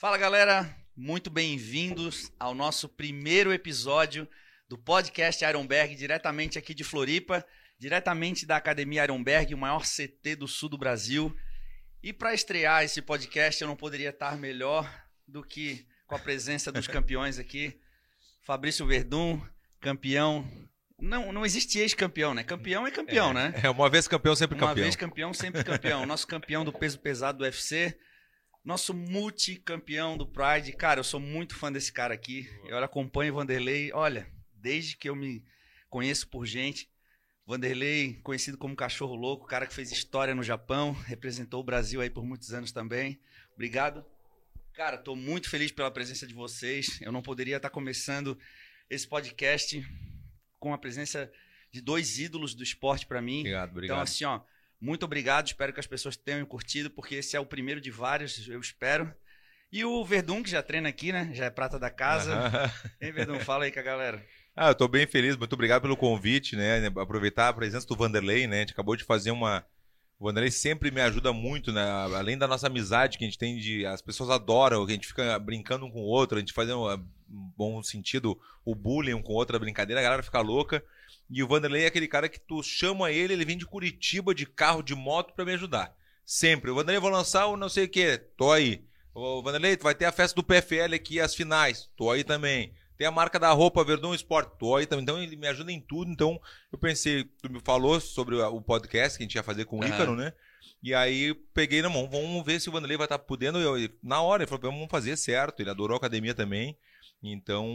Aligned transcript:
Fala 0.00 0.16
galera, 0.16 0.72
muito 0.94 1.28
bem-vindos 1.28 2.30
ao 2.38 2.54
nosso 2.54 2.88
primeiro 2.88 3.52
episódio 3.52 4.28
do 4.68 4.78
podcast 4.78 5.44
Ironberg, 5.44 5.96
diretamente 5.96 6.56
aqui 6.56 6.72
de 6.72 6.84
Floripa, 6.84 7.44
diretamente 7.76 8.46
da 8.46 8.56
Academia 8.56 9.02
Ironberg, 9.02 9.52
o 9.52 9.58
maior 9.58 9.82
CT 9.82 10.36
do 10.36 10.46
sul 10.46 10.68
do 10.68 10.78
Brasil. 10.78 11.36
E 12.00 12.12
para 12.12 12.32
estrear 12.32 12.84
esse 12.84 13.02
podcast, 13.02 13.60
eu 13.60 13.66
não 13.66 13.74
poderia 13.74 14.10
estar 14.10 14.38
melhor 14.38 14.88
do 15.26 15.42
que 15.42 15.84
com 16.06 16.14
a 16.14 16.18
presença 16.20 16.70
dos 16.70 16.86
campeões 16.86 17.36
aqui. 17.36 17.76
Fabrício 18.42 18.86
Verdun, 18.86 19.44
campeão. 19.80 20.48
Não, 20.96 21.32
não 21.32 21.44
existe 21.44 21.80
ex-campeão, 21.80 22.34
né? 22.34 22.44
Campeão 22.44 22.86
é 22.86 22.92
campeão, 22.92 23.30
é, 23.30 23.34
né? 23.34 23.54
É, 23.64 23.68
uma 23.68 23.90
vez 23.90 24.06
campeão, 24.06 24.36
sempre 24.36 24.56
Uma 24.56 24.68
campeão. 24.68 24.84
vez 24.84 24.94
campeão, 24.94 25.34
sempre 25.34 25.64
campeão. 25.64 26.06
Nosso 26.06 26.24
campeão 26.28 26.64
do 26.64 26.72
peso 26.72 27.00
pesado 27.00 27.38
do 27.38 27.42
UFC. 27.44 27.98
Nosso 28.68 28.92
multicampeão 28.92 30.14
do 30.14 30.26
Pride. 30.26 30.74
Cara, 30.74 31.00
eu 31.00 31.04
sou 31.04 31.18
muito 31.18 31.56
fã 31.56 31.72
desse 31.72 31.90
cara 31.90 32.12
aqui. 32.12 32.46
Eu 32.66 32.76
acompanho 32.84 33.32
o 33.32 33.36
Vanderlei, 33.36 33.90
olha, 33.94 34.30
desde 34.52 34.94
que 34.94 35.08
eu 35.08 35.16
me 35.16 35.42
conheço 35.88 36.28
por 36.28 36.44
gente. 36.44 36.86
Vanderlei, 37.46 38.20
conhecido 38.22 38.58
como 38.58 38.76
Cachorro 38.76 39.14
Louco, 39.14 39.46
cara 39.46 39.66
que 39.66 39.72
fez 39.72 39.90
história 39.90 40.34
no 40.34 40.42
Japão, 40.42 40.92
representou 40.92 41.60
o 41.60 41.64
Brasil 41.64 42.02
aí 42.02 42.10
por 42.10 42.26
muitos 42.26 42.52
anos 42.52 42.70
também. 42.70 43.18
Obrigado. 43.54 44.04
Cara, 44.74 44.98
tô 44.98 45.16
muito 45.16 45.48
feliz 45.48 45.72
pela 45.72 45.90
presença 45.90 46.26
de 46.26 46.34
vocês. 46.34 47.00
Eu 47.00 47.10
não 47.10 47.22
poderia 47.22 47.56
estar 47.56 47.70
começando 47.70 48.38
esse 48.90 49.08
podcast 49.08 49.82
com 50.58 50.74
a 50.74 50.78
presença 50.78 51.32
de 51.72 51.80
dois 51.80 52.18
ídolos 52.18 52.54
do 52.54 52.62
esporte 52.62 53.06
para 53.06 53.22
mim. 53.22 53.38
Obrigado, 53.38 53.70
obrigado. 53.70 53.96
Então, 53.96 54.02
assim, 54.02 54.26
ó, 54.26 54.42
muito 54.80 55.04
obrigado. 55.04 55.46
Espero 55.46 55.72
que 55.72 55.80
as 55.80 55.86
pessoas 55.86 56.16
tenham 56.16 56.44
curtido, 56.46 56.90
porque 56.90 57.16
esse 57.16 57.36
é 57.36 57.40
o 57.40 57.46
primeiro 57.46 57.80
de 57.80 57.90
vários, 57.90 58.48
eu 58.48 58.60
espero. 58.60 59.12
E 59.70 59.84
o 59.84 60.04
Verdun, 60.04 60.42
que 60.42 60.50
já 60.50 60.62
treina 60.62 60.88
aqui, 60.88 61.12
né? 61.12 61.30
Já 61.34 61.44
é 61.44 61.50
prata 61.50 61.78
da 61.78 61.90
casa. 61.90 62.34
Aham. 62.34 62.70
Hein, 63.00 63.12
Verdun? 63.12 63.38
Fala 63.40 63.64
aí 63.64 63.72
com 63.72 63.80
a 63.80 63.82
galera. 63.82 64.24
Ah, 64.56 64.68
eu 64.70 64.74
tô 64.74 64.88
bem 64.88 65.06
feliz, 65.06 65.36
muito 65.36 65.52
obrigado 65.52 65.82
pelo 65.82 65.96
convite, 65.96 66.56
né? 66.56 66.86
Aproveitar 66.96 67.48
a 67.48 67.52
presença 67.52 67.86
do 67.86 67.94
Vanderlei, 67.94 68.46
né? 68.46 68.56
A 68.56 68.60
gente 68.60 68.72
acabou 68.72 68.96
de 68.96 69.04
fazer 69.04 69.30
uma. 69.30 69.64
O 70.18 70.26
Vanderlei 70.26 70.50
sempre 70.50 70.90
me 70.90 71.00
ajuda 71.00 71.32
muito, 71.32 71.72
né? 71.72 71.82
Além 72.16 72.36
da 72.36 72.48
nossa 72.48 72.66
amizade 72.66 73.18
que 73.18 73.24
a 73.24 73.26
gente 73.26 73.38
tem 73.38 73.56
de. 73.56 73.86
As 73.86 74.02
pessoas 74.02 74.30
adoram, 74.30 74.84
que 74.84 74.92
a 74.92 74.94
gente 74.94 75.06
fica 75.06 75.38
brincando 75.38 75.86
um 75.86 75.90
com 75.90 76.00
o 76.00 76.06
outro, 76.06 76.38
a 76.38 76.40
gente 76.40 76.52
faz 76.52 76.68
um 76.70 77.04
bom 77.28 77.82
sentido 77.82 78.36
o 78.64 78.74
bullying 78.74 79.14
um 79.14 79.22
com 79.22 79.32
o 79.32 79.36
outro, 79.36 79.54
a 79.54 79.60
brincadeira, 79.60 80.00
a 80.00 80.02
galera 80.02 80.22
fica 80.22 80.40
louca. 80.40 80.82
E 81.30 81.42
o 81.42 81.48
Vanderlei 81.48 81.84
é 81.84 81.86
aquele 81.86 82.08
cara 82.08 82.28
que 82.28 82.40
tu 82.40 82.62
chama 82.62 83.10
ele, 83.12 83.32
ele 83.34 83.44
vem 83.44 83.58
de 83.58 83.66
Curitiba 83.66 84.34
de 84.34 84.46
carro, 84.46 84.82
de 84.82 84.94
moto 84.94 85.34
pra 85.34 85.44
me 85.44 85.52
ajudar. 85.52 85.94
Sempre. 86.24 86.70
O 86.70 86.74
Vanderlei, 86.74 87.00
vou 87.00 87.10
lançar 87.10 87.46
o 87.46 87.56
não 87.56 87.68
sei 87.68 87.84
o 87.84 87.88
que, 87.88 88.16
tô 88.36 88.50
aí. 88.52 88.84
O 89.14 89.42
Vanderlei, 89.42 89.76
tu 89.76 89.82
vai 89.82 89.94
ter 89.94 90.04
a 90.04 90.12
festa 90.12 90.34
do 90.34 90.44
PFL 90.44 90.94
aqui, 90.94 91.20
as 91.20 91.34
finais, 91.34 91.90
tô 91.96 92.10
aí 92.10 92.22
também. 92.24 92.72
Tem 92.96 93.06
a 93.06 93.10
marca 93.12 93.38
da 93.38 93.50
roupa 93.52 93.84
Verdun 93.84 94.12
Sport, 94.14 94.58
tô 94.58 94.74
aí 94.76 94.84
também. 94.86 95.02
Então 95.04 95.22
ele 95.22 95.36
me 95.36 95.46
ajuda 95.46 95.70
em 95.70 95.80
tudo. 95.80 96.10
Então 96.10 96.40
eu 96.72 96.78
pensei, 96.78 97.24
tu 97.42 97.50
me 97.52 97.60
falou 97.64 98.00
sobre 98.00 98.34
o 98.36 98.60
podcast 98.60 99.16
que 99.16 99.22
a 99.22 99.26
gente 99.26 99.34
ia 99.36 99.42
fazer 99.42 99.64
com 99.66 99.78
o 99.78 99.82
Aham. 99.84 99.94
Ícaro, 99.94 100.16
né? 100.16 100.32
E 100.82 100.92
aí 100.94 101.34
peguei 101.54 101.80
na 101.82 101.88
mão, 101.88 102.08
vamos 102.10 102.44
ver 102.44 102.60
se 102.60 102.68
o 102.68 102.72
Vanderlei 102.72 102.96
vai 102.96 103.04
estar 103.06 103.18
podendo. 103.18 103.58
Eu, 103.58 103.78
eu- 103.78 103.90
na 104.02 104.20
hora, 104.20 104.42
ele 104.42 104.48
falou, 104.50 104.70
vamos 104.72 104.88
fazer 104.90 105.16
certo. 105.16 105.60
Ele 105.60 105.70
adorou 105.70 105.94
a 105.94 105.98
academia 105.98 106.34
também. 106.34 106.76
Então, 107.22 107.66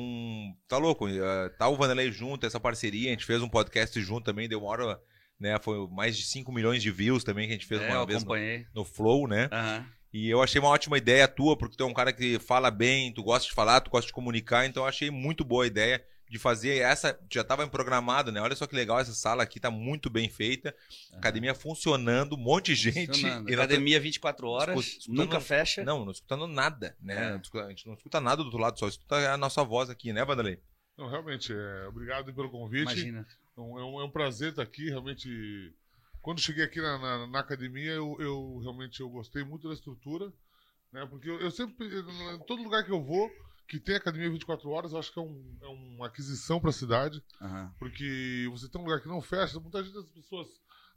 tá 0.67 0.77
louco. 0.77 1.08
eh, 1.08 1.49
Tá 1.58 1.67
o 1.67 1.75
Vanderlei 1.75 2.11
junto, 2.11 2.45
essa 2.45 2.59
parceria. 2.59 3.09
A 3.09 3.11
gente 3.11 3.25
fez 3.25 3.41
um 3.41 3.49
podcast 3.49 3.99
junto 4.02 4.23
também, 4.25 4.47
deu 4.47 4.59
uma 4.59 4.69
hora, 4.69 4.99
né? 5.39 5.58
Foi 5.61 5.88
mais 5.89 6.17
de 6.17 6.23
5 6.23 6.52
milhões 6.52 6.81
de 6.81 6.91
views 6.91 7.23
também 7.23 7.47
que 7.47 7.53
a 7.53 7.58
gente 7.58 7.67
fez 7.67 7.81
É, 7.81 7.89
uma 7.89 8.05
vez 8.05 8.23
no, 8.23 8.30
no 8.73 8.86
Flow, 8.86 9.27
né? 9.27 9.49
Aham. 9.52 9.86
E 10.14 10.30
eu 10.30 10.44
achei 10.44 10.61
uma 10.61 10.69
ótima 10.69 10.95
ideia 10.97 11.27
tua, 11.27 11.58
porque 11.58 11.75
tu 11.75 11.83
é 11.83 11.88
um 11.88 11.94
cara 11.94 12.14
que 12.14 12.38
fala 12.38 12.69
bem, 12.69 13.11
tu 13.11 13.23
gosta 13.23 13.47
de 13.49 13.53
falar, 13.55 13.81
tu 13.81 13.89
gosta 13.89 14.05
de 14.05 14.14
comunicar, 14.14 14.64
então 14.66 14.83
eu 14.83 14.88
achei 14.88 15.09
muito 15.09 15.44
boa 15.44 15.64
a 15.64 15.67
ideia 15.67 16.05
de 16.34 16.39
fazer 16.39 16.80
essa. 16.80 17.17
Já 17.31 17.42
estava 17.42 17.67
programado, 17.67 18.31
né? 18.31 18.42
Olha 18.42 18.56
só 18.56 18.66
que 18.66 18.76
legal 18.76 19.00
essa 19.00 19.14
sala 19.14 19.44
aqui, 19.44 19.59
tá 19.59 19.70
muito 19.70 20.10
bem 20.10 20.27
feita. 20.27 20.76
Academia 21.14 21.54
funcionando, 21.54 22.33
um 22.33 22.39
monte 22.39 22.73
de 22.73 22.92
gente. 22.92 23.23
E 23.48 23.54
Academia 23.54 23.99
24 23.99 24.48
horas, 24.48 24.76
Escuta- 24.80 24.98
escutando- 24.99 25.17
nunca 25.26 25.39
fecha. 25.39 25.83
Não, 25.83 26.04
não 26.04 26.11
escutando 26.11 26.48
nada, 26.48 26.98
né? 26.99 27.39
É. 27.54 27.60
A 27.60 27.70
gente 27.70 27.86
não 27.86 27.93
escuta 27.93 28.20
nada 28.20 28.38
do 28.38 28.45
outro 28.45 28.58
lado, 28.60 28.80
só 28.80 28.88
escuta 28.88 29.16
a 29.32 29.38
nossa 29.38 29.64
voz 29.64 29.92
aqui, 29.92 30.11
né, 30.11 30.26
Vanderlei? 30.26 30.60
Não, 30.98 31.08
realmente, 31.08 31.54
é, 31.54 31.88
obrigado 31.88 32.33
pelo 32.33 32.49
convite. 32.49 32.82
Imagina. 32.82 33.27
É 33.55 33.61
um, 33.61 33.80
é 33.80 33.83
um- 33.86 34.02
é 34.02 34.04
um 34.05 34.10
prazer 34.11 34.49
estar 34.49 34.64
aqui, 34.64 34.89
realmente. 34.89 35.72
Quando 36.20 36.42
cheguei 36.42 36.64
aqui 36.64 36.82
na, 36.82 36.98
na- 36.98 37.27
na 37.27 37.39
academia, 37.42 37.92
eu, 37.92 38.17
eu 38.20 38.60
realmente 38.64 39.02
eu 39.02 39.10
gostei 39.10 39.43
muito 39.43 39.67
da 39.67 39.73
estrutura, 39.76 40.33
né? 40.92 41.05
Porque 41.08 41.30
eu, 41.30 41.39
eu 41.39 41.52
sempre, 41.52 41.86
em 41.88 42.39
todo 42.48 42.64
lugar 42.64 42.83
que 42.83 42.92
eu 42.92 43.04
vou, 43.04 43.30
que 43.67 43.79
tem 43.79 43.95
academia 43.95 44.29
24 44.29 44.69
horas, 44.69 44.91
eu 44.91 44.99
acho 44.99 45.11
que 45.13 45.19
é, 45.19 45.21
um- 45.21 45.57
é 45.61 45.67
uma 45.67 46.07
aquisição 46.07 46.59
para 46.59 46.69
a 46.69 46.73
cidade, 46.73 47.23
Aham. 47.41 47.73
porque 47.79 48.47
você 48.51 48.67
tem 48.69 48.79
um 48.79 48.83
lugar 48.83 49.01
que 49.01 49.07
não 49.07 49.21
fecha, 49.21 49.59
muitas 49.59 49.81
vezes 49.87 49.97
as 49.97 50.09
pessoas, 50.09 50.47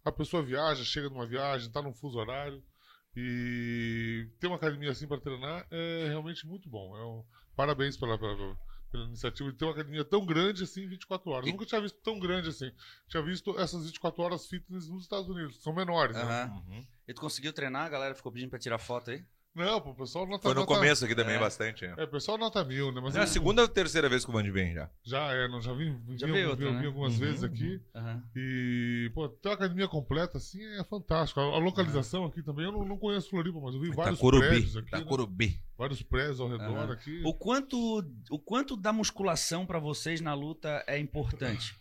a 0.04 0.12
pessoa 0.12 0.42
viaja, 0.42 0.84
chega 0.84 1.08
numa 1.08 1.26
viagem, 1.26 1.68
está 1.68 1.80
num 1.80 1.94
fuso 1.94 2.18
horário, 2.18 2.62
e 3.18 4.28
ter 4.38 4.46
uma 4.46 4.56
academia 4.56 4.90
assim 4.90 5.06
para 5.08 5.20
treinar 5.20 5.66
é 5.70 6.06
realmente 6.08 6.46
muito 6.46 6.68
bom. 6.68 6.96
É 6.96 7.04
um- 7.04 7.24
parabéns 7.56 7.96
pela, 7.96 8.18
pela, 8.18 8.56
pela 8.90 9.04
iniciativa 9.06 9.50
de 9.50 9.56
ter 9.56 9.64
uma 9.64 9.72
academia 9.72 10.04
tão 10.04 10.24
grande 10.26 10.64
assim 10.64 10.82
em 10.82 10.88
24 10.88 11.30
horas. 11.30 11.46
Eu 11.46 11.52
nunca 11.52 11.64
tinha 11.64 11.80
visto 11.80 11.98
tão 12.02 12.18
grande 12.20 12.50
assim. 12.50 12.70
Tinha 13.08 13.22
visto 13.22 13.58
essas 13.58 13.86
24 13.86 14.22
horas 14.22 14.46
fitness 14.46 14.86
nos 14.88 15.04
Estados 15.04 15.28
Unidos, 15.28 15.56
que 15.56 15.62
são 15.62 15.74
menores. 15.74 16.14
Né? 16.14 16.22
Aham. 16.22 16.62
Uhum. 16.68 16.86
E 17.08 17.14
tu 17.14 17.20
conseguiu 17.20 17.52
treinar? 17.54 17.86
A 17.86 17.88
galera 17.88 18.14
ficou 18.14 18.30
pedindo 18.30 18.50
pra 18.50 18.58
tirar 18.58 18.78
foto 18.78 19.10
aí? 19.10 19.24
Não, 19.56 19.80
pô, 19.80 19.90
o 19.90 19.94
pessoal 19.94 20.26
nota 20.26 20.42
Foi 20.42 20.54
no 20.54 20.60
nota- 20.60 20.74
começo 20.74 21.04
aqui 21.04 21.14
também, 21.14 21.36
É. 21.36 21.38
bastante. 21.38 21.84
É. 21.86 21.94
É, 21.96 22.04
o 22.04 22.08
pessoal 22.08 22.36
nota 22.36 22.62
mil, 22.62 22.92
né? 22.92 23.00
Mas 23.02 23.16
É 23.16 23.20
a 23.22 23.26
segunda 23.26 23.62
ou 23.62 23.68
terceira 23.68 24.06
vez 24.08 24.22
que 24.22 24.30
o 24.30 24.32
Vandy 24.34 24.50
vem 24.50 24.74
já. 24.74 24.90
Já 25.02 25.32
é, 25.32 25.48
não, 25.48 25.60
já 25.62 25.72
vim, 25.72 25.96
vim, 26.06 26.18
Já 26.18 26.26
vim- 26.26 26.32
veio 26.34 26.50
outra, 26.50 26.66
vim- 26.66 26.72
né? 26.74 26.80
vim 26.80 26.86
algumas 26.86 27.14
Uhum, 27.14 27.18
vezes 27.20 27.42
aqui. 27.42 27.80
Aham. 27.94 28.22
E, 28.36 29.10
pô, 29.14 29.28
ter 29.30 29.48
uma 29.48 29.54
academia 29.54 29.88
completa 29.88 30.36
assim 30.36 30.62
é 30.78 30.84
fantástico. 30.84 31.40
A, 31.40 31.44
a 31.44 31.58
localização 31.58 32.26
aqui 32.26 32.42
também, 32.42 32.66
eu 32.66 32.72
não, 32.72 32.84
não 32.84 32.98
conheço 32.98 33.30
Floripa, 33.30 33.58
mas 33.58 33.74
eu 33.74 33.80
vi 33.80 33.90
vários 33.90 34.18
prédios 34.20 34.42
Itacurubi. 34.42 34.66
aqui. 34.78 34.92
né? 34.92 34.98
Itacurubi. 35.00 35.60
Vários 35.78 36.02
prédios 36.02 36.40
ao 36.40 36.48
redor 36.48 36.90
aqui. 36.92 37.22
O 37.24 37.32
quanto, 37.34 38.04
o 38.30 38.38
quanto 38.38 38.76
da 38.76 38.92
musculação 38.92 39.64
pra 39.66 39.78
vocês 39.78 40.20
na 40.20 40.34
luta 40.34 40.84
é 40.86 40.98
importante? 40.98 41.74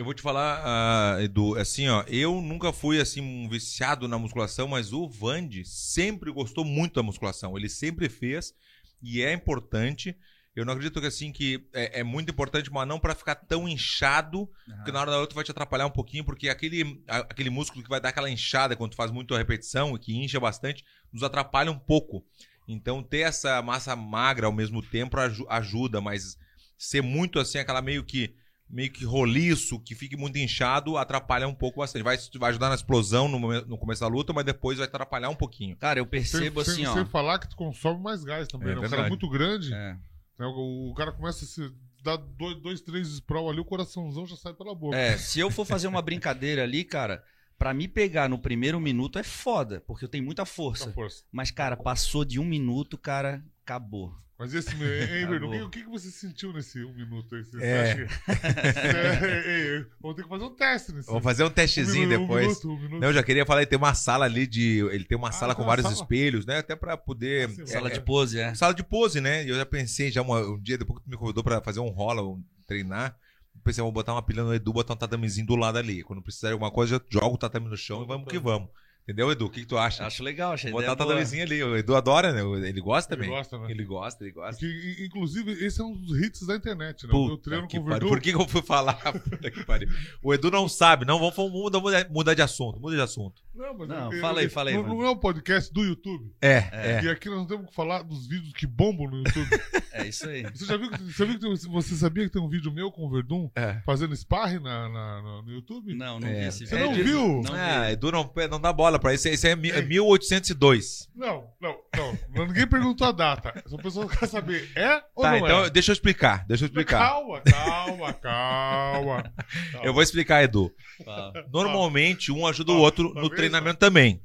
Eu 0.00 0.04
vou 0.06 0.14
te 0.14 0.22
falar, 0.22 0.62
ah, 0.64 1.22
Edu, 1.22 1.58
assim, 1.58 1.86
ó, 1.90 2.02
eu 2.08 2.40
nunca 2.40 2.72
fui 2.72 2.98
assim 2.98 3.20
um 3.20 3.46
viciado 3.46 4.08
na 4.08 4.18
musculação, 4.18 4.66
mas 4.66 4.94
o 4.94 5.06
Vandy 5.06 5.62
sempre 5.66 6.32
gostou 6.32 6.64
muito 6.64 6.94
da 6.94 7.02
musculação. 7.02 7.54
Ele 7.54 7.68
sempre 7.68 8.08
fez 8.08 8.54
e 9.02 9.20
é 9.20 9.30
importante. 9.30 10.16
Eu 10.56 10.64
não 10.64 10.72
acredito 10.72 11.02
que 11.02 11.06
assim 11.06 11.30
que 11.30 11.68
é, 11.74 12.00
é 12.00 12.02
muito 12.02 12.30
importante, 12.30 12.72
mas 12.72 12.88
não 12.88 12.98
pra 12.98 13.14
ficar 13.14 13.34
tão 13.34 13.68
inchado, 13.68 14.48
porque 14.76 14.90
na 14.90 15.02
hora 15.02 15.10
da 15.10 15.18
outra 15.18 15.34
vai 15.34 15.44
te 15.44 15.50
atrapalhar 15.50 15.84
um 15.84 15.90
pouquinho, 15.90 16.24
porque 16.24 16.48
aquele, 16.48 17.04
a- 17.06 17.18
aquele 17.18 17.50
músculo 17.50 17.82
que 17.84 17.90
vai 17.90 18.00
dar 18.00 18.08
aquela 18.08 18.30
inchada 18.30 18.74
quando 18.74 18.92
tu 18.92 18.96
faz 18.96 19.10
muita 19.10 19.36
repetição 19.36 19.94
e 19.94 19.98
que 19.98 20.16
incha 20.16 20.40
bastante, 20.40 20.82
nos 21.12 21.22
atrapalha 21.22 21.70
um 21.70 21.78
pouco. 21.78 22.24
Então 22.66 23.02
ter 23.02 23.18
essa 23.18 23.60
massa 23.60 23.94
magra 23.94 24.46
ao 24.46 24.52
mesmo 24.52 24.80
tempo 24.80 25.18
aju- 25.20 25.46
ajuda, 25.50 26.00
mas 26.00 26.38
ser 26.78 27.02
muito 27.02 27.38
assim, 27.38 27.58
aquela 27.58 27.82
meio 27.82 28.02
que 28.02 28.34
meio 28.70 28.90
que 28.90 29.04
roliço, 29.04 29.80
que 29.80 29.94
fique 29.94 30.16
muito 30.16 30.38
inchado, 30.38 30.96
atrapalha 30.96 31.48
um 31.48 31.54
pouco 31.54 31.80
bastante. 31.80 32.02
Vai, 32.02 32.16
vai 32.38 32.50
ajudar 32.50 32.68
na 32.68 32.74
explosão 32.76 33.28
no, 33.28 33.38
momen- 33.38 33.64
no 33.66 33.76
começo 33.76 34.00
da 34.00 34.06
luta, 34.08 34.32
mas 34.32 34.44
depois 34.44 34.78
vai 34.78 34.86
atrapalhar 34.86 35.28
um 35.28 35.34
pouquinho. 35.34 35.76
Cara, 35.76 35.98
eu 35.98 36.04
Sem, 36.04 36.10
percebo 36.10 36.64
sem- 36.64 36.72
assim, 36.74 36.86
ó. 36.86 36.94
sem 36.94 37.04
falar 37.06 37.38
que 37.38 37.48
tu 37.48 37.56
consome 37.56 38.00
mais 38.00 38.22
gás 38.22 38.46
também, 38.48 38.70
É 38.72 38.74
né? 38.76 38.86
O 38.86 38.90
cara 38.90 39.06
é 39.06 39.08
muito 39.08 39.28
grande, 39.28 39.72
É. 39.74 39.94
né? 40.38 40.46
o, 40.46 40.90
o 40.90 40.94
cara 40.94 41.12
começa 41.12 41.44
a 41.44 41.48
se 41.48 41.70
dar 42.02 42.16
dois, 42.16 42.56
dois 42.62 42.80
três 42.80 43.08
sprawl 43.08 43.50
ali, 43.50 43.60
o 43.60 43.64
coraçãozão 43.64 44.26
já 44.26 44.36
sai 44.36 44.54
pela 44.54 44.74
boca. 44.74 44.96
É, 44.96 45.18
se 45.18 45.38
eu 45.40 45.50
for 45.50 45.66
fazer 45.66 45.86
uma 45.88 46.00
brincadeira 46.00 46.62
ali, 46.62 46.82
cara, 46.84 47.22
pra 47.58 47.74
me 47.74 47.86
pegar 47.86 48.26
no 48.28 48.38
primeiro 48.38 48.80
minuto 48.80 49.18
é 49.18 49.22
foda, 49.22 49.82
porque 49.86 50.04
eu 50.04 50.08
tenho 50.08 50.24
muita 50.24 50.46
força. 50.46 50.90
força. 50.92 51.24
Mas, 51.30 51.50
cara, 51.50 51.76
passou 51.76 52.24
de 52.24 52.38
um 52.40 52.44
minuto, 52.44 52.96
cara, 52.96 53.44
acabou. 53.62 54.14
Mas 54.40 54.54
esse, 54.54 54.70
hein, 54.74 55.26
Bruno, 55.28 55.66
o 55.66 55.68
que, 55.68 55.82
que 55.82 55.88
você 55.90 56.10
sentiu 56.10 56.50
nesse 56.50 56.82
um 56.82 56.94
minuto 56.94 57.34
aí? 57.36 57.44
Você 57.44 57.62
É. 57.62 57.82
acha 57.82 57.94
que... 58.06 58.12
é, 58.48 59.86
vamos 60.00 60.16
ter 60.16 60.22
que 60.22 60.28
fazer 60.30 60.44
um 60.44 60.54
teste 60.56 60.92
nesse 60.92 61.06
Vamos 61.08 61.22
fazer 61.22 61.44
um 61.44 61.46
um 61.46 61.50
testezinho 61.50 62.08
minuto, 62.08 62.22
depois. 62.22 62.46
Um 62.46 62.48
minuto, 62.48 62.68
um 62.70 62.76
minuto. 62.82 63.00
Não, 63.02 63.08
eu 63.08 63.12
já 63.12 63.22
queria 63.22 63.44
falar, 63.44 63.60
ele 63.60 63.66
tem 63.68 63.76
uma 63.78 63.92
sala 63.92 64.24
ali 64.24 64.46
de. 64.46 64.78
Ele 64.90 65.04
tem 65.04 65.18
uma 65.18 65.28
Ah, 65.28 65.32
sala 65.32 65.54
com 65.54 65.62
vários 65.64 65.84
sala? 65.86 65.94
espelhos, 65.94 66.46
né? 66.46 66.56
Até 66.56 66.74
pra 66.74 66.96
poder. 66.96 67.50
Ah, 67.50 67.52
sim, 67.52 67.62
é- 67.62 67.66
Sala 67.66 67.88
é- 67.90 67.92
de 67.92 68.00
pose, 68.00 68.40
é. 68.40 68.54
Sala 68.54 68.72
de 68.72 68.82
pose, 68.82 69.20
né? 69.20 69.44
E 69.44 69.50
eu 69.50 69.56
já 69.56 69.66
pensei 69.66 70.10
já 70.10 70.22
uma- 70.22 70.40
um 70.40 70.58
dia, 70.58 70.78
depois 70.78 70.98
que 71.00 71.04
tu 71.04 71.10
me 71.10 71.18
convidou 71.18 71.44
pra 71.44 71.60
fazer 71.60 71.80
um 71.80 71.90
rola, 71.90 72.22
um, 72.22 72.42
treinar, 72.66 73.14
eu 73.54 73.60
pensei, 73.62 73.82
vou 73.82 73.92
botar 73.92 74.12
uma 74.14 74.22
pilha 74.22 74.42
no 74.42 74.54
Edu, 74.54 74.72
botar 74.72 74.94
um 74.94 74.96
tatamezinho 74.96 75.46
do 75.46 75.54
lado 75.56 75.76
ali. 75.76 76.02
Quando 76.02 76.22
precisar 76.22 76.48
de 76.48 76.52
alguma 76.54 76.70
coisa, 76.70 76.94
eu 76.94 77.02
jogo 77.10 77.34
o 77.34 77.38
tatame 77.38 77.68
no 77.68 77.76
chão 77.76 78.02
e 78.02 78.06
vamos 78.06 78.26
que 78.26 78.38
vamos. 78.38 78.70
Entendeu, 79.10 79.32
Edu? 79.32 79.46
O 79.46 79.50
que, 79.50 79.60
que 79.60 79.66
tu 79.66 79.76
acha? 79.76 80.06
Acho 80.06 80.22
legal, 80.22 80.52
achei 80.52 80.70
botar 80.70 80.92
o 80.92 80.96
boa. 80.96 81.08
tatamezinho 81.08 81.42
ali. 81.42 81.62
O 81.64 81.76
Edu 81.76 81.96
adora, 81.96 82.32
né? 82.32 82.40
Ele 82.68 82.80
gosta 82.80 83.12
Ele 83.14 83.22
também. 83.22 83.36
gosta, 83.36 83.58
né? 83.58 83.66
Ele 83.70 83.84
gosta, 83.84 84.22
ele 84.24 84.32
gosta. 84.32 84.60
Porque, 84.64 85.04
inclusive, 85.04 85.52
esse 85.64 85.80
é 85.80 85.84
um 85.84 85.92
dos 85.96 86.16
hits 86.20 86.46
da 86.46 86.54
internet, 86.54 87.04
né? 87.06 87.10
Puta 87.10 87.32
eu 87.32 87.38
treino 87.38 87.66
que 87.68 87.78
o. 87.78 87.84
Verdun. 87.84 88.08
Por 88.08 88.20
que, 88.20 88.30
que 88.32 88.38
eu 88.40 88.46
fui 88.48 88.62
falar? 88.62 88.94
Puta 89.24 89.50
que 89.50 89.64
pariu. 89.64 89.88
O 90.22 90.32
Edu 90.32 90.50
não 90.50 90.68
sabe. 90.68 91.04
Não, 91.04 91.18
vamos 91.18 91.36
mudar, 91.52 91.80
mudar 92.08 92.34
de 92.34 92.42
assunto. 92.42 92.78
Muda 92.78 92.94
de 92.94 93.02
assunto. 93.02 93.42
Não, 93.52 93.76
mas 93.76 93.88
Não, 93.88 94.12
eu- 94.12 94.20
fala 94.20 94.38
aí, 94.40 94.46
eu- 94.46 94.50
fala 94.50 94.70
aí, 94.70 94.76
Não, 94.76 94.82
mano. 94.84 95.02
é 95.04 95.10
um 95.10 95.16
podcast 95.16 95.72
do 95.74 95.82
YouTube. 95.84 96.32
É, 96.40 96.68
é. 96.72 97.00
E 97.04 97.08
aqui 97.10 97.28
nós 97.28 97.38
não 97.38 97.46
temos 97.46 97.66
que 97.68 97.74
falar 97.74 98.02
dos 98.02 98.26
vídeos 98.28 98.52
que 98.52 98.66
bombam 98.66 99.08
no 99.10 99.16
YouTube. 99.18 99.48
É 99.92 100.06
isso 100.06 100.26
aí. 100.28 100.44
Você 100.54 100.64
já 100.64 100.76
viu 100.76 100.88
que, 100.88 101.02
você, 101.02 101.24
viu 101.26 101.34
que 101.34 101.40
tem- 101.40 101.68
você 101.72 101.94
sabia 101.96 102.24
que 102.24 102.30
tem 102.32 102.40
um 102.40 102.48
vídeo 102.48 102.72
meu 102.72 102.92
com 102.92 103.04
o 103.06 103.10
Verdun 103.10 103.50
É. 103.56 103.82
fazendo 103.84 104.14
sparring 104.16 104.60
na, 104.62 104.88
na- 104.88 105.42
no, 105.42 105.50
YouTube? 105.50 105.92
Não, 105.94 106.20
não 106.20 106.28
É. 106.28 106.32
vi 106.42 106.46
esse 106.46 106.64
Você 106.64 106.76
vídeo. 106.76 106.86
não 106.86 106.94
viu? 107.04 107.42
Não 107.42 107.52
vi. 107.52 107.92
Edu 107.92 108.12
não, 108.12 108.32
não 108.48 108.60
dá 108.60 108.72
bola 108.72 108.99
pra 109.00 109.14
isso. 109.14 109.28
Isso 109.28 109.46
é, 109.46 109.50
é 109.50 109.56
1802. 109.56 111.08
Não, 111.14 111.50
não, 111.60 111.76
não. 111.96 112.46
Ninguém 112.46 112.66
perguntou 112.66 113.06
a 113.06 113.12
data. 113.12 113.62
Só 113.66 113.76
a 113.76 113.82
pessoa 113.82 114.08
quer 114.08 114.26
saber, 114.26 114.70
é 114.76 115.02
ou 115.14 115.22
Tá, 115.24 115.30
não 115.30 115.38
então 115.38 115.64
é? 115.64 115.70
deixa 115.70 115.90
eu 115.90 115.94
explicar. 115.94 116.46
Deixa 116.46 116.64
eu 116.64 116.66
explicar. 116.66 116.98
Calma, 116.98 117.40
calma, 117.40 118.12
calma. 118.12 119.32
calma. 119.72 119.82
Eu 119.82 119.92
vou 119.92 120.02
explicar, 120.02 120.44
Edu. 120.44 120.72
Fala. 121.04 121.32
Normalmente, 121.52 122.30
um 122.30 122.46
ajuda 122.46 122.72
o 122.72 122.76
Ó, 122.76 122.80
outro 122.80 123.12
tá 123.12 123.20
no 123.20 123.30
treinamento 123.30 123.78
também. 123.78 124.22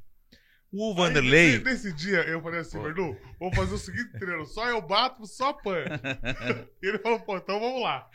O 0.72 0.94
Vanderlei. 0.94 1.54
Aí, 1.54 1.64
nesse 1.64 1.92
dia, 1.92 2.18
eu 2.22 2.42
falei 2.42 2.60
assim, 2.60 2.80
Verdun, 2.80 3.16
vamos 3.40 3.56
fazer 3.56 3.74
o 3.74 3.78
seguinte 3.78 4.18
treino. 4.18 4.44
Só 4.46 4.68
eu 4.68 4.82
bato, 4.82 5.26
só 5.26 5.56
e 5.64 6.86
ele 6.86 6.98
falou, 6.98 7.20
pô, 7.20 7.36
então 7.36 7.58
vamos 7.58 7.82
lá. 7.82 8.06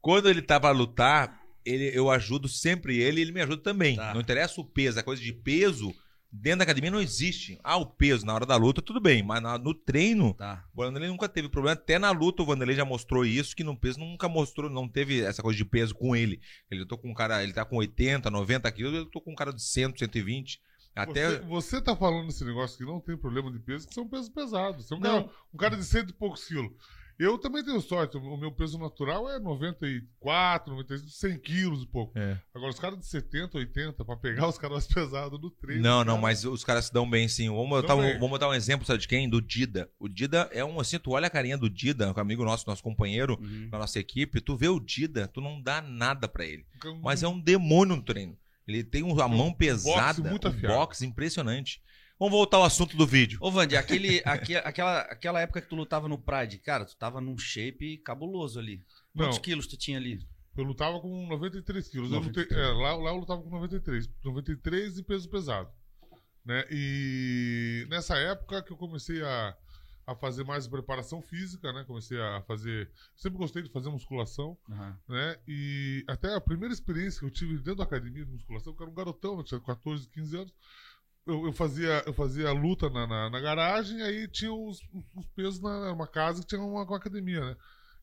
Quando 0.00 0.28
ele 0.28 0.42
tá 0.42 0.58
pra 0.58 0.70
lutar, 0.70 1.41
ele, 1.64 1.90
eu 1.96 2.10
ajudo 2.10 2.48
sempre 2.48 2.98
ele 2.98 3.20
e 3.20 3.22
ele 3.22 3.32
me 3.32 3.40
ajuda 3.40 3.62
também. 3.62 3.96
Tá. 3.96 4.12
Não 4.14 4.20
interessa 4.20 4.60
o 4.60 4.64
peso, 4.64 4.98
a 4.98 5.02
coisa 5.02 5.22
de 5.22 5.32
peso. 5.32 5.94
Dentro 6.34 6.60
da 6.60 6.62
academia 6.64 6.90
não 6.90 7.00
existe. 7.00 7.58
Ah, 7.62 7.76
o 7.76 7.84
peso 7.84 8.24
na 8.24 8.32
hora 8.34 8.46
da 8.46 8.56
luta, 8.56 8.80
tudo 8.80 8.98
bem. 8.98 9.22
Mas 9.22 9.42
na- 9.42 9.58
no 9.58 9.74
treino, 9.74 10.32
Tá. 10.32 10.64
o 10.74 10.82
Vanderlei 10.82 11.10
nunca 11.10 11.28
teve 11.28 11.46
problema. 11.50 11.74
Até 11.74 11.98
na 11.98 12.10
luta 12.10 12.42
o 12.42 12.46
Vanderlei 12.46 12.74
já 12.74 12.86
mostrou 12.86 13.26
isso, 13.26 13.54
que 13.54 13.62
no 13.62 13.76
peso 13.76 13.98
nunca 14.00 14.30
mostrou, 14.30 14.70
não 14.70 14.88
teve 14.88 15.20
essa 15.20 15.42
coisa 15.42 15.58
de 15.58 15.64
peso 15.66 15.94
com 15.94 16.16
ele. 16.16 16.40
Ele 16.70 16.86
tô 16.86 16.96
com 16.96 17.10
um 17.10 17.14
cara, 17.14 17.42
ele 17.42 17.52
tá 17.52 17.66
com 17.66 17.76
80, 17.76 18.30
90 18.30 18.72
quilos, 18.72 18.94
eu 18.94 19.04
tô 19.04 19.20
com 19.20 19.32
um 19.32 19.34
cara 19.34 19.52
de 19.52 19.62
100, 19.62 19.94
120. 19.94 20.58
Até. 20.96 21.28
Você, 21.30 21.40
você 21.40 21.82
tá 21.82 21.94
falando 21.94 22.30
esse 22.30 22.44
negócio 22.46 22.78
que 22.78 22.84
não 22.84 22.98
tem 23.00 23.16
problema 23.16 23.50
de 23.52 23.58
peso, 23.58 23.86
que 23.86 23.92
são 23.94 24.08
pesos 24.08 24.30
pesados. 24.30 24.86
Você 24.86 24.94
é 24.94 24.96
um, 24.96 25.00
Não. 25.00 25.22
cara, 25.24 25.34
um 25.52 25.56
cara 25.58 25.76
de 25.76 25.84
cento 25.84 26.10
e 26.10 26.14
poucos 26.14 26.44
quilos. 26.46 26.70
Eu 27.22 27.38
também 27.38 27.64
tenho 27.64 27.80
sorte. 27.80 28.16
O 28.16 28.36
meu 28.36 28.50
peso 28.52 28.78
natural 28.78 29.28
é 29.30 29.38
94, 29.38 30.72
95, 30.74 31.10
100 31.10 31.38
quilos 31.38 31.82
e 31.82 31.86
pouco. 31.86 32.18
É. 32.18 32.38
Agora, 32.54 32.70
os 32.70 32.78
caras 32.78 32.98
de 32.98 33.06
70, 33.06 33.58
80, 33.58 34.04
pra 34.04 34.16
pegar 34.16 34.48
os 34.48 34.58
caras 34.58 34.76
mais 34.76 34.86
pesados 34.86 35.40
no 35.40 35.50
treino. 35.50 35.82
Não, 35.82 35.98
não, 35.98 36.14
cara, 36.14 36.20
mas 36.22 36.44
os 36.44 36.64
caras 36.64 36.86
se 36.86 36.92
dão 36.92 37.08
bem 37.08 37.28
sim. 37.28 37.48
Vamos 37.48 37.68
botar, 37.68 37.94
um, 37.94 38.02
vamos 38.14 38.30
botar 38.30 38.48
um 38.48 38.54
exemplo, 38.54 38.86
sabe 38.86 39.00
de 39.00 39.08
quem? 39.08 39.28
Do 39.28 39.40
Dida. 39.40 39.90
O 39.98 40.08
Dida 40.08 40.48
é 40.52 40.64
um 40.64 40.80
assim, 40.80 40.98
tu 40.98 41.12
olha 41.12 41.26
a 41.26 41.30
carinha 41.30 41.56
do 41.58 41.70
Dida, 41.70 42.12
um 42.12 42.20
amigo 42.20 42.44
nosso, 42.44 42.66
nosso 42.68 42.82
companheiro 42.82 43.38
Uhum. 43.40 43.68
da 43.70 43.78
nossa 43.78 43.98
equipe, 43.98 44.40
tu 44.40 44.56
vê 44.56 44.68
o 44.68 44.80
Dida, 44.80 45.28
tu 45.28 45.40
não 45.40 45.60
dá 45.60 45.80
nada 45.80 46.28
pra 46.28 46.44
ele. 46.44 46.66
Mas 47.02 47.22
é 47.22 47.28
um 47.28 47.38
demônio 47.38 47.96
no 47.96 48.02
treino. 48.02 48.36
Ele 48.66 48.84
tem 48.84 49.02
um- 49.02 49.20
a 49.20 49.26
mão 49.28 49.52
pesada, 49.52 50.22
muito 50.28 50.48
um 50.48 50.52
boxe 50.60 51.04
impressionante. 51.04 51.82
Vamos 52.22 52.36
voltar 52.38 52.58
ao 52.58 52.64
assunto 52.64 52.96
do 52.96 53.04
vídeo. 53.04 53.36
Ô, 53.42 53.50
Vandy, 53.50 53.76
aquele, 53.76 54.22
aque- 54.24 54.54
aquela, 54.54 55.00
aquela 55.00 55.40
época 55.40 55.60
que 55.60 55.68
tu 55.68 55.74
lutava 55.74 56.08
no 56.08 56.16
Pride, 56.16 56.58
cara, 56.58 56.84
tu 56.84 56.96
tava 56.96 57.20
num 57.20 57.36
shape 57.36 57.98
cabuloso 57.98 58.60
ali. 58.60 58.80
Não, 59.12 59.24
Quantos 59.26 59.38
quilos 59.40 59.66
tu 59.66 59.76
tinha 59.76 59.98
ali? 59.98 60.24
eu 60.56 60.62
lutava 60.62 61.00
com 61.00 61.26
93 61.26 61.88
quilos. 61.88 62.12
Eu 62.12 62.18
93. 62.20 62.48
lutei- 62.48 62.64
é, 62.64 62.72
lá, 62.80 62.94
lá 62.94 63.10
eu 63.10 63.16
lutava 63.16 63.42
com 63.42 63.50
93. 63.50 64.08
93 64.22 64.98
e 64.98 65.02
peso 65.02 65.28
pesado. 65.28 65.68
Né? 66.44 66.64
E 66.70 67.86
nessa 67.90 68.16
época 68.16 68.62
que 68.62 68.72
eu 68.72 68.76
comecei 68.76 69.20
a, 69.22 69.56
a 70.06 70.14
fazer 70.14 70.44
mais 70.44 70.68
preparação 70.68 71.20
física, 71.22 71.72
né? 71.72 71.82
Comecei 71.84 72.20
a 72.20 72.40
fazer. 72.42 72.88
Sempre 73.16 73.38
gostei 73.38 73.62
de 73.62 73.70
fazer 73.70 73.88
musculação. 73.90 74.56
Aham. 74.70 74.96
né? 75.08 75.36
E 75.48 76.04
até 76.06 76.34
a 76.36 76.40
primeira 76.40 76.72
experiência 76.72 77.18
que 77.18 77.26
eu 77.26 77.30
tive 77.30 77.54
dentro 77.56 77.76
da 77.76 77.84
academia 77.84 78.24
de 78.24 78.30
musculação, 78.30 78.72
que 78.74 78.80
eu 78.80 78.84
era 78.84 78.92
um 78.92 78.94
garotão, 78.94 79.38
eu 79.38 79.42
tinha 79.44 79.58
14, 79.60 80.08
15 80.08 80.36
anos, 80.36 80.54
eu, 81.26 81.46
eu 81.46 81.52
fazia, 81.52 82.02
eu 82.06 82.12
fazia 82.12 82.52
luta 82.52 82.90
na, 82.90 83.06
na, 83.06 83.30
na 83.30 83.40
garagem, 83.40 84.02
aí 84.02 84.26
tinha 84.28 84.52
os, 84.52 84.80
os 85.16 85.26
pesos 85.34 85.60
na 85.60 85.90
numa 85.90 86.06
casa 86.06 86.40
que 86.42 86.48
tinha 86.48 86.60
uma, 86.60 86.82
uma 86.82 86.96
academia, 86.96 87.40
né? 87.40 87.56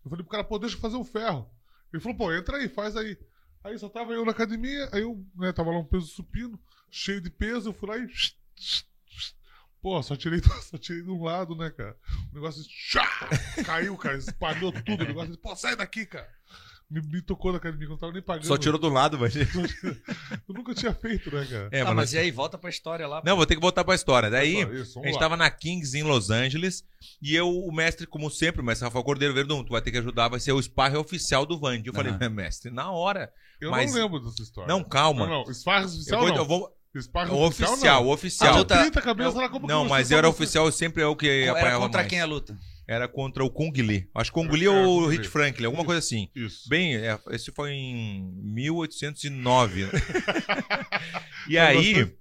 Eu 0.03 0.09
falei 0.09 0.23
pro 0.23 0.31
cara, 0.31 0.43
pô, 0.43 0.57
deixa 0.57 0.75
eu 0.75 0.81
fazer 0.81 0.95
um 0.95 1.03
ferro. 1.03 1.49
Ele 1.91 2.01
falou, 2.01 2.17
pô, 2.17 2.33
entra 2.33 2.57
aí, 2.57 2.69
faz 2.69 2.95
aí. 2.95 3.17
Aí 3.63 3.77
só 3.77 3.89
tava 3.89 4.13
eu 4.13 4.23
na 4.23 4.31
academia, 4.31 4.89
aí 4.93 5.01
eu, 5.01 5.25
né, 5.35 5.51
tava 5.51 5.71
lá 5.71 5.79
um 5.79 5.85
peso 5.85 6.07
supino, 6.07 6.57
cheio 6.89 7.19
de 7.19 7.29
peso, 7.29 7.69
eu 7.69 7.73
fui 7.73 7.89
lá 7.89 7.97
e. 7.97 8.07
Pô, 9.81 10.01
só 10.01 10.15
tirei, 10.15 10.41
só 10.63 10.77
tirei 10.77 11.03
de 11.03 11.09
um 11.09 11.23
lado, 11.23 11.55
né, 11.55 11.69
cara? 11.69 11.97
O 12.31 12.35
negócio 12.35 12.63
caiu, 13.65 13.97
cara, 13.97 14.17
espalhou 14.17 14.71
tudo. 14.71 15.03
O 15.03 15.07
negócio, 15.07 15.37
pô, 15.37 15.55
sai 15.55 15.75
daqui, 15.75 16.05
cara. 16.05 16.29
Me, 16.89 17.01
me 17.01 17.21
tocou 17.21 17.51
na 17.51 17.59
academia, 17.59 17.85
que 17.85 17.91
eu 17.91 17.95
não 17.95 17.99
tava 17.99 18.11
nem 18.13 18.21
pagando. 18.21 18.47
Só 18.47 18.57
tirou 18.57 18.79
do 18.79 18.89
lado, 18.89 19.19
mas. 19.19 19.35
Eu 20.47 20.55
nunca 20.55 20.73
tinha 20.73 20.91
feito, 20.93 21.33
né, 21.33 21.45
cara? 21.45 21.69
É, 21.71 21.79
tá, 21.83 21.85
mas 21.89 21.95
mas 21.95 22.13
e 22.13 22.17
aí, 22.17 22.31
volta 22.31 22.57
pra 22.57 22.69
história 22.69 23.07
lá. 23.07 23.21
Não, 23.23 23.35
vou 23.37 23.45
ter 23.45 23.53
que 23.55 23.61
voltar 23.61 23.83
pra 23.83 23.93
história. 23.93 24.27
Daí, 24.29 24.61
Isso, 24.81 24.99
a 24.99 25.03
gente 25.05 25.13
lá. 25.13 25.19
tava 25.19 25.37
na 25.37 25.49
Kings 25.51 25.95
em 25.95 26.01
Los 26.01 26.31
Angeles 26.31 26.83
e 27.21 27.35
eu, 27.35 27.47
o 27.47 27.71
mestre, 27.71 28.07
como 28.07 28.29
sempre, 28.31 28.61
o 28.61 28.63
mestre 28.65 28.85
Rafael 28.85 29.03
Cordeiro 29.03 29.33
Verdun, 29.35 29.63
tu 29.63 29.71
vai 29.73 29.81
ter 29.81 29.91
que 29.91 29.99
ajudar, 29.99 30.29
vai 30.29 30.39
ser 30.39 30.51
o 30.51 30.59
sparring 30.61 30.97
oficial 30.97 31.45
do 31.45 31.59
Vand. 31.59 31.83
Eu 31.85 31.93
falei, 31.93 32.11
Aham. 32.11 32.29
mestre, 32.29 32.71
na 32.71 32.91
hora. 32.91 33.31
Eu 33.61 33.69
mas- 33.69 33.93
não 33.93 34.01
lembro 34.01 34.19
dessa 34.21 34.41
história. 34.41 34.67
Não, 34.67 34.83
calma. 34.83 35.27
Não, 35.27 35.43
não. 35.45 35.53
Sparring 35.53 35.83
Eu 35.85 35.89
oficial 35.93 36.19
vou, 36.21 36.29
não. 36.29 36.37
eu 36.37 36.45
vou- 36.45 36.75
Sparring 36.99 37.31
o 37.33 37.45
oficial, 37.45 38.01
o 38.01 38.05
não. 38.05 38.11
oficial. 38.13 38.49
A 38.49 38.55
Ah, 38.55 38.57
luta- 38.57 38.77
30 38.79 39.01
cabeças 39.01 39.35
lá 39.35 39.47
como 39.47 39.67
Não, 39.67 39.83
que 39.83 39.89
mas 39.91 40.09
eu 40.09 40.17
era 40.17 40.25
tá- 40.27 40.31
oficial 40.31 40.71
sempre 40.71 41.03
é 41.03 41.05
o 41.05 41.15
que 41.15 41.27
Era 41.29 41.51
apanhava 41.51 41.81
contra 41.85 41.99
mais. 41.99 42.09
quem 42.09 42.19
a 42.19 42.25
luta? 42.25 42.57
Era 42.91 43.07
contra 43.07 43.43
o 43.45 43.51
Kung 43.51 43.71
Lee. 43.71 44.09
Acho 44.15 44.31
que 44.31 44.39
Kung 44.41 44.49
Lee 44.49 44.65
É, 44.65 44.69
ou. 44.71 45.05
Rich 45.05 45.27
Franklin, 45.29 45.65
alguma 45.67 45.85
coisa 45.85 45.99
assim. 45.99 46.27
Isso. 46.33 46.67
Bem, 46.67 46.95
é, 46.95 47.19
esse 47.29 47.51
foi 47.51 47.69
em 47.71 48.31
1809. 48.35 49.85
né? 49.85 49.91
e 51.47 51.55
Faz 51.55 51.77
aí, 51.77 52.13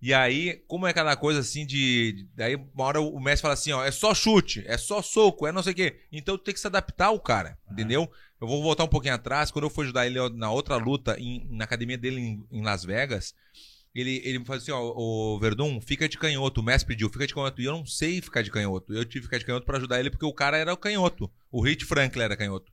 e 0.00 0.14
aí, 0.14 0.62
como 0.68 0.86
é 0.86 0.90
aquela 0.90 1.16
coisa 1.16 1.40
assim 1.40 1.66
de. 1.66 2.28
Daí 2.32 2.54
uma 2.54 2.84
hora 2.84 3.00
o 3.00 3.18
mestre 3.18 3.42
fala 3.42 3.54
assim: 3.54 3.72
ó, 3.72 3.84
é 3.84 3.90
só 3.90 4.14
chute, 4.14 4.62
é 4.68 4.78
só 4.78 5.02
soco, 5.02 5.48
é 5.48 5.52
não 5.52 5.64
sei 5.64 5.72
o 5.72 5.76
quê. 5.76 5.96
Então 6.12 6.38
tu 6.38 6.44
tem 6.44 6.54
que 6.54 6.60
se 6.60 6.66
adaptar 6.68 7.06
ao 7.06 7.18
cara, 7.18 7.58
entendeu? 7.68 8.08
Eu 8.40 8.46
vou 8.46 8.62
voltar 8.62 8.84
um 8.84 8.88
pouquinho 8.88 9.14
atrás. 9.14 9.50
Quando 9.50 9.64
eu 9.64 9.70
fui 9.70 9.84
ajudar 9.84 10.06
ele 10.06 10.18
na 10.36 10.52
outra 10.52 10.76
luta, 10.76 11.16
em- 11.18 11.44
na 11.50 11.64
academia 11.64 11.98
dele 11.98 12.20
em, 12.20 12.46
em 12.52 12.62
Las 12.62 12.84
Vegas, 12.84 13.34
ele, 14.00 14.20
ele 14.24 14.38
me 14.40 14.44
falou 14.44 14.60
assim: 14.60 14.72
ó, 14.72 14.80
o 14.96 15.38
Verdun, 15.38 15.80
fica 15.80 16.08
de 16.08 16.18
canhoto. 16.18 16.60
O 16.60 16.64
mestre 16.64 16.88
pediu, 16.88 17.08
fica 17.08 17.26
de 17.26 17.34
canhoto. 17.34 17.60
E 17.60 17.64
eu 17.64 17.72
não 17.72 17.86
sei 17.86 18.20
ficar 18.20 18.42
de 18.42 18.50
canhoto. 18.50 18.92
Eu 18.92 19.04
tive 19.04 19.20
que 19.20 19.26
ficar 19.26 19.38
de 19.38 19.44
canhoto 19.44 19.66
pra 19.66 19.76
ajudar 19.78 20.00
ele 20.00 20.10
porque 20.10 20.26
o 20.26 20.32
cara 20.32 20.56
era 20.56 20.72
o 20.72 20.76
canhoto. 20.76 21.30
O 21.50 21.62
Rich 21.62 21.84
Franklin 21.84 22.22
era 22.22 22.36
canhoto. 22.36 22.72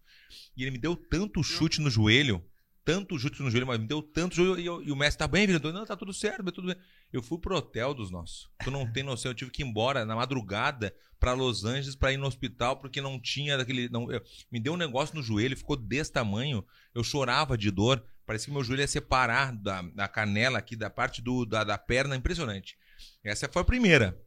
E 0.56 0.64
ele 0.64 0.72
me 0.72 0.78
deu 0.78 0.96
tanto 0.96 1.44
chute 1.44 1.80
no 1.82 1.90
joelho, 1.90 2.44
tanto 2.84 3.18
chute 3.20 3.42
no 3.44 3.50
joelho, 3.52 3.68
mas 3.68 3.80
me 3.80 3.88
deu 3.88 4.02
tanto 4.02 4.36
joelho. 4.36 4.60
E, 4.60 4.66
eu- 4.66 4.82
e 4.82 4.92
o 4.92 4.96
mestre 4.96 5.20
tá 5.20 5.28
bem, 5.28 5.46
Verdun? 5.46 5.72
Não, 5.72 5.86
tá 5.86 5.96
tudo 5.96 6.14
certo, 6.14 6.44
tá 6.44 6.52
tudo 6.52 6.68
bem. 6.68 6.78
Eu 7.14 7.22
fui 7.22 7.38
pro 7.38 7.56
hotel 7.58 7.94
dos 7.94 8.10
nossos. 8.10 8.50
Tu 8.64 8.72
não 8.72 8.90
tem 8.92 9.04
noção, 9.04 9.32
eu 9.32 9.36
tive 9.36 9.52
que 9.52 9.62
ir 9.62 9.66
embora 9.66 10.06
na 10.06 10.16
madrugada 10.16 10.94
pra 11.20 11.34
Los 11.34 11.64
Angeles 11.66 11.96
pra 11.96 12.12
ir 12.12 12.18
no 12.18 12.26
hospital 12.26 12.78
porque 12.78 13.00
não 13.02 13.20
tinha 13.20 13.58
daquele. 13.58 13.88
Não, 13.90 14.12
eu- 14.12 14.24
me 14.52 14.60
deu 14.60 14.74
um 14.74 14.78
negócio 14.78 15.16
no 15.16 15.22
joelho, 15.22 15.56
ficou 15.56 15.76
desse 15.76 16.12
tamanho. 16.12 16.66
Eu 16.96 17.04
chorava 17.04 17.58
de 17.58 17.70
dor. 17.70 18.04
Parecia 18.26 18.48
que 18.48 18.52
meu 18.54 18.64
joelho 18.64 18.82
ia 18.82 18.88
separar 18.88 19.52
da, 19.52 19.82
da 19.82 20.08
canela 20.08 20.58
aqui, 20.60 20.76
da 20.76 20.90
parte 20.90 21.22
do, 21.22 21.46
da, 21.46 21.64
da 21.64 21.78
perna, 21.78 22.16
impressionante. 22.16 22.76
Essa 23.24 23.50
foi 23.52 23.62
a 23.62 23.66
primeira. 23.66 24.18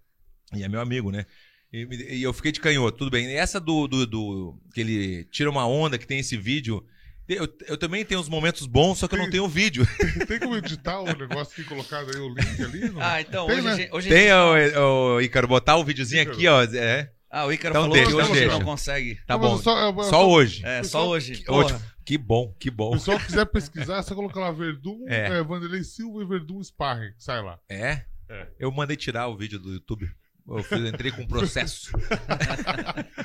E 0.55 0.63
é 0.63 0.69
meu 0.69 0.81
amigo, 0.81 1.11
né? 1.11 1.25
E, 1.73 2.17
e 2.19 2.23
eu 2.23 2.33
fiquei 2.33 2.53
de 2.53 2.61
canhoto, 2.61 2.99
tudo 2.99 3.11
bem. 3.11 3.27
E 3.27 3.35
essa 3.35 3.59
do, 3.61 3.89
do, 3.89 4.07
do- 4.07 4.61
que 4.73 4.81
ele 4.81 5.25
tira 5.25 5.51
uma 5.51 5.67
onda, 5.67 5.99
que 5.99 6.07
tem 6.07 6.19
esse 6.21 6.37
vídeo. 6.37 6.85
Eu, 7.27 7.49
eu 7.67 7.77
também 7.79 8.05
tenho 8.05 8.21
uns 8.21 8.29
momentos 8.29 8.67
bons, 8.67 8.99
só 8.99 9.09
que 9.09 9.15
eu 9.15 9.19
não 9.19 9.25
Tem- 9.25 9.33
tenho 9.33 9.49
vídeo. 9.49 9.87
Tem 10.29 10.39
como 10.39 10.57
editar 10.57 11.01
o 11.01 11.07
negócio 11.07 11.53
aqui 11.53 11.65
colocado 11.65 12.11
aí, 12.15 12.21
o 12.21 12.29
link 12.29 12.63
ali? 12.63 12.91
Não? 12.91 13.01
Ah, 13.01 13.21
então, 13.21 13.47
Tem, 13.47 13.57
hoje, 13.57 13.65
né? 13.67 13.73
a 13.73 13.77
gente- 13.77 13.95
hoje 13.95 14.09
Tem, 14.11 14.33
o, 14.33 15.17
o 15.17 15.21
Ícaro, 15.23 15.49
botar 15.49 15.77
o 15.77 15.85
videozinho 15.85 16.21
Ícaro. 16.23 16.37
aqui, 16.37 16.47
ó. 16.47 16.63
É, 16.65 17.11
Ah, 17.31 17.47
o 17.47 17.53
Ícaro 17.53 17.73
Então 17.73 17.83
falou 17.85 17.97
deixa, 17.97 18.11
que 18.11 18.17
hoje 18.17 18.33
deixa. 18.33 18.53
não 18.59 18.61
consegue. 18.61 19.15
tá 19.27 19.35
Não, 19.35 19.41
bom. 19.41 19.59
Só, 19.59 19.89
é, 19.89 20.05
Só 20.05 20.29
hoje. 20.29 20.63
É, 20.67 20.83
só 20.85 21.09
hoje. 21.09 21.43
Hoje. 21.49 21.75
Que 22.05 22.19
bom, 22.19 22.55
que 22.61 22.69
O 22.69 22.73
bom. 22.73 22.91
pessoal 22.93 23.19
que 23.19 23.27
quiser 23.27 23.47
pesquisar, 23.47 23.99
é 23.99 24.03
só 24.03 24.15
colocar 24.15 24.41
lá 24.41 24.51
Verdun, 24.53 25.05
É. 25.09 25.39
é. 25.39 25.43
Vanderlei 25.43 25.83
Silva 25.85 26.23
e 26.23 26.27
Verdun 26.27 26.63
Sparring. 26.63 27.15
Sai 27.19 27.41
lá. 27.43 27.59
É? 27.69 28.05
É. 28.29 28.49
Eu 28.59 28.71
mandei 28.71 28.97
tirar 28.97 29.29
o 29.29 29.37
vídeo 29.37 29.59
do 29.59 29.73
YouTube. 29.73 30.11
Eu 30.47 30.63
fiz, 30.63 30.81
entrei 30.81 31.11
com 31.11 31.23
um 31.23 31.27
processo. 31.27 31.91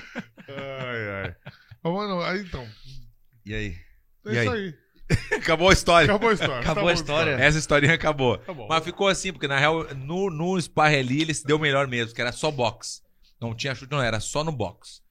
Ai, 0.47 1.09
ai. 1.25 1.35
Mas, 1.83 1.93
mano, 1.93 2.21
aí 2.21 2.41
então. 2.41 2.67
E 3.45 3.53
aí? 3.53 3.75
É 4.25 4.29
E 4.29 4.39
isso 4.41 4.51
aí? 4.51 4.65
aí. 4.65 4.75
Acabou 5.37 5.69
a 5.69 5.73
história. 5.73 6.05
Acabou 6.09 6.29
a 6.29 6.33
história. 6.33 6.59
Acabou 6.59 6.83
Tá 6.85 6.89
a 6.91 6.93
história. 6.93 7.31
Essa 7.31 7.57
historinha 7.57 7.93
acabou. 7.95 8.37
Tá. 8.37 8.53
Mas 8.53 8.83
ficou 8.83 9.07
assim, 9.07 9.31
porque 9.31 9.47
na 9.47 9.57
real, 9.57 9.83
no, 9.95 10.29
no 10.29 10.59
Sparring 10.61 10.97
ali, 10.99 11.21
ele 11.21 11.33
se 11.33 11.43
deu 11.45 11.57
melhor 11.57 11.87
mesmo, 11.87 12.13
que 12.13 12.21
era 12.21 12.31
só 12.31 12.51
box. 12.51 13.01
Não 13.41 13.55
tinha 13.55 13.73
chute, 13.73 13.91
não, 13.91 14.01
era 14.01 14.19
só 14.19 14.43
no 14.43 14.51
box. 14.51 15.01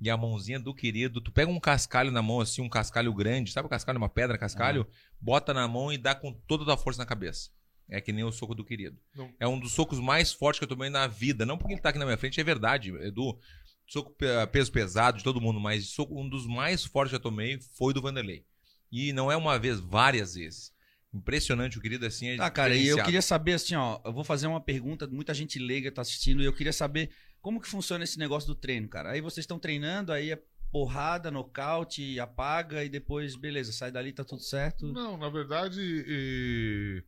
E 0.00 0.08
a 0.08 0.16
mãozinha 0.16 0.58
do 0.58 0.74
querido, 0.74 1.20
tu 1.20 1.30
pega 1.30 1.50
um 1.50 1.60
cascalho 1.60 2.10
na 2.10 2.22
mão, 2.22 2.40
assim, 2.40 2.62
um 2.62 2.68
cascalho 2.68 3.12
grande, 3.12 3.52
sabe 3.52 3.66
o 3.66 3.68
cascalho, 3.70 3.98
uma 3.98 4.08
pedra, 4.08 4.38
cascalho? 4.38 4.86
Bota 5.20 5.52
na 5.52 5.68
mão 5.68 5.92
e 5.92 5.98
dá 5.98 6.14
com 6.14 6.32
toda 6.32 6.62
a 6.62 6.66
tua 6.66 6.76
força 6.76 6.98
na 6.98 7.06
cabeça. 7.06 7.50
É 7.88 8.00
que 8.00 8.12
nem 8.12 8.24
o 8.24 8.32
soco 8.32 8.54
do 8.54 8.64
querido. 8.64 8.96
Não. 9.14 9.30
É 9.38 9.46
um 9.46 9.58
dos 9.58 9.72
socos 9.72 9.98
mais 10.00 10.32
fortes 10.32 10.58
que 10.58 10.64
eu 10.64 10.68
tomei 10.68 10.88
na 10.88 11.06
vida. 11.06 11.44
Não 11.44 11.58
porque 11.58 11.74
ele 11.74 11.80
tá 11.82 11.90
aqui 11.90 11.98
na 11.98 12.04
minha 12.06 12.16
frente, 12.16 12.40
é 12.40 12.44
verdade, 12.44 12.90
Edu. 13.04 13.38
Soco 13.86 14.10
pe- 14.12 14.46
peso 14.52 14.70
pesado 14.70 15.18
de 15.18 15.24
todo 15.24 15.40
mundo, 15.40 15.58
mas 15.60 15.88
soco- 15.88 16.18
um 16.18 16.28
dos 16.28 16.46
mais 16.46 16.84
fortes 16.84 17.10
que 17.10 17.16
eu 17.16 17.20
tomei 17.20 17.58
foi 17.76 17.92
do 17.92 18.00
Vanderlei. 18.00 18.44
E 18.90 19.12
não 19.12 19.30
é 19.30 19.36
uma 19.36 19.58
vez, 19.58 19.80
várias 19.80 20.34
vezes. 20.34 20.72
Impressionante, 21.12 21.76
o 21.76 21.80
querido 21.80 22.06
assim 22.06 22.28
é 22.28 22.36
Tá, 22.36 22.48
cara, 22.48 22.74
e 22.76 22.86
eu 22.86 22.96
queria 23.04 23.20
saber 23.20 23.54
assim, 23.54 23.74
ó, 23.74 24.00
eu 24.04 24.12
vou 24.12 24.22
fazer 24.22 24.46
uma 24.46 24.60
pergunta, 24.60 25.08
muita 25.08 25.34
gente 25.34 25.58
leiga 25.58 25.90
tá 25.90 26.02
assistindo, 26.02 26.40
e 26.40 26.44
eu 26.46 26.52
queria 26.52 26.72
saber 26.72 27.10
como 27.40 27.60
que 27.60 27.68
funciona 27.68 28.04
esse 28.04 28.18
negócio 28.18 28.46
do 28.48 28.54
treino, 28.54 28.88
cara. 28.88 29.10
Aí 29.12 29.20
vocês 29.20 29.44
estão 29.44 29.58
treinando, 29.58 30.12
aí 30.12 30.30
é 30.32 30.42
porrada, 30.72 31.30
nocaute, 31.30 32.20
apaga, 32.20 32.84
e 32.84 32.88
depois, 32.88 33.34
beleza, 33.34 33.72
sai 33.72 33.90
dali, 33.90 34.12
tá 34.12 34.24
tudo 34.24 34.42
certo. 34.42 34.92
Não, 34.92 35.16
na 35.16 35.28
verdade, 35.28 35.80
e- 35.82 37.02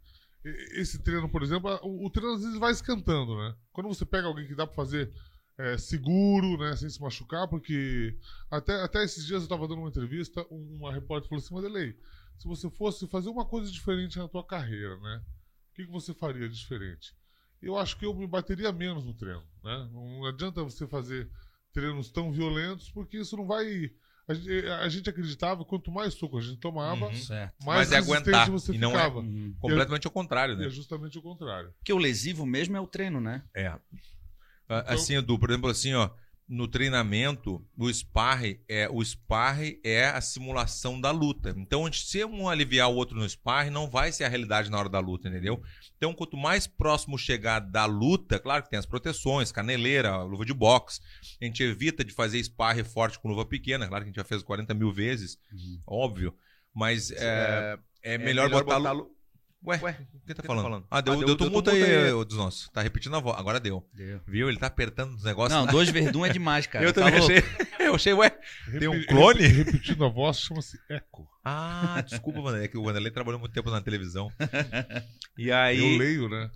esse 0.72 1.00
treino, 1.02 1.28
por 1.28 1.42
exemplo, 1.42 1.70
o, 1.82 2.06
o 2.06 2.10
treino 2.10 2.34
às 2.34 2.42
vezes 2.42 2.58
vai 2.58 2.72
esquentando, 2.72 3.36
né? 3.36 3.54
Quando 3.72 3.86
você 3.88 4.04
pega 4.04 4.26
alguém 4.26 4.46
que 4.46 4.56
dá 4.56 4.66
pra 4.66 4.74
fazer 4.74 5.12
é, 5.58 5.76
seguro, 5.78 6.56
né, 6.58 6.74
sem 6.76 6.88
se 6.88 7.00
machucar, 7.00 7.46
porque 7.46 8.16
até, 8.50 8.82
até 8.82 9.04
esses 9.04 9.24
dias 9.24 9.42
eu 9.42 9.48
tava 9.48 9.68
dando 9.68 9.80
uma 9.80 9.90
entrevista, 9.90 10.44
um- 10.50 10.78
uma 10.80 10.92
repórter 10.92 11.28
falou 11.28 11.44
assim, 11.44 11.54
Madelei, 11.54 11.94
se 12.38 12.48
você 12.48 12.68
fosse 12.70 13.06
fazer 13.06 13.28
uma 13.28 13.44
coisa 13.44 13.70
diferente 13.70 14.18
na 14.18 14.26
tua 14.26 14.44
carreira, 14.44 14.96
né? 14.98 15.22
O 15.70 15.74
que, 15.74 15.84
que 15.86 15.92
você 15.92 16.12
faria 16.14 16.48
diferente? 16.48 17.14
Eu 17.62 17.78
acho 17.78 17.96
que 17.96 18.04
eu 18.04 18.12
me 18.14 18.26
bateria 18.26 18.72
menos 18.72 19.04
no 19.04 19.14
treino, 19.14 19.42
né? 19.62 19.88
Não 19.92 20.26
adianta 20.26 20.62
você 20.64 20.86
fazer 20.86 21.30
treinos 21.72 22.10
tão 22.10 22.32
violentos, 22.32 22.90
porque 22.90 23.18
isso 23.18 23.36
não 23.36 23.46
vai... 23.46 23.90
A 24.28 24.34
gente, 24.34 24.66
a 24.68 24.88
gente 24.88 25.10
acreditava 25.10 25.62
que 25.64 25.68
quanto 25.70 25.90
mais 25.90 26.14
soco 26.14 26.38
a 26.38 26.40
gente 26.40 26.58
tomava, 26.58 27.06
Uhum. 27.06 27.14
Certo. 27.14 27.54
mais 27.64 27.88
Mas 27.88 27.92
é 27.92 27.96
resistente 27.96 28.28
aguentar, 28.28 28.50
você 28.50 28.72
e 28.72 28.78
não 28.78 28.90
é- 28.90 28.94
ficava. 28.94 29.18
Uhum. 29.20 29.54
Completamente 29.58 30.06
ao 30.06 30.12
contrário, 30.12 30.54
E 30.54 30.58
né? 30.58 30.66
é 30.66 30.70
justamente 30.70 31.18
o 31.18 31.22
contrário. 31.22 31.72
Porque 31.78 31.92
o 31.92 31.98
lesivo 31.98 32.46
mesmo 32.46 32.76
é 32.76 32.80
o 32.80 32.86
treino, 32.86 33.20
né? 33.20 33.42
É. 33.54 33.72
Então- 34.64 34.84
Assim, 34.86 35.16
Edu, 35.16 35.38
por 35.38 35.50
exemplo, 35.50 35.68
assim, 35.68 35.92
ó, 35.94 36.08
no 36.54 36.68
treinamento, 36.68 37.64
o 37.78 37.88
sparring 37.90 38.58
é 38.68 38.86
o 38.86 39.02
sparring 39.02 39.80
é 39.82 40.04
a 40.04 40.20
simulação 40.20 41.00
da 41.00 41.10
luta. 41.10 41.54
Então, 41.56 41.90
se 41.90 42.22
um 42.26 42.46
aliviar 42.46 42.90
o 42.90 42.94
outro 42.94 43.16
no 43.18 43.26
sparring, 43.26 43.70
não 43.70 43.88
vai 43.88 44.12
ser 44.12 44.24
a 44.24 44.28
realidade 44.28 44.70
na 44.70 44.78
hora 44.78 44.88
da 44.90 45.00
luta, 45.00 45.28
entendeu? 45.28 45.62
Então, 45.96 46.12
quanto 46.12 46.36
mais 46.36 46.66
próximo 46.66 47.16
chegar 47.16 47.58
da 47.58 47.86
luta, 47.86 48.38
claro 48.38 48.62
que 48.62 48.68
tem 48.68 48.78
as 48.78 48.84
proteções, 48.84 49.50
caneleira, 49.50 50.22
luva 50.24 50.44
de 50.44 50.52
boxe. 50.52 51.00
A 51.40 51.44
gente 51.46 51.62
evita 51.62 52.04
de 52.04 52.12
fazer 52.12 52.38
sparring 52.44 52.84
forte 52.84 53.18
com 53.18 53.28
luva 53.30 53.46
pequena, 53.46 53.88
claro 53.88 54.04
que 54.04 54.10
a 54.10 54.12
gente 54.12 54.16
já 54.16 54.24
fez 54.24 54.42
40 54.42 54.74
mil 54.74 54.92
vezes, 54.92 55.38
óbvio. 55.86 56.34
Mas 56.74 57.10
é, 57.12 57.78
é, 58.02 58.18
melhor, 58.18 58.50
botar. 58.64 58.92
lu- 58.92 59.10
Ué, 59.64 59.76
o 60.12 60.26
que 60.26 60.34
tá 60.34 60.42
falando? 60.42 60.84
Ah, 60.90 61.00
deu, 61.00 61.12
Ah, 61.14 61.16
deu- 61.16 61.26
deu, 61.26 61.26
deu 61.28 61.36
tumulto 61.36 61.70
tumulto 61.70 61.86
aí, 61.86 62.06
aí. 62.06 62.24
dos 62.24 62.36
nossos. 62.36 62.68
Tá 62.70 62.82
repetindo 62.82 63.14
a 63.14 63.20
voz. 63.20 63.38
Agora 63.38 63.60
deu. 63.60 63.86
Viu? 64.26 64.48
Ele 64.48 64.58
tá 64.58 64.66
apertando 64.66 65.14
os 65.14 65.22
negócios. 65.22 65.52
Não, 65.56 65.66
dois 65.70 65.88
verdun 66.16 66.26
é 66.26 66.30
demais, 66.30 66.66
cara. 66.66 66.84
eu 66.84 66.92
Tá 66.92 67.02
também 67.02 67.20
louco? 67.20 67.32
achei. 67.32 67.72
Eu 67.82 67.96
achei, 67.96 68.12
ué. 68.14 68.30
Tem 68.78 68.86
um 68.88 69.04
clone? 69.06 69.40
repe- 69.44 69.72
Repetindo 69.72 70.04
a 70.04 70.08
voz, 70.08 70.38
chama-se 70.38 70.78
eco. 70.88 71.26
Ah, 71.44 72.00
desculpa, 72.06 72.40
Vanderlei. 72.40 72.66
É 72.66 72.68
que 72.68 72.78
o 72.78 72.84
Vanderlei 72.84 73.10
trabalhou 73.10 73.40
muito 73.40 73.52
tempo 73.52 73.70
na 73.70 73.80
televisão. 73.80 74.30
E 75.38 75.48
Eu 75.48 75.56
aí. 75.56 75.98
leio, 75.98 76.28
né? 76.28 76.50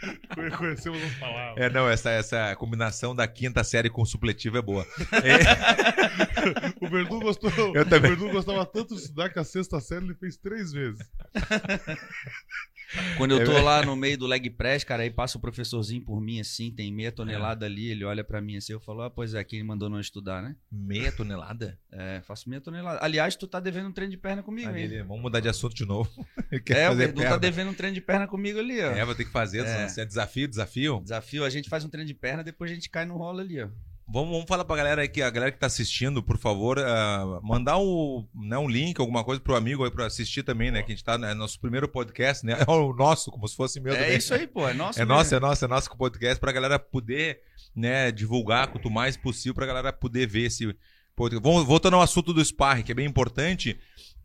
Conhecemos 0.58 1.02
as 1.02 1.14
palavras. 1.14 1.64
É, 1.64 1.70
não, 1.70 1.88
essa, 1.88 2.10
essa 2.10 2.54
combinação 2.56 3.14
da 3.14 3.26
quinta 3.26 3.64
série 3.64 3.90
com 3.90 4.04
supletivo 4.04 4.58
é 4.58 4.62
boa. 4.62 4.86
O 6.80 6.88
Verdun 6.88 7.20
gostou. 7.20 7.50
Eu 7.74 7.84
também. 7.84 8.12
O 8.12 8.16
Verdun 8.16 8.32
gostava 8.32 8.64
tanto 8.64 8.94
de 8.94 9.00
estudar 9.00 9.30
que 9.30 9.38
a 9.38 9.44
sexta 9.44 9.80
série 9.80 10.04
ele 10.04 10.14
fez 10.14 10.36
três 10.36 10.72
vezes. 10.72 11.00
Quando 13.16 13.32
eu 13.32 13.40
É 13.40 13.44
tô 13.44 13.60
lá 13.62 13.84
no 13.84 13.96
meio 13.96 14.16
do 14.16 14.26
leg 14.26 14.48
press, 14.50 14.84
cara, 14.84 15.02
aí 15.02 15.10
passa 15.10 15.36
o 15.38 15.40
professorzinho 15.40 16.02
por 16.04 16.20
mim 16.20 16.40
assim, 16.40 16.70
tem 16.70 16.92
meia 16.92 17.10
tonelada 17.10 17.66
ali, 17.66 17.88
ele 17.90 18.04
olha 18.04 18.22
pra 18.22 18.40
mim 18.40 18.56
assim, 18.56 18.72
eu 18.72 18.80
falo, 18.80 19.02
ah, 19.02 19.10
pois 19.10 19.34
é, 19.34 19.42
quem 19.42 19.62
mandou 19.62 19.88
não 19.90 19.98
estudar, 20.00 20.42
né? 20.42 20.54
Meia 20.70 21.10
tonelada? 21.10 21.78
É, 21.90 22.20
faço 22.22 22.48
meia 22.48 22.60
tonelada. 22.60 22.98
Aliás, 23.02 23.34
tu 23.36 23.46
tá 23.46 23.58
devendo 23.58 23.88
um 23.88 23.92
treino 23.92 24.10
de 24.12 24.16
perna 24.18 24.42
comigo, 24.42 24.68
Ali, 24.68 24.78
hein? 24.80 24.84
ele- 24.86 25.02
vamos 25.02 25.22
mudar 25.22 25.40
de 25.40 25.48
assunto 25.48 25.74
de 25.74 25.84
novo. 25.84 26.10
É, 26.68 26.86
o 26.86 26.90
fazer 26.92 26.94
Verdun 27.06 27.22
tá 27.22 27.36
devendo 27.38 27.70
um 27.70 27.74
treino 27.74 27.94
de 27.94 28.00
perna 28.00 28.26
comigo 28.28 28.58
ali, 28.58 28.80
ó. 28.80 28.90
É, 28.92 29.04
vou 29.04 29.14
ter 29.14 29.24
que 29.24 29.32
fazer. 29.32 29.64
É. 29.66 29.86
É. 29.98 30.04
desafio, 30.04 30.46
desafio. 30.48 31.00
Desafio, 31.02 31.44
a 31.44 31.50
gente 31.50 31.68
faz 31.68 31.84
um 31.84 31.88
treino 31.88 32.06
de 32.06 32.14
perna, 32.14 32.44
depois 32.44 32.70
a 32.70 32.74
gente 32.74 32.88
cai 32.88 33.04
no 33.04 33.16
rolo 33.16 33.40
ali, 33.40 33.60
ó. 33.60 33.68
Vamos, 34.08 34.30
vamos 34.30 34.46
falar 34.46 34.64
pra 34.64 34.76
galera 34.76 35.02
aí 35.02 35.08
que 35.08 35.20
a 35.20 35.28
galera 35.28 35.50
que 35.50 35.58
tá 35.58 35.66
assistindo, 35.66 36.22
por 36.22 36.38
favor, 36.38 36.78
ah, 36.78 37.40
mandar 37.42 37.76
o, 37.78 38.24
né, 38.32 38.56
um 38.56 38.68
link, 38.68 39.00
alguma 39.00 39.24
coisa 39.24 39.40
pro 39.40 39.56
amigo 39.56 39.84
aí 39.84 39.90
pra 39.90 40.06
assistir 40.06 40.44
também, 40.44 40.70
né? 40.70 40.80
Que 40.82 40.92
a 40.92 40.94
gente 40.94 41.04
tá 41.04 41.18
no 41.18 41.34
nosso 41.34 41.58
primeiro 41.58 41.88
podcast, 41.88 42.46
né? 42.46 42.54
É 42.66 42.70
o 42.70 42.92
nosso, 42.94 43.32
como 43.32 43.48
se 43.48 43.56
fosse 43.56 43.80
meu 43.80 43.94
É 43.94 43.98
também. 44.04 44.16
isso 44.16 44.32
aí, 44.32 44.46
pô, 44.46 44.68
é 44.68 44.72
nosso. 44.72 45.00
É 45.00 45.04
mesmo. 45.04 45.14
nosso, 45.16 45.34
é 45.34 45.40
nosso, 45.40 45.64
é 45.64 45.68
nosso 45.68 45.96
podcast 45.96 46.38
pra 46.40 46.52
galera 46.52 46.78
poder, 46.78 47.40
né, 47.74 48.12
divulgar 48.12 48.68
quanto 48.68 48.88
mais 48.88 49.16
possível 49.16 49.54
pra 49.54 49.66
galera 49.66 49.92
poder 49.92 50.26
ver 50.28 50.44
esse 50.46 50.72
podcast. 51.16 51.42
Voltando 51.66 51.94
ao 51.96 52.02
assunto 52.02 52.32
do 52.32 52.44
sparring, 52.44 52.84
que 52.84 52.92
é 52.92 52.94
bem 52.94 53.06
importante, 53.06 53.76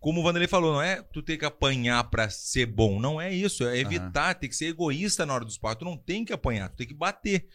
como 0.01 0.19
o 0.19 0.23
Vanderlei 0.23 0.47
falou, 0.47 0.73
não 0.73 0.81
é 0.81 1.01
tu 1.01 1.21
ter 1.21 1.37
que 1.37 1.45
apanhar 1.45 2.03
pra 2.09 2.29
ser 2.29 2.65
bom, 2.65 2.99
não 2.99 3.21
é 3.21 3.31
isso, 3.33 3.63
é 3.65 3.77
evitar, 3.77 4.33
tem 4.33 4.49
que 4.49 4.55
ser 4.55 4.65
egoísta 4.65 5.25
na 5.25 5.33
hora 5.33 5.45
do 5.45 5.51
sparring, 5.51 5.77
tu 5.77 5.85
não 5.85 5.95
tem 5.95 6.25
que 6.25 6.33
apanhar, 6.33 6.67
tu 6.69 6.75
tem 6.77 6.87
que 6.87 6.93
bater. 6.93 7.47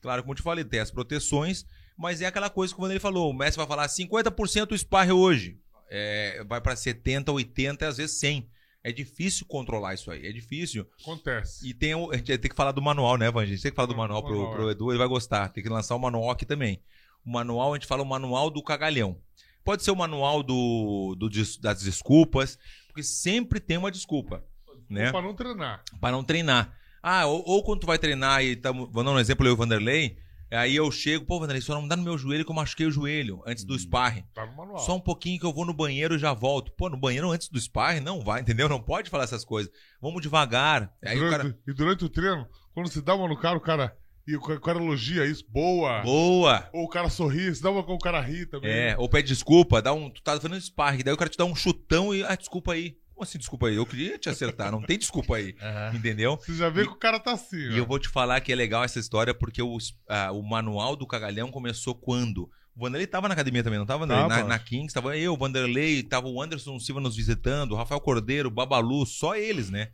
Claro, 0.00 0.22
como 0.22 0.32
eu 0.32 0.36
te 0.36 0.42
falei, 0.42 0.64
tem 0.64 0.78
as 0.80 0.90
proteções, 0.92 1.64
mas 1.96 2.20
é 2.20 2.26
aquela 2.26 2.48
coisa 2.50 2.72
que 2.72 2.78
o 2.78 2.82
Vanderlei 2.82 3.00
falou, 3.00 3.30
o 3.30 3.34
Messi 3.34 3.56
vai 3.56 3.66
falar 3.66 3.88
50% 3.88 4.66
do 4.66 4.78
sparring 4.78 5.12
hoje, 5.12 5.58
é, 5.90 6.44
vai 6.46 6.60
pra 6.60 6.76
70, 6.76 7.32
80 7.32 7.84
e 7.84 7.88
às 7.88 7.96
vezes 7.96 8.16
100. 8.20 8.48
É 8.86 8.92
difícil 8.92 9.46
controlar 9.46 9.94
isso 9.94 10.10
aí, 10.10 10.26
é 10.26 10.30
difícil. 10.30 10.86
Acontece. 11.00 11.66
E 11.66 11.72
tem, 11.72 11.94
o- 11.94 12.10
a 12.12 12.18
gente 12.18 12.36
tem 12.36 12.50
que 12.50 12.54
falar 12.54 12.72
do 12.72 12.82
manual, 12.82 13.16
né, 13.16 13.30
Van? 13.30 13.40
A 13.40 13.46
gente 13.46 13.62
tem 13.62 13.70
que 13.70 13.76
falar 13.76 13.86
do 13.86 13.94
Do 13.94 13.96
manual 13.96 14.22
pro, 14.22 14.32
manual, 14.34 14.52
pro 14.52 14.68
é. 14.68 14.72
Edu, 14.72 14.90
ele 14.90 14.98
vai 14.98 15.08
gostar. 15.08 15.48
Tem 15.48 15.62
que 15.64 15.70
lançar 15.70 15.94
o 15.94 15.98
manual 15.98 16.30
aqui 16.30 16.44
também. 16.44 16.82
O 17.24 17.30
manual, 17.32 17.72
a 17.72 17.76
gente 17.76 17.86
fala 17.86 18.02
o 18.02 18.06
manual 18.06 18.50
do 18.50 18.62
cagalhão. 18.62 19.18
Pode 19.64 19.82
ser 19.82 19.90
o 19.90 19.96
manual 19.96 20.42
do, 20.42 21.16
do 21.18 21.28
das 21.60 21.82
desculpas, 21.82 22.58
porque 22.86 23.02
sempre 23.02 23.58
tem 23.58 23.78
uma 23.78 23.90
desculpa, 23.90 24.44
né? 24.88 25.10
Pra 25.10 25.22
não 25.22 25.34
treinar. 25.34 25.82
Pra 26.00 26.12
não 26.12 26.22
treinar. 26.22 26.76
Ah, 27.02 27.26
ou, 27.26 27.42
ou 27.46 27.64
quando 27.64 27.80
tu 27.80 27.86
vai 27.86 27.98
treinar 27.98 28.42
e 28.44 28.56
tamo, 28.56 28.88
vou 28.90 29.02
dar 29.02 29.10
um 29.10 29.18
exemplo, 29.18 29.46
eu 29.46 29.50
e 29.50 29.54
o 29.54 29.56
Vanderlei, 29.56 30.18
aí 30.50 30.76
eu 30.76 30.90
chego, 30.90 31.24
pô, 31.24 31.40
Vanderlei, 31.40 31.60
só 31.60 31.74
não 31.74 31.88
dá 31.88 31.96
no 31.96 32.02
meu 32.02 32.16
joelho 32.16 32.44
que 32.44 32.50
eu 32.50 32.54
machuquei 32.54 32.86
o 32.86 32.90
joelho 32.90 33.42
antes 33.46 33.64
do 33.64 33.78
sparring. 33.78 34.24
Tá 34.34 34.46
no 34.46 34.54
manual. 34.54 34.78
Só 34.78 34.96
um 34.96 35.00
pouquinho 35.00 35.40
que 35.40 35.46
eu 35.46 35.52
vou 35.52 35.64
no 35.64 35.74
banheiro 35.74 36.14
e 36.14 36.18
já 36.18 36.32
volto. 36.32 36.72
Pô, 36.72 36.88
no 36.88 36.96
banheiro 36.96 37.30
antes 37.30 37.48
do 37.48 37.60
sparring? 37.60 38.00
Não 38.00 38.20
vai, 38.20 38.40
entendeu? 38.42 38.68
Não 38.68 38.80
pode 38.80 39.10
falar 39.10 39.24
essas 39.24 39.44
coisas. 39.44 39.72
Vamos 40.00 40.22
devagar. 40.22 40.94
O 41.02 41.14
durante, 41.14 41.30
cara... 41.30 41.58
E 41.66 41.72
durante 41.72 42.04
o 42.04 42.08
treino, 42.08 42.46
quando 42.72 42.88
se 42.88 43.02
dá 43.02 43.14
uma 43.14 43.28
no 43.28 43.36
cara, 43.38 43.56
o 43.56 43.60
cara. 43.60 43.96
E 44.26 44.34
o 44.36 44.40
ca- 44.40 44.54
o 44.54 44.60
cara 44.60 44.78
elogia 44.78 45.26
isso, 45.26 45.44
boa. 45.48 46.00
Boa! 46.02 46.68
Ou 46.72 46.84
o 46.84 46.88
cara 46.88 47.08
sorri, 47.10 47.54
se 47.54 47.62
dá 47.62 47.70
uma 47.70 47.82
com 47.82 47.94
o 47.94 47.98
cara 47.98 48.20
ri 48.20 48.46
também. 48.46 48.70
É, 48.70 48.96
ou 48.98 49.08
pede 49.08 49.28
desculpa, 49.28 49.82
dá 49.82 49.92
um. 49.92 50.08
Tu 50.10 50.22
tá 50.22 50.32
fazendo 50.40 50.58
sparring, 50.60 51.02
daí 51.04 51.12
o 51.14 51.16
cara 51.16 51.28
te 51.30 51.36
dá 51.36 51.44
um 51.44 51.54
chutão 51.54 52.14
e. 52.14 52.22
Ah, 52.24 52.34
desculpa 52.34 52.72
aí. 52.72 52.96
Como 53.14 53.22
assim, 53.22 53.38
desculpa 53.38 53.68
aí? 53.68 53.76
Eu 53.76 53.86
queria 53.86 54.18
te 54.18 54.28
acertar, 54.28 54.72
não 54.72 54.82
tem 54.82 54.98
desculpa 54.98 55.36
aí. 55.36 55.54
Entendeu? 55.94 56.36
Você 56.38 56.54
já 56.54 56.68
vê 56.68 56.82
E- 56.82 56.86
que 56.86 56.92
o 56.92 56.96
cara 56.98 57.20
tá 57.20 57.32
assim, 57.32 57.56
E 57.56 57.74
ó. 57.74 57.76
eu 57.76 57.86
vou 57.86 57.98
te 57.98 58.08
falar 58.08 58.40
que 58.40 58.50
é 58.52 58.56
legal 58.56 58.82
essa 58.82 58.98
história 58.98 59.32
porque 59.32 59.62
o, 59.62 59.76
ah, 60.08 60.32
o 60.32 60.42
manual 60.42 60.96
do 60.96 61.06
cagalhão 61.06 61.50
começou 61.50 61.94
quando? 61.94 62.50
O 62.76 62.80
Vanderlei 62.80 63.06
tava 63.06 63.28
na 63.28 63.34
academia 63.34 63.62
também, 63.62 63.78
não 63.78 63.86
tava, 63.86 64.00
Vanderlei? 64.00 64.28
Tava. 64.28 64.42
Na, 64.42 64.48
na 64.48 64.58
Kings, 64.58 64.92
tava 64.92 65.16
eu, 65.16 65.32
o 65.32 65.36
Vanderlei, 65.36 66.02
tava 66.02 66.26
o 66.28 66.42
Anderson 66.42 66.78
Silva 66.80 67.00
nos 67.00 67.14
visitando, 67.14 67.72
o 67.72 67.76
Rafael 67.76 68.00
Cordeiro, 68.00 68.48
o 68.48 68.52
Babalu, 68.52 69.06
só 69.06 69.36
eles, 69.36 69.70
né? 69.70 69.90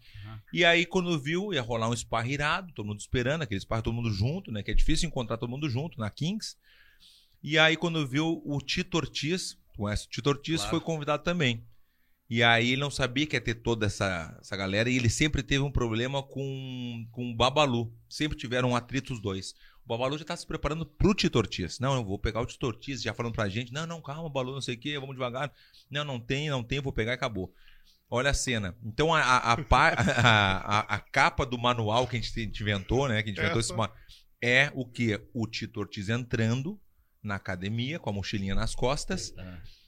E 0.52 0.64
aí, 0.64 0.86
quando 0.86 1.18
viu, 1.18 1.52
ia 1.52 1.60
rolar 1.62 1.88
um 1.90 1.94
sparring 1.96 2.32
irado, 2.32 2.72
todo 2.72 2.86
mundo 2.86 2.98
esperando, 2.98 3.42
aquele 3.42 3.60
sparring 3.60 3.82
todo 3.82 3.92
mundo 3.94 4.10
junto, 4.10 4.50
né? 4.50 4.62
Que 4.62 4.70
é 4.70 4.74
difícil 4.74 5.06
encontrar 5.06 5.36
todo 5.36 5.50
mundo 5.50 5.68
junto 5.68 6.00
na 6.00 6.08
Kings. 6.10 6.56
E 7.42 7.58
aí, 7.58 7.76
quando 7.76 8.06
viu 8.06 8.42
o 8.44 8.58
Tito 8.60 8.96
Ortiz, 8.96 9.58
conhece 9.76 10.06
o 10.06 10.10
Tito 10.10 10.28
Ortiz, 10.30 10.56
Claro. 10.62 10.70
foi 10.70 10.80
convidado 10.80 11.22
também. 11.22 11.62
E 12.28 12.42
aí 12.44 12.72
ele 12.72 12.80
não 12.80 12.92
sabia 12.92 13.26
que 13.26 13.34
ia 13.34 13.40
ter 13.40 13.54
toda 13.56 13.86
essa, 13.86 14.36
essa 14.40 14.56
galera 14.56 14.88
e 14.88 14.96
ele 14.96 15.10
sempre 15.10 15.42
teve 15.42 15.64
um 15.64 15.70
problema 15.70 16.22
com, 16.22 17.04
com 17.10 17.30
o 17.30 17.34
Babalu. 17.34 17.92
Sempre 18.08 18.38
tiveram 18.38 18.70
um 18.70 18.76
atrito 18.76 19.12
os 19.12 19.20
dois. 19.20 19.52
O 19.90 19.98
Babalu 19.98 20.16
já 20.16 20.24
tá 20.24 20.36
se 20.36 20.46
preparando 20.46 20.86
pro 20.86 21.12
Tito 21.12 21.36
Ortiz. 21.36 21.80
Não, 21.80 21.96
eu 21.96 22.04
vou 22.04 22.16
pegar 22.16 22.40
o 22.40 22.46
Tito 22.46 22.64
Ortiz, 22.64 23.02
já 23.02 23.12
falando 23.12 23.32
pra 23.34 23.48
gente. 23.48 23.72
Não, 23.72 23.88
não, 23.88 24.00
calma, 24.00 24.22
Babalu, 24.22 24.52
não 24.54 24.60
sei 24.60 24.76
o 24.76 24.78
quê, 24.78 24.96
vamos 24.96 25.16
devagar. 25.16 25.52
Não, 25.90 26.04
não 26.04 26.20
tem, 26.20 26.48
não 26.48 26.62
tem, 26.62 26.78
vou 26.78 26.92
pegar 26.92 27.10
e 27.10 27.14
acabou. 27.14 27.52
Olha 28.08 28.30
a 28.30 28.34
cena. 28.34 28.76
Então 28.84 29.12
a, 29.12 29.20
a, 29.20 29.52
a, 29.54 30.94
a- 30.94 30.98
capa 31.00 31.44
do 31.44 31.58
manual 31.58 32.06
que 32.06 32.16
a 32.16 32.20
gente 32.20 32.62
inventou, 32.62 33.08
né? 33.08 33.20
Que 33.20 33.30
a 33.30 33.32
gente 33.32 33.40
inventou 33.40 33.58
esse 33.58 33.72
ma- 33.74 33.90
é 34.40 34.70
o 34.76 34.86
que? 34.86 35.20
O 35.34 35.44
Tito 35.48 35.80
Ortiz 35.80 36.08
entrando 36.08 36.80
na 37.20 37.34
academia 37.34 37.98
com 37.98 38.10
a 38.10 38.12
mochilinha 38.12 38.54
nas 38.54 38.76
costas, 38.76 39.34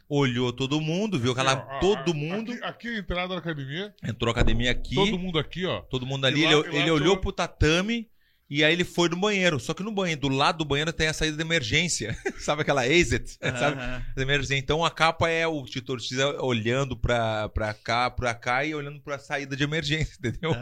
olhou 0.09 0.53
todo 0.53 0.81
mundo, 0.81 1.17
viu 1.17 1.31
aquela. 1.31 1.55
Todo 1.79 2.13
mundo. 2.13 2.51
Aqui, 2.55 2.65
aqui 2.65 2.89
é 2.89 2.97
a 2.97 2.99
entrada 2.99 3.35
da 3.35 3.39
academia. 3.39 3.95
Entrou 4.03 4.31
a 4.31 4.33
academia 4.33 4.73
aqui. 4.73 4.97
Todo 4.97 5.17
mundo 5.17 5.39
aqui, 5.39 5.65
ó. 5.65 5.81
Todo 5.83 6.05
mundo 6.05 6.27
ali, 6.27 6.43
ele, 6.43 6.91
olhou 6.91 7.17
pro 7.19 7.31
tatame 7.31 8.11
e 8.55 8.63
aí 8.63 8.75
ele 8.75 8.85
foi 8.85 9.09
no 9.09 9.17
banheiro. 9.17 9.59
Só 9.59 9.73
que 9.73 9.83
no 9.83 9.91
banheiro, 9.91 10.21
do 10.21 10.29
lado 10.29 10.59
do 10.59 10.65
banheiro 10.67 10.93
tem 10.93 11.09
a 11.09 11.15
saída 11.15 11.39
de 11.39 11.43
emergência. 11.43 12.15
sabe 12.39 12.61
aquela 12.61 12.87
exit? 12.87 13.39
Sabe? 13.41 14.05
De 14.15 14.21
emergência. 14.23 14.59
Então 14.59 14.85
a 14.85 14.91
capa 14.91 15.31
é 15.31 15.47
o 15.47 15.65
Tito 15.65 15.93
Ortiz 15.93 16.19
olhando 16.39 16.95
pra, 16.95 17.49
pra 17.49 17.73
cá, 17.73 18.11
pra 18.11 18.35
cá 18.35 18.63
e 18.63 18.75
olhando 18.75 19.01
pra 19.01 19.19
saída 19.19 19.57
de 19.57 19.65
emergência, 19.65 20.17
entendeu? 20.21 20.53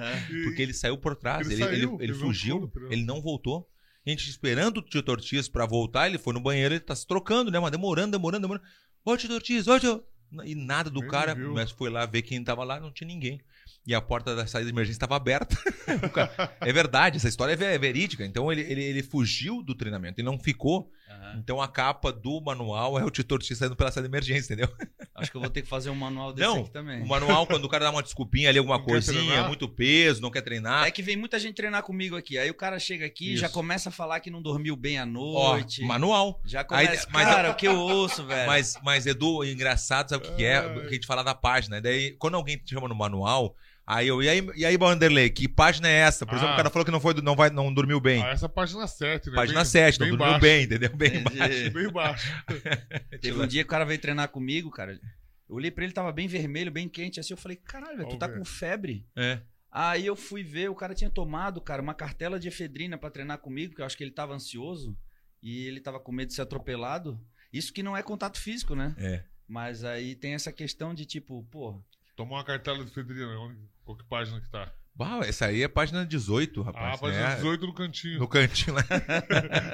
Porque 0.44 0.62
ele 0.62 0.72
saiu 0.72 0.96
por 0.98 1.16
trás, 1.16 1.44
Ele 1.50 1.54
ele, 1.54 1.64
saiu, 1.64 1.94
ele 1.96 2.04
ele 2.04 2.14
fugiu, 2.14 2.72
ele 2.90 3.02
não 3.02 3.20
voltou. 3.20 3.68
A 4.06 4.08
gente 4.08 4.30
esperando 4.30 4.78
o 4.78 4.82
Tito 4.82 5.10
Ortiz 5.10 5.48
pra 5.48 5.66
voltar, 5.66 6.06
ele 6.06 6.16
foi 6.16 6.32
no 6.32 6.40
banheiro, 6.40 6.74
ele 6.74 6.80
tá 6.80 6.94
se 6.94 7.04
trocando, 7.04 7.50
né? 7.50 7.58
Mas 7.58 7.72
demorando, 7.72 8.12
demorando, 8.12 8.42
demorando. 8.42 8.64
Ô, 9.04 9.16
Tito 9.16 9.34
Ortiz, 9.34 9.66
ô, 9.66 9.80
Tito... 9.80 10.04
E 10.44 10.54
nada 10.54 10.88
do 10.88 11.00
Nem 11.00 11.10
cara. 11.10 11.34
viu. 11.34 11.52
Mas 11.52 11.72
foi 11.72 11.90
lá 11.90 12.06
ver 12.06 12.22
quem 12.22 12.42
tava 12.44 12.62
lá, 12.62 12.78
não 12.78 12.92
tinha 12.92 13.08
ninguém. 13.08 13.40
E 13.86 13.94
a 13.94 14.00
porta 14.00 14.36
da 14.36 14.46
saída 14.46 14.66
de 14.70 14.74
emergência 14.74 14.96
estava 14.96 15.16
aberta. 15.16 15.56
É 16.60 16.72
verdade, 16.72 17.16
essa 17.16 17.28
história 17.28 17.52
é 17.52 17.56
ve- 17.56 17.78
verídica. 17.78 18.24
Então 18.24 18.50
ele, 18.52 18.60
ele, 18.62 18.82
ele 18.82 19.02
fugiu 19.02 19.62
do 19.62 19.74
treinamento 19.74 20.20
e 20.20 20.22
não 20.22 20.38
ficou. 20.38 20.90
Aham. 21.08 21.36
Então 21.42 21.60
a 21.60 21.66
capa 21.66 22.12
do 22.12 22.40
manual 22.40 22.98
é 22.98 23.04
o 23.04 23.10
Tito 23.10 23.32
Ortiz 23.34 23.56
saindo 23.58 23.74
pela 23.74 23.90
saída 23.90 24.08
de 24.08 24.12
emergência, 24.14 24.52
entendeu? 24.54 24.72
Acho 25.14 25.30
que 25.30 25.36
eu 25.36 25.40
vou 25.40 25.50
ter 25.50 25.62
que 25.62 25.68
fazer 25.68 25.90
um 25.90 25.94
manual 25.94 26.32
desse 26.32 26.46
Não, 26.48 26.60
aqui 26.60 26.70
também. 26.70 27.02
O 27.02 27.08
manual, 27.08 27.46
quando 27.46 27.64
o 27.64 27.68
cara 27.68 27.84
dá 27.84 27.90
uma 27.90 28.02
desculpinha 28.02 28.48
ali, 28.48 28.58
alguma 28.58 28.78
Não 28.78 28.84
coisinha, 28.84 29.42
muito 29.48 29.68
peso, 29.68 30.20
não 30.22 30.30
quer 30.30 30.42
treinar. 30.42 30.86
É 30.86 30.90
que 30.90 31.02
vem 31.02 31.16
muita 31.16 31.38
gente 31.38 31.54
treinar 31.54 31.82
comigo 31.82 32.16
aqui. 32.16 32.38
Aí 32.38 32.48
o 32.50 32.54
cara 32.54 32.78
chega 32.78 33.06
aqui 33.06 33.32
e 33.32 33.36
já 33.36 33.48
começa 33.48 33.88
a 33.88 33.92
falar 33.92 34.20
que 34.20 34.30
não 34.30 34.40
dormiu 34.40 34.76
bem 34.76 34.98
à 34.98 35.02
Ó, 35.02 35.06
noite. 35.06 35.82
manual. 35.82 36.40
Já 36.44 36.62
começa. 36.62 36.92
Aí- 36.92 36.98
mas- 37.12 37.28
cara, 37.28 37.50
o 37.50 37.54
que 37.56 37.66
eu 37.66 37.76
ouço, 37.76 38.24
velho. 38.24 38.46
Mas, 38.46 38.78
mas, 38.82 39.06
Edu, 39.06 39.44
engraçado, 39.44 40.10
sabe 40.10 40.24
o 40.24 40.28
que, 40.30 40.36
que 40.36 40.44
é? 40.44 40.60
Que 40.80 40.86
a 40.86 40.92
gente 40.92 41.06
fala 41.06 41.22
da 41.24 41.34
página. 41.34 41.80
Daí, 41.80 42.12
quando 42.12 42.34
alguém 42.36 42.56
te 42.56 42.70
chama 42.70 42.86
no 42.88 42.94
manual, 42.94 43.56
aí 43.96 44.08
eu, 44.08 44.22
e 44.22 44.28
aí, 44.28 44.46
e 44.56 44.64
aí 44.66 44.76
Vanderlei, 44.76 45.30
que 45.30 45.48
página 45.48 45.88
é 45.88 45.92
essa? 46.00 46.24
Por 46.26 46.34
exemplo, 46.34 46.50
Ah. 46.52 46.54
o 46.54 46.56
cara 46.56 46.70
falou 46.70 46.84
que 46.84 46.90
não, 46.90 47.00
foi, 47.00 47.14
não, 47.22 47.34
vai, 47.36 47.50
não 47.50 47.72
dormiu 47.72 48.00
bem. 48.00 48.22
Ah, 48.22 48.28
essa 48.30 48.44
é 48.44 48.48
a 48.48 48.50
página 48.50 48.86
7, 48.86 49.28
né? 49.30 49.34
página 49.36 49.60
Bem- 49.60 49.64
7, 49.70 50.00
não 50.00 50.08
dormiu 50.08 50.26
baixo. 50.26 50.40
bem, 50.40 50.64
entendeu? 50.64 50.96
Bem 50.96 51.16
Entendi. 51.16 51.38
baixo. 51.38 51.70
Bem 51.72 51.92
baixo. 51.92 52.44
Teve 53.20 53.40
um 53.40 53.46
dia 53.46 53.62
que 53.62 53.68
o 53.68 53.70
cara 53.70 53.84
veio 53.84 54.00
treinar 54.00 54.28
comigo, 54.28 54.70
cara. 54.70 54.92
Eu 55.48 55.56
olhei 55.56 55.70
pra 55.70 55.84
ele, 55.84 55.92
tava 55.92 56.12
bem 56.12 56.28
vermelho, 56.28 56.70
bem 56.70 56.88
quente, 56.88 57.18
assim. 57.20 57.32
Eu 57.32 57.36
falei, 57.36 57.56
caralho, 57.56 57.96
velho, 57.98 58.08
tu 58.08 58.16
tá 58.18 58.26
ver. 58.26 58.38
com 58.38 58.44
febre? 58.44 59.06
É. 59.16 59.40
Aí 59.72 60.04
eu 60.06 60.16
fui 60.16 60.42
ver, 60.42 60.68
o 60.70 60.74
cara 60.74 60.94
tinha 60.94 61.10
tomado, 61.10 61.60
cara, 61.60 61.80
uma 61.82 61.94
cartela 61.94 62.38
de 62.40 62.48
efedrina 62.48 62.96
pra 62.98 63.10
treinar 63.10 63.38
comigo, 63.38 63.74
que 63.74 63.80
eu 63.80 63.86
acho 63.86 63.96
que 63.96 64.02
ele 64.04 64.10
tava 64.10 64.34
ansioso 64.34 64.96
e 65.42 65.66
ele 65.66 65.80
tava 65.80 65.98
com 66.00 66.10
medo 66.12 66.28
de 66.28 66.34
ser 66.34 66.42
atropelado. 66.42 67.20
Isso 67.52 67.72
que 67.72 67.82
não 67.82 67.96
é 67.96 68.02
contato 68.02 68.38
físico, 68.40 68.74
né? 68.74 68.94
É. 68.98 69.24
Mas 69.48 69.82
aí 69.84 70.14
tem 70.14 70.34
essa 70.34 70.52
questão 70.52 70.94
de 70.94 71.04
tipo, 71.04 71.42
pô, 71.50 71.82
Tomou 72.16 72.36
uma 72.36 72.44
cartela 72.44 72.84
de 72.84 72.90
Fedrina. 72.92 73.26
onde- 73.38 73.58
Qual 73.90 73.96
que 73.96 74.04
página 74.04 74.40
que 74.40 74.48
tá? 74.50 74.72
Bah, 74.94 75.20
essa 75.24 75.46
aí 75.46 75.62
é 75.62 75.68
página 75.68 76.04
18, 76.04 76.60
Ah, 76.60 76.64
rapaz. 76.66 76.94
a 76.94 76.98
página 76.98 77.28
né? 77.30 77.34
18 77.36 77.66
no 77.66 77.74
cantinho. 77.74 78.18
No 78.20 78.28
cantinho 78.28 78.76
lá. 78.76 78.82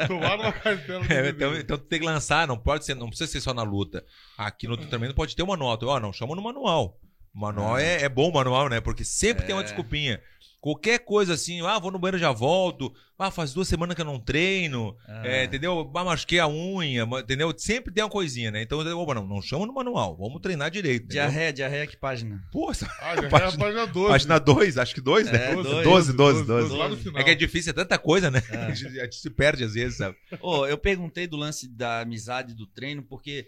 Tomaram 0.06 0.42
uma 0.42 0.52
cartela 0.52 1.04
É, 1.11 1.28
então, 1.28 1.54
então 1.56 1.78
tem 1.78 2.00
que 2.00 2.06
lançar, 2.06 2.46
não 2.46 2.56
pode 2.56 2.85
ser, 2.85 2.94
não 2.94 3.08
precisa 3.08 3.30
ser 3.30 3.40
só 3.40 3.52
na 3.52 3.62
luta. 3.62 4.04
Aqui 4.38 4.66
no 4.68 4.76
treinamento 4.76 5.14
pode 5.14 5.35
ter 5.37 5.42
uma 5.42 5.56
nota. 5.56 5.85
Ó, 5.87 5.99
não 6.00 6.12
chama 6.12 6.35
no 6.35 6.42
manual. 6.42 6.99
O 7.35 7.40
manual 7.40 7.75
Ah. 7.76 7.82
é, 7.82 8.02
é 8.02 8.08
bom 8.08 8.30
o 8.30 8.32
manual, 8.32 8.68
né? 8.68 8.80
Porque 8.80 9.04
sempre 9.04 9.44
tem 9.44 9.54
uma 9.54 9.61
É. 9.61 9.64
desculpinha. 9.64 10.20
Qualquer 10.61 10.99
coisa 11.01 11.35
assim, 11.35 11.61
ah, 11.61 11.79
vou 11.79 11.93
no 11.93 11.99
banheiro 11.99 12.19
já 12.19 12.33
volto. 12.33 12.93
Ah, 13.17 13.31
faz 13.31 13.53
duas 13.55 13.69
semanas 13.69 13.95
que 13.95 14.01
eu 14.01 14.05
não 14.07 14.19
treino. 14.19 14.97
ah, 15.07 15.23
É, 15.25 15.45
entendeu? 15.45 15.89
Ah, 15.95 16.05
machuquei 16.05 16.41
a 16.41 16.49
unha, 16.49 17.05
entendeu? 17.21 17.55
Sempre 17.57 17.93
tem 17.95 18.03
uma 18.03 18.11
coisinha, 18.11 18.51
né? 18.51 18.63
Então, 18.63 18.81
opa, 18.99 19.15
não, 19.15 19.25
não 19.27 19.41
chama 19.41 19.65
no 19.65 19.73
manual. 19.73 20.17
Vamos 20.17 20.41
treinar 20.41 20.71
direito. 20.71 21.05
entendeu? 21.05 21.23
diarreia, 21.23 21.53
diarreia, 21.53 21.87
que 21.87 21.97
página? 21.97 22.43
Pô, 22.51 22.71
essa 22.71 22.87
Ah, 23.01 23.15
já 23.15 23.23
é 23.23 23.27
a 23.27 23.29
Página- 23.31 23.59
página 23.65 23.87
12. 23.87 24.09
página 24.11 24.39
2, 24.41 24.79
acho 24.79 24.95
que 24.95 25.01
2, 25.01 25.31
né? 25.31 25.51
É, 25.53 25.55
12, 25.55 25.69
dois. 26.13 26.45
12, 26.45 26.45
12, 26.47 26.77
Lá 26.77 26.89
no 26.89 26.97
final. 26.97 27.21
É 27.21 27.25
que 27.25 27.31
é 27.31 27.35
difícil, 27.37 27.71
é 27.71 27.75
tanta 27.75 27.97
coisa, 27.99 28.29
né? 28.31 28.43
É. 28.51 28.57
A, 28.67 28.75
gente, 28.75 28.99
a 29.01 29.05
gente 29.05 29.17
se 29.17 29.31
perde 29.31 29.63
às 29.63 29.75
vezes, 29.75 29.99
sabe? 29.99 30.17
Ô, 30.41 30.67
eu 30.67 30.77
perguntei 30.77 31.27
do 31.29 31.37
lance 31.37 31.69
da 31.69 32.01
amizade 32.01 32.55
do 32.55 32.67
treino, 32.67 33.03
porque 33.05 33.47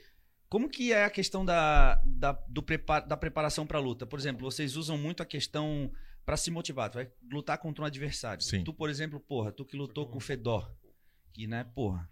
como 0.49 0.69
que 0.69 0.93
é 0.93 1.05
a 1.05 1.11
questão 1.11 1.45
da, 1.45 2.01
da, 2.07 2.33
do 2.49 2.63
prepa- 2.63 3.01
da 3.01 3.17
preparação 3.17 3.67
pra 3.67 3.81
luta? 3.81 4.07
Por 4.07 4.19
exemplo, 4.21 4.49
vocês 4.49 4.77
usam 4.77 4.97
muito 4.97 5.21
a 5.23 5.27
questão 5.27 5.91
pra 6.29 6.37
se 6.37 6.51
motivar. 6.51 6.91
Tu 6.91 6.97
vai 6.97 7.11
lutar 7.33 7.57
contra 7.57 7.83
um 7.83 7.87
adversário. 7.87 8.43
Sim. 8.45 8.63
Tu, 8.63 8.75
por 8.75 8.91
exemplo, 8.91 9.19
porra, 9.19 9.51
tu 9.51 9.65
que 9.65 9.79
lutou 9.79 10.07
com 10.07 10.19
o 10.19 10.21
Fedor, 10.21 10.71
que, 11.33 11.47
né, 11.47 11.65
porra. 11.75 12.07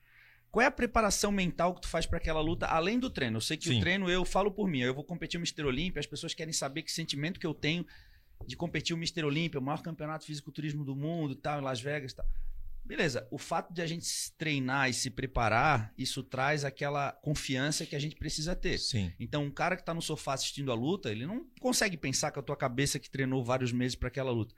Qual 0.50 0.62
é 0.62 0.66
a 0.66 0.70
preparação 0.70 1.30
mental 1.30 1.74
que 1.74 1.82
tu 1.82 1.88
faz 1.88 2.06
pra 2.06 2.16
aquela 2.16 2.40
luta, 2.40 2.64
além 2.64 2.98
do 2.98 3.10
treino? 3.10 3.36
Eu 3.36 3.42
sei 3.42 3.58
que 3.58 3.68
Sim. 3.68 3.76
o 3.76 3.80
treino, 3.82 4.08
eu 4.08 4.24
falo 4.24 4.50
por 4.50 4.66
mim, 4.68 4.78
eu 4.80 4.94
vou 4.94 5.04
competir 5.04 5.36
o 5.36 5.40
Mister 5.42 5.66
Olímpia, 5.66 6.00
as 6.00 6.06
pessoas 6.06 6.32
querem 6.32 6.54
saber 6.54 6.80
que 6.80 6.90
sentimento 6.90 7.38
que 7.38 7.46
eu 7.46 7.52
tenho 7.52 7.86
de 8.46 8.56
competir 8.56 8.96
o 8.96 8.98
Mister 8.98 9.22
Olímpia, 9.22 9.60
o 9.60 9.62
maior 9.62 9.82
campeonato 9.82 10.20
de 10.22 10.28
fisiculturismo 10.28 10.82
do 10.82 10.96
mundo, 10.96 11.34
tal, 11.34 11.60
em 11.60 11.62
Las 11.62 11.82
Vegas, 11.82 12.12
e 12.12 12.16
tal. 12.16 12.26
Beleza, 12.86 13.26
o 13.32 13.38
fato 13.38 13.74
de 13.74 13.82
a 13.82 13.86
gente 13.86 14.04
se 14.04 14.32
treinar 14.36 14.88
e 14.88 14.94
se 14.94 15.10
preparar, 15.10 15.92
isso 15.98 16.22
traz 16.22 16.64
aquela 16.64 17.10
confiança 17.10 17.84
que 17.84 17.96
a 17.96 17.98
gente 17.98 18.14
precisa 18.14 18.54
ter. 18.54 18.78
Sim. 18.78 19.12
Então, 19.18 19.44
um 19.44 19.50
cara 19.50 19.76
que 19.76 19.84
tá 19.84 19.92
no 19.92 20.00
sofá 20.00 20.34
assistindo 20.34 20.70
a 20.70 20.74
luta, 20.74 21.10
ele 21.10 21.26
não 21.26 21.44
consegue 21.60 21.96
pensar 21.96 22.30
com 22.30 22.38
a 22.38 22.42
tua 22.42 22.56
cabeça 22.56 22.98
que 22.98 23.10
treinou 23.10 23.44
vários 23.44 23.72
meses 23.72 23.96
para 23.96 24.06
aquela 24.06 24.30
luta. 24.30 24.54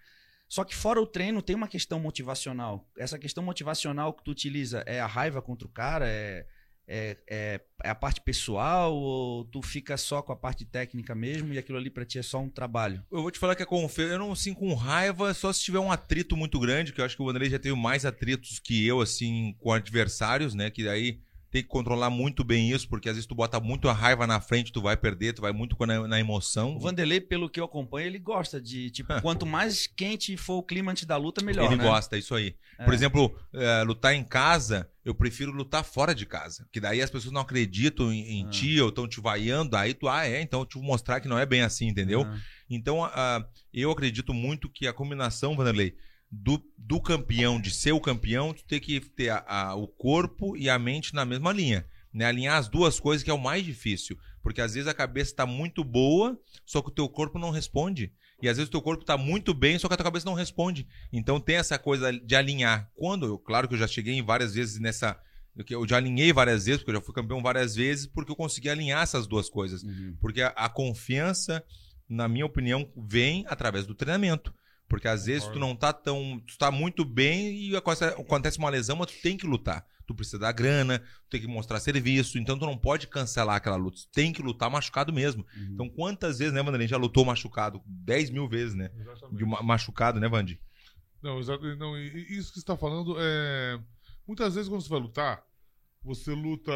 Só 0.46 0.62
que 0.62 0.74
fora 0.74 1.00
o 1.00 1.06
treino, 1.06 1.42
tem 1.42 1.56
uma 1.56 1.68
questão 1.68 1.98
motivacional. 1.98 2.86
Essa 2.98 3.18
questão 3.18 3.42
motivacional 3.42 4.12
que 4.12 4.22
tu 4.22 4.30
utiliza 4.30 4.82
é 4.86 5.00
a 5.00 5.06
raiva 5.06 5.40
contra 5.40 5.66
o 5.66 5.70
cara, 5.70 6.06
é, 6.06 6.46
é, 6.88 7.16
é, 7.28 7.60
é 7.84 7.90
a 7.90 7.94
parte 7.94 8.20
pessoal 8.22 8.94
ou 8.94 9.44
tu 9.44 9.60
fica 9.60 9.96
só 9.96 10.22
com 10.22 10.32
a 10.32 10.36
parte 10.36 10.64
técnica 10.64 11.14
mesmo 11.14 11.52
e 11.52 11.58
aquilo 11.58 11.76
ali 11.76 11.90
pra 11.90 12.04
ti 12.04 12.18
é 12.18 12.22
só 12.22 12.40
um 12.40 12.48
trabalho? 12.48 13.04
Eu 13.12 13.20
vou 13.20 13.30
te 13.30 13.38
falar 13.38 13.54
que 13.54 13.62
a 13.62 13.66
confiança, 13.66 14.14
eu 14.14 14.18
não 14.18 14.32
assim 14.32 14.54
com 14.54 14.72
raiva, 14.74 15.34
só 15.34 15.52
se 15.52 15.62
tiver 15.62 15.78
um 15.78 15.92
atrito 15.92 16.36
muito 16.36 16.58
grande, 16.58 16.92
que 16.92 17.00
eu 17.00 17.04
acho 17.04 17.14
que 17.14 17.22
o 17.22 17.26
Vanderlei 17.26 17.50
já 17.50 17.58
teve 17.58 17.76
mais 17.76 18.06
atritos 18.06 18.58
que 18.58 18.86
eu, 18.86 19.00
assim, 19.00 19.54
com 19.58 19.72
adversários, 19.72 20.54
né? 20.54 20.70
Que 20.70 20.82
daí 20.82 21.20
tem 21.50 21.62
que 21.62 21.68
controlar 21.68 22.10
muito 22.10 22.44
bem 22.44 22.70
isso, 22.70 22.88
porque 22.88 23.08
às 23.08 23.14
vezes 23.16 23.26
tu 23.26 23.34
bota 23.34 23.58
muito 23.58 23.88
a 23.88 23.92
raiva 23.92 24.26
na 24.26 24.40
frente, 24.40 24.70
tu 24.72 24.82
vai 24.82 24.96
perder, 24.96 25.32
tu 25.32 25.40
vai 25.42 25.52
muito 25.52 25.74
com 25.76 25.84
a- 25.84 25.86
na, 25.86 26.06
na 26.08 26.20
emoção. 26.20 26.76
O 26.76 26.80
Vanderlei, 26.80 27.20
pelo 27.20 27.48
que 27.48 27.58
eu 27.58 27.64
acompanho, 27.64 28.06
ele 28.06 28.18
gosta 28.18 28.60
de, 28.60 28.90
tipo, 28.90 29.08
quanto 29.22 29.46
mais 29.46 29.86
quente 29.86 30.36
for 30.36 30.54
o 30.58 30.62
clima 30.62 30.92
antes 30.92 31.04
da 31.06 31.16
luta, 31.16 31.42
melhor, 31.42 31.64
Ele 31.66 31.76
né? 31.76 31.84
gosta, 31.84 32.16
é 32.16 32.18
isso 32.18 32.34
aí. 32.34 32.54
É. 32.78 32.84
Por 32.84 32.92
exemplo, 32.94 33.34
eh, 33.54 33.82
lutar 33.84 34.14
em 34.14 34.22
casa, 34.22 34.88
eu 35.04 35.14
prefiro 35.14 35.50
lutar 35.50 35.82
fora 35.84 36.14
de 36.14 36.26
casa. 36.26 36.66
Que 36.70 36.78
daí 36.78 37.00
as 37.02 37.10
pessoas 37.10 37.32
não 37.32 37.40
acreditam 37.40 38.12
em, 38.12 38.40
em 38.40 38.46
Ah. 38.46 38.50
ti 38.50 38.80
ou 38.80 38.90
estão 38.90 39.08
te 39.08 39.20
vaiando, 39.20 39.76
aí 39.76 39.94
tu, 39.94 40.06
ah, 40.08 40.26
é, 40.26 40.40
então 40.42 40.60
eu 40.60 40.66
te 40.66 40.74
vou 40.74 40.84
mostrar 40.84 41.18
que 41.20 41.28
não 41.28 41.38
é 41.38 41.46
bem 41.46 41.62
assim, 41.62 41.88
entendeu? 41.88 42.22
Ah. 42.22 42.38
Então, 42.70 43.02
a- 43.04 43.44
eu 43.72 43.90
acredito 43.90 44.32
muito 44.34 44.68
que 44.68 44.86
a 44.86 44.92
combinação, 44.92 45.56
Vanderlei, 45.56 45.96
do, 46.30 46.62
do 46.76 47.00
campeão, 47.00 47.60
de 47.60 47.70
ser 47.70 47.92
o 47.92 48.00
campeão, 48.00 48.52
tu 48.52 48.64
tem 48.64 48.80
que 48.80 49.00
ter 49.00 49.30
a- 49.30 49.44
a- 49.46 49.74
o 49.74 49.86
corpo 49.88 50.56
e 50.56 50.68
a 50.68 50.78
mente 50.78 51.14
na 51.14 51.24
mesma 51.24 51.52
linha. 51.52 51.86
Né? 52.12 52.24
Alinhar 52.26 52.56
as 52.58 52.68
duas 52.68 52.98
coisas 53.00 53.22
que 53.22 53.30
é 53.30 53.34
o 53.34 53.38
mais 53.38 53.64
difícil. 53.64 54.16
Porque 54.42 54.60
às 54.60 54.74
vezes 54.74 54.88
a 54.88 54.94
cabeça 54.94 55.30
está 55.30 55.44
muito 55.46 55.82
boa, 55.84 56.38
só 56.64 56.80
que 56.80 56.88
o 56.88 56.94
teu 56.94 57.08
corpo 57.08 57.38
não 57.38 57.50
responde. 57.50 58.12
E 58.42 58.48
às 58.48 58.56
vezes 58.56 58.68
o 58.68 58.70
teu 58.70 58.80
corpo 58.82 59.02
está 59.02 59.16
muito 59.16 59.52
bem, 59.52 59.78
só 59.78 59.88
que 59.88 59.94
a 59.94 59.96
tua 59.96 60.04
cabeça 60.04 60.24
não 60.26 60.34
responde. 60.34 60.86
Então 61.12 61.40
tem 61.40 61.56
essa 61.56 61.78
coisa 61.78 62.12
de 62.12 62.34
alinhar. 62.36 62.90
Quando, 62.94 63.26
eu, 63.26 63.38
claro 63.38 63.66
que 63.68 63.74
eu 63.74 63.78
já 63.78 63.86
cheguei 63.86 64.14
em 64.14 64.22
várias 64.24 64.54
vezes 64.54 64.78
nessa. 64.78 65.18
Eu 65.68 65.86
já 65.88 65.96
alinhei 65.96 66.32
várias 66.32 66.66
vezes, 66.66 66.80
porque 66.80 66.92
eu 66.92 67.00
já 67.00 67.04
fui 67.04 67.12
campeão 67.14 67.42
várias 67.42 67.74
vezes, 67.74 68.06
porque 68.06 68.30
eu 68.30 68.36
consegui 68.36 68.68
alinhar 68.70 69.02
essas 69.02 69.26
duas 69.26 69.50
coisas. 69.50 69.82
Uhum. 69.82 70.16
Porque 70.20 70.40
a, 70.40 70.48
a 70.50 70.68
confiança, 70.68 71.64
na 72.08 72.28
minha 72.28 72.46
opinião, 72.46 72.88
vem 72.96 73.44
através 73.48 73.84
do 73.86 73.94
treinamento. 73.94 74.54
Porque 74.88 75.06
às 75.06 75.26
vezes 75.26 75.46
tu 75.48 75.58
não 75.58 75.76
tá 75.76 75.92
tão. 75.92 76.40
Tu 76.46 76.56
tá 76.56 76.70
muito 76.70 77.04
bem 77.04 77.54
e 77.54 77.76
acontece, 77.76 78.58
uma 78.58 78.70
lesão, 78.70 78.96
mas 78.96 79.08
tu 79.12 79.20
tem 79.22 79.36
que 79.36 79.46
lutar. 79.46 79.86
Tu 80.06 80.14
precisa 80.14 80.38
dar 80.38 80.52
grana, 80.52 81.00
tu 81.00 81.28
tem 81.30 81.40
que 81.42 81.46
mostrar 81.46 81.78
serviço, 81.80 82.38
então 82.38 82.58
tu 82.58 82.64
não 82.64 82.78
pode 82.78 83.06
cancelar 83.06 83.56
aquela 83.56 83.76
luta. 83.76 83.98
Tu 83.98 84.08
tem 84.10 84.32
que 84.32 84.40
lutar 84.40 84.70
machucado 84.70 85.12
mesmo. 85.12 85.44
Uhum. 85.54 85.68
Então, 85.74 85.88
quantas 85.90 86.38
vezes, 86.38 86.54
né, 86.54 86.62
Vanderlei? 86.62 86.88
Já 86.88 86.96
lutou 86.96 87.26
machucado? 87.26 87.82
10 87.84 88.30
mil 88.30 88.48
vezes, 88.48 88.74
né? 88.74 88.90
Exatamente. 88.98 89.36
De 89.36 89.44
ma- 89.44 89.62
machucado, 89.62 90.18
né, 90.18 90.26
Vandi? 90.26 90.58
Não, 91.22 91.38
exato. 91.38 91.62
Não, 91.76 91.98
isso 91.98 92.48
que 92.48 92.54
você 92.54 92.60
está 92.60 92.74
falando 92.76 93.14
é. 93.18 93.78
Muitas 94.26 94.54
vezes 94.54 94.70
quando 94.70 94.80
você 94.80 94.88
vai 94.88 95.00
lutar, 95.00 95.44
você 96.02 96.30
luta. 96.32 96.72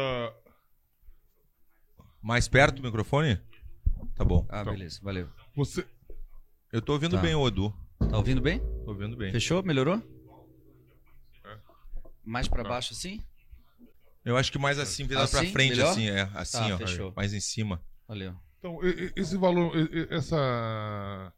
Mais 2.21 2.47
perto 2.47 2.75
do 2.75 2.83
microfone? 2.83 3.39
Tá 4.15 4.23
bom. 4.23 4.45
Ah, 4.49 4.61
Então. 4.61 4.73
beleza, 4.73 4.99
valeu. 5.01 5.27
Você. 5.55 5.85
Eu 6.71 6.81
tô 6.81 6.93
ouvindo 6.93 7.15
Tá. 7.15 7.21
bem 7.21 7.33
o 7.35 7.47
Edu. 7.47 7.73
Tá 8.09 8.17
ouvindo 8.17 8.41
bem? 8.41 8.59
Tô 8.85 8.91
ouvindo 8.91 9.15
bem. 9.17 9.31
Fechou? 9.31 9.63
Melhorou? 9.63 9.95
É. 11.45 11.57
Mais 12.23 12.47
pra 12.47 12.63
baixo 12.63 12.93
assim? 12.93 13.21
Eu 14.23 14.37
acho 14.37 14.51
que 14.51 14.57
mais 14.59 14.79
assim, 14.79 15.05
virado 15.05 15.29
pra 15.29 15.41
Assim? 15.41 15.51
frente, 15.51 15.71
Melhor? 15.71 15.91
assim, 15.91 16.07
é. 16.09 16.21
Assim, 16.33 16.57
Tá, 16.57 16.75
ó. 16.75 16.77
fechou. 16.77 17.13
Mais 17.15 17.33
em 17.33 17.39
cima. 17.39 17.81
Valeu. 18.07 18.35
Então, 18.59 18.79
esse 19.15 19.37
valor, 19.37 19.73
essa. 20.09 21.33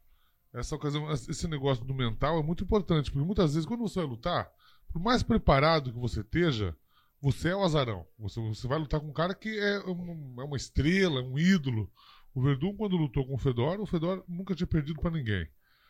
Essa 0.54 0.74
ocasião, 0.74 1.10
esse 1.12 1.46
negócio 1.48 1.84
do 1.84 1.92
mental 1.94 2.38
é 2.38 2.42
muito 2.42 2.64
importante, 2.64 3.10
porque 3.10 3.26
muitas 3.26 3.52
vezes 3.54 3.66
quando 3.66 3.80
você 3.80 3.98
vai 4.00 4.08
lutar, 4.08 4.50
por 4.90 5.02
mais 5.02 5.22
preparado 5.22 5.92
que 5.92 5.98
você 5.98 6.20
esteja, 6.20 6.74
você 7.20 7.50
é 7.50 7.56
o 7.56 7.62
azarão. 7.62 8.06
Você, 8.18 8.40
você 8.40 8.66
vai 8.66 8.78
lutar 8.78 9.00
com 9.00 9.08
um 9.08 9.12
cara 9.12 9.34
que 9.34 9.50
é, 9.58 9.80
um- 9.80 10.34
é 10.40 10.44
uma 10.44 10.56
estrela, 10.56 11.20
um 11.20 11.38
ídolo. 11.38 11.90
O 12.34 12.40
Verdun, 12.40 12.74
quando 12.74 12.96
lutou 12.96 13.26
com 13.26 13.34
o 13.34 13.38
Fedor, 13.38 13.80
o 13.80 13.86
Fedor 13.86 14.24
nunca 14.26 14.54
tinha 14.54 14.66
perdido 14.66 14.98
pra 15.00 15.10
ninguém. 15.10 15.46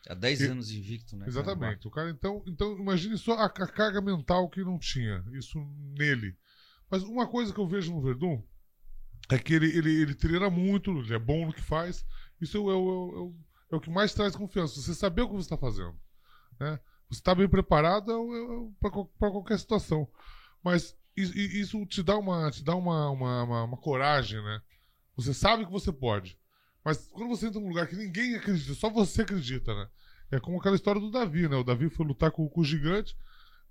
Há 0.09 0.13
10 0.13 0.41
E- 0.41 0.47
anos 0.47 0.71
invicto, 0.71 1.15
né? 1.15 1.25
cara? 1.25 1.29
Exatamente. 1.31 1.87
O 1.87 1.91
cara, 1.91 2.09
então, 2.09 2.43
então, 2.47 2.77
imagine 2.77 3.17
só 3.17 3.33
a, 3.33 3.45
a 3.45 3.49
carga 3.67 4.01
mental 4.01 4.49
que 4.49 4.63
não 4.63 4.77
tinha, 4.79 5.23
isso 5.33 5.59
nele. 5.97 6.35
Mas 6.89 7.03
uma 7.03 7.27
coisa 7.27 7.53
que 7.53 7.59
eu 7.59 7.67
vejo 7.67 7.93
no 7.93 8.01
Verdun 8.01 8.41
é 9.29 9.37
que 9.37 9.53
ele, 9.53 9.67
ele, 9.77 10.01
ele 10.01 10.15
treina 10.15 10.49
muito, 10.49 10.91
ele 10.99 11.13
é 11.13 11.19
bom 11.19 11.45
no 11.47 11.53
que 11.53 11.61
faz. 11.61 12.05
Isso 12.39 12.57
é, 12.57 12.59
o- 12.59 12.71
é, 12.71 12.75
o- 12.75 13.35
é, 13.71 13.75
o- 13.75 13.77
é 13.77 13.79
que 13.81 13.89
mais 13.89 14.13
traz 14.13 14.35
confiança. 14.35 14.79
Você 14.81 14.93
saber 14.95 15.23
o 15.23 15.27
que 15.27 15.33
você 15.35 15.45
está 15.47 15.57
fazendo. 15.57 15.99
Né? 16.59 16.79
Você 17.09 17.19
está 17.19 17.35
bem 17.35 17.49
preparado 17.49 18.05
para 18.79 18.91
qualquer 19.31 19.59
situação. 19.59 20.07
Mas 20.63 20.97
isso, 21.15 21.37
isso 21.37 21.85
te 21.85 22.01
dá 22.01 22.17
uma, 22.17 22.49
te 22.51 22.63
dá 22.63 22.75
uma, 22.75 23.09
uma, 23.09 23.43
uma, 23.43 23.63
uma 23.63 23.77
coragem, 23.77 24.41
né? 24.41 24.61
Você 25.15 25.33
sabe 25.33 25.65
que 25.65 25.71
você 25.71 25.91
pode. 25.91 26.37
Mas 26.87 27.05
quando 27.11 27.27
você 27.27 27.47
entra 27.47 27.59
num 27.59 27.67
lugar 27.67 27.85
que 27.85 27.97
ninguém 27.97 28.33
acredita, 28.35 28.73
só 28.73 28.89
você 28.89 29.23
acredita, 29.23 29.75
né? 29.75 29.89
É 30.31 30.39
como 30.39 30.57
aquela 30.57 30.77
história 30.77 31.01
do 31.01 31.11
Davi, 31.11 31.45
né? 31.49 31.57
O 31.57 31.63
Davi 31.63 31.89
foi 31.89 32.05
lutar 32.05 32.31
com, 32.31 32.47
com 32.47 32.61
o 32.61 32.63
gigante, 32.63 33.13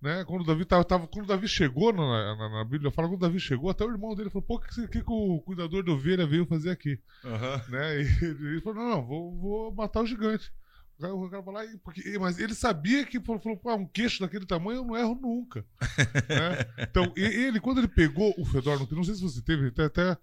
né? 0.02 0.22
Quando 0.26 0.42
o 0.42 0.44
Davi 0.44 0.66
tava, 0.66 0.84
tava- 0.84 1.06
quando 1.06 1.24
o 1.24 1.28
Davi 1.28 1.48
chegou 1.48 1.94
na, 1.94 2.36
na, 2.36 2.48
na 2.50 2.64
Bíblia, 2.64 2.90
fala 2.90 3.08
quando 3.08 3.16
o 3.16 3.26
Davi 3.26 3.40
chegou, 3.40 3.70
até 3.70 3.86
o 3.86 3.90
irmão 3.90 4.14
dele 4.14 4.28
falou: 4.28 4.42
"Pô, 4.42 4.56
o 4.56 4.60
que, 4.60 4.86
que, 4.86 5.00
que 5.00 5.02
o 5.06 5.40
cuidador 5.40 5.82
de 5.82 5.90
ovelha 5.90 6.26
veio 6.26 6.44
fazer 6.44 6.68
aqui?" 6.68 7.00
Aham. 7.24 7.62
né? 7.70 8.02
E 8.02 8.06
ele 8.22 8.60
falou: 8.60 8.82
"Não, 8.84 8.90
não, 8.96 9.06
vou, 9.06 9.34
vou 9.40 9.74
matar 9.74 10.02
o 10.02 10.06
gigante." 10.06 10.52
O 10.98 11.00
cara, 11.00 11.14
o 11.14 11.30
cara 11.30 11.42
falou, 11.42 11.60
"Ah, 11.62 11.78
porque, 11.82 12.18
mas 12.18 12.38
ele 12.38 12.54
sabia 12.54 13.06
que 13.06 13.18
falou, 13.18 13.40
falou, 13.40 13.56
"Pô, 13.56 13.74
um 13.74 13.86
queixo 13.86 14.20
daquele 14.20 14.44
tamanho 14.44 14.80
eu 14.80 14.84
não 14.84 14.94
erro 14.94 15.14
nunca. 15.14 15.64
né? 16.28 16.84
Então, 16.86 17.10
ele, 17.16 17.60
quando 17.60 17.78
ele 17.78 17.88
pegou 17.88 18.34
o 18.36 18.44
Fedor 18.44 18.78
não 18.92 19.04
sei 19.04 19.14
se 19.14 19.22
você 19.22 19.40
teve, 19.40 19.68
até, 19.68 19.84
até 19.84 20.18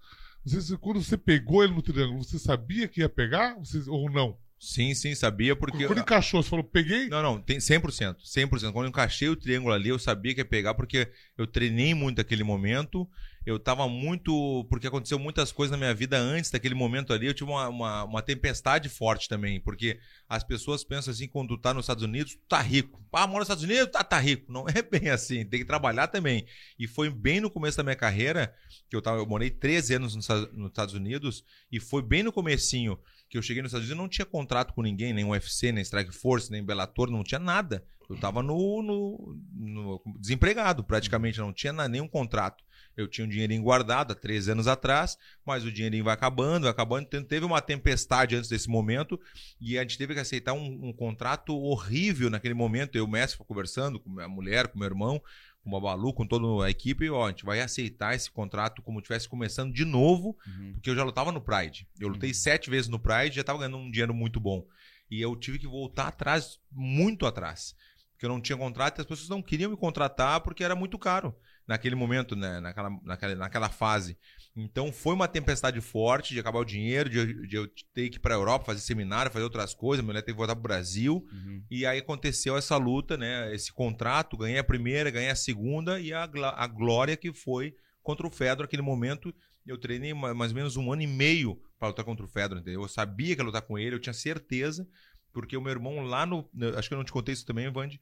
se 0.45 0.77
quando 0.77 1.01
você 1.01 1.17
pegou 1.17 1.63
ele 1.63 1.73
no 1.73 1.81
triângulo, 1.81 2.23
você 2.23 2.37
sabia 2.37 2.87
que 2.87 3.01
ia 3.01 3.09
pegar 3.09 3.55
Você- 3.59 3.89
ou 3.89 4.09
não? 4.11 4.37
Sim, 4.59 4.93
sim, 4.93 5.13
sabia, 5.13 5.57
porque. 5.57 5.85
Quando 5.85 5.99
encaixou, 5.99 6.41
você 6.41 6.49
falou, 6.49 6.63
peguei? 6.63 7.09
Não, 7.09 7.21
não, 7.21 7.41
tem 7.41 7.59
100%. 7.59 8.15
100%. 8.23 8.71
Quando 8.71 8.85
eu 8.85 8.89
encaixei 8.89 9.27
o 9.27 9.35
triângulo 9.35 9.73
ali, 9.73 9.89
eu 9.89 9.99
sabia 9.99 10.33
que 10.33 10.39
ia 10.39 10.45
pegar, 10.45 10.73
porque 10.73 11.09
eu 11.37 11.45
treinei 11.45 11.93
muito 11.93 12.21
aquele 12.21 12.45
momento. 12.45 13.05
Eu 13.45 13.59
tava 13.59 13.87
muito. 13.89 14.65
Porque 14.69 14.87
aconteceu 14.87 15.19
muitas 15.19 15.51
coisas 15.51 15.71
na 15.71 15.77
minha 15.77 15.93
vida 15.93 16.17
antes 16.17 16.49
daquele 16.49 16.75
momento 16.75 17.11
ali. 17.13 17.27
Eu 17.27 17.33
tive 17.33 17.49
uma, 17.49 17.67
uma, 17.67 18.03
uma 18.05 18.21
tempestade 18.21 18.87
forte 18.89 19.27
também. 19.27 19.59
Porque 19.59 19.99
as 20.29 20.43
pessoas 20.43 20.83
pensam 20.83 21.11
assim, 21.11 21.27
quando 21.27 21.49
tu 21.49 21.57
tá 21.57 21.73
nos 21.73 21.83
Estados 21.85 22.03
Unidos, 22.03 22.35
tu 22.35 22.41
tá 22.47 22.61
rico. 22.61 23.03
Ah, 23.11 23.27
mora 23.27 23.39
nos 23.39 23.45
Estados 23.47 23.63
Unidos, 23.63 23.91
tá, 23.91 24.03
tá 24.03 24.19
rico. 24.19 24.51
Não 24.51 24.65
é 24.69 24.81
bem 24.81 25.09
assim. 25.09 25.45
Tem 25.45 25.59
que 25.59 25.65
trabalhar 25.65 26.07
também. 26.07 26.45
E 26.79 26.87
foi 26.87 27.09
bem 27.09 27.39
no 27.41 27.51
começo 27.51 27.77
da 27.77 27.83
minha 27.83 27.95
carreira, 27.95 28.53
que 28.89 28.95
eu, 28.95 29.01
tava, 29.01 29.17
eu 29.17 29.25
morei 29.25 29.49
13 29.49 29.95
anos 29.95 30.15
nos, 30.15 30.23
Estados- 30.25 30.53
nos 30.57 30.67
Estados 30.69 30.93
Unidos, 30.93 31.43
e 31.71 31.79
foi 31.79 32.01
bem 32.01 32.23
no 32.23 32.31
comecinho 32.31 32.97
que 33.29 33.37
eu 33.37 33.41
cheguei 33.41 33.61
nos 33.63 33.69
Estados 33.71 33.87
Unidos, 33.87 33.97
eu 33.99 34.03
não 34.03 34.09
tinha 34.09 34.25
contrato 34.25 34.73
com 34.73 34.81
ninguém, 34.83 35.11
nem 35.11 35.25
UFC, 35.25 35.71
nem 35.71 35.81
Strike 35.83 36.13
Force, 36.13 36.51
nem 36.51 36.63
Bellator, 36.63 37.09
não 37.09 37.23
tinha 37.23 37.39
nada. 37.39 37.83
Eu 38.09 38.15
tava 38.19 38.43
no, 38.43 38.83
no- 38.83 39.37
no- 39.53 40.03
desempregado, 40.19 40.83
praticamente, 40.83 41.39
não 41.39 41.51
tinha 41.51 41.73
nenhum 41.87 42.07
contrato. 42.07 42.63
Eu 42.95 43.07
tinha 43.07 43.25
um 43.25 43.29
dinheirinho 43.29 43.61
guardado 43.63 44.11
há 44.11 44.15
13 44.15 44.51
anos 44.51 44.67
atrás, 44.67 45.17
mas 45.45 45.63
o 45.65 45.71
dinheirinho 45.71 46.03
vai 46.03 46.13
acabando, 46.13 46.63
vai 46.63 46.71
acabando. 46.71 47.03
Então, 47.07 47.23
teve 47.23 47.45
uma 47.45 47.59
tempestade 47.61 48.35
antes 48.35 48.49
desse 48.49 48.69
momento 48.69 49.19
e 49.59 49.77
a 49.77 49.81
gente 49.81 49.97
teve 49.97 50.13
que 50.13 50.19
aceitar 50.19 50.53
um, 50.53 50.87
um 50.89 50.93
contrato 50.93 51.55
horrível 51.57 52.29
naquele 52.29 52.53
momento. 52.53 52.95
Eu 52.95 53.03
e 53.03 53.07
o 53.07 53.09
Messi 53.09 53.35
foi 53.35 53.45
conversando 53.45 53.99
com 53.99 54.09
minha 54.09 54.27
mulher, 54.27 54.67
com 54.67 54.77
meu 54.77 54.87
irmão, 54.87 55.21
com 55.63 55.69
o 55.69 55.73
Babalu, 55.73 56.13
com 56.13 56.27
toda 56.27 56.65
a 56.65 56.69
equipe. 56.69 57.09
Ó, 57.09 57.25
a 57.25 57.29
gente 57.29 57.43
vai 57.45 57.61
aceitar 57.61 58.13
esse 58.15 58.29
contrato 58.29 58.81
como 58.81 58.99
estivesse 58.99 59.27
começando 59.27 59.73
de 59.73 59.85
novo 59.85 60.37
Uhum. 60.45 60.73
porque 60.73 60.89
eu 60.89 60.95
já 60.95 61.03
lutava 61.03 61.31
no 61.31 61.41
Pride. 61.41 61.87
Eu 61.99 62.09
lutei 62.09 62.33
sete 62.33 62.69
vezes 62.69 62.89
no 62.89 62.99
Pride 62.99 63.31
e 63.31 63.35
já 63.37 63.43
tava 63.43 63.57
ganhando 63.59 63.77
um 63.77 63.89
dinheiro 63.89 64.13
muito 64.13 64.39
bom. 64.39 64.67
E 65.09 65.21
eu 65.21 65.35
tive 65.35 65.57
que 65.57 65.67
voltar 65.67 66.07
atrás, 66.09 66.59
muito 66.71 67.25
atrás. 67.25 67.75
Porque 68.11 68.25
eu 68.25 68.29
não 68.29 68.39
tinha 68.41 68.57
contrato 68.57 68.99
e 68.99 69.01
as 69.01 69.07
pessoas 69.07 69.29
não 69.29 69.41
queriam 69.41 69.71
me 69.71 69.77
contratar 69.77 70.41
porque 70.41 70.63
era 70.63 70.75
muito 70.75 70.99
caro 70.99 71.35
naquele 71.67 71.95
momento, 71.95 72.35
né? 72.35 72.59
naquela, 72.59 72.89
naquela, 73.03 73.35
naquela 73.35 73.69
fase. 73.69 74.17
Então 74.55 74.91
foi 74.91 75.15
uma 75.15 75.27
tempestade 75.27 75.79
forte 75.81 76.33
de 76.33 76.39
acabar 76.39 76.59
o 76.59 76.65
dinheiro, 76.65 77.09
de, 77.09 77.17
eu- 77.17 77.47
de 77.47 77.55
eu 77.55 77.67
ter 77.93 78.09
que 78.09 78.17
ir 78.17 78.19
pra 78.19 78.35
Europa 78.35 78.65
fazer 78.65 78.81
seminário, 78.81 79.31
fazer 79.31 79.43
outras 79.43 79.73
coisas, 79.73 80.03
minha 80.03 80.11
mulher 80.11 80.21
teve 80.21 80.33
que 80.33 80.37
voltar 80.37 80.55
pro 80.55 80.61
Brasil. 80.63 81.25
Uhum. 81.31 81.63
E 81.71 81.85
aí 81.85 81.99
aconteceu 81.99 82.55
essa 82.55 82.77
luta, 82.77 83.17
né? 83.17 83.53
Esse 83.55 83.73
contrato, 83.73 84.37
ganhei 84.37 84.59
a 84.59 84.63
primeira, 84.63 85.09
ganhei 85.09 85.29
a 85.31 85.35
segunda 85.35 85.99
e 85.99 86.13
a, 86.13 86.23
a 86.23 86.67
glória 86.67 87.17
que 87.17 87.33
foi 87.33 87.73
contra 88.01 88.27
o 88.27 88.31
Fedor 88.31 88.63
naquele 88.65 88.81
momento. 88.83 89.33
Eu 89.65 89.77
treinei 89.77 90.13
ma- 90.13 90.33
mais 90.33 90.51
ou 90.51 90.55
menos 90.57 90.75
um 90.77 90.91
ano 90.91 91.01
e 91.01 91.07
meio 91.07 91.57
para 91.79 91.87
lutar 91.87 92.05
contra 92.05 92.25
o 92.25 92.29
Fedor, 92.29 92.57
entendeu? 92.59 92.81
Eu 92.81 92.87
sabia 92.87 93.35
que 93.35 93.41
ia 93.41 93.45
lutar 93.45 93.61
com 93.61 93.79
ele, 93.79 93.95
eu 93.95 93.99
tinha 93.99 94.13
certeza, 94.13 94.85
porque 95.33 95.57
o 95.57 95.61
meu 95.61 95.71
irmão 95.71 96.01
lá 96.01 96.25
no. 96.25 96.49
Acho 96.77 96.87
que 96.89 96.93
eu 96.93 96.97
não 96.97 97.05
te 97.05 97.11
contei 97.11 97.33
isso 97.33 97.45
também, 97.45 97.71
Vande. 97.71 97.99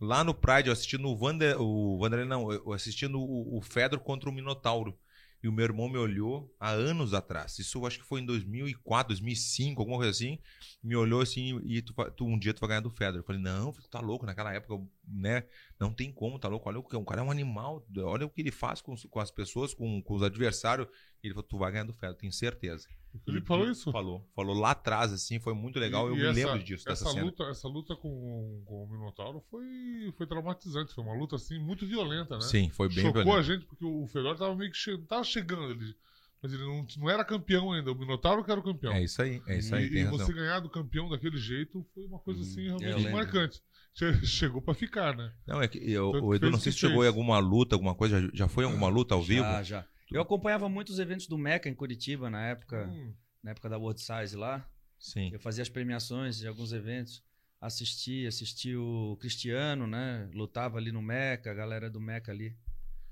Lá 0.00 0.22
no 0.22 0.34
Pride, 0.34 0.68
eu 0.68 0.72
assistindo 0.72 1.08
o 1.08 1.16
Vander. 1.16 1.60
O 1.60 1.98
Vanderlei, 1.98 2.28
não, 2.28 2.52
eu 2.52 2.72
assistindo 2.72 3.18
o, 3.20 3.58
o 3.58 3.62
Fedor 3.62 3.98
contra 4.00 4.28
o 4.28 4.32
Minotauro. 4.32 4.96
E 5.42 5.48
o 5.48 5.52
meu 5.52 5.64
irmão 5.64 5.90
me 5.90 5.98
olhou 5.98 6.50
há 6.58 6.70
anos 6.70 7.12
atrás. 7.12 7.58
Isso 7.58 7.84
acho 7.84 7.98
que 7.98 8.04
foi 8.06 8.20
em 8.22 8.24
2004, 8.24 9.08
2005, 9.08 9.82
alguma 9.82 9.98
coisa 9.98 10.10
assim. 10.10 10.38
Me 10.82 10.96
olhou 10.96 11.20
assim 11.20 11.60
e 11.64 11.82
tu, 11.82 11.92
tu- 12.16 12.24
um 12.26 12.38
dia 12.38 12.54
tu 12.54 12.60
vai 12.60 12.68
ganhar 12.70 12.80
do 12.80 12.88
Fedor. 12.90 13.20
Eu 13.20 13.24
falei, 13.24 13.42
não, 13.42 13.70
tu 13.70 13.86
tá 13.90 14.00
louco. 14.00 14.24
Naquela 14.24 14.54
época, 14.54 14.82
né? 15.06 15.44
Não 15.78 15.92
tem 15.92 16.10
como, 16.10 16.38
tá 16.38 16.48
louco. 16.48 16.66
Olha 16.68 16.78
o 16.78 16.82
que 16.82 16.96
o 16.96 17.04
cara 17.04 17.20
é 17.20 17.24
um 17.24 17.30
animal. 17.30 17.86
Olha 17.98 18.24
o 18.24 18.30
que 18.30 18.40
ele 18.40 18.50
faz 18.50 18.80
com, 18.80 18.94
com 18.96 19.20
as 19.20 19.30
pessoas, 19.30 19.74
com, 19.74 20.00
com 20.02 20.14
os 20.14 20.22
adversários. 20.22 20.88
Ele 21.22 21.34
falou, 21.34 21.46
tu 21.48 21.58
vai 21.58 21.70
ganhar 21.72 21.84
do 21.84 21.92
Fedor, 21.92 22.16
tenho 22.16 22.32
certeza. 22.32 22.88
O 23.14 23.18
Felipe 23.24 23.46
falou 23.46 23.70
isso? 23.70 23.92
Falou. 23.92 24.28
Falou 24.34 24.54
lá 24.58 24.72
atrás, 24.72 25.12
assim, 25.12 25.38
foi 25.38 25.54
muito 25.54 25.78
legal. 25.78 26.08
eu 26.08 26.14
E 26.14 26.18
me 26.18 26.26
essa- 26.26 26.34
lembro 26.34 26.64
disso, 26.64 26.84
dessa 26.84 27.04
essa 27.04 27.12
cena. 27.12 27.24
luta, 27.24 27.44
essa 27.44 27.68
luta 27.68 27.94
com, 27.96 28.62
com 28.66 28.84
o 28.84 28.88
Minotauro 28.90 29.40
foi, 29.50 30.12
foi 30.16 30.26
traumatizante. 30.26 30.92
Foi 30.92 31.04
uma 31.04 31.14
luta 31.14 31.36
assim 31.36 31.58
muito 31.58 31.86
violenta, 31.86 32.34
né? 32.36 32.42
Sim, 32.42 32.70
foi 32.70 32.88
bem 32.88 33.04
Chocou 33.04 33.22
violento. 33.22 33.38
a 33.38 33.42
gente 33.42 33.64
porque 33.66 33.84
o 33.84 34.06
Fedor 34.08 34.36
tava 34.36 34.54
meio 34.56 34.70
que 34.70 34.76
che... 34.76 34.98
tava 35.06 35.22
chegando, 35.22 35.70
ele... 35.70 35.94
mas 36.42 36.52
ele 36.52 36.62
não, 36.64 36.84
não 36.98 37.08
era 37.10 37.24
campeão 37.24 37.70
ainda. 37.72 37.92
O 37.92 37.94
Minotauro 37.94 38.42
que 38.44 38.50
era 38.50 38.58
o 38.60 38.64
campeão. 38.64 38.92
É 38.92 39.04
isso 39.04 39.22
aí, 39.22 39.40
é 39.46 39.58
isso 39.58 39.74
aí, 39.74 39.84
e, 39.86 39.90
tem 39.90 40.00
e 40.00 40.04
razão. 40.04 40.26
você 40.26 40.32
ganhar 40.32 40.58
do 40.60 40.68
campeão 40.68 41.08
daquele 41.08 41.38
jeito 41.38 41.86
foi 41.94 42.04
uma 42.06 42.18
coisa 42.18 42.42
assim 42.42 42.62
Eu 42.62 42.78
realmente 42.78 42.96
lembro. 42.96 43.12
marcante. 43.12 43.62
Che- 43.96 44.26
Chegou 44.26 44.60
pra 44.60 44.74
ficar, 44.74 45.16
né? 45.16 45.32
Não, 45.46 45.62
é 45.62 45.68
que 45.68 45.78
eu, 45.78 46.10
Tanto 46.10 46.24
o 46.26 46.34
Edu, 46.34 46.50
não 46.50 46.58
sei 46.58 46.72
se 46.72 46.78
chegou 46.78 47.04
em 47.04 47.06
alguma 47.06 47.38
luta, 47.38 47.76
alguma 47.76 47.94
coisa. 47.94 48.20
Já, 48.20 48.28
já 48.34 48.48
foi 48.48 48.64
em 48.64 48.66
alguma 48.66 48.88
luta 48.88 49.14
ao 49.14 49.22
vivo? 49.22 49.42
Já, 49.44 49.62
já. 49.62 49.86
Eu 50.10 50.20
acompanhava 50.22 50.68
muitos 50.68 50.98
eventos 50.98 51.26
do 51.26 51.38
Meca 51.38 51.68
em 51.68 51.74
Curitiba 51.74 52.28
na 52.30 52.46
época, 52.46 52.86
Hum, 52.86 53.12
na 53.42 53.50
época 53.52 53.68
da 53.68 53.78
World 53.78 54.00
Size 54.00 54.36
lá. 54.36 54.68
Sim. 54.98 55.30
Eu 55.32 55.40
fazia 55.40 55.62
as 55.62 55.68
premiações 55.68 56.38
de 56.38 56.46
alguns 56.46 56.72
eventos. 56.72 57.22
Assisti, 57.60 58.26
assisti 58.26 58.76
o 58.76 59.16
Cristiano, 59.20 59.86
né? 59.86 60.28
Lutava 60.34 60.76
ali 60.78 60.92
no 60.92 61.00
Meca, 61.02 61.50
a 61.50 61.54
galera 61.54 61.88
do 61.90 62.00
Meca 62.00 62.30
ali. 62.30 62.54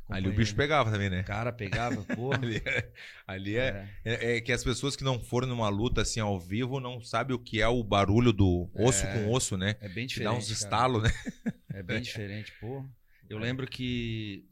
Ali 0.08 0.28
o 0.28 0.34
bicho 0.34 0.54
pegava 0.54 0.90
também, 0.90 1.08
né? 1.08 1.22
Cara, 1.22 1.50
pegava, 1.52 2.02
porra. 2.04 2.38
Ali, 2.42 2.56
é, 2.66 2.92
ali 3.26 3.56
é, 3.56 3.88
É. 4.04 4.14
é, 4.32 4.36
é 4.36 4.40
que 4.42 4.52
as 4.52 4.62
pessoas 4.62 4.94
que 4.94 5.04
não 5.04 5.18
foram 5.18 5.46
numa 5.48 5.70
luta 5.70 6.02
assim 6.02 6.20
ao 6.20 6.38
vivo 6.38 6.80
não 6.80 7.00
sabem 7.00 7.34
o 7.34 7.38
que 7.38 7.62
é 7.62 7.68
o 7.68 7.82
barulho 7.82 8.30
do 8.32 8.68
osso 8.74 9.06
É. 9.06 9.12
com 9.14 9.30
osso, 9.32 9.56
né? 9.56 9.76
É 9.80 9.88
bem 9.88 10.06
Te 10.06 10.10
diferente. 10.16 10.32
dá 10.32 10.38
uns 10.38 10.50
estalos, 10.50 11.02
né? 11.04 11.10
É 11.72 11.82
bem 11.82 12.02
diferente, 12.02 12.52
pô. 12.60 12.84
Eu 13.30 13.38
lembro 13.38 13.66
que 13.66 14.44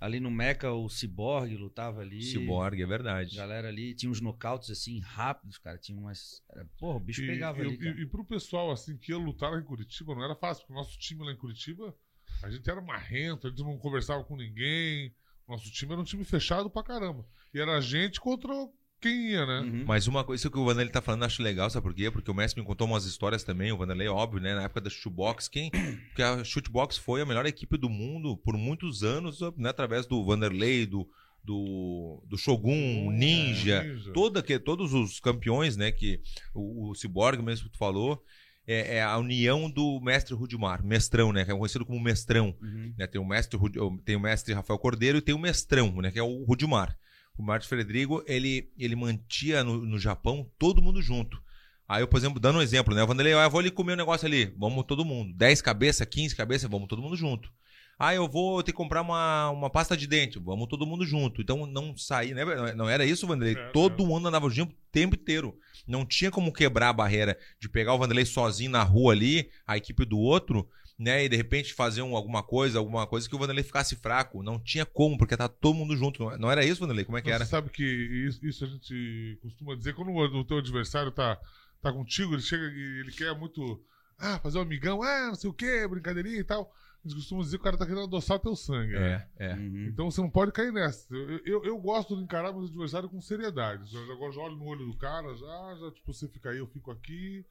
ali 0.00 0.18
no 0.18 0.30
Meca 0.30 0.72
o 0.72 0.88
Cyborg 0.88 1.54
lutava 1.56 2.00
ali. 2.00 2.22
Ciborgue, 2.22 2.80
é 2.80 2.84
A 2.84 2.88
verdade. 2.88 3.36
galera 3.36 3.68
ali 3.68 3.94
tinha 3.94 4.10
uns 4.10 4.20
nocautes 4.20 4.70
assim 4.70 4.98
rápidos, 5.00 5.58
cara. 5.58 5.76
Tinha 5.78 5.98
umas. 5.98 6.42
era- 6.50 6.64
Porra, 6.78 6.96
o 6.96 7.00
bicho 7.00 7.22
E, 7.22 7.26
pegava 7.26 7.58
e, 7.58 7.66
ali. 7.66 7.76
Cara. 7.76 7.98
e, 7.98 8.02
e 8.02 8.06
pro 8.06 8.24
pessoal 8.24 8.70
assim 8.70 8.96
que 8.96 9.12
ia 9.12 9.18
lutar 9.18 9.52
lá 9.52 9.58
em 9.60 9.64
Curitiba 9.64 10.14
não 10.14 10.24
era 10.24 10.34
fácil, 10.34 10.62
porque 10.62 10.72
o 10.72 10.76
nosso 10.82 10.98
time 10.98 11.22
lá 11.24 11.32
em 11.32 11.36
Curitiba, 11.36 11.94
a 12.42 12.48
gente 12.50 12.68
era 12.70 12.80
marrento, 12.80 13.46
a 13.46 13.50
gente 13.50 13.62
não 13.62 13.76
conversava 13.78 14.24
com 14.24 14.36
ninguém. 14.36 15.14
Nosso 15.46 15.70
time 15.70 15.92
era 15.92 16.00
um 16.00 16.04
time 16.04 16.24
fechado 16.24 16.70
pra 16.70 16.82
caramba. 16.82 17.26
E 17.52 17.60
era 17.60 17.76
a 17.76 17.80
gente 17.80 18.20
contra 18.20 18.52
quem 19.00 19.30
ia, 19.30 19.46
né? 19.46 19.60
Uhum. 19.60 19.84
Mas 19.86 20.06
uma 20.06 20.22
coisa, 20.22 20.40
isso 20.40 20.50
que 20.50 20.58
o 20.58 20.64
Vanderlei 20.64 20.92
tá 20.92 21.00
falando, 21.00 21.22
eu 21.22 21.26
acho 21.26 21.42
legal, 21.42 21.70
sabe 21.70 21.82
por 21.82 21.94
quê? 21.94 22.10
Porque 22.10 22.30
o 22.30 22.34
Messi 22.34 22.58
me 22.58 22.64
contou 22.64 22.86
umas 22.86 23.04
histórias 23.04 23.42
também, 23.42 23.72
o 23.72 23.76
Vanderlei, 23.76 24.08
óbvio, 24.08 24.40
né? 24.40 24.54
Na 24.54 24.64
época 24.64 24.82
da 24.82 24.90
Shootbox, 24.90 25.48
quem... 25.48 25.70
Porque 25.70 26.22
a 26.22 26.44
Shootbox 26.44 26.98
foi 26.98 27.22
a 27.22 27.26
melhor 27.26 27.46
equipe 27.46 27.76
do 27.76 27.88
mundo 27.88 28.36
por 28.36 28.56
muitos 28.56 29.02
anos, 29.02 29.40
né? 29.56 29.70
Através 29.70 30.06
do 30.06 30.24
Vanderlei, 30.24 30.86
do, 30.86 31.08
do, 31.42 32.22
do 32.26 32.36
Shogun, 32.36 33.08
o 33.08 33.10
Ninja, 33.10 33.82
Ninja. 33.82 34.12
toda, 34.12 34.42
que, 34.42 34.58
todos 34.58 34.92
os 34.92 35.20
campeões, 35.20 35.76
né? 35.76 35.90
Que 35.90 36.20
o, 36.54 36.90
o 36.90 36.94
Cyborg 36.94 37.42
mesmo 37.42 37.66
que 37.66 37.72
tu 37.72 37.78
falou, 37.78 38.22
é, 38.66 38.96
é 38.96 39.02
a 39.02 39.16
união 39.18 39.70
do 39.70 40.00
mestre 40.00 40.34
Rudimar, 40.34 40.84
mestrão, 40.84 41.32
né? 41.32 41.44
Que 41.44 41.50
é 41.50 41.54
conhecido 41.54 41.84
como 41.84 42.00
mestrão. 42.00 42.54
Uhum. 42.60 42.94
né? 42.96 43.06
Tem 43.06 43.20
o 43.20 43.26
mestre 43.26 43.58
tem 44.04 44.16
o 44.16 44.20
mestre 44.20 44.54
Rafael 44.54 44.78
Cordeiro 44.78 45.18
e 45.18 45.22
tem 45.22 45.34
o 45.34 45.38
mestrão, 45.38 46.00
né? 46.00 46.10
Que 46.10 46.18
é 46.18 46.22
o 46.22 46.44
Rudimar. 46.44 46.96
O 47.40 47.42
Márcio 47.42 47.70
Fredrigo, 47.70 48.22
ele, 48.26 48.70
ele 48.78 48.94
mantia 48.94 49.64
no, 49.64 49.78
no 49.84 49.98
Japão 49.98 50.46
todo 50.58 50.82
mundo 50.82 51.00
junto. 51.00 51.40
Aí 51.88 52.02
eu, 52.02 52.06
por 52.06 52.18
exemplo, 52.18 52.38
dando 52.38 52.58
um 52.58 52.62
exemplo, 52.62 52.94
né? 52.94 53.02
O 53.02 53.06
Vanderlei, 53.06 53.32
ah, 53.34 53.44
eu 53.44 53.50
vou 53.50 53.58
ali 53.60 53.70
comer 53.70 53.94
um 53.94 53.96
negócio 53.96 54.26
ali. 54.26 54.54
Vamos 54.58 54.84
todo 54.84 55.04
mundo. 55.04 55.32
10 55.34 55.62
cabeças, 55.62 56.06
15 56.06 56.36
cabeças, 56.36 56.70
vamos 56.70 56.86
todo 56.86 57.00
mundo 57.02 57.16
junto. 57.16 57.50
Ah, 57.98 58.14
eu 58.14 58.28
vou 58.28 58.62
ter 58.62 58.72
que 58.72 58.76
comprar 58.76 59.02
uma, 59.02 59.50
uma 59.50 59.68
pasta 59.70 59.96
de 59.96 60.06
dente. 60.06 60.38
Vamos 60.38 60.68
todo 60.68 60.86
mundo 60.86 61.04
junto. 61.04 61.40
Então 61.42 61.66
não 61.66 61.96
sair, 61.96 62.34
né? 62.34 62.44
Não- 62.44 62.76
Não 62.76 62.88
era 62.88 63.04
isso, 63.04 63.26
Vanderlei? 63.26 63.56
É, 63.62 63.68
todo 63.72 64.06
mundo 64.06 64.28
andava 64.28 64.48
junto 64.50 64.72
o 64.72 64.78
tempo 64.92 65.16
inteiro. 65.16 65.58
Não 65.86 66.04
tinha 66.06 66.30
como 66.30 66.52
quebrar 66.52 66.90
a 66.90 66.92
barreira 66.92 67.38
de 67.58 67.68
pegar 67.68 67.94
o 67.94 67.98
Vanderlei 67.98 68.24
sozinho 68.26 68.70
na 68.70 68.82
rua 68.82 69.12
ali, 69.12 69.50
a 69.66 69.76
equipe 69.76 70.04
do 70.04 70.18
outro, 70.18 70.68
né? 71.00 71.24
E 71.24 71.28
de 71.28 71.34
repente 71.36 71.72
fazer 71.72 72.02
um- 72.02 72.14
alguma 72.14 72.42
coisa, 72.42 72.78
alguma 72.78 73.06
coisa 73.06 73.28
que 73.28 73.34
o 73.34 73.38
Vanderlei 73.38 73.64
ficasse 73.64 73.96
fraco. 73.96 74.42
Não 74.42 74.58
tinha 74.58 74.84
como, 74.84 75.16
porque 75.16 75.36
tá 75.36 75.48
todo 75.48 75.74
mundo 75.74 75.96
junto. 75.96 76.22
Não- 76.22 76.38
Não 76.38 76.50
era 76.50 76.64
isso, 76.64 76.80
Vanderlei? 76.80 77.04
Como 77.04 77.16
é 77.16 77.22
que 77.22 77.28
Você 77.28 77.34
era? 77.34 77.46
sabe 77.46 77.70
que 77.70 77.82
isso, 77.82 78.44
isso 78.46 78.64
a 78.64 78.68
gente 78.68 79.38
costuma 79.42 79.74
dizer 79.74 79.94
quando 79.94 80.10
o, 80.10 80.18
o 80.40 80.44
teu 80.44 80.58
adversário 80.58 81.10
tá, 81.10 81.38
tá 81.80 81.90
contigo, 81.92 82.34
ele 82.34 82.42
chega 82.42 82.62
e 82.64 83.00
ele 83.00 83.12
quer 83.12 83.34
muito 83.34 83.82
ah, 84.18 84.38
fazer 84.40 84.58
um 84.58 84.62
amigão, 84.62 85.02
ah, 85.02 85.28
não 85.28 85.34
sei 85.34 85.48
o 85.48 85.54
que, 85.54 85.88
brincadeirinha 85.88 86.38
e 86.38 86.44
tal. 86.44 86.70
a 87.02 87.08
gente 87.08 87.16
costuma 87.16 87.40
dizer 87.42 87.56
que 87.56 87.62
o 87.62 87.64
cara 87.64 87.78
tá 87.78 87.86
querendo 87.86 88.04
adoçar 88.04 88.38
teu 88.38 88.54
sangue. 88.54 88.92
né? 88.92 89.26
É, 89.38 89.46
é. 89.52 89.54
Uhum. 89.54 89.86
Então 89.88 90.10
você 90.10 90.20
não 90.20 90.28
pode 90.28 90.52
cair 90.52 90.70
nessa. 90.70 91.06
Eu, 91.14 91.40
eu, 91.46 91.64
eu 91.64 91.78
gosto 91.78 92.14
de 92.14 92.22
encarar 92.22 92.52
meus 92.52 92.68
adversários 92.68 93.10
com 93.10 93.18
seriedade. 93.22 93.94
Eu 93.94 94.06
já, 94.06 94.12
agora 94.12 94.32
já 94.32 94.40
olho 94.42 94.56
no 94.56 94.66
olho 94.66 94.84
do 94.84 94.94
cara, 94.98 95.34
já, 95.34 95.76
já 95.80 95.90
tipo, 95.92 96.12
você 96.12 96.28
fica 96.28 96.50
aí, 96.50 96.58
eu 96.58 96.66
fico 96.66 96.90
aqui. 96.90 97.42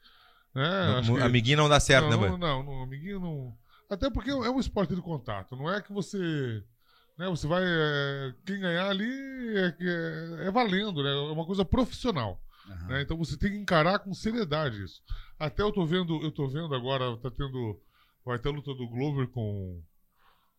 Né? 0.59 1.01
Que- 1.05 1.21
Amiguinho 1.21 1.57
não 1.57 1.69
dá 1.69 1.79
certo, 1.79 2.09
não, 2.09 2.21
né, 2.21 2.27
não, 2.29 2.37
mano? 2.37 2.37
não, 2.37 2.63
não, 2.63 2.83
amiguinho 2.83 3.19
não. 3.19 3.57
Até 3.89 4.09
porque 4.09 4.29
é 4.29 4.35
um 4.35 4.59
esporte 4.59 4.93
de 4.93 5.01
contato. 5.01 5.55
Não 5.55 5.71
é 5.71 5.81
que 5.81 5.93
você. 5.93 6.17
Né, 7.17 7.27
você 7.29 7.47
vai. 7.47 7.63
é, 7.65 8.33
quem 8.45 8.59
ganhar 8.59 8.89
ali 8.89 9.09
é, 9.57 9.75
é, 9.79 10.47
é 10.47 10.51
valendo, 10.51 11.01
né? 11.01 11.11
É 11.11 11.31
uma 11.31 11.45
coisa 11.45 11.63
profissional. 11.63 12.41
Aham. 12.69 12.87
né? 12.87 13.01
Então 13.01 13.17
você 13.17 13.37
tem 13.37 13.51
que 13.51 13.57
encarar 13.57 13.99
com 13.99 14.13
seriedade 14.13 14.83
isso. 14.83 15.01
Até 15.39 15.63
eu 15.63 15.71
tô 15.71 15.85
vendo, 15.85 16.21
eu 16.21 16.31
tô 16.31 16.47
vendo 16.47 16.75
agora, 16.75 17.17
tá 17.17 17.31
tendo. 17.31 17.79
Vai 18.25 18.37
ter 18.37 18.49
a 18.49 18.51
luta 18.51 18.73
do 18.73 18.87
Glover 18.87 19.27
com. 19.29 19.81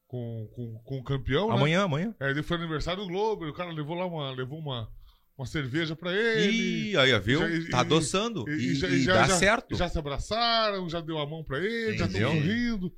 Com, 0.08 0.48
com, 0.56 0.78
com 0.82 0.98
o 0.98 1.04
campeão, 1.04 1.50
né? 1.50 1.54
Amanhã, 1.54 1.84
amanhã. 1.84 2.12
É, 2.18 2.30
ele 2.30 2.42
foi 2.42 2.56
aniversário 2.56 3.00
do 3.04 3.08
Glover, 3.08 3.48
o 3.48 3.54
cara 3.54 3.70
levou 3.70 3.94
lá 3.94 4.06
uma, 4.06 4.32
levou 4.32 4.58
uma, 4.58 4.90
uma 5.40 5.46
cerveja 5.46 5.96
pra 5.96 6.12
ele. 6.12 6.90
Ih, 6.92 6.96
aí, 6.96 7.18
viu? 7.20 7.40
Já- 7.40 7.48
e- 7.50 7.68
tá 7.70 7.78
e- 7.78 7.80
adoçando. 7.80 8.44
e- 8.48 8.52
E, 8.52 8.72
e 8.72 8.74
já- 8.74 8.88
e 8.88 9.00
já- 9.02 9.14
dá 9.14 9.24
já- 9.28 9.36
certo. 9.36 9.76
Já 9.76 9.88
se 9.88 9.98
abraçaram, 9.98 10.88
já 10.88 11.00
deu 11.00 11.18
a 11.18 11.26
mão 11.26 11.42
pra 11.42 11.58
ele, 11.58 11.96
já 11.98 12.04
estão 12.06 12.08
Entendeu? 12.08 12.28
sorrindo. 12.30 12.92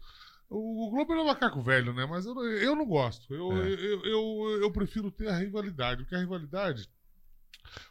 O, 0.50 0.86
o 0.86 0.90
Globo 0.90 1.14
é 1.14 1.22
um 1.22 1.26
macaco 1.26 1.62
velho, 1.62 1.94
né? 1.94 2.04
Mas 2.04 2.26
eu, 2.26 2.34
não- 2.34 2.44
eu 2.44 2.74
não 2.76 2.84
gosto. 2.84 3.32
Eu, 3.34 3.52
É. 3.52 3.68
eu, 3.70 4.04
eu, 4.04 4.58
eu 4.62 4.70
prefiro 4.72 5.10
ter 5.10 5.28
a 5.28 5.38
rivalidade, 5.38 6.02
porque 6.02 6.14
a 6.14 6.18
rivalidade, 6.18 6.86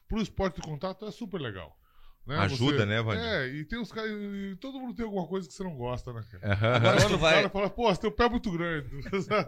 pro 0.08 0.22
esporte 0.22 0.58
de 0.58 0.62
contato, 0.62 1.06
é 1.06 1.12
super 1.12 1.40
legal. 1.42 1.76
né? 2.24 2.38
Ajuda, 2.38 2.78
Você- 2.78 2.86
né, 2.86 3.02
Vandir? 3.02 3.24
É, 3.26 3.48
e 3.48 3.66
tem 3.66 3.82
os 3.82 3.92
caras. 3.92 4.12
Todo 4.60 4.80
mundo 4.80 4.94
tem 4.94 5.04
alguma 5.04 5.26
coisa 5.28 5.48
que 5.48 5.54
você 5.56 5.64
não 5.64 5.76
gosta, 5.76 6.14
né, 6.14 6.22
cara? 6.32 6.54
Aham. 6.54 6.74
Agora 6.76 7.08
tu 7.08 7.14
o 7.16 7.18
vai- 7.18 7.34
cara 7.34 7.50
fala, 7.50 7.70
pô, 7.72 7.96
teu 7.96 8.12
pé 8.12 8.26
é 8.26 8.30
muito 8.30 8.52
grande. 8.52 8.90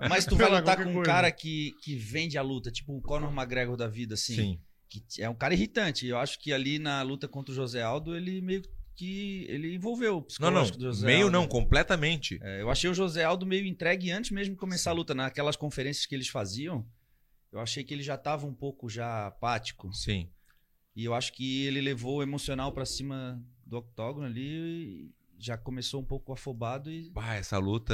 Mas 0.09 0.25
tu 0.25 0.35
vai 0.35 0.49
lutar 0.49 0.77
com 0.77 0.89
um 0.89 0.93
coisa. 0.95 1.03
cara 1.03 1.31
que, 1.31 1.73
que 1.83 1.95
vende 1.95 2.35
a 2.35 2.41
luta, 2.41 2.71
tipo 2.71 2.97
o 2.97 3.01
Conor 3.01 3.31
McGregor 3.31 3.77
da 3.77 3.87
vida, 3.87 4.15
assim. 4.15 4.33
Sim. 4.35 4.59
Que 5.01 5.21
é 5.23 5.29
um 5.29 5.35
cara 5.35 5.53
irritante. 5.53 6.05
Eu 6.07 6.17
acho 6.17 6.39
que 6.39 6.51
ali 6.53 6.79
na 6.79 7.01
luta 7.01 7.27
contra 7.27 7.51
o 7.51 7.55
José 7.55 7.81
Aldo, 7.81 8.15
ele 8.15 8.41
meio 8.41 8.61
que. 8.95 9.45
Ele 9.49 9.73
envolveu 9.75 10.11
o 10.11 10.15
Não, 10.15 10.19
não. 10.19 10.25
psicológico 10.63 10.77
do 10.77 10.85
José 10.85 11.05
Meio 11.05 11.25
Aldo. 11.25 11.31
não, 11.31 11.47
completamente. 11.47 12.39
É, 12.41 12.61
eu 12.61 12.69
achei 12.69 12.89
o 12.89 12.93
José 12.93 13.23
Aldo 13.23 13.45
meio 13.45 13.65
entregue 13.65 14.11
antes 14.11 14.31
mesmo 14.31 14.53
de 14.53 14.59
começar 14.59 14.91
a 14.91 14.93
luta. 14.93 15.13
Naquelas 15.15 15.55
conferências 15.55 16.05
que 16.05 16.13
eles 16.15 16.27
faziam, 16.27 16.85
eu 17.51 17.59
achei 17.59 17.83
que 17.83 17.93
ele 17.93 18.03
já 18.03 18.17
tava 18.17 18.45
um 18.45 18.53
pouco 18.53 18.89
já 18.89 19.27
apático. 19.27 19.91
Sim. 19.93 20.29
E 20.95 21.03
eu 21.03 21.13
acho 21.15 21.33
que 21.33 21.65
ele 21.65 21.81
levou 21.81 22.17
o 22.17 22.23
emocional 22.23 22.71
pra 22.71 22.85
cima 22.85 23.43
do 23.65 23.77
octógono 23.77 24.27
ali 24.27 24.43
e 24.45 25.11
já 25.39 25.57
começou 25.57 25.99
um 25.99 26.05
pouco 26.05 26.31
afobado 26.31 26.91
e. 26.91 27.09
Bah, 27.09 27.33
essa 27.35 27.57
luta, 27.57 27.93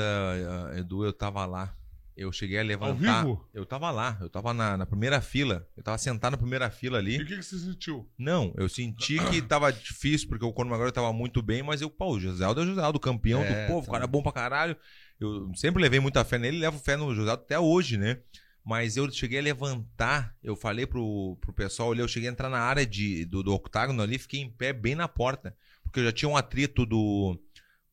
eh, 0.74 0.80
Edu, 0.80 1.06
eu 1.06 1.14
tava 1.14 1.46
lá. 1.46 1.74
Eu 2.22 2.32
cheguei 2.34 2.60
a 2.60 2.64
levantar. 2.64 3.22
vivo? 3.24 3.48
Eu 3.54 3.66
tava 3.66 3.90
lá, 3.92 4.18
eu 4.20 4.30
tava 4.30 4.54
na, 4.54 4.76
na 4.78 4.86
primeira 4.86 5.22
fila. 5.22 5.66
Eu 5.78 5.82
tava 5.82 5.98
sentado 5.98 6.32
na 6.34 6.38
primeira 6.38 6.70
fila 6.70 6.98
E 6.98 7.00
ali. 7.00 7.16
o 7.22 7.26
que, 7.26 7.38
que 7.38 7.42
você 7.44 7.58
sentiu? 7.58 8.10
Não, 8.18 8.54
eu 8.58 8.68
senti 8.68 9.18
que 9.30 9.42
tava 9.42 9.72
difícil, 9.72 10.28
porque 10.28 10.44
o 10.44 10.52
Conor 10.52 10.72
McGregor 10.72 10.92
tava 10.92 11.14
muito 11.14 11.42
bem, 11.42 11.64
mas 11.64 11.82
eu, 11.82 11.90
pô, 11.90 12.14
o 12.16 12.20
José 12.20 12.44
Aldo 12.44 12.60
é 12.62 12.64
o 12.64 12.68
José 12.68 12.82
Aldo, 12.82 13.00
campeão 13.00 13.42
É, 13.42 13.66
do 13.66 13.68
povo, 13.72 13.86
tá. 13.86 13.90
o 13.90 13.94
cara 13.94 14.04
é 14.04 14.08
bom 14.08 14.22
pra 14.22 14.32
caralho. 14.34 14.76
Eu 15.20 15.50
sempre 15.56 15.82
levei 15.82 16.00
muita 16.00 16.24
fé 16.26 16.38
nele, 16.38 16.60
levo 16.60 16.78
fé 16.80 16.98
no 16.98 17.16
José 17.16 17.30
Aldo 17.32 17.44
até 17.44 17.58
hoje, 17.60 17.98
né? 17.98 18.20
Mas 18.66 18.98
eu 18.98 19.10
cheguei 19.10 19.40
a 19.40 19.42
levantar, 19.42 20.36
eu 20.44 20.56
falei 20.56 20.86
pro, 20.86 21.38
pro 21.42 21.54
pessoal 21.54 21.92
ali, 21.92 22.02
eu 22.02 22.08
cheguei 22.08 22.28
a 22.30 22.32
entrar 22.32 22.50
na 22.50 22.60
área 22.60 22.86
de, 22.86 23.26
do, 23.26 23.42
do 23.42 23.54
octágono 23.54 24.02
ali, 24.04 24.20
fiquei 24.20 24.42
em 24.42 24.50
pé 24.50 24.74
bem 24.74 24.94
na 24.94 25.08
porta. 25.08 25.56
Porque 25.84 26.02
eu 26.02 26.04
já 26.04 26.12
tinha 26.12 26.30
um 26.30 26.38
atrito 26.38 26.86
do. 26.86 27.40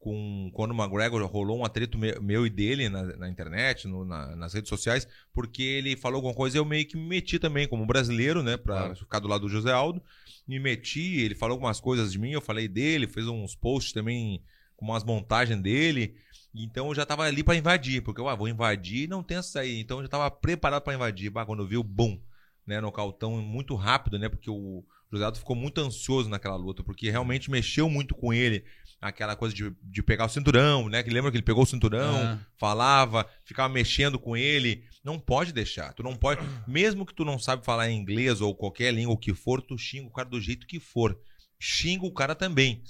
Com 0.07 0.53
quando 0.55 0.71
o 0.71 0.75
McGregor 0.81 1.21
rolou 1.27 1.59
um 1.59 1.65
atrito 1.65 1.99
me- 1.99 2.15
meu 2.21 2.47
e 2.47 2.51
dele 2.51 2.89
na, 2.89 3.03
na 3.17 3.29
internet, 3.29 3.89
no- 3.89 4.05
na- 4.05 4.37
nas 4.37 4.55
redes 4.55 4.69
sociais, 4.69 5.05
porque 5.33 5.65
ele 5.65 5.97
falou 5.97 6.19
alguma 6.19 6.33
coisa 6.33 6.57
e 6.57 6.61
eu 6.61 6.65
meio 6.65 6.87
que 6.87 6.97
me 6.97 7.05
meti 7.09 7.41
também, 7.41 7.67
como 7.67 7.85
brasileiro, 7.85 8.41
né? 8.41 8.57
Pra 8.57 8.77
Claro. 8.77 8.95
ficar 8.97 9.19
do 9.19 9.27
lado 9.27 9.41
do 9.41 9.49
José 9.49 9.73
Aldo. 9.73 10.01
Me 10.47 10.61
meti, 10.61 11.17
ele 11.21 11.35
falou 11.35 11.55
algumas 11.55 11.81
coisas 11.81 12.13
de 12.13 12.21
mim, 12.21 12.31
eu 12.31 12.41
falei 12.41 12.69
dele, 12.69 13.09
fez 13.09 13.27
uns 13.27 13.57
posts 13.57 13.93
também 13.93 14.41
com 14.77 14.85
umas 14.85 15.03
montagens 15.03 15.61
dele. 15.61 16.15
Então 16.55 16.87
eu 16.87 16.95
já 16.95 17.05
tava 17.05 17.25
ali 17.25 17.43
pra 17.43 17.57
invadir, 17.57 18.01
porque 18.01 18.21
eu 18.21 18.29
ah, 18.29 18.37
vou 18.37 18.47
invadir 18.47 19.05
e 19.05 19.09
não 19.09 19.25
tem 19.25 19.39
essa 19.39 19.59
aí. 19.59 19.81
Então 19.81 19.99
eu 19.99 20.05
já 20.05 20.09
tava 20.09 20.31
preparado 20.31 20.83
pra 20.85 20.95
invadir. 20.95 21.31
Bah, 21.31 21.45
quando 21.45 21.65
eu 21.65 21.67
vi 21.67 21.77
o 21.77 21.83
boom, 21.83 22.17
né, 22.65 22.81
nocautão 22.81 23.43
muito 23.43 23.75
rápido, 23.75 24.21
né? 24.21 24.29
Porque 24.29 24.49
o 24.49 24.85
José 25.11 25.25
Aldo 25.25 25.39
ficou 25.39 25.57
muito 25.57 25.81
ansioso 25.81 26.29
naquela 26.29 26.55
luta, 26.57 26.85
porque 26.85 27.11
realmente 27.11 27.51
mexeu 27.51 27.91
muito 27.91 28.15
com 28.15 28.33
ele. 28.33 28.65
Aquela 29.01 29.37
coisa 29.37 29.55
de, 29.55 29.71
de 29.83 30.03
pegar 30.03 30.25
o 30.25 30.29
cinturão, 30.29 30.89
né? 30.89 31.03
Que 31.03 31.11
lembra 31.11 31.31
que 31.31 31.37
ele 31.37 31.45
pegou 31.45 31.63
o 31.63 31.67
cinturão, 31.67 32.17
Ah. 32.17 32.39
falava, 32.59 33.29
ficava 33.45 33.73
mexendo 33.73 34.19
com 34.19 34.37
ele. 34.37 34.85
Não 35.05 35.19
pode 35.19 35.53
deixar. 35.53 35.93
Tu 35.93 36.03
não 36.03 36.17
pode. 36.17 36.41
Mesmo 36.67 37.05
que 37.07 37.15
tu 37.15 37.25
não 37.25 37.39
sabe 37.39 37.65
falar 37.65 37.91
inglês 37.91 38.41
ou 38.41 38.55
qualquer 38.55 38.93
língua 38.93 39.15
o 39.15 39.19
que 39.19 39.35
for, 39.35 39.61
tu 39.63 39.77
xinga 39.79 40.07
o 40.09 40.13
cara 40.13 40.29
do 40.29 40.41
jeito 40.41 40.67
que 40.67 40.81
for. 40.81 41.17
Xinga 41.61 42.05
o 42.07 42.13
cara 42.13 42.35
também. 42.35 42.83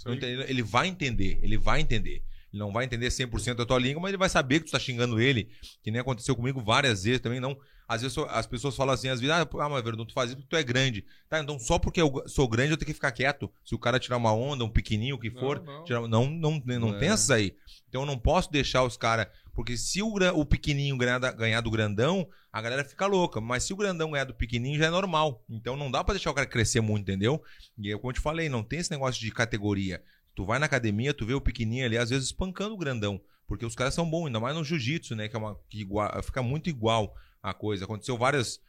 Ele 0.48 0.62
vai 0.62 0.86
entender. 0.88 1.38
Ele 1.42 1.58
vai 1.58 1.80
entender. 1.80 2.22
Ele 2.52 2.60
não 2.62 2.72
vai 2.72 2.84
entender 2.84 3.08
100% 3.08 3.54
da 3.54 3.66
tua 3.66 3.78
língua, 3.78 4.00
mas 4.00 4.10
ele 4.10 4.16
vai 4.16 4.28
saber 4.28 4.60
que 4.60 4.66
tu 4.66 4.72
tá 4.72 4.78
xingando 4.78 5.20
ele. 5.20 5.50
Que 5.82 5.90
nem 5.90 6.00
aconteceu 6.00 6.34
comigo 6.34 6.62
várias 6.62 7.02
vezes 7.02 7.20
também. 7.20 7.40
Não. 7.40 7.58
Às 7.88 8.02
vezes 8.02 8.18
as 8.18 8.46
pessoas 8.46 8.74
falam 8.74 8.92
assim, 8.94 9.08
às 9.08 9.20
vezes, 9.20 9.34
ah, 9.34 9.48
ah 9.60 9.68
mas 9.68 9.82
Verdun, 9.84 10.04
tu 10.04 10.12
faz 10.12 10.30
isso 10.30 10.36
porque 10.36 10.48
tu 10.48 10.56
é 10.56 10.62
grande. 10.62 11.04
Tá, 11.28 11.38
então 11.38 11.58
só 11.58 11.78
porque 11.78 12.00
eu 12.00 12.22
sou 12.26 12.48
grande 12.48 12.72
eu 12.72 12.76
tenho 12.76 12.86
que 12.86 12.94
ficar 12.94 13.12
quieto. 13.12 13.50
Se 13.64 13.74
o 13.74 13.78
cara 13.78 14.00
tirar 14.00 14.16
uma 14.16 14.32
onda, 14.32 14.64
um 14.64 14.68
pequenininho, 14.68 15.14
o 15.14 15.18
que 15.18 15.30
Não, 15.30 15.40
for, 15.40 15.62
não. 15.62 15.84
tirar- 15.84 16.08
não, 16.08 16.28
não, 16.28 16.62
não, 16.64 16.94
É. 16.96 16.98
tem 16.98 17.08
essas 17.10 17.30
aí. 17.30 17.54
Então 17.88 18.02
eu 18.02 18.06
não 18.06 18.18
posso 18.18 18.50
deixar 18.50 18.82
os 18.82 18.96
caras. 18.96 19.28
Porque 19.54 19.76
se 19.76 20.02
o, 20.02 20.12
o 20.34 20.44
pequenininho 20.44 20.96
ganhar, 20.98 21.18
ganhar 21.32 21.60
do 21.60 21.70
grandão, 21.70 22.28
a 22.52 22.60
galera 22.60 22.84
fica 22.84 23.06
louca. 23.06 23.40
Mas 23.40 23.62
se 23.62 23.72
o 23.72 23.76
grandão 23.76 24.10
ganhar 24.10 24.24
do 24.24 24.34
pequenininho, 24.34 24.78
já 24.78 24.86
é 24.86 24.90
normal. 24.90 25.44
Então 25.48 25.76
não 25.76 25.90
dá 25.90 26.02
pra 26.02 26.14
deixar 26.14 26.30
o 26.30 26.34
cara 26.34 26.46
crescer 26.46 26.80
muito, 26.80 27.02
entendeu? 27.02 27.42
E 27.78 27.88
eu, 27.88 27.98
como 27.98 28.10
eu 28.10 28.14
te 28.14 28.20
falei, 28.20 28.48
não 28.48 28.62
tem 28.62 28.80
esse 28.80 28.90
negócio 28.90 29.20
de 29.20 29.30
categoria. 29.30 30.02
Tu 30.34 30.44
vai 30.44 30.58
na 30.58 30.66
academia, 30.66 31.14
tu 31.14 31.24
vê 31.24 31.32
o 31.34 31.40
pequenininho 31.40 31.86
ali, 31.86 31.96
às 31.96 32.10
vezes 32.10 32.26
espancando 32.26 32.74
o 32.74 32.78
grandão. 32.78 33.20
Porque 33.46 33.64
os 33.64 33.74
caras 33.76 33.94
são 33.94 34.08
bons, 34.10 34.26
ainda 34.26 34.40
mais 34.40 34.56
no 34.56 34.64
jiu-jitsu, 34.64 35.14
né? 35.14 35.28
Que 35.28 35.36
é 35.36 35.38
uma. 35.38 35.58
Que 35.70 35.80
igual, 35.80 36.22
fica 36.22 36.42
muito 36.42 36.68
igual 36.68 37.14
a 37.50 37.54
coisa. 37.54 37.84
Aconteceu 37.84 38.16
várias. 38.16 38.60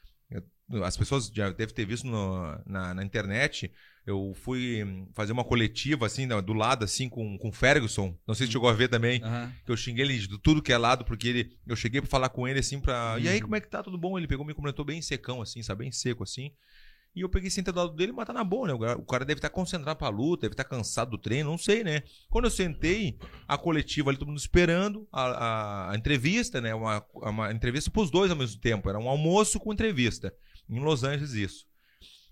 As 0.84 0.98
pessoas 0.98 1.28
já 1.28 1.50
devem 1.50 1.74
ter 1.74 1.86
visto 1.86 2.06
no- 2.06 2.62
na, 2.66 2.94
na 2.94 3.04
internet. 3.04 3.72
Eu 4.06 4.34
fui 4.36 4.84
fazer 5.14 5.32
uma 5.34 5.44
coletiva, 5.44 6.06
assim, 6.06 6.28
do 6.28 6.54
lado, 6.54 6.84
assim, 6.84 7.08
com, 7.10 7.38
com 7.38 7.50
o 7.50 7.52
Ferguson. 7.54 8.18
Não 8.28 8.36
sei 8.36 8.46
se 8.48 8.54
chegou 8.54 8.70
a 8.70 8.74
ver 8.74 8.88
também. 8.90 9.22
Aham. 9.24 9.54
Que 9.66 9.72
eu 9.72 9.78
xinguei 9.78 10.04
ele 10.06 10.18
de 10.18 10.38
tudo 10.40 10.62
que 10.62 10.72
é 10.74 10.78
lado, 10.78 11.06
porque 11.06 11.28
ele. 11.30 11.58
Eu 11.66 11.76
cheguei 11.76 12.02
pra 12.02 12.10
falar 12.10 12.30
com 12.30 12.48
ele 12.48 12.60
assim 12.60 12.80
pra. 12.80 13.18
E 13.20 13.28
aí, 13.28 13.36
Uhum. 13.38 13.44
como 13.44 13.56
é 13.56 13.62
que 13.62 13.68
tá? 13.70 13.82
Tudo 13.82 13.98
bom? 13.98 14.18
Ele 14.18 14.28
pegou, 14.28 14.46
me 14.46 14.54
comentou 14.54 14.84
bem 14.86 15.02
secão, 15.02 15.42
assim, 15.42 15.62
sabe? 15.64 15.80
Bem 15.84 15.92
seco, 15.92 16.24
assim. 16.24 16.52
E 17.18 17.22
eu 17.22 17.30
peguei 17.30 17.50
sentei 17.50 17.74
do 17.74 17.80
lado 17.80 17.94
dele, 17.96 18.12
mas 18.12 18.28
tá 18.28 18.32
na 18.34 18.44
boa, 18.44 18.68
né? 18.68 18.74
O 18.96 19.04
cara- 19.06 19.26
deve 19.26 19.40
estar 19.40 19.50
concentrado 19.50 19.98
pra 19.98 20.10
luta, 20.10 20.42
deve 20.44 20.54
estar 20.54 20.64
cansado 20.64 21.12
do 21.12 21.18
treino, 21.18 21.50
não 21.50 21.58
sei, 21.58 21.84
né? 21.84 22.04
Quando 22.30 22.46
eu 22.46 22.52
sentei, 22.52 23.18
a 23.48 23.58
coletiva 23.58 24.10
ali, 24.12 24.18
todo 24.20 24.28
mundo 24.28 24.38
esperando, 24.38 25.08
a, 25.12 25.24
a- 25.24 25.92
a 25.92 25.96
entrevista, 25.98 26.62
né? 26.62 26.76
Uma, 26.76 27.04
uma 27.16 27.52
entrevista 27.52 27.90
pros 27.90 28.12
dois 28.12 28.30
ao 28.30 28.38
mesmo 28.38 28.62
tempo. 28.62 28.88
Era 28.90 29.00
um 29.00 29.10
almoço 29.10 29.60
com 29.60 29.74
entrevista. 29.74 30.34
Em 30.70 30.80
Los 30.80 31.04
Angeles, 31.04 31.34
isso. 31.34 31.66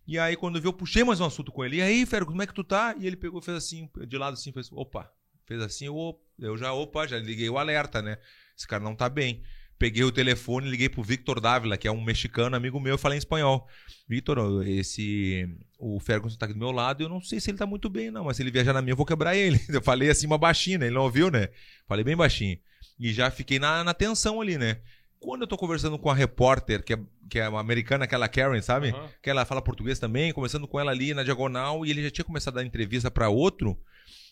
E 0.08 0.20
aí, 0.20 0.36
quando 0.36 0.58
eu 0.58 0.62
vi, 0.62 0.68
eu 0.68 0.74
puxei 0.74 1.04
mais 1.04 1.20
um 1.20 1.26
assunto 1.26 1.52
com 1.52 1.66
ele. 1.66 1.78
E 1.78 1.82
aí, 1.82 2.06
Fero, 2.06 2.26
como 2.28 2.42
é 2.42 2.46
que 2.46 2.54
tu 2.54 2.64
tá? 2.64 2.94
E 3.00 3.08
ele 3.08 3.16
pegou 3.16 3.42
fez 3.42 3.58
assim, 3.58 3.90
de 4.08 4.18
lado 4.18 4.34
assim, 4.36 4.52
fez, 4.52 4.72
opa. 4.72 5.12
Fez 5.48 5.60
assim, 5.62 5.86
eu, 5.88 6.20
eu 6.40 6.56
já, 6.58 6.74
opa, 6.74 7.08
já 7.08 7.18
liguei 7.18 7.50
o 7.50 7.58
alerta, 7.58 8.02
né? 8.02 8.18
Esse 8.56 8.68
cara 8.68 8.84
não 8.84 8.96
tá 8.96 9.10
bem. 9.10 9.42
Peguei 9.78 10.04
o 10.04 10.12
telefone, 10.12 10.70
liguei 10.70 10.88
pro 10.88 11.04
Victor 11.04 11.42
Dávila, 11.42 11.76
que 11.78 11.88
é 11.88 11.92
um 11.92 12.02
mexicano, 12.02 12.56
amigo 12.56 12.80
meu, 12.80 12.94
eu 12.94 12.98
falei 12.98 13.18
em 13.18 13.20
espanhol. 13.20 13.68
Victor, 14.08 14.66
esse. 14.68 15.48
O 15.78 16.00
Ferguson 16.00 16.38
tá 16.38 16.46
aqui 16.46 16.54
do 16.54 16.60
meu 16.60 16.72
lado, 16.72 17.04
eu 17.04 17.10
não 17.10 17.20
sei 17.22 17.40
se 17.42 17.52
ele 17.52 17.58
tá 17.58 17.66
muito 17.66 17.90
bem, 17.90 18.10
não, 18.10 18.24
mas 18.24 18.38
se 18.38 18.44
ele 18.44 18.52
viajar 18.52 18.72
na 18.72 18.82
minha, 18.82 18.94
eu 18.94 18.98
vou 18.98 19.06
quebrar 19.06 19.36
ele. 19.36 19.60
Eu 19.70 19.82
falei 19.82 20.10
assim, 20.10 20.26
uma 20.28 20.38
baixinha, 20.38 20.78
né? 20.78 20.86
ele 20.86 20.96
não 20.96 21.02
ouviu, 21.04 21.30
né? 21.30 21.50
Falei 21.88 22.04
bem 22.06 22.16
baixinho. 22.16 22.58
E 22.98 23.12
já 23.12 23.30
fiquei 23.30 23.60
na, 23.60 23.84
na 23.84 23.94
tensão 23.94 24.40
ali, 24.40 24.58
né? 24.58 24.80
Quando 25.20 25.42
eu 25.42 25.48
tô 25.48 25.58
conversando 25.58 25.98
com 26.00 26.10
a 26.10 26.14
repórter, 26.14 26.84
que 26.84 26.94
é, 26.94 27.00
que 27.30 27.40
é 27.40 27.50
uma 27.50 27.60
americana, 27.60 28.06
aquela 28.06 28.28
Karen, 28.30 28.62
sabe? 28.62 28.90
Aham. 28.90 29.10
que 29.22 29.30
ela 29.30 29.44
fala 29.44 29.62
português 29.62 29.98
também, 30.00 30.32
conversando 30.32 30.68
com 30.68 30.80
ela 30.80 30.92
ali 30.92 31.14
na 31.14 31.24
diagonal, 31.24 31.86
e 31.86 31.90
ele 31.90 32.04
já 32.04 32.12
tinha 32.12 32.24
começado 32.26 32.54
a 32.58 32.62
dar 32.62 32.66
entrevista 32.68 33.10
pra 33.12 33.28
outro, 33.28 33.78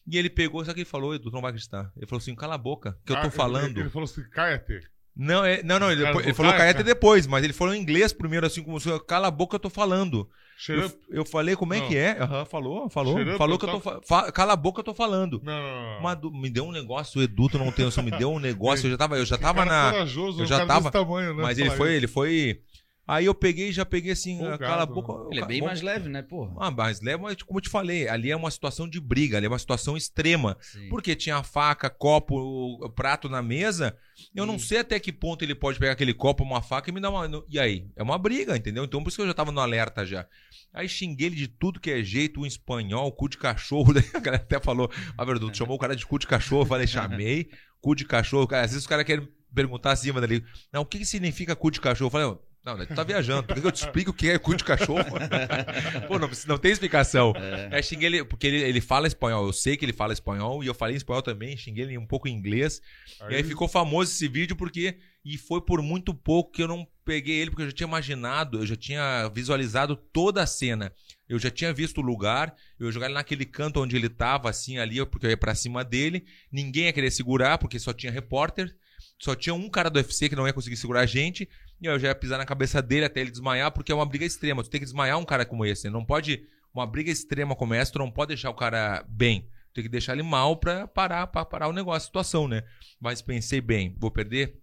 e 0.07 0.17
ele 0.17 0.29
pegou, 0.29 0.61
sabe 0.61 0.71
o 0.71 0.75
que 0.75 0.81
ele 0.81 0.89
falou, 0.89 1.15
Edu, 1.15 1.31
não 1.31 1.41
vai 1.41 1.49
acreditar. 1.49 1.91
Ele 1.97 2.05
falou 2.05 2.19
assim, 2.21 2.35
cala 2.35 2.55
a 2.55 2.57
boca, 2.59 2.97
que 3.05 3.11
eu 3.11 3.15
Ah, 3.17 3.21
tô 3.21 3.27
ele- 3.27 3.35
falando. 3.35 3.79
Ele, 3.79 3.89
falou 3.89 4.05
assim, 4.05 4.23
caia-te. 4.29 4.79
Não, 5.15 5.45
é, 5.45 5.61
não, 5.61 5.77
não, 5.79 5.91
ele, 5.91 6.01
Cara, 6.01 6.11
depois- 6.11 6.25
ele 6.25 6.33
falou 6.33 6.53
caeta 6.53 6.83
depois, 6.83 7.27
mas 7.27 7.43
ele 7.43 7.53
falou 7.53 7.73
em 7.75 7.79
inglês 7.81 8.11
primeiro, 8.11 8.45
assim, 8.47 8.63
como 8.63 8.79
se, 8.79 8.89
cala 9.01 9.27
a 9.27 9.31
boca, 9.31 9.55
eu 9.55 9.59
tô 9.59 9.69
falando. 9.69 10.27
Eu, 10.69 10.91
eu 11.09 11.25
falei, 11.25 11.55
como 11.55 11.73
é 11.73 11.79
Não. 11.79 11.87
que 11.87 11.97
é? 11.97 12.17
Aham, 12.21 12.45
falou, 12.45 12.89
falou, 12.89 13.19
up, 13.19 13.37
falou 13.37 13.59
que 13.59 13.65
eu 13.65 13.69
tô, 13.71 13.79
fa- 13.79 13.99
fa- 14.03 14.31
cala 14.31 14.53
a 14.53 14.55
boca, 14.55 14.79
eu 14.79 14.83
tô 14.83 14.93
falando. 14.93 15.41
Não, 15.43 15.61
não, 15.61 15.93
não. 15.95 16.01
Mas 16.01 16.17
me 16.31 16.49
deu 16.49 16.65
um 16.65 16.71
negócio, 16.71 17.19
o 17.19 17.23
Edu, 17.23 17.49
tu 17.49 17.57
não 17.59 17.71
tem 17.71 17.85
me 18.01 18.11
deu 18.11 18.31
um 18.31 18.39
negócio, 18.39 18.87
eu 18.87 18.91
já 18.91 18.97
tava, 18.97 19.17
eu 19.17 19.25
já 19.25 19.37
tava 19.37 19.65
na... 19.65 19.93
eu 19.93 20.45
já 20.45 20.65
tava- 20.65 20.89
tamanho, 20.91 21.33
né? 21.35 21.43
Mas 21.43 21.57
ele 21.57 21.69
foi, 21.71 21.89
isso. 21.89 21.97
ele 21.97 22.07
foi. 22.07 22.61
Aí 23.05 23.25
eu 23.25 23.35
peguei, 23.35 23.71
já 23.73 23.85
peguei 23.85 24.13
assim, 24.13 24.39
cala 24.57 24.83
a 24.83 24.85
né? 24.85 24.93
boca. 24.93 25.27
Ele 25.29 25.41
é 25.41 25.45
bem 25.45 25.59
vamos- 25.59 25.65
mais 25.73 25.81
leve, 25.81 26.07
né, 26.07 26.21
porra? 26.21 26.53
Ah, 26.57 26.71
mas 26.71 27.01
leva, 27.01 27.23
mas 27.23 27.41
como 27.43 27.57
eu 27.59 27.61
te 27.61 27.67
falei, 27.69 28.07
ali 28.07 28.31
é 28.31 28.35
uma 28.35 28.49
situação 28.49 28.87
de 28.87 28.97
briga, 29.01 29.35
ali 29.35 29.45
é 29.45 29.49
uma 29.49 29.59
situação 29.59 29.97
extrema. 29.97 30.57
Sim. 30.61 30.87
Porque 30.87 31.13
tinha 31.13 31.43
faca, 31.43 31.89
copo, 31.89 32.35
o- 32.37 32.89
prato 32.89 33.27
na 33.27 33.41
mesa. 33.41 33.97
Eu 34.33 34.45
não 34.45 34.55
Hum. 34.55 34.59
sei 34.59 34.77
até 34.79 34.97
que 35.01 35.11
ponto 35.11 35.43
ele 35.43 35.53
pode 35.53 35.79
pegar 35.79 35.91
aquele 35.91 36.13
copo, 36.13 36.43
uma 36.43 36.61
faca 36.61 36.89
e 36.89 36.93
me 36.93 37.01
dar 37.01 37.09
uma. 37.09 37.29
E 37.49 37.59
aí? 37.59 37.87
É 37.95 38.01
uma 38.01 38.17
briga, 38.17 38.55
entendeu? 38.55 38.85
Então 38.85 39.01
por 39.03 39.09
isso 39.09 39.17
que 39.17 39.23
eu 39.23 39.27
já 39.27 39.33
tava 39.33 39.51
no 39.51 39.59
alerta 39.59 40.05
já. 40.05 40.25
Aí 40.73 40.87
xinguei 40.87 41.27
ele 41.27 41.35
de 41.35 41.47
tudo 41.49 41.81
que 41.81 41.91
é 41.91 42.01
jeito, 42.01 42.39
um 42.39 42.45
espanhol, 42.45 43.11
cu 43.11 43.27
de 43.27 43.37
cachorro. 43.37 43.91
Daí 43.93 44.05
a 44.13 44.19
galera 44.19 44.41
até 44.43 44.59
falou, 44.61 44.89
ah, 45.17 45.25
Verduto, 45.25 45.57
chamou 45.57 45.75
o 45.75 45.79
cara 45.79 45.93
de 45.95 46.05
cu 46.05 46.17
de 46.17 46.25
cachorro. 46.25 46.61
Eu 46.61 46.65
falei, 46.67 46.87
chamei, 46.87 47.49
cu 47.81 47.95
de 47.95 48.05
cachorro. 48.05 48.47
Cara, 48.47 48.63
às 48.63 48.71
vezes 48.71 48.83
os 48.83 48.87
caras 48.87 49.05
querem 49.05 49.27
perguntar 49.53 49.91
assim, 49.91 50.11
mano, 50.13 50.25
ali, 50.25 50.41
não, 50.71 50.81
o 50.83 50.85
que, 50.85 50.99
que 50.99 51.05
significa 51.05 51.53
cu 51.53 51.69
de 51.69 51.81
cachorro? 51.81 52.07
Eu 52.07 52.11
falei, 52.11 52.27
"Ó, 52.27 52.37
não, 52.65 52.77
né, 52.77 52.85
tu 52.85 52.95
tá 52.95 53.03
viajando. 53.03 53.43
Por 53.43 53.59
que 53.59 53.67
eu 53.67 53.71
te 53.71 53.83
explico 53.83 54.11
o 54.11 54.13
que 54.13 54.29
é 54.29 54.37
cu 54.37 54.55
de 54.55 54.63
cachorro? 54.63 55.03
Pô, 56.07 56.17
não, 56.17 56.29
não 56.47 56.57
tem 56.57 56.71
explicação. 56.71 57.33
É. 57.35 57.75
Aí 57.75 57.83
xinguei 57.83 58.07
ele, 58.07 58.23
porque 58.23 58.47
ele, 58.47 58.61
ele 58.61 58.79
fala 58.79 59.05
espanhol. 59.05 59.45
Eu 59.45 59.51
sei 59.51 59.75
que 59.75 59.83
ele 59.83 59.91
fala 59.91 60.13
espanhol 60.13 60.63
e 60.63 60.67
eu 60.67 60.73
falei 60.73 60.95
espanhol 60.95 61.21
também. 61.21 61.57
Xinguei 61.57 61.83
ele 61.83 61.97
um 61.97 62.05
pouco 62.05 62.27
em 62.27 62.31
inglês. 62.31 62.81
E 63.29 63.35
aí 63.35 63.43
ficou 63.43 63.67
famoso 63.67 64.11
esse 64.11 64.27
vídeo 64.29 64.55
porque. 64.55 64.97
E 65.25 65.37
foi 65.37 65.61
por 65.61 65.81
muito 65.81 66.13
pouco 66.13 66.51
que 66.51 66.61
eu 66.61 66.67
não 66.67 66.85
peguei 67.05 67.35
ele, 67.35 67.49
porque 67.49 67.63
eu 67.63 67.69
já 67.69 67.75
tinha 67.75 67.87
imaginado, 67.87 68.59
eu 68.59 68.65
já 68.65 68.75
tinha 68.75 69.29
visualizado 69.29 69.95
toda 69.95 70.41
a 70.43 70.47
cena. 70.47 70.93
Eu 71.29 71.39
já 71.39 71.49
tinha 71.49 71.73
visto 71.73 71.99
o 71.99 72.01
lugar, 72.01 72.53
eu 72.77 72.87
ia 72.87 72.91
jogar 72.91 73.05
ele 73.05 73.15
naquele 73.15 73.45
canto 73.45 73.81
onde 73.81 73.95
ele 73.95 74.09
tava, 74.09 74.49
assim, 74.49 74.77
ali, 74.77 75.05
porque 75.05 75.25
eu 75.25 75.29
ia 75.29 75.37
pra 75.37 75.55
cima 75.55 75.83
dele. 75.83 76.25
Ninguém 76.51 76.85
ia 76.85 76.93
querer 76.93 77.11
segurar, 77.11 77.57
porque 77.57 77.79
só 77.79 77.93
tinha 77.93 78.11
repórter. 78.11 78.75
Só 79.19 79.35
tinha 79.35 79.53
um 79.53 79.69
cara 79.69 79.89
do 79.89 79.97
UFC 79.97 80.27
que 80.27 80.35
não 80.35 80.45
ia 80.45 80.53
conseguir 80.53 80.75
segurar 80.75 81.01
a 81.01 81.05
gente. 81.05 81.47
E 81.83 81.87
aí 81.87 81.93
eu 81.93 81.99
já 81.99 82.07
ia 82.07 82.15
pisar 82.15 82.37
na 82.37 82.45
cabeça 82.45 82.81
dele 82.81 83.05
até 83.05 83.19
ele 83.19 83.29
desmaiar, 83.29 83.69
porque 83.71 83.91
é 83.91 83.95
uma 83.95 84.05
briga 84.05 84.23
extrema. 84.25 84.63
Tu 84.63 84.69
tem 84.69 84.79
que 84.79 84.85
desmaiar 84.85 85.19
um 85.19 85.25
cara 85.25 85.45
como 85.45 85.65
esse. 85.65 85.85
né? 85.87 85.91
Não 85.93 86.05
pode. 86.05 86.47
Uma 86.73 86.87
briga 86.87 87.11
extrema 87.11 87.55
como 87.55 87.73
essa, 87.73 87.91
tu 87.91 87.99
não 87.99 88.09
pode 88.09 88.29
deixar 88.29 88.49
o 88.49 88.53
cara 88.55 89.03
bem. 89.07 89.41
Tu 89.67 89.73
tem 89.75 89.83
que 89.83 89.89
deixar 89.89 90.13
ele 90.13 90.23
mal 90.23 90.55
pra 90.55 90.87
parar, 90.87 91.27
pra 91.27 91.43
parar 91.45 91.67
o 91.67 91.73
negócio, 91.73 91.97
a 91.97 92.05
situação, 92.05 92.47
né? 92.47 92.63
Mas 92.99 93.21
pensei 93.21 93.59
bem, 93.61 93.95
vou 93.99 94.09
perder 94.09 94.59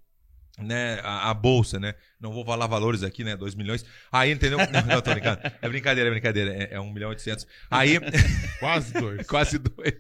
né, 0.59 0.99
a, 1.05 1.31
a 1.31 1.35
bolsa, 1.35 1.79
né? 1.79 1.95
Não 2.19 2.33
vou 2.33 2.45
falar 2.45 2.67
valores 2.67 3.03
aqui, 3.03 3.23
né? 3.23 3.37
2 3.37 3.55
milhões. 3.55 3.85
Aí, 4.11 4.33
entendeu? 4.33 4.59
Não, 4.73 4.87
não, 4.87 5.01
tô 5.01 5.11
brincando. 5.13 5.41
É 5.63 5.69
brincadeira, 5.69 6.09
é 6.09 6.13
brincadeira. 6.13 6.53
É, 6.55 6.75
é 6.75 6.81
1 6.81 6.93
milhão 6.93 7.11
e 7.11 7.15
800. 7.15 7.47
Aí, 7.71 7.99
Quase 8.59 8.93
dois. 8.93 9.27
quase 9.27 9.59
dois. 9.59 9.93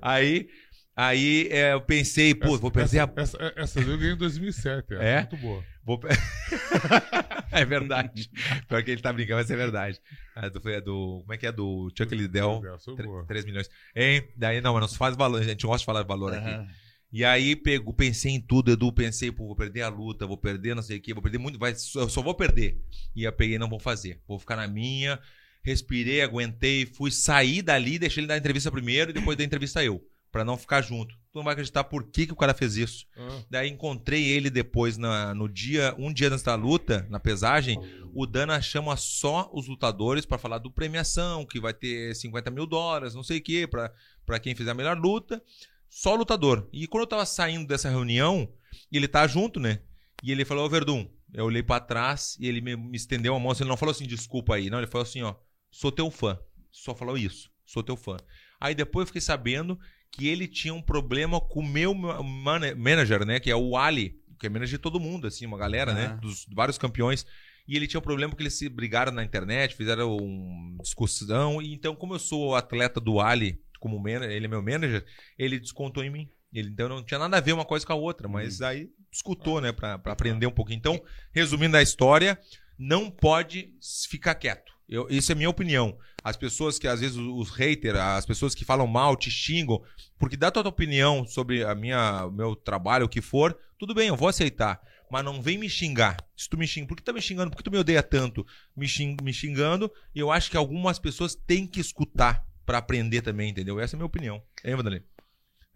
Aí, 0.00 0.48
aí 0.96 1.48
é, 1.50 1.72
eu 1.72 1.80
pensei, 1.80 2.34
pô, 2.34 2.58
vou 2.58 2.70
perder 2.70 3.00
a. 3.00 3.12
essa, 3.16 3.36
essa, 3.36 3.52
essa 3.56 3.80
eu 3.80 3.98
ganhei 3.98 4.14
em 4.14 4.16
2007. 4.16 4.94
É? 4.94 5.20
Muito 5.20 5.36
boa. 5.36 5.64
Vou... 5.84 6.00
é 7.50 7.64
verdade. 7.64 8.30
Pior 8.68 8.82
que 8.82 8.90
ele 8.90 9.02
tá 9.02 9.12
brincando, 9.12 9.38
mas 9.38 9.50
é 9.50 9.56
verdade. 9.56 10.00
É 10.36 10.48
do, 10.50 10.68
é 10.68 10.80
do- 10.80 11.20
como 11.20 11.32
é 11.32 11.36
que 11.36 11.46
é? 11.46 11.52
Do 11.52 11.92
Chuck 11.96 12.14
Liddell. 12.14 12.62
Essa 12.74 12.94
foi 12.94 13.04
boa. 13.04 13.24
3 13.26 13.44
milhões. 13.44 13.68
Hein? 13.94 14.28
Daí, 14.36 14.60
não, 14.60 14.74
mas 14.74 14.80
não 14.82 14.88
se 14.88 14.96
faz 14.98 15.16
valor. 15.16 15.40
A 15.40 15.44
gente 15.44 15.66
gosta 15.66 15.78
de 15.80 15.84
falar 15.84 16.02
valor 16.04 16.34
aqui. 16.34 16.48
Aham. 16.48 16.68
E 17.12 17.26
aí 17.26 17.54
pego, 17.54 17.92
pensei 17.92 18.32
em 18.32 18.40
tudo, 18.40 18.72
Edu, 18.72 18.90
pensei, 18.90 19.30
pô, 19.30 19.46
vou 19.46 19.54
perder 19.54 19.82
a 19.82 19.88
luta, 19.88 20.26
vou 20.26 20.38
perder 20.38 20.74
não 20.74 20.82
sei 20.82 20.96
o 20.96 21.00
quê, 21.00 21.12
vou 21.12 21.22
perder 21.22 21.36
muito, 21.36 21.58
vai, 21.58 21.74
só, 21.74 22.08
só 22.08 22.22
vou 22.22 22.34
perder. 22.34 22.80
E 23.14 23.24
eu 23.24 23.32
peguei, 23.34 23.58
não 23.58 23.68
vou 23.68 23.78
fazer, 23.78 24.18
vou 24.26 24.38
ficar 24.38 24.56
na 24.56 24.66
minha, 24.66 25.20
respirei, 25.62 26.22
aguentei, 26.22 26.86
fui 26.86 27.10
sair 27.10 27.60
dali, 27.60 27.98
deixei 27.98 28.22
ele 28.22 28.28
dar 28.28 28.34
a 28.34 28.38
entrevista 28.38 28.70
primeiro 28.70 29.10
e 29.10 29.12
depois 29.12 29.36
da 29.36 29.44
entrevista 29.44 29.84
eu, 29.84 30.02
Pra 30.32 30.44
não 30.44 30.56
ficar 30.56 30.80
junto. 30.80 31.14
Tu 31.14 31.36
não 31.36 31.44
vai 31.44 31.52
acreditar 31.52 31.84
por 31.84 32.04
que, 32.10 32.26
que 32.26 32.32
o 32.32 32.36
cara 32.36 32.54
fez 32.54 32.76
isso. 32.76 33.06
Ah, 33.16 33.42
Daí 33.50 33.68
encontrei 33.68 34.26
ele 34.28 34.48
depois 34.50 34.96
na, 34.96 35.34
no 35.34 35.46
dia, 35.48 35.94
um 35.98 36.12
dia 36.12 36.28
antes 36.28 36.42
da 36.42 36.54
luta, 36.54 37.06
na 37.10 37.20
pesagem, 37.20 37.78
o 38.14 38.26
Dana 38.26 38.60
chama 38.60 38.96
só 38.96 39.50
os 39.52 39.68
lutadores 39.68 40.24
pra 40.24 40.38
falar 40.38 40.58
do 40.58 40.70
premiação, 40.70 41.44
que 41.44 41.60
vai 41.60 41.74
ter 41.74 42.16
50 42.16 42.50
mil 42.50 42.66
dólares, 42.66 43.14
não 43.14 43.22
sei 43.22 43.38
o 43.38 43.42
quê, 43.42 43.66
pra 43.66 43.92
pra 44.24 44.38
quem 44.38 44.54
fizer 44.54 44.70
a 44.70 44.74
melhor 44.74 44.96
luta. 44.98 45.42
Só 45.88 46.14
lutador. 46.14 46.68
E 46.72 46.86
quando 46.86 47.02
eu 47.02 47.06
tava 47.08 47.26
saindo 47.26 47.66
dessa 47.66 47.90
reunião, 47.90 48.50
ele 48.90 49.06
tá 49.06 49.26
junto, 49.26 49.60
né? 49.60 49.80
E 50.22 50.32
ele 50.32 50.44
falou, 50.44 50.64
ô 50.64 50.68
Verdun, 50.68 51.06
eu 51.34 51.44
olhei 51.44 51.62
pra 51.62 51.80
trás 51.80 52.36
e 52.40 52.46
ele 52.46 52.60
me, 52.62 52.74
me 52.76 52.96
estendeu 52.96 53.34
a 53.34 53.38
mão, 53.40 53.50
assim, 53.50 53.64
ele 53.64 53.70
não 53.70 53.76
falou 53.76 53.90
assim, 53.90 54.06
desculpa 54.06 54.54
aí, 54.54 54.70
não, 54.70 54.78
ele 54.78 54.86
falou 54.86 55.02
assim, 55.02 55.22
ó, 55.22 55.34
sou 55.70 55.92
teu 55.92 56.10
fã. 56.10 56.38
Só 56.70 56.94
falou 56.94 57.18
isso, 57.18 57.50
sou 57.66 57.82
teu 57.82 57.96
fã. 57.96 58.16
Aí 58.58 58.74
depois 58.74 59.02
eu 59.02 59.06
fiquei 59.08 59.20
sabendo 59.20 59.78
que 60.12 60.28
ele 60.28 60.46
tinha 60.46 60.74
um 60.74 60.82
problema 60.82 61.40
com 61.40 61.60
o 61.60 61.66
meu 61.66 61.94
ma- 61.94 62.22
mana- 62.22 62.74
manager, 62.74 63.24
né? 63.26 63.40
Que 63.40 63.50
é 63.50 63.56
o 63.56 63.76
Ali, 63.76 64.14
que 64.38 64.46
é 64.46 64.50
manager 64.50 64.76
de 64.78 64.82
todo 64.82 65.00
mundo, 65.00 65.26
assim, 65.26 65.46
uma 65.46 65.58
galera, 65.58 65.92
né? 65.94 66.06
Dos 66.20 66.46
vários 66.54 66.78
campeões. 66.78 67.26
E 67.66 67.76
ele 67.76 67.86
tinha 67.86 67.98
um 68.00 68.02
problema 68.02 68.34
que 68.34 68.42
eles 68.42 68.54
se 68.54 68.68
brigaram 68.68 69.12
na 69.12 69.24
internet, 69.24 69.74
fizeram 69.74 70.16
uma 70.16 70.82
discussão. 70.82 71.62
E 71.62 71.72
então, 71.72 71.94
como 71.96 72.14
eu 72.14 72.18
sou 72.18 72.54
atleta 72.54 73.00
do 73.00 73.20
Ali, 73.20 73.60
como 73.80 73.98
manager, 73.98 74.30
ele 74.30 74.46
é 74.46 74.48
meu 74.48 74.62
manager, 74.62 75.04
ele 75.38 75.58
descontou 75.58 76.04
em 76.04 76.10
mim. 76.10 76.28
Ele, 76.52 76.68
então 76.68 76.88
não 76.88 77.02
tinha 77.02 77.18
nada 77.18 77.38
a 77.38 77.40
ver 77.40 77.52
uma 77.52 77.64
coisa 77.64 77.86
com 77.86 77.92
a 77.94 77.96
outra, 77.96 78.28
mas 78.28 78.60
aí 78.60 78.90
escutou, 79.10 79.60
né, 79.60 79.72
pra, 79.72 79.98
pra 79.98 80.12
aprender 80.12 80.46
um 80.46 80.50
pouquinho. 80.50 80.76
Então, 80.78 81.00
resumindo 81.32 81.76
a 81.76 81.82
história, 81.82 82.38
não 82.78 83.10
pode 83.10 83.72
ficar 84.10 84.34
quieto. 84.34 84.71
Eu, 84.92 85.06
isso 85.08 85.32
é 85.32 85.34
minha 85.34 85.48
opinião. 85.48 85.96
As 86.22 86.36
pessoas 86.36 86.78
que, 86.78 86.86
às 86.86 87.00
vezes, 87.00 87.16
os, 87.16 87.48
os 87.48 87.50
haters, 87.50 87.98
as 87.98 88.26
pessoas 88.26 88.54
que 88.54 88.62
falam 88.62 88.86
mal, 88.86 89.16
te 89.16 89.30
xingam, 89.30 89.82
porque 90.18 90.36
dá 90.36 90.50
tua 90.50 90.68
opinião 90.68 91.26
sobre 91.26 91.64
a 91.64 91.74
minha, 91.74 92.28
meu 92.30 92.54
trabalho, 92.54 93.06
o 93.06 93.08
que 93.08 93.22
for, 93.22 93.58
tudo 93.78 93.94
bem, 93.94 94.08
eu 94.08 94.16
vou 94.16 94.28
aceitar. 94.28 94.82
Mas 95.10 95.24
não 95.24 95.40
vem 95.40 95.56
me 95.56 95.68
xingar. 95.68 96.18
Se 96.36 96.46
tu 96.46 96.58
me 96.58 96.66
xinga, 96.66 96.88
por 96.88 96.96
que 96.96 97.02
tu 97.02 97.06
tá 97.06 97.12
me 97.14 97.22
xingando? 97.22 97.50
Por 97.50 97.56
que 97.56 97.62
tu 97.62 97.70
me 97.70 97.78
odeia 97.78 98.02
tanto? 98.02 98.46
Me, 98.76 98.86
xing, 98.86 99.16
me 99.22 99.32
xingando, 99.32 99.90
e 100.14 100.20
eu 100.20 100.30
acho 100.30 100.50
que 100.50 100.58
algumas 100.58 100.98
pessoas 100.98 101.34
têm 101.34 101.66
que 101.66 101.80
escutar 101.80 102.46
pra 102.66 102.76
aprender 102.76 103.22
também, 103.22 103.48
entendeu? 103.48 103.80
Essa 103.80 103.94
é 103.94 103.96
a 103.96 103.98
minha 103.98 104.06
opinião. 104.06 104.42
Hein, 104.62 104.76
Vanderlei? 104.76 105.02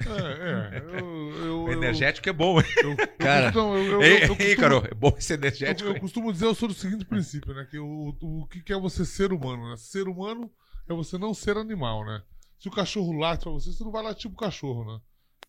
É, 0.04 0.76
é. 0.76 0.78
Eu, 0.78 0.98
eu, 1.44 1.62
O 1.66 1.68
eu- 1.68 1.72
energético 1.72 2.28
é 2.28 2.32
bom, 2.32 2.60
hein? 2.60 2.66
eu- 2.82 2.90
eu 2.90 2.96
Cara. 3.18 3.52
costumo- 3.52 3.76
eu- 3.76 3.84
eu- 3.92 4.02
Ei, 4.02 4.10
eu 4.10 4.14
ei, 4.22 4.28
costumo- 4.28 4.56
Carol, 4.56 4.84
é 4.84 4.94
bom 4.94 5.14
esse 5.16 5.32
Eu, 5.32 5.38
energético. 5.38 5.88
eu 5.90 6.00
costumo 6.00 6.32
dizer, 6.32 6.44
eu 6.46 6.54
sou 6.54 6.68
do 6.68 6.74
seguinte 6.74 7.04
princípio, 7.04 7.54
né? 7.54 7.66
Que 7.70 7.78
o, 7.78 8.14
o, 8.20 8.42
o 8.42 8.46
que 8.46 8.62
que 8.62 8.72
é 8.72 8.78
você 8.78 9.04
ser 9.04 9.32
humano, 9.32 9.70
né? 9.70 9.76
Ser 9.76 10.06
humano 10.08 10.50
é 10.88 10.92
você 10.94 11.16
não 11.16 11.32
ser 11.32 11.56
animal, 11.56 12.04
né? 12.04 12.22
Se 12.58 12.68
o 12.68 12.72
cachorro 12.72 13.12
late 13.12 13.42
pra 13.44 13.52
você, 13.52 13.70
você 13.72 13.82
não 13.84 13.90
vai 13.92 14.02
latir 14.02 14.30
pro 14.30 14.38
cachorro, 14.38 14.84
né? 14.84 15.00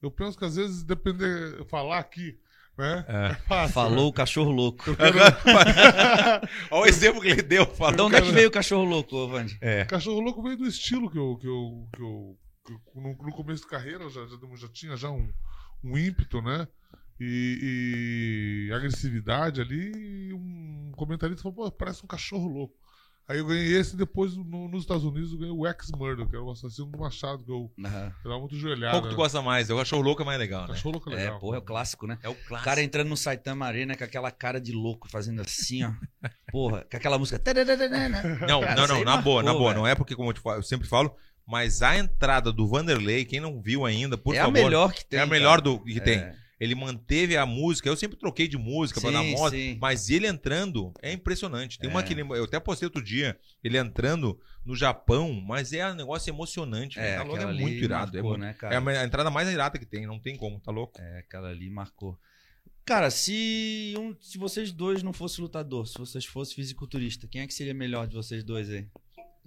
Eu 0.01 0.11
penso 0.11 0.37
que 0.37 0.45
às 0.45 0.55
vezes, 0.55 0.83
depender, 0.83 1.65
falar 1.69 1.97
aqui, 1.99 2.37
né? 2.77 3.03
É. 3.07 3.33
fácil, 3.47 3.73
Falou 3.73 4.07
o 4.09 4.13
cachorro 4.13 4.51
louco. 4.51 4.89
né? 4.91 4.95
Eu 4.99 5.13
quero- 5.13 5.35
Olha 6.71 6.83
o 6.83 6.85
exemplo 6.85 7.21
que 7.21 7.27
ele 7.29 7.41
deu. 7.41 7.65
Falou. 7.65 7.95
De 7.95 8.01
onde 8.03 8.15
é 8.15 8.21
que 8.21 8.31
veio 8.31 8.47
o 8.49 8.51
cachorro 8.51 8.83
louco, 8.83 9.15
ô, 9.15 9.27
Vandy? 9.27 9.57
É. 9.61 9.85
Cachorro 9.85 10.19
louco 10.19 10.41
veio 10.43 10.57
do 10.57 10.67
estilo 10.67 11.09
que 11.09 11.17
eu, 11.17 11.35
que 11.37 11.47
eu, 11.47 11.87
que 11.93 12.01
eu, 12.01 12.01
que 12.01 12.01
eu- 12.01 12.37
no, 12.95 13.09
no 13.13 13.31
começo 13.31 13.63
de 13.63 13.69
carreira 13.69 14.09
já, 14.09 14.25
já, 14.25 14.37
já 14.55 14.67
tinha 14.69 14.95
já 14.97 15.09
um, 15.09 15.31
um 15.83 15.97
ímpeto, 15.97 16.41
né? 16.41 16.67
E, 17.19 18.67
e 18.69 18.73
agressividade 18.73 19.61
ali. 19.61 19.91
E 20.29 20.33
um 20.33 20.91
comentarista 20.95 21.41
falou, 21.43 21.55
pô, 21.55 21.71
parece 21.71 22.03
um 22.03 22.07
cachorro 22.07 22.47
louco. 22.47 22.75
Aí 23.29 23.39
eu 23.39 23.45
ganhei 23.45 23.75
esse 23.77 23.93
e 23.93 23.97
depois 23.97 24.37
no- 24.37 24.69
nos 24.69 24.83
Estados 24.83 25.03
Unidos 25.03 25.33
eu 25.33 25.37
ganhei 25.39 25.53
o 25.53 25.67
Ex-Murder, 25.67 26.25
que 26.29 26.33
era 26.35 26.45
o 26.45 26.49
assassino 26.49 26.87
do 26.87 26.97
Machado, 26.97 27.43
que 27.43 27.51
eu, 27.51 27.69
dava 27.77 28.39
muito 28.39 28.51
Qual 28.51 28.61
joelhada. 28.61 29.01
que 29.01 29.09
tu 29.09 29.15
gosta 29.17 29.41
mais? 29.41 29.69
Eu 29.69 29.77
acho 29.81 29.97
o 29.97 30.01
louco 30.01 30.21
é 30.21 30.25
mais 30.25 30.39
legal, 30.39 30.61
né? 30.61 30.67
Cachorro 30.69 30.93
louco 30.93 31.09
é 31.09 31.13
É, 31.13 31.15
legal. 31.17 31.39
porra, 31.39 31.57
é 31.57 31.59
o 31.59 31.61
clássico, 31.61 32.07
né? 32.07 32.17
É 32.23 32.29
o 32.29 32.31
O 32.31 32.35
clássico. 32.35 32.63
cara 32.63 32.81
entrando 32.81 33.09
no 33.09 33.17
Saitama 33.17 33.65
Arena 33.65 33.97
com 33.97 34.03
aquela 34.05 34.31
cara 34.31 34.61
de 34.61 34.71
louco, 34.71 35.09
fazendo 35.09 35.41
assim, 35.41 35.83
ó. 35.83 35.91
Porra, 36.49 36.85
com 36.89 36.95
aquela 36.95 37.19
música. 37.19 37.37
Não, 38.47 38.61
Cara, 38.61 38.75
não, 38.75 38.87
não, 38.87 39.03
na 39.03 39.17
boa, 39.17 39.43
na 39.43 39.53
boa. 39.53 39.73
Não 39.73 39.85
é 39.85 39.93
porque, 39.93 40.15
como 40.15 40.29
eu, 40.29 40.33
te 40.33 40.39
falo- 40.39 40.59
eu 40.59 40.63
sempre 40.63 40.87
falo, 40.87 41.13
mas 41.47 41.81
a 41.81 41.97
entrada 41.97 42.51
do 42.51 42.67
Vanderlei, 42.67 43.23
quem 43.25 43.39
não 43.39 43.61
viu 43.61 43.85
ainda, 43.85 44.17
por 44.17 44.35
é 44.35 44.39
favor. 44.39 44.49
a 44.49 44.63
melhor 44.63 44.93
que 44.93 45.05
tem. 45.05 45.19
é 45.19 45.23
a 45.23 45.25
melhor 45.25 45.61
do 45.61 45.79
que 45.79 45.99
tem. 46.01 46.19
É. 46.19 46.35
Ele 46.59 46.73
manteve 46.73 47.37
a 47.37 47.45
música. 47.45 47.87
Eu 47.87 47.95
sempre 47.95 48.17
troquei 48.17 48.47
de 48.47 48.57
música 48.57 48.99
pra 48.99 49.11
dar 49.11 49.21
moda. 49.23 49.55
sim. 49.55 49.77
Mas 49.79 50.09
ele 50.09 50.25
entrando 50.25 50.91
é 51.03 51.13
impressionante. 51.13 51.77
Tem 51.77 51.87
uma 51.87 51.99
É. 51.99 52.03
que 52.03 52.13
ele, 52.13 52.21
eu 52.21 52.43
até 52.45 52.59
postei 52.59 52.87
outro 52.87 53.03
dia, 53.03 53.37
ele 53.63 53.77
entrando 53.77 54.39
no 54.65 54.75
Japão, 54.75 55.31
mas 55.33 55.71
é 55.71 55.87
um 55.87 55.93
negócio 55.93 56.31
emocionante. 56.31 56.97
É, 56.99 57.03
velho. 57.03 57.17
Tá 57.19 57.23
louco, 57.25 57.43
é 57.43 57.53
muito 57.53 57.83
irado. 57.83 58.11
marcou, 58.11 58.19
é, 58.19 58.23
muito- 58.23 58.39
né, 58.41 58.49
é 58.49 58.53
cara? 58.53 58.77
a, 58.79 59.01
a 59.01 59.05
entrada 59.05 59.29
mais 59.29 59.47
irada 59.47 59.77
que 59.77 59.85
tem, 59.85 60.07
não 60.07 60.19
tem 60.19 60.35
como, 60.35 60.59
tá 60.59 60.71
louco? 60.71 60.99
É, 60.99 61.19
aquela 61.19 61.49
ali 61.49 61.69
marcou. 61.69 62.17
Cara, 62.83 63.11
se, 63.11 63.93
um, 63.97 64.15
se 64.19 64.37
vocês 64.39 64.71
dois 64.71 65.03
não 65.03 65.13
fossem 65.13 65.43
lutador, 65.43 65.85
se 65.87 65.97
vocês 65.99 66.25
fossem 66.25 66.55
fisiculturista, 66.55 67.27
quem 67.27 67.41
é 67.41 67.47
que 67.47 67.53
seria 67.53 67.73
melhor 67.73 68.07
de 68.07 68.15
vocês 68.15 68.43
dois 68.43 68.67
aí? 68.69 68.87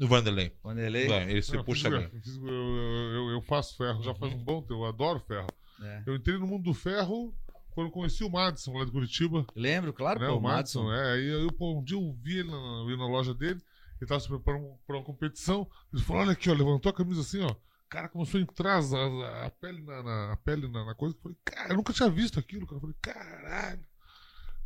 No 0.00 0.08
Vanderlei. 0.08 0.52
Vanderlei? 0.64 1.12
É, 1.12 1.30
ele 1.30 1.42
se 1.42 1.54
Não, 1.54 1.62
puxa 1.62 1.90
bem. 1.90 2.10
eu, 2.10 2.48
eu, 2.48 3.14
eu- 3.14 3.30
eu 3.32 3.42
faço 3.42 3.76
ferro 3.76 4.02
já 4.02 4.14
faz 4.14 4.32
um 4.32 4.38
bom 4.38 4.60
tempo, 4.62 4.72
eu 4.74 4.86
adoro 4.86 5.20
ferro. 5.20 5.46
É. 5.82 6.02
Eu 6.06 6.16
entrei 6.16 6.38
no 6.38 6.46
mundo 6.46 6.64
do 6.64 6.74
ferro 6.74 7.34
quando 7.70 7.88
eu 7.88 7.92
conheci 7.92 8.24
o 8.24 8.30
Madison 8.30 8.72
lá 8.78 8.84
de 8.84 8.90
Curitiba. 8.90 9.46
Lembro, 9.54 9.92
claro, 9.92 10.18
né, 10.18 10.26
pô, 10.26 10.36
o 10.36 10.40
Madison, 10.40 10.92
é. 10.92 11.12
Aí 11.12 11.26
eu, 11.26 11.52
pô, 11.52 11.78
um 11.78 11.84
dia 11.84 11.96
eu 11.98 12.12
vi 12.22 12.38
ele 12.38 12.50
na, 12.50 12.56
eu 12.56 12.90
ia 12.90 12.96
na 12.96 13.06
loja 13.06 13.34
dele, 13.34 13.60
ele 14.00 14.08
tava 14.08 14.20
se 14.20 14.28
preparando 14.28 14.74
pra 14.86 14.96
uma 14.96 15.04
competição. 15.04 15.68
Ele 15.92 16.02
falou: 16.02 16.22
Olha 16.22 16.32
aqui, 16.32 16.48
ó, 16.50 16.54
levantou 16.54 16.88
a 16.90 16.94
camisa 16.94 17.20
assim, 17.20 17.42
ó. 17.42 17.54
Cara, 17.90 18.08
começou 18.08 18.38
a 18.38 18.42
entrar 18.42 18.78
as- 18.78 18.94
a, 18.94 19.46
a 19.46 19.50
pele, 19.50 19.82
na, 19.82 20.02
na- 20.02 20.32
a 20.32 20.36
pele 20.36 20.66
na, 20.68 20.84
na 20.84 20.94
coisa. 20.94 21.14
Eu 21.16 21.20
falei, 21.20 21.36
cara, 21.44 21.72
eu 21.72 21.76
nunca 21.76 21.92
tinha 21.92 22.08
visto 22.08 22.38
aquilo, 22.38 22.64
cara. 22.66 22.76
Eu 22.76 22.80
falei, 22.80 22.96
caralho. 23.02 23.80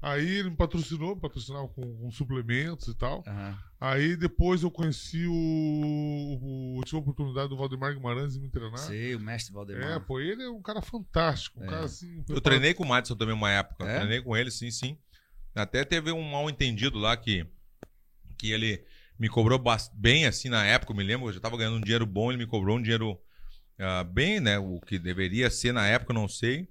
Aí 0.04 0.28
ele 0.28 0.50
me 0.50 0.56
patrocinou, 0.56 1.14
me 1.14 1.20
patrocinava 1.20 1.66
com, 1.68 1.96
com 1.96 2.10
suplementos 2.10 2.88
e 2.88 2.94
tal. 2.94 3.24
Aham. 3.26 3.58
Aí 3.80 4.16
depois 4.16 4.62
eu 4.62 4.70
conheci 4.70 5.26
o, 5.26 5.32
o. 5.32 6.78
Eu 6.78 6.84
tive 6.84 6.98
a 6.98 7.00
oportunidade 7.00 7.48
do 7.48 7.56
Valdemar 7.56 7.94
Guimarães 7.94 8.34
de 8.34 8.40
me 8.40 8.50
treinar. 8.50 8.78
Sei, 8.78 9.14
o 9.14 9.20
mestre 9.20 9.54
Valdemar. 9.54 9.92
É, 9.92 9.98
pô, 9.98 10.20
ele 10.20 10.42
é 10.42 10.50
um 10.50 10.60
cara 10.60 10.82
fantástico. 10.82 11.58
Um 11.58 11.64
É. 11.64 11.68
cara 11.68 11.86
assim. 11.86 12.22
Eu 12.28 12.40
treinei 12.40 12.74
com 12.74 12.84
o 12.84 12.86
Madison 12.86 13.16
também 13.16 13.34
uma 13.34 13.50
época. 13.50 13.86
É? 13.86 13.96
Treinei 13.96 14.20
com 14.20 14.36
ele, 14.36 14.50
sim, 14.50 14.70
sim. 14.70 14.98
Até 15.54 15.84
teve 15.84 16.12
um 16.12 16.22
mal 16.22 16.50
entendido 16.50 16.98
lá 16.98 17.16
que, 17.16 17.46
que 18.38 18.52
ele 18.52 18.84
me 19.18 19.28
cobrou 19.30 19.62
bem 19.94 20.26
assim 20.26 20.50
na 20.50 20.66
época, 20.66 20.92
eu 20.92 20.96
me 20.96 21.04
lembro, 21.04 21.28
eu 21.28 21.32
já 21.32 21.40
tava 21.40 21.56
ganhando 21.56 21.76
um 21.76 21.80
dinheiro 21.80 22.04
bom, 22.04 22.30
ele 22.30 22.38
me 22.38 22.46
cobrou 22.46 22.76
um 22.76 22.82
dinheiro 22.82 23.18
ah, 23.78 24.04
bem, 24.04 24.40
né? 24.40 24.58
O 24.58 24.80
que 24.80 24.98
deveria 24.98 25.50
ser 25.50 25.72
na 25.72 25.86
época, 25.86 26.12
eu 26.12 26.14
não 26.14 26.28
sei. 26.28 26.68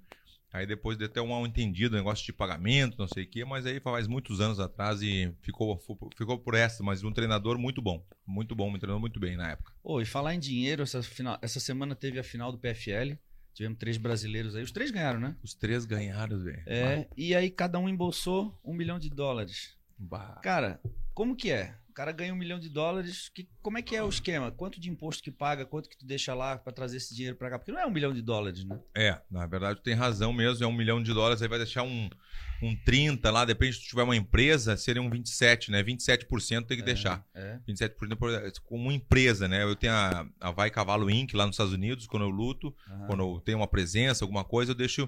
Aí 0.53 0.67
depois 0.67 0.95
deu 0.95 1.07
até 1.07 1.19
um 1.19 1.29
mal 1.29 1.47
entendido, 1.47 1.95
negócio 1.95 2.23
de 2.23 2.31
pagamento, 2.31 2.95
não 2.99 3.07
sei 3.07 3.23
o 3.23 3.27
quê, 3.27 3.43
mas 3.43 3.65
aí 3.65 3.79
faz 3.79 4.07
muitos 4.07 4.39
anos 4.39 4.59
atrás 4.59 5.01
e 5.01 5.33
ficou, 5.41 5.81
ficou 6.15 6.37
por 6.37 6.53
essa, 6.53 6.83
mas 6.83 7.03
um 7.03 7.11
treinador 7.11 7.57
muito 7.57 7.81
bom. 7.81 8.05
Muito 8.23 8.55
bom, 8.55 8.71
me 8.71 8.77
treinou 8.77 8.99
muito 8.99 9.19
bem 9.19 9.35
na 9.35 9.49
época. 9.49 9.73
Ô, 9.83 9.99
e 9.99 10.05
falar 10.05 10.35
em 10.35 10.39
dinheiro, 10.39 10.83
essa, 10.83 11.01
final, 11.01 11.39
essa 11.41 11.59
semana 11.59 11.95
teve 11.95 12.19
a 12.19 12.23
final 12.23 12.51
do 12.51 12.59
PFL. 12.59 13.17
Tivemos 13.51 13.79
três 13.79 13.97
brasileiros 13.97 14.55
aí. 14.55 14.63
Os 14.63 14.71
três 14.71 14.91
ganharam, 14.91 15.19
né? 15.19 15.35
Os 15.43 15.55
três 15.55 15.85
ganharam, 15.85 16.39
velho. 16.39 16.61
É. 16.67 17.07
E 17.17 17.33
aí 17.33 17.49
cada 17.49 17.79
um 17.79 17.89
embolsou 17.89 18.55
um 18.63 18.75
milhão 18.75 18.99
de 18.99 19.09
dólares. 19.09 19.75
Bah. 19.97 20.39
Cara, 20.43 20.79
como 21.15 21.35
que 21.35 21.51
é? 21.51 21.75
O 21.93 21.95
cara 21.95 22.11
ganha 22.11 22.33
um 22.33 22.37
milhão 22.37 22.57
de 22.59 22.69
dólares. 22.69 23.29
Que, 23.29 23.47
como 23.61 23.77
é 23.77 23.81
que 23.83 23.95
é 23.95 24.01
o 24.01 24.09
esquema? 24.09 24.49
Quanto 24.51 24.81
de 24.81 24.89
imposto 24.89 25.21
que 25.21 25.29
paga? 25.29 25.63
Quanto 25.63 25.87
que 25.87 25.95
tu 25.95 26.07
deixa 26.07 26.33
lá 26.33 26.57
pra 26.57 26.73
trazer 26.73 26.97
esse 26.97 27.13
dinheiro 27.13 27.37
pra 27.37 27.51
cá? 27.51 27.59
Porque 27.59 27.71
não 27.71 27.79
é 27.79 27.85
um 27.85 27.91
milhão 27.91 28.11
de 28.11 28.19
dólares, 28.19 28.65
né? 28.65 28.79
É, 28.97 29.21
na 29.29 29.45
verdade 29.45 29.79
tem 29.83 29.93
razão 29.93 30.33
mesmo, 30.33 30.63
é 30.63 30.67
um 30.67 30.73
milhão 30.73 31.03
de 31.03 31.13
dólares, 31.13 31.39
aí 31.43 31.47
vai 31.47 31.59
deixar 31.59 31.83
um, 31.83 32.09
um 32.63 32.75
30 32.83 33.29
lá, 33.29 33.45
depende 33.45 33.75
se 33.75 33.83
tu 33.83 33.89
tiver 33.89 34.01
uma 34.01 34.15
empresa, 34.15 34.75
seria 34.75 35.03
um 35.03 35.09
27, 35.09 35.69
né? 35.69 35.83
27% 35.83 36.65
tem 36.65 36.77
que 36.77 36.81
deixar. 36.83 37.23
É. 37.31 37.59
27% 37.69 38.15
por- 38.15 38.31
como 38.63 38.85
uma 38.85 38.93
empresa, 38.93 39.47
né? 39.47 39.61
Eu 39.61 39.75
tenho 39.75 39.93
a, 39.93 40.27
a 40.41 40.49
Vai 40.49 40.71
Cavalo 40.71 41.11
Inc. 41.11 41.35
lá 41.35 41.45
nos 41.45 41.53
Estados 41.53 41.73
Unidos, 41.73 42.07
quando 42.07 42.23
eu 42.23 42.29
luto, 42.29 42.75
quando 43.05 43.21
eu 43.21 43.39
tenho 43.39 43.59
uma 43.59 43.67
presença, 43.67 44.23
alguma 44.25 44.43
coisa, 44.43 44.71
eu 44.71 44.75
deixo, 44.75 45.07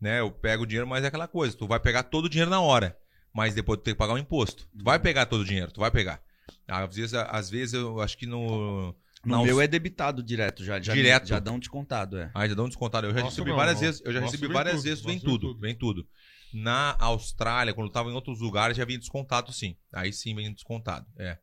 né? 0.00 0.20
Eu 0.20 0.30
pego 0.30 0.62
o 0.62 0.66
dinheiro, 0.66 0.86
mas 0.86 1.02
é 1.02 1.08
aquela 1.08 1.26
coisa, 1.26 1.56
tu 1.56 1.66
vai 1.66 1.80
pegar 1.80 2.04
todo 2.04 2.26
o 2.26 2.28
dinheiro 2.28 2.50
na 2.52 2.60
hora, 2.60 2.96
mas 3.32 3.54
depois 3.54 3.78
tu 3.78 3.82
tem 3.84 3.94
que 3.94 3.98
pagar 3.98 4.14
o 4.14 4.18
imposto. 4.18 4.66
Tu 4.76 4.84
vai 4.84 4.98
pegar 4.98 5.26
todo 5.26 5.40
o 5.40 5.44
dinheiro, 5.44 5.72
tu 5.72 5.80
vai 5.80 5.90
pegar. 5.90 6.20
Às 6.66 6.94
vezes, 6.94 7.14
às 7.14 7.50
vezes 7.50 7.74
eu 7.74 8.00
acho 8.00 8.16
que 8.16 8.26
no... 8.26 8.94
No 9.22 9.36
na 9.36 9.42
meu 9.44 9.60
é 9.60 9.66
debitado 9.66 10.22
direto 10.22 10.64
já. 10.64 10.80
já 10.80 10.94
Direto. 10.94 11.28
Já 11.28 11.38
dão 11.38 11.58
descontado, 11.58 12.16
é. 12.16 12.30
Ah, 12.34 12.48
já 12.48 12.54
dão 12.54 12.64
um 12.64 12.68
descontado. 12.68 13.06
Eu 13.06 13.10
já 13.12 13.18
Nossa, 13.20 13.30
recebi 13.30 13.50
não, 13.50 13.56
várias 13.56 13.74
não. 13.74 13.80
vezes. 13.82 14.00
Eu 14.02 14.12
já 14.14 14.20
Nossa, 14.20 14.32
recebi 14.32 14.52
várias 14.52 14.76
tudo. 14.76 14.84
vezes, 14.84 15.04
vem 15.04 15.18
tudo, 15.20 15.48
tudo. 15.48 15.60
vem 15.60 15.74
tudo. 15.74 16.08
Na 16.54 16.96
Austrália, 16.98 17.74
quando 17.74 17.88
eu 17.88 17.92
tava 17.92 18.08
em 18.08 18.14
outros 18.14 18.40
lugares, 18.40 18.78
já 18.78 18.84
vinha 18.86 18.98
descontado, 18.98 19.52
sim. 19.52 19.76
Aí 19.92 20.10
sim 20.10 20.34
vem 20.34 20.50
descontado. 20.54 21.06
É. 21.18 21.36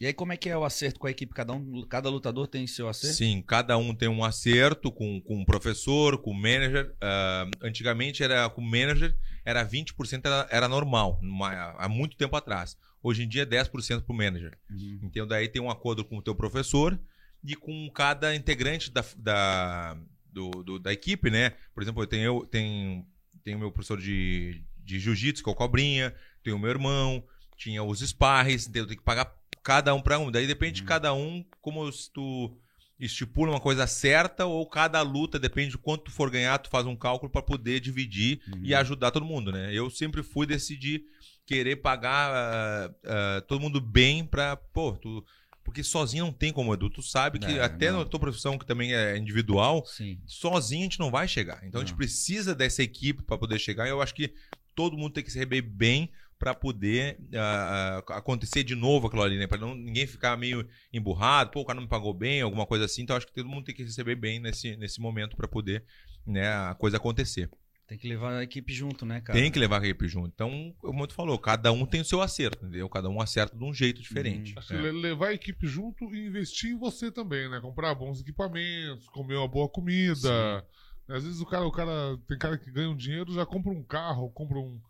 E 0.00 0.06
aí 0.06 0.12
como 0.12 0.32
é 0.32 0.36
que 0.36 0.48
é 0.48 0.56
o 0.56 0.64
acerto 0.64 0.98
com 0.98 1.06
a 1.06 1.10
equipe? 1.10 1.32
Cada, 1.32 1.52
um, 1.52 1.86
cada 1.86 2.08
lutador 2.10 2.48
tem 2.48 2.66
seu 2.66 2.88
acerto? 2.88 3.16
Sim, 3.16 3.40
cada 3.46 3.78
um 3.78 3.94
tem 3.94 4.08
um 4.08 4.24
acerto 4.24 4.90
com, 4.90 5.20
com 5.20 5.40
o 5.40 5.46
professor, 5.46 6.18
com 6.20 6.32
o 6.32 6.34
manager. 6.34 6.94
Ah, 7.00 7.46
antigamente 7.62 8.22
era 8.22 8.48
com 8.50 8.60
o 8.60 8.64
manager, 8.64 9.16
era 9.44 9.62
20% 9.62 10.26
era, 10.26 10.48
era 10.50 10.68
normal, 10.68 11.18
numa- 11.22 11.70
há 11.78 11.88
muito 11.88 12.16
tempo 12.16 12.34
atrás. 12.34 12.76
Hoje 13.02 13.22
em 13.22 13.28
dia 13.28 13.42
é 13.42 13.46
10% 13.46 14.02
pro 14.04 14.14
manager. 14.14 14.58
Uhum. 14.68 14.98
Então 15.02 15.26
daí 15.26 15.48
tem 15.48 15.62
um 15.62 15.70
acordo 15.70 16.04
com 16.04 16.16
o 16.18 16.22
teu 16.22 16.34
professor 16.34 16.98
e 17.44 17.54
com 17.54 17.88
cada 17.90 18.34
integrante 18.34 18.90
da, 18.90 19.04
da, 19.16 19.96
do- 20.32 20.62
do- 20.64 20.78
da 20.80 20.92
equipe, 20.92 21.30
né? 21.30 21.50
Por 21.72 21.82
exemplo, 21.84 22.02
eu 22.02 22.06
tenho, 22.06 22.24
eu 22.40 22.46
tenho, 22.46 23.06
tenho 23.44 23.58
o 23.58 23.60
meu 23.60 23.70
professor 23.70 24.00
de, 24.00 24.60
de 24.82 24.98
jiu-jitsu, 24.98 25.44
que 25.44 25.48
é 25.48 25.52
o 25.52 25.54
Cobrinha, 25.54 26.12
tenho 26.42 26.56
o 26.56 26.58
meu 26.58 26.70
irmão, 26.70 27.22
tinha 27.56 27.82
os 27.84 28.00
sparres, 28.00 28.66
então 28.66 28.82
eu 28.82 28.86
tenho 28.88 28.98
que 28.98 29.04
pagar 29.04 29.26
cada 29.64 29.92
um 29.94 30.00
para 30.00 30.18
um. 30.20 30.30
Daí 30.30 30.46
depende 30.46 30.74
de 30.76 30.80
Uhum. 30.82 30.86
cada 30.88 31.12
um, 31.14 31.44
como 31.60 31.90
se 31.90 32.12
tu 32.12 32.56
estipula 33.00 33.50
uma 33.50 33.60
coisa 33.60 33.86
certa 33.88 34.46
ou 34.46 34.64
cada 34.68 35.02
luta, 35.02 35.38
depende 35.38 35.70
de 35.72 35.78
quanto 35.78 36.04
tu 36.04 36.10
for 36.12 36.30
ganhar, 36.30 36.58
tu 36.58 36.70
faz 36.70 36.86
um 36.86 36.94
cálculo 36.94 37.30
para 37.32 37.42
poder 37.42 37.80
dividir 37.80 38.40
Uhum. 38.52 38.60
e 38.62 38.72
ajudar 38.74 39.10
todo 39.10 39.24
mundo, 39.26 39.50
né? 39.50 39.70
Eu 39.74 39.90
sempre 39.90 40.22
fui 40.22 40.46
decidir 40.46 41.02
querer 41.46 41.76
pagar 41.76 42.30
ah, 42.32 42.90
ah, 43.04 43.40
todo 43.48 43.60
mundo 43.60 43.80
bem 43.80 44.24
pra, 44.24 44.56
pô, 44.56 44.92
tu, 44.92 45.24
porque 45.64 45.82
sozinho 45.82 46.26
não 46.26 46.32
tem 46.32 46.52
como, 46.52 46.72
Edu. 46.72 46.88
Tu 46.88 47.02
sabe 47.02 47.38
que 47.38 47.58
É, 47.58 47.62
até 47.64 47.90
não. 47.90 48.00
na 48.00 48.04
tua 48.04 48.20
profissão, 48.20 48.56
que 48.58 48.66
também 48.66 48.94
é 48.94 49.16
individual, 49.16 49.84
Sim. 49.86 50.20
sozinho 50.26 50.80
a 50.82 50.84
gente 50.84 51.00
não 51.00 51.10
vai 51.10 51.26
chegar. 51.26 51.64
Então 51.66 51.80
a 51.80 51.84
gente 51.84 51.92
Não. 51.92 51.98
precisa 51.98 52.54
dessa 52.54 52.82
equipe 52.82 53.22
para 53.22 53.36
poder 53.38 53.58
chegar. 53.58 53.86
E 53.86 53.90
eu 53.90 54.00
acho 54.00 54.14
que 54.14 54.32
todo 54.74 54.96
mundo 54.96 55.12
tem 55.14 55.24
que 55.24 55.30
se 55.32 55.38
receber 55.38 55.62
bem 55.62 56.10
para 56.38 56.54
poder 56.54 57.18
ah, 57.34 58.02
acontecer 58.10 58.62
de 58.64 58.74
novo 58.74 59.06
aquilo 59.06 59.22
ali, 59.22 59.38
né? 59.38 59.46
Para 59.46 59.58
não 59.58 59.74
ninguém 59.74 60.06
ficar 60.06 60.36
meio 60.36 60.66
emburrado, 60.92 61.50
pô, 61.50 61.60
o 61.60 61.64
cara 61.64 61.76
não 61.76 61.82
me 61.84 61.88
pagou 61.88 62.12
bem, 62.14 62.40
alguma 62.42 62.66
coisa 62.66 62.84
assim. 62.84 63.02
Então 63.02 63.16
acho 63.16 63.26
que 63.26 63.32
todo 63.32 63.48
mundo 63.48 63.64
tem 63.64 63.74
que 63.74 63.82
receber 63.84 64.14
bem 64.14 64.40
nesse, 64.40 64.76
nesse 64.76 65.00
momento 65.00 65.36
para 65.36 65.48
poder 65.48 65.84
né, 66.26 66.48
a 66.48 66.74
coisa 66.74 66.96
acontecer. 66.96 67.48
Tem 67.86 67.98
que 67.98 68.08
levar 68.08 68.38
a 68.38 68.42
equipe 68.42 68.72
junto, 68.72 69.04
né, 69.04 69.20
cara? 69.20 69.38
Tem 69.38 69.52
que 69.52 69.58
levar 69.58 69.82
a 69.82 69.84
equipe 69.84 70.08
junto. 70.08 70.30
Então, 70.34 70.74
como 70.78 71.06
tu 71.06 71.12
falou, 71.12 71.38
cada 71.38 71.70
um 71.70 71.84
tem 71.84 72.00
o 72.00 72.04
seu 72.04 72.22
acerto, 72.22 72.64
entendeu? 72.64 72.88
Cada 72.88 73.10
um 73.10 73.20
acerta 73.20 73.54
de 73.54 73.62
um 73.62 73.74
jeito 73.74 74.00
diferente. 74.00 74.54
Acho 74.56 74.68
que 74.68 74.74
É. 74.74 74.80
le- 74.80 74.92
levar 74.92 75.28
a 75.28 75.32
equipe 75.34 75.66
junto 75.66 76.14
e 76.14 76.26
investir 76.26 76.70
em 76.70 76.78
você 76.78 77.12
também, 77.12 77.46
né? 77.50 77.60
Comprar 77.60 77.94
bons 77.94 78.20
equipamentos, 78.22 79.06
comer 79.10 79.36
uma 79.36 79.46
boa 79.46 79.68
comida. 79.68 80.66
Às 81.06 81.24
vezes 81.24 81.40
o 81.42 81.46
cara, 81.46 81.66
o 81.66 81.70
cara 81.70 82.16
tem 82.26 82.38
cara 82.38 82.56
que 82.56 82.70
ganha 82.70 82.88
um 82.88 82.96
dinheiro, 82.96 83.34
já 83.34 83.44
compra 83.44 83.70
um 83.70 83.82
carro, 83.84 84.30
compra 84.30 84.58
um. 84.58 84.80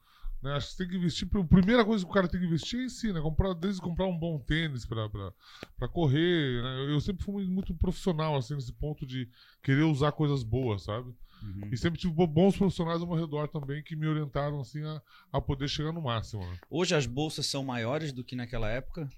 Né? 0.45 0.53
Acho 0.53 0.67
que 0.69 0.73
você 0.75 0.79
tem 0.83 0.89
que 0.89 0.97
investir. 0.99 1.27
A 1.35 1.45
primeira 1.45 1.83
coisa 1.85 2.05
que 2.05 2.11
o 2.11 2.13
cara 2.13 2.29
tem 2.29 2.39
que 2.39 2.47
investir 2.47 2.79
é 2.81 2.85
em 2.85 2.89
si, 2.91 3.11
né? 3.15 3.21
Comprar, 3.21 3.55
desde 3.55 3.81
comprar 3.81 4.07
um 4.07 4.17
bom 4.17 4.39
tênis 4.39 4.85
pra 4.85 5.89
correr. 5.89 6.63
Né? 6.63 6.93
Eu, 6.93 7.01
sempre 7.01 7.25
fui 7.25 7.47
muito 7.47 7.75
profissional, 7.75 8.37
assim, 8.37 8.55
nesse 8.55 8.73
ponto 8.75 9.07
de 9.07 9.27
querer 9.63 9.85
usar 9.85 10.13
coisas 10.13 10.43
boas, 10.43 10.83
sabe? 10.83 11.09
Uhum. 11.43 11.71
E 11.73 11.77
sempre 11.79 11.99
tive 11.99 12.13
bo- 12.13 12.27
bons 12.27 12.57
profissionais 12.57 13.01
ao 13.01 13.07
meu 13.09 13.17
redor 13.17 13.49
também 13.49 13.83
que 13.83 13.97
me 13.97 14.07
orientaram, 14.07 14.61
assim, 14.61 14.83
a, 14.85 15.01
a 15.33 15.41
poder 15.41 15.67
chegar 15.67 15.93
no 15.93 16.03
máximo. 16.03 16.43
Né? 16.43 16.59
Hoje 16.71 16.95
as 16.95 17.07
bolsas 17.07 17.47
são 17.47 17.65
maiores 17.65 18.13
do 18.13 18.23
que 18.23 18.37
naquela 18.37 18.69
época? 18.69 19.09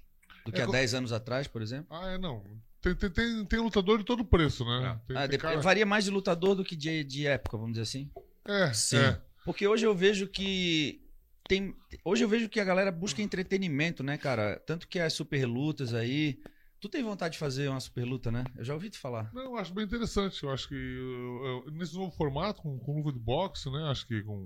Do 0.45 0.51
que 0.53 0.61
É 0.61 0.63
há 0.63 0.65
co- 0.65 0.71
10 0.71 0.93
anos 0.93 1.11
atrás, 1.11 1.45
por 1.45 1.61
exemplo? 1.61 1.87
Ah, 1.89 2.07
é, 2.11 2.17
não. 2.17 2.41
Tem, 2.81 2.95
tem, 2.95 3.09
tem, 3.09 3.45
tem 3.45 3.59
lutador 3.59 3.97
de 3.97 4.05
todo 4.05 4.23
preço, 4.23 4.63
né? 4.63 4.97
Tem, 5.07 5.17
Ah, 5.17 5.21
tem 5.21 5.29
dep- 5.31 5.41
cara- 5.41 5.59
Varia 5.59 5.85
mais 5.85 6.05
de 6.05 6.11
lutador 6.11 6.55
do 6.55 6.63
que 6.63 6.75
de, 6.75 7.03
de 7.03 7.27
época, 7.27 7.57
vamos 7.57 7.73
dizer 7.73 7.83
assim? 7.83 8.09
É, 8.45 8.71
Sim. 8.73 8.97
é. 8.97 9.21
Porque 9.43 9.67
hoje 9.67 9.85
eu 9.85 9.93
vejo 9.95 10.27
que 10.27 11.01
tem. 11.47 11.75
Hoje 12.03 12.23
eu 12.23 12.29
vejo 12.29 12.49
que 12.49 12.59
a 12.59 12.63
galera 12.65 12.91
busca 12.91 13.21
entretenimento, 13.21 14.03
né, 14.03 14.17
cara? 14.17 14.59
Tanto 14.65 14.87
que 14.87 14.99
as 14.99 15.13
super 15.13 15.45
lutas 15.45 15.93
aí. 15.93 16.39
Tu 16.79 16.87
tem 16.87 17.03
vontade 17.03 17.33
de 17.33 17.39
fazer 17.39 17.69
uma 17.69 17.79
super 17.79 18.05
luta, 18.05 18.31
né? 18.31 18.43
Eu 18.55 18.63
já 18.63 18.73
ouvi 18.75 18.89
tu 18.91 18.99
falar. 18.99 19.33
Não, 19.33 19.41
eu 19.43 19.57
acho 19.57 19.73
bem 19.73 19.83
interessante. 19.83 20.43
Eu 20.43 20.51
acho 20.51 20.67
que 20.67 20.75
eu- 20.75 21.63
eu- 21.65 21.71
nesse 21.71 21.95
novo 21.95 22.11
formato, 22.15 22.61
com, 22.61 22.77
com 22.77 22.97
luva 22.97 23.11
de 23.11 23.17
boxe, 23.19 23.69
né? 23.71 23.83
Acho 23.89 24.05
que 24.05 24.21
com. 24.21 24.45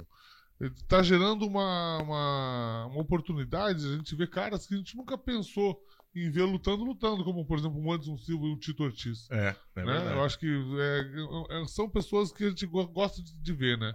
Tá 0.88 1.02
gerando 1.02 1.46
uma, 1.48 1.98
uma, 2.04 2.86
uma 2.86 3.02
oportunidade 3.02 3.80
de 3.82 3.88
a 3.94 3.98
gente 3.98 4.16
ver 4.16 4.30
caras 4.30 4.66
que 4.68 4.76
a 4.76 4.78
gente 4.78 4.96
nunca 4.96 5.18
pensou 5.18 5.82
em 6.16 6.30
ver 6.30 6.44
lutando, 6.44 6.84
lutando, 6.84 7.24
como 7.24 7.44
por 7.46 7.58
exemplo 7.58 7.82
o 7.84 7.92
Anderson 7.92 8.18
Silva 8.18 8.46
e 8.46 8.54
o 8.54 8.58
Tito 8.60 8.84
Ortiz. 8.84 9.30
É, 9.32 9.56
é 9.76 9.84
né? 9.84 9.92
verdade. 9.94 10.16
Eu 10.16 10.24
acho 10.24 10.38
que 10.40 10.46
é, 10.80 11.62
é, 11.62 11.66
são 11.66 11.90
pessoas 11.90 12.32
que 12.32 12.44
a 12.46 12.50
gente 12.50 12.66
go- 12.68 12.88
gosta 12.88 13.22
de, 13.24 13.34
de 13.34 13.54
ver, 13.54 13.78
né? 13.78 13.94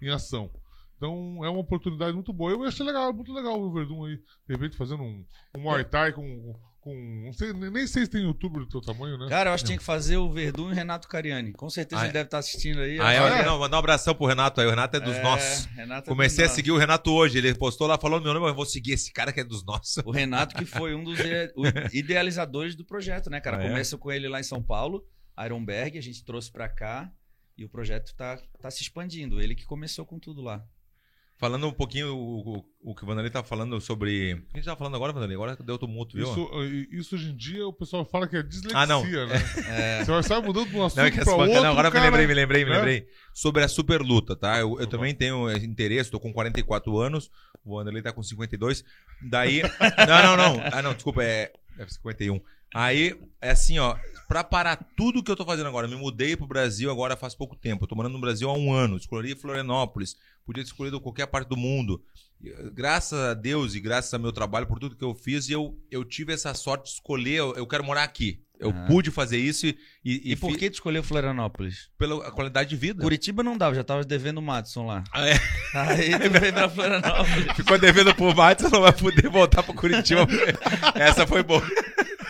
Em 0.00 0.08
ação. 0.08 0.50
Então 0.96 1.44
é 1.44 1.50
uma 1.50 1.60
oportunidade 1.60 2.14
muito 2.14 2.32
boa. 2.32 2.52
Eu 2.52 2.62
achei 2.64 2.84
legal, 2.84 3.12
muito 3.12 3.32
legal 3.32 3.60
o 3.60 3.72
Verdun 3.72 4.06
aí, 4.06 4.16
de 4.16 4.54
repente 4.54 4.76
fazendo 4.76 5.02
um, 5.02 5.24
um 5.56 5.60
Muay 5.60 5.84
Thai 5.84 6.12
com. 6.12 6.54
com 6.80 7.22
não 7.24 7.32
sei, 7.34 7.52
nem 7.52 7.86
sei 7.86 8.06
se 8.06 8.10
tem 8.10 8.22
youtuber 8.22 8.60
do 8.60 8.68
teu 8.68 8.80
tamanho, 8.80 9.18
né? 9.18 9.28
Cara, 9.28 9.50
eu 9.50 9.54
acho 9.54 9.62
que 9.62 9.68
tinha 9.68 9.78
que 9.78 9.84
fazer 9.84 10.16
o 10.16 10.30
Verdun 10.32 10.70
e 10.70 10.72
o 10.72 10.74
Renato 10.74 11.06
Cariani. 11.06 11.52
Com 11.52 11.68
certeza 11.68 12.00
Ah, 12.00 12.04
ele 12.04 12.10
é? 12.10 12.12
deve 12.14 12.28
estar 12.28 12.38
assistindo 12.38 12.80
aí. 12.80 12.98
Ah, 12.98 13.24
Olha, 13.24 13.40
eu, 13.40 13.44
não, 13.44 13.58
mandar 13.58 13.76
um 13.76 13.80
abração 13.80 14.14
pro 14.14 14.26
Renato 14.26 14.58
aí. 14.58 14.66
O 14.66 14.70
Renato 14.70 14.96
é 14.96 15.00
dos 15.00 15.16
é, 15.16 15.22
nossos. 15.22 15.66
Renato 15.66 16.08
é 16.08 16.10
Comecei 16.10 16.46
a 16.46 16.48
seguir 16.48 16.72
o 16.72 16.78
Renato 16.78 17.12
hoje. 17.12 17.36
Ele 17.36 17.54
postou 17.54 17.86
lá, 17.86 17.98
falou 17.98 18.18
meu 18.18 18.32
nome, 18.32 18.48
eu 18.48 18.54
vou 18.54 18.64
seguir 18.64 18.92
esse 18.92 19.12
cara 19.12 19.32
que 19.34 19.40
é 19.40 19.44
dos 19.44 19.66
nossos. 19.66 19.98
O 20.02 20.10
Renato, 20.10 20.54
que 20.56 20.64
foi 20.64 20.94
um 20.94 21.04
dos 21.04 21.18
idealizadores 21.92 22.74
do 22.74 22.86
projeto, 22.86 23.28
né, 23.28 23.38
cara? 23.38 23.58
Ah, 23.58 23.64
é? 23.64 23.68
Começa 23.68 23.98
com 23.98 24.10
ele 24.10 24.28
lá 24.28 24.40
em 24.40 24.44
São 24.44 24.62
Paulo, 24.62 25.04
Ironberg, 25.44 25.98
a 25.98 26.02
gente 26.02 26.24
trouxe 26.24 26.50
pra 26.50 26.70
cá 26.70 27.12
e 27.58 27.64
o 27.64 27.68
projeto 27.68 28.14
tá, 28.14 28.38
tá 28.60 28.70
se 28.70 28.82
expandindo. 28.82 29.40
Ele 29.40 29.54
que 29.54 29.64
começou 29.64 30.06
com 30.06 30.18
tudo 30.18 30.40
lá. 30.40 30.64
Falando 31.38 31.66
um 31.68 31.72
pouquinho 31.72 32.14
o, 32.16 32.56
o, 32.58 32.64
o 32.82 32.94
que 32.94 33.04
o 33.04 33.06
Vanderlei 33.06 33.30
tá 33.30 33.42
falando 33.42 33.78
sobre. 33.78 34.32
O 34.32 34.36
que 34.38 34.46
a 34.54 34.56
gente 34.56 34.64
tá 34.64 34.74
falando 34.74 34.94
agora, 34.94 35.12
Vanderlei? 35.12 35.36
Agora 35.36 35.54
deu 35.56 35.76
tumulto, 35.76 36.16
viu? 36.16 36.26
Isso, 36.30 36.50
isso 36.90 37.14
hoje 37.14 37.30
em 37.30 37.36
dia 37.36 37.66
o 37.66 37.72
pessoal 37.74 38.06
fala 38.06 38.26
que 38.26 38.36
é 38.36 38.42
dislexia, 38.42 38.78
Ah, 38.78 38.86
não. 38.86 39.04
né? 39.04 39.36
É, 39.68 40.04
Você 40.04 40.10
vai 40.10 40.22
sair 40.22 40.42
mudando 40.42 40.70
de 40.70 40.76
um 40.76 40.84
assunto 40.84 40.98
Não, 40.98 41.04
é 41.04 41.10
que 41.10 41.22
pra 41.22 41.34
outro, 41.34 41.52
não, 41.62 41.72
agora 41.72 41.90
cara... 41.90 42.04
me 42.04 42.10
lembrei, 42.10 42.26
me 42.26 42.34
lembrei, 42.34 42.64
me 42.64 42.70
né? 42.70 42.76
lembrei. 42.76 43.08
Sobre 43.34 43.62
a 43.62 43.68
super 43.68 44.00
luta, 44.00 44.34
tá? 44.34 44.54
Eu, 44.58 44.68
eu 44.68 44.72
Opa. 44.72 44.86
também 44.86 45.14
tenho 45.14 45.50
interesse, 45.58 46.10
tô 46.10 46.18
com 46.18 46.32
44 46.32 46.98
anos, 46.98 47.30
o 47.62 47.76
Vanderlei 47.76 48.02
tá 48.02 48.12
com 48.12 48.22
52. 48.22 48.82
Daí. 49.20 49.60
não, 50.08 50.36
não, 50.36 50.36
não. 50.56 50.62
Ah, 50.72 50.80
não, 50.80 50.94
desculpa, 50.94 51.22
é, 51.22 51.52
é 51.78 51.86
51. 51.86 52.40
Aí, 52.74 53.14
é 53.40 53.50
assim, 53.50 53.78
ó, 53.78 53.96
pra 54.28 54.42
parar 54.44 54.76
tudo 54.96 55.22
que 55.22 55.30
eu 55.30 55.36
tô 55.36 55.44
fazendo 55.44 55.66
agora, 55.68 55.86
eu 55.86 55.90
me 55.90 55.96
mudei 55.96 56.36
pro 56.36 56.46
Brasil 56.46 56.90
agora 56.90 57.16
faz 57.16 57.34
pouco 57.34 57.56
tempo. 57.56 57.84
Eu 57.84 57.88
tô 57.88 57.94
morando 57.94 58.12
no 58.14 58.20
Brasil 58.20 58.48
há 58.48 58.52
um 58.56 58.72
ano, 58.72 58.96
escolhi 58.96 59.34
Florianópolis, 59.34 60.16
podia 60.44 60.62
ter 60.62 60.68
escolhido 60.68 61.00
qualquer 61.00 61.26
parte 61.26 61.48
do 61.48 61.56
mundo. 61.56 62.02
Graças 62.74 63.18
a 63.18 63.32
Deus 63.34 63.74
e 63.74 63.80
graças 63.80 64.12
ao 64.12 64.20
meu 64.20 64.30
trabalho, 64.32 64.66
por 64.66 64.78
tudo 64.78 64.94
que 64.96 65.04
eu 65.04 65.14
fiz, 65.14 65.48
eu, 65.48 65.74
eu 65.90 66.04
tive 66.04 66.34
essa 66.34 66.52
sorte 66.52 66.84
de 66.84 66.90
escolher, 66.90 67.36
eu, 67.36 67.54
eu 67.54 67.66
quero 67.66 67.82
morar 67.84 68.02
aqui. 68.02 68.42
Eu 68.58 68.70
Ah. 68.70 68.86
pude 68.86 69.10
fazer 69.10 69.36
isso 69.38 69.66
e. 69.66 69.76
E, 70.04 70.34
por 70.36 70.50
fi- 70.52 70.58
que 70.58 70.70
tu 70.70 70.74
escolheu 70.74 71.02
Florianópolis? 71.02 71.90
Pela 71.98 72.30
qualidade 72.30 72.70
de 72.70 72.76
vida. 72.76 73.02
Curitiba 73.02 73.42
não 73.42 73.56
dava, 73.56 73.74
já 73.74 73.84
tava 73.84 74.02
devendo 74.02 74.38
o 74.38 74.42
Madison 74.42 74.86
lá. 74.86 75.04
Ah, 75.12 75.28
é. 75.28 75.34
Aí 75.74 76.10
tu 76.18 76.30
veio 76.40 76.52
pra 76.54 76.68
Florianópolis. 76.70 77.52
Ficou 77.54 77.78
devendo 77.78 78.14
pro 78.14 78.34
Matson, 78.34 78.70
não 78.70 78.80
vai 78.80 78.92
poder 78.94 79.28
voltar 79.28 79.62
pro 79.62 79.74
Curitiba. 79.74 80.26
Essa 80.96 81.26
foi 81.26 81.42
boa. 81.42 81.62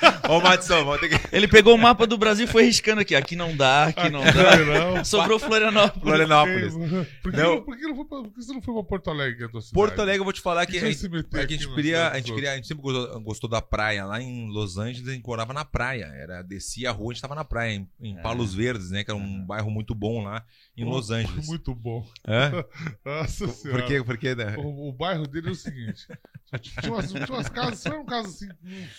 Ô, 0.29 0.41
Matson, 0.41 0.85
vamos 0.85 1.01
ter 1.01 1.09
que. 1.09 1.37
Ele 1.37 1.47
pegou 1.47 1.75
o 1.75 1.79
mapa 1.79 2.07
do 2.07 2.19
Brasil 2.19 2.45
e 2.47 2.49
foi 2.49 2.65
riscando 2.65 3.01
aqui. 3.01 3.15
Aqui 3.15 3.37
não 3.37 3.57
dá, 3.57 3.85
aqui 3.85 4.09
não 4.11 4.21
dá. 4.25 4.57
Não. 4.97 5.05
Sobrou 5.05 5.39
Florianópolis. 5.39 6.03
Florianópolis. 6.03 6.75
Por 7.23 7.33
que, 7.33 7.39
Não. 7.39 7.63
por 7.63 7.77
que 7.77 7.83
não 7.87 7.95
foi 7.97 8.05
pra, 8.05 8.19
por 8.23 8.33
que 8.35 8.43
você 8.43 8.53
não 8.53 8.63
foi 8.63 8.75
pra 8.75 8.83
Porto 8.85 9.11
Alegre, 9.11 9.45
a 9.45 9.49
tua 9.49 9.61
cidade? 9.61 9.75
Porto 9.75 10.01
Alegre, 10.01 10.21
eu 10.21 10.25
vou 10.25 10.33
te 10.33 10.41
falar 10.41 10.67
que. 10.67 10.73
que 10.73 10.79
a 10.79 10.91
gente- 10.91 11.07
É 11.07 11.09
que 11.23 11.37
a 11.37 11.41
aqui 11.43 11.55
gente, 11.59 11.75
queria, 11.75 12.09
a, 12.11 12.17
gente 12.17 12.33
queria, 12.35 12.53
a 12.53 12.57
gente 12.57 12.67
sempre 12.67 12.83
gostou, 12.83 13.21
gostou 13.21 13.51
da 13.51 13.63
praia. 13.63 14.05
Lá 14.05 14.21
em 14.21 14.49
Los 14.51 14.77
Angeles, 14.79 15.09
a 15.09 15.13
gente 15.13 15.25
morava 15.27 15.53
na 15.53 15.65
praia. 15.65 16.07
Era, 16.15 16.43
descia 16.43 16.91
a 16.91 16.93
rua, 16.93 17.13
a 17.13 17.15
gente 17.15 17.23
tava 17.23 17.35
na 17.35 17.45
praia, 17.45 17.75
em, 17.75 17.89
em 18.01 18.19
É. 18.19 18.23
Palos 18.23 18.55
Verdes, 18.55 18.91
né? 18.91 19.05
Que 19.05 19.11
era 19.11 19.19
um 19.19 19.45
bairro 19.47 19.71
muito 19.71 19.95
bom 19.95 20.25
lá 20.25 20.45
em 20.77 20.85
Los 20.85 21.11
Angeles. 21.11 21.47
Muito 21.47 21.75
bom. 21.75 22.05
Hã? 22.27 22.65
Nossa 23.05 23.49
senhora. 23.49 23.83
Por 23.83 23.89
quê? 23.89 24.03
Por 24.03 24.19
quê? 24.19 24.35
né? 24.35 24.57
O, 24.59 24.89
o 24.89 24.93
bairro 24.93 25.27
dele 25.27 25.49
é 25.49 25.53
o 25.53 25.55
seguinte: 25.55 26.07
tinha 26.81 26.93
umas, 26.93 27.11
tinha 27.13 27.27
umas 27.29 27.49
casas, 27.49 27.85
não 27.85 27.93
eram 27.93 28.05
casas 28.07 28.35
assim, 28.35 28.49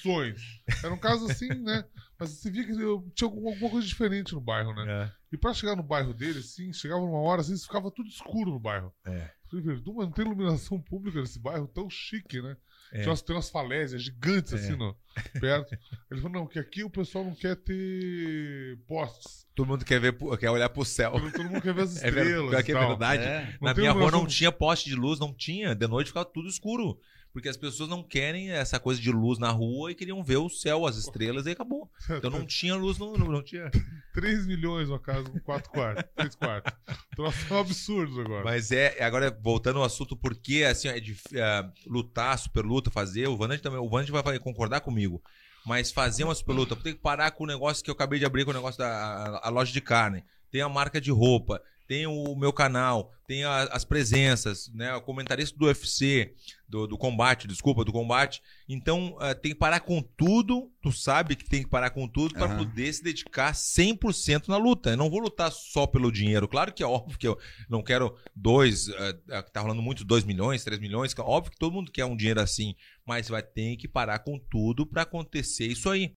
com 0.04 0.24
sonhos. 0.72 0.84
Eram 0.84 0.97
casas 0.97 1.30
assim, 1.32 1.47
né? 1.49 1.84
Mas 2.20 2.30
você 2.32 2.49
via 2.49 2.63
que 2.65 2.72
eu- 2.72 3.09
tinha 3.15 3.28
alguma 3.28 3.51
alguma 3.51 3.70
coisa 3.72 3.88
diferente 3.88 4.34
no 4.34 4.41
bairro, 4.41 4.74
né? 4.74 4.86
É. 5.03 5.11
E 5.34 5.38
pra 5.38 5.53
chegar 5.53 5.76
no 5.76 5.84
bairro 5.84 6.13
dele, 6.13 6.39
assim, 6.39 6.72
chegava 6.74 7.01
numa 7.01 7.20
hora 7.20 7.41
assim, 7.41 7.57
ficava 7.57 7.91
tudo 7.91 8.09
escuro 8.09 8.51
no 8.51 8.59
bairro. 8.59 8.93
É. 9.05 9.30
Falei, 9.49 9.63
Verdun, 9.65 9.93
mas 9.93 10.05
não 10.07 10.11
tem 10.11 10.26
iluminação 10.26 10.82
pública 10.82 11.20
nesse 11.22 11.39
bairro 11.39 11.68
tão 11.68 11.89
chique, 11.89 12.41
né? 12.41 12.57
É. 12.91 12.97
Tinha 12.99 13.09
umas, 13.09 13.22
tem 13.22 13.36
umas 13.36 13.49
falésias 13.49 14.01
gigantes 14.01 14.51
É. 14.53 14.55
assim, 14.55 14.76
no, 14.76 14.95
perto. 15.39 15.78
Ele 16.09 16.22
falou, 16.22 16.39
não, 16.41 16.47
que 16.47 16.57
aqui 16.59 16.84
o 16.84 16.89
pessoal 16.89 17.24
não 17.26 17.36
quer 17.36 17.55
ter 17.55 18.78
postes. 18.88 19.45
Todo 19.55 19.68
mundo 19.68 19.84
quer, 19.86 19.99
ver, 19.99 20.13
quer 20.38 20.49
olhar 20.49 20.70
pro 20.70 20.86
céu. 20.86 21.11
Todo, 21.11 21.32
todo 21.32 21.49
mundo 21.49 21.61
quer 21.61 21.74
ver 21.74 21.82
as 21.84 21.97
É 22.03 22.11
ver- 22.11 22.26
estrelas. 22.26 22.53
é 22.53 22.63
verdade. 22.88 23.24
É. 23.24 23.57
Não 23.61 23.68
Na 23.70 23.74
minha 23.74 23.91
rua 23.91 24.11
não 24.11 24.26
tinha 24.26 24.51
poste 24.51 24.89
de 24.89 24.95
luz, 24.95 25.20
não 25.20 25.34
tinha. 25.34 25.74
De 25.76 25.88
noite 25.88 26.07
ficava 26.07 26.26
tudo 26.26 26.47
escuro. 26.47 26.99
Porque 27.38 27.50
as 27.50 27.56
pessoas 27.56 27.88
não 27.88 28.02
querem 28.02 28.50
essa 28.50 28.80
coisa 28.80 29.00
de 29.00 29.12
luz 29.12 29.38
na 29.38 29.52
rua 29.52 29.92
e 29.92 29.96
queriam 29.96 30.24
ver 30.24 30.38
o 30.38 30.50
céu, 30.50 30.88
as 30.88 30.98
estrelas 30.98 31.46
e 31.46 31.52
acabou. 31.52 31.88
Então 32.10 32.32
não 32.32 32.44
tinha 32.44 32.76
luz, 32.76 32.98
não, 32.98 33.14
não, 33.14 33.28
não 33.28 33.44
tinha. 33.44 33.70
3 34.12 34.48
milhões 34.48 34.90
uma 34.90 34.98
casa 34.98 35.30
com 35.30 35.40
4 35.42 35.70
quartos, 35.70 36.04
3 36.16 36.34
quartos. 36.34 36.74
Troços 37.16 37.48
são 37.48 37.60
absurdos 37.60 38.18
agora. 38.18 38.44
Mas 38.44 38.72
é, 38.72 39.04
agora 39.04 39.30
voltando 39.30 39.78
ao 39.78 39.86
assunto, 39.86 40.18
porque 40.18 40.64
assim, 40.64 40.88
é 40.88 41.00
de 41.00 41.16
é, 41.36 41.64
lutar, 41.86 42.40
super 42.40 42.66
luta, 42.66 42.90
fazer, 42.90 43.28
o 43.28 43.38
Vandy 43.38 43.60
também, 43.60 43.78
o 43.78 43.88
vai, 43.88 44.24
vai 44.24 44.40
concordar 44.40 44.82
comigo. 44.82 45.22
Mas 45.64 45.92
fazer 45.92 46.24
uma 46.24 46.34
super 46.34 46.54
luta, 46.54 46.76
tem 46.76 46.96
que 46.96 47.02
parar 47.02 47.30
com 47.30 47.44
o 47.44 47.48
negócio 47.48 47.84
que 47.84 47.92
eu 47.92 47.94
acabei 47.94 48.18
de 48.18 48.26
abrir, 48.26 48.46
com 48.46 48.52
o 48.52 48.56
negócio 48.56 48.80
da 48.80 48.90
a, 48.90 49.48
a 49.48 49.50
loja 49.52 49.72
de 49.72 49.80
carne. 49.80 50.24
Tem 50.50 50.62
a 50.62 50.70
marca 50.70 51.00
de 51.00 51.12
roupa, 51.12 51.62
tem 51.88 52.06
o 52.06 52.36
meu 52.36 52.52
canal, 52.52 53.12
tem 53.26 53.44
a- 53.44 53.64
as 53.72 53.86
presenças, 53.86 54.70
né? 54.74 54.94
O 54.96 55.02
comentarista 55.02 55.58
do 55.58 55.66
UFC, 55.66 56.34
do, 56.68 56.86
do 56.86 56.98
combate, 56.98 57.48
desculpa, 57.48 57.86
do 57.86 57.92
combate. 57.94 58.42
Então, 58.68 59.18
eh, 59.22 59.34
tem 59.34 59.54
que 59.54 59.58
parar 59.58 59.80
com 59.80 60.02
tudo. 60.02 60.70
Tu 60.82 60.92
sabe 60.92 61.36
que 61.36 61.46
tem 61.46 61.64
que 61.64 61.70
parar 61.70 61.90
com 61.92 62.08
tudo 62.08 62.34
para 62.34 62.46
Aham. 62.46 62.58
poder 62.58 62.92
se 62.94 63.02
dedicar 63.04 63.54
100% 63.54 64.48
na 64.50 64.58
luta. 64.58 64.90
Eu 64.92 64.98
não 64.98 65.10
vou 65.10 65.20
lutar 65.20 65.52
só 65.52 65.88
pelo 65.88 66.12
dinheiro. 66.12 66.48
Claro 66.48 66.74
que 66.74 66.84
é 66.84 66.86
óbvio 66.86 67.18
que 67.18 67.28
eu 67.28 67.38
não 67.70 67.82
quero 67.82 68.16
dois, 68.36 68.88
que 68.88 69.52
tá 69.54 69.62
rolando 69.62 69.82
muito, 69.82 70.04
2 70.04 70.24
milhões, 70.24 70.64
3 70.64 70.80
milhões. 70.80 71.14
é 71.18 71.22
Óbvio 71.22 71.52
que 71.52 71.58
todo 71.60 71.74
mundo 71.74 71.92
quer 71.92 72.06
um 72.06 72.16
dinheiro 72.18 72.42
assim. 72.42 72.76
Mas 73.06 73.30
vai 73.30 73.42
ter 73.42 73.78
que 73.78 73.88
parar 73.88 74.20
com 74.20 74.38
tudo 74.38 74.86
para 74.86 75.04
acontecer 75.04 75.68
isso 75.68 75.90
aí. 75.90 76.12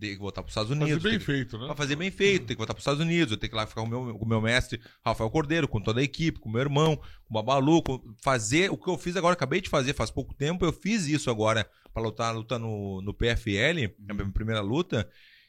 Tem 0.00 0.10
que 0.12 0.18
voltar 0.18 0.42
para 0.42 0.48
os 0.48 0.52
Estados 0.52 0.68
Fazer 0.70 0.82
Unidos. 0.84 1.02
bem 1.02 1.10
tem 1.12 1.18
que- 1.18 1.24
feito, 1.26 1.58
né? 1.58 1.66
Pra 1.66 1.74
fazer 1.74 1.96
bem 1.96 2.10
feito, 2.10 2.46
tem 2.46 2.54
que 2.54 2.58
voltar 2.58 2.72
para 2.74 2.78
os 2.78 2.82
Estados 2.82 3.00
Unidos, 3.00 3.32
eu 3.32 3.36
tenho 3.38 3.50
que 3.50 3.56
ir 3.56 3.58
lá 3.58 3.66
ficar 3.66 3.80
com 3.82 3.86
o 3.88 3.90
meu, 4.04 4.16
com 4.18 4.24
meu 4.26 4.40
mestre, 4.40 4.80
Rafael 5.04 5.28
Cordeiro, 5.30 5.66
com 5.66 5.80
toda 5.80 6.00
a 6.00 6.04
equipe, 6.04 6.38
com 6.38 6.48
o 6.48 6.52
meu 6.52 6.60
irmão, 6.60 6.96
com 6.96 7.02
o 7.30 7.32
Babalu, 7.34 7.82
com- 7.82 8.14
fazer 8.22 8.70
o 8.70 8.76
que 8.76 8.88
eu 8.88 8.96
fiz 8.96 9.16
agora, 9.16 9.32
acabei 9.32 9.60
de 9.60 9.68
fazer 9.68 9.92
faz 9.94 10.10
pouco 10.10 10.32
tempo, 10.34 10.64
eu 10.64 10.72
fiz 10.72 11.06
isso 11.06 11.30
agora 11.30 11.68
para 11.92 12.02
lutar, 12.02 12.34
lutar 12.34 12.58
no, 12.60 13.02
no 13.02 13.12
PFL, 13.12 13.92
a 14.08 14.14
minha 14.14 14.30
primeira 14.30 14.60
luta, 14.60 15.08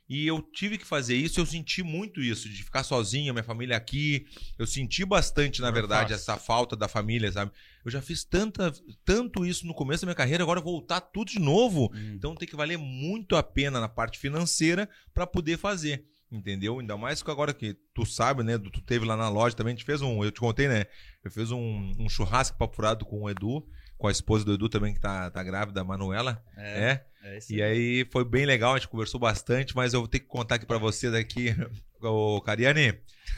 e 0.10 0.26
eu 0.26 0.42
tive 0.42 0.78
que 0.78 0.86
fazer 0.86 1.16
isso, 1.16 1.40
eu 1.40 1.46
senti 1.46 1.84
muito 1.84 2.20
isso, 2.20 2.50
de 2.50 2.64
ficar 2.64 2.84
sozinho, 2.84 3.32
minha 3.34 3.44
família 3.44 3.78
aqui, 3.78 4.26
eu 4.58 4.66
senti 4.66 5.06
bastante, 5.06 5.62
na 5.62 5.68
é 5.68 5.72
verdade, 5.72 6.14
essa 6.14 6.36
falta 6.36 6.76
da 6.76 6.88
família, 6.88 7.32
sabe? 7.32 7.52
Eu 7.86 7.92
já 7.92 8.02
fiz 8.02 8.24
tanta, 8.24 8.74
tanto 9.06 9.46
isso 9.46 9.68
no 9.68 9.74
começo 9.74 10.02
da 10.02 10.08
minha 10.08 10.16
carreira, 10.16 10.44
agora 10.44 10.60
voltar 10.60 11.00
tudo 11.00 11.30
de 11.30 11.40
novo, 11.40 11.92
Hum. 11.94 12.14
então 12.16 12.36
tem 12.36 12.48
que 12.48 12.56
valer 12.56 12.78
muito 12.78 13.36
a 13.36 13.44
pena 13.44 13.80
na 13.80 13.88
parte 13.88 14.18
financeira 14.18 14.90
para 15.14 15.28
poder 15.28 15.58
fazer. 15.58 16.04
Entendeu? 16.32 16.80
Ainda 16.80 16.96
mais 16.96 17.24
que 17.24 17.32
agora 17.32 17.52
que 17.52 17.76
tu 17.92 18.06
sabe, 18.06 18.44
né? 18.44 18.56
Tu 18.56 18.82
teve 18.82 19.04
lá 19.04 19.18
na 19.18 19.28
loja 19.30 19.56
também, 19.56 19.74
a 19.74 19.76
gente 19.76 19.84
fez 19.86 20.00
um. 20.00 20.24
Eu 20.24 20.30
te 20.30 20.40
contei, 20.40 20.68
né? 20.68 20.86
Eu 21.24 21.32
fiz 21.32 21.50
um, 21.50 21.92
um 21.98 22.08
churrasco 22.08 22.56
papurado 22.56 23.04
com 23.04 23.22
o 23.24 23.30
Edu. 23.32 23.68
Com 24.00 24.08
a 24.08 24.12
esposa 24.12 24.44
do 24.46 24.54
Edu 24.54 24.68
também, 24.70 24.94
que 24.94 25.00
tá, 25.00 25.30
tá 25.30 25.44
grávida, 25.44 25.82
a 25.82 25.84
Manuela. 25.84 26.42
É. 26.58 27.02
é 27.22 27.38
isso 27.38 27.54
E 27.54 27.62
aí 27.62 28.08
foi 28.12 28.24
bem 28.26 28.46
legal, 28.46 28.74
a 28.74 28.78
gente 28.78 28.88
conversou 28.88 29.20
bastante, 29.20 29.76
mas 29.76 29.94
eu 29.94 30.00
vou 30.00 30.08
ter 30.08 30.20
que 30.20 30.26
contar 30.26 30.56
aqui 30.56 30.66
pra 30.66 30.78
você 30.78 31.12
daqui, 31.12 31.54
ô 32.02 32.40
Cariani. 32.42 32.98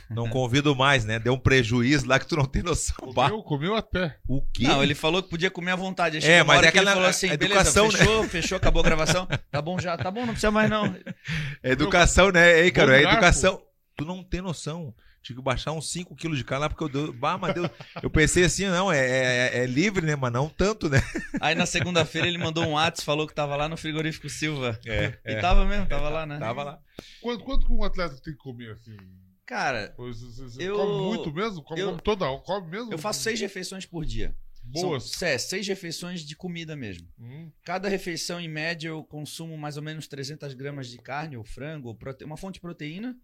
Não 0.09 0.30
convido 0.30 0.76
mais, 0.76 1.03
né? 1.03 1.18
Deu 1.20 1.34
um 1.34 1.38
prejuízo 1.39 2.07
lá 2.07 2.20
que 2.20 2.28
tu 2.28 2.38
não 2.38 2.45
tem 2.45 2.62
noção. 2.62 3.12
Bah, 3.12 3.30
Comeu, 3.30 3.43
comeu 3.43 3.76
até. 3.76 4.16
o 4.28 4.39
quê? 4.53 4.64
Não, 4.68 4.84
ele 4.84 4.93
falou 4.95 5.22
que 5.24 5.30
podia 5.32 5.49
comer 5.49 5.72
à 5.72 5.76
vontade. 5.76 6.18
Aí 6.18 6.24
É, 6.24 6.43
mas 6.43 6.59
hora 6.59 6.68
é 6.68 6.72
que 6.72 6.78
ele 6.78 6.86
aquela- 6.86 6.95
falou 6.95 7.09
assim, 7.09 7.30
a 7.32 7.36
beleza, 7.38 7.59
educação, 7.59 7.88
né? 7.91 7.97
fechou, 7.97 8.24
fechou, 8.30 8.55
acabou 8.55 8.82
a 8.82 8.86
gravação. 8.86 9.28
Tá 9.49 9.62
bom 9.62 9.80
já, 9.80 9.97
tá 9.97 10.12
bom, 10.12 10.22
não 10.22 10.28
precisa 10.34 10.51
mais 10.51 10.70
não. 10.70 10.86
É 11.64 11.72
educação, 11.72 12.32
né? 12.32 12.62
Ei, 12.62 12.72
cara, 12.72 12.97
é 12.99 13.03
educação. 13.03 13.62
Tu 13.97 14.05
não 14.05 14.24
tem 14.24 14.41
noção. 14.41 14.93
Tive 15.22 15.38
que 15.40 15.44
baixar 15.44 15.72
uns 15.72 15.92
5 15.92 16.16
quilos 16.16 16.38
de 16.38 16.44
carne 16.44 16.64
lá, 16.64 16.70
porque 16.70 16.84
eu 16.84 16.90
deu. 16.90 17.14
Bah, 17.14 17.38
mas 17.38 17.54
Deus. 17.54 17.70
Eu 18.02 18.10
pensei 18.10 18.44
assim, 18.44 18.66
não, 18.66 18.92
é, 18.92 19.00
é, 19.00 19.58
é 19.60 19.66
livre, 19.68 20.06
né? 20.06 20.16
Mas 20.16 20.32
não 20.34 20.50
tanto, 20.50 20.90
né? 20.90 21.00
Aí 21.40 21.54
na 21.54 21.66
segunda-feira 21.68 22.28
ele 22.28 22.38
mandou 22.40 22.64
um 22.66 22.72
WhatsApp, 22.72 23.06
falou 23.06 23.28
que 23.28 23.34
tava 23.36 23.56
lá 23.56 23.70
no 23.70 23.78
frigorífico 23.78 24.28
Silva. 24.30 24.80
É. 24.86 25.20
E 25.26 25.40
tava 25.40 25.66
mesmo, 25.66 25.88
tava 25.88 26.10
lá, 26.10 26.26
né? 26.26 26.40
Tava 26.40 26.64
lá. 26.64 26.80
Quanto, 27.22 27.44
quanto 27.44 27.66
que 27.68 27.72
um 27.72 27.84
atleta 27.84 28.16
tem 28.22 28.34
que 28.34 28.40
comer 28.40 28.72
assim? 28.72 28.98
Cara, 29.46 29.94
Pois, 29.98 30.20
Você, 30.22 30.44
você 30.44 30.64
Eu- 30.70 30.76
come 30.76 31.04
muito 31.08 31.34
mesmo? 31.34 31.62
Come, 31.64 31.80
eu- 31.82 31.90
come 31.90 32.02
toda 32.02 32.26
hora? 32.26 32.42
Come 32.42 32.68
mesmo? 32.72 32.92
eu 32.92 32.98
faço 32.98 33.22
seis 33.22 33.40
refeições 33.40 33.86
por 33.86 34.06
dia. 34.06 34.36
Boas. 34.64 35.10
São, 35.12 35.28
é, 35.28 35.38
seis 35.38 35.68
refeições 35.68 36.22
de 36.22 36.36
comida 36.36 36.76
mesmo. 36.76 37.08
Hum, 37.20 37.52
Cada 37.64 37.90
refeição, 37.90 38.40
em 38.40 38.48
média, 38.48 38.90
eu 38.90 39.04
consumo 39.04 39.58
mais 39.58 39.76
ou 39.76 39.84
menos 39.84 40.08
300 40.08 40.54
gramas 40.54 40.88
de 40.88 40.98
carne 41.00 41.36
ou 41.36 41.44
frango, 41.44 41.90
ou 41.90 41.96
prote... 41.96 42.24
uma 42.24 42.38
fonte 42.38 42.56
de 42.56 42.62
proteína, 42.62 43.16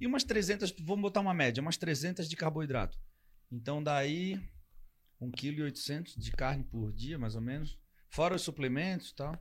e 0.00 0.06
umas 0.06 0.24
300, 0.24 0.74
vamos 0.80 1.02
botar 1.02 1.20
uma 1.20 1.34
média, 1.34 1.60
umas 1.60 1.76
300 1.76 2.28
de 2.28 2.36
carboidrato. 2.36 2.98
Então, 3.50 3.82
daí, 3.82 4.40
1,8 5.20 5.32
kg 6.12 6.18
de 6.20 6.30
carne 6.32 6.64
por 6.64 6.92
dia, 6.92 7.18
mais 7.18 7.34
ou 7.34 7.40
menos. 7.40 7.78
Fora 8.10 8.34
os 8.34 8.42
suplementos 8.42 9.10
e 9.10 9.14
tal. 9.14 9.38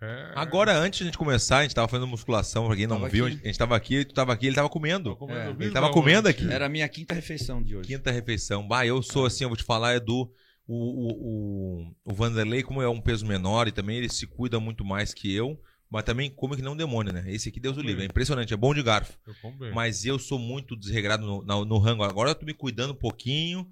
é. 0.00 0.32
Agora, 0.34 0.72
antes 0.76 0.98
de 0.98 1.04
a 1.04 1.06
gente 1.06 1.18
começar, 1.18 1.58
a 1.58 1.62
gente 1.62 1.74
tava 1.74 1.88
fazendo 1.88 2.06
musculação, 2.06 2.66
pra 2.66 2.76
quem 2.76 2.86
não 2.86 2.96
Tava 2.96 3.08
viu, 3.08 3.26
aqui. 3.26 3.40
a 3.42 3.46
gente 3.46 3.58
tava 3.58 3.76
aqui, 3.76 4.04
tu 4.04 4.14
tava 4.14 4.32
aqui, 4.32 4.46
ele 4.46 4.56
tava 4.56 4.68
comendo. 4.68 5.16
comendo 5.16 5.62
É, 5.62 5.64
ele 5.64 5.70
tava 5.72 5.90
comendo 5.92 6.28
aqui. 6.28 6.50
Era 6.50 6.66
a 6.66 6.68
minha 6.68 6.88
quinta 6.88 7.14
refeição 7.14 7.62
de 7.62 7.76
hoje. 7.76 7.88
Quinta 7.88 8.10
refeição. 8.10 8.66
Bah, 8.66 8.84
eu 8.86 9.02
sou 9.02 9.26
assim, 9.26 9.44
eu 9.44 9.48
vou 9.48 9.56
te 9.56 9.64
falar, 9.64 9.94
Edu. 9.96 10.30
O, 10.66 10.74
o, 10.76 11.82
o, 11.82 11.94
o 12.04 12.14
Vanderlei, 12.14 12.62
como 12.62 12.80
é 12.80 12.88
um 12.88 13.00
peso 13.00 13.26
menor 13.26 13.66
e 13.68 13.72
também 13.72 13.98
ele 13.98 14.08
se 14.08 14.26
cuida 14.26 14.60
muito 14.60 14.84
mais 14.84 15.12
que 15.12 15.34
eu, 15.34 15.60
mas 15.92 16.04
também 16.04 16.30
come 16.30 16.56
que 16.56 16.62
não 16.62 16.74
demônio, 16.76 17.12
né? 17.12 17.24
Esse 17.26 17.50
aqui, 17.50 17.60
Deus 17.60 17.76
o 17.76 17.82
livre. 17.82 18.02
É 18.02 18.06
impressionante, 18.06 18.54
é 18.54 18.56
bom 18.56 18.72
de 18.74 18.82
garfo. 18.82 19.12
Eu 19.26 19.34
como. 19.42 19.58
Mas 19.74 20.04
eu 20.06 20.18
sou 20.18 20.38
muito 20.38 20.74
desregrado 20.74 21.26
no, 21.26 21.44
na- 21.44 21.64
no 21.64 21.78
rango. 21.78 22.02
Agora 22.02 22.30
eu 22.30 22.34
tô 22.34 22.46
me 22.46 22.54
cuidando 22.54 22.92
um 22.92 22.96
pouquinho, 22.98 23.68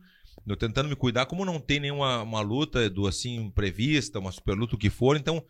eu 0.46 0.56
tentando 0.56 0.88
me 0.88 0.94
cuidar. 0.96 1.24
Como 1.26 1.44
não 1.44 1.58
tem 1.58 1.80
nenhuma 1.80 2.22
uma 2.22 2.40
luta 2.42 2.90
do 2.90 3.06
assim 3.06 3.50
prevista, 3.50 4.18
uma 4.18 4.30
super 4.30 4.54
luta, 4.54 4.74
o 4.74 4.78
que 4.78 4.90
for, 4.90 5.16
então 5.16 5.42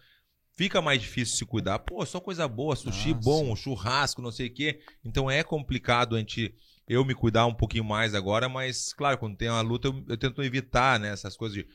fica 0.56 0.80
mais 0.80 1.00
difícil 1.00 1.36
se 1.36 1.44
cuidar. 1.44 1.78
Pô, 1.80 2.04
só 2.06 2.20
coisa 2.20 2.46
boa, 2.46 2.76
sushi 2.76 3.10
Ah, 3.10 3.14
bom, 3.14 3.56
churrasco, 3.56 4.22
não 4.22 4.30
sei 4.30 4.46
o 4.48 4.54
quê. 4.54 4.80
Então 5.04 5.30
é 5.30 5.42
complicado 5.42 6.14
a 6.14 6.18
gente 6.18 6.54
eu 6.86 7.04
me 7.04 7.14
cuidar 7.14 7.46
um 7.46 7.54
pouquinho 7.54 7.84
mais 7.84 8.14
agora, 8.16 8.48
mas 8.48 8.92
claro, 8.92 9.16
quando 9.16 9.36
tem 9.36 9.48
uma 9.48 9.60
luta 9.60 9.88
eu, 9.88 10.04
eu 10.08 10.16
tento 10.16 10.42
evitar, 10.42 10.98
né, 10.98 11.12
essas 11.12 11.36
coisas 11.36 11.56
de 11.56 11.66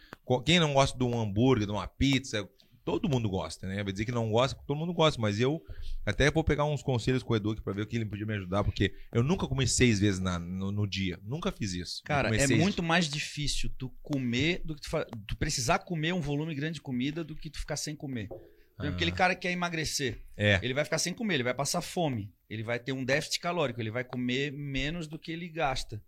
quem 0.46 0.60
não 0.60 0.74
gosta 0.74 0.98
de 0.98 1.04
um 1.06 1.18
hambúrguer, 1.18 1.66
de 1.66 1.72
uma 1.72 1.88
pizza, 1.88 2.48
todo 2.86 3.10
mundo 3.10 3.28
gosta, 3.28 3.68
né? 3.68 3.84
Vai 3.84 3.92
dizer 3.92 4.06
que 4.06 4.12
não 4.12 4.30
gosta, 4.32 4.58
todo 4.66 4.78
mundo 4.78 4.94
gosta, 4.94 5.20
mas 5.20 5.40
eu 5.40 5.62
até 6.06 6.30
vou 6.32 6.44
pegar 6.44 6.64
uns 6.66 6.84
conselhos 6.84 7.24
com 7.24 7.34
o 7.34 7.36
Edu 7.36 7.60
pra 7.64 7.74
ver 7.74 7.82
o 7.82 7.88
que 7.88 7.96
ele 7.96 8.06
podia 8.06 8.26
me 8.26 8.36
ajudar, 8.36 8.64
porque 8.64 8.94
eu 9.12 9.24
nunca 9.24 9.48
comi 9.48 9.68
seis 9.68 10.00
vezes 10.00 10.20
na- 10.22 10.38
no, 10.40 10.72
no 10.72 10.88
dia. 10.88 11.20
Nunca 11.24 11.52
fiz 11.52 11.74
isso. 11.74 12.02
Cara, 12.06 12.34
é 12.34 12.48
seis- 12.48 12.60
muito 12.60 12.84
mais 12.84 13.10
difícil 13.10 13.70
tu 13.78 13.90
comer 14.04 14.62
do 14.64 14.76
que 14.76 14.82
tu, 14.82 14.90
tu 15.28 15.36
precisar 15.36 15.80
comer 15.80 16.14
um 16.14 16.22
volume 16.22 16.54
grande 16.54 16.76
de 16.76 16.82
comida 16.82 17.24
do 17.24 17.36
que 17.36 17.50
tu 17.50 17.60
ficar 17.60 17.76
sem 17.76 17.96
comer. 17.96 18.28
Por 18.30 18.84
exemplo, 18.84 18.94
Ah. 18.94 18.96
aquele 18.98 19.12
cara 19.12 19.34
que 19.34 19.42
quer 19.42 19.52
emagrecer, 19.52 20.22
É. 20.38 20.60
ele 20.62 20.74
vai 20.74 20.84
ficar 20.84 21.00
sem 21.00 21.14
comer, 21.14 21.36
ele 21.36 21.44
vai 21.44 21.54
passar 21.54 21.82
fome, 21.82 22.32
ele 22.50 22.62
vai 22.62 22.78
ter 22.78 22.92
um 22.92 23.04
déficit 23.04 23.40
calórico, 23.40 23.82
ele 23.82 23.90
vai 23.90 24.04
comer 24.04 24.52
menos 24.52 25.08
do 25.08 25.18
que 25.18 25.32
ele 25.32 25.48
gasta. 25.50 26.04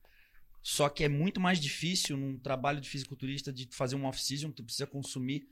Só 0.61 0.89
que 0.89 1.03
é 1.03 1.07
muito 1.09 1.39
mais 1.39 1.59
difícil 1.61 2.17
num 2.17 2.37
trabalho 2.37 2.81
de 2.81 2.89
fisiculturista 2.89 3.53
de 3.53 3.67
fazer 3.71 3.95
um 3.95 4.05
off-season, 4.05 4.51
tu 4.51 4.63
precisa 4.63 4.85
consumir 4.85 5.47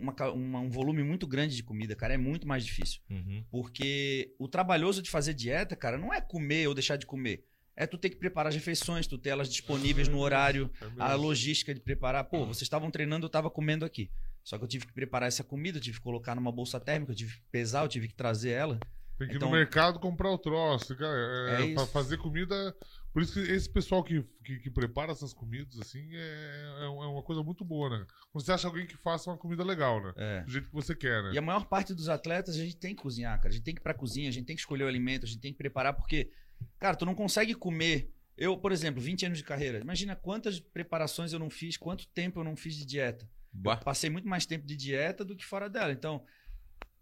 uma 0.00 0.12
uma- 0.32 0.60
um 0.60 0.70
volume 0.70 1.02
muito 1.02 1.26
grande 1.26 1.56
de 1.56 1.62
comida, 1.62 1.94
cara, 1.96 2.14
é 2.14 2.18
muito 2.18 2.46
mais 2.46 2.64
difícil. 2.64 3.00
Uhum. 3.10 3.44
Porque 3.50 4.34
o 4.38 4.46
trabalhoso 4.48 5.00
de 5.02 5.10
fazer 5.10 5.34
dieta, 5.34 5.74
cara, 5.74 5.96
não 5.98 6.12
é 6.12 6.20
comer 6.20 6.66
ou 6.68 6.74
deixar 6.74 6.96
de 6.96 7.06
comer. 7.06 7.44
É 7.76 7.86
tu 7.86 7.98
ter 7.98 8.10
que 8.10 8.16
preparar 8.16 8.50
as 8.50 8.54
refeições, 8.54 9.06
tu 9.06 9.18
ter 9.18 9.30
elas 9.30 9.48
disponíveis 9.48 10.06
no 10.06 10.18
horário, 10.18 10.70
É 10.80 10.86
a 11.02 11.14
logística 11.14 11.74
de 11.74 11.80
preparar. 11.80 12.22
Pô, 12.24 12.44
vocês 12.46 12.62
estavam 12.62 12.90
treinando, 12.90 13.26
eu 13.26 13.30
tava 13.30 13.50
comendo 13.50 13.84
aqui. 13.84 14.10
Só 14.44 14.56
que 14.58 14.64
eu 14.64 14.68
tive 14.68 14.86
que 14.86 14.92
preparar 14.92 15.26
essa 15.26 15.42
comida, 15.42 15.78
eu 15.78 15.82
tive 15.82 15.96
que 15.98 16.04
colocar 16.04 16.34
numa 16.36 16.52
bolsa 16.52 16.78
térmica, 16.78 17.10
eu 17.12 17.16
tive 17.16 17.34
que 17.34 17.42
pesar, 17.50 17.82
eu 17.82 17.88
tive 17.88 18.06
que 18.08 18.14
trazer 18.14 18.50
ela. 18.50 18.78
Tem 19.18 19.26
que 19.26 19.34
ir 19.34 19.36
Então- 19.36 19.48
no 19.50 19.56
mercado 19.56 19.98
comprar 19.98 20.30
o 20.30 20.38
troço, 20.38 20.94
cara. 20.96 21.50
É, 21.50 21.52
É 21.52 21.56
pra 21.74 21.82
isso. 21.82 21.92
fazer 21.92 22.16
comida. 22.18 22.76
Por 23.14 23.22
isso 23.22 23.34
que 23.34 23.48
esse 23.48 23.70
pessoal 23.70 24.02
que, 24.02 24.24
que, 24.44 24.58
que 24.58 24.68
prepara 24.68 25.12
essas 25.12 25.32
comidas, 25.32 25.78
assim, 25.78 26.04
é, 26.12 26.80
é 26.82 26.88
uma 26.88 27.22
coisa 27.22 27.44
muito 27.44 27.64
boa, 27.64 27.88
né? 27.88 28.04
Quando 28.32 28.44
você 28.44 28.50
acha 28.50 28.66
alguém 28.66 28.88
que 28.88 28.96
faça 28.96 29.30
uma 29.30 29.38
comida 29.38 29.62
legal, 29.62 30.02
né? 30.02 30.12
É. 30.16 30.40
Do 30.40 30.50
jeito 30.50 30.66
que 30.66 30.74
você 30.74 30.96
quer, 30.96 31.22
né? 31.22 31.32
E 31.32 31.38
a 31.38 31.42
maior 31.42 31.64
parte 31.66 31.94
dos 31.94 32.08
atletas, 32.08 32.56
a 32.56 32.58
gente 32.58 32.76
tem 32.76 32.92
que 32.92 33.00
cozinhar, 33.00 33.36
cara. 33.36 33.50
A 33.50 33.52
gente 33.52 33.62
tem 33.62 33.72
que 33.72 33.80
ir 33.80 33.84
pra 33.84 33.94
cozinha, 33.94 34.28
a 34.28 34.32
gente 34.32 34.46
tem 34.46 34.56
que 34.56 34.62
escolher 34.62 34.82
o 34.82 34.88
alimento, 34.88 35.26
a 35.26 35.28
gente 35.28 35.38
tem 35.38 35.52
que 35.52 35.58
preparar, 35.58 35.94
porque, 35.94 36.28
cara, 36.80 36.96
tu 36.96 37.06
não 37.06 37.14
consegue 37.14 37.54
comer. 37.54 38.12
Eu, 38.36 38.58
por 38.58 38.72
exemplo, 38.72 39.00
20 39.00 39.26
anos 39.26 39.38
de 39.38 39.44
carreira. 39.44 39.78
Imagina 39.78 40.16
quantas 40.16 40.58
preparações 40.58 41.32
eu 41.32 41.38
não 41.38 41.48
fiz, 41.48 41.76
quanto 41.76 42.08
tempo 42.08 42.40
eu 42.40 42.44
não 42.44 42.56
fiz 42.56 42.74
de 42.74 42.84
dieta. 42.84 43.30
Bah. 43.52 43.76
Passei 43.76 44.10
muito 44.10 44.26
mais 44.26 44.44
tempo 44.44 44.66
de 44.66 44.74
dieta 44.74 45.24
do 45.24 45.36
que 45.36 45.46
fora 45.46 45.70
dela. 45.70 45.92
Então, 45.92 46.24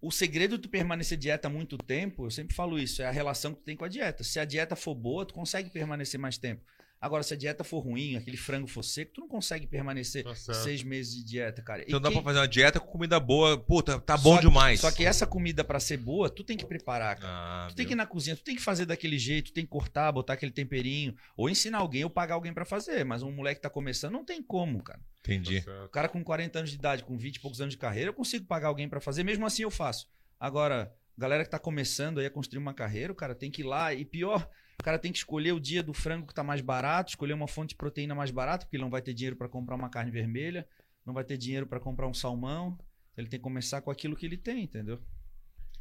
o 0.02 0.10
segredo 0.10 0.56
de 0.56 0.62
tu 0.62 0.68
permanecer 0.68 1.16
dieta 1.16 1.46
há 1.46 1.50
muito 1.50 1.78
tempo, 1.78 2.26
eu 2.26 2.30
sempre 2.30 2.56
falo 2.56 2.76
isso, 2.76 3.00
é 3.00 3.06
a 3.06 3.10
relação 3.12 3.54
que 3.54 3.60
tu 3.60 3.64
tem 3.64 3.76
com 3.76 3.84
a 3.84 3.88
dieta. 3.88 4.24
Se 4.24 4.40
a 4.40 4.44
dieta 4.44 4.74
for 4.74 4.96
boa, 4.96 5.24
tu 5.24 5.32
consegue 5.32 5.70
permanecer 5.70 6.18
mais 6.18 6.36
tempo. 6.36 6.60
Agora, 7.02 7.24
se 7.24 7.34
a 7.34 7.36
dieta 7.36 7.64
for 7.64 7.80
ruim, 7.80 8.14
aquele 8.14 8.36
frango 8.36 8.68
for 8.68 8.84
seco, 8.84 9.12
tu 9.14 9.20
não 9.20 9.26
consegue 9.28 9.66
permanecer 9.66 10.22
Tá 10.22 10.34
seis 10.36 10.84
meses 10.84 11.16
de 11.16 11.24
dieta, 11.24 11.60
cara. 11.60 11.82
E 11.82 11.86
Então 11.88 12.00
dá 12.00 12.08
quem- 12.08 12.18
pra 12.22 12.30
fazer 12.30 12.38
uma 12.38 12.46
dieta 12.46 12.78
com 12.78 12.86
comida 12.86 13.18
boa. 13.18 13.58
Puta, 13.58 13.98
tá 14.00 14.16
bom 14.16 14.34
só 14.34 14.40
que- 14.40 14.46
demais. 14.46 14.80
Só 14.80 14.90
que 14.92 15.04
essa 15.04 15.26
comida 15.26 15.64
pra 15.64 15.80
ser 15.80 15.96
boa, 15.96 16.30
tu 16.30 16.44
tem 16.44 16.56
que 16.56 16.64
preparar, 16.64 17.18
cara. 17.18 17.32
Ah, 17.66 17.68
Tu 17.68 17.74
tem 17.74 17.84
que 17.86 17.92
ir 17.92 17.96
na 17.96 18.06
cozinha, 18.06 18.36
tu 18.36 18.44
tem 18.44 18.54
que 18.54 18.62
fazer 18.62 18.86
daquele 18.86 19.18
jeito, 19.18 19.46
tu 19.50 19.52
tem 19.54 19.64
que 19.64 19.70
cortar, 19.70 20.12
botar 20.12 20.34
aquele 20.34 20.52
temperinho, 20.52 21.16
ou 21.36 21.50
ensinar 21.50 21.78
alguém 21.78 22.04
ou 22.04 22.10
pagar 22.10 22.36
alguém 22.36 22.54
pra 22.54 22.64
fazer. 22.64 23.04
Mas 23.04 23.20
um 23.24 23.32
moleque 23.32 23.56
que 23.56 23.62
tá 23.62 23.70
começando 23.70 24.12
não 24.12 24.24
tem 24.24 24.40
como, 24.40 24.80
cara. 24.80 25.00
Entendi. 25.20 25.60
Tá. 25.62 25.84
O 25.84 25.88
cara 25.88 26.08
com 26.08 26.22
40 26.22 26.60
anos 26.60 26.70
de 26.70 26.76
idade, 26.76 27.02
com 27.02 27.18
20 27.18 27.36
e 27.36 27.40
poucos 27.40 27.60
anos 27.60 27.74
de 27.74 27.78
carreira, 27.78 28.10
eu 28.10 28.14
consigo 28.14 28.46
pagar 28.46 28.68
alguém 28.68 28.88
pra 28.88 29.00
fazer, 29.00 29.24
mesmo 29.24 29.44
assim 29.44 29.62
eu 29.64 29.70
faço. 29.72 30.06
Agora, 30.38 30.92
galera 31.18 31.44
que 31.44 31.50
tá 31.50 31.58
começando 31.58 32.20
aí 32.20 32.26
a 32.26 32.30
construir 32.30 32.58
uma 32.58 32.72
carreira, 32.74 33.12
o 33.12 33.16
cara 33.16 33.34
tem 33.34 33.50
que 33.50 33.62
ir 33.62 33.64
lá 33.64 33.92
e 33.92 34.04
pior, 34.04 34.48
o 34.82 34.84
cara 34.84 34.98
tem 34.98 35.12
que 35.12 35.18
escolher 35.18 35.52
o 35.52 35.60
dia 35.60 35.82
do 35.82 35.94
frango 35.94 36.26
que 36.26 36.34
tá 36.34 36.42
mais 36.42 36.60
barato, 36.60 37.10
escolher 37.10 37.32
uma 37.34 37.46
fonte 37.46 37.70
de 37.70 37.76
proteína 37.76 38.14
mais 38.16 38.30
barata, 38.32 38.66
porque 38.66 38.76
ele 38.76 38.82
não 38.82 38.90
vai 38.90 39.00
ter 39.00 39.14
dinheiro 39.14 39.36
pra 39.36 39.48
comprar 39.48 39.76
uma 39.76 39.88
carne 39.88 40.10
vermelha, 40.10 40.66
não 41.06 41.14
vai 41.14 41.22
ter 41.22 41.36
dinheiro 41.38 41.66
pra 41.66 41.78
comprar 41.78 42.08
um 42.08 42.12
salmão. 42.14 42.76
Ele 43.16 43.28
tem 43.28 43.38
que 43.38 43.44
começar 43.44 43.80
com 43.80 43.90
aquilo 43.92 44.16
que 44.16 44.26
ele 44.26 44.36
tem, 44.36 44.64
entendeu? 44.64 45.00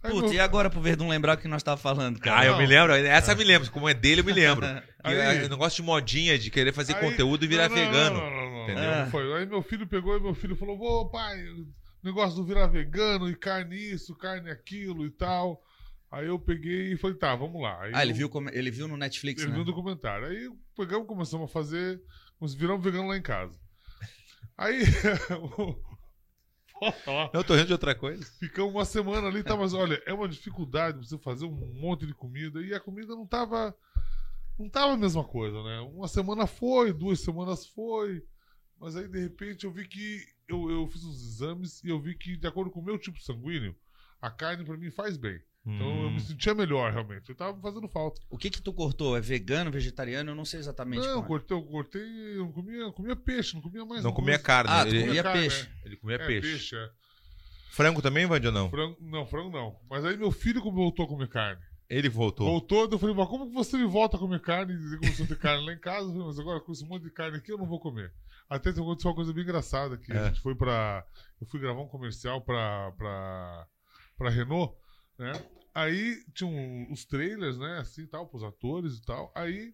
Meu- 0.04 0.32
e 0.34 0.39
agora 0.39 0.70
pro 0.70 0.82
Verdun 0.82 1.08
lembrar 1.08 1.38
o 1.38 1.41
que 1.41 1.47
nós 1.47 1.62
tava 1.64 1.78
falando, 1.80 2.18
Ah, 2.18 2.24
cara? 2.24 2.45
eu 2.45 2.52
Não. 2.54 2.60
me 2.60 2.66
lembro. 2.66 2.93
Essa 2.93 3.34
eu 3.34 3.38
me 3.38 3.43
lembro. 3.43 3.70
Como 3.72 3.88
é 3.88 3.93
dele, 3.93 4.22
eu 4.22 4.26
me 4.26 4.34
lembro. 4.34 4.66
Aí- 5.04 5.43
Eu 5.43 5.49
não 5.49 5.58
gosto 5.58 5.76
de 5.78 5.84
modinha, 5.84 6.38
de 6.39 6.49
querer 6.49 6.74
fazer 6.74 6.95
aí- 6.95 7.02
conteúdo 7.02 7.45
e 7.45 7.47
virar 7.47 7.70
não, 7.70 7.76
não, 7.76 7.86
vegano. 7.86 8.18
Não, 8.20 8.30
não, 8.32 8.52
não, 8.52 8.64
entendeu? 8.64 8.84
não, 8.84 8.99
não 9.04 9.12
foi. 9.12 9.34
Aí 9.38 9.45
meu 9.45 9.62
filho 9.64 9.88
pegou 9.88 10.18
e 10.18 10.20
meu 10.20 10.34
filho 10.36 10.56
falou: 10.56 10.80
Ô 10.80 11.10
pai, 11.10 11.43
o 11.47 11.68
negócio 12.04 12.36
do 12.36 12.43
virar 12.45 12.66
vegano 12.68 13.30
e 13.30 13.36
carne 13.36 13.76
isso, 13.76 14.16
carne 14.16 14.49
aquilo 14.49 15.06
e 15.06 15.12
tal. 15.12 15.62
Aí 16.12 16.28
eu 16.28 16.38
peguei 16.38 16.93
e 16.93 16.97
falei: 16.97 17.16
tá, 17.18 17.36
vamos 17.36 17.62
lá. 17.62 17.82
Aí 17.82 17.91
Ah, 17.95 18.01
ele 18.03 18.12
eu- 18.12 18.16
viu, 18.18 18.30
como- 18.30 18.49
ele 18.49 18.70
viu 18.70 18.88
no 18.88 18.97
Netflix, 18.97 19.41
Ele 19.41 19.49
né? 19.51 19.55
viu 19.55 19.64
um 19.64 19.66
documentário. 19.66 20.28
Aí 20.28 20.51
pegamos, 20.76 21.07
começamos 21.07 21.49
a 21.49 21.53
fazer. 21.53 22.01
Nós 22.39 22.53
viramos 22.53 22.84
vegano 22.84 23.07
lá 23.07 23.18
em 23.18 23.22
casa. 23.22 23.57
Aí. 24.57 24.82
Eu 27.34 27.43
tô 27.43 27.53
rindo 27.53 27.68
de 27.68 27.74
outra 27.74 27.93
coisa. 27.93 28.24
Ficamos 28.39 28.74
uma 28.74 28.86
semana 28.86 29.28
ali, 29.28 29.43
tá? 29.43 29.55
Mas 29.55 29.72
olha, 29.74 30.01
é 30.05 30.12
uma 30.14 30.28
dificuldade 30.28 30.97
você 30.97 31.16
fazer 31.20 31.45
um 31.45 31.51
monte 31.80 32.07
de 32.07 32.14
comida 32.14 32.59
e 32.62 32.74
a 32.74 32.80
comida 32.80 33.16
não 33.16 33.26
tava. 33.28 33.76
Não 34.57 34.68
tava 34.68 34.93
a 34.93 34.97
mesma 34.97 35.24
coisa, 35.24 35.62
né? 35.64 35.80
Uma 35.82 36.07
semana 36.07 36.47
foi, 36.47 36.91
duas 36.91 37.20
semanas 37.20 37.68
foi. 37.68 38.24
Mas 38.80 38.95
aí, 38.95 39.07
de 39.07 39.20
repente, 39.20 39.66
eu 39.66 39.72
vi 39.72 39.88
que. 39.88 40.26
Eu, 40.47 40.70
eu 40.72 40.88
fiz 40.88 41.03
uns 41.03 41.22
exames 41.24 41.84
e 41.84 41.89
eu 41.89 41.99
vi 42.01 42.16
que, 42.16 42.36
de 42.36 42.47
acordo 42.47 42.72
com 42.72 42.80
o 42.80 42.84
meu 42.84 42.97
tipo 42.97 43.22
sanguíneo, 43.22 43.76
a 44.20 44.30
carne 44.32 44.66
pra 44.66 44.76
mim 44.76 44.89
faz 44.91 45.16
bem. 45.18 45.39
Então 45.66 45.88
eu 46.03 46.07
Hum. 46.09 46.14
me 46.14 46.20
sentia 46.20 46.55
melhor, 46.55 46.91
realmente. 46.91 47.30
Eu 47.30 47.36
tava 47.36 47.59
fazendo 47.62 47.88
falta. 47.88 48.20
O 48.32 48.38
que 48.38 48.49
que 48.49 48.62
tu 48.62 48.74
cortou? 48.74 49.16
É 49.16 49.22
vegano, 49.22 49.70
vegetariano? 49.72 50.32
Eu 50.32 50.36
não 50.36 50.43
sei 50.45 50.59
exatamente. 50.59 51.05
Não, 51.05 51.12
eu 51.12 51.20
é. 51.20 51.26
cortei, 51.28 51.55
eu 51.55 51.62
cortei, 51.64 52.38
eu 52.38 52.49
comia, 52.51 52.80
eu 52.80 52.91
comia 52.93 53.16
peixe, 53.16 53.53
não 53.53 53.62
comia 53.62 53.86
mais 53.86 54.03
Não 54.03 54.12
comia 54.12 54.34
coisa. 54.39 54.43
carne. 54.43 54.70
Ah, 54.72 54.84
tu 54.84 54.89
ele, 54.95 55.05
comia 55.05 55.24
carne, 55.24 55.39
peixe. 55.41 55.70
ele 55.86 55.97
comia 55.97 56.16
É, 56.16 56.26
peixe. 56.26 56.49
peixe, 56.51 56.76
é. 56.76 56.89
Frango 57.72 58.01
também, 58.01 58.26
Vandio, 58.26 58.49
ou 58.49 58.53
não? 58.55 58.70
Frango, 58.70 58.97
não, 59.01 59.26
frango 59.28 59.49
não. 59.51 59.80
Mas 59.89 60.03
aí 60.03 60.18
meu 60.18 60.32
filho 60.32 60.62
voltou 60.72 61.05
a 61.05 61.07
comer 61.07 61.28
carne. 61.30 61.62
Ele 61.89 62.09
voltou. 62.09 62.47
Voltou, 62.47 62.88
eu 62.89 62.97
falei, 62.97 63.14
mas 63.16 63.28
como 63.28 63.47
que 63.47 63.53
você 63.53 63.78
me 63.78 63.86
volta 63.86 64.16
a 64.18 64.20
comer 64.20 64.39
carne? 64.41 64.74
Ele 64.74 64.97
começou 64.97 65.26
a 65.26 65.28
ter 65.28 65.38
carne 65.38 65.66
lá 65.66 65.74
em 65.74 65.80
casa, 65.80 66.07
eu 66.07 66.12
falei, 66.14 66.28
mas 66.28 66.39
agora 66.39 66.59
com 66.59 66.72
esse 66.72 66.86
monte 66.86 67.03
de 67.03 67.12
carne 67.12 67.38
aqui 67.38 67.51
eu 67.51 67.57
não 67.57 67.68
vou 67.68 67.80
comer. 67.80 68.12
Até 68.49 68.72
aconteceu 68.72 69.09
uma 69.12 69.16
coisa 69.16 69.32
bem 69.32 69.43
engraçada, 69.43 69.97
que 69.97 70.12
É. 70.12 70.18
a 70.18 70.28
gente 70.28 70.41
foi 70.41 70.55
pra. 70.55 71.05
Eu 71.39 71.47
fui 71.47 71.59
gravar 71.59 71.82
um 71.82 71.88
comercial 71.88 72.41
pra, 72.41 72.91
pra, 72.97 73.68
pra 74.18 74.30
Renault, 74.30 74.74
né? 75.22 75.32
Aí 75.74 76.24
tinham 76.34 76.92
os 76.92 77.06
trailers, 77.06 77.58
né, 77.58 77.78
assim 77.78 78.06
tal, 78.08 78.28
pros 78.28 78.44
atores 78.44 78.98
e 78.98 79.02
tal. 79.04 79.32
Aí, 79.36 79.74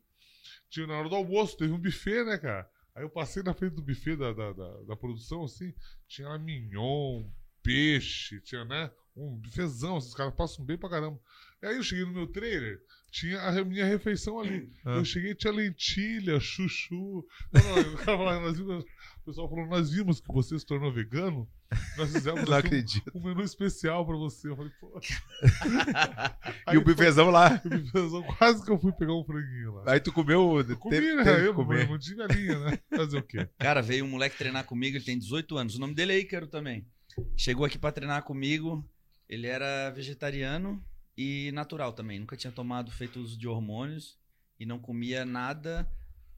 tinha 0.69 0.85
na 0.85 0.99
hora 0.99 1.09
do 1.09 1.15
almoço, 1.15 1.57
teve 1.57 1.73
um 1.73 1.79
buffet, 1.79 2.23
né, 2.25 2.37
cara? 2.37 2.69
Aí 2.93 3.03
eu 3.03 3.09
passei 3.09 3.41
na 3.41 3.53
frente 3.53 3.75
do 3.75 3.81
buffet 3.81 4.15
da, 4.17 4.33
da, 4.33 4.51
da, 4.51 4.83
da 4.83 4.95
produção, 4.95 5.45
assim, 5.45 5.73
tinha 6.07 6.27
lá 6.27 6.37
mignon, 6.37 7.23
peixe, 7.63 8.41
tinha, 8.41 8.65
né? 8.65 8.91
Um 9.15 9.37
bifezão, 9.37 9.97
esses 9.97 10.13
caras 10.13 10.35
passam 10.35 10.65
bem 10.65 10.77
pra 10.77 10.89
caramba. 10.89 11.19
E 11.61 11.65
aí 11.65 11.77
eu 11.77 11.83
cheguei 11.83 12.05
no 12.05 12.11
meu 12.11 12.27
trailer, 12.27 12.83
tinha 13.11 13.39
a 13.41 13.63
minha 13.63 13.85
refeição 13.85 14.39
ali. 14.39 14.69
Ah. 14.85 14.95
Eu 14.95 15.05
cheguei, 15.05 15.33
tinha 15.33 15.51
lentilha, 15.53 16.39
chuchu. 16.39 17.25
Não, 17.51 18.15
não, 18.17 18.37
o 18.37 18.41
nós 18.41 18.57
vimos, 18.57 18.83
o 18.83 19.25
pessoal 19.25 19.49
falou, 19.49 19.67
nós 19.67 19.91
vimos 19.91 20.19
que 20.19 20.31
você 20.33 20.57
se 20.57 20.65
tornou 20.65 20.91
vegano. 20.91 21.47
Nós 21.97 22.11
fizemos 22.13 22.41
um, 22.47 23.19
um 23.19 23.23
menu 23.23 23.41
especial 23.41 24.05
pra 24.05 24.15
você. 24.15 24.49
Eu 24.49 24.55
falei, 24.55 24.71
pô. 24.79 24.99
E 26.71 26.77
o 26.77 26.83
bifezão 26.83 27.29
lá. 27.29 27.61
o 27.65 27.69
bifezão, 27.69 28.23
quase 28.37 28.63
que 28.63 28.71
eu 28.71 28.79
fui 28.79 28.91
pegar 28.93 29.13
um 29.13 29.23
franguinho 29.23 29.73
lá. 29.73 29.83
Aí 29.93 29.99
tu 29.99 30.11
comeu. 30.11 30.63
Comi, 30.79 30.95
teve- 30.95 31.15
né? 31.15 31.23
teve 31.23 31.47
Eu 31.47 31.53
comer. 31.53 31.87
não 31.89 31.97
tive 31.97 32.21
a 32.21 32.27
linha, 32.27 32.59
né? 32.59 32.79
Fazer 32.95 33.17
o 33.17 33.23
quê? 33.23 33.47
Cara, 33.57 33.81
veio 33.81 34.05
um 34.05 34.09
moleque 34.09 34.37
treinar 34.37 34.63
comigo, 34.65 34.97
ele 34.97 35.03
tem 35.05 35.17
18 35.17 35.57
anos. 35.57 35.75
O 35.75 35.79
nome 35.79 35.93
dele 35.93 36.13
é 36.13 36.19
Ícaro 36.19 36.47
também. 36.47 36.85
Chegou 37.35 37.65
aqui 37.65 37.77
pra 37.77 37.91
treinar 37.91 38.23
comigo. 38.23 38.87
Ele 39.27 39.47
era 39.47 39.89
vegetariano 39.91 40.81
e 41.17 41.51
natural 41.53 41.91
também. 41.93 42.19
Nunca 42.19 42.37
tinha 42.37 42.51
tomado, 42.51 42.91
feito 42.91 43.19
uso 43.19 43.37
de 43.37 43.47
hormônios 43.47 44.17
e 44.59 44.65
não 44.65 44.77
comia 44.79 45.25
nada 45.25 45.89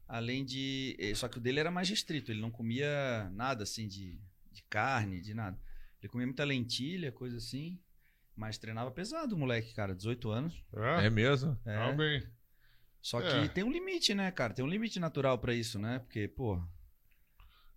além 0.08 0.44
de. 0.44 0.96
eh, 0.98 1.14
Só 1.14 1.28
que 1.28 1.38
o 1.38 1.40
dele 1.40 1.60
era 1.60 1.70
mais 1.70 1.88
restrito. 1.88 2.32
Ele 2.32 2.40
não 2.40 2.50
comia 2.50 3.28
nada 3.32 3.62
assim 3.64 3.86
de, 3.86 4.18
de 4.50 4.62
carne, 4.70 5.20
de 5.20 5.34
nada. 5.34 5.58
Ele 6.02 6.10
comia 6.10 6.26
muita 6.26 6.44
lentilha, 6.44 7.12
coisa 7.12 7.36
assim. 7.36 7.78
Mas 8.34 8.56
treinava 8.56 8.90
pesado, 8.90 9.34
o 9.34 9.38
moleque, 9.38 9.74
cara. 9.74 9.94
18 9.94 10.30
anos. 10.30 10.64
É? 10.72 11.06
É 11.06 11.10
mesmo? 11.10 11.58
É. 11.66 11.92
Bem. 11.92 12.26
Só 13.02 13.20
que 13.20 13.26
É. 13.28 13.48
tem 13.48 13.64
um 13.64 13.70
limite, 13.70 14.14
né, 14.14 14.30
cara? 14.30 14.54
Tem 14.54 14.64
um 14.64 14.68
limite 14.68 14.98
natural 14.98 15.38
pra 15.38 15.54
isso, 15.54 15.78
né? 15.78 15.98
Porque, 15.98 16.26
pô. 16.28 16.62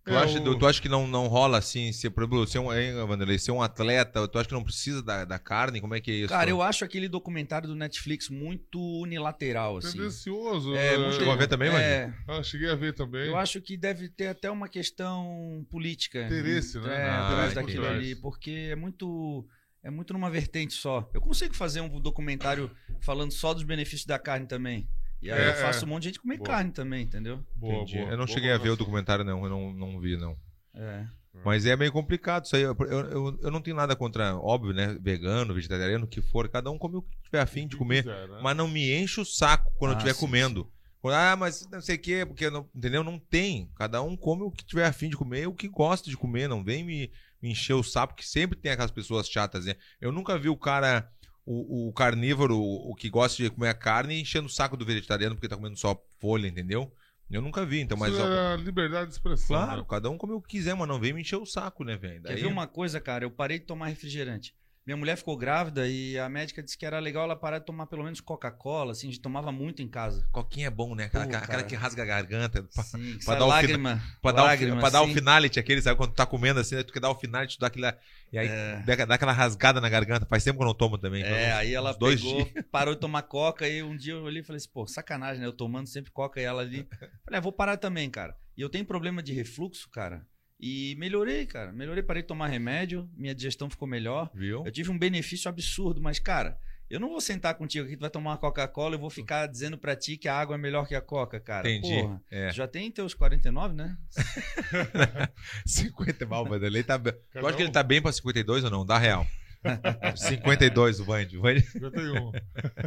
Tu, 0.04 0.12
É, 0.12 0.16
acha, 0.18 0.38
o- 0.38 0.58
tu 0.58 0.66
acha 0.66 0.82
que 0.82 0.88
não, 0.88 1.06
não 1.06 1.28
rola 1.28 1.56
assim, 1.56 1.90
ser, 1.90 2.10
por 2.10 2.24
exemplo, 2.24 2.46
ser 2.46 2.58
um, 2.58 2.70
hein, 2.70 2.92
Vanderlei, 3.06 3.38
ser 3.38 3.52
um 3.52 3.62
atleta, 3.62 4.28
tu 4.28 4.38
acha 4.38 4.46
que 4.46 4.54
não 4.54 4.62
precisa 4.62 5.02
da, 5.02 5.24
da 5.24 5.38
carne? 5.38 5.80
Como 5.80 5.94
é 5.94 6.00
que 6.00 6.10
é 6.10 6.14
isso? 6.14 6.28
Cara, 6.28 6.50
eu 6.50 6.60
acho 6.60 6.84
aquele 6.84 7.08
documentário 7.08 7.66
do 7.66 7.74
Netflix 7.74 8.28
muito 8.28 8.78
unilateral, 9.00 9.78
assim. 9.78 9.92
Tendencioso. 9.96 10.74
É, 10.74 10.98
muito- 10.98 11.14
Chegou 11.14 11.32
a 11.32 11.36
ver 11.36 11.46
também, 11.48 11.70
é, 11.70 12.12
Ah, 12.28 12.42
cheguei 12.42 12.68
a 12.70 12.74
ver 12.74 12.92
também. 12.92 13.28
eu 13.28 13.36
acho 13.38 13.62
que 13.62 13.78
deve 13.78 14.10
ter 14.10 14.26
até 14.26 14.50
uma 14.50 14.68
questão 14.68 15.66
política. 15.70 16.26
Interesse, 16.26 16.78
né? 16.80 16.94
É, 17.06 17.08
Ah, 17.08 17.26
atrás 17.26 17.52
entendi. 17.52 17.66
daquilo 17.66 17.86
ali, 17.86 18.14
porque 18.16 18.50
é 18.70 18.76
muito 18.76 19.46
é 19.82 19.90
muito 19.90 20.12
numa 20.14 20.30
vertente 20.30 20.72
só. 20.74 21.08
Eu 21.14 21.20
consigo 21.20 21.54
fazer 21.54 21.80
um 21.82 22.00
documentário 22.00 22.70
falando 23.00 23.32
só 23.32 23.52
dos 23.54 23.62
benefícios 23.62 24.06
da 24.06 24.18
carne 24.18 24.46
também. 24.46 24.88
E 25.24 25.30
aí 25.32 25.40
É, 25.40 25.48
eu 25.50 25.54
faço 25.54 25.84
é. 25.84 25.86
um 25.86 25.90
monte 25.90 26.02
de 26.02 26.08
gente 26.10 26.20
comer 26.20 26.36
Boa. 26.36 26.46
carne 26.50 26.70
também, 26.70 27.02
entendeu? 27.04 27.42
Boa, 27.56 27.82
Entendi. 27.82 27.96
boa. 27.98 28.10
eu 28.10 28.16
não 28.16 28.26
Boa 28.26 28.28
cheguei 28.28 28.52
a 28.52 28.58
ver 28.58 28.70
o 28.70 28.76
documentário, 28.76 29.24
não. 29.24 29.42
Eu 29.42 29.50
não, 29.50 29.72
não 29.72 30.00
vi, 30.00 30.16
não. 30.16 30.36
É. 30.74 31.06
Mas 31.44 31.66
é 31.66 31.74
meio 31.76 31.90
complicado 31.90 32.44
isso 32.44 32.54
aí. 32.54 32.62
Eu, 32.62 32.76
eu, 32.80 33.00
eu- 33.10 33.38
eu 33.42 33.50
não 33.50 33.60
tenho 33.60 33.76
nada 33.76 33.96
contra, 33.96 34.36
óbvio, 34.36 34.72
né? 34.72 34.96
Vegano, 35.00 35.52
vegetariano, 35.54 36.04
o 36.04 36.08
que 36.08 36.22
for. 36.22 36.48
Cada 36.48 36.70
um 36.70 36.78
come 36.78 36.96
o 36.96 37.02
que 37.02 37.16
tiver 37.24 37.40
afim 37.40 37.66
de 37.66 37.76
comer. 37.76 38.02
quiser, 38.04 38.28
né? 38.28 38.40
Mas 38.42 38.56
não 38.56 38.68
me 38.68 38.92
enche 38.94 39.20
o 39.20 39.24
saco 39.24 39.72
quando 39.76 39.92
eu 39.92 39.96
Ah, 39.96 39.98
estiver 39.98 40.14
sim, 40.14 40.20
comendo. 40.20 40.70
Ah, 41.06 41.36
mas 41.36 41.68
não 41.70 41.82
sei 41.82 41.96
o 41.96 41.98
quê, 41.98 42.24
porque 42.24 42.48
não, 42.48 42.68
entendeu? 42.74 43.04
Não 43.04 43.18
tem. 43.18 43.70
Cada 43.76 44.00
um 44.00 44.16
come 44.16 44.42
o 44.42 44.50
que 44.50 44.64
tiver 44.64 44.86
afim 44.86 45.08
de 45.10 45.16
comer, 45.16 45.46
o 45.46 45.52
que 45.54 45.68
gosta 45.68 46.08
de 46.08 46.16
comer. 46.16 46.48
Não 46.48 46.64
vem 46.64 46.82
me, 46.84 47.10
me 47.42 47.50
encher 47.50 47.74
o 47.74 47.82
saco, 47.82 48.14
que 48.14 48.26
sempre 48.26 48.58
tem 48.58 48.72
aquelas 48.72 48.90
pessoas 48.90 49.28
chatas, 49.28 49.66
né? 49.66 49.74
Eu 50.00 50.10
nunca 50.12 50.38
vi 50.38 50.48
o 50.48 50.56
cara, 50.56 51.10
o, 51.46 51.88
o 51.88 51.92
carnívoro, 51.92 52.56
o, 52.56 52.90
o 52.90 52.94
que 52.94 53.10
gosta 53.10 53.42
de 53.42 53.50
comer 53.50 53.68
a 53.68 53.74
carne, 53.74 54.20
enchendo 54.20 54.46
o 54.46 54.50
saco 54.50 54.76
do 54.76 54.84
vegetariano 54.84 55.34
porque 55.34 55.48
tá 55.48 55.56
comendo 55.56 55.76
só 55.78 55.96
folha, 56.20 56.48
entendeu? 56.48 56.92
Eu 57.30 57.40
nunca 57.40 57.64
vi, 57.64 57.80
então, 57.80 57.96
mas. 57.96 58.12
Isso 58.12 58.22
é 58.22 58.52
a 58.52 58.56
liberdade 58.56 59.06
de 59.08 59.14
expressão. 59.14 59.56
Claro, 59.56 59.80
né? 59.80 59.86
cada 59.88 60.10
um 60.10 60.18
come 60.18 60.34
o 60.34 60.40
que 60.40 60.56
quiser, 60.56 60.74
mas 60.74 60.86
não 60.86 61.00
vem 61.00 61.12
me 61.12 61.22
encher 61.22 61.36
o 61.36 61.46
saco, 61.46 61.82
né, 61.82 61.96
velho? 61.96 62.22
Quer 62.22 62.34
Daí- 62.34 62.42
ver 62.42 62.46
uma 62.46 62.66
coisa, 62.66 63.00
cara? 63.00 63.24
Eu 63.24 63.30
parei 63.30 63.58
de 63.58 63.64
tomar 63.66 63.86
refrigerante. 63.86 64.54
Minha 64.86 64.98
mulher 64.98 65.16
ficou 65.16 65.34
grávida 65.34 65.88
e 65.88 66.18
a 66.18 66.28
médica 66.28 66.62
disse 66.62 66.76
que 66.76 66.84
era 66.84 66.98
legal 66.98 67.24
ela 67.24 67.34
parar 67.34 67.58
de 67.58 67.64
tomar 67.64 67.86
pelo 67.86 68.04
menos 68.04 68.20
Coca-Cola, 68.20 68.92
assim, 68.92 69.08
a 69.08 69.10
gente 69.10 69.22
tomava 69.22 69.50
muito 69.50 69.80
em 69.80 69.88
casa. 69.88 70.28
Coquinha 70.30 70.66
é 70.66 70.70
bom, 70.70 70.94
né? 70.94 71.04
Aquela, 71.04 71.26
Pô, 71.26 71.36
aquela 71.36 71.62
que 71.62 71.74
rasga 71.74 72.02
a 72.02 72.06
garganta. 72.06 72.62
Pra, 72.64 72.82
Sim, 72.82 73.18
pra 73.24 73.34
dar 73.36 73.44
o 73.46 73.48
lágrima. 73.48 74.02
pra 74.20 74.32
dar, 74.32 74.42
o, 74.42 74.44
lágrima, 74.44 74.80
pra 74.80 74.90
dar 74.90 75.02
o 75.02 75.08
finality, 75.08 75.58
aquele, 75.58 75.80
sabe? 75.80 75.96
Quando 75.96 76.10
tu 76.10 76.16
tá 76.16 76.26
comendo 76.26 76.60
assim, 76.60 76.76
aí 76.76 76.84
tu 76.84 76.92
quer 76.92 77.00
dar 77.00 77.08
o 77.08 77.14
finality, 77.14 77.56
tu 77.56 77.60
dá 77.60 77.68
aquela. 77.68 77.98
E 78.30 78.38
aí 78.38 78.46
É. 78.46 78.82
dá, 79.06 79.14
aquela 79.14 79.32
rasgada 79.32 79.80
na 79.80 79.88
garganta. 79.88 80.26
Faz 80.26 80.44
tempo 80.44 80.58
que 80.58 80.62
eu 80.64 80.66
não 80.68 80.74
tomo 80.74 80.98
também. 80.98 81.22
faz 81.22 81.34
É, 81.34 81.48
uns- 81.48 81.54
aí 81.60 81.72
ela 81.74 81.92
dois 81.94 82.20
pegou, 82.20 82.44
dias. 82.44 82.64
parou 82.70 82.94
de 82.94 83.00
tomar 83.00 83.22
coca 83.22 83.66
e 83.66 83.82
um 83.82 83.96
dia 83.96 84.12
eu 84.12 84.22
olhei 84.22 84.42
e 84.42 84.44
falei 84.44 84.58
assim, 84.58 84.68
pô, 84.70 84.86
sacanagem, 84.86 85.40
né? 85.40 85.46
Eu 85.46 85.52
tomando 85.54 85.86
sempre 85.86 86.10
coca 86.10 86.38
e 86.38 86.44
ela 86.44 86.60
ali. 86.60 86.86
Falei, 87.24 87.38
ah, 87.38 87.40
vou 87.40 87.52
parar 87.52 87.78
também, 87.78 88.10
cara. 88.10 88.36
E 88.54 88.60
eu 88.60 88.68
tenho 88.68 88.84
problema 88.84 89.22
de 89.22 89.32
refluxo, 89.32 89.88
cara. 89.90 90.26
E 90.60 90.94
melhorei, 90.98 91.46
cara. 91.46 91.72
Melhorei, 91.72 92.02
parei 92.02 92.22
de 92.22 92.28
tomar 92.28 92.46
remédio, 92.46 93.08
minha 93.16 93.34
digestão 93.34 93.68
ficou 93.68 93.86
melhor. 93.88 94.30
Viu? 94.34 94.64
Eu 94.64 94.72
tive 94.72 94.90
um 94.90 94.98
benefício 94.98 95.48
absurdo, 95.48 96.00
mas, 96.00 96.18
cara, 96.18 96.56
eu 96.88 97.00
não 97.00 97.08
vou 97.10 97.20
sentar 97.20 97.54
contigo 97.54 97.84
aqui, 97.86 97.96
tu 97.96 98.00
vai 98.00 98.10
tomar 98.10 98.30
uma 98.32 98.38
Coca-Cola 98.38 98.94
e 98.94 98.96
eu 98.96 99.00
vou 99.00 99.10
ficar 99.10 99.46
dizendo 99.46 99.76
pra 99.76 99.96
ti 99.96 100.16
que 100.16 100.28
a 100.28 100.36
água 100.38 100.54
é 100.54 100.58
melhor 100.58 100.86
que 100.86 100.94
a 100.94 101.00
Coca, 101.00 101.40
cara. 101.40 101.68
Entendi. 101.68 102.00
Porra, 102.02 102.22
É. 102.30 102.50
já 102.52 102.68
tem 102.68 102.90
teus 102.90 103.14
49, 103.14 103.74
né? 103.74 103.96
50 105.66 106.26
mal, 106.26 106.44
o 106.44 106.48
Vanderlei 106.48 106.82
tá 106.82 106.96
bem. 106.98 107.12
Tu 107.12 107.18
Cada 107.32 107.48
acha 107.48 107.56
que 107.56 107.62
ele 107.62 107.72
tá 107.72 107.82
bem 107.82 108.00
pra 108.00 108.12
52 108.12 108.64
ou 108.64 108.70
não? 108.70 108.86
Dá 108.86 108.98
real. 108.98 109.26
52 110.16 111.00
o 111.00 111.04
tem 111.90 112.10
um. 112.20 112.32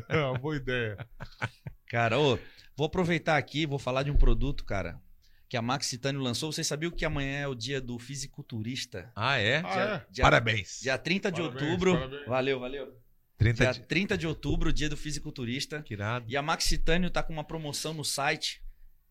É 0.09 0.17
uma 0.19 0.37
boa 0.37 0.55
ideia. 0.55 0.97
Cara, 1.89 2.19
ô, 2.19 2.37
vou 2.75 2.85
aproveitar 2.87 3.37
aqui, 3.37 3.65
vou 3.65 3.79
falar 3.79 4.03
de 4.03 4.11
um 4.11 4.15
produto, 4.15 4.63
cara, 4.63 4.99
que 5.49 5.55
a 5.57 5.61
Max 5.61 5.89
Titânio 5.89 6.21
lançou. 6.21 6.51
Vocês 6.51 6.67
sabiam 6.67 6.91
que 6.91 7.05
amanhã 7.05 7.39
é 7.39 7.47
o 7.47 7.55
dia 7.55 7.79
do 7.81 7.97
fisiculturista? 7.99 9.11
Ah, 9.15 9.37
é? 9.37 9.57
Ah, 9.57 9.61
Dia, 9.61 9.81
é? 9.83 10.05
dia- 10.11 10.23
Parabéns. 10.23 10.79
Dia 10.81 10.97
30 10.97 11.31
de 11.31 11.41
Parabéns, 11.41 11.63
outubro. 11.63 11.93
parabéns. 11.93 12.25
Valeu, 12.27 12.59
valeu. 12.59 12.97
30 13.37 13.63
Dia 13.63 13.73
de... 13.73 13.79
30 13.87 14.17
de 14.17 14.27
outubro, 14.27 14.73
dia 14.73 14.89
do 14.89 14.97
fisiculturista. 14.97 15.81
Que 15.83 15.93
irado. 15.93 16.25
E 16.27 16.35
a 16.35 16.41
Max 16.41 16.67
Titânio 16.67 17.09
tá 17.09 17.21
com 17.21 17.31
uma 17.33 17.43
promoção 17.43 17.93
no 17.93 18.03
site. 18.03 18.63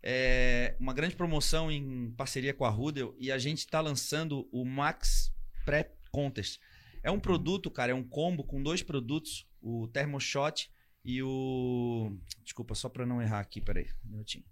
É 0.02 0.76
uma 0.78 0.92
grande 0.92 1.16
promoção 1.16 1.70
em 1.70 2.10
parceria 2.16 2.52
com 2.54 2.64
a 2.64 2.70
Rudel. 2.70 3.14
E 3.18 3.30
a 3.32 3.38
gente 3.38 3.66
tá 3.66 3.80
lançando 3.80 4.48
o 4.52 4.64
Max 4.64 5.32
Prep 5.64 5.90
Contest. 6.10 6.60
É 7.02 7.10
um 7.10 7.20
produto, 7.20 7.70
cara, 7.70 7.92
é 7.92 7.94
um 7.94 8.02
combo 8.04 8.44
com 8.44 8.62
dois 8.62 8.82
produtos: 8.82 9.46
o 9.62 9.88
Thermoshot 9.88 10.70
e 11.04 11.22
o. 11.22 12.16
Desculpa, 12.42 12.74
só 12.74 12.88
para 12.88 13.06
não 13.06 13.22
errar 13.22 13.40
aqui, 13.40 13.60
peraí, 13.60 13.86
um 14.04 14.10
minutinho. 14.10 14.44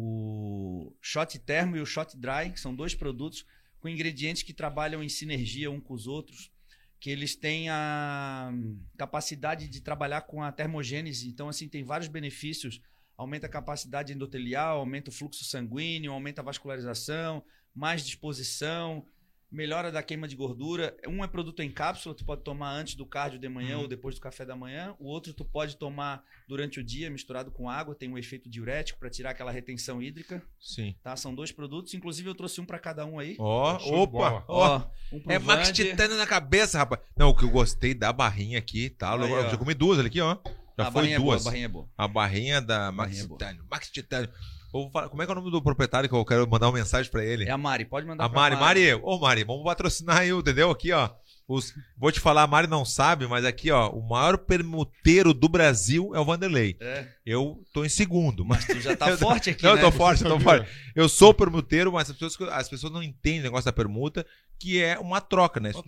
O 0.00 0.94
Shot 1.02 1.36
Termo 1.40 1.76
e 1.76 1.80
o 1.80 1.86
Shot 1.86 2.16
Dry, 2.16 2.52
que 2.52 2.60
são 2.60 2.72
dois 2.72 2.94
produtos 2.94 3.44
com 3.80 3.88
ingredientes 3.88 4.44
que 4.44 4.54
trabalham 4.54 5.02
em 5.02 5.08
sinergia 5.08 5.70
um 5.70 5.80
com 5.80 5.92
os 5.92 6.06
outros, 6.06 6.52
que 7.00 7.10
eles 7.10 7.34
têm 7.34 7.68
a 7.68 8.52
capacidade 8.96 9.68
de 9.68 9.80
trabalhar 9.80 10.22
com 10.22 10.40
a 10.40 10.52
termogênese. 10.52 11.28
Então, 11.28 11.48
assim, 11.48 11.68
tem 11.68 11.82
vários 11.82 12.08
benefícios. 12.08 12.80
Aumenta 13.16 13.46
a 13.46 13.50
capacidade 13.50 14.12
endotelial, 14.12 14.78
aumenta 14.78 15.10
o 15.10 15.12
fluxo 15.12 15.44
sanguíneo, 15.44 16.12
aumenta 16.12 16.40
a 16.40 16.44
vascularização, 16.44 17.44
mais 17.74 18.04
disposição, 18.04 19.04
melhora 19.50 19.90
da 19.90 20.02
queima 20.02 20.28
de 20.28 20.36
gordura. 20.36 20.94
Um 21.06 21.24
é 21.24 21.26
produto 21.26 21.60
em 21.60 21.70
cápsula, 21.70 22.14
tu 22.14 22.24
pode 22.24 22.42
tomar 22.42 22.72
antes 22.72 22.94
do 22.94 23.06
cardio 23.06 23.38
de 23.38 23.48
manhã 23.48 23.76
Uhum. 23.76 23.82
ou 23.82 23.88
depois 23.88 24.14
do 24.14 24.20
café 24.20 24.44
da 24.44 24.54
manhã. 24.54 24.94
O 24.98 25.06
outro 25.06 25.32
tu 25.32 25.44
pode 25.44 25.76
tomar 25.76 26.22
durante 26.46 26.78
o 26.80 26.84
dia, 26.84 27.08
misturado 27.10 27.50
com 27.50 27.68
água, 27.68 27.94
tem 27.94 28.08
um 28.10 28.18
efeito 28.18 28.48
diurético 28.48 28.98
para 28.98 29.08
tirar 29.10 29.30
aquela 29.30 29.50
retenção 29.50 30.02
hídrica, 30.02 30.42
Sim. 30.60 30.94
tá? 31.02 31.16
São 31.16 31.34
dois 31.34 31.50
produtos, 31.50 31.94
inclusive 31.94 32.28
eu 32.28 32.34
trouxe 32.34 32.60
um 32.60 32.66
para 32.66 32.78
cada 32.78 33.04
um 33.06 33.18
aí. 33.18 33.36
Ó, 33.38 33.76
de 33.76 33.90
opa! 33.92 34.44
Ó, 34.46 34.82
um 35.12 35.20
pro 35.20 35.32
é 35.32 35.38
Max. 35.38 35.72
Titânio 35.72 36.16
na 36.16 36.26
cabeça, 36.26 36.78
rapaz. 36.78 37.00
Não, 37.16 37.30
o 37.30 37.34
que 37.34 37.44
eu 37.44 37.50
gostei 37.50 37.94
da 37.94 38.12
barrinha 38.12 38.58
aqui, 38.58 38.90
tá? 38.90 39.14
Aí, 39.14 39.30
eu 39.30 39.36
ó. 39.36 39.48
já 39.48 39.56
comi 39.56 39.74
duas 39.74 39.98
ali 39.98 40.08
aqui, 40.08 40.20
ó. 40.20 40.36
Já 40.78 40.88
a 40.88 40.92
foi 40.92 41.02
barrinha 41.02 41.18
duas. 41.18 41.40
É 41.40 41.42
boa, 41.42 41.48
a 41.48 41.50
barrinha 41.50 41.64
é 41.64 41.68
boa. 41.68 41.88
A 41.96 42.08
barrinha 42.08 42.60
da 42.62 42.92
Max 42.92 43.10
Barrinha. 43.10 43.28
Titânio. 43.28 43.66
Max 43.70 43.90
Titânio. 43.90 44.30
Vou 44.72 44.90
falar- 44.90 45.08
como 45.08 45.22
é 45.22 45.24
que 45.26 45.32
é 45.32 45.34
o 45.34 45.38
nome 45.38 45.50
do 45.50 45.62
proprietário 45.62 46.08
que 46.08 46.14
eu 46.14 46.24
quero 46.24 46.48
mandar 46.48 46.66
uma 46.68 46.78
mensagem 46.78 47.10
pra 47.10 47.24
ele? 47.24 47.44
É 47.44 47.50
a 47.50 47.56
Mari, 47.58 47.84
pode 47.86 48.06
mandar 48.06 48.24
a 48.24 48.28
pra 48.28 48.38
Mari. 48.38 48.56
Mari, 48.56 48.94
ô 49.02 49.18
Mari, 49.18 49.44
vamos 49.44 49.64
patrocinar 49.64 50.18
aí, 50.18 50.30
entendeu? 50.30 50.70
Aqui, 50.70 50.92
ó. 50.92 51.08
Os- 51.50 51.72
vou 51.96 52.12
te 52.12 52.20
falar, 52.20 52.42
a 52.42 52.46
Mari 52.46 52.66
não 52.66 52.84
sabe, 52.84 53.26
mas 53.26 53.42
aqui, 53.46 53.70
ó, 53.70 53.88
o 53.88 54.06
maior 54.06 54.36
permuteiro 54.36 55.32
do 55.32 55.48
Brasil 55.48 56.14
é 56.14 56.20
o 56.20 56.24
Vanderlei. 56.24 56.76
É, 56.78 57.06
Eu 57.24 57.62
tô 57.72 57.84
em 57.84 57.88
segundo, 57.88 58.44
mas 58.44 58.66
tu 58.66 58.78
já 58.80 58.94
tá 58.94 59.06
forte 59.16 59.50
aqui, 59.50 59.62
Não, 59.62 59.70
eu 59.70 59.76
né? 59.76 59.82
tô 59.82 59.90
forte, 59.90 60.22
eu 60.24 60.28
tô 60.30 60.38
Sabia? 60.40 60.58
forte. 60.64 60.70
Eu 60.94 61.08
sou 61.08 61.32
permuteiro, 61.32 61.90
mas 61.92 62.10
as 62.10 62.16
pessoas, 62.16 62.50
as 62.52 62.68
pessoas 62.68 62.92
não 62.92 63.02
entendem 63.02 63.40
o 63.40 63.44
negócio 63.44 63.64
da 63.64 63.72
permuta. 63.72 64.26
Que 64.58 64.82
é 64.82 64.98
uma 64.98 65.20
troca, 65.20 65.60
né? 65.60 65.72
Tu 65.72 65.82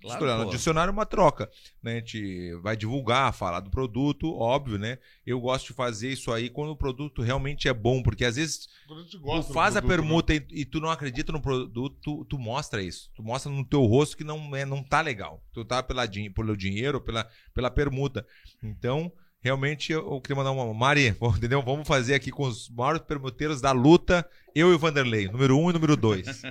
Claro, 0.00 0.24
olhar 0.24 0.38
no 0.38 0.50
dicionário 0.50 0.90
é 0.90 0.92
uma 0.92 1.04
troca, 1.04 1.50
né? 1.82 1.92
A 1.92 1.96
gente 1.96 2.54
vai 2.62 2.76
divulgar, 2.76 3.34
falar 3.34 3.60
do 3.60 3.70
produto, 3.70 4.32
óbvio, 4.32 4.78
né? 4.78 4.98
Eu 5.26 5.40
gosto 5.40 5.68
de 5.68 5.72
fazer 5.72 6.10
isso 6.10 6.32
aí 6.32 6.48
quando 6.48 6.70
o 6.70 6.76
produto 6.76 7.22
realmente 7.22 7.68
é 7.68 7.72
bom, 7.74 8.02
porque 8.02 8.24
às 8.24 8.36
vezes 8.36 8.68
tu 8.86 9.42
faz 9.52 9.76
a 9.76 9.80
né? 9.80 9.88
permuta 9.88 10.34
e, 10.34 10.46
e 10.50 10.64
tu 10.64 10.80
não 10.80 10.90
acredita 10.90 11.32
no 11.32 11.40
produto, 11.40 11.96
tu, 12.00 12.24
tu 12.24 12.38
mostra 12.38 12.82
isso. 12.82 13.10
Tu 13.16 13.22
mostra 13.22 13.50
no 13.50 13.64
teu 13.64 13.84
rosto 13.84 14.16
que 14.16 14.24
não, 14.24 14.54
é, 14.54 14.64
não 14.64 14.82
tá 14.82 15.00
legal. 15.00 15.42
Tu 15.52 15.64
tá 15.64 15.82
pela, 15.82 16.06
pelo 16.34 16.56
dinheiro, 16.56 17.00
pela, 17.00 17.28
pela 17.52 17.70
permuta. 17.70 18.24
Então, 18.62 19.12
realmente, 19.44 19.92
eu, 19.92 20.20
queria 20.20 20.34
mandar 20.36 20.50
uma. 20.50 20.72
Mari, 20.74 21.08
entendeu? 21.36 21.62
Vamos 21.62 21.86
fazer 21.86 22.14
aqui 22.14 22.30
com 22.30 22.44
os 22.44 22.68
maiores 22.70 23.02
permuteiros 23.02 23.60
da 23.60 23.70
luta, 23.70 24.28
eu 24.54 24.72
e 24.72 24.74
o 24.74 24.78
Vanderlei, 24.78 25.28
número 25.28 25.56
um 25.58 25.70
e 25.70 25.72
número 25.72 25.96
dois. 25.96 26.26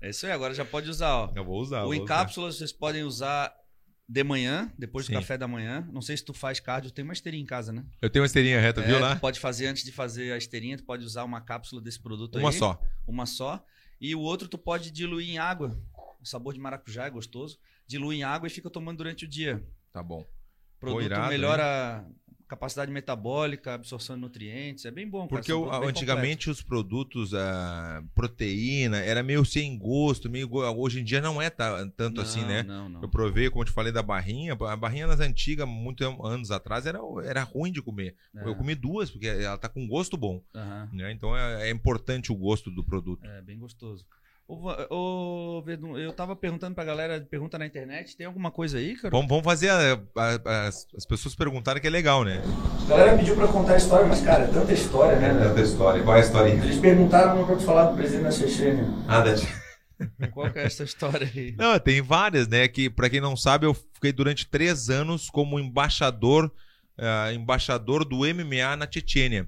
É 0.00 0.10
isso 0.10 0.26
aí, 0.26 0.32
agora 0.32 0.54
já 0.54 0.64
pode 0.64 0.88
usar, 0.88 1.12
ó. 1.12 1.32
eu 1.34 1.44
vou 1.44 1.60
usar. 1.60 1.84
o 1.84 2.04
cápsulas 2.04 2.56
vocês 2.56 2.70
podem 2.72 3.02
usar 3.02 3.52
de 4.08 4.22
manhã, 4.22 4.72
depois 4.78 5.04
do 5.06 5.08
Sim. 5.08 5.14
café 5.14 5.36
da 5.36 5.48
manhã. 5.48 5.86
Não 5.92 6.00
sei 6.00 6.16
se 6.16 6.24
tu 6.24 6.32
faz 6.32 6.60
cardio, 6.60 6.92
tem 6.92 7.02
uma 7.04 7.12
esteirinha 7.12 7.42
em 7.42 7.46
casa, 7.46 7.72
né? 7.72 7.84
Eu 8.00 8.08
tenho 8.08 8.22
uma 8.22 8.26
esteirinha 8.26 8.60
reta, 8.60 8.80
viu 8.80 8.96
É, 8.96 9.00
lá? 9.00 9.16
Tu 9.16 9.20
pode 9.20 9.40
fazer 9.40 9.66
antes 9.66 9.82
de 9.82 9.90
fazer 9.90 10.32
a 10.32 10.38
esteirinha, 10.38 10.76
tu 10.76 10.84
pode 10.84 11.04
usar 11.04 11.24
uma 11.24 11.40
cápsula 11.40 11.82
desse 11.82 12.00
produto 12.00 12.38
Uma 12.38 12.50
aí. 12.50 12.56
só. 12.56 12.80
Uma 13.08 13.26
só. 13.26 13.60
E 14.00 14.14
o 14.14 14.20
outro 14.20 14.46
tu 14.46 14.56
pode 14.56 14.92
diluir 14.92 15.28
em 15.30 15.38
água. 15.38 15.76
O 16.22 16.24
sabor 16.24 16.54
de 16.54 16.60
maracujá 16.60 17.06
é 17.06 17.10
gostoso. 17.10 17.58
Dilui 17.86 18.16
em 18.18 18.22
água 18.22 18.46
e 18.46 18.50
fica 18.50 18.70
tomando 18.70 18.98
durante 18.98 19.24
o 19.24 19.28
dia. 19.28 19.60
Tá 19.92 20.00
bom. 20.00 20.24
Produto 20.80 21.28
melhora 21.28 21.98
a 21.98 22.04
capacidade 22.48 22.90
metabólica, 22.90 23.74
absorção 23.74 24.16
de 24.16 24.22
nutrientes. 24.22 24.84
É 24.86 24.90
bem 24.90 25.06
bom. 25.06 25.28
cara. 25.28 25.28
Porque 25.28 25.52
produtos 25.52 25.80
bem 25.80 25.88
antigamente 25.90 26.48
os 26.48 26.62
produtos, 26.62 27.34
a 27.34 28.02
proteína, 28.14 28.98
era 28.98 29.22
meio 29.22 29.44
sem 29.44 29.76
gosto, 29.78 30.30
meio 30.30 30.48
hoje 30.54 31.00
em 31.00 31.04
dia 31.04 31.20
não 31.20 31.42
é 31.42 31.50
ta- 31.50 31.78
tanto 31.96 32.20
completos. 32.20 32.30
assim, 32.30 32.44
né? 32.46 32.62
Não, 32.62 32.88
não. 32.88 33.02
Eu 33.02 33.08
provei, 33.08 33.50
como 33.50 33.62
eu 33.62 33.66
te 33.66 33.72
falei, 33.72 33.92
da 33.92 34.02
barrinha. 34.02 34.54
A 34.54 34.76
barrinha 34.76 35.06
nas 35.06 35.20
antigas, 35.20 35.68
muitos 35.68 36.06
anos 36.24 36.50
atrás, 36.50 36.86
era, 36.86 36.98
era 37.24 37.42
ruim 37.42 37.70
de 37.72 37.82
comer. 37.82 38.14
É. 38.34 38.46
Eu 38.48 38.54
comi 38.54 38.74
duas, 38.74 39.10
porque 39.10 39.26
ela 39.26 39.58
tá 39.58 39.68
com 39.68 39.86
gosto 39.86 40.16
bom. 40.16 40.42
Aham. 40.54 40.88
Né? 40.92 41.12
Então 41.12 41.36
é, 41.36 41.68
é 41.68 41.70
importante 41.70 42.32
o 42.32 42.36
gosto 42.36 42.70
do 42.70 42.82
produto. 42.84 43.26
É, 43.26 43.42
bem 43.42 43.58
gostoso. 43.58 44.06
Ô, 44.48 45.62
Verdun, 45.62 45.98
eu 45.98 46.10
tava 46.10 46.34
perguntando 46.34 46.74
pra 46.74 46.82
galera, 46.82 47.20
pergunta 47.30 47.58
na 47.58 47.66
internet, 47.66 48.16
tem 48.16 48.26
alguma 48.26 48.50
coisa 48.50 48.78
aí, 48.78 48.96
cara? 48.96 49.10
Vamos, 49.10 49.28
vamos 49.28 49.44
fazer 49.44 49.68
a- 49.68 50.00
a- 50.16 50.66
as, 50.68 50.86
as 50.96 51.04
pessoas 51.04 51.34
perguntarem 51.34 51.82
que 51.82 51.86
é 51.86 51.90
legal, 51.90 52.24
né? 52.24 52.40
A 52.84 52.88
galera 52.88 53.18
pediu 53.18 53.36
pra 53.36 53.46
contar 53.48 53.74
a 53.74 53.76
história, 53.76 54.06
mas, 54.06 54.22
cara, 54.22 54.44
é 54.44 54.46
tanta 54.46 54.72
história, 54.72 55.18
né? 55.18 55.62
história. 55.62 56.02
Qual 56.02 56.16
é 56.16 56.20
a 56.20 56.22
história? 56.22 56.50
Eles 56.52 56.78
perguntaram 56.78 57.44
pra 57.44 57.56
tu 57.56 57.62
falar 57.62 57.90
do 57.90 57.96
presidente 57.96 58.22
da 58.24 58.30
Chechênia. 58.30 58.84
Nada 59.06 59.34
Qual 60.32 60.50
que 60.50 60.58
é 60.60 60.64
essa 60.64 60.84
história 60.84 61.30
aí? 61.34 61.54
Não, 61.58 61.78
tem 61.78 62.00
várias, 62.00 62.48
né? 62.48 62.66
Que, 62.68 62.88
pra 62.88 63.10
quem 63.10 63.20
não 63.20 63.36
sabe, 63.36 63.66
eu 63.66 63.74
fiquei 63.74 64.12
durante 64.12 64.46
três 64.46 64.88
anos 64.88 65.28
como 65.28 65.58
embaixador, 65.58 66.50
ah, 66.96 67.30
embaixador 67.34 68.02
do 68.02 68.24
MMA 68.24 68.76
na 68.76 68.90
Chechênia. 68.90 69.46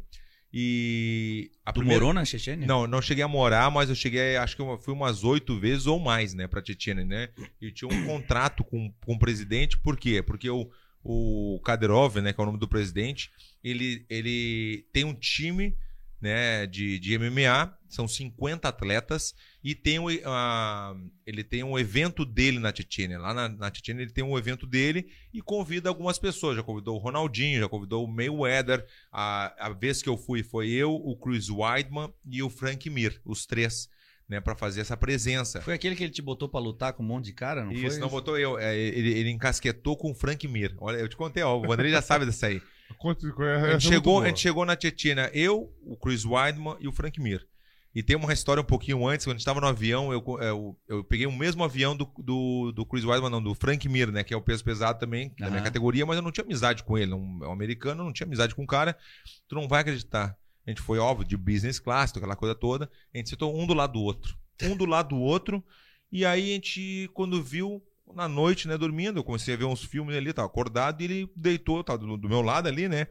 E 0.53 1.51
Tu 1.67 1.73
primeira- 1.75 2.01
morou 2.01 2.13
na 2.15 2.25
Chechênia? 2.25 2.67
Não, 2.67 2.87
não 2.87 3.01
cheguei 3.01 3.23
a 3.23 3.29
morar, 3.29 3.71
mas 3.71 3.89
eu 3.89 3.95
cheguei, 3.95 4.37
acho 4.37 4.57
que 4.57 4.63
eu 4.63 4.79
fui 4.79 4.93
umas 4.93 5.23
oito 5.23 5.59
vezes 5.59 5.87
ou 5.87 5.99
mais, 6.01 6.35
né, 6.35 6.49
pra 6.49 6.65
Chechênia, 6.65 7.05
né? 7.05 7.29
E 7.61 7.71
tinha 7.71 7.89
um 7.89 8.05
contrato 8.07 8.65
com, 8.65 8.93
com 9.05 9.15
o 9.15 9.19
presidente, 9.19 9.79
por 9.79 9.97
quê? 9.97 10.23
Porque 10.23 10.51
o, 10.51 10.69
o 11.05 11.61
Kadyrov, 11.65 12.17
né, 12.21 12.33
que 12.33 12.41
é 12.41 12.43
o 12.43 12.47
nome 12.47 12.59
do 12.59 12.69
presidente, 12.69 13.31
ele, 13.63 14.05
ele 14.11 14.85
tem 14.93 15.05
um 15.05 15.15
time, 15.15 15.77
né, 16.21 16.67
de, 16.67 16.99
de 16.99 17.19
MMA, 17.19 17.75
são 17.89 18.07
50 18.07 18.69
atletas, 18.69 19.35
e 19.65 19.75
tem 19.75 19.99
o, 19.99 20.07
ah, 20.25 20.95
ele 21.27 21.43
tem 21.43 21.65
um 21.65 21.79
evento 21.79 22.25
dele 22.25 22.59
na 22.59 22.75
Chechênia. 22.75 23.19
Lá 23.19 23.33
na, 23.33 23.49
na 23.49 23.73
ele 23.89 24.11
tem 24.11 24.23
um 24.23 24.39
evento 24.39 24.67
dele 24.67 25.11
e 25.33 25.41
convida 25.41 25.89
algumas 25.89 26.19
pessoas. 26.19 26.57
Já 26.57 26.63
convidou 26.63 26.97
o 26.97 26.99
Ronaldinho, 26.99 27.61
já 27.61 27.69
convidou 27.69 28.05
o 28.05 28.09
Mayweather. 28.09 28.87
A, 29.11 29.67
a 29.67 29.71
vez 29.71 30.03
que 30.03 30.09
eu 30.09 30.17
fui 30.17 30.43
foi 30.43 30.69
eu, 30.69 30.93
o 30.93 31.17
Chris 31.17 31.49
Weidman 31.49 32.13
e 32.31 32.43
o 32.43 32.51
Frank 32.51 32.89
Mir, 32.89 33.21
os 33.25 33.47
três, 33.47 33.89
né, 34.29 34.41
para 34.41 34.55
fazer 34.55 34.83
essa 34.83 34.97
presença. 34.97 35.61
Foi 35.61 35.75
aquele 35.75 35.97
que 35.97 36.05
ele 36.05 36.13
te 36.13 36.23
botou 36.23 36.49
pra 36.49 36.61
lutar 36.61 36.93
com 36.93 37.03
um 37.03 37.07
monte 37.07 37.27
de 37.27 37.33
cara, 37.33 37.65
não 37.65 37.73
Isso, 37.73 37.93
foi? 37.93 37.99
não 37.99 38.09
botou 38.09 38.39
eu. 38.39 38.59
é, 38.59 38.77
ele, 38.77 39.13
ele 39.13 39.31
encasquetou 39.31 39.97
com 39.97 40.11
o 40.11 40.15
Frank 40.15 40.47
Mir. 40.47 40.75
Olha, 40.79 40.99
eu 40.99 41.09
te 41.09 41.17
contei, 41.17 41.43
ó, 41.43 41.59
o 41.59 41.73
André 41.73 41.91
já 41.91 42.01
sabe 42.01 42.25
dessa 42.27 42.47
aí. 42.47 42.63
Conte- 42.99 43.27
A 43.27 43.69
é 43.69 43.71
gente, 43.73 43.89
chegou, 43.89 44.23
a 44.23 44.29
gente 44.29 44.41
chegou 44.41 44.65
na 44.65 44.79
Chechênia, 44.79 45.31
eu, 45.33 45.73
o 45.83 45.97
Chris 45.97 46.25
Weidman 46.25 46.77
e 46.81 46.89
o 46.89 46.93
Frank 46.93 47.21
Mir. 47.21 47.47
E 47.93 48.03
tem 48.05 48.15
uma 48.15 48.33
história 48.33 48.61
um 48.61 48.65
pouquinho 48.65 49.05
antes, 49.07 49.27
quando 49.27 49.33
a 49.33 49.35
gente 49.35 49.41
estava 49.41 49.61
no 49.61 49.67
avião, 49.67 50.13
eu, 50.13 50.23
eu, 50.41 50.79
eu 50.87 51.03
peguei 51.05 51.27
o 51.27 51.33
mesmo 51.33 51.65
avião 51.65 51.97
do, 51.97 52.09
do, 52.19 52.71
do 52.73 52.87
Chris 52.87 53.05
Weidman, 53.05 53.31
não, 53.31 53.43
do 53.43 53.53
Frank 53.53 53.89
Mir, 53.89 54.13
né? 54.13 54.23
Que 54.23 54.33
é 54.33 54.37
o 54.37 54.41
peso 54.43 54.63
pesado 54.63 55.01
também, 55.01 55.35
da 55.39 55.51
minha 55.51 55.63
categoria, 55.63 56.07
mas 56.07 56.17
eu 56.17 56.23
não 56.23 56.31
tinha 56.31 56.45
amizade 56.45 56.85
com 56.85 56.97
ele. 56.97 57.13
Um, 57.13 57.41
é 57.43 57.49
um 57.49 57.53
americano, 57.53 58.03
eu 58.03 58.05
não 58.05 58.13
tinha 58.13 58.27
amizade 58.27 58.55
com 58.55 58.63
o 58.63 58.67
cara. 58.67 58.97
Tu 59.49 59.55
não 59.57 59.67
vai 59.67 59.81
acreditar. 59.81 60.37
A 60.65 60.71
gente 60.71 60.81
foi, 60.81 60.99
óbvio, 60.99 61.27
de 61.27 61.37
business 61.37 61.81
class, 61.81 62.13
aquela 62.17 62.37
coisa 62.37 62.55
toda. 62.55 62.89
A 63.13 63.19
gente 63.19 63.31
sentou 63.31 63.59
um 63.59 63.67
do 63.67 63.75
lado 63.75 63.95
do 63.95 64.01
outro. 64.03 64.37
Um 64.63 64.77
do 64.77 64.87
lado 64.87 65.09
do 65.09 65.17
outro. 65.17 65.65
E 66.13 66.25
aí 66.25 66.51
a 66.51 66.55
gente, 66.55 67.11
quando 67.13 67.43
viu, 67.43 67.83
na 68.15 68.29
noite, 68.29 68.67
né, 68.69 68.77
dormindo, 68.79 69.19
eu 69.19 69.25
comecei 69.25 69.55
a 69.55 69.57
ver 69.57 69.65
uns 69.65 69.83
filmes 69.85 70.17
ali, 70.17 70.33
tava 70.33 70.47
acordado, 70.47 71.01
e 71.01 71.05
ele 71.05 71.31
deitou, 71.37 71.83
tava 71.85 71.99
do, 71.99 72.17
do 72.17 72.29
meu 72.29 72.43
lado 72.43 72.69
ali, 72.69 72.89
né? 72.89 73.07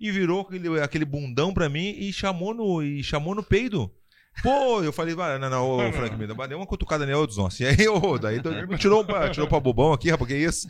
E 0.00 0.10
virou 0.10 0.40
aquele, 0.42 0.80
aquele 0.80 1.04
bundão 1.04 1.52
pra 1.54 1.68
mim 1.68 1.90
e 1.98 2.12
chamou 2.12 2.52
no, 2.54 2.82
e 2.82 3.02
chamou 3.02 3.34
no 3.34 3.42
peido. 3.42 3.90
Pô, 4.42 4.82
eu 4.82 4.92
falei, 4.92 5.14
"Ah, 5.16 5.38
não, 5.38 5.48
não, 5.48 5.70
ô, 5.70 5.76
Frank, 5.94 6.16
me 6.16 6.26
deu 6.26 6.58
uma 6.58 6.66
cutucada 6.66 7.06
nele, 7.06 7.24
dos 7.24 7.36
nossos. 7.36 7.60
E 7.60 7.66
aí, 7.66 7.86
ô, 7.88 8.18
daí 8.18 8.42
tu- 8.42 8.50
tirou, 8.76 9.04
pra- 9.04 9.30
tirou 9.30 9.46
pra 9.46 9.60
bobão 9.60 9.92
aqui, 9.92 10.10
rapaz, 10.10 10.26
que 10.28 10.36
isso? 10.36 10.68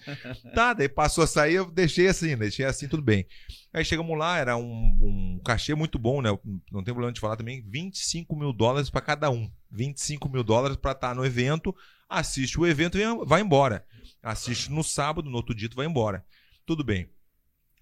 Tá, 0.54 0.74
daí 0.74 0.86
passou 0.86 1.24
a 1.24 1.26
sair, 1.26 1.54
eu 1.54 1.70
deixei 1.70 2.06
assim, 2.06 2.36
deixei 2.36 2.66
assim, 2.66 2.86
tudo 2.86 3.02
bem. 3.02 3.24
Aí 3.72 3.82
chegamos 3.82 4.16
lá, 4.18 4.36
era 4.38 4.54
um, 4.58 4.62
um 4.62 5.40
cachê 5.42 5.74
muito 5.74 5.98
bom, 5.98 6.20
né? 6.20 6.28
Não 6.70 6.84
tem 6.84 6.92
problema 6.92 7.10
de 7.12 7.20
falar 7.20 7.36
também, 7.36 7.64
25 7.66 8.36
mil 8.36 8.52
dólares 8.52 8.90
pra 8.90 9.00
cada 9.00 9.30
um. 9.30 9.50
25 9.74 10.28
mil 10.28 10.44
dólares 10.44 10.76
pra 10.76 10.92
estar 10.92 11.14
no 11.14 11.24
evento, 11.24 11.74
assiste 12.08 12.58
o 12.58 12.66
evento 12.66 12.96
e 12.96 13.04
vai 13.26 13.40
embora. 13.40 13.84
Assiste 14.22 14.70
no 14.70 14.82
sábado, 14.82 15.28
no 15.28 15.36
outro 15.36 15.54
dia 15.54 15.68
tu 15.68 15.76
vai 15.76 15.86
embora. 15.86 16.24
Tudo 16.64 16.84
bem. 16.84 17.08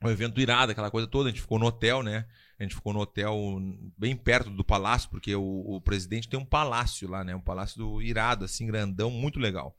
O 0.03 0.11
evento 0.11 0.40
irado, 0.40 0.72
aquela 0.72 0.90
coisa 0.90 1.07
toda, 1.07 1.28
a 1.28 1.32
gente 1.32 1.43
ficou 1.43 1.59
no 1.59 1.66
hotel, 1.66 2.03
né? 2.03 2.26
A 2.59 2.62
gente 2.64 2.74
ficou 2.74 2.93
no 2.93 3.01
hotel 3.01 3.36
bem 3.97 4.16
perto 4.16 4.51
do 4.51 4.64
palácio, 4.64 5.09
porque 5.11 5.34
o, 5.34 5.76
o 5.76 5.80
presidente 5.80 6.28
tem 6.28 6.38
um 6.38 6.45
palácio 6.45 7.09
lá, 7.09 7.22
né? 7.22 7.34
Um 7.34 7.40
palácio 7.40 7.78
do 7.78 8.03
irado, 8.03 8.45
assim, 8.45 8.66
grandão, 8.66 9.11
muito 9.11 9.38
legal. 9.38 9.76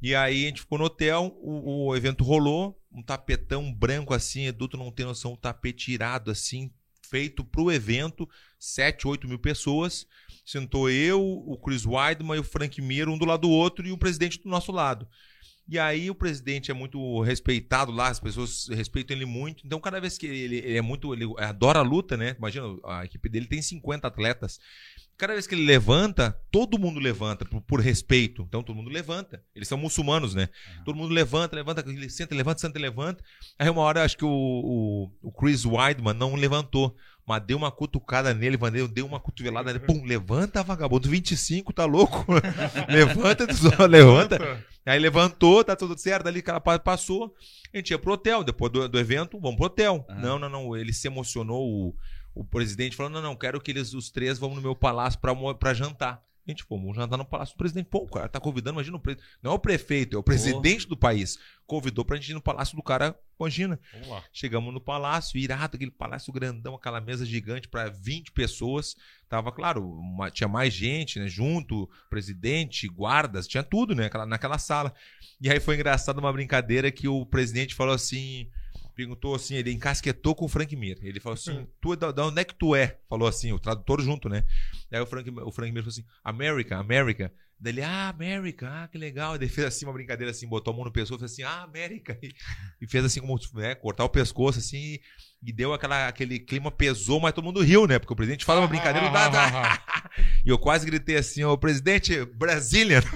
E 0.00 0.16
aí 0.16 0.44
a 0.44 0.48
gente 0.48 0.62
ficou 0.62 0.78
no 0.78 0.84
hotel, 0.84 1.36
o, 1.40 1.86
o 1.86 1.96
evento 1.96 2.24
rolou, 2.24 2.76
um 2.90 3.02
tapetão 3.02 3.72
branco 3.72 4.12
assim, 4.12 4.46
Edu, 4.46 4.66
tu 4.66 4.76
não 4.76 4.90
tem 4.90 5.06
noção, 5.06 5.34
um 5.34 5.36
tapete 5.36 5.92
irado 5.92 6.30
assim, 6.30 6.72
feito 7.12 7.44
pro 7.44 7.70
evento, 7.70 8.26
7, 8.58 9.06
8 9.06 9.28
mil 9.28 9.38
pessoas. 9.38 10.06
Sentou 10.46 10.88
eu, 10.88 11.22
o 11.22 11.58
Chris 11.58 11.84
Weidman 11.84 12.36
e 12.36 12.40
o 12.40 12.44
Frank 12.44 12.80
Mir, 12.80 13.06
um 13.06 13.18
do 13.18 13.26
lado 13.26 13.42
do 13.42 13.50
outro, 13.50 13.86
e 13.86 13.92
o 13.92 13.98
presidente 13.98 14.42
do 14.42 14.48
nosso 14.48 14.72
lado. 14.72 15.06
E 15.68 15.78
aí 15.78 16.10
o 16.10 16.14
presidente 16.14 16.70
é 16.70 16.74
muito 16.74 17.20
respeitado 17.20 17.92
lá, 17.92 18.08
as 18.08 18.18
pessoas 18.18 18.66
respeitam 18.68 19.14
ele 19.14 19.26
muito. 19.26 19.64
Então, 19.64 19.78
cada 19.78 20.00
vez 20.00 20.16
que 20.16 20.26
ele, 20.26 20.56
ele 20.56 20.76
é 20.78 20.82
muito. 20.82 21.12
Ele 21.12 21.26
adora 21.36 21.80
a 21.80 21.82
luta, 21.82 22.16
né? 22.16 22.34
Imagina, 22.38 22.66
a 22.84 23.04
equipe 23.04 23.28
dele 23.28 23.46
tem 23.46 23.60
50 23.60 24.08
atletas. 24.08 24.58
Cada 25.22 25.34
vez 25.34 25.46
que 25.46 25.54
ele 25.54 25.64
levanta, 25.64 26.36
todo 26.50 26.80
mundo 26.80 26.98
levanta 26.98 27.44
por, 27.44 27.60
por 27.60 27.80
respeito. 27.80 28.42
Então 28.42 28.60
todo 28.60 28.74
mundo 28.74 28.90
levanta. 28.90 29.40
Eles 29.54 29.68
são 29.68 29.78
muçulmanos, 29.78 30.34
né? 30.34 30.48
Todo 30.84 30.96
mundo 30.96 31.14
levanta, 31.14 31.54
levanta, 31.54 31.84
ele 31.88 32.10
senta, 32.10 32.34
levanta, 32.34 32.60
senta, 32.60 32.76
levanta. 32.76 33.22
Aí 33.56 33.70
uma 33.70 33.82
hora 33.82 34.02
acho 34.02 34.16
que 34.16 34.24
o, 34.24 34.28
o, 34.28 35.12
o 35.22 35.30
Chris 35.30 35.64
Weidman 35.64 36.12
não 36.12 36.34
levantou, 36.34 36.96
mas 37.24 37.40
deu 37.40 37.56
uma 37.56 37.70
cutucada 37.70 38.34
nele, 38.34 38.56
deu, 38.72 38.88
deu 38.88 39.06
uma 39.06 39.20
cotovelada 39.20 39.72
nele. 39.72 39.86
Pum, 39.86 40.04
levanta, 40.04 40.60
vagabundo. 40.64 41.08
25, 41.08 41.72
tá 41.72 41.84
louco? 41.84 42.26
levanta, 42.90 43.46
levanta. 43.86 44.64
Aí 44.84 44.98
levantou, 44.98 45.62
tá 45.62 45.76
tudo 45.76 45.96
certo. 45.96 46.26
Ali 46.26 46.40
aquela 46.40 46.60
parte 46.60 46.82
passou. 46.82 47.32
A 47.72 47.76
gente 47.76 47.92
ia 47.92 47.98
pro 47.98 48.14
hotel. 48.14 48.42
Depois 48.42 48.72
do, 48.72 48.88
do 48.88 48.98
evento, 48.98 49.38
vamos 49.38 49.56
pro 49.56 49.66
hotel. 49.66 50.04
Aham. 50.08 50.20
Não, 50.20 50.38
não, 50.40 50.48
não. 50.48 50.76
Ele 50.76 50.92
se 50.92 51.06
emocionou. 51.06 51.62
O, 51.62 51.94
o 52.34 52.44
presidente 52.44 52.96
falou: 52.96 53.10
não, 53.10 53.22
não, 53.22 53.36
quero 53.36 53.60
que 53.60 53.70
eles, 53.70 53.94
os 53.94 54.10
três, 54.10 54.38
vão 54.38 54.54
no 54.54 54.60
meu 54.62 54.74
palácio 54.76 55.18
pra 55.58 55.74
jantar. 55.74 56.22
A 56.44 56.50
gente, 56.50 56.66
pô, 56.66 56.76
vamos 56.76 56.96
jantar 56.96 57.16
no 57.16 57.24
palácio 57.24 57.54
do 57.54 57.58
presidente. 57.58 57.86
Pô, 57.86 57.98
o 57.98 58.08
cara 58.08 58.28
tá 58.28 58.40
convidando, 58.40 58.74
imagina 58.74 58.96
o 58.96 59.00
presidente. 59.00 59.28
Não 59.40 59.52
é 59.52 59.54
o 59.54 59.58
prefeito, 59.60 60.16
é 60.16 60.18
o 60.18 60.24
presidente 60.24 60.88
do 60.88 60.96
país. 60.96 61.38
Convidou 61.68 62.04
pra 62.04 62.16
gente 62.16 62.30
ir 62.30 62.34
no 62.34 62.42
palácio 62.42 62.74
do 62.74 62.82
cara, 62.82 63.16
imagina. 63.38 63.78
Vamos 63.92 64.08
lá. 64.08 64.24
Chegamos 64.32 64.74
no 64.74 64.80
palácio, 64.80 65.38
irado, 65.38 65.76
aquele 65.76 65.92
palácio 65.92 66.32
grandão, 66.32 66.74
aquela 66.74 67.00
mesa 67.00 67.24
gigante 67.24 67.68
para 67.68 67.88
20 67.90 68.32
pessoas. 68.32 68.96
Tava, 69.28 69.52
claro, 69.52 69.88
uma- 69.88 70.32
tinha 70.32 70.48
mais 70.48 70.74
gente, 70.74 71.20
né? 71.20 71.28
Junto, 71.28 71.88
presidente, 72.10 72.88
guardas, 72.88 73.46
tinha 73.46 73.62
tudo, 73.62 73.94
né? 73.94 74.06
Aquela, 74.06 74.26
naquela 74.26 74.58
sala. 74.58 74.92
E 75.40 75.48
aí 75.48 75.60
foi 75.60 75.76
engraçado 75.76 76.18
uma 76.18 76.32
brincadeira 76.32 76.90
que 76.90 77.06
o 77.06 77.24
presidente 77.24 77.72
falou 77.72 77.94
assim. 77.94 78.48
Perguntou 78.94 79.34
assim, 79.34 79.54
ele 79.54 79.72
encasquetou 79.72 80.34
com 80.34 80.44
o 80.44 80.48
Frank 80.48 80.74
Mir. 80.76 80.98
Ele 81.02 81.20
falou 81.20 81.34
assim: 81.34 81.66
tu, 81.80 81.92
é 81.92 81.96
da, 81.96 82.12
da 82.12 82.26
onde 82.26 82.40
é 82.40 82.44
que 82.44 82.54
tu 82.54 82.74
é? 82.74 82.98
Falou 83.08 83.26
assim, 83.26 83.52
o 83.52 83.58
tradutor 83.58 84.00
junto, 84.02 84.28
né? 84.28 84.44
Aí 84.90 85.00
o 85.00 85.06
Frank, 85.06 85.30
o 85.30 85.52
Frank 85.52 85.72
Mir 85.72 85.80
falou 85.80 85.90
assim: 85.90 86.04
America, 86.22 86.76
America. 86.76 87.32
Daí 87.62 87.74
ele, 87.74 87.82
ah, 87.82 88.08
América, 88.08 88.68
ah, 88.68 88.88
que 88.88 88.98
legal. 88.98 89.38
Daí 89.38 89.48
fez 89.48 89.68
assim 89.68 89.86
uma 89.86 89.92
brincadeira 89.92 90.32
assim, 90.32 90.48
botou 90.48 90.72
a 90.72 90.76
mão 90.76 90.84
no 90.84 90.90
pescoço, 90.90 91.20
fez 91.20 91.30
assim, 91.30 91.44
ah, 91.44 91.62
América. 91.62 92.18
E, 92.20 92.34
e 92.82 92.88
fez 92.88 93.04
assim 93.04 93.20
como, 93.20 93.38
né, 93.54 93.76
cortar 93.76 94.04
o 94.04 94.08
pescoço 94.08 94.58
assim, 94.58 94.76
e 94.76 95.00
deu 95.50 95.72
aquela, 95.72 96.06
aquele 96.06 96.38
clima, 96.38 96.70
pesou, 96.70 97.18
mas 97.18 97.32
todo 97.32 97.42
mundo 97.44 97.62
riu, 97.62 97.86
né? 97.86 97.98
Porque 97.98 98.12
o 98.12 98.16
presidente 98.16 98.44
fala 98.44 98.60
uma 98.60 98.68
brincadeira, 98.68 99.08
dá, 99.10 99.28
dá. 99.28 99.82
e 100.44 100.48
eu 100.50 100.58
quase 100.58 100.84
gritei 100.86 101.16
assim, 101.16 101.42
ô 101.42 101.56
presidente. 101.56 102.24
Brasília. 102.26 103.02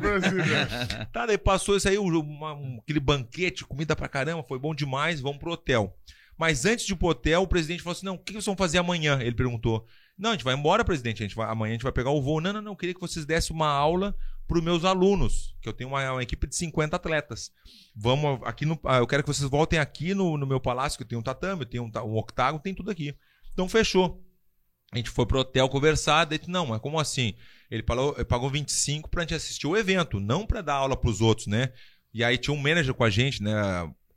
Brasília. 0.00 0.66
Tá, 1.12 1.26
daí 1.26 1.36
passou 1.36 1.76
isso 1.76 1.88
aí, 1.88 1.98
uma- 1.98 2.54
um- 2.54 2.78
aquele 2.82 3.00
banquete, 3.00 3.64
comida 3.66 3.94
pra 3.96 4.08
caramba, 4.08 4.42
foi 4.42 4.58
bom 4.58 4.74
demais, 4.74 5.20
vamos 5.20 5.38
pro 5.38 5.52
hotel. 5.52 5.94
Mas 6.38 6.64
antes 6.64 6.86
de 6.86 6.92
ir 6.92 6.96
pro 6.96 7.08
hotel, 7.08 7.42
o 7.42 7.46
presidente 7.48 7.82
falou 7.82 7.96
assim: 7.96 8.06
não, 8.06 8.14
o 8.14 8.18
que 8.18 8.32
vocês 8.32 8.44
vão 8.44 8.56
fazer 8.56 8.78
amanhã? 8.78 9.18
Ele 9.20 9.34
perguntou. 9.34 9.86
Não, 10.18 10.30
a 10.30 10.32
gente 10.32 10.44
vai 10.44 10.54
embora, 10.54 10.84
presidente. 10.84 11.22
A 11.22 11.26
gente 11.26 11.36
vai, 11.36 11.48
amanhã 11.50 11.72
a 11.72 11.74
gente 11.74 11.82
vai 11.82 11.92
pegar 11.92 12.10
o 12.10 12.22
voo. 12.22 12.40
Não, 12.40 12.52
não, 12.52 12.62
não. 12.62 12.72
Eu 12.72 12.76
queria 12.76 12.94
que 12.94 13.00
vocês 13.00 13.24
dessem 13.26 13.54
uma 13.54 13.68
aula 13.68 14.14
para 14.46 14.58
os 14.58 14.64
meus 14.64 14.84
alunos, 14.84 15.56
que 15.60 15.68
eu 15.68 15.72
tenho 15.72 15.90
uma, 15.90 16.12
uma 16.12 16.22
equipe 16.22 16.46
de 16.46 16.54
50 16.56 16.96
atletas. 16.96 17.50
Vamos 17.94 18.40
aqui 18.44 18.64
no. 18.64 18.78
ah, 18.84 18.98
Eu 18.98 19.06
quero 19.06 19.22
que 19.22 19.28
vocês 19.28 19.48
voltem 19.48 19.78
aqui 19.78 20.14
no, 20.14 20.36
no 20.36 20.46
meu 20.46 20.60
palácio, 20.60 20.96
que 20.96 21.02
eu 21.02 21.08
tenho 21.08 21.20
um 21.20 21.24
tatame, 21.24 21.62
eu 21.62 21.66
tenho 21.66 21.84
um, 21.84 21.98
um 22.04 22.16
octágono, 22.16 22.62
tem 22.62 22.74
tudo 22.74 22.90
aqui. 22.90 23.14
Então 23.52 23.68
fechou. 23.68 24.22
A 24.92 24.98
gente 24.98 25.10
foi 25.10 25.26
pro 25.26 25.40
hotel 25.40 25.68
conversar, 25.68 26.24
disse, 26.24 26.48
não, 26.48 26.66
mas 26.66 26.80
como 26.80 26.98
assim? 27.00 27.34
Ele 27.70 27.82
pagou, 27.82 28.14
ele 28.14 28.24
pagou 28.24 28.48
25 28.48 29.10
pra 29.10 29.22
gente 29.22 29.34
assistir 29.34 29.66
o 29.66 29.76
evento, 29.76 30.20
não 30.20 30.46
pra 30.46 30.62
dar 30.62 30.74
aula 30.74 30.96
pros 30.96 31.20
outros, 31.20 31.48
né? 31.48 31.72
E 32.14 32.22
aí 32.22 32.38
tinha 32.38 32.54
um 32.54 32.60
manager 32.60 32.94
com 32.94 33.04
a 33.04 33.10
gente, 33.10 33.42
né? 33.42 33.52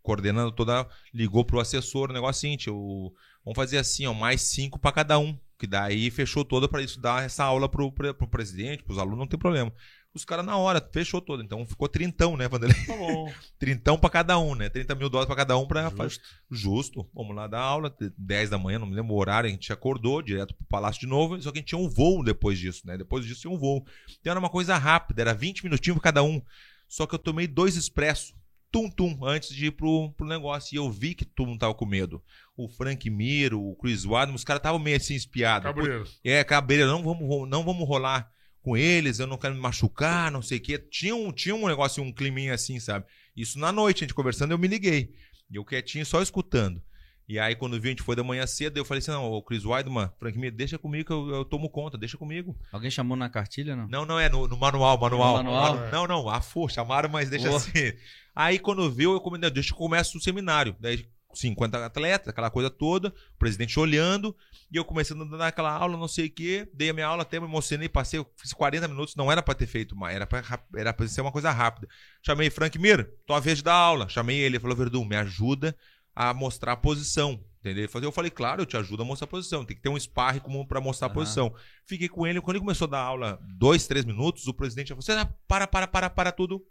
Coordenando 0.02 0.52
toda. 0.52 0.88
Ligou 1.14 1.44
pro 1.44 1.60
assessor, 1.60 2.10
o 2.10 2.14
negócio 2.14 2.50
o, 2.72 3.12
vamos 3.44 3.56
fazer 3.56 3.78
assim, 3.78 4.06
ó, 4.06 4.14
mais 4.14 4.42
cinco 4.42 4.80
pra 4.80 4.92
cada 4.92 5.18
um. 5.18 5.38
Que 5.58 5.68
daí 5.68 6.10
fechou 6.10 6.46
toda 6.46 6.70
pra 6.70 6.82
isso 6.82 7.02
dar 7.02 7.26
essa 7.26 7.44
aula 7.44 7.68
pro, 7.68 7.92
pro, 7.92 8.14
pro 8.14 8.28
presidente, 8.30 8.82
pros 8.84 8.98
alunos, 8.98 9.20
não 9.20 9.28
tem 9.28 9.38
problema. 9.38 9.74
Os 10.14 10.26
caras 10.26 10.44
na 10.44 10.58
hora, 10.58 10.82
fechou 10.92 11.22
todo. 11.22 11.44
Então 11.44 11.68
ficou 11.68 11.88
trintão, 11.88 12.36
né, 12.36 12.48
Vanderlei? 12.48 12.84
Tá 12.86 12.98
bom. 12.98 13.32
Trintão 13.60 13.98
pra 13.98 14.10
cada 14.10 14.40
um, 14.40 14.56
né? 14.56 14.68
30 14.68 14.96
mil 14.96 15.08
dólares 15.08 15.28
pra 15.28 15.36
cada 15.36 15.56
um 15.58 15.68
pra 15.68 15.92
fazer. 15.92 16.20
Justo. 16.50 17.00
Justo. 17.04 17.10
Vamos 17.14 17.36
lá 17.36 17.46
dar 17.46 17.62
aula, 17.62 17.96
10 18.18 18.50
da 18.50 18.58
manhã, 18.58 18.80
não 18.80 18.88
me 18.88 18.96
lembro 18.96 19.14
o 19.14 19.20
horário, 19.20 19.48
a 19.48 19.52
gente 19.52 19.72
acordou 19.72 20.22
direto 20.22 20.56
pro 20.56 20.66
palácio 20.66 21.00
de 21.00 21.08
novo, 21.08 21.40
só 21.42 21.52
que 21.52 21.60
a 21.60 21.62
gente 21.62 21.70
tinha 21.70 21.80
um 21.80 21.88
voo 21.88 22.24
depois 22.24 22.58
disso, 22.58 22.88
né? 22.88 22.98
Depois 22.98 23.24
disso 23.24 23.42
tinha 23.42 23.54
um 23.54 23.58
voo. 23.58 23.86
Então 24.20 24.32
era 24.32 24.40
uma 24.40 24.50
coisa 24.50 24.76
rápida, 24.78 25.22
era 25.22 25.34
20 25.34 25.64
minutinhos 25.64 26.00
pra 26.00 26.06
cada 26.12 26.24
um. 26.24 26.42
Só 26.88 27.06
que 27.06 27.14
eu 27.14 27.20
tomei 27.20 27.46
dois 27.46 27.76
expressos, 27.76 28.34
tum-tum, 28.72 29.20
antes 29.24 29.50
de 29.50 29.68
ir 29.68 29.72
pro, 29.72 30.12
pro 30.14 30.26
negócio. 30.26 30.74
E 30.74 30.78
eu 30.78 30.92
vi 30.92 31.14
que 31.14 31.24
todo 31.24 31.48
mundo 31.48 31.60
tava 31.60 31.76
com 31.76 31.86
medo. 31.86 32.20
O 32.58 32.68
Frank 32.68 33.08
Miro, 33.12 33.62
o 33.62 33.76
Chris 33.76 34.06
Wadman, 34.06 34.36
os 34.36 34.44
caras 34.44 34.60
estavam 34.60 34.80
meio 34.80 34.98
assim 34.98 35.14
espiados. 35.14 35.66
Cabreiro. 35.66 36.04
É, 36.24 36.44
cabreira, 36.44 36.88
não 36.88 37.04
vamos, 37.04 37.48
não 37.48 37.64
vamos 37.64 37.88
rolar 37.88 38.28
com 38.70 38.78
eles, 38.78 39.20
eu 39.20 39.26
não 39.28 39.38
quero 39.38 39.56
me 39.56 39.60
machucar, 39.62 40.32
não 40.32 40.42
sei 40.44 40.60
o 40.60 40.62
quê. 40.62 40.78
Tinha 40.78 41.16
um, 41.16 41.32
tinha 41.32 41.56
um 41.56 41.68
negócio, 41.68 42.04
um 42.04 42.12
climinha 42.12 42.54
assim, 42.54 42.80
sabe? 42.80 43.06
Isso 43.36 43.58
na 43.58 43.72
noite, 43.72 44.04
a 44.04 44.06
gente 44.06 44.14
conversando, 44.14 44.52
eu 44.52 44.58
me 44.60 44.68
liguei. 44.68 45.12
E 45.50 45.56
eu 45.56 45.66
quietinho, 45.66 46.06
só 46.06 46.22
escutando. 46.22 46.82
E 47.28 47.38
aí, 47.40 47.56
quando 47.56 47.80
vi, 47.80 47.88
a 47.90 47.92
gente 47.92 48.02
foi 48.04 48.16
da 48.16 48.24
manhã 48.24 48.46
cedo, 48.48 48.78
eu 48.78 48.86
falei 48.86 49.00
assim: 49.00 49.12
não, 49.12 49.26
o 49.32 49.42
Chris 49.42 49.64
Weidman, 49.66 50.10
Frank 50.20 50.38
Mir, 50.38 50.52
deixa 50.52 50.78
comigo 50.80 51.06
que 51.06 51.14
eu, 51.14 51.30
eu 51.30 51.46
tomo 51.46 51.70
conta, 51.70 51.98
deixa 51.98 52.18
comigo. 52.18 52.56
Alguém 52.72 52.90
chamou 52.92 53.16
na 53.18 53.30
cartilha, 53.30 53.76
não? 53.76 53.88
Não, 53.88 54.06
não 54.06 54.20
é 54.20 54.30
no, 54.30 54.48
no 54.48 54.58
manual, 54.58 55.00
manual. 55.00 55.38
No 55.38 55.44
manual? 55.44 55.76
Manu- 55.76 55.92
Não, 55.92 56.08
não, 56.08 56.30
a 56.30 56.42
for, 56.42 56.72
chamaram, 56.72 57.10
mas 57.10 57.30
deixa 57.30 57.56
assim. 57.56 57.94
Aí 58.36 58.58
quando 58.60 58.90
viu, 58.92 59.14
eu 59.14 59.22
comentei, 59.22 59.50
deixa 59.50 59.70
que 59.70 59.74
eu 59.76 59.78
começo 59.78 60.18
o 60.18 60.22
seminário. 60.22 60.76
Daí 60.80 61.06
50 61.34 61.86
atletas, 61.86 62.28
aquela 62.30 62.50
coisa 62.50 62.70
toda, 62.70 63.10
o 63.10 63.38
presidente 63.38 63.80
olhando, 63.80 64.36
e 64.72 64.78
eu 64.78 64.84
começando 64.84 65.24
a 65.34 65.38
dar 65.38 65.48
aquela 65.48 65.72
aula, 65.72 65.96
não 65.98 66.08
sei 66.08 66.26
o 66.28 66.32
quê, 66.32 66.68
dei 66.74 66.90
a 66.90 66.94
minha 66.94 67.06
aula, 67.06 67.22
até 67.22 67.40
me 67.40 67.46
emocionei, 67.46 67.88
passei, 67.88 68.26
fiz 68.36 68.52
40 68.54 68.88
minutos, 68.88 69.16
não 69.16 69.32
era 69.32 69.42
pra 69.42 69.54
ter 69.54 69.68
feito 69.68 69.96
mais, 69.96 70.16
era 70.16 70.26
pra, 70.26 70.42
rap- 70.42 70.76
era 70.76 70.92
pra 70.94 71.08
ser 71.08 71.22
uma 71.22 71.32
coisa 71.32 71.52
rápida. 71.52 71.88
Chamei 72.26 72.50
Frank 72.50 72.78
Mir, 72.80 73.10
tua 73.26 73.40
vez 73.40 73.60
de 73.60 73.64
dar 73.64 73.74
aula. 73.76 74.10
Chamei 74.10 74.38
ele, 74.38 74.56
ele 74.56 74.60
falou, 74.60 74.76
Verdun, 74.76 75.06
me 75.06 75.16
ajuda 75.16 75.76
a 76.16 76.34
mostrar 76.34 76.74
a 76.74 76.78
posição. 76.78 77.44
Entendeu? 77.60 77.90
Falou, 77.90 78.08
Eu 78.08 78.12
falei, 78.14 78.32
claro, 78.32 78.62
eu 78.62 78.66
te 78.66 78.78
ajudo 78.78 79.04
a 79.04 79.06
mostrar 79.06 79.26
a 79.26 79.30
posição. 79.30 79.66
Tem 79.66 79.76
que 79.76 79.84
ter 79.84 79.90
um 79.90 80.00
sparring 80.00 80.40
comum 80.40 80.66
pra 80.66 80.80
mostrar 80.80 81.08
a 81.08 81.10
posição. 81.14 81.54
Fiquei 81.86 82.08
com 82.08 82.26
ele. 82.26 82.40
Quando 82.40 82.56
ele 82.56 82.64
começou 82.64 82.88
a 82.88 82.92
dar 82.92 83.02
aula, 83.02 83.38
dois, 83.58 83.86
três 83.86 84.06
minutos, 84.06 84.48
o 84.48 84.54
presidente 84.54 84.88
já 84.90 84.96
falou 84.96 85.04
assim: 85.22 85.30
ah, 85.30 85.34
para, 85.46 85.68
para, 85.68 85.86
para, 85.86 86.10
para 86.10 86.32
tudo. 86.32 86.66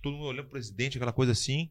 Todo 0.00 0.14
mundo 0.14 0.26
olhando 0.28 0.44
pro 0.44 0.52
presidente, 0.52 0.96
aquela 0.96 1.12
coisa 1.12 1.32
assim. 1.32 1.68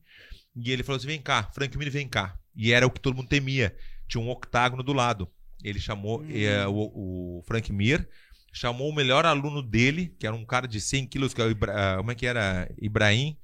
E 0.60 0.72
ele 0.72 0.84
falou 0.84 0.98
assim: 0.98 1.08
vem 1.08 1.22
cá, 1.22 1.44
Frank 1.54 1.78
Mir, 1.78 1.90
vem 1.90 2.08
cá. 2.08 2.38
E 2.56 2.72
era 2.74 2.86
o 2.88 2.92
que 2.92 3.00
todo 3.00 3.16
mundo 3.16 3.28
temia. 3.30 3.76
Tinha 4.08 4.22
um 4.24 4.30
octágono 4.30 4.82
do 4.84 4.94
lado. 4.94 5.28
Ele 5.64 5.80
chamou 5.80 6.22
Hum. 6.22 6.28
eh, 6.32 6.66
o, 6.68 7.40
o 7.40 7.44
Frank 7.48 7.72
Mir, 7.72 8.08
chamou 8.54 8.90
o 8.90 8.96
melhor 8.96 9.26
aluno 9.26 9.62
dele, 9.62 10.14
que 10.20 10.26
era 10.26 10.36
um 10.36 10.46
cara 10.46 10.68
de 10.68 10.80
100 10.82 11.08
quilos, 11.08 11.34
que 11.34 11.42
é 11.42 11.46
o 11.46 11.52
Ibra, 11.52 11.74
ah, 11.74 11.98
como 11.98 12.12
é 12.12 12.16
que 12.16 12.26
era? 12.26 12.70
Ibrahim. 12.82 13.38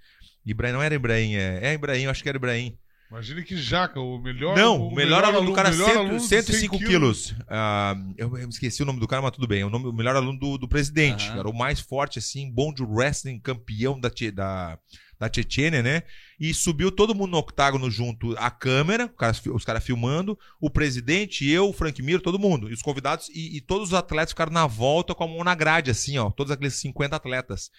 Ibrahim, 0.45 0.73
não 0.73 0.81
era 0.81 0.93
Ibrahim, 0.95 1.35
é, 1.35 1.59
é 1.69 1.73
Ibrahim, 1.73 2.03
eu 2.03 2.11
acho 2.11 2.21
que 2.21 2.29
era 2.29 2.37
Ibrahim. 2.37 2.77
Imagine 3.09 3.43
que 3.43 3.55
jaca, 3.55 3.99
o 3.99 4.17
melhor. 4.17 4.57
Não, 4.57 4.87
o 4.87 4.93
melhor, 4.93 5.23
aluno 5.23 5.49
do 5.51 5.53
cara, 5.53 5.69
melhor 5.69 5.85
cento- 5.87 5.99
aluno 5.99 6.17
de 6.17 6.23
105 6.23 6.77
100 6.79 6.87
quilos. 6.87 7.35
Ah, 7.47 7.95
eu, 8.17 8.35
eu 8.37 8.49
esqueci 8.49 8.81
o 8.81 8.85
nome 8.85 8.99
do 8.99 9.07
cara, 9.07 9.21
mas 9.21 9.31
tudo 9.31 9.47
bem. 9.47 9.63
O, 9.63 9.69
nome, 9.69 9.85
o 9.87 9.93
melhor 9.93 10.15
aluno 10.15 10.37
do, 10.39 10.57
do 10.57 10.67
presidente. 10.67 11.27
Aham. 11.29 11.39
Era 11.39 11.49
o 11.49 11.53
mais 11.55 11.79
forte, 11.79 12.17
assim, 12.17 12.51
bom 12.51 12.73
de 12.73 12.81
wrestling, 12.83 13.39
campeão 13.39 13.99
da, 13.99 14.09
da, 14.33 14.79
da 15.23 15.33
Chechênia, 15.33 15.81
né? 15.81 16.03
E 16.39 16.53
subiu 16.53 16.91
todo 16.91 17.15
mundo 17.15 17.31
no 17.31 17.37
octágono 17.37 17.89
junto. 17.89 18.35
A 18.37 18.51
câmera, 18.51 19.11
os 19.53 19.63
caras, 19.63 19.83
filmando, 19.83 20.37
o 20.59 20.69
presidente, 20.69 21.49
eu, 21.49 21.69
o 21.69 21.73
Frank 21.73 22.01
Mir, 22.01 22.21
todo 22.21 22.39
mundo. 22.39 22.69
E 22.69 22.73
os 22.73 22.81
convidados, 22.81 23.29
e, 23.29 23.57
e 23.57 23.61
todos 23.61 23.89
os 23.89 23.93
atletas 23.93 24.31
ficaram 24.31 24.51
na 24.51 24.67
volta 24.67 25.15
com 25.15 25.23
a 25.23 25.27
mão 25.27 25.43
na 25.43 25.55
grade, 25.55 25.91
assim, 25.91 26.17
ó. 26.17 26.29
Todos 26.29 26.51
aqueles 26.51 26.75
50 26.75 27.15
atletas. 27.15 27.71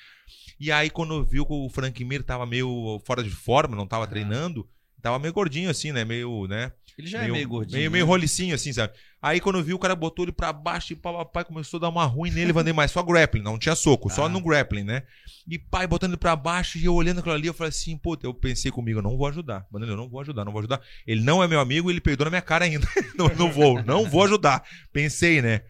E 0.58 0.72
aí, 0.72 0.88
quando 0.88 1.24
viu 1.24 1.44
que 1.44 1.52
o 1.52 1.68
Frank 1.68 2.02
Mir 2.04 2.22
tava 2.22 2.46
meio 2.46 3.00
fora 3.04 3.22
de 3.22 3.30
forma, 3.30 3.76
não 3.76 3.86
tava 3.86 4.06
treinando, 4.06 4.68
tava 5.02 5.18
meio 5.18 5.34
gordinho, 5.34 5.68
assim, 5.68 5.92
né? 5.92 6.04
Meio, 6.04 6.46
né? 6.46 6.72
Ele 6.96 7.08
já 7.08 7.24
é 7.24 7.28
meio 7.28 7.48
gordinho. 7.48 7.78
Meio, 7.78 7.90
né? 7.90 7.92
meio 7.94 8.06
rolicinho, 8.06 8.54
assim, 8.54 8.72
sabe? 8.72 8.92
Aí 9.20 9.40
quando 9.40 9.62
viu, 9.62 9.76
o 9.76 9.78
cara 9.78 9.96
botou 9.96 10.24
ele 10.24 10.32
pra 10.32 10.52
baixo 10.52 10.92
e 10.92 10.96
papai 10.96 11.44
começou 11.44 11.78
a 11.78 11.80
dar 11.80 11.88
uma 11.88 12.04
ruim 12.04 12.30
nele, 12.30 12.52
Vanderlei, 12.52 12.74
mas 12.74 12.90
só 12.90 13.02
grappling, 13.02 13.42
não 13.42 13.58
tinha 13.58 13.74
soco, 13.74 14.10
só 14.10 14.26
Ah. 14.26 14.28
no 14.28 14.40
grappling, 14.40 14.84
né? 14.84 15.02
E 15.48 15.58
pai 15.58 15.86
botando 15.86 16.12
ele 16.12 16.18
pra 16.18 16.36
baixo 16.36 16.78
e 16.78 16.84
eu 16.84 16.94
olhando 16.94 17.18
aquilo 17.18 17.34
ali, 17.34 17.46
eu 17.46 17.54
falei 17.54 17.70
assim, 17.70 17.96
puta, 17.96 18.26
eu 18.26 18.34
pensei 18.34 18.70
comigo, 18.70 18.98
eu 18.98 19.02
não 19.02 19.16
vou 19.16 19.26
ajudar. 19.26 19.66
Vanderlei, 19.72 19.94
eu 19.94 20.00
não 20.00 20.08
vou 20.08 20.20
ajudar, 20.20 20.44
não 20.44 20.52
vou 20.52 20.60
ajudar. 20.60 20.80
Ele 21.06 21.22
não 21.22 21.42
é 21.42 21.48
meu 21.48 21.58
amigo, 21.58 21.90
ele 21.90 22.00
peidou 22.00 22.24
na 22.26 22.30
minha 22.30 22.42
cara 22.42 22.64
ainda. 22.64 22.86
não, 23.18 23.28
não 23.28 23.50
vou, 23.50 23.82
não 23.82 24.08
vou 24.08 24.22
ajudar. 24.24 24.62
Pensei, 24.92 25.42
né? 25.42 25.62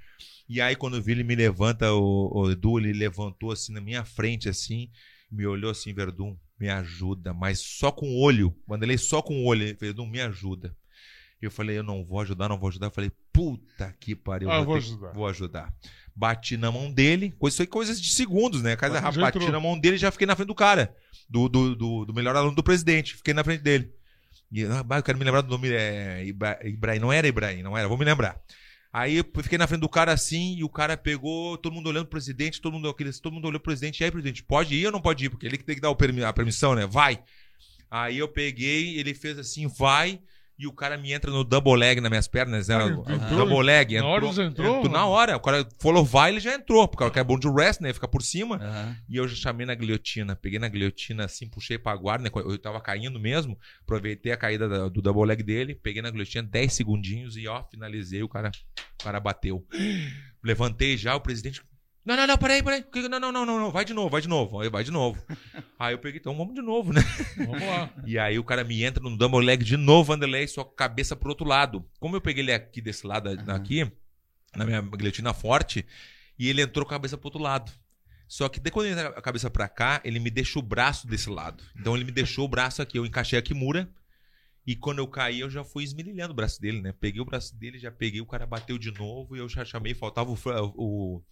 E 0.49 0.61
aí 0.61 0.77
quando 0.77 0.97
eu 0.97 1.03
vi 1.03 1.13
ele 1.13 1.25
me 1.25 1.35
levanta, 1.35 1.91
o, 1.93 2.31
o 2.35 2.51
Edu, 2.51 2.79
ele 2.79 2.93
levantou 2.93 3.51
assim 3.51 3.73
na 3.73 3.81
minha 3.81 4.05
frente, 4.05 4.49
assim, 4.49 4.91
me 5.31 5.47
olhou 5.47 5.71
assim, 5.71 5.95
Verdun, 5.95 6.37
me 6.61 6.69
ajuda, 6.69 7.33
mas 7.33 7.61
só 7.61 7.91
com 7.91 8.07
o 8.07 8.21
olho. 8.21 8.55
Vanderlei 8.67 8.99
só 8.99 9.23
com 9.23 9.37
o 9.43 9.45
olho, 9.45 9.63
ele, 9.63 9.75
Verdun, 9.75 10.07
me 10.07 10.21
ajuda. 10.21 10.75
Eu 11.47 11.51
falei, 11.51 11.79
eu 11.79 11.83
não 11.83 12.05
vou 12.05 12.21
ajudar, 12.21 12.49
não 12.49 12.59
vou 12.59 12.69
ajudar. 12.69 12.87
Eu 12.87 12.91
falei, 12.91 13.11
puta 13.33 13.95
que 14.01 14.15
pariu. 14.15 14.51
Ah, 14.51 14.57
eu 14.57 14.65
vou 14.65 14.75
vou 14.75 14.75
ter 14.77 14.83
que- 14.83 14.91
ajudar. 14.93 15.13
Vou 15.13 15.27
ajudar. 15.29 15.75
Bati 16.17 16.57
na 16.57 16.71
mão 16.71 16.93
dele, 16.93 17.33
coisa, 17.33 17.57
foi 17.57 17.67
coisas 17.67 18.01
de 18.01 18.13
segundos, 18.13 18.63
né? 18.63 18.77
Casa 18.77 19.01
bati 19.01 19.39
entrou. 19.39 19.51
na 19.53 19.59
mão 19.61 19.79
dele 19.79 19.97
e 19.97 19.99
já 19.99 20.11
fiquei 20.11 20.27
na 20.27 20.37
frente 20.37 20.49
do 20.49 20.55
cara, 20.55 20.95
do, 21.29 21.49
do, 21.49 21.75
do, 21.75 22.05
do 22.05 22.15
melhor 22.15 22.37
aluno 22.37 22.55
do 22.55 22.63
presidente. 22.63 23.17
Fiquei 23.17 23.35
na 23.35 23.43
frente 23.43 23.63
dele. 23.63 23.91
E 24.53 24.65
ah, 24.65 24.85
eu 24.97 25.03
quero 25.03 25.19
me 25.19 25.25
lembrar 25.25 25.41
do 25.41 25.49
nome. 25.49 25.73
É, 25.73 26.25
Ibra- 26.25 26.61
Ibrahim, 26.65 27.01
não 27.01 27.13
era 27.13 27.27
Ibrahim, 27.27 27.63
não 27.63 27.77
era, 27.77 27.89
vou 27.89 27.99
me 27.99 28.05
lembrar. 28.05 28.41
Aí 28.93 29.17
eu 29.17 29.25
fiquei 29.43 29.59
na 29.59 29.67
frente 29.67 29.81
do 29.81 29.89
cara 29.89 30.13
assim, 30.13 30.55
e 30.57 30.63
o 30.63 30.69
cara 30.69 30.97
pegou, 30.97 31.59
todo 31.59 31.73
mundo 31.73 31.89
olhando 31.89 32.05
pro 32.05 32.13
presidente, 32.13 32.61
todo 32.61 32.75
mundo, 32.75 32.89
aqueles, 32.89 33.19
todo 33.19 33.33
mundo 33.33 33.49
olhou 33.49 33.59
pro 33.59 33.71
presidente, 33.71 34.01
e 34.01 34.05
aí, 34.05 34.11
presidente, 34.13 34.45
pode 34.45 34.77
ir 34.77 34.87
ou 34.87 34.93
não 34.93 35.01
pode 35.01 35.25
ir? 35.25 35.31
Porque 35.31 35.45
ele 35.45 35.59
que 35.59 35.65
tem 35.65 35.75
que 35.75 35.81
dar 35.81 35.91
o 35.91 35.97
a 36.29 36.33
permissão, 36.33 36.77
né? 36.77 36.87
Vai. 36.87 37.21
Aí 37.91 38.19
eu 38.19 38.29
peguei, 38.29 38.97
ele 38.97 39.13
fez 39.13 39.37
assim, 39.37 39.67
vai, 39.67 40.21
e 40.59 40.67
o 40.67 40.73
cara 40.73 40.97
me 40.97 41.13
entra 41.13 41.31
no 41.31 41.43
double 41.43 41.75
leg 41.77 42.01
nas 42.01 42.11
minhas 42.11 42.29
pernas, 42.29 42.69
né? 42.69 42.75
Ah, 42.77 42.87
entrou? 43.13 43.39
double 43.39 43.63
leg. 43.63 43.97
Na 43.99 44.07
hora 44.07 44.33
já 44.33 44.45
entrou? 44.45 44.89
Na 44.89 45.07
hora. 45.07 45.37
O 45.37 45.41
cara 45.41 45.67
falou 45.81 46.05
vai, 46.05 46.31
ele 46.31 46.41
já 46.41 46.55
entrou, 46.55 46.87
porque 46.87 47.03
o 47.03 47.09
cara 47.11 47.21
é 47.21 47.25
bom 47.25 47.39
de 47.39 47.49
wrestling, 47.49 47.89
né? 47.89 47.93
Fica 47.93 48.07
por 48.07 48.23
cima. 48.23 48.57
Aham. 48.57 48.97
E 49.09 49.17
eu 49.17 49.27
já 49.27 49.35
chamei 49.35 49.67
na 49.67 49.75
guilhotina. 49.75 50.37
Peguei 50.37 50.59
na 50.59 50.69
guilhotina 50.69 51.25
assim, 51.25 51.49
puxei 51.49 51.77
pra 51.79 51.97
guarda, 51.97 52.25
né? 52.25 52.31
Eu 52.35 52.59
tava 52.59 52.81
caindo 52.81 53.19
mesmo. 53.19 53.59
Aproveitei 53.83 54.33
a 54.33 54.37
caída 54.37 54.69
da- 54.69 54.89
do 54.89 55.03
double 55.03 55.25
leg 55.27 55.43
dele. 55.43 55.75
Peguei 55.75 56.01
na 56.03 56.11
guilhotina 56.11 56.47
10 56.49 56.73
segundinhos 56.73 57.37
e 57.37 57.49
ó, 57.49 57.65
finalizei. 57.71 58.23
O 58.23 58.29
cara, 58.29 58.51
o 59.01 59.05
cara 59.05 59.19
bateu. 59.19 59.67
Levantei 60.43 60.97
já, 60.97 61.15
o 61.17 61.21
presidente. 61.21 61.63
Não, 62.05 62.17
não, 62.17 62.27
não, 62.27 62.37
peraí, 62.37 62.63
peraí. 62.63 62.85
Não, 63.09 63.19
não, 63.19 63.33
não, 63.33 63.47
não, 63.47 63.59
não. 63.59 63.71
Vai 63.71 63.85
de 63.85 63.95
novo, 63.95 64.11
vai 64.11 64.21
de 64.21 64.29
novo. 64.29 64.61
Aí 64.61 64.69
vai 64.69 64.85
de 64.85 64.91
novo. 64.91 65.19
Aí 65.79 65.95
eu 65.95 65.99
peguei, 65.99 66.21
então 66.21 66.37
vamos 66.37 66.55
de 66.55 66.61
novo, 66.61 66.93
né? 66.93 67.01
Vamos 67.39 67.63
lá. 67.63 67.91
E 68.07 68.19
aí 68.19 68.39
o 68.39 68.45
cara 68.45 68.63
me 68.63 68.83
entra 68.83 69.03
no 69.03 69.17
double 69.17 69.45
leg 69.45 69.65
de 69.65 69.77
novo, 69.77 70.13
Vanderlei, 70.13 70.47
só 70.47 70.63
cabeça 70.65 71.17
pro 71.17 71.31
outro 71.31 71.47
lado. 71.47 71.85
Como 71.99 72.15
eu 72.15 72.21
peguei 72.21 72.45
ele 72.45 72.53
aqui 72.53 72.81
desse 72.81 73.07
lado, 73.07 73.31
aqui, 73.51 73.91
na 74.55 74.65
minha 74.65 74.81
guilhotina 74.81 75.35
forte, 75.35 75.85
e 76.39 76.49
ele 76.49 76.63
entrou 76.63 76.85
com 76.85 76.93
a 76.93 76.97
cabeça 76.97 77.17
pro 77.17 77.29
outro 77.29 77.43
lado. 77.43 77.73
Só 78.29 78.49
que 78.49 78.61
daí 78.61 78.71
quando 78.71 78.87
ele 78.87 78.95
entra 78.95 79.09
a 79.09 79.23
cabeça 79.23 79.51
pra 79.51 79.69
cá, 79.69 80.01
ele 80.05 80.19
me 80.19 80.31
deixou 80.31 80.63
o 80.63 80.67
braço 80.67 81.07
desse 81.07 81.29
lado. 81.29 81.63
Então 81.79 81.95
ele 81.95 82.05
me 82.05 82.13
deixou 82.13 82.45
o 82.45 82.49
braço 82.49 82.81
aqui, 82.83 82.99
eu 82.99 83.07
encaixei 83.07 83.39
a 83.39 83.43
Kimura. 83.43 83.89
E 84.67 84.75
quando 84.75 84.99
eu 84.99 85.07
caí, 85.07 85.41
eu 85.41 85.51
já 85.51 85.63
fui 85.63 85.85
esmerilhando 85.85 86.33
o 86.33 86.37
braço 86.37 86.61
dele, 86.61 86.81
né? 86.81 86.93
Peguei 86.99 87.21
o 87.21 87.25
braço 87.25 87.55
dele, 87.55 87.79
já 87.79 87.91
peguei, 87.91 88.23
o 88.23 88.27
cara 88.27 88.47
bateu 88.47 88.79
de 88.79 88.91
novo 88.91 89.37
e 89.37 89.39
eu 89.39 89.49
já 89.49 89.63
chamei, 89.65 89.93
faltava 89.93 90.31
o, 90.31 90.39
o, 90.75 91.23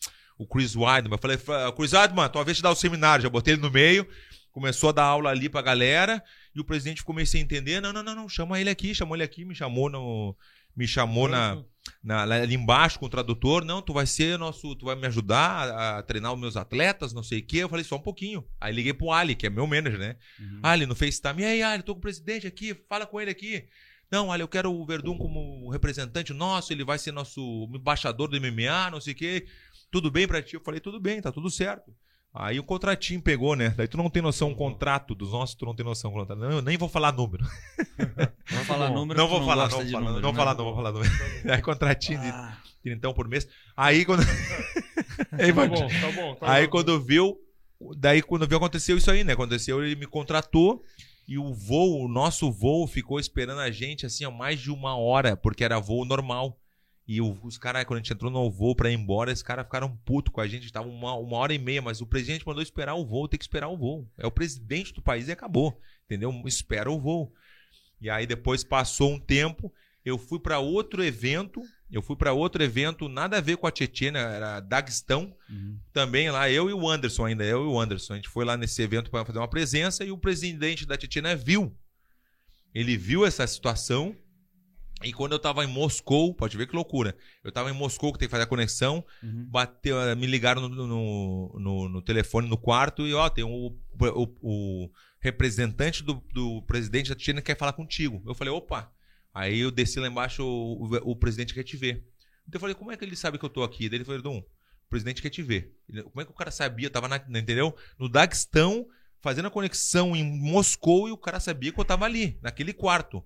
o 0.43 0.47
Chris 0.47 0.75
Weidman. 0.75 1.19
Falei, 1.19 1.39
Chris 1.77 1.93
Weidman, 1.93 2.29
tua 2.29 2.45
vez 2.45 2.57
de 2.57 2.63
dar 2.63 2.71
o 2.71 2.75
seminário. 2.75 3.23
Já 3.23 3.29
botei 3.29 3.55
ele 3.55 3.63
no 3.63 3.71
meio, 3.71 4.07
começou 4.51 4.91
a 4.91 4.93
dar 4.93 5.05
aula 5.05 5.31
ali 5.31 5.49
pra 5.49 5.63
galera, 5.63 6.23
e 6.55 6.61
o 6.61 6.65
presidente 6.65 7.03
meio 7.09 7.27
sem 7.27 7.41
entender. 7.41 7.81
Não, 7.81 7.93
não, 7.93 8.03
não, 8.03 8.15
não, 8.15 8.29
chama 8.29 8.61
ele 8.61 8.71
aqui, 8.71 8.95
chamou 8.95 9.17
ele 9.17 9.25
aqui, 9.25 9.45
me 9.45 9.55
chamou 9.55 9.89
no. 9.89 10.37
Me 10.75 10.89
chamou 10.89 11.29
na, 11.29 11.63
na, 12.03 12.23
ali 12.23 12.55
embaixo 12.55 12.99
com 12.99 13.05
o 13.05 13.09
tradutor. 13.09 13.63
Não, 13.63 13.83
tu 13.83 13.93
vai 13.93 14.07
ser 14.07 14.39
nosso. 14.39 14.75
Tu 14.75 14.87
vai 14.87 14.97
me 14.97 15.07
ajudar 15.07 15.69
a, 15.69 15.99
a 15.99 16.03
treinar 16.03 16.33
os 16.33 16.41
meus 16.41 16.57
atletas, 16.57 17.13
não 17.13 17.23
sei 17.23 17.41
o 17.41 17.47
quê. 17.47 17.59
Eu 17.59 17.69
falei, 17.69 17.85
só 17.85 17.97
um 17.97 18.03
pouquinho. 18.03 18.43
Aí 18.59 18.73
liguei 18.73 18.95
pro 18.95 19.11
Ali, 19.11 19.35
que 19.35 19.47
é 19.47 19.51
meu 19.51 19.67
manager, 19.67 19.99
né? 19.99 20.17
Uhum. 20.41 20.61
Ali 20.63 20.87
no 20.87 20.95
FaceTime. 20.95 21.43
E 21.43 21.45
aí, 21.45 21.63
Ali, 21.63 21.83
tô 21.83 21.93
com 21.93 21.99
o 21.99 22.03
presidente 22.03 22.47
aqui, 22.47 22.75
fala 22.89 23.05
com 23.05 23.21
ele 23.21 23.31
aqui. 23.31 23.69
Não, 24.13 24.29
olha, 24.29 24.43
eu 24.43 24.49
quero 24.49 24.71
o 24.71 24.85
Verdun 24.85 25.17
como 25.17 25.71
representante 25.71 26.35
nosso, 26.35 26.71
ele 26.71 26.85
vai 26.85 26.99
ser 26.99 27.13
nosso 27.13 27.67
embaixador 27.73 28.29
do 28.29 28.39
MMA, 28.39 28.91
não 28.91 29.01
sei 29.01 29.15
o 29.15 29.17
quê. 29.17 29.47
Tudo 29.93 30.11
bem 30.11 30.27
pra 30.27 30.43
ti? 30.43 30.55
Eu 30.55 30.61
falei, 30.61 30.81
tudo 30.81 30.99
bem, 30.99 31.21
tá 31.21 31.31
tudo 31.31 31.51
certo. 31.51 31.93
Aí 32.35 32.59
o 32.59 32.65
contratinho 32.65 33.21
pegou, 33.21 33.55
né? 33.55 33.75
Daí 33.77 33.87
tu 33.87 33.99
não 33.99 34.09
tem 34.09 34.23
noção, 34.23 34.49
um 34.49 34.55
contrato 34.55 35.15
dos 35.15 35.33
nossos, 35.33 35.55
tu 35.55 35.67
não 35.67 35.75
tem 35.75 35.85
noção. 35.85 36.11
Contrato. 36.11 36.39
Não, 36.39 36.51
eu 36.51 36.63
nem 36.63 36.79
vou 36.79 36.89
falar 36.89 37.13
número. 37.13 37.45
Não 38.51 38.57
vou 38.57 38.65
falar 38.65 38.91
número. 38.91 39.19
Não 39.19 39.29
vou 39.29 39.45
falar, 39.45 39.69
não, 39.69 39.79
vou 39.79 39.87
falar, 39.87 40.01
número, 40.01 40.21
não, 40.21 40.31
né? 40.33 40.37
falar, 40.37 40.55
não 40.55 40.65
vou 40.65 40.75
falar 40.75 40.93
número. 40.93 41.11
Aí 41.51 41.63
contratinho 41.63 42.21
ah. 42.21 42.59
de 42.85 42.93
então 42.93 43.15
por 43.15 43.29
mês. 43.29 43.49
Aí 43.77 44.05
quando. 44.05 44.23
aí, 45.33 45.53
tá 45.53 45.67
bom, 45.67 45.89
tá 45.89 46.13
bom. 46.13 46.35
Tá 46.35 46.53
aí 46.53 46.65
bom. 46.65 46.71
quando 46.71 47.01
viu, 47.01 47.39
daí 47.97 48.21
quando 48.21 48.47
viu 48.47 48.59
aconteceu 48.59 48.97
isso 48.97 49.11
aí, 49.11 49.25
né? 49.25 49.33
Aconteceu, 49.33 49.83
ele 49.83 49.95
me 49.95 50.07
contratou 50.07 50.83
e 51.27 51.39
o 51.39 51.55
voo, 51.55 52.05
o 52.05 52.09
nosso 52.09 52.51
voo 52.51 52.87
ficou 52.87 53.21
esperando 53.21 53.61
a 53.61 53.71
gente 53.71 54.05
assim, 54.05 54.25
ó, 54.25 54.31
mais 54.31 54.61
de 54.61 54.71
uma 54.71 54.97
hora, 54.97 55.37
porque 55.37 55.65
era 55.65 55.79
voo 55.79 56.05
normal. 56.05 56.59
E 57.13 57.21
os 57.21 57.59
caras, 57.59 57.85
quando 57.85 57.99
a 57.99 58.03
gente 58.03 58.15
entrou 58.15 58.31
no 58.31 58.51
voo 58.51 58.75
pra 58.75 58.91
ir 58.91 58.95
embora, 58.95 59.31
os 59.31 59.43
caras 59.43 59.67
ficaram 59.67 59.95
putos 59.99 60.33
com 60.33 60.41
a 60.41 60.49
gente. 60.49 60.73
Tava 60.73 60.89
uma, 60.89 61.15
uma 61.15 61.37
hora 61.37 61.53
e 61.53 61.59
meia, 61.59 61.83
mas 61.83 62.01
o 62.01 62.07
presidente 62.07 62.47
mandou 62.47 62.63
esperar 62.63 62.95
o 62.95 63.05
voo, 63.05 63.29
tem 63.29 63.37
que 63.37 63.45
esperar 63.45 63.69
o 63.69 63.77
voo. 63.77 64.11
É 64.17 64.27
o 64.27 64.31
presidente 64.31 64.95
do 64.95 65.03
país 65.03 65.29
e 65.29 65.33
acabou. 65.33 65.79
Entendeu? 66.07 66.33
Espera 66.47 66.91
o 66.91 66.99
voo. 66.99 67.31
E 68.01 68.09
aí 68.09 68.27
depois 68.27 68.65
passou 68.65 69.13
um 69.13 69.21
tempo, 69.21 69.71
eu 70.03 70.17
fui 70.17 70.41
para 70.41 70.59
outro 70.59 71.05
evento. 71.05 71.61
Eu 71.91 72.01
fui 72.01 72.17
para 72.17 72.33
outro 72.33 72.63
evento, 72.65 73.11
nada 73.11 73.37
a 73.37 73.43
ver 73.43 73.59
com 73.59 73.67
a 73.67 73.71
Tchetchênia, 73.71 74.19
era 74.19 74.61
Daguestão. 74.61 75.37
Uhum. 75.51 75.79
Também 75.93 76.31
lá, 76.31 76.51
eu 76.51 76.71
e 76.71 76.73
o 76.73 76.89
Anderson 76.89 77.27
ainda, 77.27 77.45
eu 77.45 77.63
e 77.63 77.67
o 77.67 77.79
Anderson. 77.79 78.15
A 78.15 78.17
gente 78.17 78.31
foi 78.31 78.47
lá 78.47 78.57
nesse 78.57 78.81
evento 78.81 79.11
para 79.11 79.27
fazer 79.27 79.39
uma 79.39 79.51
presença 79.51 80.03
e 80.03 80.11
o 80.11 80.17
presidente 80.17 80.87
da 80.87 80.97
Tchetchênia 80.97 81.37
viu. 81.37 81.77
Ele 82.75 82.97
viu 82.97 83.27
essa 83.27 83.47
situação 83.47 84.17
e 85.05 85.13
quando 85.13 85.33
eu 85.33 85.39
tava 85.39 85.65
em 85.65 85.67
Moscou, 85.67 86.35
pode 86.35 86.57
ver 86.57 86.67
que 86.67 86.75
loucura. 86.75 87.17
Eu 87.43 87.53
tava 87.53 87.71
em 87.71 87.75
Moscou, 87.75 88.13
que 88.13 88.19
tem 88.19 88.29
que 88.29 88.31
fazer 88.31 88.45
a 88.45 88.47
conexão. 88.47 89.05
Uhum. 89.23 89.47
Bateu, 89.51 90.01
eh, 90.01 90.15
me 90.15 90.27
ligaram 90.27 90.69
no, 90.69 90.69
no, 90.69 91.59
no, 91.59 91.89
no, 91.89 92.03
telefone 92.03 92.49
no 92.49 92.57
quarto 92.57 93.07
e, 93.07 93.15
ó, 93.15 93.29
tem 93.29 93.45
o, 93.45 93.77
o, 93.99 94.29
o 94.41 94.91
representante 95.21 96.03
do, 96.03 96.15
do 96.33 96.63
presidente 96.63 97.15
da 97.15 97.19
China 97.19 97.41
que 97.41 97.47
quer 97.47 97.59
falar 97.59 97.73
contigo. 97.73 98.23
Eu 98.27 98.35
falei, 98.35 98.53
opa. 98.53 98.93
Aí 99.35 99.61
eu 99.61 99.71
desci 99.71 99.99
lá 99.99 100.09
embaixo, 100.09 100.45
o, 100.45 100.85
o, 100.85 101.13
o 101.13 101.17
presidente 101.17 101.55
quer 101.55 101.63
te 101.63 101.77
ver. 101.77 102.07
Então 102.47 102.59
eu 102.59 102.61
falei, 102.61 102.75
como 102.75 102.93
é 102.93 102.97
que 102.97 103.05
ele 103.05 103.17
sabe 103.17 103.39
que 103.39 103.45
eu 103.45 103.49
tô 103.51 103.63
aqui? 103.63 103.89
Daí 103.89 103.99
ele 103.99 104.05
falou, 104.05 104.21
Dom, 104.21 104.39
o 104.39 104.91
presidente 104.91 105.23
quer 105.23 105.31
te 105.31 105.43
ver. 105.43 105.75
Como 105.87 106.21
é 106.21 106.25
que 106.25 106.31
o 106.31 106.35
cara 106.35 106.51
sabia? 106.51 106.87
Eu 106.87 106.91
tava 106.91 107.09
na, 107.09 107.17
entendeu? 107.17 107.75
No 107.99 108.09
Daguestão, 108.09 108.87
fazendo 109.21 109.47
a 109.47 109.51
conexão 109.51 110.15
em 110.15 110.25
Moscou 110.25 111.09
e 111.09 111.13
o 111.13 111.17
cara 111.17 111.41
sabia 111.41 111.73
que 111.73 111.81
eu 111.81 111.85
tava 111.85 112.05
ali, 112.05 112.39
naquele 112.43 112.73
quarto. 112.73 113.25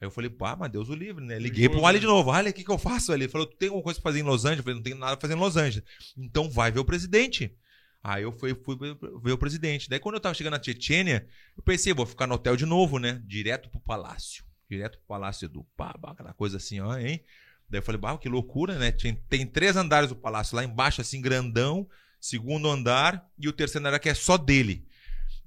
Aí 0.00 0.06
eu 0.06 0.10
falei, 0.10 0.28
pá, 0.28 0.54
mas 0.54 0.70
Deus 0.70 0.88
o 0.90 0.94
livre, 0.94 1.24
né? 1.24 1.38
Liguei 1.38 1.68
pro 1.68 1.84
Ali 1.86 1.98
de 1.98 2.06
novo. 2.06 2.30
Ali, 2.30 2.50
o 2.50 2.52
que, 2.52 2.62
que 2.62 2.70
eu 2.70 2.78
faço 2.78 3.12
ali? 3.12 3.24
Ele 3.24 3.32
falou, 3.32 3.46
tu 3.46 3.56
tem 3.56 3.68
alguma 3.68 3.82
coisa 3.82 4.00
pra 4.00 4.10
fazer 4.10 4.20
em 4.20 4.24
Los 4.24 4.44
Angeles? 4.44 4.58
Eu 4.58 4.64
falei, 4.64 4.76
não 4.76 4.82
tenho 4.82 4.96
nada 4.96 5.16
pra 5.16 5.22
fazer 5.22 5.34
em 5.34 5.42
Los 5.42 5.56
Angeles. 5.56 5.88
Então 6.16 6.50
vai 6.50 6.70
ver 6.70 6.80
o 6.80 6.84
presidente. 6.84 7.56
Aí 8.02 8.22
eu 8.22 8.32
fui, 8.32 8.54
fui 8.54 8.76
ver 9.22 9.32
o 9.32 9.38
presidente. 9.38 9.88
Daí 9.88 9.98
quando 9.98 10.16
eu 10.16 10.20
tava 10.20 10.34
chegando 10.34 10.52
na 10.52 10.58
Tchetchênia, 10.58 11.26
eu 11.56 11.62
pensei, 11.62 11.94
vou 11.94 12.04
ficar 12.04 12.26
no 12.26 12.34
hotel 12.34 12.56
de 12.56 12.66
novo, 12.66 12.98
né? 12.98 13.22
Direto 13.24 13.70
pro 13.70 13.80
palácio. 13.80 14.44
Direto 14.68 14.98
pro 14.98 15.06
palácio 15.06 15.48
do 15.48 15.64
pá, 15.76 15.94
aquela 16.02 16.34
coisa 16.34 16.58
assim, 16.58 16.78
ó, 16.78 16.96
hein? 16.98 17.24
Daí 17.68 17.78
eu 17.78 17.82
falei, 17.82 18.00
bah, 18.00 18.16
que 18.18 18.28
loucura, 18.28 18.78
né? 18.78 18.92
Tem, 18.92 19.14
tem 19.28 19.46
três 19.46 19.76
andares 19.76 20.10
do 20.10 20.16
palácio. 20.16 20.54
Lá 20.54 20.62
embaixo, 20.62 21.00
assim, 21.00 21.20
grandão. 21.20 21.88
Segundo 22.20 22.68
andar. 22.68 23.28
E 23.38 23.48
o 23.48 23.52
terceiro 23.52 23.86
andar 23.86 23.98
que 23.98 24.08
é 24.08 24.14
só 24.14 24.36
dele. 24.36 24.86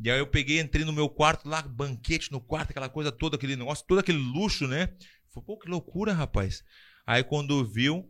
E 0.01 0.09
aí 0.09 0.17
eu 0.17 0.27
peguei, 0.27 0.59
entrei 0.59 0.85
no 0.85 0.93
meu 0.93 1.09
quarto 1.09 1.47
lá, 1.47 1.61
banquete 1.61 2.31
no 2.31 2.39
quarto, 2.39 2.71
aquela 2.71 2.87
coisa 2.87 3.11
toda, 3.11 3.35
aquele 3.35 3.55
negócio, 3.55 3.85
todo 3.85 3.99
aquele 3.99 4.17
luxo, 4.17 4.67
né? 4.67 4.89
Falei, 5.29 5.45
pô, 5.45 5.57
que 5.57 5.69
loucura, 5.69 6.13
rapaz. 6.13 6.63
Aí 7.05 7.23
quando 7.23 7.65
viu, 7.65 8.09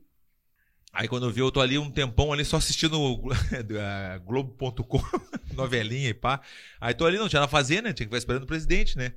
aí 0.93 1.07
quando 1.07 1.31
viu, 1.31 1.45
eu 1.45 1.51
tô 1.51 1.61
ali 1.61 1.77
um 1.77 1.89
tempão 1.89 2.31
ali 2.31 2.45
só 2.45 2.57
assistindo 2.57 2.97
Globo.com, 4.23 5.01
novelinha 5.55 6.09
e 6.09 6.13
pá. 6.13 6.41
Aí 6.79 6.93
tô 6.93 7.05
ali, 7.05 7.17
não 7.17 7.27
tinha 7.27 7.39
nada 7.39 7.49
a 7.49 7.51
fazer, 7.51 7.81
né? 7.81 7.91
Tinha 7.91 8.05
que 8.05 8.09
ficar 8.09 8.17
esperando 8.17 8.43
o 8.43 8.47
presidente, 8.47 8.95
né? 8.95 9.13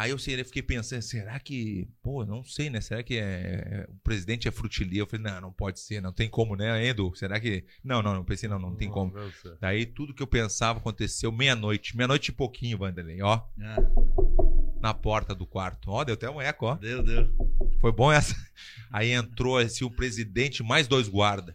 Aí 0.00 0.12
eu 0.12 0.18
fiquei 0.18 0.62
pensando, 0.62 1.02
será 1.02 1.38
que, 1.38 1.86
pô, 2.02 2.24
não 2.24 2.42
sei, 2.42 2.70
né? 2.70 2.80
Será 2.80 3.02
que 3.02 3.18
é, 3.18 3.20
é 3.20 3.86
o 3.90 3.96
presidente 3.96 4.48
é 4.48 4.50
frutilia? 4.50 5.02
Eu 5.02 5.06
falei, 5.06 5.30
não, 5.30 5.42
não 5.42 5.52
pode 5.52 5.78
ser, 5.78 6.00
não 6.00 6.10
tem 6.10 6.26
como, 6.26 6.56
né, 6.56 6.88
Endo? 6.88 7.14
Será 7.14 7.38
que. 7.38 7.66
Não, 7.84 8.00
não, 8.00 8.14
não 8.14 8.24
pensei, 8.24 8.48
não, 8.48 8.58
não 8.58 8.74
tem 8.74 8.88
não, 8.88 8.94
como. 8.94 9.12
Não 9.12 9.30
Daí 9.60 9.84
tudo 9.84 10.14
que 10.14 10.22
eu 10.22 10.26
pensava 10.26 10.78
aconteceu 10.78 11.30
meia-noite, 11.30 11.94
meia-noite 11.94 12.30
e 12.30 12.32
pouquinho, 12.32 12.78
Vanderlei, 12.78 13.20
ó. 13.20 13.42
Ah. 13.60 13.76
Na 14.80 14.94
porta 14.94 15.34
do 15.34 15.46
quarto. 15.46 15.90
Ó, 15.90 16.02
deu 16.02 16.14
até 16.14 16.30
um 16.30 16.40
eco, 16.40 16.64
ó. 16.64 16.76
Deu, 16.76 17.02
deu. 17.02 17.30
Foi 17.82 17.92
bom 17.92 18.10
essa. 18.10 18.34
Aí 18.90 19.10
entrou 19.10 19.58
assim 19.58 19.84
o 19.84 19.90
presidente 19.90 20.62
mais 20.62 20.88
dois 20.88 21.08
guardas. 21.08 21.54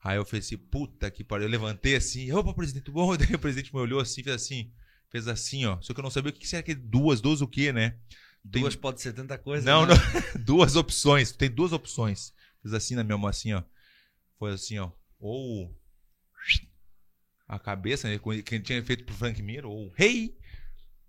Aí 0.00 0.16
eu 0.16 0.24
falei 0.24 0.38
assim, 0.38 0.56
puta 0.56 1.10
que 1.10 1.24
pariu. 1.24 1.46
Eu 1.46 1.50
levantei 1.50 1.96
assim, 1.96 2.30
opa, 2.30 2.54
presidente, 2.54 2.88
bom. 2.88 3.16
Daí 3.18 3.34
o 3.34 3.38
presidente 3.40 3.74
me 3.74 3.80
olhou 3.80 3.98
assim, 3.98 4.22
fez 4.22 4.36
assim 4.36 4.70
fez 5.10 5.28
assim, 5.28 5.64
ó. 5.66 5.80
Só 5.80 5.92
que 5.92 6.00
eu 6.00 6.02
não 6.04 6.10
sabia 6.10 6.30
o 6.30 6.32
que 6.32 6.46
será 6.46 6.62
que 6.62 6.72
é 6.72 6.74
duas, 6.74 7.20
duas 7.20 7.40
o 7.40 7.48
quê, 7.48 7.72
né? 7.72 7.96
Tem... 8.50 8.62
Duas 8.62 8.76
pode 8.76 9.00
ser 9.00 9.12
tanta 9.12 9.36
coisa. 9.36 9.64
Não, 9.64 9.86
né? 9.86 9.94
não. 9.94 10.42
duas 10.42 10.76
opções. 10.76 11.32
Tem 11.32 11.50
duas 11.50 11.72
opções. 11.72 12.32
Fez 12.62 12.74
assim 12.74 12.94
na 12.94 13.04
minha 13.04 13.18
mão, 13.18 13.28
assim, 13.28 13.52
ó. 13.52 13.62
Foi 14.38 14.52
assim, 14.52 14.78
ó. 14.78 14.90
Ou 15.18 15.74
a 17.48 17.58
cabeça, 17.58 18.08
né? 18.08 18.20
Que 18.44 18.60
tinha 18.60 18.82
feito 18.84 19.04
pro 19.04 19.14
Frank 19.14 19.42
Mir, 19.42 19.64
ou 19.64 19.92
hey, 19.98 20.36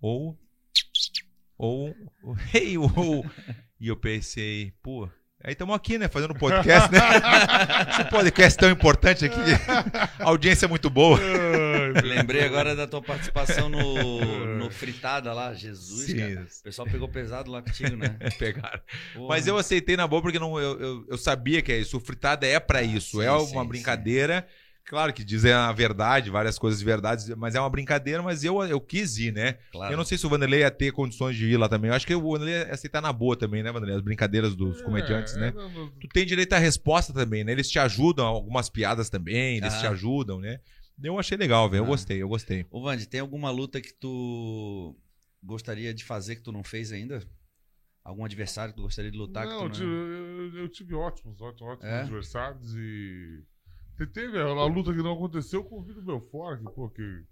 ou 0.00 0.38
ou 1.58 1.94
hey, 2.54 2.78
ou 2.78 3.24
e 3.78 3.88
eu 3.88 3.96
pensei, 3.96 4.72
pô, 4.82 5.08
Aí 5.42 5.52
estamos 5.52 5.74
aqui, 5.74 5.96
né? 5.96 6.06
Fazendo 6.06 6.34
podcast, 6.34 6.92
né? 6.92 7.00
Esse 7.88 8.10
podcast 8.10 8.58
tão 8.58 8.70
importante 8.70 9.24
aqui. 9.24 9.40
A 10.18 10.24
audiência 10.28 10.66
é 10.66 10.68
muito 10.68 10.90
boa. 10.90 11.18
Lembrei 11.92 12.44
agora 12.44 12.74
da 12.76 12.86
tua 12.86 13.02
participação 13.02 13.68
no, 13.68 14.56
no 14.56 14.70
Fritada 14.72 15.32
lá. 15.32 15.54
Jesus, 15.54 16.06
Sim. 16.06 16.18
cara. 16.18 16.46
O 16.60 16.62
pessoal 16.62 16.88
pegou 16.88 17.08
pesado 17.08 17.50
lá 17.50 17.62
contigo, 17.62 17.96
né? 17.96 18.16
Pegaram. 18.38 18.80
Porra. 19.14 19.28
Mas 19.28 19.46
eu 19.46 19.56
aceitei 19.56 19.96
na 19.96 20.06
boa 20.06 20.22
porque 20.22 20.38
não, 20.38 20.58
eu, 20.58 20.80
eu, 20.80 21.06
eu, 21.08 21.18
sabia 21.18 21.62
que 21.62 21.72
é 21.72 21.78
isso. 21.78 21.96
O 21.96 22.00
Fritada 22.00 22.46
é 22.46 22.58
para 22.58 22.82
isso. 22.82 23.20
Ah, 23.20 23.24
sim, 23.24 23.28
é 23.28 23.32
uma 23.32 23.62
sim, 23.62 23.68
brincadeira. 23.68 24.46
Sim 24.48 24.70
Claro 24.90 25.12
que 25.12 25.22
dizem 25.22 25.52
a 25.52 25.70
verdade, 25.70 26.30
várias 26.30 26.58
coisas 26.58 26.80
de 26.80 26.84
verdade, 26.84 27.32
mas 27.36 27.54
é 27.54 27.60
uma 27.60 27.70
brincadeira, 27.70 28.20
mas 28.24 28.42
eu, 28.42 28.60
eu 28.64 28.80
quis 28.80 29.18
ir, 29.18 29.32
né? 29.32 29.56
Claro. 29.70 29.92
Eu 29.92 29.96
não 29.96 30.04
sei 30.04 30.18
se 30.18 30.26
o 30.26 30.28
Vanderlei 30.28 30.62
ia 30.62 30.70
ter 30.70 30.90
condições 30.90 31.36
de 31.36 31.46
ir 31.46 31.56
lá 31.56 31.68
também. 31.68 31.90
Eu 31.90 31.94
acho 31.94 32.04
que 32.04 32.12
o 32.12 32.20
Vanderlei 32.20 32.54
ia 32.54 32.72
aceitar 32.72 33.00
na 33.00 33.12
boa 33.12 33.36
também, 33.36 33.62
né, 33.62 33.70
Vanderlei? 33.70 33.94
As 33.94 34.02
brincadeiras 34.02 34.56
dos 34.56 34.80
é, 34.80 34.82
comediantes, 34.82 35.36
né? 35.36 35.52
Não, 35.54 35.70
não... 35.70 35.90
Tu 35.90 36.08
tem 36.08 36.26
direito 36.26 36.54
à 36.54 36.58
resposta 36.58 37.12
também, 37.12 37.44
né? 37.44 37.52
Eles 37.52 37.70
te 37.70 37.78
ajudam, 37.78 38.26
algumas 38.26 38.68
piadas 38.68 39.08
também, 39.08 39.58
eles 39.58 39.72
ah. 39.74 39.78
te 39.78 39.86
ajudam, 39.86 40.40
né? 40.40 40.58
Eu 41.02 41.18
achei 41.18 41.36
legal, 41.36 41.68
velho. 41.68 41.80
Eu 41.80 41.84
ah. 41.84 41.88
gostei, 41.88 42.22
eu 42.22 42.28
gostei. 42.28 42.66
Ô, 42.70 42.82
Vandy, 42.82 43.06
tem 43.06 43.20
alguma 43.20 43.50
luta 43.50 43.80
que 43.80 43.92
tu 43.92 44.96
gostaria 45.42 45.94
de 45.94 46.04
fazer 46.04 46.36
que 46.36 46.42
tu 46.42 46.52
não 46.52 46.62
fez 46.62 46.92
ainda? 46.92 47.22
Algum 48.04 48.24
adversário 48.24 48.72
que 48.72 48.80
tu 48.80 48.84
gostaria 48.84 49.10
de 49.10 49.18
lutar? 49.18 49.46
Não, 49.46 49.70
que 49.70 49.78
tu 49.78 49.84
não... 49.84 49.90
Eu, 49.90 50.58
eu, 50.58 50.68
tive 50.68 50.94
ótimos, 50.94 51.40
ótimos, 51.40 51.72
ótimos 51.72 51.92
é? 51.92 52.00
adversários 52.00 52.74
e 52.76 53.44
Teve 54.06 54.38
a 54.38 54.64
luta 54.64 54.94
que 54.94 55.02
não 55.02 55.12
aconteceu 55.12 55.62
com 55.62 55.78
o 55.78 55.82
Vitor 55.82 56.02
Belfort, 56.02 56.58
que, 56.58 56.72
pô, 56.72 56.88
que, 56.88 57.24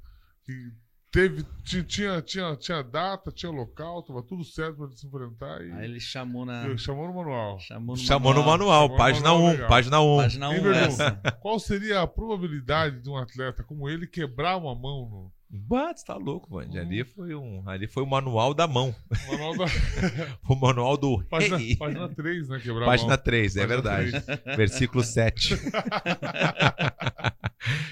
que 0.45 0.73
teve, 1.11 1.45
tinha, 1.65 2.21
tinha, 2.23 2.57
tinha 2.57 2.83
data, 2.83 3.31
tinha 3.33 3.51
local, 3.51 4.03
tava 4.03 4.23
tudo 4.23 4.45
certo 4.45 4.77
para 4.77 4.91
se 4.93 5.07
enfrentar. 5.07 5.63
E... 5.63 5.73
Aí 5.73 5.85
ele 5.85 6.01
chamou 6.01 6.45
na. 6.45 6.77
Chamou 6.77 7.07
no 7.07 7.14
manual. 7.14 7.59
Chamou 7.61 7.97
no 7.97 8.03
chamou 8.03 8.35
manual, 8.35 8.59
no 8.59 8.67
manual 8.67 8.97
página 8.97 9.33
1, 9.33 9.49
um, 9.49 9.67
página 9.67 10.01
1. 10.01 10.14
Um. 10.14 10.17
Página 10.18 10.49
1. 10.51 10.55
Um, 10.55 11.39
qual 11.41 11.59
seria 11.59 12.03
a 12.03 12.07
probabilidade 12.07 13.01
de 13.01 13.09
um 13.09 13.17
atleta 13.17 13.63
como 13.64 13.89
ele 13.89 14.07
quebrar 14.07 14.57
uma 14.57 14.75
mão 14.75 15.09
no, 15.09 15.33
Bah, 15.50 15.95
tá 15.95 16.14
louco, 16.14 16.53
mano. 16.53 16.70
Hum. 16.75 16.79
Ali 16.79 17.04
foi 17.04 17.34
um, 17.34 17.66
ali 17.66 17.87
foi 17.87 18.03
o 18.03 18.07
manual 18.07 18.53
da 18.53 18.66
mão. 18.66 18.95
O 19.11 19.33
manual, 19.33 19.57
da... 19.57 19.64
o 20.49 20.54
manual 20.54 20.96
do 20.96 21.25
página, 21.30 21.57
rei. 21.57 21.76
página 21.76 22.08
3, 22.08 22.49
né, 22.49 22.61
quebrar 22.61 22.84
Página 22.84 23.16
3, 23.16 23.57
é 23.57 23.66
verdade. 23.66 24.11
3. 24.20 24.41
Versículo 24.57 25.03
7. 25.03 25.54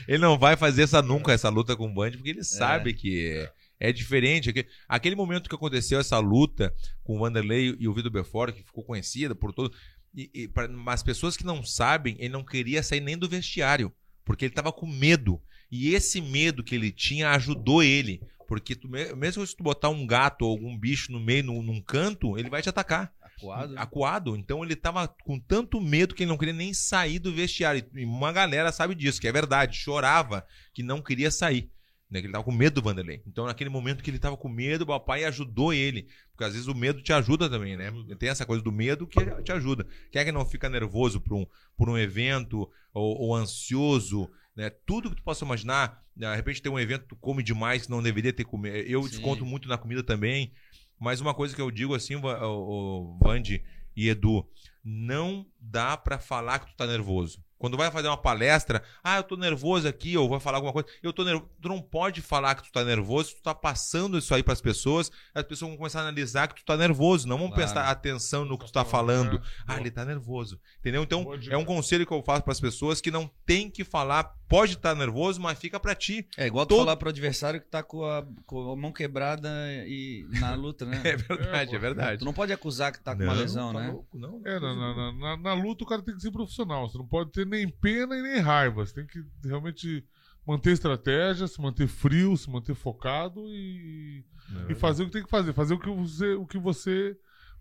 ele 0.07 0.19
não 0.19 0.39
vai 0.39 0.55
fazer 0.55 0.83
essa 0.83 1.01
nunca 1.01 1.33
essa 1.33 1.49
luta 1.49 1.75
com 1.75 1.87
o 1.87 1.95
Band 1.95 2.13
porque 2.13 2.31
ele 2.31 2.41
é. 2.41 2.45
sabe 2.45 2.93
que 2.93 3.49
é, 3.81 3.89
é 3.89 3.93
diferente. 3.93 4.53
Aquele 4.87 5.17
momento 5.17 5.49
que 5.49 5.55
aconteceu 5.55 5.99
essa 5.99 6.19
luta 6.19 6.75
com 7.03 7.17
o 7.17 7.21
Vanderlei 7.21 7.75
e 7.79 7.89
o 7.89 7.95
Vitor 7.95 8.13
Belfort, 8.13 8.55
que 8.55 8.63
ficou 8.63 8.85
conhecida 8.85 9.35
por 9.35 9.55
todo, 9.55 9.73
e, 10.15 10.31
e 10.35 10.49
para 10.49 10.69
as 10.89 11.03
pessoas 11.03 11.37
que 11.39 11.45
não 11.45 11.63
sabem, 11.63 12.17
ele 12.19 12.31
não 12.31 12.45
queria 12.45 12.83
sair 12.83 13.01
nem 13.01 13.19
do 13.19 13.29
vestiário 13.29 13.93
Porque 14.25 14.47
ele 14.47 14.55
tava 14.55 14.73
com 14.73 14.87
medo. 14.87 15.41
E 15.71 15.95
esse 15.95 16.21
medo 16.21 16.63
que 16.63 16.75
ele 16.75 16.91
tinha 16.93 17.31
ajudou 17.31 17.83
ele. 17.83 18.21
Porque 18.49 18.77
tu, 18.77 18.89
me- 18.89 19.13
mesmo 19.15 19.45
se 19.47 19.57
tu 19.57 19.63
botar 19.65 19.89
um 19.89 20.07
gato 20.07 20.43
ou 20.43 20.53
algum 20.53 20.79
bicho 20.79 21.11
no 21.11 21.19
meio, 21.19 21.43
num, 21.43 21.63
num 21.63 21.81
canto, 21.81 22.39
ele 22.39 22.49
vai 22.49 22.63
te 22.63 22.69
atacar. 22.69 23.13
Acuado. 23.21 23.75
Acuado. 23.79 24.37
Então 24.37 24.65
ele 24.65 24.77
tava 24.77 25.09
com 25.09 25.39
tanto 25.39 25.81
medo 25.81 26.15
que 26.15 26.23
ele 26.23 26.31
não 26.31 26.39
queria 26.39 26.55
nem 26.55 26.73
sair 26.73 27.19
do 27.19 27.33
vestiário. 27.33 27.85
E 27.95 28.05
uma 28.05 28.33
galera 28.33 28.71
sabe 28.73 28.95
disso, 28.95 29.21
que 29.21 29.27
é 29.29 29.33
verdade. 29.33 29.77
Chorava 29.77 30.47
que 30.73 30.83
não 30.83 31.03
queria 31.03 31.31
sair. 31.31 31.69
Né, 32.09 32.21
que 32.21 32.27
ele 32.27 32.33
tava 32.33 32.45
com 32.45 32.53
medo 32.53 32.75
do 32.75 32.83
Vanderlei. 32.85 33.21
Então, 33.27 33.47
naquele 33.47 33.69
momento 33.69 34.01
que 34.01 34.09
ele 34.09 34.21
tava 34.21 34.37
com 34.37 34.49
medo, 34.49 34.83
o 34.83 34.87
papai 34.87 35.25
ajudou 35.25 35.75
ele. 35.75 36.07
Porque 36.31 36.45
às 36.45 36.53
vezes 36.53 36.69
o 36.69 36.75
medo 36.75 37.03
te 37.03 37.13
ajuda 37.13 37.51
também, 37.51 37.77
né? 37.77 37.93
Tem 38.17 38.29
essa 38.29 38.47
coisa 38.47 38.63
do 38.63 38.71
medo 38.71 39.09
que 39.09 39.19
te 39.43 39.51
ajuda. 39.51 39.85
Quem 40.13 40.23
é 40.23 40.25
que 40.25 40.31
não 40.31 40.47
fica 40.47 40.69
nervoso 40.69 41.21
por 41.21 41.35
um, 41.37 41.45
por 41.77 41.91
um 41.91 41.99
evento 41.99 42.71
ou, 42.95 43.19
ou 43.23 43.35
ansioso, 43.35 44.31
né? 44.57 44.71
Tudo 44.71 45.11
que 45.11 45.17
tu 45.17 45.23
possa 45.23 45.45
imaginar. 45.45 46.03
né? 46.17 46.31
De 46.31 46.37
repente 46.37 46.63
tem 46.63 46.73
um 46.73 46.79
evento, 46.79 47.07
tu 47.09 47.17
come 47.17 47.43
demais 47.43 47.85
que 47.85 47.91
não 47.91 48.03
deveria 48.03 48.33
ter 48.33 48.45
comido. 48.45 48.75
Eu 48.77 49.03
Sim. 49.03 49.11
desconto 49.11 49.45
muito 49.45 49.69
na 49.69 49.77
comida 49.77 50.03
também. 50.03 50.53
Mas 50.99 51.21
uma 51.21 51.35
coisa 51.35 51.55
que 51.55 51.61
eu 51.61 51.71
digo 51.71 51.95
assim, 51.95 52.17
o, 52.17 53.19
Vande 53.23 53.63
e 53.95 54.09
Edu, 54.09 54.49
não 54.83 55.47
dá 55.61 55.97
pra 55.97 56.19
falar 56.19 56.59
que 56.61 56.69
tu 56.69 56.77
tá 56.77 56.87
nervoso. 56.87 57.45
Quando 57.59 57.77
vai 57.77 57.91
fazer 57.91 58.09
uma 58.09 58.17
palestra, 58.17 58.83
ah, 59.03 59.17
eu 59.17 59.23
tô 59.23 59.37
nervoso 59.37 59.89
aqui, 59.89 60.17
ou 60.17 60.29
vai 60.29 60.39
falar 60.41 60.59
alguma 60.59 60.73
coisa, 60.73 60.89
eu 61.03 61.13
tô 61.13 61.25
nervoso. 61.25 61.51
Tu 61.61 61.69
não 61.69 61.81
pode 61.81 62.21
falar 62.21 62.55
que 62.55 62.63
tu 62.65 62.71
tá 62.73 62.85
nervoso, 62.85 63.35
tu 63.37 63.43
tá 63.43 63.55
passando 63.55 64.19
isso 64.19 64.35
aí 64.35 64.43
pras 64.43 64.61
pessoas, 64.61 65.11
as 65.35 65.43
pessoas 65.45 65.71
vão 65.71 65.77
começar 65.79 66.01
a 66.01 66.03
analisar 66.03 66.49
que 66.49 66.57
tu 66.57 66.65
tá 66.65 66.77
nervoso, 66.77 67.27
não 67.27 67.39
vão 67.39 67.47
Claro. 67.49 67.63
prestar 67.63 67.89
atenção 67.91 68.45
no 68.45 68.59
que 68.59 68.67
tu 68.67 68.73
tá 68.73 68.85
falando. 68.85 69.37
É, 69.37 69.41
Ah, 69.67 69.81
ele 69.81 69.91
tá 69.91 70.05
nervoso. 70.05 70.61
Entendeu? 70.81 71.03
Então, 71.03 71.27
é 71.51 71.57
um 71.57 71.65
conselho 71.65 72.07
que 72.07 72.13
eu 72.13 72.23
faço 72.23 72.43
pras 72.45 72.61
pessoas 72.61 73.01
que 73.01 73.11
não 73.11 73.31
tem 73.47 73.71
que 73.71 73.85
falar, 73.85 74.35
pode 74.49 74.75
estar 74.75 74.95
nervoso, 74.95 75.41
mas 75.41 75.59
fica 75.59 75.81
pra 75.81 75.95
ti. 75.95 76.27
É 76.37 76.47
igual 76.47 76.67
tu 76.67 76.71
Todo- 76.71 76.81
falar 76.81 76.97
pro 76.97 77.09
adversário 77.09 77.61
que 77.61 77.67
tá 77.69 77.83
com 77.83 78.05
a, 78.05 78.25
com 78.45 78.71
a 78.73 78.77
mão 78.77 78.93
quebrada 78.93 79.49
e 79.87 80.27
na 80.41 80.55
luta, 80.55 80.85
né? 80.85 81.01
É 81.07 81.17
verdade, 81.17 81.73
é, 81.73 81.77
É, 81.77 81.79
verdade. 81.79 82.19
Tu 82.19 82.25
não 82.25 82.33
pode 82.33 82.53
acusar 82.53 82.93
que 82.93 83.01
tá 83.03 83.15
com 83.17 83.23
uma 83.23 83.33
Não, 83.35 83.41
lesão, 83.41 83.73
tá 83.73 83.81
né? 83.81 83.89
louco, 83.91 84.19
não. 84.19 84.43
É, 84.45 84.61
na, 84.61 84.75
na- 84.75 85.13
na- 85.13 85.37
na 85.39 85.55
luta 85.55 85.85
o 85.85 85.87
cara 85.87 86.03
tem 86.03 86.15
que 86.15 86.21
ser 86.23 86.31
profissional. 86.31 86.89
Você 86.89 86.99
não 86.99 87.07
pode 87.07 87.31
ter 87.33 87.46
nem 87.47 87.69
pena 87.69 88.17
e 88.17 88.23
nem 88.23 88.41
raiva. 88.41 88.85
Você 88.85 88.95
tem 88.95 89.07
que 89.07 89.25
realmente 89.45 90.05
manter 90.47 90.73
estratégia, 90.73 91.49
se 91.49 91.61
manter 91.61 91.89
frio, 91.89 92.37
se 92.37 92.49
manter 92.49 92.75
focado 92.75 93.49
e, 93.49 94.25
e 94.69 94.75
fazer 94.75 95.03
o 95.03 95.07
que 95.07 95.13
tem 95.13 95.25
que 95.25 95.31
fazer. 95.31 95.53
Fazer 95.53 95.75
o 95.75 95.79
que 95.79 95.91
você, 95.91 96.35
o 96.35 96.47
que 96.47 96.59
você, 96.59 97.17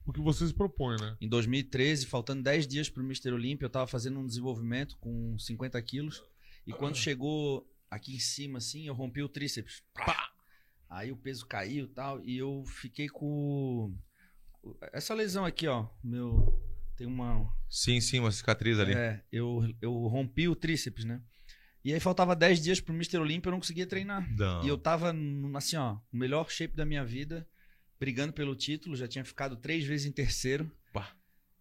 o 0.06 0.14
que 0.14 0.22
você 0.22 0.48
se 0.48 0.54
propõe, 0.54 0.98
né? 1.00 1.18
Em 1.20 1.28
2013, 1.28 2.06
faltando 2.06 2.44
10 2.44 2.68
dias 2.68 2.90
pro 2.90 3.04
Mr. 3.04 3.32
Olímpia, 3.32 3.66
eu 3.66 3.70
tava 3.70 3.88
fazendo 3.88 4.20
um 4.20 4.26
desenvolvimento 4.26 4.98
com 4.98 5.38
50 5.40 5.82
quilos. 5.82 6.24
E 6.68 6.74
quando 6.74 6.96
chegou 6.96 7.68
aqui 7.90 8.16
em 8.16 8.20
cima, 8.20 8.58
assim, 8.60 8.88
eu 8.88 8.94
rompi 8.94 9.22
o 9.24 9.30
tríceps. 9.30 9.84
Pá! 9.94 10.32
Aí 10.90 11.12
o 11.12 11.18
peso 11.18 11.46
caiu 11.46 11.86
e 11.86 11.90
tal. 11.90 12.24
E 12.24 12.38
eu 12.38 12.64
fiquei 12.66 13.08
com. 13.08 13.94
Essa 14.94 15.14
lesão 15.14 15.44
aqui, 15.46 15.68
ó. 15.68 15.88
Meu. 16.04 16.62
Tem 16.96 17.08
uma. 17.08 17.54
Sim, 17.70 18.00
sim, 18.00 18.20
uma 18.20 18.32
cicatriz 18.32 18.80
ali. 18.80 18.94
É, 18.94 19.22
eu, 19.32 19.62
eu 19.82 19.92
rompi 20.08 20.48
o 20.48 20.56
tríceps, 20.56 21.04
né? 21.04 21.22
E 21.84 21.94
aí 21.94 22.00
faltava 22.00 22.36
10 22.36 22.62
dias 22.62 22.82
pro 22.82 22.96
Mr. 22.96 23.18
Olímpia, 23.20 23.50
eu 23.50 23.52
não 23.52 23.60
conseguia 23.60 23.86
treinar. 23.86 24.28
Não. 24.36 24.64
E 24.64 24.68
eu 24.68 24.78
tava, 24.78 25.14
assim, 25.56 25.76
ó, 25.76 25.98
o 26.12 26.18
melhor 26.18 26.50
shape 26.50 26.76
da 26.76 26.84
minha 26.84 27.06
vida, 27.06 27.48
brigando 28.00 28.34
pelo 28.34 28.56
título, 28.56 28.96
já 28.96 29.08
tinha 29.08 29.24
ficado 29.24 29.56
três 29.56 29.86
vezes 29.86 30.08
em 30.08 30.12
terceiro. 30.12 30.72
Pá. 30.92 31.12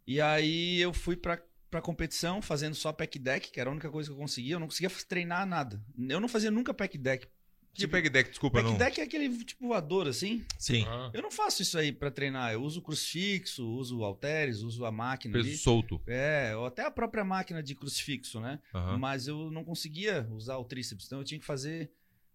E 0.06 0.20
aí 0.23 0.81
eu 0.81 0.94
fui 0.94 1.15
pra, 1.15 1.43
pra 1.70 1.82
competição 1.82 2.40
fazendo 2.40 2.74
só 2.74 2.90
pack 2.90 3.19
deck, 3.19 3.51
que 3.51 3.61
era 3.61 3.69
a 3.69 3.73
única 3.73 3.90
coisa 3.90 4.09
que 4.09 4.15
eu 4.15 4.19
conseguia. 4.19 4.55
Eu 4.55 4.61
não 4.61 4.69
conseguia 4.69 4.90
treinar 5.06 5.47
nada. 5.47 5.85
Eu 6.09 6.20
não 6.20 6.28
fazia 6.28 6.51
nunca 6.51 6.73
pack 6.73 6.97
deck. 6.97 7.28
Que 7.75 7.89
peg 7.89 8.09
deck, 8.09 8.31
desculpa, 8.31 8.59
Pack 8.61 8.71
não. 8.71 8.79
deck 8.79 9.01
é 9.01 9.05
aquele 9.05 9.45
tipo 9.45 9.67
voador, 9.67 10.07
assim. 10.07 10.45
Sim. 10.59 10.85
Ah, 10.87 11.11
Eu 11.13 11.21
não 11.23 11.31
faço 11.31 11.61
isso 11.63 11.77
aí 11.77 11.91
pra 11.93 12.11
treinar. 12.11 12.53
Eu 12.53 12.63
uso 12.63 12.81
crucifixo, 12.81 13.67
uso 13.67 14.03
halteres, 14.05 14.61
uso 14.61 14.85
a 14.85 14.93
máquina 14.93 15.33
Peso 15.35 15.49
ali. 15.49 15.57
solto. 15.59 16.01
É, 16.07 16.55
ou 16.57 16.67
até 16.67 16.87
a 16.87 16.91
própria 16.91 17.25
máquina 17.25 17.63
de 17.63 17.75
crucifixo, 17.75 18.41
né? 18.41 18.61
Mas 18.99 19.27
eu 19.27 19.51
não 19.51 19.65
conseguia 19.65 20.27
usar 20.31 20.57
o 20.59 20.65
tríceps, 20.65 21.07
então 21.07 21.19
eu 21.19 21.25
tinha 21.25 21.39
que 21.41 21.45
fazer 21.47 21.91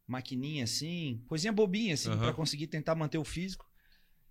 maquininha 0.08 0.64
assim, 0.64 1.24
coisinha 1.28 1.54
bobinha 1.54 1.94
assim, 1.94 2.10
Aham. 2.10 2.20
pra 2.20 2.34
conseguir 2.34 2.68
tentar 2.68 2.96
manter 2.96 3.18
o 3.18 3.24
físico. 3.24 3.68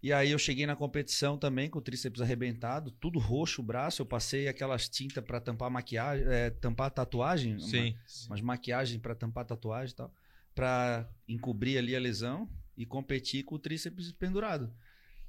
E 0.03 0.13
aí 0.13 0.31
eu 0.31 0.39
cheguei 0.39 0.65
na 0.65 0.77
competição 0.77 1.37
também 1.37 1.69
com 1.69 1.79
o 1.79 1.83
tríceps 1.83 2.21
arrebentado, 2.21 2.91
tudo 3.01 3.19
roxo 3.19 3.61
o 3.61 3.65
braço, 3.65 4.01
eu 4.03 4.07
passei 4.07 4.47
aquelas 4.47 4.89
tintas 4.89 5.25
pra 5.25 5.41
tampar 5.41 5.69
maquiagem, 5.71 6.25
é, 6.29 6.51
tampar 6.51 6.91
tatuagem, 6.91 7.59
Sim. 7.59 7.91
uma, 7.91 8.27
umas 8.29 8.41
maquiagem 8.41 9.01
pra 9.01 9.15
tampar 9.15 9.45
tatuagem 9.45 9.93
e 9.93 9.97
tal, 9.97 10.15
pra 10.59 11.09
encobrir 11.29 11.79
ali 11.79 11.95
a 11.95 12.01
lesão 12.01 12.49
e 12.77 12.85
competir 12.85 13.45
com 13.45 13.55
o 13.55 13.59
tríceps 13.61 14.11
pendurado. 14.11 14.69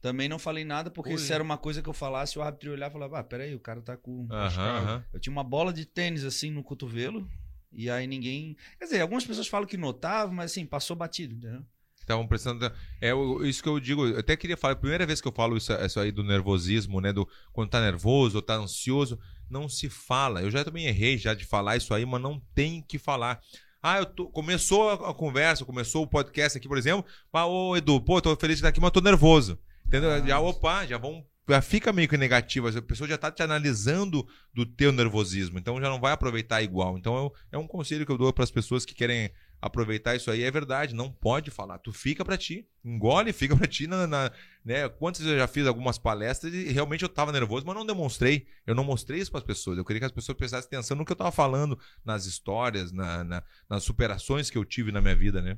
Também 0.02 0.28
não 0.28 0.40
falei 0.40 0.66
nada, 0.66 0.90
porque 0.90 1.12
Pois 1.12 1.22
se 1.22 1.32
é. 1.32 1.36
era 1.36 1.44
uma 1.44 1.58
coisa 1.58 1.84
que 1.84 1.90
eu 1.90 1.94
falasse, 1.94 2.40
o 2.40 2.42
árbitro 2.42 2.70
ia 2.70 2.74
olhar 2.74 2.90
e 2.90 2.94
falava, 2.94 3.20
ah, 3.20 3.24
peraí, 3.24 3.54
o 3.54 3.60
cara 3.60 3.80
tá 3.80 3.96
com... 3.96 4.28
Aham, 4.32 4.78
aham. 4.78 5.06
Eu 5.14 5.20
tinha 5.20 5.32
uma 5.32 5.44
bola 5.44 5.72
de 5.72 5.86
tênis 5.86 6.24
assim 6.24 6.50
no 6.50 6.64
cotovelo. 6.64 7.30
E 7.72 7.92
aí 7.92 8.08
ninguém. 8.08 8.58
Quer 8.80 8.86
dizer, 8.86 9.02
algumas 9.02 9.24
pessoas 9.24 9.48
falam 9.48 9.68
que 9.68 9.78
notava, 9.78 10.32
mas 10.32 10.52
assim, 10.52 10.66
passou 10.66 10.96
batido, 10.96 11.36
entendeu? 11.36 11.64
Estavam 12.00 12.26
prestando. 12.26 12.66
É 13.00 13.12
isso 13.44 13.62
que 13.62 13.70
eu 13.70 13.80
digo. 13.80 14.08
Eu 14.08 14.18
até 14.18 14.36
queria 14.36 14.58
falar, 14.58 14.74
a 14.74 14.78
primeira 14.78 15.06
vez 15.06 15.22
que 15.22 15.28
eu 15.28 15.32
falo 15.32 15.56
isso, 15.56 15.72
isso 15.74 16.00
aí 16.00 16.12
do 16.12 16.24
nervosismo, 16.24 17.00
né? 17.00 17.14
Do 17.14 17.30
quando 17.54 17.70
tá 17.70 17.80
nervoso 17.80 18.38
ou 18.38 18.42
tá 18.42 18.56
ansioso, 18.56 19.20
não 19.48 19.70
se 19.70 19.90
fala. 19.90 20.42
Eu 20.42 20.50
já 20.50 20.66
também 20.66 20.88
errei 20.88 21.20
já 21.20 21.36
de 21.36 21.46
falar 21.46 21.78
isso 21.78 21.94
aí, 21.94 22.04
mas 22.04 22.20
não 22.20 22.40
tem 22.56 22.82
que 22.82 22.98
falar. 22.98 23.40
Ah, 23.82 24.00
eu 24.00 24.06
tô, 24.06 24.28
começou 24.28 24.90
a, 24.90 25.14
conversa, 25.14 25.64
começou 25.64 26.04
o 26.04 26.08
podcast 26.08 26.58
aqui, 26.58 26.68
por 26.68 26.78
exemplo. 26.78 27.06
Ah, 27.32 27.46
ô 27.46 27.78
Edu, 27.78 28.02
pô, 28.02 28.22
tô 28.22 28.36
feliz 28.36 28.58
de 28.58 28.60
estar 28.60 28.70
aqui, 28.70 28.82
mas 28.82 28.92
tô 28.92 29.00
nervoso. 29.00 29.58
Entendeu? 29.86 30.12
Ah. 30.12 30.20
Já, 30.20 30.40
opa, 30.40 30.86
já 30.86 30.98
vão. 30.98 31.26
Já 31.48 31.62
fica 31.62 31.92
meio 31.92 32.08
que 32.08 32.18
negativo. 32.18 32.68
A 32.68 32.82
pessoa 32.82 33.10
já 33.10 33.18
tá 33.18 33.32
te 33.32 33.42
analisando 33.42 34.28
do 34.54 34.66
teu 34.66 34.92
nervosismo. 34.92 35.58
Então 35.58 35.82
já 35.82 35.90
não 35.90 36.00
vai 36.00 36.12
aproveitar 36.12 36.62
igual. 36.62 36.98
Então 36.98 37.32
é 37.52 37.58
um 37.58 37.66
conselho 37.66 38.06
que 38.06 38.12
eu 38.12 38.18
dou 38.18 38.32
para 38.32 38.44
as 38.44 38.52
pessoas 38.52 38.86
que 38.86 38.94
querem 38.94 39.32
aproveitar 39.62 40.16
isso 40.16 40.30
aí. 40.32 40.44
É 40.44 40.52
verdade, 40.52 40.96
não 40.96 41.12
pode 41.12 41.52
falar. 41.52 41.80
Tu 41.80 41.92
fica 41.92 42.24
pra 42.24 42.38
ti. 42.38 42.68
Engole, 42.84 43.32
fica 43.34 43.56
pra 43.56 43.68
ti. 43.68 43.88
Na, 43.88 44.06
na- 44.08 44.32
né? 44.64 44.88
Quantas 44.90 45.26
eu 45.26 45.38
já 45.38 45.48
fiz 45.48 45.66
algumas 45.68 45.98
palestras 45.98 46.54
e 46.54 46.66
realmente 46.72 47.04
eu 47.04 47.10
tava 47.10 47.32
nervoso, 47.32 47.66
mas 47.66 47.76
não 47.76 47.86
demonstrei. 47.86 48.48
Eu 48.66 48.76
não 48.76 48.84
mostrei 48.84 49.20
isso 49.20 49.32
pras 49.32 49.44
pessoas. 49.44 49.78
Eu 49.78 49.86
queria 49.86 50.00
que 50.00 50.06
as 50.06 50.12
pessoas 50.12 50.38
prestassem 50.38 50.68
atenção 50.68 50.96
no 50.98 51.06
que 51.06 51.12
eu 51.12 51.16
tava 51.16 51.32
falando, 51.32 51.78
nas 52.06 52.26
histórias, 52.26 52.92
na- 52.92 53.24
na- 53.24 53.44
nas 53.70 53.84
superações 53.84 54.50
que 54.50 54.58
eu 54.58 54.66
tive 54.66 54.92
na 54.92 55.02
minha 55.02 55.16
vida, 55.16 55.42
né? 55.42 55.58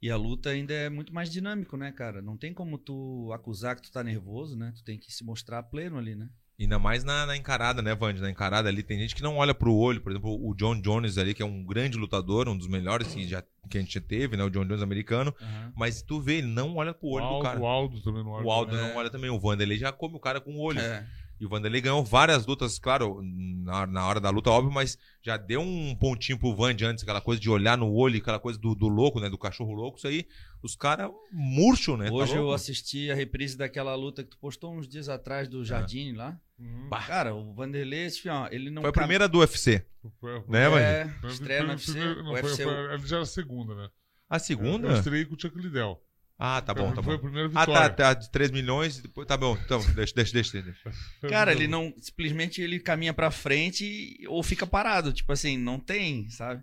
E 0.00 0.10
a 0.10 0.16
luta 0.16 0.50
ainda 0.50 0.74
é 0.74 0.90
muito 0.90 1.12
mais 1.12 1.30
dinâmico, 1.32 1.76
né, 1.76 1.90
cara? 1.90 2.20
Não 2.20 2.36
tem 2.36 2.52
como 2.52 2.76
tu 2.78 3.30
acusar 3.32 3.74
que 3.76 3.82
tu 3.82 3.90
tá 3.90 4.04
nervoso, 4.04 4.54
né? 4.56 4.72
Tu 4.76 4.84
tem 4.84 4.98
que 4.98 5.10
se 5.12 5.24
mostrar 5.24 5.62
pleno 5.64 5.96
ali, 5.96 6.14
né? 6.14 6.28
Ainda 6.58 6.78
mais 6.78 7.04
na, 7.04 7.26
na 7.26 7.36
encarada, 7.36 7.82
né, 7.82 7.94
Vandy? 7.94 8.20
Na 8.20 8.30
encarada 8.30 8.68
ali, 8.68 8.82
tem 8.82 8.98
gente 8.98 9.14
que 9.14 9.22
não 9.22 9.36
olha 9.36 9.54
pro 9.54 9.74
olho. 9.74 10.00
Por 10.00 10.10
exemplo, 10.10 10.30
o 10.42 10.54
John 10.54 10.80
Jones 10.80 11.18
ali, 11.18 11.34
que 11.34 11.42
é 11.42 11.46
um 11.46 11.62
grande 11.62 11.98
lutador, 11.98 12.48
um 12.48 12.56
dos 12.56 12.66
melhores 12.66 13.08
que, 13.08 13.28
já, 13.28 13.42
que 13.68 13.76
a 13.76 13.80
gente 13.80 14.00
teve, 14.00 14.38
né? 14.38 14.44
O 14.44 14.48
John 14.50 14.64
Jones 14.64 14.80
americano. 14.82 15.34
Mas 15.76 16.00
tu 16.00 16.18
vê, 16.18 16.36
ele 16.38 16.46
não 16.46 16.76
olha 16.76 16.94
pro 16.94 17.08
o, 17.08 17.12
olho 17.12 17.24
do 17.26 17.30
Aldo, 17.34 17.42
cara. 17.44 17.60
o 17.60 17.66
Aldo 17.66 18.00
também 18.00 18.24
não 18.24 18.30
olha. 18.30 18.46
O 18.46 18.50
Aldo 18.50 18.74
É. 18.74 18.80
não 18.80 18.96
olha 18.96 19.10
também. 19.10 19.28
O 19.28 19.38
Vanderlei 19.38 19.76
já 19.76 19.92
come 19.92 20.16
o 20.16 20.20
cara 20.20 20.40
com 20.40 20.52
o 20.54 20.60
olho. 20.60 20.80
É. 20.80 21.06
E 21.38 21.44
o 21.44 21.48
Vanderlei 21.50 21.82
ganhou 21.82 22.02
várias 22.02 22.46
lutas, 22.46 22.78
claro, 22.78 23.20
na, 23.22 23.86
na 23.86 24.06
hora 24.06 24.18
da 24.18 24.30
luta, 24.30 24.48
óbvio, 24.50 24.72
mas 24.72 24.96
já 25.20 25.36
deu 25.36 25.60
um 25.60 25.94
pontinho 25.94 26.38
pro 26.38 26.56
Vandy 26.56 26.86
antes, 26.86 27.04
aquela 27.04 27.20
coisa 27.20 27.38
de 27.38 27.50
olhar 27.50 27.76
no 27.76 27.92
olho, 27.92 28.16
aquela 28.16 28.40
coisa 28.40 28.58
do, 28.58 28.74
do 28.74 28.88
louco, 28.88 29.20
né? 29.20 29.28
Do 29.28 29.36
cachorro 29.36 29.74
louco. 29.74 29.98
Isso 29.98 30.08
aí, 30.08 30.26
os 30.62 30.74
caras 30.74 31.10
murcham, 31.30 31.98
né? 31.98 32.06
Tá 32.06 32.14
Hoje 32.14 32.34
eu 32.36 32.40
louco? 32.44 32.54
assisti 32.54 33.10
a 33.10 33.14
reprise 33.14 33.54
daquela 33.58 33.94
luta 33.94 34.24
que 34.24 34.30
tu 34.30 34.38
postou 34.38 34.74
uns 34.74 34.88
dias 34.88 35.10
atrás 35.10 35.46
do 35.46 35.62
Jardine 35.62 36.12
lá. 36.16 36.40
Uhum. 36.58 36.88
Bah. 36.88 37.02
Cara, 37.06 37.34
o 37.34 37.52
Vanderlei, 37.54 38.06
assim, 38.06 38.28
ó, 38.28 38.48
ele 38.50 38.70
não 38.70 38.82
Foi 38.82 38.90
a 38.90 38.92
cam- 38.92 39.02
primeira 39.02 39.28
do 39.28 39.38
UFC, 39.40 39.84
Foi- 40.20 40.42
né, 40.48 40.68
Vandy? 40.68 40.82
É, 40.84 41.08
foi- 41.20 41.30
estreia 41.30 41.62
no 41.62 41.78
foi- 41.78 41.94
UFC. 41.94 41.98
não, 41.98 42.22
o 42.22 42.24
foi- 42.38 42.42
UFC 42.50 42.64
foi- 42.64 42.94
ele 42.94 43.06
já 43.06 43.16
era 43.16 43.22
a 43.22 43.26
segunda, 43.26 43.74
né? 43.74 43.88
A 44.30 44.36
Eu 44.36 44.40
segunda? 44.40 44.92
estrei 44.94 45.24
com 45.24 45.34
o 45.34 45.40
Chuck 45.40 45.56
Liddell. 45.58 46.00
Ah, 46.38 46.60
tá 46.60 46.74
bom, 46.74 46.92
tá 46.92 47.02
Foi 47.02 47.14
bom. 47.14 47.18
a 47.18 47.30
primeira 47.30 47.50
Ah, 47.54 47.66
tá, 47.66 47.88
tá, 47.90 48.14
de 48.14 48.30
3 48.30 48.50
milhões, 48.50 48.98
depois, 49.00 49.26
tá 49.26 49.36
bom, 49.38 49.56
então, 49.64 49.78
deixa, 49.96 50.14
deixa, 50.14 50.32
deixa, 50.32 50.62
deixa. 50.62 50.90
Foi 51.20 51.30
Cara, 51.30 51.50
ele 51.52 51.66
não. 51.66 51.94
Simplesmente 51.98 52.60
ele 52.60 52.78
caminha 52.80 53.14
pra 53.14 53.30
frente 53.30 53.84
e- 54.20 54.26
ou 54.28 54.42
fica 54.42 54.66
parado. 54.66 55.12
Tipo 55.14 55.32
assim, 55.32 55.56
não 55.56 55.78
tem, 55.80 56.28
sabe? 56.30 56.62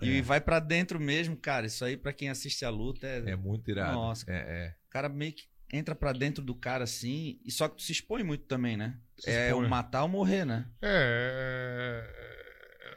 E 0.00 0.18
É. 0.18 0.22
vai 0.22 0.40
pra 0.40 0.60
dentro 0.60 1.00
mesmo, 1.00 1.36
cara. 1.36 1.66
Isso 1.66 1.84
aí, 1.84 1.96
pra 1.96 2.12
quem 2.12 2.28
assiste 2.28 2.64
a 2.64 2.70
luta, 2.70 3.06
é. 3.08 3.30
É 3.30 3.36
muito 3.36 3.68
irado. 3.68 3.94
Nossa. 3.94 4.24
É, 4.30 4.36
é. 4.36 4.74
O 4.86 4.90
cara 4.90 5.08
meio 5.08 5.32
que 5.32 5.42
entra 5.72 5.94
pra 5.94 6.12
dentro 6.12 6.42
do 6.42 6.54
cara 6.54 6.84
assim. 6.84 7.40
E 7.44 7.50
só 7.50 7.68
que 7.68 7.76
tu 7.76 7.82
se 7.82 7.92
expõe 7.92 8.22
muito 8.22 8.44
também, 8.44 8.76
né? 8.76 8.98
Se 9.18 9.30
é 9.30 9.48
expõe. 9.48 9.66
o 9.66 9.68
matar 9.68 10.02
ou 10.02 10.08
morrer, 10.08 10.44
né? 10.44 10.68
É, 10.82 12.04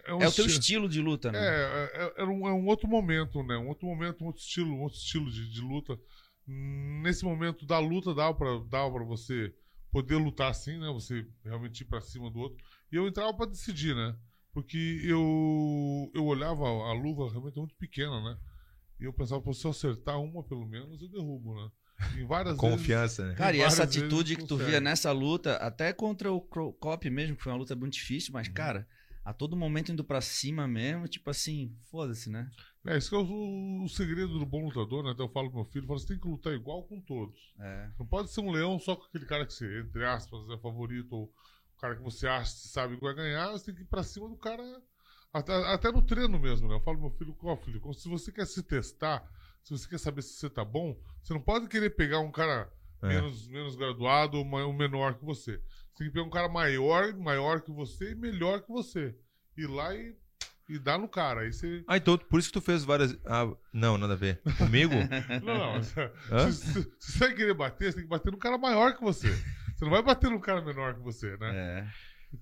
é, 0.05 0.11
é, 0.11 0.13
um 0.13 0.21
É 0.21 0.27
o 0.27 0.31
teu 0.31 0.45
esti- 0.45 0.59
estilo 0.59 0.87
de 0.89 1.01
luta, 1.01 1.31
né? 1.31 1.39
É, 1.39 1.91
é, 2.17 2.21
é 2.21 2.25
um, 2.25 2.47
é 2.47 2.53
um 2.53 2.65
outro 2.67 2.87
momento, 2.87 3.43
né? 3.43 3.57
Um 3.57 3.67
outro 3.67 3.85
momento, 3.87 4.23
um 4.23 4.27
outro 4.27 4.41
estilo, 4.41 4.73
um 4.75 4.81
outro 4.81 4.97
estilo 4.97 5.29
de, 5.31 5.49
de 5.51 5.61
luta. 5.61 5.97
Nesse 6.47 7.23
momento 7.23 7.65
da 7.65 7.79
luta 7.79 8.13
dava 8.13 8.33
pra, 8.35 8.59
dava 8.69 8.91
pra 8.93 9.03
você 9.03 9.53
poder 9.91 10.15
lutar 10.15 10.49
assim, 10.51 10.77
né? 10.79 10.87
Você 10.93 11.27
realmente 11.43 11.81
ir 11.81 11.85
pra 11.85 12.01
cima 12.01 12.29
do 12.31 12.39
outro. 12.39 12.63
E 12.91 12.95
eu 12.95 13.07
entrava 13.07 13.33
pra 13.35 13.45
decidir, 13.45 13.95
né? 13.95 14.15
Porque 14.53 15.01
eu, 15.05 16.11
eu 16.13 16.25
olhava 16.25 16.63
a 16.65 16.93
luva 16.93 17.29
realmente 17.31 17.57
muito 17.57 17.75
pequena, 17.75 18.21
né? 18.21 18.37
E 18.99 19.05
eu 19.05 19.13
pensava, 19.13 19.41
se 19.53 19.65
eu 19.65 19.71
acertar 19.71 20.19
uma 20.21 20.43
pelo 20.43 20.65
menos, 20.67 21.01
eu 21.01 21.07
derrubo, 21.09 21.55
né? 21.55 21.71
Em 22.17 22.25
várias 22.25 22.57
Confiança, 22.57 23.23
vezes, 23.23 23.37
né? 23.37 23.43
Cara, 23.43 23.55
e 23.55 23.61
essa 23.61 23.83
atitude 23.83 24.35
que 24.35 24.43
tu 24.45 24.55
consegue. 24.55 24.71
via 24.71 24.81
nessa 24.81 25.11
luta, 25.11 25.55
até 25.57 25.93
contra 25.93 26.31
o 26.31 26.41
Cop 26.41 27.09
mesmo, 27.09 27.35
que 27.35 27.43
foi 27.43 27.51
uma 27.51 27.57
luta 27.59 27.75
muito 27.75 27.93
difícil, 27.93 28.31
Uhum. 28.31 28.39
mas, 28.39 28.47
cara, 28.47 28.87
a 29.23 29.33
todo 29.33 29.55
momento 29.55 29.91
indo 29.91 30.03
pra 30.03 30.19
cima 30.21 30.67
mesmo, 30.67 31.07
tipo 31.07 31.29
assim, 31.29 31.75
foda-se, 31.91 32.29
né? 32.29 32.49
É, 32.87 32.97
isso 32.97 33.09
que 33.09 33.15
é 33.15 33.19
o, 33.19 33.83
o 33.83 33.87
segredo 33.89 34.39
do 34.39 34.45
bom 34.45 34.65
lutador, 34.65 35.03
né? 35.03 35.11
Até 35.11 35.21
eu 35.21 35.29
falo 35.29 35.49
pro 35.49 35.57
meu 35.61 35.65
filho, 35.71 35.85
falo, 35.85 35.99
você 35.99 36.07
tem 36.07 36.19
que 36.19 36.27
lutar 36.27 36.51
igual 36.53 36.83
com 36.83 36.99
todos. 37.01 37.37
É. 37.59 37.89
Não 37.99 38.05
pode 38.07 38.31
ser 38.31 38.41
um 38.41 38.49
leão 38.51 38.79
só 38.79 38.95
com 38.95 39.03
aquele 39.05 39.25
cara 39.25 39.45
que 39.45 39.53
você, 39.53 39.81
entre 39.81 40.03
aspas, 40.05 40.49
é 40.49 40.57
favorito, 40.57 41.13
ou 41.13 41.23
o 41.25 41.79
cara 41.79 41.95
que 41.95 42.01
você 42.01 42.27
acha 42.27 42.51
que 42.51 42.67
sabe 42.69 42.95
que 42.95 43.01
vai 43.03 43.13
ganhar, 43.13 43.51
você 43.51 43.65
tem 43.65 43.75
que 43.75 43.81
ir 43.81 43.85
pra 43.85 44.01
cima 44.03 44.27
do 44.27 44.35
cara. 44.35 44.63
Até, 45.33 45.53
até 45.73 45.91
no 45.91 46.01
treino 46.01 46.37
mesmo, 46.39 46.67
né? 46.67 46.75
Eu 46.75 46.81
falo 46.81 46.97
pro 46.97 47.07
meu 47.09 47.17
filho, 47.17 47.37
ó, 47.43 47.55
filho, 47.55 47.79
como 47.79 47.93
se 47.93 48.09
você 48.09 48.31
quer 48.31 48.45
se 48.47 48.61
testar, 48.63 49.23
se 49.63 49.71
você 49.71 49.87
quer 49.87 49.97
saber 49.99 50.21
se 50.21 50.33
você 50.33 50.49
tá 50.49 50.63
bom, 50.65 50.97
você 51.23 51.33
não 51.33 51.41
pode 51.41 51.67
querer 51.67 51.91
pegar 51.91 52.19
um 52.19 52.31
cara 52.31 52.71
É. 53.03 53.07
menos, 53.07 53.47
menos 53.47 53.75
graduado 53.75 54.37
ou 54.37 54.73
menor 54.73 55.15
que 55.15 55.25
você. 55.25 55.53
Você 55.93 55.97
tem 56.03 56.07
que 56.07 56.13
pegar 56.13 56.25
um 56.25 56.29
cara 56.29 56.47
maior, 56.49 57.13
maior 57.15 57.61
que 57.61 57.71
você 57.71 58.11
e 58.11 58.15
melhor 58.15 58.61
que 58.61 58.69
você. 58.69 59.15
Ir 59.57 59.67
lá 59.67 59.93
e, 59.95 60.15
e 60.69 60.79
dar 60.79 60.97
no 60.97 61.07
cara. 61.07 61.41
Aí 61.41 61.51
você. 61.53 61.83
Ah, 61.87 61.97
então 61.97 62.17
por 62.17 62.39
isso 62.39 62.49
que 62.49 62.53
tu 62.53 62.61
fez 62.61 62.83
várias. 62.83 63.17
Ah, 63.25 63.51
não, 63.73 63.97
nada 63.97 64.13
a 64.13 64.17
ver. 64.17 64.41
Comigo? 64.57 64.93
Não, 65.43 65.73
não. 65.73 65.81
Hã? 66.31 66.51
se, 66.51 66.73
se- 66.73 66.91
se 66.99 67.17
você 67.17 67.33
querer 67.33 67.53
bater, 67.53 67.87
você 67.91 67.95
tem 67.97 68.03
que 68.03 68.09
bater 68.09 68.31
no 68.31 68.37
cara 68.37 68.57
maior 68.57 68.95
que 68.95 69.01
você. 69.03 69.29
Você 69.75 69.85
não 69.85 69.91
vai 69.91 70.01
bater 70.03 70.29
no 70.29 70.39
cara 70.39 70.61
menor 70.61 70.93
que 70.95 71.01
você, 71.01 71.35
né? 71.37 71.51
É. 71.55 71.87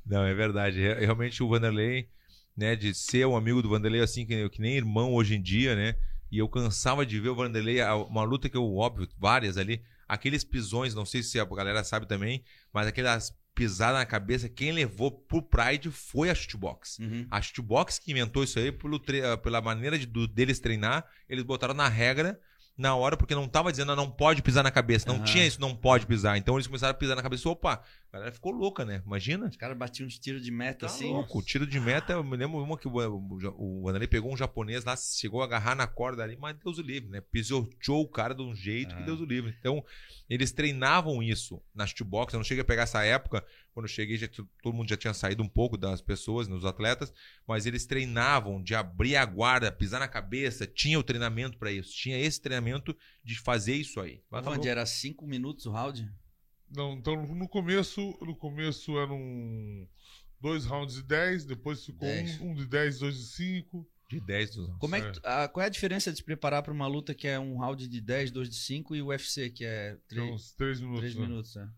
Não, 0.06 0.24
é 0.26 0.34
verdade. 0.34 0.80
Re- 0.80 1.00
Realmente 1.06 1.41
o 1.41 1.48
Vanderlei, 1.50 2.10
né, 2.56 2.76
de 2.76 2.94
ser 2.94 3.26
um 3.26 3.36
amigo 3.36 3.62
do 3.62 3.70
Vanderlei 3.70 4.02
assim, 4.02 4.26
que, 4.26 4.50
que 4.50 4.62
nem 4.62 4.76
irmão 4.76 5.14
hoje 5.14 5.36
em 5.36 5.41
dia, 5.41 5.74
né? 5.76 5.96
E 6.31 6.38
eu 6.38 6.47
cansava 6.47 7.06
de 7.06 7.19
ver 7.19 7.30
o 7.30 7.35
Vanderlei, 7.35 7.81
uma 8.10 8.23
luta 8.23 8.49
que 8.49 8.57
eu, 8.57 8.76
óbvio, 8.76 9.07
várias 9.18 9.57
ali, 9.57 9.81
aqueles 10.07 10.43
pisões, 10.43 10.93
não 10.93 11.06
sei 11.06 11.23
se 11.23 11.39
a 11.39 11.45
galera 11.45 11.84
sabe 11.84 12.06
também, 12.07 12.43
mas 12.73 12.88
aquelas 12.88 13.34
pisadas 13.56 13.99
na 13.99 14.06
cabeça, 14.06 14.47
quem 14.47 14.72
levou 14.72 15.11
pro 15.11 15.41
Pride 15.41 15.91
foi 15.91 16.30
a 16.30 16.35
Shootbox. 16.35 16.99
Uhum. 16.99 17.27
A 17.30 17.41
Shootbox 17.41 17.99
que 17.99 18.11
inventou 18.11 18.43
isso 18.43 18.57
aí 18.57 18.72
pelo 18.72 19.01
ah, 19.31 19.38
pela 19.38 19.60
maneira 19.61 19.97
de, 19.99 20.06
do- 20.06 20.27
deles 20.27 20.60
treinar, 20.60 21.03
eles 21.27 21.43
botaram 21.43 21.73
na 21.73 21.88
regra 21.89 22.39
na 22.77 22.95
hora, 22.95 23.18
porque 23.18 23.35
não 23.35 23.45
tava 23.45 23.72
dizendo, 23.72 23.91
ah, 23.91 23.95
não 23.97 24.10
pode 24.10 24.41
pisar 24.41 24.64
na 24.64 24.72
cabeça. 24.72 25.06
Não 25.10 25.15
Aham. 25.18 25.26
tinha 25.26 25.45
isso, 25.45 25.60
não 25.60 25.76
pode 25.76 26.06
pisar. 26.06 26.38
Então 26.38 26.56
eles 26.56 26.65
começaram 26.68 26.91
a 26.91 26.93
pisar 26.93 27.14
na 27.18 27.22
cabeça. 27.22 27.49
Opa, 27.49 27.84
a 28.11 28.18
galera 28.18 28.31
ficou 28.31 28.52
louca, 28.52 28.84
né? 28.84 29.03
Imagina. 29.06 29.48
Os 29.48 29.56
caras 29.56 29.77
batiam 29.77 30.07
uns 30.07 30.18
tiros 30.18 30.44
de 30.44 30.49
meta 30.52 30.80
Tá 30.80 30.86
assim. 30.88 31.11
louco. 31.11 31.44
Tiro 31.44 31.68
de 31.68 31.80
meta, 31.80 32.14
eu 32.14 32.23
me 32.23 32.36
lembro 32.36 32.57
uma 32.57 32.77
que 32.77 32.88
o, 32.88 32.91
o, 32.91 33.38
o 33.57 33.84
Vanderlei 33.84 34.07
pegou 34.07 34.34
um 34.34 34.38
japonês 34.38 34.84
lá, 34.84 34.95
chegou 34.98 35.41
a 35.41 35.45
agarrar 35.45 35.76
na 35.76 35.86
corda 35.86 36.23
ali, 36.23 36.36
mas 36.36 36.57
Deus 36.57 36.80
o 36.80 36.81
livre, 36.81 37.07
né? 37.10 37.22
Pisoteou 37.22 38.02
o 38.02 38.07
cara 38.10 38.34
de 38.34 38.41
um 38.41 38.56
jeito 38.56 38.95
que 38.95 39.02
Ah. 39.02 39.06
Deus 39.06 39.19
o 39.22 39.26
livre. 39.26 39.56
Então, 39.60 39.84
eles 40.30 40.52
treinavam 40.52 41.22
isso 41.22 41.61
na 41.73 41.86
shootbox. 41.86 42.34
Eu 42.34 42.40
não 42.40 42.44
cheguei 42.44 42.61
a 42.61 42.65
pegar 42.65 42.84
essa 42.84 43.03
época, 43.03 43.45
quando 43.73 43.86
eu 43.86 43.90
cheguei, 43.91 44.18
já, 44.18 44.27
todo 44.64 44.73
mundo 44.76 44.90
já 44.90 44.98
tinha 44.98 45.14
saído 45.14 45.44
um 45.44 45.48
pouco 45.48 45.77
das 45.77 46.02
pessoas, 46.02 46.48
dos 46.48 46.65
atletas, 46.65 47.14
mas 47.48 47.65
eles 47.65 47.86
treinavam 47.86 48.61
de 48.61 48.73
abrir 48.73 49.15
a 49.15 49.26
guarda, 49.26 49.72
pisar 49.72 49.99
na 49.99 50.07
cabeça, 50.07 50.65
tinha 50.65 50.99
o 50.99 51.03
treinamento 51.03 51.57
pra 51.57 51.72
isso, 51.72 51.91
tinha 51.95 52.18
esse 52.18 52.41
treinamento 52.41 52.95
de 53.23 53.40
fazer 53.40 53.76
isso 53.76 53.99
aí. 54.02 54.22
Mas 54.31 54.44
tá 54.44 54.49
Onde 54.49 54.57
louco. 54.57 54.69
era 54.69 54.86
cinco 54.86 55.27
minutos 55.27 55.65
o 55.68 55.72
round? 55.72 56.11
Não, 56.76 56.94
então 56.94 57.26
no 57.26 57.48
começo, 57.48 58.18
no 58.22 58.36
começo 58.36 58.98
eram 59.00 59.88
dois 60.40 60.66
rounds 60.66 60.96
de 60.96 61.04
10, 61.04 61.46
depois 61.46 61.84
ficou 61.86 62.08
Dez. 62.08 62.40
um, 62.40 62.52
um 62.52 62.54
de 62.54 62.66
10, 62.66 63.00
dois 63.00 63.18
de 63.18 63.26
5. 63.26 63.88
De 64.10 64.20
10 64.20 64.56
dos 64.56 64.76
Como 64.80 64.96
é 64.96 65.02
que, 65.02 65.12
tu- 65.20 65.22
a- 65.24 65.48
qual 65.48 65.64
é 65.64 65.68
a 65.68 65.70
diferença 65.70 66.12
de 66.12 66.18
se 66.18 66.24
preparar 66.24 66.64
pra 66.64 66.74
uma 66.74 66.88
luta 66.88 67.14
que 67.14 67.28
é 67.28 67.40
um 67.40 67.58
round 67.60 67.88
de 67.88 68.02
10, 68.02 68.32
2 68.32 68.50
de 68.50 68.56
5 68.56 68.96
e 68.96 69.02
o 69.04 69.08
UFC 69.08 69.52
que 69.52 69.64
é 69.64 69.91
Então, 70.08 70.26
3, 70.26 70.32
uns 70.34 70.52
3 70.54 70.80
minutos. 70.80 71.16
né? 71.16 71.22
minutos? 71.28 71.56
né? 71.56 71.70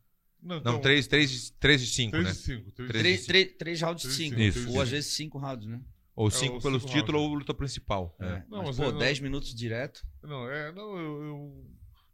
Não, 0.41 0.61
Não, 0.61 0.80
3, 0.81 1.07
3, 1.07 1.49
3 1.59 1.81
de 1.81 1.88
5, 1.88 2.11
3 2.11 2.26
né? 2.26 2.31
de 2.31 2.38
5. 2.38 2.72
3 2.72 2.89
Três 2.89 3.03
de 3.19 3.34
de 3.34 3.39
5. 3.49 3.57
3, 3.59 3.81
rounds 3.81 4.01
de 4.01 4.07
Três 4.07 4.18
de 4.18 4.23
5. 4.23 4.35
cinco, 4.35 4.41
Isso. 4.47 4.53
três 4.59 4.65
de 4.72 4.76
Ou 4.76 4.81
às 4.81 4.88
cinco. 4.88 4.95
vezes 4.95 5.11
5 5.13 5.38
rounds, 5.39 5.68
né? 5.68 5.81
Ou 6.15 6.27
É, 6.27 6.31
5 6.31 6.55
o 6.57 6.61
pelo 6.61 6.80
cinco 6.80 6.91
título 6.93 7.18
rounds. 7.18 7.31
ou 7.34 7.38
luta 7.39 7.53
principal. 7.53 8.15
É. 8.19 8.26
É. 8.26 8.45
Não, 8.49 8.57
mas, 8.59 8.68
mas 8.68 8.77
pô, 8.77 8.84
eu 8.85 8.91
não- 8.93 8.99
10 8.99 9.19
minutos 9.19 9.53
direto. 9.53 10.01
Não, 10.23 10.49
é, 10.49 10.72
não, 10.72 10.97
eu, 10.97 11.23
eu- 11.23 11.65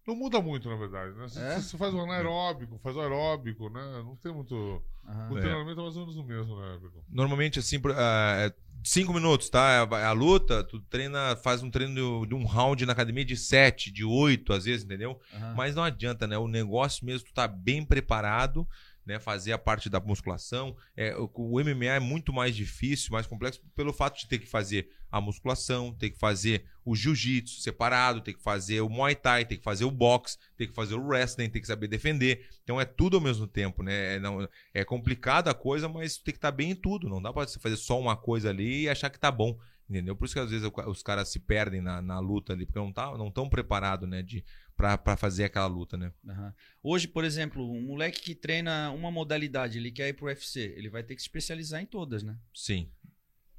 Não 0.07 0.15
muda 0.15 0.39
muito, 0.41 0.69
na 0.69 0.75
verdade. 0.77 1.13
Né? 1.17 1.27
Você, 1.27 1.39
É? 1.39 1.59
você 1.59 1.77
faz 1.77 1.93
um 1.93 1.99
anaeróbico, 2.01 2.79
faz 2.81 2.95
o 2.95 3.01
aeróbico, 3.01 3.69
né? 3.69 3.81
Não 4.05 4.15
tem 4.15 4.33
muito. 4.33 4.81
Aham. 5.05 5.31
O 5.33 5.37
É. 5.37 5.41
treinamento 5.41 5.79
é 5.79 5.83
mais 5.83 5.97
ou 5.97 6.01
menos 6.03 6.15
o 6.15 6.23
mesmo, 6.23 6.59
né, 6.61 6.75
Everton? 6.75 7.03
Normalmente, 7.09 7.59
assim, 7.59 7.79
por- 7.79 7.91
ah, 7.91 8.35
é 8.39 8.53
cinco 8.85 9.13
minutos, 9.13 9.49
tá? 9.49 9.83
A, 9.83 10.07
a 10.07 10.11
luta, 10.13 10.63
tu 10.63 10.79
treina, 10.81 11.35
faz 11.35 11.61
um 11.61 11.69
treino 11.69 12.25
de 12.25 12.33
um 12.33 12.45
round 12.45 12.85
na 12.85 12.93
academia 12.93 13.25
de 13.25 13.35
7, 13.35 13.91
de 13.91 14.05
8, 14.05 14.53
às 14.53 14.63
vezes, 14.63 14.85
entendeu? 14.85 15.19
aham. 15.33 15.53
Mas 15.57 15.75
não 15.75 15.83
adianta, 15.83 16.25
né? 16.25 16.37
O 16.37 16.47
negócio 16.47 17.05
mesmo, 17.05 17.27
tu 17.27 17.33
tá 17.33 17.45
bem 17.47 17.83
preparado, 17.83 18.65
né? 19.05 19.19
Fazer 19.19 19.51
a 19.51 19.57
parte 19.57 19.89
da 19.89 19.99
musculação. 19.99 20.75
É, 20.95 21.15
o, 21.17 21.29
o 21.33 21.59
MMA 21.61 21.95
é 21.95 21.99
muito 21.99 22.31
mais 22.31 22.55
difícil, 22.55 23.11
mais 23.11 23.27
complexo, 23.27 23.61
pelo 23.75 23.91
fato 23.91 24.17
de 24.19 24.27
ter 24.27 24.39
que 24.39 24.47
fazer 24.47 24.89
a 25.11 25.21
musculação, 25.21 25.93
ter 25.93 26.09
que 26.09 26.19
fazer 26.19 26.65
o 26.85 26.95
jiu-jitsu 26.95 27.61
separado, 27.61 28.21
ter 28.21 28.33
que 28.33 28.41
fazer 28.41 28.81
o 28.81 28.89
muay 28.89 29.15
thai, 29.15 29.45
ter 29.45 29.57
que 29.57 29.63
fazer 29.63 29.85
o 29.85 29.91
boxe, 29.91 30.37
ter 30.55 30.67
que 30.67 30.73
fazer 30.73 30.95
o 30.95 31.05
wrestling, 31.05 31.49
ter 31.49 31.59
que 31.59 31.67
saber 31.67 31.87
defender. 31.87 32.47
Então 32.63 32.79
é 32.79 32.85
tudo 32.85 33.17
ao 33.17 33.21
mesmo 33.21 33.45
tempo, 33.45 33.83
né? 33.83 34.15
É, 34.15 34.19
não, 34.19 34.47
é 34.73 34.85
complicada 34.85 35.51
a 35.51 35.53
coisa, 35.53 35.89
mas 35.89 36.17
tem 36.17 36.33
que 36.33 36.37
estar 36.37 36.51
bem 36.51 36.71
em 36.71 36.75
tudo. 36.75 37.09
Não 37.09 37.21
dá 37.21 37.33
pra 37.33 37.45
você 37.45 37.59
fazer 37.59 37.77
só 37.77 37.99
uma 37.99 38.15
coisa 38.15 38.49
ali 38.49 38.83
e 38.83 38.89
achar 38.89 39.09
que 39.09 39.19
tá 39.19 39.31
bom. 39.31 39.57
Entendeu? 39.89 40.15
Por 40.17 40.25
isso 40.25 40.33
que 40.33 40.39
às 40.39 40.51
vezes 40.51 40.69
os 40.85 41.01
caras 41.01 41.29
se 41.29 41.39
perdem 41.39 41.81
na, 41.81 42.01
na 42.01 42.19
luta 42.19 42.51
ali, 42.51 42.65
porque 42.65 42.79
não 42.79 42.91
tá, 42.91 43.17
não 43.17 43.29
estão 43.29 43.47
preparados, 43.47 44.07
né, 44.07 44.21
de, 44.21 44.43
pra, 44.75 44.97
pra 44.97 45.15
fazer 45.15 45.45
aquela 45.45 45.67
luta, 45.67 45.95
né? 45.95 46.11
Aham. 46.27 46.53
Hoje, 46.83 47.07
por 47.07 47.23
exemplo, 47.23 47.71
um 47.71 47.81
moleque 47.81 48.21
que 48.21 48.35
treina 48.35 48.91
uma 48.91 49.09
modalidade, 49.09 49.77
ele 49.77 49.89
quer 49.89 50.09
ir 50.09 50.13
pro 50.13 50.25
UFC, 50.25 50.73
ele 50.75 50.89
vai 50.89 51.03
ter 51.03 51.15
que 51.15 51.21
se 51.21 51.27
especializar 51.27 51.81
em 51.81 51.85
todas, 51.85 52.21
né? 52.21 52.37
Sim. 52.53 52.91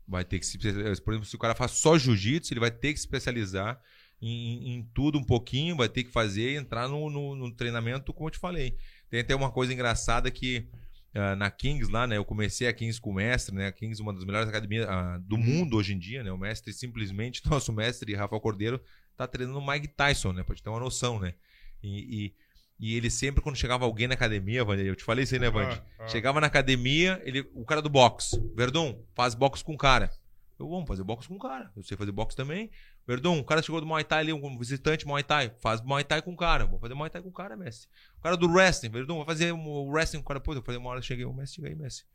Vai 0.08 0.24
ter 0.24 0.38
que 0.38 0.46
se 0.46 0.56
especializar. 0.56 1.04
Por 1.04 1.12
exemplo, 1.12 1.28
se 1.28 1.36
o 1.36 1.38
cara 1.38 1.54
faz 1.54 1.72
só 1.72 1.98
jiu-jitsu, 1.98 2.52
ele 2.52 2.60
vai 2.60 2.70
ter 2.70 2.92
que 2.92 2.98
se 2.98 3.04
especializar 3.04 3.80
em, 4.20 4.74
em 4.74 4.82
tudo 4.94 5.18
um 5.18 5.24
pouquinho, 5.24 5.76
vai 5.76 5.88
ter 5.88 6.02
que 6.02 6.10
fazer, 6.10 6.56
entrar 6.56 6.88
no, 6.88 7.10
no, 7.10 7.36
no 7.36 7.54
treinamento, 7.54 8.12
como 8.12 8.28
eu 8.28 8.32
te 8.32 8.38
falei. 8.38 8.76
Tem 9.10 9.20
até 9.20 9.34
uma 9.34 9.50
coisa 9.50 9.72
engraçada 9.72 10.30
que 10.30 10.68
ah, 11.14 11.34
na 11.34 11.50
Kings 11.50 11.90
lá, 11.90 12.06
né? 12.06 12.16
Eu 12.16 12.24
comecei 12.24 12.68
a 12.68 12.72
Kings 12.72 13.00
com 13.00 13.10
o 13.10 13.14
mestre, 13.14 13.54
né? 13.54 13.66
A 13.66 13.72
Kings, 13.72 14.00
uma 14.00 14.12
das 14.12 14.24
melhores 14.24 14.48
academias 14.48 14.86
ah, 14.88 15.18
do 15.22 15.38
mundo 15.38 15.76
hoje 15.76 15.94
em 15.94 15.98
dia, 15.98 16.22
né? 16.22 16.30
O 16.30 16.38
mestre 16.38 16.72
simplesmente, 16.72 17.42
nosso 17.48 17.72
mestre, 17.72 18.14
Rafael 18.14 18.40
Cordeiro, 18.40 18.80
tá 19.16 19.26
treinando 19.26 19.58
o 19.58 19.66
Mike 19.66 19.88
Tyson, 19.88 20.32
né? 20.32 20.42
Pra 20.42 20.54
te 20.54 20.62
ter 20.62 20.70
uma 20.70 20.80
noção, 20.80 21.18
né? 21.18 21.34
E, 21.82 22.26
e, 22.26 22.34
e 22.78 22.94
ele 22.94 23.10
sempre, 23.10 23.42
quando 23.42 23.56
chegava 23.56 23.84
alguém 23.84 24.06
na 24.06 24.14
academia, 24.14 24.64
Vander, 24.64 24.86
eu 24.86 24.94
te 24.94 25.02
falei 25.02 25.24
isso 25.24 25.34
aí, 25.34 25.40
né, 25.40 25.50
Vander? 25.50 25.82
Ah, 25.98 26.04
ah. 26.04 26.08
Chegava 26.08 26.40
na 26.40 26.46
academia, 26.46 27.20
ele, 27.24 27.48
o 27.54 27.64
cara 27.64 27.82
do 27.82 27.88
boxe. 27.88 28.40
Verdun, 28.54 29.02
faz 29.14 29.34
boxe 29.34 29.64
com 29.64 29.74
o 29.74 29.78
cara. 29.78 30.10
Eu, 30.58 30.68
vamos 30.68 30.86
fazer 30.86 31.02
boxe 31.04 31.28
com 31.28 31.34
o 31.34 31.38
cara. 31.38 31.72
Eu 31.76 31.82
sei 31.82 31.96
fazer 31.96 32.12
boxe 32.12 32.36
também. 32.36 32.70
Verdun, 33.06 33.38
o 33.38 33.44
cara 33.44 33.62
chegou 33.62 33.80
do 33.80 33.86
Muay 33.86 34.04
Thai 34.04 34.20
ali, 34.20 34.32
um 34.32 34.58
visitante 34.58 35.06
Muay 35.06 35.22
Thai. 35.22 35.52
Faz 35.60 35.80
Muay 35.80 36.04
Thai 36.04 36.22
com 36.22 36.32
o 36.32 36.36
cara. 36.36 36.66
Vou 36.66 36.78
fazer 36.78 36.94
Muay 36.94 37.10
Thai 37.10 37.22
com 37.22 37.28
o 37.28 37.32
cara, 37.32 37.56
mestre. 37.56 37.88
O 38.18 38.20
cara 38.20 38.36
do 38.36 38.48
wrestling, 38.48 38.90
Verdun, 38.90 39.16
vai 39.18 39.26
fazer 39.26 39.52
o 39.52 39.88
wrestling 39.88 40.20
com 40.20 40.24
o 40.24 40.28
cara. 40.28 40.40
Pô, 40.40 40.54
eu 40.54 40.62
falei 40.62 40.80
uma 40.80 40.90
hora, 40.90 41.02
cheguei, 41.02 41.24
o 41.24 41.32
mestre, 41.32 41.56
chega 41.56 41.68
aí, 41.68 41.74
mestre. 41.74 42.06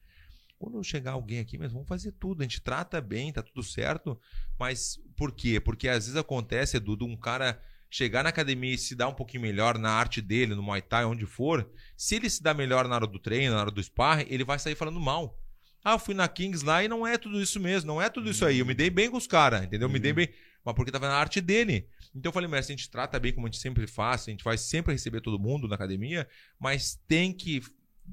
Quando 0.60 0.82
chegar 0.84 1.12
alguém 1.12 1.40
aqui, 1.40 1.58
mesmo, 1.58 1.74
vamos 1.74 1.90
fazer 1.90 2.14
tudo. 2.14 2.42
A 2.42 2.44
gente 2.44 2.62
trata 2.62 3.02
bem, 3.02 3.34
tá 3.34 3.42
tudo 3.42 3.64
certo. 3.64 4.20
Mas 4.58 4.98
por 5.16 5.34
quê? 5.34 5.60
Porque 5.60 5.90
às 5.90 6.06
vezes 6.06 6.16
acontece, 6.16 6.78
Edu, 6.78 6.96
de 6.96 7.04
um 7.04 7.18
cara 7.18 7.60
chegar 7.96 8.24
na 8.24 8.30
academia 8.30 8.74
e 8.74 8.78
se 8.78 8.96
dar 8.96 9.08
um 9.08 9.14
pouquinho 9.14 9.44
melhor 9.44 9.78
na 9.78 9.92
arte 9.92 10.20
dele, 10.20 10.56
no 10.56 10.64
Muay 10.64 10.82
Thai, 10.82 11.06
onde 11.06 11.28
for. 11.28 11.70
Se 11.96 12.16
ele 12.16 12.28
se 12.28 12.42
dá 12.42 12.52
melhor 12.52 12.88
na 12.88 12.96
hora 12.96 13.06
do 13.06 13.20
treino, 13.20 13.54
na 13.54 13.62
hora 13.62 13.70
do 13.72 13.82
sparring, 13.84 14.26
ele 14.30 14.44
vai 14.44 14.58
sair 14.58 14.74
falando 14.74 15.00
mal. 15.00 15.40
Ah, 15.84 15.92
eu 15.92 16.00
fui 16.00 16.16
na 16.16 16.28
Kings 16.28 16.66
lá 16.66 16.84
e 16.84 16.88
não 16.88 17.06
é 17.06 17.18
tudo 17.20 17.40
isso 17.40 17.60
mesmo, 17.60 17.88
não 17.88 18.02
é 18.02 18.10
tudo 18.10 18.32
isso 18.32 18.44
aí. 18.46 18.58
Eu 18.60 18.66
me 18.66 18.74
dei 18.74 18.90
bem 18.90 19.12
com 19.12 19.18
os 19.18 19.28
caras, 19.28 19.64
entendeu? 19.64 19.88
Eu 19.88 19.92
Me 19.94 20.00
dei 20.00 20.12
Uhum. 20.12 20.16
bem. 20.16 20.30
Mas 20.66 20.74
porque 20.76 20.92
tava 20.92 21.08
na 21.08 21.16
arte 21.16 21.40
dele. 21.42 21.88
Então 22.16 22.30
eu 22.30 22.34
falei, 22.34 22.50
mestre, 22.50 22.74
a 22.74 22.78
gente 22.78 22.90
trata 22.90 23.20
bem 23.20 23.32
como 23.34 23.46
a 23.46 23.50
gente 23.52 23.60
sempre 23.62 23.86
faz, 23.86 24.22
a 24.28 24.32
gente 24.32 24.44
vai 24.44 24.58
sempre 24.58 24.94
receber 24.94 25.22
todo 25.22 25.38
mundo 25.38 25.68
na 25.68 25.76
academia, 25.76 26.28
mas 26.60 27.00
tem 27.08 27.32
que 27.34 27.62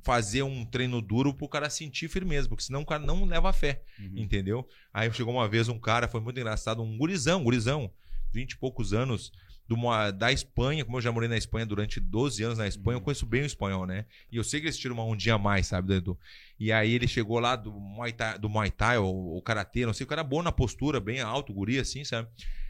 fazer 0.03 0.43
um 0.43 0.65
treino 0.67 1.01
duro 1.01 1.33
pro 1.33 1.49
cara 1.49 1.71
sentir 1.71 2.09
firmeza, 2.09 2.49
porque 2.49 2.63
senão 2.65 2.83
o 2.83 2.87
cara 2.87 3.03
não 3.05 3.25
leva 3.25 3.53
fé, 3.53 3.83
Uhum. 3.99 4.13
entendeu? 4.17 4.69
Aí 4.93 5.11
chegou 5.13 5.33
uma 5.35 5.49
vez 5.49 5.69
um 5.69 5.79
cara, 5.79 6.07
foi 6.09 6.21
muito 6.21 6.39
engraçado, 6.39 6.83
um 6.83 6.99
gurizão, 6.99 7.43
gurizão, 7.43 7.91
20 8.33 8.53
e 8.53 8.57
poucos 8.59 8.93
anos, 8.93 9.33
uma- 9.75 10.11
da 10.11 10.33
Espanha, 10.33 10.85
como 10.85 10.97
eu 10.99 11.01
já 11.03 11.13
morei 11.13 11.29
na 11.29 11.37
Espanha 11.37 11.67
durante 11.67 12.01
12 12.01 12.43
anos 12.43 12.59
na 12.59 12.67
Espanha, 12.67 12.97
eu 12.97 13.01
conheço 13.01 13.27
bem 13.27 13.43
o 13.43 13.47
espanhol, 13.47 13.87
né? 13.87 14.05
E 14.31 14.37
eu 14.37 14.45
sei 14.45 14.61
que 14.61 14.67
eles 14.67 14.79
tiram 14.79 14.95
uma 14.95 15.05
ondinha 15.05 15.37
a 15.37 15.39
mais, 15.39 15.67
sabe, 15.69 15.95
Edu? 15.95 16.19
E 16.59 16.73
aí 16.73 16.93
ele 16.93 17.07
chegou 17.09 17.39
lá 17.39 17.57
do 17.57 17.73
Muay 17.73 18.13
Thai, 18.13 18.39
do 18.39 18.49
Muay 18.49 18.71
Thai 18.71 18.99
ou, 18.99 19.15
ou 19.15 19.43
Karatê, 19.43 19.87
não 19.87 19.93
sei, 19.93 20.05
o 20.05 20.09
cara 20.09 20.25
bom 20.25 20.43
na 20.43 20.53
postura, 20.53 21.01
bem 21.01 21.21
alto, 21.21 21.53
guri, 21.53 21.79
assim, 21.79 22.05
sabe? 22.05 22.29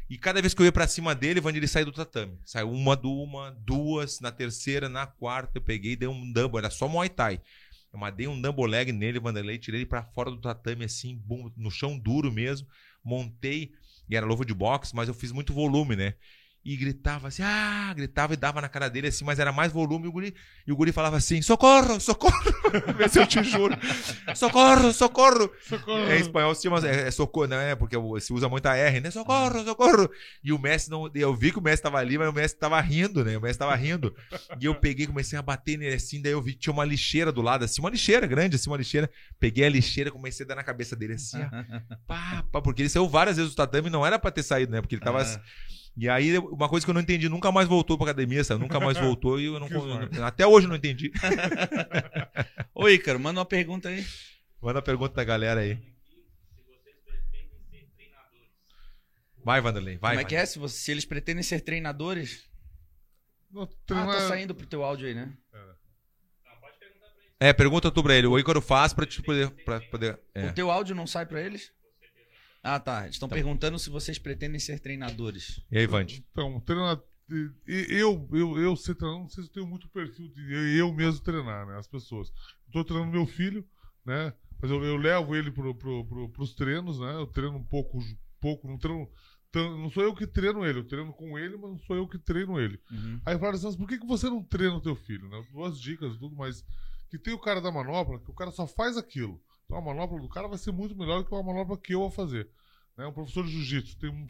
E 0.09 0.19
cada 0.19 0.41
vez 0.41 0.53
que 0.55 0.61
eu 0.61 0.67
ia 0.67 0.73
pra 0.73 0.89
cima 0.89 1.15
dele, 1.15 1.41
Vandir, 1.41 1.59
ele 1.61 1.69
saiu 1.69 1.87
do 1.87 1.93
tatame. 1.93 2.37
Saiu 2.45 2.71
uma, 2.71 2.99
uma, 3.05 3.51
duas, 3.61 4.19
na 4.21 4.33
terceira, 4.33 4.89
na 4.89 5.07
quarta, 5.07 5.59
eu 5.59 5.63
peguei 5.63 5.93
e 5.93 5.97
dei 5.97 6.09
um 6.09 6.33
double, 6.33 6.59
era 6.59 6.69
só 6.71 6.89
Muay 6.89 7.09
Thai. 7.09 7.41
Eu 7.93 7.99
mandei 7.99 8.27
um 8.27 8.41
double 8.41 8.67
leg 8.67 8.93
nele, 8.93 9.19
Vanderlei, 9.21 9.59
tirei 9.59 9.81
ele 9.81 9.87
pra 9.87 10.03
fora 10.03 10.31
do 10.31 10.39
tatame, 10.41 10.85
assim, 10.85 11.17
bum, 11.17 11.51
no 11.57 11.71
chão 11.71 11.99
duro 11.99 12.31
mesmo. 12.33 12.67
Montei, 13.05 13.73
e 14.09 14.17
era 14.17 14.27
luva 14.27 14.45
de 14.45 14.53
boxe, 14.53 14.95
mas 14.95 15.09
eu 15.09 15.15
fiz 15.15 15.33
muito 15.33 15.53
volume, 15.53 15.97
né? 15.97 16.15
E 16.63 16.77
gritava 16.77 17.29
assim, 17.29 17.43
ah, 17.43 17.91
gritava 17.97 18.35
e 18.35 18.37
dava 18.37 18.61
na 18.61 18.69
cara 18.69 18.91
dele 18.91 19.09
assim, 19.09 19.25
mas 19.25 19.39
era 19.39 19.51
mais 19.51 19.73
volume. 19.73 20.05
E 20.05 20.09
o 20.09 20.13
guri, 20.13 20.35
e 20.67 20.73
o 20.73 20.77
guri 20.77 20.93
falava 20.93 21.17
assim: 21.17 21.41
socorro, 21.41 21.99
socorro. 21.99 22.37
Vê 22.99 23.09
se 23.09 23.19
eu 23.19 23.27
te 23.27 23.43
juro. 23.43 23.75
Socorro, 24.35 24.93
socorro. 24.93 25.51
Socorro. 25.67 26.07
É, 26.07 26.19
em 26.19 26.21
espanhol 26.21 26.55
se 26.55 26.63
chama 26.65 26.87
é, 26.87 27.09
é 27.09 27.11
socorro, 27.11 27.47
né? 27.47 27.75
Porque 27.77 27.97
se 28.21 28.33
usa 28.35 28.47
muita 28.47 28.77
R, 28.77 29.01
né? 29.01 29.11
Socorro, 29.11 29.65
socorro. 29.65 30.11
E 30.45 30.53
o 30.53 30.59
Messi 30.59 30.91
não. 30.91 31.11
Eu 31.15 31.35
vi 31.35 31.51
que 31.51 31.59
o 31.59 31.63
Messi 31.63 31.83
tava 31.83 31.97
ali, 31.97 32.19
mas 32.19 32.29
o 32.29 32.33
Messi 32.33 32.55
tava 32.55 32.79
rindo, 32.79 33.25
né? 33.25 33.39
O 33.39 33.41
Messi 33.41 33.59
tava 33.59 33.75
rindo. 33.75 34.15
E 34.61 34.67
eu 34.67 34.75
peguei, 34.75 35.07
comecei 35.07 35.39
a 35.39 35.43
bater 35.43 35.79
nele 35.79 35.97
assim, 35.97 36.21
daí 36.21 36.33
eu 36.33 36.43
vi 36.43 36.53
que 36.53 36.59
tinha 36.59 36.75
uma 36.75 36.85
lixeira 36.85 37.33
do 37.33 37.41
lado, 37.41 37.65
assim, 37.65 37.81
uma 37.81 37.91
lixeira 37.91 38.27
grande, 38.27 38.57
assim, 38.57 38.69
uma 38.69 38.77
lixeira. 38.77 39.11
Peguei 39.39 39.65
a 39.65 39.71
lixeira, 39.71 40.11
comecei 40.11 40.45
a 40.45 40.49
dar 40.49 40.57
na 40.57 40.63
cabeça 40.63 40.95
dele 40.95 41.15
assim, 41.15 41.39
ó. 41.39 41.49
Pá, 42.07 42.45
pá, 42.53 42.61
porque 42.61 42.83
ele 42.83 42.89
saiu 42.89 43.09
várias 43.09 43.37
vezes 43.37 43.53
do 43.53 43.57
tatame 43.57 43.89
não 43.89 44.05
era 44.05 44.19
pra 44.19 44.31
ter 44.31 44.43
saído, 44.43 44.73
né? 44.73 44.83
Porque 44.83 44.95
ele 44.95 45.03
tava. 45.03 45.23
Ah. 45.23 45.41
E 46.03 46.09
aí, 46.09 46.39
uma 46.39 46.67
coisa 46.67 46.87
que 46.87 46.89
eu 46.91 46.95
não 46.95 47.03
entendi, 47.03 47.29
nunca 47.29 47.53
mais 47.53 47.69
voltou 47.69 47.99
pra 47.99 48.07
academia, 48.07 48.43
sabe? 48.43 48.63
Nunca 48.63 48.81
mais 48.81 48.97
voltou 49.07 49.39
e 49.39 49.45
eu 49.45 49.61
não. 49.61 49.69
Até 50.25 50.47
hoje 50.47 50.65
eu 50.65 50.71
não 50.71 50.77
entendi. 50.77 51.13
Ô, 52.75 52.89
Ícaro, 52.89 53.21
manda 53.21 53.39
uma 53.39 53.45
pergunta 53.45 53.91
aí. 53.91 54.03
Manda 54.63 54.79
a 54.79 54.83
pergunta 54.83 55.15
da 55.15 55.25
galera 55.25 55.61
aí. 55.61 55.79
Vai, 59.45 59.61
Vanderlei, 59.61 59.99
vai. 59.99 60.13
Como 60.15 60.21
é 60.23 60.25
que 60.25 60.35
é? 60.35 60.47
Se, 60.47 60.59
você- 60.59 60.79
se 60.79 60.91
eles 60.91 61.05
pretendem 61.05 61.43
ser 61.43 61.61
treinadores. 61.61 62.49
Não, 63.51 63.63
Ah, 63.91 64.07
tá 64.07 64.29
saindo 64.29 64.55
pro 64.55 64.67
teu 64.67 64.83
áudio 64.83 65.07
aí, 65.07 65.15
né? 65.15 65.35
É, 67.39 67.53
pergunta 67.53 67.91
tu 67.91 68.03
pra 68.03 68.15
ele. 68.15 68.27
O 68.27 68.39
Ícaro 68.39 68.63
faz 68.63 68.95
pra 68.95 69.05
te 69.05 69.23
poder. 69.23 69.51
Pra 69.65 69.81
poder 69.83 70.19
é. 70.35 70.47
O 70.47 70.53
teu 70.55 70.71
áudio 70.71 70.95
não 70.95 71.07
sai 71.07 71.27
pra 71.27 71.43
eles? 71.43 71.73
Ah, 72.63 72.79
tá. 72.79 73.09
Estão 73.09 73.29
perguntando 73.29 73.79
se 73.79 73.89
vocês 73.91 74.19
pretendem 74.19 74.61
ser 74.61 74.81
treinadores. 74.81 75.61
E 75.71 75.79
aí, 75.79 75.87
Vande? 75.87 76.25
Então, 76.31 76.61
treinar. 76.61 77.01
Eu, 77.67 78.29
eu, 78.33 78.59
eu 78.59 78.77
sei 78.77 78.95
treinar, 78.95 79.21
não 79.21 79.29
sei 79.29 79.45
se 79.45 79.51
eu 79.51 79.55
tenho 79.55 79.67
muito 79.67 79.89
perfil 79.89 80.29
de 80.29 80.77
eu, 80.77 80.93
mesmo 80.93 81.21
treinar, 81.21 81.67
né? 81.67 81.79
As 81.79 81.87
pessoas. 81.87 82.33
Estou 82.67 82.85
treinando 82.85 83.13
meu 83.13 83.27
filho, 83.27 83.65
né? 84.05 84.35
Mas 84.61 84.71
eu, 84.71 84.83
eu 84.85 84.97
levo 84.97 85.35
ele 85.35 85.51
pro, 85.51 85.75
pro, 85.75 86.05
pro, 86.05 86.29
pros 86.29 86.55
treinos, 86.55 87.01
né? 87.01 87.15
Eu 87.15 87.27
treino 87.27 87.57
um 87.57 87.65
pouco, 87.65 87.99
pouco, 88.41 88.69
não 88.69 88.79
treino. 88.79 89.09
Não 89.53 89.91
sou 89.91 90.03
eu 90.05 90.15
que 90.15 90.27
treino 90.27 90.65
ele, 90.65 90.79
eu 90.79 90.85
treino 90.85 91.13
com 91.13 91.37
ele, 91.37 91.57
mas 91.57 91.71
não 91.71 91.79
sou 91.79 91.97
eu 91.97 92.07
que 92.07 92.19
treino 92.19 92.61
ele. 92.61 92.81
Uhum. 92.91 93.21
Aí 93.27 93.37
falaram 93.37 93.57
assim, 93.57 93.67
mas 93.67 93.77
por 93.77 93.89
que, 93.89 93.99
que 93.99 94.07
você 94.07 94.29
não 94.29 94.45
treina 94.45 94.77
o 94.77 94.81
teu 94.81 94.95
filho? 94.95 95.29
Né? 95.29 95.45
Duas 95.51 95.81
dicas, 95.81 96.17
tudo, 96.19 96.37
mas 96.37 96.65
que 97.09 97.19
tem 97.19 97.35
o 97.35 97.39
cara 97.39 97.61
da 97.61 97.73
manopla, 97.73 98.21
que 98.21 98.31
o 98.31 98.35
cara 98.35 98.53
só 98.53 98.67
faz 98.67 98.97
aquilo. 98.97 99.43
Então 99.71 99.79
a 99.79 99.81
manopla 99.81 100.19
do 100.19 100.29
cara 100.29 100.49
vai 100.49 100.59
ser 100.59 100.73
muito 100.73 100.97
melhor 100.97 101.19
do 101.21 101.25
que 101.25 101.33
uma 101.33 101.45
manopla 101.45 101.79
que 101.79 101.95
eu 101.95 102.01
vou 102.01 102.11
fazer. 102.11 102.51
Né? 102.99 103.07
Um 103.07 103.13
professor 103.13 103.45
de 103.47 103.53
jiu-jitsu, 103.53 103.97
um- 104.11 104.27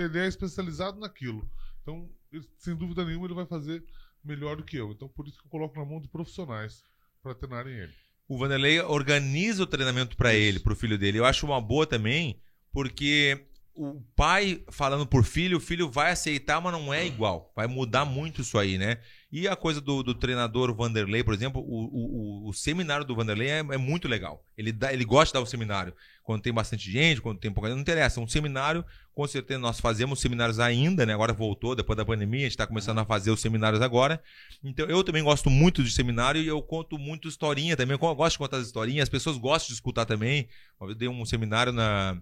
ele 0.00 0.16
é 0.16 0.28
especializado 0.28 1.00
naquilo. 1.00 1.50
Então, 1.82 2.08
ele- 2.32 2.48
sem 2.56 2.76
dúvida 2.76 3.04
nenhuma, 3.04 3.26
ele 3.26 3.34
vai 3.34 3.46
fazer 3.46 3.84
melhor 4.24 4.56
do 4.56 4.62
que 4.62 4.76
eu. 4.76 4.92
Então, 4.92 5.08
por 5.08 5.26
isso 5.26 5.40
que 5.40 5.46
eu 5.46 5.50
coloco 5.50 5.76
na 5.76 5.84
mão 5.84 6.00
de 6.00 6.06
profissionais 6.06 6.84
para 7.20 7.34
treinarem 7.34 7.74
ele. 7.74 7.92
O 8.28 8.38
Vanderlei 8.38 8.80
organiza 8.80 9.64
o 9.64 9.66
treinamento 9.66 10.16
pra 10.16 10.32
ele, 10.34 10.60
pro 10.60 10.76
filho 10.76 10.96
dele. 10.96 11.18
Eu 11.18 11.24
acho 11.24 11.44
uma 11.44 11.60
boa 11.60 11.84
também, 11.84 12.40
porque 12.70 13.44
o 13.82 14.02
pai 14.14 14.62
falando 14.70 15.06
por 15.06 15.24
filho, 15.24 15.56
o 15.56 15.60
filho 15.60 15.90
vai 15.90 16.12
aceitar, 16.12 16.60
mas 16.60 16.72
não 16.72 16.92
é 16.92 17.06
igual. 17.06 17.50
Vai 17.56 17.66
mudar 17.66 18.04
muito 18.04 18.42
isso 18.42 18.58
aí, 18.58 18.76
né? 18.76 18.98
E 19.32 19.48
a 19.48 19.56
coisa 19.56 19.80
do, 19.80 20.02
do 20.02 20.14
treinador 20.14 20.74
Vanderlei, 20.74 21.24
por 21.24 21.32
exemplo, 21.32 21.62
o, 21.62 22.44
o, 22.44 22.48
o- 22.48 22.52
seminário 22.52 23.06
do 23.06 23.14
Vanderlei 23.14 23.48
é, 23.48 23.58
é 23.60 23.76
muito 23.78 24.06
legal. 24.06 24.44
Ele, 24.58 24.70
dá, 24.70 24.92
ele 24.92 25.04
gosta 25.04 25.26
de 25.26 25.32
dar 25.34 25.40
o 25.40 25.46
seminário. 25.46 25.94
Quando 26.22 26.42
tem 26.42 26.52
bastante 26.52 26.90
gente, 26.90 27.20
quando 27.22 27.38
tem 27.38 27.50
pouca 27.50 27.68
gente, 27.68 27.76
não 27.76 27.82
interessa. 27.82 28.20
Um 28.20 28.28
seminário, 28.28 28.84
com 29.14 29.26
certeza, 29.26 29.58
nós 29.58 29.80
fazemos 29.80 30.20
seminários 30.20 30.60
ainda, 30.60 31.06
né? 31.06 31.14
Agora 31.14 31.32
voltou, 31.32 31.74
depois 31.74 31.96
da 31.96 32.04
pandemia, 32.04 32.40
a 32.40 32.42
gente 32.42 32.50
está 32.52 32.66
começando 32.66 32.98
a 32.98 33.04
fazer 33.06 33.30
os 33.30 33.40
seminários 33.40 33.80
agora. 33.80 34.22
Então, 34.62 34.86
eu 34.86 35.02
também 35.02 35.22
gosto 35.22 35.48
muito 35.48 35.82
de 35.82 35.90
seminário 35.90 36.42
e 36.42 36.46
eu 36.46 36.60
conto 36.60 36.98
muito 36.98 37.28
historinha 37.28 37.76
também. 37.76 37.94
Eu 38.00 38.14
gosto 38.14 38.32
de 38.32 38.38
contar 38.38 38.58
as 38.58 38.66
historinhas, 38.66 39.04
as 39.04 39.08
pessoas 39.08 39.38
gostam 39.38 39.68
de 39.68 39.74
escutar 39.74 40.04
também. 40.04 40.48
Eu 40.80 40.94
dei 40.94 41.08
um 41.08 41.24
seminário 41.24 41.72
na, 41.72 42.20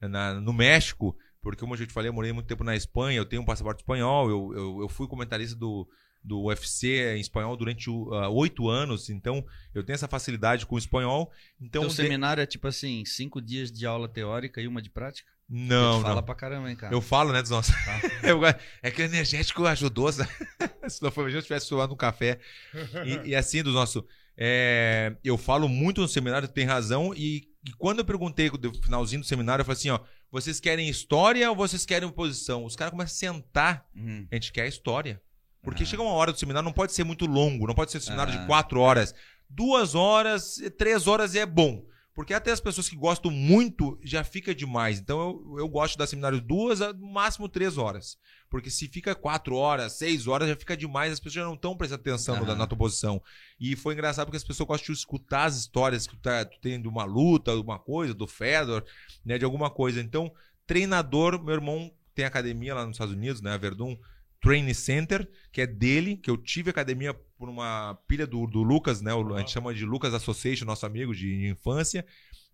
na- 0.00 0.34
no 0.40 0.52
México, 0.52 1.16
porque, 1.42 1.60
como 1.60 1.74
eu 1.74 1.78
já 1.78 1.86
te 1.86 1.92
falei, 1.92 2.08
eu 2.08 2.14
morei 2.14 2.32
muito 2.32 2.46
tempo 2.46 2.64
na 2.64 2.74
Espanha, 2.76 3.16
eu 3.18 3.24
tenho 3.24 3.42
um 3.42 3.44
passaporte 3.46 3.80
espanhol, 3.82 4.28
eu, 4.28 4.52
eu, 4.56 4.80
eu 4.82 4.88
fui 4.88 5.06
comentarista 5.06 5.56
do, 5.56 5.88
do 6.24 6.42
UFC 6.44 7.14
em 7.16 7.20
espanhol 7.20 7.56
durante 7.56 7.88
ah, 8.12 8.28
oito 8.30 8.68
anos, 8.68 9.08
então 9.10 9.44
eu 9.74 9.84
tenho 9.84 9.94
essa 9.94 10.08
facilidade 10.08 10.66
com 10.66 10.74
o 10.74 10.78
espanhol. 10.78 11.30
Então, 11.60 11.86
de- 11.86 11.94
seminário 11.94 12.40
é 12.42 12.46
tipo 12.46 12.66
assim, 12.66 13.04
cinco 13.04 13.40
dias 13.40 13.70
de 13.70 13.86
aula 13.86 14.08
teórica 14.08 14.60
e 14.60 14.66
uma 14.66 14.82
de 14.82 14.90
prática? 14.90 15.30
Não, 15.48 16.00
Tu 16.00 16.02
fala 16.02 16.14
não. 16.16 16.22
pra 16.24 16.34
caramba, 16.34 16.68
hein, 16.68 16.74
cara. 16.74 16.92
Eu 16.92 17.00
falo, 17.00 17.32
né, 17.32 17.40
dos 17.40 17.52
nossos. 17.52 17.72
Eu- 18.24 18.40
é 18.82 18.90
que 18.90 19.00
o 19.00 19.04
energético 19.04 19.64
ajudou. 19.66 20.10
Se 20.88 21.00
não 21.02 21.10
for, 21.12 21.30
se 21.30 21.36
eu 21.36 21.42
tivesse 21.42 21.66
suando 21.66 21.94
um 21.94 21.96
café. 21.96 22.40
E, 23.24 23.30
e 23.30 23.34
assim, 23.36 23.62
do 23.62 23.70
nosso. 23.72 24.04
é, 24.36 25.16
eu 25.24 25.36
falo 25.38 25.68
muito 25.68 26.00
no 26.00 26.08
seminário, 26.08 26.48
tem 26.48 26.64
razão. 26.64 27.12
E, 27.14 27.48
e 27.66 27.72
quando 27.72 27.98
eu 27.98 28.04
perguntei 28.04 28.50
no 28.50 28.72
finalzinho 28.82 29.20
do 29.22 29.26
seminário, 29.26 29.60
eu 29.62 29.66
falei 29.66 29.76
assim: 29.78 29.90
ó, 29.90 29.98
vocês 30.30 30.60
querem 30.60 30.88
história 30.88 31.48
ou 31.50 31.56
vocês 31.56 31.84
querem 31.84 32.08
oposição? 32.08 32.64
Os 32.64 32.76
caras 32.76 32.92
começam 32.92 33.14
a 33.30 33.32
sentar. 33.34 33.86
Uhum. 33.94 34.26
A 34.30 34.34
gente 34.36 34.52
quer 34.52 34.66
história. 34.68 35.20
Porque 35.62 35.82
Ah. 35.82 35.86
chega 35.86 36.02
uma 36.02 36.12
hora 36.12 36.32
do 36.32 36.38
seminário, 36.38 36.64
não 36.64 36.72
pode 36.72 36.92
ser 36.92 37.02
muito 37.04 37.26
longo, 37.26 37.66
não 37.66 37.74
pode 37.74 37.90
ser 37.90 37.98
um 37.98 38.00
seminário 38.00 38.32
Ah. 38.32 38.36
de 38.36 38.46
quatro 38.46 38.80
horas. 38.80 39.14
Duas 39.50 39.94
horas, 39.94 40.60
três 40.78 41.06
horas 41.06 41.34
é 41.34 41.44
bom. 41.44 41.84
Porque 42.16 42.32
até 42.32 42.50
as 42.50 42.60
pessoas 42.60 42.88
que 42.88 42.96
gostam 42.96 43.30
muito 43.30 44.00
já 44.02 44.24
fica 44.24 44.54
demais. 44.54 44.98
Então 44.98 45.20
eu, 45.20 45.58
eu 45.58 45.68
gosto 45.68 45.92
de 45.92 45.98
dar 45.98 46.06
seminário 46.06 46.40
duas, 46.40 46.80
no 46.80 47.12
máximo 47.12 47.46
três 47.46 47.76
horas. 47.76 48.16
Porque 48.48 48.70
se 48.70 48.88
fica 48.88 49.14
quatro 49.14 49.54
horas, 49.54 49.92
seis 49.92 50.26
horas, 50.26 50.48
já 50.48 50.56
fica 50.56 50.74
demais, 50.74 51.12
as 51.12 51.20
pessoas 51.20 51.34
já 51.34 51.44
não 51.44 51.52
estão 51.52 51.76
prestando 51.76 52.00
atenção 52.00 52.36
Aham. 52.36 52.46
na, 52.46 52.54
na 52.54 52.66
tua 52.66 52.78
posição. 52.78 53.22
E 53.60 53.76
foi 53.76 53.92
engraçado 53.92 54.28
porque 54.28 54.38
as 54.38 54.44
pessoas 54.44 54.66
gostam 54.66 54.94
de 54.94 54.98
escutar 54.98 55.44
as 55.44 55.58
histórias 55.58 56.06
que 56.06 56.16
tu, 56.16 56.22
tá, 56.22 56.42
tu 56.46 56.58
tem 56.58 56.80
de 56.80 56.88
uma 56.88 57.04
luta, 57.04 57.52
de 57.52 57.60
uma 57.60 57.78
coisa, 57.78 58.14
do 58.14 58.26
Fedor, 58.26 58.82
né, 59.22 59.36
de 59.36 59.44
alguma 59.44 59.68
coisa. 59.68 60.00
Então, 60.00 60.32
treinador, 60.66 61.44
meu 61.44 61.52
irmão 61.52 61.92
tem 62.14 62.24
academia 62.24 62.74
lá 62.74 62.86
nos 62.86 62.94
Estados 62.94 63.12
Unidos, 63.12 63.42
né, 63.42 63.52
a 63.52 63.58
Verdun 63.58 63.94
Training 64.40 64.72
Center, 64.72 65.30
que 65.52 65.60
é 65.60 65.66
dele, 65.66 66.16
que 66.16 66.30
eu 66.30 66.38
tive 66.38 66.70
academia 66.70 67.14
por 67.38 67.48
uma 67.48 67.94
pilha 68.06 68.26
do, 68.26 68.46
do 68.46 68.62
Lucas, 68.62 69.00
né, 69.02 69.12
o- 69.14 69.34
a 69.34 69.38
gente 69.40 69.50
chama 69.52 69.74
de 69.74 69.84
Lucas 69.84 70.14
Association, 70.14 70.64
nosso 70.64 70.86
amigo 70.86 71.14
de 71.14 71.48
infância, 71.48 72.04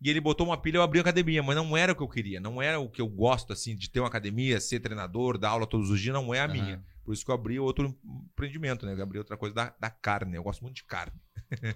e 0.01 0.11
ele 0.11 0.21
botou 0.21 0.47
uma 0.47 0.57
pilha, 0.57 0.79
eu 0.79 0.83
abri 0.83 0.99
a 0.99 1.03
academia, 1.03 1.43
mas 1.43 1.55
não 1.57 1.77
era 1.77 1.93
o 1.93 1.97
que 1.97 2.03
eu 2.03 2.09
queria, 2.09 2.41
não 2.41 2.61
era 2.61 2.81
o 2.81 2.89
que 2.91 3.01
eu 3.01 3.09
gosto, 3.09 3.53
assim, 3.53 3.77
de 3.77 3.89
ter 3.89 4.01
uma 4.01 4.09
academia, 4.09 4.61
ser 4.61 4.81
treinador, 4.81 5.39
dar 5.39 5.51
aula 5.51 5.67
todos 5.67 5.91
os 5.91 6.01
dias, 6.01 6.13
não 6.15 6.35
é 6.35 6.41
a 6.41 6.45
Aham. 6.45 6.53
minha. 6.53 6.85
Por 7.05 7.13
isso 7.15 7.25
que 7.25 7.31
eu 7.31 7.35
abri 7.35 7.59
outro 7.59 7.97
empreendimento, 8.05 8.85
né, 8.87 8.95
eu 8.97 9.03
abri 9.03 9.19
outra 9.19 9.37
coisa 9.37 9.55
da, 9.55 9.75
da 9.79 9.91
carne, 9.91 10.37
eu 10.37 10.43
gosto 10.43 10.63
muito 10.63 10.77
de 10.77 10.85
carne. 10.85 11.21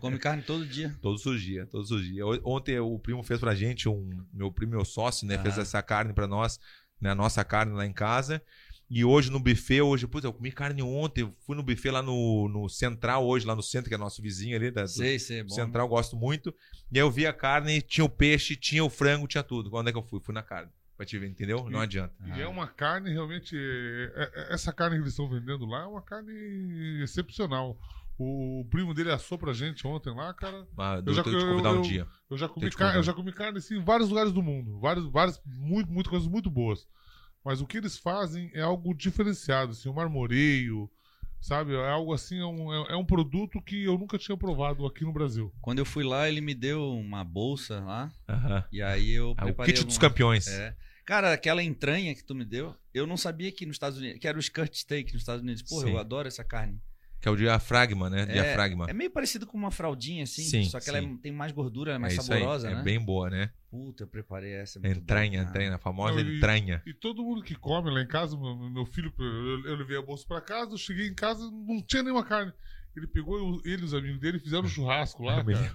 Come 0.00 0.18
carne 0.18 0.42
todo 0.42 0.64
dia. 0.66 0.96
Todos 1.02 1.24
os 1.26 1.40
dias, 1.40 1.68
todos 1.68 1.90
os 1.90 2.02
dias. 2.02 2.26
Ontem 2.44 2.78
o 2.78 2.98
primo 2.98 3.22
fez 3.22 3.38
pra 3.38 3.54
gente, 3.54 3.88
um, 3.88 4.24
meu 4.32 4.50
primo, 4.50 4.72
meu 4.72 4.84
sócio, 4.84 5.26
né? 5.26 5.36
Fez 5.38 5.54
Aham. 5.54 5.62
essa 5.62 5.82
carne 5.82 6.12
pra 6.14 6.26
nós, 6.26 6.58
né? 7.00 7.10
A 7.10 7.14
nossa 7.14 7.44
carne 7.44 7.72
lá 7.74 7.84
em 7.84 7.92
casa. 7.92 8.42
E 8.88 9.04
hoje 9.04 9.30
no 9.32 9.40
buffet, 9.40 9.80
hoje, 9.80 10.06
putz, 10.06 10.24
eu 10.24 10.32
comi 10.32 10.52
carne 10.52 10.80
ontem, 10.80 11.22
eu 11.22 11.34
fui 11.44 11.56
no 11.56 11.62
buffet 11.62 11.90
lá 11.90 12.00
no, 12.02 12.48
no 12.48 12.68
Central 12.68 13.26
hoje, 13.26 13.44
lá 13.44 13.54
no 13.56 13.62
centro, 13.62 13.88
que 13.88 13.94
é 13.94 13.98
nosso 13.98 14.22
vizinho 14.22 14.54
ali, 14.56 14.70
da, 14.70 14.86
Sei, 14.86 15.18
sei, 15.18 15.40
é 15.40 15.42
bom. 15.42 15.48
Central, 15.54 15.88
gosto 15.88 16.16
muito. 16.16 16.54
E 16.92 16.98
aí 16.98 17.02
eu 17.04 17.10
vi 17.10 17.26
a 17.26 17.32
carne, 17.32 17.82
tinha 17.82 18.04
o 18.04 18.08
peixe, 18.08 18.54
tinha 18.54 18.84
o 18.84 18.88
frango, 18.90 19.26
tinha 19.26 19.42
tudo. 19.42 19.74
Onde 19.74 19.88
é 19.88 19.92
que 19.92 19.98
eu 19.98 20.04
fui? 20.04 20.20
Fui 20.20 20.32
na 20.32 20.42
carne. 20.42 20.70
Pra 20.96 21.04
te 21.04 21.18
ver, 21.18 21.28
entendeu? 21.28 21.68
Não 21.68 21.80
E- 21.80 21.82
adianta. 21.82 22.14
Ah. 22.20 22.38
E 22.38 22.40
é 22.40 22.46
uma 22.48 22.66
carne 22.68 23.10
realmente. 23.10 23.54
é- 23.56 24.30
é- 24.34 24.54
essa 24.54 24.72
carne 24.72 24.96
que 24.96 25.02
eles 25.02 25.12
estão 25.12 25.28
vendendo 25.28 25.66
lá 25.66 25.82
é 25.82 25.86
uma 25.86 26.00
carne 26.00 26.32
excepcional. 27.02 27.76
O 28.18 28.64
primo 28.70 28.94
dele 28.94 29.10
assou 29.10 29.36
pra 29.36 29.52
gente 29.52 29.86
ontem 29.86 30.14
lá, 30.14 30.32
cara. 30.32 30.66
Mas 30.74 31.06
Eu 31.06 31.12
já- 31.12 31.20
eu 31.20 31.24
te 31.24 31.34
eu- 31.34 31.50
convidar 31.50 31.72
um 31.72 31.76
eu- 31.76 31.82
dia. 31.82 32.06
Eu 32.30 32.38
já 32.38 32.48
comi, 32.48 32.60
Tem 32.62 32.70
que 32.70 32.76
car- 32.76 32.86
contar. 32.88 32.98
eu 32.98 33.02
já 33.02 33.12
comi 33.12 33.32
carne 33.32 33.58
assim, 33.58 33.76
em 33.76 33.84
vários 33.84 34.08
lugares 34.08 34.32
do 34.32 34.42
mundo. 34.42 34.78
Várias, 34.80 35.04
várias 35.06 35.42
muito, 35.44 35.90
muito 35.92 36.08
coisas 36.08 36.26
muito 36.26 36.48
boas. 36.50 36.86
Mas 37.46 37.60
o 37.60 37.66
que 37.66 37.76
eles 37.78 37.96
fazem 37.96 38.50
é 38.52 38.60
algo 38.60 38.92
diferenciado, 38.92 39.70
assim, 39.70 39.88
o 39.88 39.94
marmoreio, 39.94 40.90
sabe? 41.40 41.74
É 41.74 41.88
algo 41.90 42.12
assim, 42.12 42.40
é 42.40 42.44
um, 42.44 42.74
é- 42.74 42.92
é 42.94 42.96
um 42.96 43.04
produto 43.04 43.62
que 43.62 43.84
eu 43.84 43.96
nunca 43.96 44.18
tinha 44.18 44.36
provado 44.36 44.84
aqui 44.84 45.04
no 45.04 45.12
Brasil. 45.12 45.54
Quando 45.62 45.78
eu 45.78 45.84
fui 45.84 46.02
lá, 46.02 46.28
ele 46.28 46.40
me 46.40 46.56
deu 46.56 46.82
uma 46.94 47.22
bolsa 47.22 47.78
lá. 47.78 48.10
Aham. 48.28 48.64
E 48.72 48.82
aí 48.82 49.12
eu 49.12 49.32
Ah, 49.38 49.46
o 49.46 49.54
kit 49.54 49.72
dos 49.74 49.78
algumas- 49.82 49.98
campeões. 49.98 50.48
É. 50.48 50.74
Cara, 51.04 51.32
aquela 51.32 51.62
entranha 51.62 52.12
que 52.16 52.24
tu 52.24 52.34
me 52.34 52.44
deu, 52.44 52.74
eu 52.92 53.06
não 53.06 53.16
sabia 53.16 53.52
que 53.52 53.64
nos 53.64 53.76
Estados 53.76 53.96
Unidos, 53.96 54.18
que 54.18 54.26
era 54.26 54.36
o 54.36 54.40
skirt 54.40 54.74
steak 54.74 55.12
nos 55.12 55.22
Estados 55.22 55.42
Unidos. 55.44 55.62
Porra, 55.62 55.86
Sim. 55.86 55.92
eu 55.92 55.98
adoro 56.00 56.26
essa 56.26 56.42
carne. 56.42 56.80
Que 57.26 57.28
é 57.28 57.32
o 57.32 57.36
diafragma, 57.36 58.08
né? 58.08 58.24
Diafragma. 58.24 58.86
É 58.88 58.92
meio 58.92 59.10
parecido 59.10 59.48
com 59.48 59.58
uma 59.58 59.72
fraldinha, 59.72 60.22
assim. 60.22 60.42
Sim, 60.42 60.62
só 60.66 60.78
que 60.78 60.88
ela 60.88 61.00
sim. 61.00 61.14
é- 61.14 61.22
tem 61.22 61.32
mais 61.32 61.50
gordura, 61.50 61.94
é 61.94 61.98
mais 61.98 62.12
é 62.16 62.20
isso 62.20 62.32
aí. 62.32 62.38
saborosa, 62.38 62.70
É 62.70 62.74
né? 62.76 62.82
bem 62.84 63.00
boa, 63.04 63.28
né? 63.28 63.50
Puta, 63.68 64.04
eu 64.04 64.06
preparei 64.06 64.52
essa. 64.52 64.78
muito 64.78 64.96
Entranha, 65.00 65.40
boa. 65.40 65.50
entranha, 65.50 65.74
a 65.74 65.78
famosa 65.78 66.22
Não, 66.22 66.30
e- 66.30 66.36
entranha. 66.36 66.80
E 66.86 66.94
todo 66.94 67.24
mundo 67.24 67.42
que 67.42 67.56
come 67.56 67.90
lá 67.90 68.00
em 68.00 68.06
casa, 68.06 68.36
meu, 68.38 68.56
meu 68.70 68.86
filho, 68.86 69.12
eu, 69.18 69.64
eu 69.72 69.74
levei 69.76 69.98
a 69.98 70.02
bolsa 70.02 70.24
pra 70.28 70.40
casa, 70.40 70.70
eu 70.74 70.78
cheguei 70.78 71.08
em 71.08 71.14
casa, 71.14 71.42
não 71.50 71.82
tinha 71.84 72.04
nenhuma 72.04 72.24
carne. 72.24 72.52
Ele 72.96 73.06
pegou 73.06 73.60
ele 73.64 73.82
e 73.82 73.84
os 73.84 73.92
amigos 73.92 74.18
dele 74.18 74.38
fizeram 74.38 74.64
um 74.64 74.68
churrasco 74.68 75.22
lá, 75.22 75.44
cara. 75.44 75.74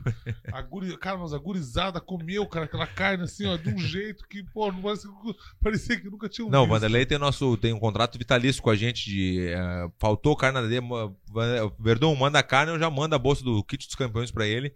A 0.51 0.61
guri, 0.61 0.97
cara, 0.97 1.17
mas 1.19 1.33
a 1.33 1.37
gurizada 1.37 2.01
comeu, 2.01 2.47
cara, 2.47 2.65
aquela 2.65 2.87
carne 2.87 3.23
assim, 3.25 3.45
ó, 3.45 3.55
de 3.57 3.69
um 3.69 3.77
jeito 3.77 4.27
que, 4.27 4.41
pô, 4.43 4.71
não 4.71 4.81
parecia, 4.81 5.09
parecia 5.61 5.99
que 5.99 6.09
nunca 6.09 6.27
tinha 6.27 6.49
Não, 6.49 6.63
o 6.63 6.67
Vanderlei 6.67 7.05
tem, 7.05 7.17
nosso, 7.19 7.55
tem 7.57 7.73
um 7.73 7.79
contrato 7.79 8.17
vitalício 8.17 8.61
com 8.61 8.69
a 8.71 8.75
gente 8.75 9.05
de. 9.05 9.47
eh, 9.49 9.87
faltou 9.99 10.35
carne 10.35 10.59
na 10.59 10.67
dele. 10.67 10.81
Van- 11.29 11.71
Verdun, 11.79 12.15
manda 12.15 12.39
a 12.39 12.43
carne, 12.43 12.71
eu 12.73 12.79
já 12.79 12.89
mando 12.89 13.13
a 13.15 13.19
bolsa 13.19 13.43
do 13.43 13.63
kit 13.63 13.85
dos 13.85 13.95
campeões 13.95 14.31
pra 14.31 14.47
ele. 14.47 14.73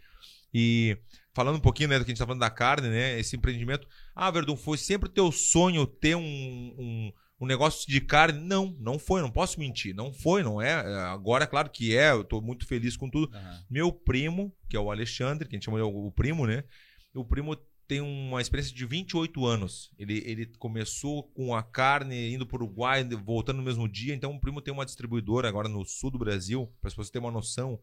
E 0.54 0.98
falando 1.34 1.58
um 1.58 1.62
pouquinho 1.62 1.90
né, 1.90 1.98
do 2.00 2.06
que 2.06 2.12
a 2.12 2.14
gente 2.14 2.20
tá 2.20 2.26
falando 2.26 2.40
da 2.42 2.50
carne, 2.50 2.88
né? 2.90 3.20
Esse 3.20 3.36
empreendimento. 3.36 3.88
Ah, 4.16 4.32
Verdun, 4.32 4.56
foi 4.56 4.78
sempre 4.78 5.10
teu 5.10 5.32
sonho 5.32 5.86
ter 5.86 6.16
um, 6.16 6.22
um, 6.22 7.12
um 7.40 7.45
negócio 7.45 7.90
de 7.90 7.99
carne? 7.99 8.40
Não, 8.40 8.76
não 8.80 8.98
foi, 8.98 9.22
não 9.22 9.32
posso 9.32 9.60
mentir. 9.60 9.94
Não 9.94 10.14
foi, 10.14 10.44
não 10.44 10.62
é. 10.62 10.72
Eh, 10.72 10.99
Agora, 11.06 11.44
é 11.44 11.48
claro 11.48 11.70
que 11.70 11.95
é, 11.95 12.12
eu 12.12 12.24
tô 12.24 12.41
muito 12.41 12.66
feliz 12.66 12.95
com 12.95 13.10
tudo. 13.10 13.34
Aham. 13.36 13.66
Meu 13.70 13.91
primo, 13.91 14.56
que 14.70 14.78
é 14.78 14.80
o 14.80 14.91
Alexandre, 14.91 15.48
que 15.48 15.56
a 15.56 15.57
gente 15.57 15.66
chama 15.66 15.78
de 15.78 15.84
o 15.84 16.12
primo, 16.12 16.48
né? 16.48 16.64
O 17.14 17.26
primo 17.26 17.56
tem 17.88 18.02
uma 18.02 18.41
experiência 18.41 18.74
de 18.74 18.86
28 18.86 19.45
anos. 19.45 19.91
Ele, 19.98 20.24
ele 20.26 20.45
começou 20.57 21.24
com 21.24 21.53
a 21.53 21.62
carne 21.62 22.34
indo 22.34 22.45
para 22.45 22.57
o 22.57 22.66
Uruguai, 22.66 23.03
voltando 23.03 23.57
no 23.57 23.64
mesmo 23.64 23.88
dia. 23.88 24.14
Então, 24.14 24.34
o 24.34 24.40
primo 24.40 24.62
tem 24.62 24.74
uma 24.74 24.86
distribuidora 24.86 25.48
agora 25.48 25.70
no 25.70 25.86
sul 25.86 26.10
do 26.10 26.18
Brasil. 26.18 26.72
Para 26.82 26.90
você 26.90 27.12
ter 27.12 27.20
uma 27.20 27.32
noção, 27.32 27.80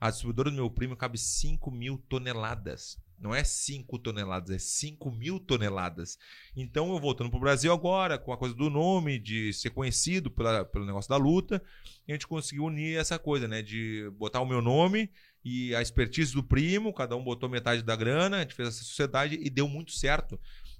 a 0.00 0.10
distribuidora 0.10 0.50
do 0.50 0.56
meu 0.56 0.70
primo 0.70 0.96
cabe 0.96 1.18
5 1.18 1.70
mil 1.70 1.98
toneladas. 2.08 2.98
Não 3.18 3.34
é 3.34 3.44
5 3.44 3.98
toneladas, 3.98 4.50
é 4.50 4.58
5 4.58 5.10
mil 5.10 5.38
toneladas. 5.38 6.18
Então, 6.56 6.92
eu 6.92 6.98
voltando 6.98 7.30
para 7.30 7.36
o 7.36 7.40
Brasil 7.40 7.72
agora, 7.72 8.18
com 8.18 8.32
a 8.32 8.36
coisa 8.36 8.54
do 8.54 8.68
nome, 8.68 9.18
de 9.18 9.52
ser 9.52 9.70
conhecido 9.70 10.30
pela, 10.30 10.64
pelo 10.64 10.84
negócio 10.84 11.08
da 11.08 11.16
luta, 11.16 11.62
a 12.08 12.12
gente 12.12 12.26
conseguiu 12.26 12.64
unir 12.64 12.96
essa 12.96 13.18
coisa, 13.18 13.46
né? 13.46 13.62
De 13.62 14.10
botar 14.18 14.40
o 14.40 14.46
meu 14.46 14.60
nome 14.60 15.10
e 15.44 15.74
a 15.74 15.82
expertise 15.82 16.32
do 16.32 16.42
primo, 16.42 16.92
cada 16.92 17.16
um 17.16 17.22
botou 17.22 17.48
metade 17.48 17.82
da 17.82 17.96
grana, 17.96 18.38
a 18.38 18.40
gente 18.40 18.54
fez 18.54 18.68
essa 18.68 18.84
sociedade 18.84 19.38
e 19.40 19.50
deu 19.50 19.68
muito 19.68 19.92
certo. 19.92 20.38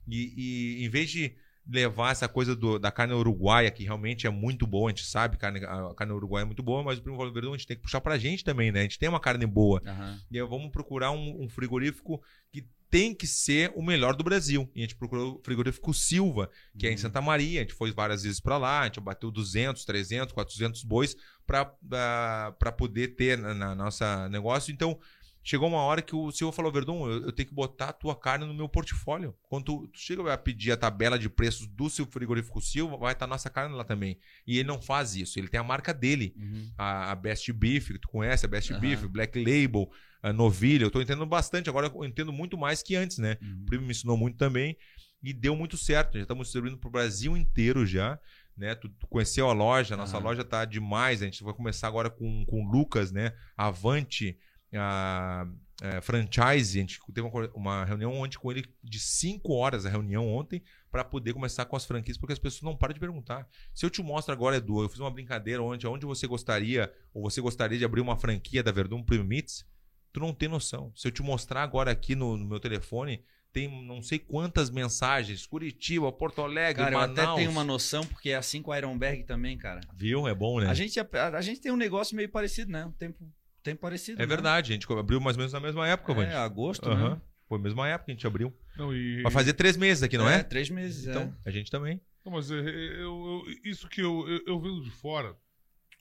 E, 0.09 0.79
e 0.81 0.85
em 0.85 0.89
vez 0.89 1.11
de 1.11 1.35
levar 1.69 2.11
essa 2.11 2.29
coisa 2.29 2.57
do- 2.57 2.79
da 2.79 2.91
carne 2.91 3.15
uruguaia, 3.15 3.71
que 3.71 3.85
realmente 3.85 4.27
é 4.27 4.31
muito 4.31 4.67
boa, 4.67 4.89
a 4.89 4.91
gente 4.95 5.05
sabe 5.07 5.37
carne, 5.37 5.65
a 5.65 5.95
carne 5.95 6.13
uruguaia 6.13 6.43
é 6.43 6.47
muito 6.47 6.63
boa, 6.63 6.83
mas 6.83 6.99
o 6.99 7.03
primo 7.03 7.17
falou, 7.17 7.33
Verdão, 7.33 7.53
a 7.55 7.57
gente 7.57 7.67
tem 7.67 7.77
que 7.77 7.83
puxar 7.83 8.01
pra 8.01 8.19
gente 8.19 8.43
também, 8.45 8.73
né? 8.73 8.81
A 8.81 8.83
gente 8.83 8.99
tem 8.99 9.09
uma 9.09 9.21
carne 9.21 9.47
boa. 9.47 9.81
Aham. 9.87 10.21
E 10.31 10.39
aí 10.41 10.47
vamos 10.47 10.71
procurar 10.73 11.11
um, 11.13 11.43
um 11.45 11.49
frigorífico 11.49 12.21
que 12.51 12.67
tem 12.91 13.15
que 13.15 13.27
ser 13.27 13.73
o 13.75 13.83
melhor 13.83 14.15
do 14.15 14.23
Brasil. 14.23 14.69
E 14.75 14.81
a 14.81 14.83
gente 14.83 14.97
procurou 14.97 15.37
o 15.37 15.41
frigorífico 15.43 15.95
Silva, 15.95 16.51
que 16.79 16.87
é 16.87 16.93
em 16.93 16.97
Santa 16.99 17.23
Maria. 17.23 17.61
A 17.61 17.63
gente 17.63 17.73
foi 17.73 17.91
várias 17.91 18.23
vezes 18.23 18.39
para 18.39 18.59
lá, 18.59 18.81
a 18.81 18.85
gente 18.85 19.01
bateu 19.01 19.31
200, 19.31 19.83
300, 19.87 20.33
400 20.35 20.85
bois 20.85 21.17
para 21.47 22.73
poder 22.77 23.09
ter 23.17 23.39
na, 23.39 23.55
na 23.55 23.75
nossa 23.75 24.29
negócio. 24.29 24.73
Então, 24.73 24.99
chegou 25.43 25.69
uma 25.69 25.83
hora 25.83 26.01
que 26.03 26.15
o 26.15 26.31
Silva 26.31 26.53
falou, 26.53 26.71
Verdun, 26.73 27.09
eu, 27.09 27.25
eu 27.25 27.33
tenho 27.33 27.49
que 27.49 27.55
botar 27.55 27.89
a 27.89 27.93
tua 27.93 28.15
carne 28.15 28.47
no 28.47 28.55
meu 28.55 28.69
portfólio. 28.69 29.35
Quando 29.49 29.65
tu, 29.65 29.89
tu 29.89 29.99
chega 29.99 30.33
a 30.33 30.39
pedir 30.39 30.73
a 30.73 30.77
tabela 30.77 31.19
de 31.19 31.29
preços 31.29 31.67
do 31.67 31.91
seu 31.91 32.07
frigorífico 32.07 32.61
Silva, 32.61 32.97
vai 32.97 33.13
estar 33.13 33.27
nossa 33.27 33.51
carne 33.51 33.75
lá 33.75 33.85
também. 33.85 34.19
E 34.47 34.59
ele 34.59 34.69
não 34.69 34.81
faz 34.81 35.17
isso, 35.17 35.39
ele 35.39 35.49
tem 35.49 35.59
a 35.61 35.65
marca 35.65 35.93
dele 35.93 36.35
Uhum. 36.37 36.71
a, 36.79 37.11
a 37.13 37.15
Best 37.15 37.53
Beef, 37.53 37.89
que 37.89 37.99
tu 37.99 38.09
conhece, 38.09 38.47
a 38.47 38.49
Best 38.49 38.71
Aham. 38.73 38.81
Beef, 38.81 39.03
Black 39.07 39.39
Label, 39.39 39.91
a 40.23 40.33
Novilha. 40.33 40.85
Eu 40.85 40.91
tô 40.91 41.01
entendendo 41.01 41.27
bastante, 41.27 41.69
agora 41.69 41.87
eu 41.93 42.05
entendo 42.05 42.33
muito 42.33 42.57
mais 42.57 42.83
que 42.83 42.95
antes, 42.95 43.19
né? 43.19 43.37
Uhum. 43.43 43.63
O 43.63 43.67
primo 43.67 43.85
me 43.85 43.91
ensinou 43.91 44.17
muito 44.17 44.37
também 44.37 44.77
e 45.23 45.33
deu 45.33 45.55
muito 45.57 45.77
certo. 45.77 46.15
Já 46.17 46.23
estamos 46.23 46.47
distribuindo 46.47 46.79
pro 46.79 46.91
Brasil 46.91 47.37
inteiro 47.37 47.85
já. 47.87 48.19
Né? 48.57 48.75
Tu, 48.75 48.89
tu 48.89 49.07
conheceu 49.07 49.49
a 49.49 49.53
loja, 49.53 49.95
a 49.95 49.97
nossa 49.97 50.19
loja 50.19 50.45
tá 50.45 50.65
demais. 50.65 51.23
A 51.23 51.25
gente 51.25 51.43
vai 51.43 51.55
começar 51.55 51.89
agora 51.89 52.11
com, 52.11 52.45
com 52.45 52.63
o 52.65 52.71
Lucas, 52.71 53.11
né? 53.11 53.33
Avante, 53.57 54.37
a, 54.79 55.47
é, 55.83 56.01
franchise. 56.01 56.79
A 56.79 56.81
gente 56.83 57.01
teve 57.13 57.27
uma, 57.27 57.51
uma 57.55 57.85
reunião 57.85 58.13
ontem 58.15 58.39
com 58.39 58.51
ele 58.51 58.65
de 58.83 59.01
5 59.01 59.53
horas 59.53 59.85
a 59.85 59.91
reunião 59.91 60.29
ontem 60.29 60.63
para 60.91 61.05
poder 61.05 61.33
começar 61.33 61.65
com 61.65 61.75
as 61.75 61.85
franquias, 61.85 62.19
porque 62.19 62.33
as 62.33 62.39
pessoas 62.39 62.63
não 62.63 62.77
param 62.77 62.95
de 62.95 63.01
perguntar. 63.01 63.49
Se 63.75 63.85
eu 63.85 63.91
te 63.91 64.03
mostro 64.03 64.33
agora, 64.33 64.57
Edu, 64.57 64.83
eu 64.83 64.89
fiz 64.89 65.01
uma 65.01 65.11
brincadeira 65.11 65.63
ontem, 65.63 65.87
onde 65.87 66.07
você 66.07 66.27
gostaria, 66.27 66.93
ou 67.13 67.23
você 67.23 67.41
gostaria 67.41 67.79
de 67.79 67.85
abrir 67.85 68.01
uma 68.01 68.17
franquia 68.17 68.63
da 68.63 68.71
Verdun 68.71 69.03
Premium 69.03 69.27
Meats, 69.27 69.65
tu 70.13 70.21
não 70.21 70.35
tem 70.35 70.49
noção. 70.49 70.93
Se 70.95 71.09
eu 71.09 71.13
te 71.13 71.23
mostrar 71.23 71.63
agora 71.63 71.91
aqui 71.91 72.15
no, 72.15 72.37
no 72.37 72.45
meu 72.45 72.61
telefone, 72.61 73.25
tem 73.53 73.85
não 73.87 74.03
sei 74.03 74.19
quantas 74.19 74.71
mensagens, 74.71 75.47
Curitiba, 75.47 76.11
Porto 76.11 76.41
Alegre, 76.41 76.83
Cara, 76.83 76.95
eu 76.95 76.99
Manaus. 76.99 77.19
até 77.19 77.35
tenho 77.37 77.51
uma 77.51 77.65
noção, 77.65 78.05
porque 78.07 78.31
é 78.31 78.37
assim 78.37 78.63
com 78.63 78.73
a 78.73 78.79
Ironberg 78.79 79.25
também, 79.25 79.59
cara. 79.59 79.81
Viu? 79.95 80.27
É 80.27 80.35
bom, 80.35 80.61
né? 80.61 80.69
A 80.69 80.75
gente, 80.75 80.99
a, 80.99 81.07
a 81.35 81.41
gente 81.41 81.61
tem 81.61 81.71
um 81.71 81.77
negócio 81.77 82.17
meio 82.17 82.31
parecido, 82.31 82.73
né? 82.73 82.87
Um 82.87 82.93
tempo, 82.93 83.25
tempo 83.63 83.81
parecido. 83.81 84.21
É 84.21 84.27
né? 84.27 84.27
verdade, 84.27 84.73
a 84.73 84.75
gente 84.75 84.87
abriu 84.93 85.21
mais 85.21 85.37
ou 85.37 85.41
menos 85.41 85.53
na 85.53 85.61
mesma 85.61 85.87
época, 85.89 86.13
É, 86.13 86.15
Vandy. 86.15 86.33
agosto, 86.35 86.89
né? 86.89 87.21
Foi 87.49 87.59
a 87.59 87.63
mesma 87.63 87.87
época 87.89 88.07
que 88.07 88.11
a 88.13 88.15
gente 88.15 88.27
abriu. 88.27 88.53
Não, 88.77 88.95
e, 88.95 89.23
Vai 89.23 89.31
fazer 89.33 89.53
três 89.53 89.77
meses 89.77 90.03
aqui, 90.03 90.17
não 90.17 90.29
é? 90.29 90.43
Três 90.43 90.71
meses, 90.71 91.07
Então, 91.07 91.23
é. 91.45 91.49
a 91.49 91.51
gente 91.51 91.71
também. 91.71 92.01
Não, 92.25 92.33
mas 92.33 92.51
é, 92.51 92.55
é, 92.59 93.03
eu- 93.03 93.45
eu- 93.45 93.45
isso 93.65 93.89
que 93.89 94.01
eu, 94.01 94.27
eu, 94.29 94.41
eu 94.47 94.61
vendo 94.61 94.83
de 94.83 94.91
fora, 94.91 95.37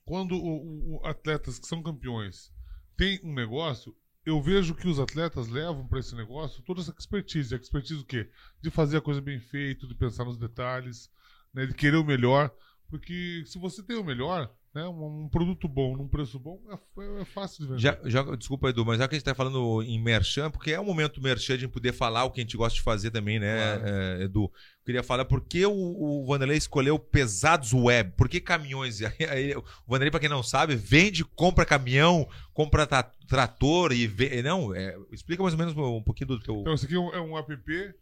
quando 0.05 0.35
o- 0.35 0.95
o- 0.95 1.01
o 1.01 1.05
atletas 1.05 1.59
que 1.59 1.67
são 1.67 1.81
campeões 1.83 2.51
têm 2.95 3.19
um 3.23 3.33
negócio, 3.33 3.95
eu 4.25 4.39
vejo 4.41 4.75
que 4.75 4.87
os 4.87 4.99
atletas 4.99 5.47
levam 5.47 5.87
para 5.87 5.99
esse 5.99 6.15
negócio 6.15 6.61
toda 6.63 6.79
essa 6.79 6.93
expertise. 6.97 7.55
Expertise 7.55 7.99
o 7.99 8.05
quê? 8.05 8.29
De 8.61 8.69
fazer 8.69 8.97
a 8.97 9.01
coisa 9.01 9.19
bem 9.19 9.39
feita, 9.39 9.87
de 9.87 9.95
pensar 9.95 10.23
nos 10.25 10.37
detalhes, 10.37 11.09
né, 11.53 11.65
de 11.65 11.73
querer 11.73 11.97
o 11.97 12.03
melhor. 12.05 12.53
Porque 12.89 13.43
se 13.47 13.57
você 13.57 13.81
tem 13.81 13.97
o 13.97 14.03
melhor, 14.03 14.53
né, 14.73 14.87
um, 14.87 15.23
um 15.23 15.29
produto 15.29 15.67
bom 15.67 15.97
num 15.97 16.07
preço 16.07 16.39
bom, 16.39 16.59
é, 16.69 17.21
é 17.21 17.25
fácil 17.25 17.63
de 17.63 17.69
vender. 17.71 17.81
Já, 17.81 17.97
já, 18.05 18.23
desculpa, 18.35 18.69
Edu, 18.69 18.85
mas 18.85 18.99
já 18.99 19.07
que 19.07 19.15
a 19.15 19.17
gente 19.17 19.25
tá 19.25 19.35
falando 19.35 19.83
em 19.83 20.01
merchan, 20.01 20.49
porque 20.49 20.71
é 20.71 20.79
o 20.79 20.85
momento 20.85 21.21
merchan 21.21 21.57
de 21.57 21.67
poder 21.67 21.91
falar 21.93 22.23
o 22.23 22.31
que 22.31 22.39
a 22.39 22.43
gente 22.43 22.55
gosta 22.55 22.75
de 22.77 22.81
fazer 22.83 23.11
também, 23.11 23.39
né, 23.39 23.77
Claro. 23.77 23.83
é, 23.85 24.23
Edu? 24.23 24.43
Eu 24.45 24.85
queria 24.85 25.03
falar 25.03 25.25
por 25.25 25.41
que 25.41 25.63
o, 25.65 25.71
o 25.73 26.25
Vanderlei 26.25 26.57
escolheu 26.57 26.97
pesados 26.97 27.71
web? 27.71 28.13
Por 28.17 28.27
que 28.27 28.39
caminhões? 28.41 28.99
O 29.01 29.63
Vanderlei, 29.91 30.09
pra 30.09 30.19
quem 30.19 30.27
não 30.29 30.41
sabe, 30.41 30.75
vende, 30.75 31.23
compra 31.23 31.65
caminhão, 31.65 32.27
compra 32.53 32.87
tra- 32.87 33.11
trator 33.27 33.91
e 33.91 34.07
vê, 34.07 34.41
não, 34.41 34.73
é, 34.73 34.97
explica 35.11 35.43
mais 35.43 35.53
ou 35.53 35.59
menos 35.59 35.75
um 35.77 36.01
pouquinho 36.01 36.29
do 36.29 36.39
teu. 36.39 36.61
Então, 36.61 36.73
esse 36.73 36.85
aqui 36.85 36.95
é 36.95 36.99
um, 36.99 37.13
é 37.13 37.21
um 37.21 37.37
app, 37.37 37.53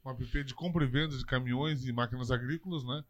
um 0.06 0.10
app 0.10 0.44
de 0.44 0.54
compra 0.54 0.84
e 0.86 0.88
venda 0.88 1.18
de 1.18 1.26
caminhões 1.26 1.86
e 1.86 1.92
máquinas 1.92 2.32
agrícolas, 2.32 2.84
né? 2.86 3.04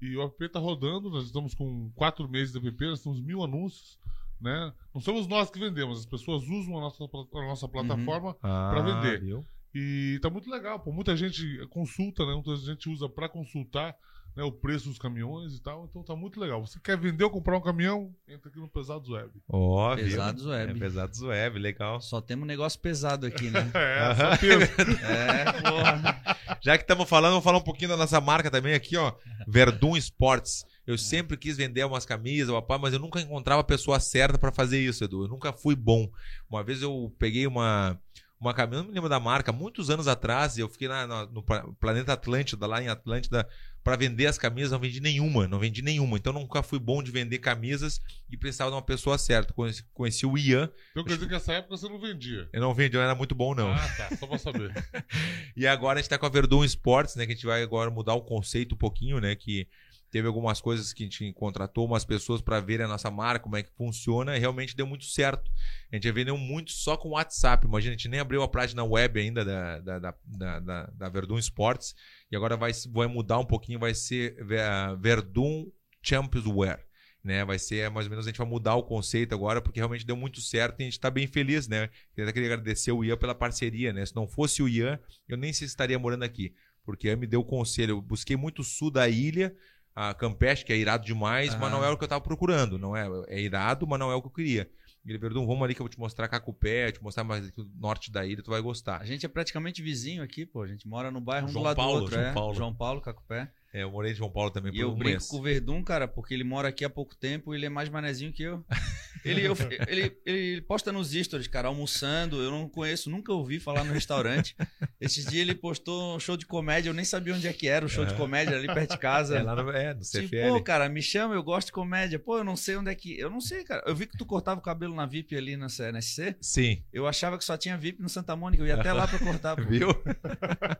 E 0.00 0.16
o 0.16 0.22
app 0.22 0.44
está 0.44 0.58
rodando, 0.58 1.08
nós 1.10 1.24
estamos 1.26 1.54
com 1.54 1.90
quatro 1.94 2.28
meses 2.28 2.52
de 2.52 2.68
app, 2.68 2.84
nós 2.86 3.02
temos 3.02 3.20
mil 3.20 3.42
anúncios, 3.42 3.98
né? 4.40 4.72
Não 4.94 5.00
somos 5.00 5.26
nós 5.26 5.50
que 5.50 5.58
vendemos, 5.58 6.00
as 6.00 6.06
pessoas 6.06 6.42
usam 6.44 6.76
a 6.76 6.80
nossa, 6.82 7.04
a 7.04 7.46
nossa 7.46 7.66
plataforma 7.68 8.36
Ah, 8.42 8.70
pra 8.72 8.82
vender. 8.82 9.20
viu? 9.22 9.44
e 9.74 10.18
tá 10.22 10.30
muito 10.30 10.48
legal, 10.50 10.80
pô. 10.80 10.90
Muita 10.90 11.14
gente 11.14 11.44
consulta, 11.68 12.24
né? 12.24 12.32
Muita 12.34 12.56
gente 12.56 12.88
usa 12.88 13.08
para 13.10 13.28
consultar 13.28 13.94
né, 14.36 14.44
o 14.44 14.52
preço 14.52 14.88
dos 14.88 14.98
caminhões 14.98 15.54
e 15.54 15.62
tal, 15.62 15.86
então 15.88 16.02
tá 16.02 16.14
muito 16.14 16.38
legal. 16.38 16.64
Você 16.64 16.78
quer 16.78 16.98
vender 16.98 17.24
ou 17.24 17.30
comprar 17.30 17.56
um 17.56 17.60
caminhão? 17.60 18.14
Entra 18.28 18.50
aqui 18.50 18.58
no 18.58 18.68
Pesados 18.68 19.08
Web. 19.08 19.30
Ó, 19.48 19.94
viu? 19.96 20.04
Pesados 20.04 20.44
web. 20.44 20.72
É, 20.72 20.74
pesados 20.74 21.22
web, 21.22 21.58
legal. 21.58 22.00
Só 22.02 22.20
temos 22.20 22.44
um 22.44 22.46
negócio 22.46 22.78
pesado 22.78 23.26
aqui, 23.26 23.48
né? 23.48 23.70
É, 23.74 24.14
só 24.14 24.36
peso. 24.36 24.72
é, 25.02 25.52
porra. 25.62 26.36
Já 26.60 26.76
que 26.76 26.84
estamos 26.84 27.08
falando, 27.08 27.32
vamos 27.32 27.44
falar 27.44 27.58
um 27.58 27.62
pouquinho 27.62 27.90
da 27.90 27.96
nossa 27.96 28.20
marca 28.20 28.50
também 28.50 28.74
aqui, 28.74 28.96
ó. 28.96 29.12
Verdun 29.46 29.96
Sports. 29.96 30.64
Eu 30.86 30.98
sempre 30.98 31.36
quis 31.36 31.56
vender 31.56 31.84
umas 31.84 32.04
camisas, 32.04 32.50
papai, 32.50 32.78
mas 32.78 32.92
eu 32.92 33.00
nunca 33.00 33.20
encontrava 33.20 33.60
a 33.60 33.64
pessoa 33.64 33.98
certa 33.98 34.38
para 34.38 34.52
fazer 34.52 34.78
isso, 34.78 35.02
Edu. 35.02 35.24
Eu 35.24 35.28
nunca 35.28 35.52
fui 35.52 35.74
bom. 35.74 36.08
Uma 36.48 36.62
vez 36.62 36.82
eu 36.82 37.12
peguei 37.18 37.46
uma 37.46 37.98
uma 38.40 38.52
camisa, 38.52 38.82
não 38.82 38.88
me 38.88 38.94
lembro 38.94 39.08
da 39.08 39.18
marca, 39.18 39.50
muitos 39.52 39.88
anos 39.90 40.06
atrás, 40.06 40.58
eu 40.58 40.68
fiquei 40.68 40.88
lá 40.88 41.06
no, 41.06 41.26
no 41.32 41.42
Pla- 41.42 41.66
Planeta 41.80 42.12
Atlântida, 42.12 42.66
lá 42.66 42.82
em 42.82 42.88
Atlântida, 42.88 43.48
para 43.82 43.96
vender 43.96 44.26
as 44.26 44.36
camisas, 44.36 44.72
não 44.72 44.78
vendi 44.80 45.00
nenhuma, 45.00 45.46
não 45.46 45.58
vendi 45.60 45.80
nenhuma. 45.80 46.16
Então 46.18 46.32
nunca 46.32 46.62
fui 46.62 46.78
bom 46.78 47.02
de 47.02 47.10
vender 47.10 47.38
camisas 47.38 48.00
e 48.28 48.36
precisava 48.36 48.70
de 48.70 48.74
uma 48.76 48.82
pessoa 48.82 49.16
certa. 49.16 49.54
Conheci, 49.54 49.84
conheci 49.94 50.26
o 50.26 50.36
Ian, 50.36 50.68
Então 50.90 51.04
quer 51.04 51.14
dizer 51.14 51.26
que 51.26 51.32
nessa 51.32 51.52
época 51.54 51.76
você 51.76 51.88
não 51.88 51.98
vendia. 52.00 52.48
eu 52.52 52.60
não 52.60 52.74
vendi, 52.74 52.96
eu 52.96 53.00
não 53.00 53.04
era 53.06 53.14
muito 53.14 53.34
bom 53.34 53.54
não. 53.54 53.72
Ah, 53.72 53.88
tá. 53.96 54.16
Só 54.16 54.26
pra 54.26 54.38
saber. 54.38 54.72
E 55.56 55.66
agora 55.66 55.98
a 55.98 56.02
gente 56.02 56.10
tá 56.10 56.18
com 56.18 56.26
a 56.26 56.28
Verdun 56.28 56.62
Sports, 56.64 57.16
né? 57.16 57.24
Que 57.24 57.32
a 57.32 57.34
gente 57.34 57.46
vai 57.46 57.62
agora 57.62 57.90
mudar 57.90 58.12
o 58.14 58.20
conceito 58.20 58.74
um 58.74 58.78
pouquinho, 58.78 59.18
né? 59.20 59.34
Que 59.34 59.66
teve 60.10 60.26
algumas 60.26 60.60
coisas 60.60 60.92
que 60.92 61.02
a 61.02 61.06
gente 61.06 61.32
contratou 61.34 61.86
umas 61.86 62.04
pessoas 62.04 62.40
para 62.40 62.60
verem 62.60 62.86
a 62.86 62.88
nossa 62.88 63.10
marca, 63.10 63.42
como 63.44 63.56
é 63.56 63.62
que 63.62 63.70
funciona, 63.76 64.36
e 64.36 64.40
realmente 64.40 64.76
deu 64.76 64.86
muito 64.86 65.04
certo. 65.04 65.50
A 65.92 65.96
gente 65.96 66.10
vendeu 66.12 66.36
muito 66.36 66.72
só 66.72 66.96
com 66.96 67.08
o 67.08 67.12
WhatsApp. 67.12 67.66
Imagina, 67.66 67.94
a 67.94 67.96
gente 67.96 68.08
nem 68.08 68.20
abriu 68.20 68.42
a 68.42 68.48
página 68.48 68.84
web 68.84 69.20
ainda 69.20 69.44
da, 69.44 69.78
da, 69.80 69.98
da, 69.98 70.60
da, 70.60 70.86
da- 70.86 71.08
Verdun 71.08 71.38
Sports. 71.38 71.94
E 72.30 72.36
agora 72.36 72.56
vai, 72.56 72.72
vai 72.92 73.06
mudar 73.06 73.38
um 73.38 73.44
pouquinho, 73.44 73.78
vai 73.78 73.94
ser 73.94 74.36
eh, 74.38 74.96
Verdun 74.98 75.70
Champions 76.02 76.46
Wear. 76.46 76.80
Né, 77.24 77.44
vai 77.44 77.58
ser 77.58 77.90
mais 77.90 78.06
ou 78.06 78.10
menos, 78.10 78.24
a 78.24 78.28
gente 78.30 78.38
vai 78.38 78.46
mudar 78.46 78.76
o 78.76 78.84
conceito 78.84 79.34
agora, 79.34 79.60
porque 79.60 79.80
realmente 79.80 80.06
deu 80.06 80.14
muito 80.16 80.40
certo 80.40 80.78
e 80.78 80.82
a 80.82 80.86
gente 80.86 80.92
está 80.92 81.10
bem 81.10 81.26
feliz, 81.26 81.66
né? 81.66 81.90
Eu 82.16 82.22
até 82.22 82.32
queria 82.32 82.54
agradecer 82.54 82.92
o 82.92 83.04
Ian 83.04 83.16
pela 83.16 83.34
parceria, 83.34 83.92
né? 83.92 84.06
Se 84.06 84.14
não 84.14 84.28
fosse 84.28 84.62
o 84.62 84.68
Ian, 84.68 84.96
eu 85.28 85.36
nem 85.36 85.52
se 85.52 85.64
estaria 85.64 85.98
morando 85.98 86.22
aqui. 86.22 86.54
Porque 86.84 87.08
Ian 87.08 87.16
me 87.16 87.26
deu 87.26 87.40
o 87.40 87.44
conselho. 87.44 87.94
Eu 87.96 88.00
busquei 88.00 88.36
muito 88.36 88.60
o 88.60 88.64
sul 88.64 88.92
da 88.92 89.08
ilha, 89.08 89.52
a 89.96 90.12
Campeche, 90.12 90.62
que 90.62 90.74
é 90.74 90.76
irado 90.76 91.06
demais, 91.06 91.54
mas 91.54 91.62
Aham. 91.62 91.70
não 91.70 91.84
é 91.84 91.88
o 91.90 91.96
que 91.96 92.04
eu 92.04 92.06
estava 92.06 92.22
procurando. 92.22 92.78
Não 92.78 92.94
é, 92.94 93.08
é 93.28 93.40
irado, 93.40 93.86
mas 93.86 93.98
não 93.98 94.12
é 94.12 94.14
o 94.14 94.20
que 94.20 94.28
eu 94.28 94.32
queria. 94.32 94.70
Ele, 95.06 95.16
Verdun, 95.18 95.46
vamos 95.46 95.62
ali 95.62 95.74
que 95.74 95.80
eu 95.80 95.84
vou 95.84 95.90
te 95.90 95.98
mostrar 95.98 96.28
Cacupé, 96.28 96.92
te 96.92 97.02
mostrar 97.02 97.24
mais 97.24 97.46
aqui 97.46 97.60
o 97.60 97.70
norte 97.78 98.10
da 98.10 98.26
ilha, 98.26 98.42
tu 98.42 98.50
vai 98.50 98.60
gostar. 98.60 99.00
A 99.00 99.06
gente 99.06 99.24
é 99.24 99.28
praticamente 99.28 99.80
vizinho 99.80 100.22
aqui, 100.22 100.44
pô. 100.44 100.62
A 100.62 100.66
gente 100.66 100.86
mora 100.86 101.10
no 101.10 101.20
bairro 101.20 101.46
um 101.46 101.48
João 101.48 101.62
do 101.62 101.66
lado 101.66 101.76
Paulo, 101.76 101.98
do 101.98 102.02
outro. 102.02 102.16
João 102.16 102.28
é. 102.28 102.34
Paulo. 102.34 102.54
João 102.54 102.74
Paulo, 102.74 103.00
Cacupé. 103.00 103.50
É, 103.76 103.82
eu 103.82 103.90
morei 103.90 104.12
em 104.12 104.14
João 104.14 104.30
Paulo 104.30 104.50
também 104.50 104.72
E 104.72 104.76
por 104.76 104.80
eu 104.80 104.90
um 104.90 104.94
brinco 104.94 105.10
mês. 105.10 105.26
com 105.28 105.36
o 105.36 105.42
Verdun, 105.42 105.82
cara, 105.84 106.08
porque 106.08 106.32
ele 106.32 106.44
mora 106.44 106.68
aqui 106.68 106.84
há 106.84 106.88
pouco 106.90 107.14
tempo 107.14 107.52
e 107.52 107.58
ele 107.58 107.66
é 107.66 107.68
mais 107.68 107.88
manezinho 107.90 108.32
que 108.32 108.42
eu. 108.42 108.64
Ele, 109.24 109.44
eu- 109.44 109.56
ele, 109.88 110.16
ele 110.24 110.60
posta 110.62 110.92
nos 110.92 111.10
stories, 111.10 111.48
cara, 111.48 111.66
almoçando. 111.66 112.40
Eu 112.40 112.48
não 112.48 112.68
conheço, 112.68 113.10
nunca 113.10 113.32
ouvi 113.32 113.58
falar 113.58 113.82
no 113.82 113.92
restaurante. 113.92 114.54
Esses 115.00 115.24
dias 115.24 115.40
ele 115.42 115.54
postou 115.54 116.14
um 116.14 116.20
show 116.20 116.36
de 116.36 116.46
comédia, 116.46 116.90
eu 116.90 116.94
nem 116.94 117.04
sabia 117.04 117.34
onde 117.34 117.48
é 117.48 117.52
que 117.52 117.66
era 117.66 117.84
o 117.84 117.88
show 117.88 118.04
de 118.04 118.14
comédia 118.14 118.54
ali 118.56 118.68
perto 118.68 118.92
de 118.92 118.98
casa. 118.98 119.38
É, 119.38 119.42
lá 119.42 119.56
no, 119.56 119.68
é, 119.70 119.94
no 119.94 120.00
Assim, 120.00 120.28
CFL. 120.28 120.48
pô, 120.50 120.62
cara, 120.62 120.88
me 120.88 121.02
chama, 121.02 121.34
eu 121.34 121.42
gosto 121.42 121.68
de 121.68 121.72
comédia. 121.72 122.20
Pô, 122.20 122.38
eu 122.38 122.44
não 122.44 122.54
sei 122.54 122.76
onde 122.76 122.88
é 122.90 122.94
que. 122.94 123.18
Eu 123.18 123.28
não 123.28 123.40
sei, 123.40 123.64
cara. 123.64 123.82
Eu 123.84 123.96
vi 123.96 124.06
que 124.06 124.16
tu 124.16 124.24
cortava 124.24 124.60
o 124.60 124.62
cabelo 124.62 124.94
na 124.94 125.06
VIP 125.06 125.34
ali 125.36 125.56
na 125.56 125.66
NSC. 125.66 126.36
Sim, 126.40 126.84
Eu 126.92 127.08
achava 127.08 127.36
que 127.36 127.44
só 127.44 127.56
tinha 127.56 127.76
VIP 127.76 128.00
no 128.00 128.08
Santa 128.08 128.36
Mônica. 128.36 128.62
Eu 128.62 128.66
ia 128.68 128.76
até 128.76 128.92
lá 128.92 129.08
pra 129.08 129.18
cortar. 129.18 129.56
pô. 129.56 129.62
viu? 129.68 129.88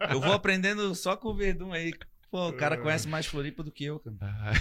Eu 0.08 0.20
vou 0.20 0.32
aprendendo 0.32 0.94
só 0.94 1.16
com 1.16 1.30
o 1.30 1.34
Verdun 1.34 1.72
aí. 1.72 1.92
Pô, 2.30 2.48
o 2.48 2.52
cara 2.52 2.76
conhece 2.76 3.08
mais 3.08 3.26
Floripa 3.26 3.62
do 3.62 3.70
que 3.70 3.84
eu, 3.84 4.00
cara. 4.00 4.16
Ah. 4.20 4.52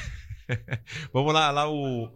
Vamos 1.11 1.33
lá, 1.33 1.51
lá 1.51 1.69
o. 1.69 2.09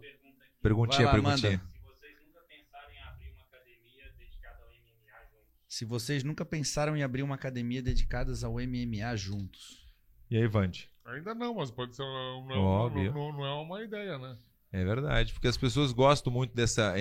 Perguntinha, 0.62 1.06
lá, 1.06 1.12
perguntinha. 1.12 1.52
manda. 1.52 1.70
Se 1.80 1.84
vocês 1.84 2.14
nunca 2.24 2.42
pensaram 2.44 2.92
em 2.92 3.02
abrir 3.02 3.32
uma 3.32 3.44
academia 3.44 4.12
dedicada 4.16 4.62
ao 4.62 4.70
MMA 4.70 5.22
juntos. 5.22 5.66
Se 5.68 5.84
vocês 5.84 6.24
nunca 6.24 6.44
pensaram 6.44 6.96
em 6.96 7.02
abrir 7.02 7.22
uma 7.22 7.34
academia 7.34 7.82
dedicada 7.82 8.32
ao 8.44 8.52
MMA 8.54 9.16
juntos. 9.16 9.86
E 10.30 10.36
aí, 10.36 10.46
Vande? 10.46 10.88
Ainda 11.04 11.34
não, 11.34 11.54
mas 11.54 11.70
pode 11.70 11.96
ser 11.96 12.02
uma, 12.02 12.54
não, 12.54 12.90
não, 12.90 13.32
não 13.32 13.44
é 13.44 13.52
uma 13.54 13.82
ideia, 13.82 14.16
né? 14.18 14.36
É 14.72 14.84
verdade, 14.84 15.32
porque 15.32 15.48
as 15.48 15.56
pessoas 15.56 15.90
gostam 15.90 16.32
muito 16.32 16.54
dessa 16.54 16.94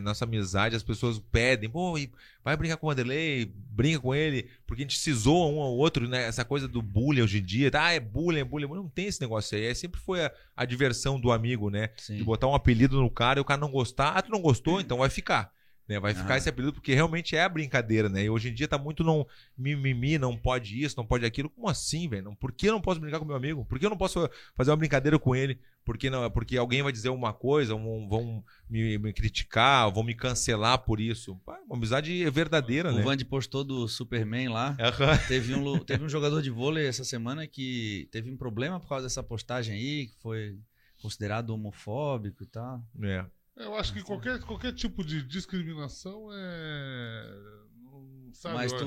nossa 0.00 0.24
amizade, 0.24 0.76
as 0.76 0.82
pessoas 0.82 1.18
pedem, 1.18 1.68
pô, 1.68 1.98
vai 2.44 2.56
brincar 2.56 2.76
com 2.76 2.86
o 2.86 2.90
Vanderlei, 2.90 3.52
brinca 3.52 3.98
com 3.98 4.14
ele, 4.14 4.48
porque 4.64 4.82
a 4.82 4.84
gente 4.84 4.96
se 4.96 5.12
zoa 5.12 5.48
um 5.48 5.60
ao 5.60 5.76
outro, 5.76 6.08
né? 6.08 6.22
Essa 6.22 6.44
coisa 6.44 6.68
do 6.68 6.80
bullying 6.80 7.22
hoje 7.22 7.38
em 7.38 7.42
dia, 7.42 7.68
ah, 7.74 7.92
é 7.92 7.98
bullying, 7.98 8.40
é 8.40 8.44
bullying, 8.44 8.68
não 8.68 8.88
tem 8.88 9.06
esse 9.06 9.20
negócio 9.20 9.58
aí, 9.58 9.64
é, 9.64 9.74
sempre 9.74 10.00
foi 10.00 10.24
a, 10.24 10.32
a 10.56 10.64
diversão 10.64 11.18
do 11.18 11.32
amigo, 11.32 11.68
né? 11.68 11.88
De 11.96 12.02
Sim. 12.02 12.22
botar 12.22 12.46
um 12.46 12.54
apelido 12.54 13.00
no 13.00 13.10
cara 13.10 13.40
e 13.40 13.42
o 13.42 13.44
cara 13.44 13.60
não 13.60 13.72
gostar, 13.72 14.10
ah, 14.10 14.22
tu 14.22 14.30
não 14.30 14.40
gostou, 14.40 14.80
então 14.80 14.98
vai 14.98 15.10
ficar. 15.10 15.52
Né? 15.90 15.98
Vai 15.98 16.14
ficar 16.14 16.34
Ah. 16.34 16.36
esse 16.36 16.48
apelido 16.48 16.72
porque 16.72 16.94
realmente 16.94 17.34
é 17.34 17.42
a 17.42 17.48
brincadeira, 17.48 18.08
né? 18.08 18.22
E 18.22 18.30
hoje 18.30 18.48
em 18.48 18.54
dia 18.54 18.68
tá 18.68 18.78
muito 18.78 19.02
não 19.02 19.26
mimimi, 19.58 20.18
não 20.18 20.36
pode 20.36 20.80
isso, 20.80 20.94
não 20.96 21.04
pode 21.04 21.26
aquilo. 21.26 21.50
Como 21.50 21.68
assim, 21.68 22.08
velho? 22.08 22.32
Por 22.36 22.52
que 22.52 22.68
eu 22.68 22.72
não 22.72 22.80
posso 22.80 23.00
brincar 23.00 23.18
com 23.18 23.24
meu 23.24 23.34
amigo? 23.34 23.64
Por 23.64 23.76
que 23.76 23.86
eu 23.86 23.90
não 23.90 23.96
posso 23.96 24.30
fazer 24.54 24.70
uma 24.70 24.76
brincadeira 24.76 25.18
com 25.18 25.34
ele? 25.34 25.58
Porque, 25.84 26.08
não, 26.08 26.30
porque 26.30 26.56
alguém 26.56 26.80
vai 26.80 26.92
dizer 26.92 27.08
uma 27.08 27.32
coisa, 27.32 27.74
vão, 27.74 28.08
vão 28.08 28.44
me, 28.68 28.98
me 28.98 29.12
criticar, 29.12 29.90
vão 29.90 30.04
me 30.04 30.14
cancelar 30.14 30.78
por 30.78 31.00
isso. 31.00 31.34
Pá, 31.44 31.58
Uma 31.66 31.76
amizade 31.76 32.22
é 32.22 32.30
verdadeira, 32.30 32.92
O 32.92 32.94
né? 32.96 33.02
Vandy 33.02 33.24
postou 33.24 33.64
do 33.64 33.88
Superman 33.88 34.48
lá. 34.48 34.76
Aham. 34.78 35.18
Teve 35.26 35.56
um, 35.56 35.78
teve 35.80 36.04
um 36.04 36.08
jogador 36.08 36.40
de 36.40 36.50
vôlei 36.50 36.86
essa 36.86 37.02
semana 37.02 37.48
que 37.48 38.08
teve 38.12 38.30
um 38.30 38.36
problema 38.36 38.78
por 38.78 38.88
causa 38.88 39.06
dessa 39.06 39.24
postagem 39.24 39.74
aí, 39.74 40.06
que 40.06 40.14
foi 40.22 40.56
considerado 41.02 41.50
homofóbico 41.50 42.44
e 42.44 42.46
tal. 42.46 42.80
É. 43.02 43.24
Eu 43.62 43.74
acho 43.76 43.92
que 43.92 44.02
qualquer, 44.02 44.40
qualquer 44.40 44.72
tipo 44.74 45.04
de 45.04 45.22
discriminação 45.22 46.28
é. 46.32 47.40
não- 47.82 48.30
Sabe, 48.32 48.54
Mas 48.54 48.72
tu, 48.72 48.78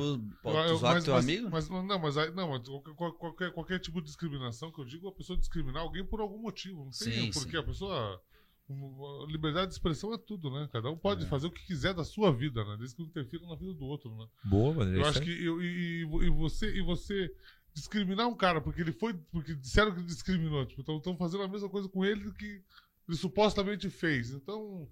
pô, 0.42 0.52
tu 0.52 0.58
eu- 0.58 0.80
mas- 0.80 1.04
teu 1.04 1.14
mas- 1.14 1.24
amigo? 1.26 1.50
Mas, 1.52 1.70
não, 1.70 1.84
mas, 2.00 2.16
não, 2.34 2.50
mas 2.50 2.68
qualquer, 3.18 3.52
qualquer, 3.52 3.80
tipo 3.80 4.00
de 4.02 4.08
discriminação 4.08 4.72
que 4.72 4.80
eu 4.80 4.86
digo, 4.86 5.08
a 5.08 5.12
pessoa 5.14 5.38
discriminar 5.38 5.82
alguém 5.84 6.04
por 6.06 6.22
algum 6.22 6.40
motivo. 6.42 6.78
Não 6.86 6.92
tem 6.92 6.92
Sim, 6.92 7.32
porque 7.32 7.52
sim. 7.52 7.58
a 7.58 7.64
pessoa. 7.64 8.22
Liberdade 9.28 9.68
de 9.68 9.74
expressão 9.74 10.14
é 10.14 10.18
tudo, 10.18 10.50
né? 10.50 10.70
Cada 10.72 10.90
um 10.90 10.98
pode 10.98 11.26
É. 11.26 11.28
fazer 11.28 11.48
o 11.48 11.52
que 11.52 11.66
quiser 11.66 11.94
da 11.94 12.04
sua 12.06 12.32
vida, 12.32 12.64
né? 12.64 12.78
Desde 12.78 12.96
que 12.96 13.02
não 13.02 13.10
interfira 13.10 13.46
na 13.46 13.56
vida 13.56 13.74
do 13.74 13.84
outro, 13.86 14.10
né? 14.16 14.26
Boa, 14.46 14.74
Vanderlei, 14.74 14.98
Eu 15.00 15.02
isso 15.02 15.10
acho 15.10 15.22
que 15.22 15.44
eu, 15.46 15.62
e, 15.62 16.02
e- 16.04 16.30
você 16.30 16.74
e 16.78 16.82
você 16.82 17.30
discriminar 17.76 18.28
um 18.28 18.36
cara 18.36 18.62
porque 18.62 18.80
ele 18.82 18.94
foi 18.94 19.14
porque 19.32 19.54
disseram 19.56 19.92
que 19.92 20.00
ele 20.00 20.08
discriminou, 20.08 20.66
tipo, 20.66 20.82
estão 20.82 21.18
fazendo 21.18 21.44
a 21.44 21.48
mesma 21.48 21.68
coisa 21.70 21.90
com 21.90 22.06
ele 22.06 22.32
que 22.34 22.64
ele 23.08 23.18
supostamente 23.18 23.90
fez. 23.90 24.32
Então 24.32 24.90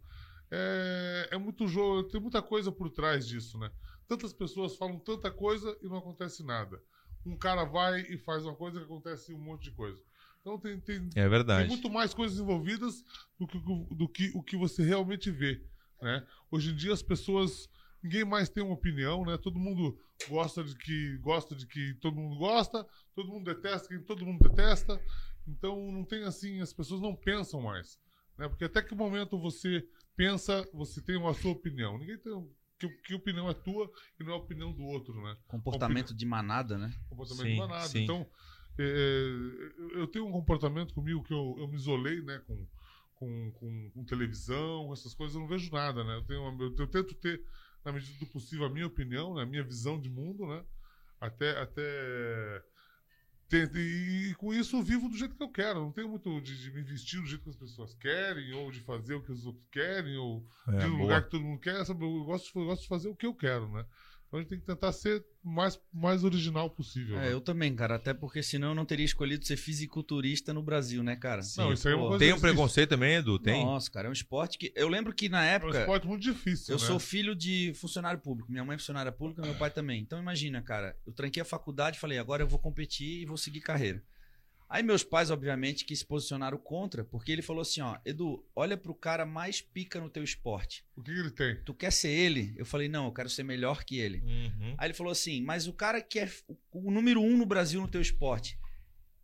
é, 0.49 1.29
é 1.31 1.37
muito 1.37 1.67
jogo, 1.67 2.03
tem 2.09 2.19
muita 2.19 2.41
coisa 2.41 2.71
por 2.71 2.89
trás 2.89 3.27
disso, 3.27 3.57
né? 3.57 3.71
Tantas 4.07 4.33
pessoas 4.33 4.75
falam 4.75 4.99
tanta 4.99 5.31
coisa 5.31 5.77
e 5.81 5.87
não 5.87 5.97
acontece 5.97 6.43
nada. 6.43 6.81
Um 7.25 7.37
cara 7.37 7.63
vai 7.63 8.01
e 8.01 8.17
faz 8.17 8.43
uma 8.45 8.55
coisa 8.55 8.79
que 8.79 8.85
acontece 8.85 9.33
um 9.33 9.39
monte 9.39 9.63
de 9.65 9.71
coisa. 9.71 10.01
Então 10.41 10.57
tem, 10.59 10.79
tem, 10.79 10.97
É 11.15 11.21
tem 11.21 11.29
verdade. 11.29 11.69
muito 11.69 11.89
mais 11.89 12.13
coisas 12.13 12.39
envolvidas 12.39 13.03
do 13.39 13.47
que, 13.47 13.59
do 13.59 14.09
que 14.09 14.31
o 14.35 14.41
que 14.41 14.57
você 14.57 14.83
realmente 14.83 15.29
vê, 15.31 15.63
né? 16.01 16.25
Hoje 16.49 16.71
em 16.71 16.75
dia 16.75 16.93
as 16.93 17.03
pessoas 17.03 17.69
ninguém 18.03 18.25
mais 18.25 18.49
tem 18.49 18.63
uma 18.63 18.73
opinião, 18.73 19.23
né? 19.23 19.37
Todo 19.37 19.59
mundo 19.59 19.95
gosta 20.27 20.63
de 20.63 20.75
que 20.75 21.17
gosta 21.19 21.55
de 21.55 21.67
que 21.67 21.93
todo 22.01 22.15
mundo 22.15 22.37
gosta, 22.37 22.85
todo 23.15 23.29
mundo 23.29 23.45
detesta 23.53 23.87
quem 23.87 24.03
todo 24.03 24.25
mundo 24.25 24.39
detesta. 24.49 24.99
Então 25.47 25.91
não 25.91 26.03
tem 26.05 26.23
assim, 26.23 26.61
as 26.61 26.73
pessoas 26.73 27.01
não 27.01 27.15
pensam 27.15 27.61
mais, 27.61 27.99
né? 28.37 28.47
Porque 28.47 28.65
até 28.65 28.81
que 28.81 28.95
momento 28.95 29.39
você 29.39 29.85
pensa, 30.15 30.67
você 30.73 31.01
tem 31.01 31.15
a 31.27 31.33
sua 31.33 31.51
opinião. 31.51 31.97
Ninguém 31.97 32.17
tem 32.17 32.31
que, 32.79 32.89
que 32.89 33.13
opinião 33.13 33.49
é 33.49 33.53
tua 33.53 33.91
e 34.19 34.23
não 34.23 34.31
é 34.33 34.35
a 34.35 34.39
opinião 34.39 34.71
do 34.73 34.83
outro, 34.83 35.21
né? 35.21 35.37
Comportamento 35.47 36.15
de 36.15 36.25
manada, 36.25 36.77
né? 36.77 36.91
comportamento 37.09 37.43
Sim, 37.43 37.57
danado. 37.57 37.87
sim. 37.89 38.03
Então, 38.03 38.27
é, 38.79 38.83
eu- 39.77 39.89
eu 39.99 40.07
tenho 40.07 40.25
um 40.25 40.31
comportamento 40.31 40.93
comigo 40.93 41.23
que 41.23 41.33
eu, 41.33 41.55
eu 41.59 41.67
me 41.67 41.75
isolei, 41.75 42.21
né, 42.21 42.39
com, 42.47 42.67
com, 43.15 43.51
com, 43.51 43.91
com 43.91 44.05
televisão, 44.05 44.91
essas 44.93 45.13
coisas, 45.13 45.35
eu 45.35 45.41
não 45.41 45.47
vejo 45.47 45.71
nada, 45.71 46.03
né? 46.03 46.15
Eu, 46.15 46.23
tenho, 46.25 46.41
uma- 46.41 46.63
eu, 46.63 46.73
eu 46.75 46.87
tento 46.87 47.13
ter, 47.15 47.43
na 47.85 47.91
medida 47.91 48.17
do 48.17 48.25
possível, 48.27 48.65
a 48.65 48.69
minha 48.69 48.87
opinião, 48.87 49.35
né, 49.35 49.43
a 49.43 49.45
minha 49.45 49.63
visão 49.63 49.99
de 49.99 50.09
mundo, 50.09 50.47
né? 50.47 50.63
Até. 51.19 51.59
até 51.61 52.63
e, 53.53 54.29
e 54.31 54.35
com 54.35 54.53
isso 54.53 54.77
eu 54.77 54.83
vivo 54.83 55.09
do 55.09 55.17
jeito 55.17 55.35
que 55.35 55.43
eu 55.43 55.49
quero. 55.49 55.79
Não 55.81 55.91
tenho 55.91 56.09
muito 56.09 56.39
de, 56.41 56.57
de 56.61 56.71
me 56.71 56.81
vestir 56.81 57.19
do 57.21 57.27
jeito 57.27 57.43
que 57.43 57.49
as 57.49 57.55
pessoas 57.55 57.93
querem, 57.95 58.53
ou 58.53 58.71
de 58.71 58.79
fazer 58.81 59.15
o 59.15 59.21
que 59.21 59.31
os 59.31 59.45
outros 59.45 59.65
querem, 59.71 60.15
ou 60.17 60.45
É, 60.67 60.77
de 60.77 60.87
boa. 60.87 61.01
lugar 61.01 61.23
que 61.23 61.31
todo 61.31 61.43
mundo 61.43 61.59
quer, 61.59 61.85
sabe? 61.85 62.03
Eu 62.05 62.23
gosto, 62.23 62.57
eu 62.59 62.65
gosto 62.65 62.81
de 62.83 62.87
fazer 62.87 63.09
o 63.09 63.15
que 63.15 63.25
eu 63.25 63.33
quero, 63.33 63.69
né? 63.71 63.85
Então 64.31 64.39
a 64.39 64.43
gente 64.43 64.49
tem 64.49 64.59
que 64.61 64.65
tentar 64.65 64.93
ser 64.93 65.25
o 65.43 65.49
mais, 65.49 65.77
mais 65.93 66.23
original 66.23 66.69
possível. 66.69 67.17
né? 67.17 67.27
É, 67.27 67.33
eu 67.33 67.41
também, 67.41 67.75
cara. 67.75 67.95
Até 67.95 68.13
porque 68.13 68.41
senão 68.41 68.69
eu 68.69 68.75
não 68.75 68.85
teria 68.85 69.03
escolhido 69.05 69.45
ser 69.45 69.57
fisiculturista 69.57 70.53
no 70.53 70.63
Brasil, 70.63 71.03
né, 71.03 71.17
cara? 71.17 71.41
Não, 71.57 71.73
isso 71.73 71.85
aí 71.85 71.93
é 71.93 71.97
uma 71.97 72.07
coisa 72.07 72.23
Tem 72.23 72.33
um 72.33 72.39
preconceito 72.39 72.91
também, 72.91 73.15
Edu? 73.15 73.37
Tem? 73.37 73.61
Nossa, 73.65 73.91
cara, 73.91 74.07
é 74.07 74.09
um 74.09 74.13
esporte 74.13 74.57
que. 74.57 74.71
Eu 74.73 74.87
lembro 74.87 75.13
que 75.13 75.27
na 75.27 75.43
É 75.43 75.51
um 75.51 75.55
época. 75.55 75.79
esporte 75.81 76.07
muito 76.07 76.21
difícil. 76.21 76.73
Eu 76.73 76.79
né? 76.79 76.87
sou 76.87 76.97
filho 76.97 77.35
de 77.35 77.73
funcionário 77.75 78.21
público. 78.21 78.49
Minha 78.49 78.63
mãe 78.63 78.75
é 78.75 78.77
funcionária 78.77 79.11
pública, 79.11 79.41
meu 79.41 79.55
pai 79.55 79.69
também. 79.69 80.01
Então 80.01 80.17
imagina, 80.17 80.61
cara, 80.61 80.95
eu 81.05 81.11
tranquei 81.11 81.41
a 81.41 81.45
faculdade 81.45 81.97
e 81.97 81.99
falei, 81.99 82.17
agora 82.17 82.41
eu 82.41 82.47
vou 82.47 82.57
competir 82.57 83.23
e 83.23 83.25
vou 83.25 83.35
seguir 83.35 83.59
carreira. 83.59 84.01
Aí 84.73 84.81
meus 84.81 85.03
pais, 85.03 85.29
obviamente, 85.29 85.83
que 85.83 85.93
se 85.93 86.05
posicionaram 86.05 86.57
contra, 86.57 87.03
porque 87.03 87.29
ele 87.29 87.41
falou 87.41 87.61
assim, 87.61 87.81
ó, 87.81 87.97
Edu, 88.05 88.41
olha 88.55 88.77
pro 88.77 88.95
cara 88.95 89.25
mais 89.25 89.59
pica 89.61 89.99
no 89.99 90.09
teu 90.09 90.23
esporte. 90.23 90.85
O 90.95 91.03
que, 91.03 91.11
ele 91.11 91.29
tem? 91.29 91.61
Tu 91.65 91.73
quer 91.73 91.91
ser 91.91 92.07
ele? 92.09 92.53
Eu 92.57 92.65
falei, 92.65 92.87
não, 92.87 93.05
eu 93.07 93.11
quero 93.11 93.29
ser 93.29 93.43
melhor 93.43 93.83
que 93.83 93.99
ele. 93.99 94.19
Uhum. 94.21 94.75
Aí 94.77 94.87
ele 94.87 94.93
falou 94.93 95.11
assim, 95.11 95.41
mas 95.41 95.67
o 95.67 95.73
cara 95.73 96.01
que 96.01 96.19
é 96.19 96.29
o- 96.71 96.89
número 96.89 97.21
um 97.21 97.35
no 97.37 97.45
Brasil 97.45 97.81
no 97.81 97.87
teu 97.87 97.99
esporte, 97.99 98.57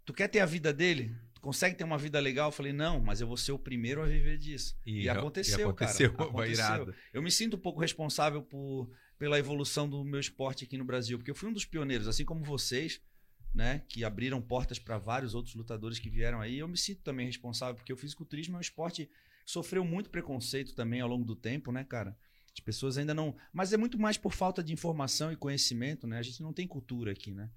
tu 0.04 0.14
quer 0.14 0.28
ter 0.28 0.40
a 0.42 0.46
vida 0.46 0.74
dele? 0.74 1.16
Tu 1.34 1.40
consegue 1.40 1.78
ter 1.78 1.86
uma 1.86 1.98
vida 1.98 2.20
legal? 2.20 2.50
Eu 2.50 2.52
falei, 2.52 2.74
não, 2.74 3.00
mas 3.00 3.22
eu 3.22 3.28
vou 3.28 3.38
ser 3.38 3.54
o 3.54 3.60
primeiro 3.60 4.02
a 4.02 4.06
viver 4.06 4.38
disso. 4.38 4.78
E, 4.86 5.04
E- 5.04 5.10
aconteceu, 5.10 5.60
e 5.60 5.62
aconteceu, 5.62 6.14
cara. 6.14 6.30
Aconteceu. 6.30 6.54
irado. 6.66 6.94
Eu 7.14 7.22
me 7.22 7.32
sinto 7.32 7.56
um 7.56 7.60
pouco 7.60 7.80
responsável 7.80 8.42
por, 8.42 8.92
pela 9.18 9.40
evolução 9.40 9.88
do 9.90 10.04
meu 10.04 10.20
esporte 10.20 10.66
aqui 10.66 10.78
no 10.78 10.84
Brasil, 10.84 11.18
porque 11.18 11.32
eu 11.32 11.36
fui 11.36 11.48
um 11.48 11.54
dos 11.54 11.64
pioneiros, 11.64 12.08
assim 12.08 12.26
como 12.26 12.44
vocês, 12.44 13.00
né, 13.54 13.82
que 13.88 14.04
abriram 14.04 14.42
portas 14.42 14.78
para 14.78 14.98
vários 14.98 15.34
outros 15.34 15.56
lutadores 15.56 16.00
que 16.00 16.10
vieram 16.10 16.40
aí. 16.40 16.60
Eu 16.60 16.68
me 16.68 16.78
sinto 16.78 17.02
também 17.02 17.26
responsável, 17.26 17.76
porque 17.76 17.94
o 17.94 17.98
fisiculturismo 17.98 18.56
é 18.56 18.58
um 18.60 18.62
esporte 18.62 19.06
que 19.06 19.12
sofreu 19.46 19.84
muito 19.84 20.10
preconceito 20.10 20.76
também 20.76 21.02
ao 21.02 21.10
longo 21.10 21.26
do 21.26 21.36
tempo, 21.36 21.72
né, 21.72 21.84
cara? 21.84 22.18
As 22.54 22.60
pessoas 22.60 22.98
ainda 22.98 23.14
não. 23.14 23.36
Mas 23.54 23.72
é 23.72 23.78
muito 23.78 24.00
mais 24.00 24.18
por 24.18 24.34
falta 24.34 24.64
de 24.64 24.74
informação 24.74 25.32
e 25.32 25.36
conhecimento, 25.36 26.08
né? 26.08 26.18
A 26.18 26.24
gente 26.24 26.42
não 26.42 26.52
tem 26.52 26.68
cultura 26.68 27.12
aqui, 27.12 27.32
né? 27.32 27.50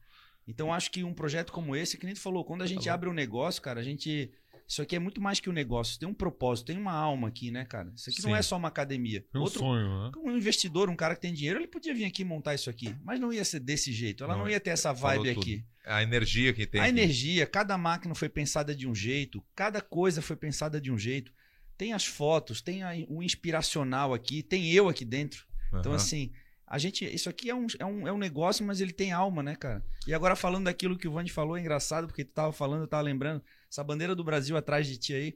Então 0.46 0.72
acho 0.72 0.90
que 0.90 1.04
um 1.04 1.14
projeto 1.14 1.52
como 1.52 1.74
esse, 1.76 1.96
que 1.96 2.04
nem 2.04 2.14
tu 2.14 2.20
falou, 2.20 2.44
quando 2.44 2.62
a 2.62 2.66
gente 2.66 2.84
bom. 2.84 2.90
abre 2.90 3.08
um 3.08 3.12
negócio, 3.14 3.62
cara, 3.62 3.80
a 3.80 3.82
gente. 3.82 4.30
Isso 4.70 4.80
aqui 4.82 4.94
é 4.94 5.00
muito 5.00 5.20
mais 5.20 5.40
que 5.40 5.50
um 5.50 5.52
negócio, 5.52 5.98
tem 5.98 6.08
um 6.08 6.14
propósito, 6.14 6.66
tem 6.66 6.78
uma 6.78 6.92
alma 6.92 7.26
aqui, 7.26 7.50
né, 7.50 7.64
cara? 7.64 7.92
Isso 7.96 8.08
aqui 8.08 8.22
Sim. 8.22 8.28
não 8.28 8.36
é 8.36 8.40
só 8.40 8.56
uma 8.56 8.68
academia. 8.68 9.20
Tem 9.32 9.40
um 9.40 9.42
Outro, 9.42 9.58
sonho, 9.58 9.88
né? 10.04 10.12
um 10.18 10.36
investidor, 10.36 10.88
um 10.88 10.94
cara 10.94 11.16
que 11.16 11.20
tem 11.20 11.34
dinheiro, 11.34 11.58
ele 11.58 11.66
podia 11.66 11.92
vir 11.92 12.04
aqui 12.04 12.22
montar 12.22 12.54
isso 12.54 12.70
aqui, 12.70 12.94
mas 13.02 13.18
não 13.18 13.32
ia 13.32 13.44
ser 13.44 13.58
desse 13.58 13.90
jeito. 13.92 14.22
Ela 14.22 14.34
Não, 14.34 14.44
não, 14.44 14.48
ia 14.48 14.60
ter 14.60 14.70
essa 14.70 14.94
falou 14.94 15.24
vibe 15.24 15.36
aqui. 15.36 15.64
A 15.84 16.04
energia 16.04 16.52
que 16.52 16.66
tem. 16.68 16.80
A 16.80 16.84
aqui. 16.84 16.90
energia, 16.92 17.46
cada 17.48 17.76
máquina 17.76 18.14
foi 18.14 18.28
pensada 18.28 18.72
de 18.72 18.86
um 18.86 18.94
jeito, 18.94 19.44
cada 19.56 19.80
coisa 19.80 20.22
foi 20.22 20.36
pensada 20.36 20.80
de 20.80 20.92
um 20.92 20.96
jeito. 20.98 21.32
Tem 21.76 21.92
as 21.92 22.04
fotos, 22.06 22.60
tem 22.62 22.84
a- 22.84 22.92
o 23.08 23.24
inspiracional 23.24 24.14
aqui, 24.14 24.40
tem 24.40 24.70
eu 24.70 24.88
aqui 24.88 25.04
dentro. 25.04 25.46
Então, 25.68 25.90
Aham. 25.92 25.96
assim, 25.96 26.30
a 26.64 26.78
gente. 26.78 27.04
Isso 27.04 27.28
aqui 27.28 27.50
é 27.50 27.54
um, 27.56 27.66
é, 27.78 27.84
um, 27.84 28.06
é 28.06 28.12
um 28.12 28.18
negócio, 28.18 28.64
mas 28.64 28.80
ele 28.80 28.92
tem 28.92 29.10
alma, 29.10 29.42
né, 29.42 29.56
cara? 29.56 29.84
E 30.06 30.14
agora, 30.14 30.36
falando 30.36 30.66
daquilo 30.66 30.96
que 30.96 31.08
o 31.08 31.12
Vande 31.12 31.32
falou, 31.32 31.56
é 31.56 31.60
engraçado, 31.60 32.06
porque 32.06 32.24
tu 32.24 32.32
tava 32.32 32.52
falando, 32.52 32.82
eu 32.82 32.86
tava 32.88 33.02
lembrando, 33.02 33.42
essa 33.70 33.84
bandeira 33.84 34.14
do 34.14 34.24
Brasil 34.24 34.56
atrás 34.56 34.86
de 34.86 34.96
ti 34.96 35.14
aí. 35.14 35.34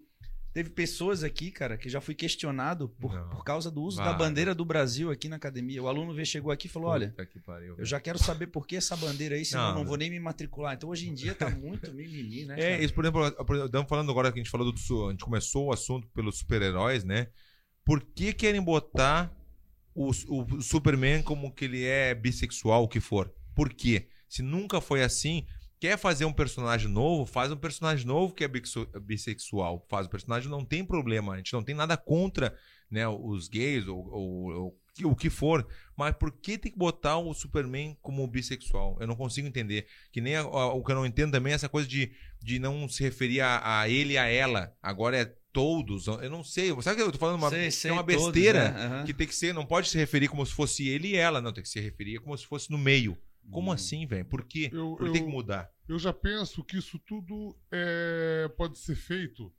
Teve 0.52 0.70
pessoas 0.70 1.24
aqui, 1.24 1.50
cara, 1.50 1.76
que 1.76 1.88
já 1.88 2.00
fui 2.00 2.14
questionado 2.14 2.88
por, 2.88 3.12
Não. 3.12 3.28
por 3.30 3.42
causa 3.44 3.72
do 3.72 3.82
uso 3.82 3.96
Vai. 3.96 4.06
da 4.06 4.12
bandeira 4.12 4.54
do 4.54 4.64
Brasil 4.64 5.10
aqui 5.10 5.28
na 5.28 5.34
academia. 5.34 5.82
O 5.82 5.88
aluno 5.88 6.14
veio, 6.14 6.24
chegou 6.24 6.52
aqui 6.52 6.68
e 6.68 6.70
falou: 6.70 6.90
olha, 6.90 7.12
que 7.32 7.40
pariu. 7.40 7.74
eu 7.76 7.84
já 7.84 7.98
quero 7.98 8.20
saber 8.20 8.46
por 8.46 8.64
que 8.64 8.76
essa 8.76 8.96
bandeira 8.96 9.34
aí, 9.34 9.44
senão 9.44 9.64
eu 9.64 9.68
Não, 9.70 9.78
não 9.80 9.84
vou 9.84 9.96
nem 9.96 10.08
me 10.10 10.20
matricular. 10.20 10.74
Então 10.74 10.90
hoje 10.90 11.08
em 11.08 11.14
dia 11.14 11.34
tá 11.34 11.50
muito 11.50 11.92
mimimi, 11.92 12.44
né? 12.44 12.54
É, 12.56 12.70
cara? 12.72 12.84
isso, 12.84 12.94
por 12.94 13.04
exemplo, 13.04 13.26
estamos 13.64 13.88
falando 13.88 14.10
agora 14.12 14.30
que 14.30 14.38
a 14.38 14.42
gente 14.42 14.50
falou 14.50 14.70
do. 14.70 15.08
A 15.08 15.10
gente 15.10 15.24
começou 15.24 15.66
o 15.66 15.72
assunto 15.72 16.06
pelos 16.14 16.38
super-heróis, 16.38 17.02
né? 17.02 17.26
Por 17.84 18.00
que 18.00 18.32
querem 18.32 18.62
botar 18.62 19.34
o, 19.92 20.10
o 20.10 20.62
Superman 20.62 21.20
como 21.24 21.52
que 21.52 21.64
ele 21.64 21.84
é 21.84 22.14
bissexual, 22.14 22.84
o 22.84 22.88
que 22.88 23.00
for? 23.00 23.28
Por 23.56 23.74
quê? 23.74 24.06
Se 24.28 24.40
nunca 24.40 24.80
foi 24.80 25.02
assim, 25.02 25.44
quer 25.80 25.98
fazer 25.98 26.24
um 26.24 26.32
personagem 26.32 26.88
novo, 26.88 27.26
faz 27.26 27.50
um 27.52 27.56
personagem 27.56 28.06
novo 28.06 28.32
que 28.34 28.44
é 28.44 28.48
bissexual. 29.00 29.84
Faz 29.88 30.06
o 30.06 30.10
personagem, 30.10 30.48
não 30.50 30.64
tem 30.64 30.84
problema. 30.84 31.34
A 31.34 31.36
gente 31.36 31.52
não 31.52 31.62
tem 31.62 31.74
nada 31.74 31.96
contra 31.96 32.56
né, 32.90 33.06
os 33.08 33.48
gays 33.48 33.86
ou, 33.88 33.98
ou- 34.10 34.52
ou 35.04 35.10
o 35.12 35.16
que 35.16 35.28
for. 35.28 35.66
Mas 35.96 36.14
por 36.16 36.30
que 36.30 36.56
tem 36.56 36.70
que 36.70 36.78
botar 36.78 37.18
o 37.18 37.34
Superman 37.34 37.96
como 38.00 38.26
bissexual? 38.26 38.96
Eu 39.00 39.06
não 39.06 39.16
consigo 39.16 39.48
entender. 39.48 39.86
Que 40.12 40.20
nem 40.20 40.36
a- 40.36 40.42
a- 40.42 40.72
o 40.72 40.84
que 40.84 40.92
eu 40.92 40.96
não 40.96 41.06
entendo 41.06 41.32
também 41.32 41.52
é 41.52 41.56
essa 41.56 41.68
coisa 41.68 41.88
de, 41.88 42.12
de 42.40 42.58
não 42.58 42.88
se 42.88 43.02
referir 43.02 43.40
a, 43.40 43.80
a 43.80 43.88
ele 43.88 44.12
e 44.14 44.18
a 44.18 44.26
ela. 44.26 44.72
Agora 44.82 45.16
é 45.16 45.24
todos. 45.52 46.06
Eu 46.06 46.30
não 46.30 46.44
sei. 46.44 46.68
Sabe 46.82 46.92
o 46.92 46.96
que 46.96 47.08
eu 47.08 47.12
tô 47.12 47.18
falando? 47.18 47.36
Uma, 47.36 47.50
Sei, 47.50 47.70
sei, 47.70 47.90
é 47.90 47.94
uma 47.94 48.04
todos, 48.04 48.24
besteira. 48.26 48.70
né? 48.70 48.86
Aham. 48.86 49.04
Que 49.04 49.14
tem 49.14 49.26
que 49.26 49.34
ser, 49.34 49.52
não 49.52 49.66
pode 49.66 49.88
se 49.88 49.98
referir 49.98 50.28
como 50.28 50.44
se 50.46 50.52
fosse 50.52 50.88
ele 50.88 51.08
e 51.08 51.16
ela. 51.16 51.40
Não, 51.40 51.52
tem 51.52 51.62
que 51.62 51.68
se 51.68 51.80
referir 51.80 52.18
como 52.20 52.36
se 52.38 52.46
fosse 52.46 52.70
no 52.70 52.78
meio. 52.78 53.16
Como 53.50 53.70
Hum. 53.70 53.74
assim, 53.74 54.06
velho? 54.06 54.24
Por 54.24 54.44
quê? 54.44 54.70
Eu- 54.72 54.96
Por 54.96 55.06
que 55.06 55.12
tem 55.12 55.20
eu- 55.22 55.26
que 55.26 55.32
mudar? 55.32 55.70
Eu 55.88 55.98
já 55.98 56.12
penso 56.12 56.64
que 56.64 56.78
isso 56.78 56.98
tudo 56.98 57.56
é, 57.70 58.48
pode 58.56 58.78
ser 58.78 58.94
feito 58.96 59.52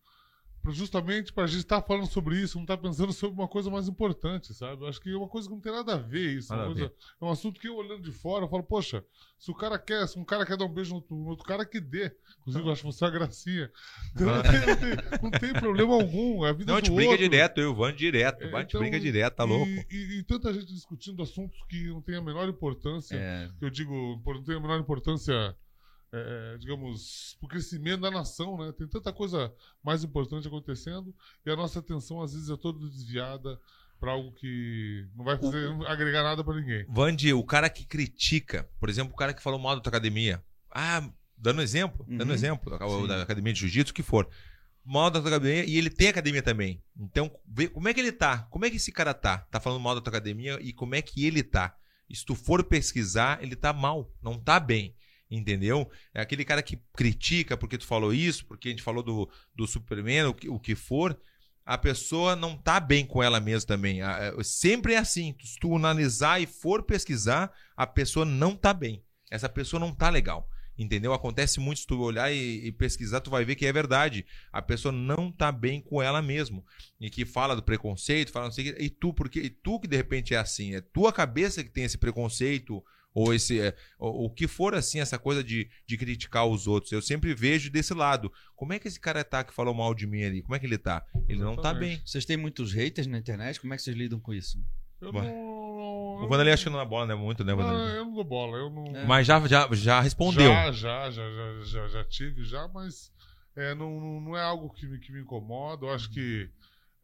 justamente 0.72 1.32
para 1.34 1.44
a 1.44 1.48
gente 1.48 1.60
estar 1.60 1.82
falando 1.82 2.08
sobre 2.08 2.40
isso, 2.40 2.58
não 2.58 2.64
estar 2.64 2.78
pensando 2.78 3.12
sobre 3.14 3.40
uma 3.40 3.48
coisa 3.48 3.70
mais 3.70 3.88
importante, 3.88 4.54
sabe? 4.54 4.84
Eu 4.84 4.88
acho 4.88 5.00
que 5.02 5.10
é 5.12 5.16
uma 5.18 5.28
coisa 5.28 5.48
que 5.48 5.54
não 5.54 5.62
tem 5.62 5.72
nada 5.72 5.96
a 5.96 5.98
ver 5.98 6.38
isso. 6.38 6.54
A 6.54 6.66
coisa- 6.66 6.86
é 7.22 7.26
um 7.26 7.30
assunto 7.30 7.60
que 7.60 7.68
eu 7.68 7.76
olhando 7.76 8.02
de 8.02 8.12
fora, 8.12 8.46
eu 8.46 8.50
falo, 8.50 8.64
poxa, 8.64 9.04
se 9.38 9.52
o 9.52 9.56
cara 9.56 9.78
quer, 9.78 10.08
se 10.08 10.18
um 10.18 10.26
cara 10.26 10.46
quer 10.46 10.58
dar 10.58 10.66
um 10.66 10.74
beijo 10.74 10.92
no 10.92 10.96
outro, 10.98 11.16
no 11.16 11.28
outro 11.30 11.46
cara, 11.46 11.66
que 11.66 11.80
dê. 11.80 12.12
Inclusive, 12.40 12.66
eu 12.68 12.72
acho 12.72 12.84
você 12.84 13.06
uma 13.06 13.12
gracinha. 13.12 13.72
Então, 14.16 14.28
não, 14.28 14.42
tem, 14.44 14.60
não 14.66 14.76
tem- 14.78 15.20
não 15.22 15.32
tem 15.32 15.54
problema 15.54 15.94
algum. 15.94 16.46
É 16.46 16.50
a 16.50 16.54
vida 16.54 16.72
Não, 16.72 16.78
a 16.78 16.82
gente 16.82 16.92
brinca 16.96 17.12
outro. 17.12 17.24
direto, 17.30 17.62
eu 17.62 17.76
Van 17.76 17.94
direto. 17.94 18.42
É, 18.44 18.48
A 18.54 18.60
gente 18.62 18.70
então, 18.70 18.82
brinca 18.82 19.00
direto, 19.00 19.36
tá 19.36 19.44
louco? 19.44 19.66
E, 19.70 20.20
e- 20.20 20.24
tanta 20.24 20.54
gente 20.54 20.68
discutindo 20.74 21.22
assuntos 21.22 21.58
que 21.70 21.88
não 21.90 22.02
têm 22.02 22.16
a 22.16 22.22
menor 22.22 22.48
importância 22.48 23.16
É, 23.16 23.50
eu 23.62 23.70
digo, 23.70 24.22
não 24.26 24.44
tem 24.44 24.56
a 24.56 24.60
menor 24.60 24.80
importância, 24.80 25.56
é, 26.12 26.58
digamos, 26.60 27.36
pro 27.40 27.48
crescimento 27.50 28.02
da 28.02 28.12
nação, 28.12 28.58
né? 28.58 28.72
Tem 28.78 28.88
tanta 28.88 29.12
coisa 29.12 29.54
mais 29.84 30.04
importante 30.04 30.48
acontecendo 30.48 31.14
e 31.46 31.52
a 31.52 31.56
nossa 31.56 31.80
atenção 31.80 32.22
às 32.22 32.34
vezes 32.34 32.50
é 32.50 32.58
toda 32.58 32.80
desviada 32.88 33.60
para 34.00 34.12
algo 34.12 34.32
que 34.34 35.08
não 35.16 35.24
vai 35.26 35.38
fazer, 35.38 35.70
não 35.70 35.84
agregar 35.88 36.24
nada 36.24 36.44
para 36.44 36.56
ninguém. 36.60 36.86
Vandi, 36.90 37.34
o 37.34 37.44
cara 37.44 37.70
que 37.70 37.86
critica, 37.86 38.70
por 38.80 38.90
exemplo, 38.90 39.14
o 39.14 39.18
cara 39.18 39.34
que 39.34 39.42
falou 39.42 39.60
mal 39.60 39.76
da 39.76 39.82
tua 39.82 39.90
academia. 39.90 40.44
Ah, 40.70 41.10
dando 41.38 41.62
exemplo, 41.62 42.06
dando 42.08 42.30
Uhum. 42.30 42.34
exemplo, 42.36 42.70
da, 42.78 43.08
da 43.18 43.24
academia 43.24 43.54
de 43.54 43.60
jiu-jitsu, 43.62 43.92
o 43.92 43.96
que 43.96 44.04
for. 44.04 44.28
Mal 44.84 45.10
da 45.10 45.20
tua 45.20 45.30
academia 45.30 45.66
e 45.66 45.78
ele 45.78 45.90
tem 45.90 46.10
academia 46.10 46.44
também. 46.44 46.84
Então, 46.96 47.32
vê 47.48 47.68
como 47.68 47.88
é 47.88 47.94
que 47.94 48.00
ele 48.00 48.12
tá? 48.12 48.40
Como 48.52 48.66
é 48.66 48.70
que 48.70 48.76
esse 48.76 48.92
cara 48.92 49.14
tá? 49.14 49.40
Tá 49.50 49.60
falando 49.60 49.82
mal 49.82 49.96
da 49.96 50.02
tua 50.02 50.12
academia 50.12 50.60
e 50.62 50.72
como 50.72 50.94
é 50.94 51.02
que 51.02 51.26
ele 51.26 51.42
tá? 51.42 51.76
E 52.08 52.16
se 52.16 52.24
tu 52.24 52.36
for 52.36 52.64
pesquisar, 52.64 53.42
ele 53.42 53.56
tá 53.56 53.74
mal, 53.74 54.14
não 54.22 54.38
tá 54.40 54.60
bem. 54.60 54.96
Entendeu? 55.30 55.90
É 56.14 56.22
aquele 56.22 56.46
cara 56.46 56.62
que 56.62 56.80
critica 56.96 57.58
porque 57.58 57.78
tu 57.78 57.86
falou 57.86 58.14
isso, 58.14 58.46
porque 58.46 58.68
a 58.68 58.72
gente 58.72 58.84
falou 58.84 59.02
do, 59.02 59.30
do 59.56 59.68
Superman, 59.68 60.26
o 60.26 60.34
que, 60.34 60.48
o 60.50 60.60
que 60.60 60.76
for. 60.76 61.20
A 61.66 61.80
pessoa 61.80 62.36
não 62.36 62.56
tá 62.56 62.80
bem 62.80 63.06
com 63.08 63.24
ela 63.24 63.40
mesma 63.40 63.68
também. 63.68 64.02
A- 64.02 64.34
Sempre 64.44 64.94
é 64.94 64.98
assim. 64.98 65.36
Se 65.42 65.58
tu 65.60 65.76
analisar 65.76 66.40
e 66.40 66.46
for 66.46 66.84
pesquisar, 66.84 67.52
a 67.76 67.88
pessoa 67.88 68.24
não 68.24 68.56
tá 68.56 68.72
bem. 68.72 69.04
Essa 69.32 69.50
pessoa 69.50 69.80
não 69.80 69.92
tá 69.94 70.10
legal. 70.10 70.48
Entendeu? 70.78 71.14
Acontece 71.14 71.60
muito 71.60 71.80
se 71.80 71.88
tu 71.88 72.00
olhar 72.02 72.32
e, 72.32 72.68
e 72.68 72.72
pesquisar, 72.72 73.22
tu 73.22 73.32
vai 73.32 73.44
ver 73.46 73.56
que 73.56 73.66
é 73.66 73.74
verdade. 73.74 74.26
A 74.52 74.62
pessoa 74.62 74.92
não 74.92 75.32
tá 75.32 75.52
bem 75.52 75.82
com 75.82 76.04
ela 76.04 76.22
mesmo. 76.22 76.64
E 77.00 77.10
que 77.10 77.26
fala 77.26 77.56
do 77.56 77.64
preconceito, 77.64 78.32
fala 78.32 78.46
não 78.46 78.52
sei 78.52 78.70
o 78.70 78.76
que. 78.76 78.84
E 78.84 78.90
tu, 78.90 79.12
porque 79.14 79.40
e 79.40 79.50
tu 79.50 79.80
que 79.80 79.88
de 79.88 79.96
repente 79.98 80.36
é 80.36 80.38
assim, 80.38 80.76
é 80.76 80.82
tua 80.82 81.12
cabeça 81.12 81.64
que 81.64 81.70
tem 81.72 81.86
esse 81.86 81.98
preconceito, 81.98 82.84
ou 83.16 83.34
esse. 83.34 83.60
é, 83.60 83.74
o, 83.98 84.30
que 84.30 84.48
for 84.48 84.76
assim, 84.76 85.00
essa 85.00 85.18
coisa 85.18 85.44
de, 85.44 85.70
de 85.88 85.98
criticar 85.98 86.46
os 86.46 86.68
outros. 86.68 86.92
Eu 86.92 87.02
sempre 87.02 87.34
vejo 87.34 87.72
desse 87.72 87.94
lado. 87.94 88.32
Como 88.56 88.74
é 88.74 88.78
que 88.80 88.88
esse 88.88 89.00
cara 89.00 89.24
tá 89.24 89.44
que 89.44 89.54
falou 89.54 89.74
mal 89.74 89.96
de 89.96 90.06
mim 90.06 90.24
ali? 90.24 90.42
Como 90.42 90.54
é 90.56 90.60
que 90.60 90.66
ele 90.66 90.78
tá? 90.78 91.04
Ele 91.28 91.40
não 91.40 91.56
tá 91.56 91.74
bem. 91.74 92.02
Vocês 92.06 92.26
têm 92.26 92.36
muitos 92.38 92.74
haters 92.74 93.08
na 93.08 93.18
internet? 93.18 93.60
Como 93.60 93.74
é 93.74 93.78
que 93.78 93.84
vocês 93.84 93.96
lidam 93.96 94.20
com 94.20 94.34
isso? 94.34 94.62
Eu 95.02 95.12
não. 95.12 95.56
O 96.24 96.28
Vanderlei 96.28 96.54
acho 96.54 96.64
que 96.64 96.70
não 96.70 96.78
dá 96.78 96.86
bola, 96.86 97.06
né? 97.06 97.16
Muito, 97.16 97.44
né, 97.44 97.54
não, 97.54 97.62
Vanderlei? 97.64 97.98
eu 97.98 98.06
não 98.06 98.14
dou 98.14 98.24
bola, 98.24 98.58
eu 98.58 98.70
não. 98.70 98.86
É. 98.96 99.06
Mas 99.06 99.28
já, 99.28 99.46
já, 99.48 99.68
já 99.74 100.00
respondeu. 100.02 100.52
Já, 100.52 100.72
já, 100.72 101.12
já, 101.12 101.30
já, 101.32 101.64
já, 101.64 101.88
já 101.88 102.04
tive, 102.06 102.44
já, 102.46 102.68
mas 102.70 103.12
é, 103.56 103.74
não, 103.76 104.00
não- 104.00 104.22
não 104.22 104.38
é 104.38 104.42
algo 104.42 104.70
que 104.70 104.88
me, 104.88 104.98
que 105.00 105.12
me 105.12 105.22
incomoda. 105.22 105.86
Eu 105.86 105.94
acho 105.94 106.10
que 106.10 106.50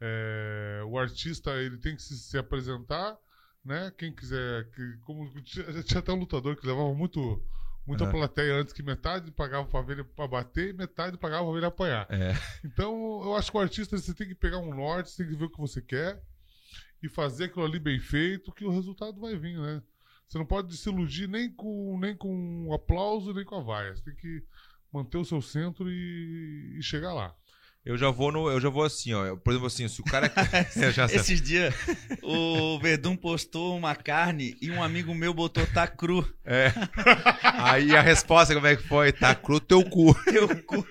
é, 0.00 0.82
o 0.86 0.98
artista 0.98 1.50
ele 1.56 1.76
tem 1.76 1.94
que 1.94 2.02
se, 2.02 2.18
se 2.18 2.36
apresentar, 2.38 3.16
né? 3.64 3.92
Quem 3.96 4.14
quiser, 4.14 4.70
que, 4.70 4.96
como 4.98 5.28
tinha, 5.42 5.82
tinha 5.82 6.00
até 6.00 6.12
um 6.12 6.16
lutador 6.16 6.56
que 6.56 6.66
levava 6.66 6.94
muito 6.94 7.42
muita 7.84 8.04
Aham. 8.04 8.12
plateia 8.12 8.54
antes 8.54 8.72
que 8.72 8.82
metade 8.82 9.32
pagava 9.32 9.66
pra 9.66 9.82
ver 9.82 9.94
ele 9.94 10.04
pra 10.04 10.28
bater 10.28 10.70
e 10.70 10.72
metade 10.72 11.18
pagava 11.18 11.42
pra 11.42 11.52
ver 11.52 11.58
ele 11.58 11.66
apanhar. 11.66 12.06
É. 12.10 12.32
Então, 12.64 13.20
eu 13.24 13.34
acho 13.34 13.50
que 13.50 13.56
o 13.56 13.60
artista 13.60 13.98
você 13.98 14.14
tem 14.14 14.28
que 14.28 14.36
pegar 14.36 14.58
um 14.58 14.74
norte, 14.74 15.10
você 15.10 15.24
tem 15.24 15.32
que 15.32 15.38
ver 15.38 15.46
o 15.46 15.50
que 15.50 15.60
você 15.60 15.82
quer 15.82 16.22
e 17.02 17.08
fazer 17.08 17.44
aquilo 17.44 17.64
ali 17.64 17.80
bem 17.80 17.98
feito, 17.98 18.52
que 18.52 18.64
o 18.64 18.70
resultado 18.70 19.20
vai 19.20 19.36
vir, 19.36 19.58
né? 19.58 19.82
Você 20.28 20.38
não 20.38 20.46
pode 20.46 20.74
se 20.76 20.88
iludir 20.88 21.28
nem 21.28 21.52
com, 21.52 21.98
nem 21.98 22.16
com 22.16 22.68
o 22.68 22.72
aplauso, 22.72 23.34
nem 23.34 23.44
com 23.44 23.56
a 23.56 23.62
vaia. 23.62 23.94
Você 23.94 24.02
tem 24.04 24.14
que 24.14 24.42
manter 24.92 25.18
o 25.18 25.24
seu 25.24 25.42
centro 25.42 25.90
e, 25.90 26.78
e 26.78 26.82
chegar 26.82 27.12
lá. 27.12 27.34
Eu 27.84 27.98
já 27.98 28.10
vou 28.10 28.30
no. 28.30 28.48
Eu 28.48 28.60
já 28.60 28.68
vou 28.68 28.84
assim, 28.84 29.12
ó. 29.12 29.34
Por 29.34 29.50
exemplo, 29.50 29.66
assim, 29.66 29.88
se 29.88 30.00
o 30.00 30.04
cara. 30.04 30.30
Esses 31.12 31.40
dias, 31.42 31.74
o 32.22 32.78
Verdun 32.78 33.16
postou 33.16 33.76
uma 33.76 33.94
carne 33.96 34.56
e 34.62 34.70
um 34.70 34.80
amigo 34.80 35.12
meu 35.14 35.34
botou 35.34 35.66
tá 35.66 35.86
cru. 35.88 36.24
É. 36.44 36.72
Aí 37.42 37.94
a 37.96 38.00
resposta, 38.00 38.54
como 38.54 38.66
é 38.68 38.76
que 38.76 38.84
foi? 38.86 39.12
Tá 39.12 39.34
cru 39.34 39.58
teu 39.58 39.82
cu. 39.84 40.14
Teu 40.24 40.48
cu. 40.62 40.86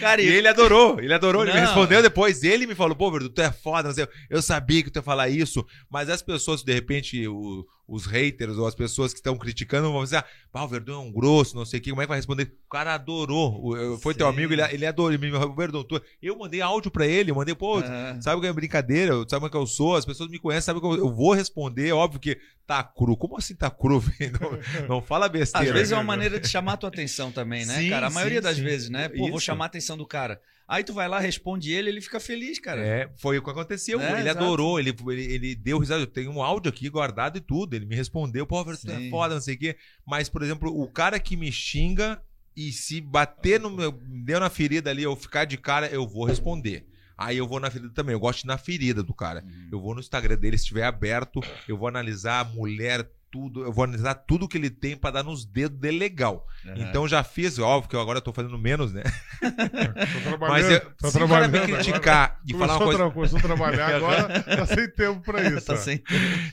Cara, 0.00 0.22
E 0.22 0.26
e 0.26 0.32
ele 0.32 0.48
adorou, 0.48 0.98
ele 0.98 1.12
adorou, 1.12 1.42
ele 1.42 1.52
me 1.52 1.60
Não. 1.60 1.66
respondeu 1.66 2.02
depois. 2.02 2.42
Ele 2.42 2.66
me 2.66 2.74
falou, 2.74 2.96
pô, 2.96 3.10
Verdu, 3.10 3.28
tu 3.28 3.42
é 3.42 3.52
foda, 3.52 3.92
não. 3.92 4.08
Eu 4.30 4.40
sabia 4.40 4.82
que 4.82 4.90
tu 4.90 4.96
ia 4.98 5.02
falar 5.02 5.28
isso, 5.28 5.64
mas 5.90 6.08
as 6.08 6.22
pessoas, 6.22 6.62
de 6.62 6.72
repente, 6.72 7.28
o- 7.28 7.66
os 7.92 8.06
haters 8.06 8.56
ou 8.56 8.66
as 8.66 8.74
pessoas 8.74 9.12
que 9.12 9.18
estão 9.18 9.36
criticando 9.36 9.92
vão 9.92 10.02
dizer, 10.02 10.16
ah, 10.16 10.24
pá, 10.50 10.62
o 10.62 10.68
Verdun 10.68 10.94
é 10.94 10.98
um 10.98 11.12
grosso, 11.12 11.54
não 11.54 11.64
sei 11.66 11.78
o 11.78 11.82
que, 11.82 11.90
como 11.90 12.00
é 12.00 12.04
que 12.06 12.08
vai 12.08 12.18
responder? 12.18 12.50
O 12.66 12.70
cara 12.70 12.94
adorou. 12.94 13.60
O- 13.62 13.98
Foi 13.98 14.14
teu 14.14 14.26
Sim. 14.26 14.32
amigo, 14.32 14.52
ele, 14.52 14.62
ele 14.62 14.86
adorou. 14.86 15.12
Ele 15.12 15.30
me 15.30 15.54
Verdun, 15.54 15.84
tu... 15.84 16.00
eu 16.22 16.36
mandei 16.38 16.62
áudio 16.62 16.90
pra 16.90 17.06
ele, 17.06 17.30
eu 17.30 17.34
mandei, 17.34 17.54
pô, 17.54 17.78
Ah, 17.80 18.18
Sabe 18.20 18.40
que 18.40 18.46
é 18.46 18.52
brincadeira, 18.52 19.12
sabe 19.28 19.28
como 19.40 19.46
é 19.46 19.50
que 19.50 19.56
eu 19.56 19.66
sou, 19.66 19.94
as 19.94 20.04
pessoas 20.06 20.30
me 20.30 20.38
conhecem, 20.38 20.62
sabem 20.66 20.80
que 20.80 20.86
eu, 20.88 20.96
eu 20.96 21.12
vou 21.14 21.32
responder, 21.34 21.92
óbvio 21.92 22.18
que 22.20 22.38
tá 22.66 22.82
cru. 22.82 23.16
Como 23.16 23.36
assim 23.36 23.54
tá 23.54 23.70
cru, 23.70 24.00
velho? 24.00 24.32
Não, 24.40 24.96
não 24.96 25.02
fala 25.02 25.26
Às 25.26 25.32
besteira. 25.32 25.72
vezes 25.74 25.92
é 25.92 25.94
uma 25.96 26.02
maneira 26.02 26.40
de 26.40 26.48
chamar 26.48 26.72
a 26.72 26.76
tua 26.78 26.88
atenção 26.88 27.30
também, 27.30 27.66
né, 27.66 27.80
Sim, 27.80 27.90
cara? 27.90 28.06
A 28.06 28.10
maioria 28.10 28.38
sim, 28.38 28.44
das 28.44 28.56
sim. 28.56 28.62
vezes, 28.64 28.88
né? 28.88 29.08
Pô, 29.10 29.28
vou 29.28 29.36
Isso. 29.36 29.40
chamar 29.40 29.64
a 29.64 29.66
atenção 29.66 29.96
do 29.98 30.06
cara. 30.06 30.40
Aí 30.68 30.84
tu 30.84 30.92
vai 30.92 31.08
lá, 31.08 31.18
responde 31.18 31.72
ele, 31.72 31.90
ele 31.90 32.00
fica 32.00 32.18
feliz, 32.18 32.58
cara. 32.58 32.80
É, 32.80 33.10
foi 33.16 33.38
o 33.38 33.42
que 33.42 33.50
aconteceu. 33.50 34.00
É, 34.00 34.20
ele 34.20 34.28
exato. 34.28 34.44
adorou, 34.44 34.78
ele, 34.78 34.94
ele, 35.08 35.22
ele 35.34 35.54
deu 35.54 35.78
risada. 35.78 36.02
Eu 36.02 36.06
tenho 36.06 36.30
um 36.30 36.42
áudio 36.42 36.70
aqui 36.70 36.88
guardado 36.88 37.36
e 37.38 37.40
tudo. 37.40 37.74
Ele 37.74 37.86
me 37.86 37.96
respondeu, 37.96 38.46
pô, 38.46 38.64
tu 38.64 38.90
é 38.90 39.10
foda, 39.10 39.34
não 39.34 39.40
sei 39.42 39.54
o 39.54 39.58
quê. 39.58 39.76
Mas, 40.06 40.28
por 40.28 40.42
exemplo, 40.42 40.70
o 40.74 40.88
cara 40.88 41.18
que 41.18 41.36
me 41.36 41.50
xinga 41.52 42.22
e 42.56 42.72
se 42.72 43.00
bater 43.00 43.60
no 43.60 43.70
meu. 43.70 43.92
Deu 43.92 44.40
na 44.40 44.50
ferida 44.50 44.90
ali, 44.90 45.02
eu 45.02 45.16
ficar 45.16 45.44
de 45.44 45.56
cara, 45.56 45.86
eu 45.88 46.06
vou 46.06 46.24
responder. 46.24 46.86
Aí 47.16 47.36
eu 47.36 47.46
vou 47.46 47.60
na 47.60 47.70
ferida 47.70 47.92
também. 47.92 48.14
Eu 48.14 48.20
gosto 48.20 48.40
de 48.40 48.46
ir 48.46 48.48
na 48.48 48.58
ferida 48.58 49.02
do 49.02 49.14
cara. 49.14 49.44
Uhum. 49.44 49.68
Eu 49.72 49.80
vou 49.80 49.94
no 49.94 50.00
Instagram 50.00 50.36
dele, 50.36 50.56
se 50.56 50.64
estiver 50.64 50.84
aberto, 50.84 51.40
eu 51.68 51.76
vou 51.76 51.88
analisar 51.88 52.40
a 52.40 52.44
mulher, 52.44 53.08
tudo, 53.32 53.64
eu 53.64 53.72
vou 53.72 53.84
analisar 53.84 54.14
tudo 54.14 54.46
que 54.46 54.58
ele 54.58 54.68
tem 54.68 54.94
pra 54.94 55.10
dar 55.10 55.22
nos 55.24 55.44
dedos 55.46 55.78
dele 55.80 55.98
legal. 55.98 56.46
Aham. 56.66 56.74
Então 56.78 57.08
já 57.08 57.24
fiz, 57.24 57.58
óbvio 57.58 57.88
que 57.88 57.96
eu 57.96 58.00
agora 58.00 58.18
eu 58.18 58.22
tô 58.22 58.32
fazendo 58.32 58.58
menos, 58.58 58.92
né? 58.92 59.02
Tô 59.40 60.20
trabalhando, 60.28 60.50
Mas 60.50 60.70
eu, 60.70 60.80
tá 60.80 61.10
se 61.10 61.16
o 61.16 61.28
cara 61.28 61.48
me 61.48 61.58
trabalhando 61.58 61.64
criticar 61.84 62.40
e 62.46 62.54
agora. 62.54 62.68
falar 62.72 62.78
uma 62.78 62.84
coisa, 62.84 63.10
começou 63.10 63.38
a 63.38 63.42
trabalhar 63.42 63.96
agora, 63.96 64.42
tá 64.42 64.66
sem 64.66 64.90
tempo 64.90 65.20
pra 65.22 65.42
isso. 65.48 65.66
tá 65.66 65.76
sem... 65.76 66.02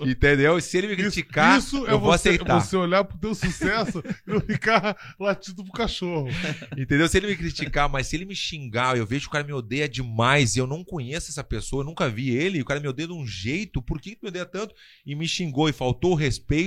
entendeu? 0.01 0.59
Se 0.61 0.77
ele 0.77 0.87
me 0.87 0.93
Isso, 0.93 1.01
criticar, 1.03 1.59
isso 1.59 1.85
é 1.85 1.91
eu 1.91 1.99
vou 1.99 2.11
você, 2.11 2.29
aceitar. 2.29 2.59
você 2.61 2.77
olhar 2.77 3.03
pro 3.03 3.17
teu 3.17 3.35
sucesso 3.35 4.01
e 4.25 4.31
não 4.31 4.39
ficar 4.39 4.95
latindo 5.19 5.63
pro 5.63 5.73
cachorro. 5.73 6.29
Entendeu? 6.77 7.07
Se 7.09 7.17
ele 7.17 7.27
me 7.27 7.35
criticar, 7.35 7.89
mas 7.89 8.07
se 8.07 8.15
ele 8.15 8.25
me 8.25 8.35
xingar, 8.35 8.97
eu 8.97 9.05
vejo 9.05 9.23
que 9.23 9.27
o 9.27 9.31
cara 9.31 9.43
me 9.43 9.53
odeia 9.53 9.87
demais 9.89 10.55
e 10.55 10.59
eu 10.59 10.67
não 10.67 10.83
conheço 10.83 11.29
essa 11.29 11.43
pessoa, 11.43 11.81
eu 11.81 11.85
nunca 11.85 12.07
vi 12.09 12.29
ele, 12.29 12.59
e 12.59 12.61
o 12.61 12.65
cara 12.65 12.79
me 12.79 12.87
odeia 12.87 13.07
de 13.07 13.13
um 13.13 13.25
jeito, 13.25 13.81
por 13.81 13.99
que 13.99 14.15
que 14.15 14.23
me 14.23 14.29
odeia 14.29 14.45
tanto? 14.45 14.73
E 15.05 15.13
me 15.15 15.27
xingou 15.27 15.67
e 15.67 15.73
faltou 15.73 16.13
o 16.13 16.15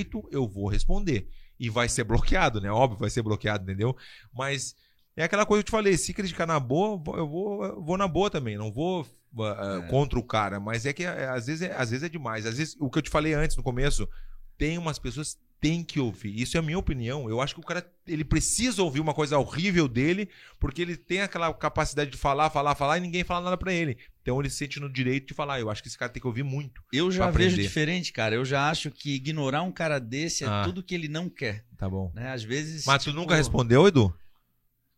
respeito, 0.03 0.27
eu 0.31 0.47
vou 0.47 0.67
responder. 0.67 1.27
E 1.59 1.69
vai 1.69 1.87
ser 1.87 2.03
bloqueado, 2.03 2.59
né? 2.59 2.71
Óbvio, 2.71 2.99
vai 2.99 3.09
ser 3.09 3.21
bloqueado, 3.21 3.63
entendeu? 3.63 3.95
Mas 4.33 4.75
É 5.15 5.23
aquela 5.23 5.45
coisa 5.45 5.61
que 5.63 5.67
eu 5.67 5.71
te 5.71 5.77
falei, 5.77 5.95
se 5.95 6.11
criticar 6.11 6.47
na 6.47 6.59
boa, 6.59 6.99
eu 7.17 7.27
vou, 7.27 7.63
eu 7.65 7.83
vou 7.83 7.97
na 7.97 8.07
boa 8.07 8.31
também, 8.31 8.57
não 8.57 8.71
vou 8.71 9.01
uh, 9.03 9.83
É. 9.85 9.87
contra 9.87 10.17
o 10.17 10.23
cara, 10.23 10.59
mas 10.59 10.87
é 10.87 10.93
que 10.93 11.03
é, 11.03 11.27
às, 11.29 11.45
vezes 11.45 11.61
é, 11.61 11.71
às 11.75 11.91
vezes 11.91 12.03
é 12.03 12.09
demais. 12.09 12.47
Às 12.47 12.57
vezes, 12.57 12.75
o 12.79 12.89
que 12.89 12.97
eu 12.97 13.01
te 13.03 13.11
falei 13.11 13.33
antes, 13.35 13.55
no 13.55 13.61
começo, 13.61 14.09
tem 14.57 14.75
umas 14.77 14.97
pessoas 14.97 15.37
têm 15.63 15.81
que 15.81 15.97
ouvir. 15.97 16.39
Isso 16.41 16.57
é 16.57 16.59
a 16.59 16.63
minha 16.63 16.77
opinião. 16.77 17.29
Eu 17.29 17.39
acho 17.39 17.53
que 17.55 17.61
o 17.61 17.63
cara, 17.63 17.89
ele 18.05 18.25
precisa 18.25 18.83
ouvir 18.83 18.99
uma 18.99 19.13
coisa 19.13 19.37
horrível 19.39 19.87
dele, 19.87 20.27
porque 20.59 20.81
ele 20.81 20.97
tem 20.97 21.21
aquela 21.21 21.53
capacidade 21.53 22.11
de 22.11 22.17
falar, 22.17 22.49
falar, 22.49 22.75
falar, 22.75 22.97
e 22.97 23.01
ninguém 23.01 23.23
fala 23.23 23.45
nada 23.45 23.55
pra 23.57 23.71
ele. 23.71 23.97
Então 24.21 24.37
ele 24.41 24.49
se 24.49 24.57
sente 24.57 24.77
no 24.79 24.91
direito 24.91 25.27
de 25.29 25.33
falar. 25.33 25.61
Eu 25.61 25.69
acho 25.69 25.81
que 25.81 25.87
esse 25.87 25.97
cara 25.97 26.11
tem 26.11 26.19
que 26.21 26.27
ouvir 26.27 26.43
muito. 26.43 26.83
Eu 26.91 27.09
já 27.09 27.31
vejo 27.31 27.55
diferente, 27.55 28.11
cara. 28.11 28.35
Eu 28.35 28.43
já 28.43 28.69
acho 28.69 28.91
que 28.91 29.15
ignorar 29.15 29.61
um 29.61 29.71
cara 29.71 29.99
desse 29.99 30.43
é 30.43 30.47
Ah. 30.47 30.63
tudo 30.65 30.83
que 30.83 30.93
ele 30.93 31.07
não 31.07 31.29
quer. 31.29 31.63
Tá 31.77 31.89
bom. 31.89 32.11
Né? 32.13 32.31
Às 32.33 32.43
vezes. 32.43 32.85
Mas 32.85 33.01
tu 33.01 33.09
tipo, 33.11 33.21
nunca 33.21 33.35
respondeu, 33.35 33.87
Edu? 33.87 34.13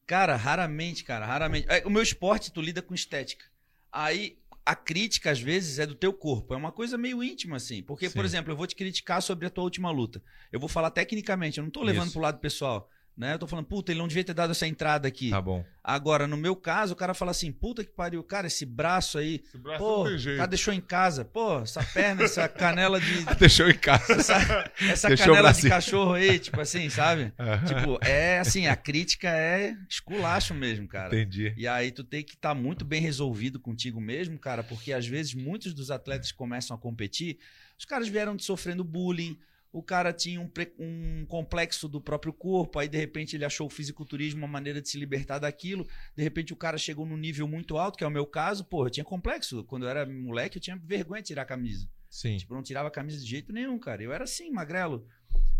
Cara, 0.07 0.35
raramente, 0.35 1.03
cara, 1.03 1.25
raramente. 1.25 1.67
É, 1.69 1.83
O 1.85 1.89
meu 1.91 2.01
esporte, 2.01 2.51
tu 2.51 2.59
lida 2.61 2.81
com 2.81 2.93
estética. 2.95 3.45
Aí, 3.91 4.37
a 4.65 4.75
crítica, 4.75 5.29
às 5.29 5.39
vezes, 5.39 5.77
é 5.77 5.85
do 5.85 5.93
teu 5.93 6.11
corpo. 6.11 6.53
É 6.53 6.57
uma 6.57 6.71
coisa 6.71 6.97
meio 6.97 7.23
íntima, 7.23 7.57
assim. 7.57 7.83
Porque, 7.83 8.09
por 8.09 8.21
Sim. 8.21 8.25
exemplo, 8.25 8.51
eu 8.51 8.57
vou 8.57 8.65
te 8.65 8.75
criticar 8.75 9.21
sobre 9.21 9.45
a 9.45 9.49
tua 9.49 9.63
última 9.63 9.91
luta. 9.91 10.21
Eu 10.51 10.59
vou 10.59 10.67
falar 10.67 10.89
tecnicamente, 10.89 11.59
eu 11.59 11.63
não 11.63 11.69
tô 11.69 11.83
levando 11.83 12.05
Isso. 12.05 12.13
pro 12.13 12.21
lado 12.21 12.39
pessoal. 12.39 12.89
Né? 13.17 13.33
Eu 13.33 13.39
tô 13.39 13.47
falando, 13.47 13.65
puta, 13.65 13.93
ele 13.93 13.99
não 13.99 14.09
devia 14.09 14.25
ter 14.25 14.33
dado 14.33 14.51
essa 14.51 14.67
entrada 14.67 15.07
aqui. 15.07 15.29
Tá 15.29 15.41
bom. 15.41 15.63
Agora, 15.81 16.27
no 16.27 16.35
meu 16.35 16.53
caso, 16.53 16.91
o 16.93 16.95
cara 16.97 17.13
fala 17.13 17.31
assim, 17.31 17.49
puta 17.49 17.81
que 17.81 17.91
pariu, 17.91 18.21
cara, 18.21 18.47
esse 18.47 18.65
braço 18.65 19.17
aí, 19.17 19.41
Esse 19.45 19.57
braço 19.57 19.79
pô, 19.79 19.97
não 19.99 20.05
tem 20.05 20.15
o 20.15 20.17
jeito. 20.17 20.37
cara 20.37 20.47
deixou 20.49 20.73
em 20.73 20.81
casa, 20.81 21.23
pô, 21.23 21.59
essa 21.59 21.81
perna, 21.81 22.23
essa 22.23 22.45
canela 22.49 22.99
de. 22.99 23.23
Deixou 23.39 23.69
em 23.69 23.77
casa. 23.77 24.13
Essa, 24.13 24.71
essa 24.81 25.07
Deixou 25.07 25.27
o 25.27 25.37
canela 25.37 25.53
de 25.53 25.69
cachorro 25.69 26.13
aí, 26.13 26.39
tipo 26.39 26.59
assim, 26.59 26.89
sabe? 26.89 27.31
Tipo, 27.65 27.97
é 28.05 28.39
assim, 28.39 28.67
a 28.67 28.75
crítica 28.75 29.29
é 29.29 29.77
esculacho 29.89 30.53
mesmo, 30.53 30.85
cara. 30.85 31.07
Entendi. 31.07 31.53
E 31.55 31.67
aí 31.67 31.91
tu 31.91 32.03
tem 32.03 32.21
que 32.21 32.33
estar 32.33 32.53
muito 32.53 32.83
bem 32.83 32.99
resolvido 32.99 33.59
contigo 33.59 34.01
mesmo, 34.01 34.37
cara, 34.37 34.61
porque 34.61 34.91
às 34.91 35.07
vezes 35.07 35.33
muitos 35.33 35.73
dos 35.73 35.89
atletas 35.89 36.31
que 36.31 36.37
começam 36.37 36.75
a 36.75 36.79
competir, 36.79 37.37
os 37.79 37.85
caras 37.85 38.09
vieram 38.09 38.35
de 38.35 38.43
sofrendo 38.43 38.83
bullying, 38.83 39.37
o 39.75 39.83
cara 39.83 40.13
tinha 40.13 40.39
um, 40.39 40.49
um 40.79 41.25
complexo 41.25 41.89
do 41.89 41.99
próprio 41.99 42.31
corpo, 42.31 42.79
aí 42.79 42.87
de 42.87 42.97
repente 42.97 43.35
ele 43.35 43.43
achou 43.43 43.67
o 43.67 43.69
fisiculturismo 43.69 44.39
uma 44.39 44.47
maneira 44.47 44.81
de 44.81 44.87
se 44.87 44.97
libertar 44.97 45.37
daquilo, 45.37 45.85
de 46.15 46.23
repente 46.23 46.53
o 46.53 46.55
cara 46.55 46.77
chegou 46.77 47.05
num 47.05 47.17
nível 47.17 47.45
muito 47.45 47.77
alto, 47.77 47.97
que 47.97 48.03
é 48.05 48.07
o 48.07 48.11
meu 48.11 48.25
caso, 48.25 48.63
pô, 48.63 48.85
eu 48.85 48.89
tinha 48.89 49.03
complexo, 49.03 49.65
quando 49.65 49.83
eu 49.83 49.89
era 49.89 50.05
moleque 50.05 50.57
eu 50.57 50.61
tinha 50.61 50.77
vergonha 50.77 51.21
de 51.21 51.27
tirar 51.27 51.41
a 51.41 51.45
camisa. 51.45 51.89
Sim. 52.09 52.37
Tipo, 52.37 52.53
eu 52.53 52.55
não 52.55 52.63
tirava 52.63 52.87
a 52.87 52.91
camisa 52.91 53.19
de 53.19 53.25
jeito 53.29 53.51
nenhum, 53.51 53.77
cara. 53.77 54.01
Eu 54.01 54.13
era 54.13 54.23
assim, 54.23 54.49
magrelo. 54.49 55.05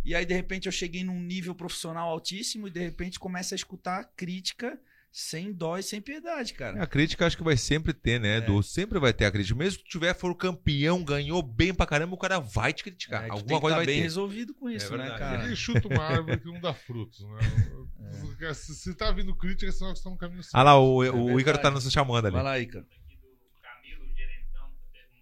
E 0.06 0.16
aí, 0.16 0.26
de 0.26 0.34
repente, 0.34 0.68
eu 0.68 0.72
cheguei 0.72 1.04
num 1.04 1.20
nível 1.20 1.54
profissional 1.54 2.08
altíssimo 2.08 2.70
e, 2.70 2.72
de 2.72 2.80
repente, 2.80 3.20
começa 3.20 3.54
a 3.54 3.58
escutar 3.58 4.06
crítica 4.16 4.80
sem 5.18 5.54
dó 5.54 5.78
e 5.78 5.82
sem 5.82 6.02
piedade, 6.02 6.54
cara. 6.54 6.84
A 6.84 6.86
crítica 6.86 7.26
acho 7.26 7.38
que 7.38 7.44
vai 7.44 7.56
sempre 7.56 7.94
ter, 7.94 8.20
né, 8.20 8.40
Edu? 8.40 8.62
Sempre 8.62 9.00
vai 9.00 9.14
ter 9.14 9.24
a 9.24 9.32
crítica. 9.32 9.58
Mesmo 9.58 9.82
que 9.82 9.90
tiver, 9.90 10.14
for 10.14 10.36
campeão, 10.36 11.02
ganhou 11.06 11.42
bem 11.42 11.74
pra 11.74 11.86
caramba, 11.86 12.14
o 12.14 12.18
cara 12.18 12.38
vai 12.38 12.74
te 12.74 12.84
criticar. 12.84 13.24
É, 13.24 13.30
Alguma 13.30 13.48
tem 13.48 13.56
que 13.56 13.62
coisa 13.62 13.76
tá 13.76 13.78
vai 13.78 13.86
bem 13.86 13.96
ter. 13.96 14.02
resolvido 14.02 14.54
com 14.54 14.70
isso, 14.70 14.92
né, 14.92 15.04
verdade. 15.04 15.20
cara? 15.20 15.38
Ninguém 15.38 15.56
chuta 15.56 15.88
uma 15.88 16.04
árvore 16.04 16.38
que 16.38 16.52
não 16.52 16.60
dá 16.60 16.74
frutos, 16.74 17.22
né? 17.22 18.54
Se, 18.54 18.76
se 18.76 18.94
tá 18.94 19.10
vindo 19.14 19.34
crítica, 19.34 19.68
é 19.68 19.72
que 19.72 19.78
você 19.80 20.04
tá 20.04 20.10
no 20.10 20.18
caminho 20.18 20.44
certo. 20.44 20.54
Ah 20.54 20.64
lá, 20.64 20.78
o, 20.78 20.98
o. 20.98 21.40
Ícaro 21.40 21.60
tá 21.60 21.72
nos 21.72 21.90
chamando 21.90 22.26
ali. 22.26 22.34
Vai 22.34 22.44
lá, 22.44 22.60
Ica. 22.60 22.86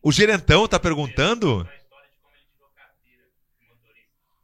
O 0.01 0.11
gerentão 0.11 0.67
tá 0.67 0.79
perguntando? 0.79 1.69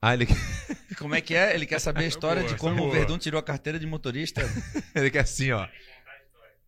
Ah, 0.01 0.13
ele, 0.13 0.27
Como 0.97 1.13
é 1.13 1.21
que 1.21 1.35
é? 1.35 1.53
Ele 1.53 1.65
quer 1.65 1.79
saber 1.79 2.05
a 2.05 2.07
história 2.07 2.41
boa, 2.41 2.53
de 2.53 2.59
como 2.59 2.79
é 2.79 2.87
o. 2.87 2.91
Verdun 2.91 3.17
tirou 3.17 3.39
a 3.39 3.43
carteira 3.43 3.77
de 3.79 3.85
motorista. 3.85 4.41
ele 4.95 5.09
quer 5.11 5.19
assim, 5.19 5.51
ó. 5.51 5.67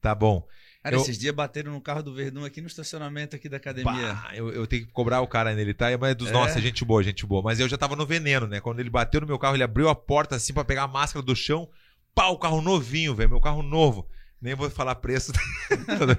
Tá 0.02 0.14
bom. 0.14 0.46
Cara, 0.84 0.96
Eu- 0.96 1.02
esses 1.02 1.18
dias 1.18 1.34
bateram 1.34 1.72
no 1.72 1.80
carro 1.80 2.02
do 2.02 2.14
Verdun 2.14 2.44
aqui 2.44 2.60
no 2.60 2.68
estacionamento 2.68 3.36
aqui 3.36 3.48
da 3.48 3.58
academia. 3.58 4.16
Pá, 4.16 4.32
eu, 4.34 4.52
eu 4.52 4.66
tenho 4.66 4.86
que 4.86 4.92
cobrar 4.92 5.22
o 5.22 5.28
cara 5.28 5.54
nele, 5.54 5.74
tá? 5.74 5.86
Mas 6.00 6.12
é 6.12 6.16
dos 6.16 6.30
É? 6.30 6.32
nossos, 6.34 6.58
é 6.58 6.62
gente 6.62 6.84
boa, 6.84 7.04
gente 7.04 7.26
boa. 7.26 7.42
Mas 7.44 7.60
eu 7.60 7.70
já 7.70 7.78
tava 7.78 7.96
no 7.96 8.06
veneno, 8.06 8.48
né? 8.48 8.60
Quando 8.60 8.80
ele 8.80 8.90
bateu 8.90 9.22
no 9.22 9.28
meu 9.28 9.38
carro, 9.38 9.56
ele 9.56 9.64
abriu 9.64 9.88
a 9.90 9.96
porta 9.96 10.36
assim 10.36 10.54
pra 10.54 10.66
pegar 10.66 10.84
a 10.84 10.88
máscara 10.88 11.24
do 11.24 11.36
chão. 11.36 11.70
Pá, 12.16 12.28
o 12.28 12.38
carro 12.40 12.62
novinho, 12.62 13.14
velho. 13.16 13.30
Meu 13.30 13.40
carro 13.40 13.62
novo. 13.62 14.10
Nem 14.42 14.56
vou 14.56 14.70
falar 14.70 14.96
preço. 14.96 15.32
Brincando. 15.70 16.16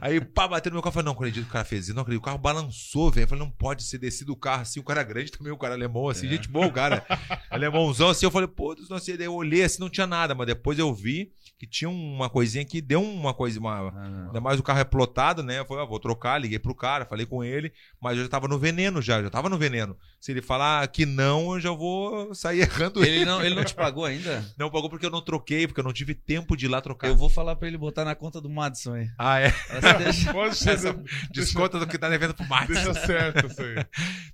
Aí, 0.00 0.20
pá, 0.20 0.48
bateu 0.48 0.70
no 0.70 0.76
meu 0.76 0.82
carro. 0.82 0.90
Eu 0.90 0.94
falei, 0.94 1.04
não 1.04 1.12
acredito 1.12 1.44
que 1.44 1.50
o 1.50 1.52
cara 1.52 1.64
fez 1.64 1.84
isso. 1.84 1.94
Não 1.94 2.02
acredito. 2.02 2.20
O 2.20 2.24
carro 2.24 2.38
balançou, 2.38 3.10
velho. 3.10 3.24
Eu 3.24 3.28
falei, 3.28 3.44
não 3.44 3.50
pode 3.50 3.84
ser 3.84 3.98
descido 3.98 4.32
o 4.32 4.36
carro 4.36 4.62
assim. 4.62 4.80
O 4.80 4.84
cara 4.84 5.02
é 5.02 5.04
grande 5.04 5.30
também, 5.30 5.52
o 5.52 5.56
cara 5.56 5.74
alemão, 5.74 6.08
assim. 6.08 6.26
É. 6.26 6.30
Gente 6.30 6.48
boa, 6.48 6.66
o 6.66 6.72
cara. 6.72 7.06
Alemãozão, 7.48 8.08
assim. 8.08 8.26
Eu 8.26 8.30
falei, 8.30 8.48
pô, 8.48 8.74
Deus. 8.74 8.88
Daí 8.88 9.26
eu 9.26 9.34
olhei 9.34 9.62
assim, 9.62 9.80
não 9.80 9.88
tinha 9.88 10.06
nada. 10.06 10.34
Mas 10.34 10.46
depois 10.48 10.78
eu 10.78 10.92
vi 10.92 11.32
que 11.58 11.66
tinha 11.66 11.88
uma 11.88 12.28
coisinha 12.28 12.64
que 12.66 12.82
deu 12.82 13.02
uma 13.02 13.32
coisa, 13.32 13.58
uma, 13.58 13.88
Ah, 13.88 14.26
Ainda 14.26 14.40
mais 14.42 14.60
o 14.60 14.62
carro 14.62 14.80
é 14.80 14.84
plotado, 14.84 15.42
né? 15.42 15.58
Eu 15.60 15.64
falei, 15.64 15.82
ah, 15.82 15.86
vou 15.86 15.98
trocar, 15.98 16.38
liguei 16.38 16.58
pro 16.58 16.74
cara, 16.74 17.06
falei 17.06 17.24
com 17.24 17.42
ele, 17.42 17.72
mas 18.00 18.16
eu 18.18 18.24
já 18.24 18.28
tava 18.28 18.46
no 18.46 18.58
veneno 18.58 19.00
já, 19.00 19.22
já 19.22 19.30
tava 19.30 19.48
no 19.48 19.56
veneno. 19.56 19.96
Se 20.20 20.32
ele 20.32 20.42
falar 20.42 20.86
que 20.88 21.06
não, 21.06 21.54
eu 21.54 21.60
já 21.60 21.70
vou 21.70 22.34
sair 22.34 22.60
errando 22.90 23.02
ele. 23.02 23.16
Ele 23.16 23.24
não, 23.24 23.42
ele 23.42 23.54
não 23.54 23.64
te 23.64 23.74
pagou 23.74 24.04
ainda? 24.04 24.44
Não 24.58 24.70
pagou 24.70 24.90
porque 24.90 25.06
eu 25.06 25.10
não 25.10 25.20
troquei, 25.22 25.66
porque 25.66 25.80
eu 25.80 25.84
não 25.84 25.92
tive 25.92 26.14
tempo 26.14 26.56
de 26.56 26.66
ir 26.66 26.68
lá 26.68 26.80
trocar. 26.80 27.08
Eu 27.08 27.16
vou 27.16 27.28
falar 27.30 27.56
pra 27.56 27.68
ele 27.68 27.76
botar 27.78 28.04
na 28.04 28.14
conta 28.14 28.40
do 28.40 28.48
Madison 28.50 28.94
aí. 28.94 29.08
Ah, 29.18 29.40
é. 29.40 29.46
Essa 29.70 29.92
deixa- 29.94 30.32
Pode 30.34 30.56
ser. 30.56 30.70
Essa- 30.70 30.98
Desconta 31.30 31.78
do 31.78 31.86
que 31.86 31.96
tá 31.98 32.08
devendo 32.08 32.34
pro 32.34 32.46
Max. 32.48 32.68
Deixa 32.68 32.92
certo 32.94 33.46
isso 33.46 33.62
aí. 33.62 33.84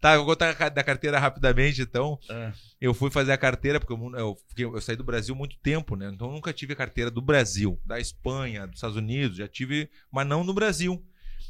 Tá, 0.00 0.14
eu 0.14 0.24
vou 0.24 0.26
contar 0.34 0.52
da 0.70 0.82
carteira 0.84 1.18
rapidamente, 1.18 1.82
então. 1.82 2.18
Ah, 2.30 2.52
Eu 2.80 2.94
fui 2.94 3.10
fazer 3.10 3.32
a 3.32 3.36
carteira, 3.38 3.78
porque 3.78 3.92
eu, 3.92 4.12
eu, 4.18 4.36
fiquei- 4.48 4.64
eu 4.64 4.80
saí 4.80 4.96
do 4.96 5.04
Brasil 5.04 5.34
muito 5.34 5.56
tempo, 5.58 5.94
né? 5.96 6.10
Então 6.12 6.28
eu 6.28 6.32
nunca 6.32 6.52
tive 6.52 6.72
a 6.72 6.76
carteira 6.76 7.10
do 7.12 7.22
Brasil, 7.22 7.78
da 7.84 8.00
Espanha, 8.00 8.66
dos 8.66 8.76
Estados 8.76 8.96
Unidos, 8.96 9.36
já 9.36 9.46
tive, 9.46 9.88
mas 10.10 10.26
não 10.26 10.42
no 10.42 10.54
Brasil. 10.54 11.02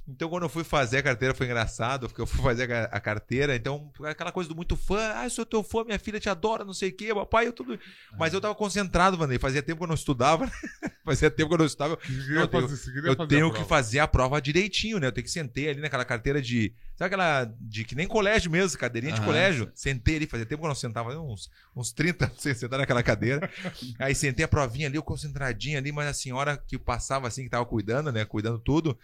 Então 0.09 0.29
quando 0.29 0.43
eu 0.45 0.49
fui 0.49 0.65
fazer 0.65 0.99
a 0.99 1.03
carteira 1.03 1.35
foi 1.35 1.47
engraçado, 1.47 2.09
porque 2.09 2.21
eu 2.21 2.27
fui 2.27 2.43
fazer 2.43 2.65
a, 2.65 2.69
ca- 2.69 2.89
a 2.97 3.01
carteira, 3.01 3.55
então 3.57 3.91
aquela 4.05 4.33
coisa 4.33 4.49
do 4.49 4.57
muito 4.57 4.77
fã, 4.77 5.13
ah, 5.17 5.25
eu 5.25 5.31
sou 5.31 5.47
teu 5.47 5.63
fã, 5.63 5.85
minha 5.85 5.99
filha 5.99 6.19
te 6.19 6.29
adora, 6.29 6.65
não 6.65 6.75
sei 6.75 6.91
o 6.91 6.97
quê, 6.97 7.15
papai, 7.15 7.47
eu 7.47 7.53
tudo. 7.53 7.79
Mas 8.19 8.33
eu 8.35 8.41
tava 8.41 8.55
concentrado, 8.55 9.17
Vanei, 9.17 9.39
fazia 9.39 9.63
tempo 9.63 9.79
que 9.79 9.85
eu 9.85 9.89
não 9.89 9.95
estudava, 9.95 10.51
fazia 11.05 11.31
tempo 11.31 11.49
que 11.49 11.55
eu 11.55 11.59
não 11.59 11.67
estudava. 11.67 11.97
Queria 11.97 12.41
Eu 12.41 12.49
tenho- 12.49 12.69
fazer, 12.69 12.99
Eu 13.09 13.17
tenho 13.27 13.53
que 13.53 13.65
fazer 13.65 13.99
a 14.01 14.09
prova 14.09 14.41
direitinho, 14.41 14.99
né? 14.99 15.07
Eu 15.07 15.13
tenho 15.13 15.25
que 15.25 15.31
sentar 15.31 15.65
ali 15.69 15.81
naquela 15.81 16.05
carteira 16.05 16.41
de. 16.43 16.75
Sabe 16.97 17.07
aquela. 17.07 17.45
de 17.61 17.85
que 17.85 17.95
nem 17.95 18.07
colégio 18.07 18.51
mesmo, 18.51 18.79
cadeirinha 18.79 19.13
de 19.13 19.21
colégio? 19.27 19.71
Sentei 19.75 20.17
ali, 20.17 20.27
fazia 20.27 20.47
tempo 20.47 20.61
que 20.63 20.67
eu 20.67 20.69
não 20.69 20.75
sentava, 20.75 21.19
uns, 21.19 21.51
uns 21.75 21.93
30 21.93 22.31
sem 22.39 22.55
sentar 22.55 22.79
naquela 22.79 23.03
cadeira. 23.03 23.51
Aí 23.99 24.15
sentei 24.15 24.45
a 24.45 24.49
provinha 24.49 24.87
ali, 24.89 24.97
eu 24.97 25.03
concentradinho 25.03 25.79
ali, 25.79 25.91
mas 25.93 26.07
a 26.09 26.15
senhora 26.15 26.57
que 26.57 26.79
passava 26.79 27.27
assim, 27.29 27.45
que 27.45 27.51
tava 27.51 27.67
cuidando, 27.67 28.11
né? 28.13 28.25
Cuidando 28.25 28.59
tudo. 28.59 28.97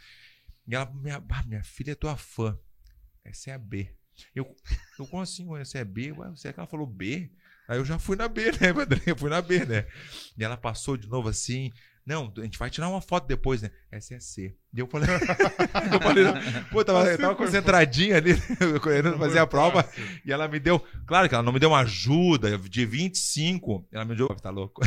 E 0.69 0.75
ela, 0.75 0.85
minha, 0.95 1.17
ah, 1.17 1.43
minha 1.47 1.65
filha 1.65 1.93
é 1.93 1.95
tua 1.95 2.17
fã. 2.17 2.57
Essa 3.25 3.51
é 3.51 3.55
a 3.55 3.59
B. 3.59 3.91
Eu, 4.35 4.55
eu 4.99 5.07
como 5.07 5.23
assim, 5.23 5.47
ué, 5.47 5.63
essa 5.63 5.79
é 5.79 5.85
B? 5.85 6.13
Ué, 6.13 6.31
será 6.37 6.53
que 6.53 6.61
ela 6.61 6.67
falou 6.67 6.87
B? 6.87 7.31
Aí 7.67 7.79
eu 7.79 7.85
já 7.85 7.99
fui 7.99 8.17
na 8.17 8.29
B, 8.29 8.53
né, 8.61 8.73
Vandré? 8.73 9.01
Eu 9.07 9.17
fui 9.17 9.31
na 9.31 9.41
B, 9.41 9.65
né? 9.65 9.87
E 10.37 10.45
ela 10.45 10.57
passou 10.57 10.97
de 10.97 11.09
novo 11.09 11.29
assim. 11.29 11.73
Não, 12.05 12.33
a 12.39 12.41
gente 12.43 12.59
vai 12.59 12.71
tirar 12.71 12.89
uma 12.89 13.03
foto 13.03 13.27
depois, 13.27 13.61
né? 13.61 13.71
Essa 13.91 14.15
é 14.15 14.21
C. 14.21 14.57
E 14.75 14.81
eu 14.81 14.87
falei, 14.87 15.09
eu 15.93 16.01
falei, 16.01 16.25
pô, 16.71 16.83
tava, 16.85 17.05
eu 17.07 17.19
tava 17.19 17.37
concentradinha 17.37 18.17
ali, 18.17 18.35
querendo 18.83 19.13
Não 19.13 19.19
fazer 19.19 19.39
a 19.39 19.47
prova. 19.47 19.83
fácil. 19.83 20.21
E 20.25 20.33
ela 20.33 20.49
me 20.49 20.59
deu, 20.59 20.83
claro 21.07 21.29
que 21.29 21.35
ela 21.35 21.45
não 21.45 21.53
me 21.53 21.59
deu 21.59 21.69
uma 21.71 21.81
ajuda 21.81 22.57
de 22.59 22.87
25. 22.87 23.87
Ela 23.93 24.07
me 24.07 24.17
deu, 24.17 24.27
tá 24.29 24.51
louco? 24.51 24.83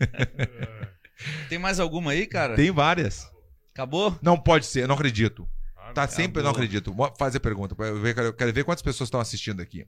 É. 0.00 0.88
Tem 1.48 1.58
mais 1.58 1.78
alguma 1.78 2.12
aí, 2.12 2.26
cara? 2.26 2.56
Tem 2.56 2.70
várias. 2.70 3.31
Acabou? 3.72 4.18
Não 4.22 4.38
pode 4.38 4.66
ser, 4.66 4.82
eu 4.82 4.88
não 4.88 4.94
acredito. 4.94 5.48
Ah, 5.76 5.92
Tá 5.92 6.06
sempre, 6.08 6.40
eu 6.40 6.44
não 6.44 6.50
Acabou. 6.50 6.64
acredito. 6.64 6.94
Mo- 6.94 7.14
Faz 7.18 7.34
a 7.34 7.40
pergunta, 7.40 7.74
eu 7.78 8.00
ver- 8.00 8.14
quero, 8.14 8.32
quero 8.34 8.52
ver 8.52 8.64
quantas 8.64 8.82
pessoas 8.82 9.08
estão 9.08 9.20
assistindo 9.20 9.60
aqui. 9.60 9.86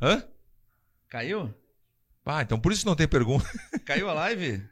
Hã? 0.00 0.22
Caiu? 1.08 1.54
Ah, 2.24 2.42
então 2.42 2.60
por 2.60 2.72
isso 2.72 2.86
não 2.86 2.94
tem 2.94 3.08
pergunta. 3.08 3.46
Caiu 3.86 4.08
a 4.08 4.12
live? 4.12 4.62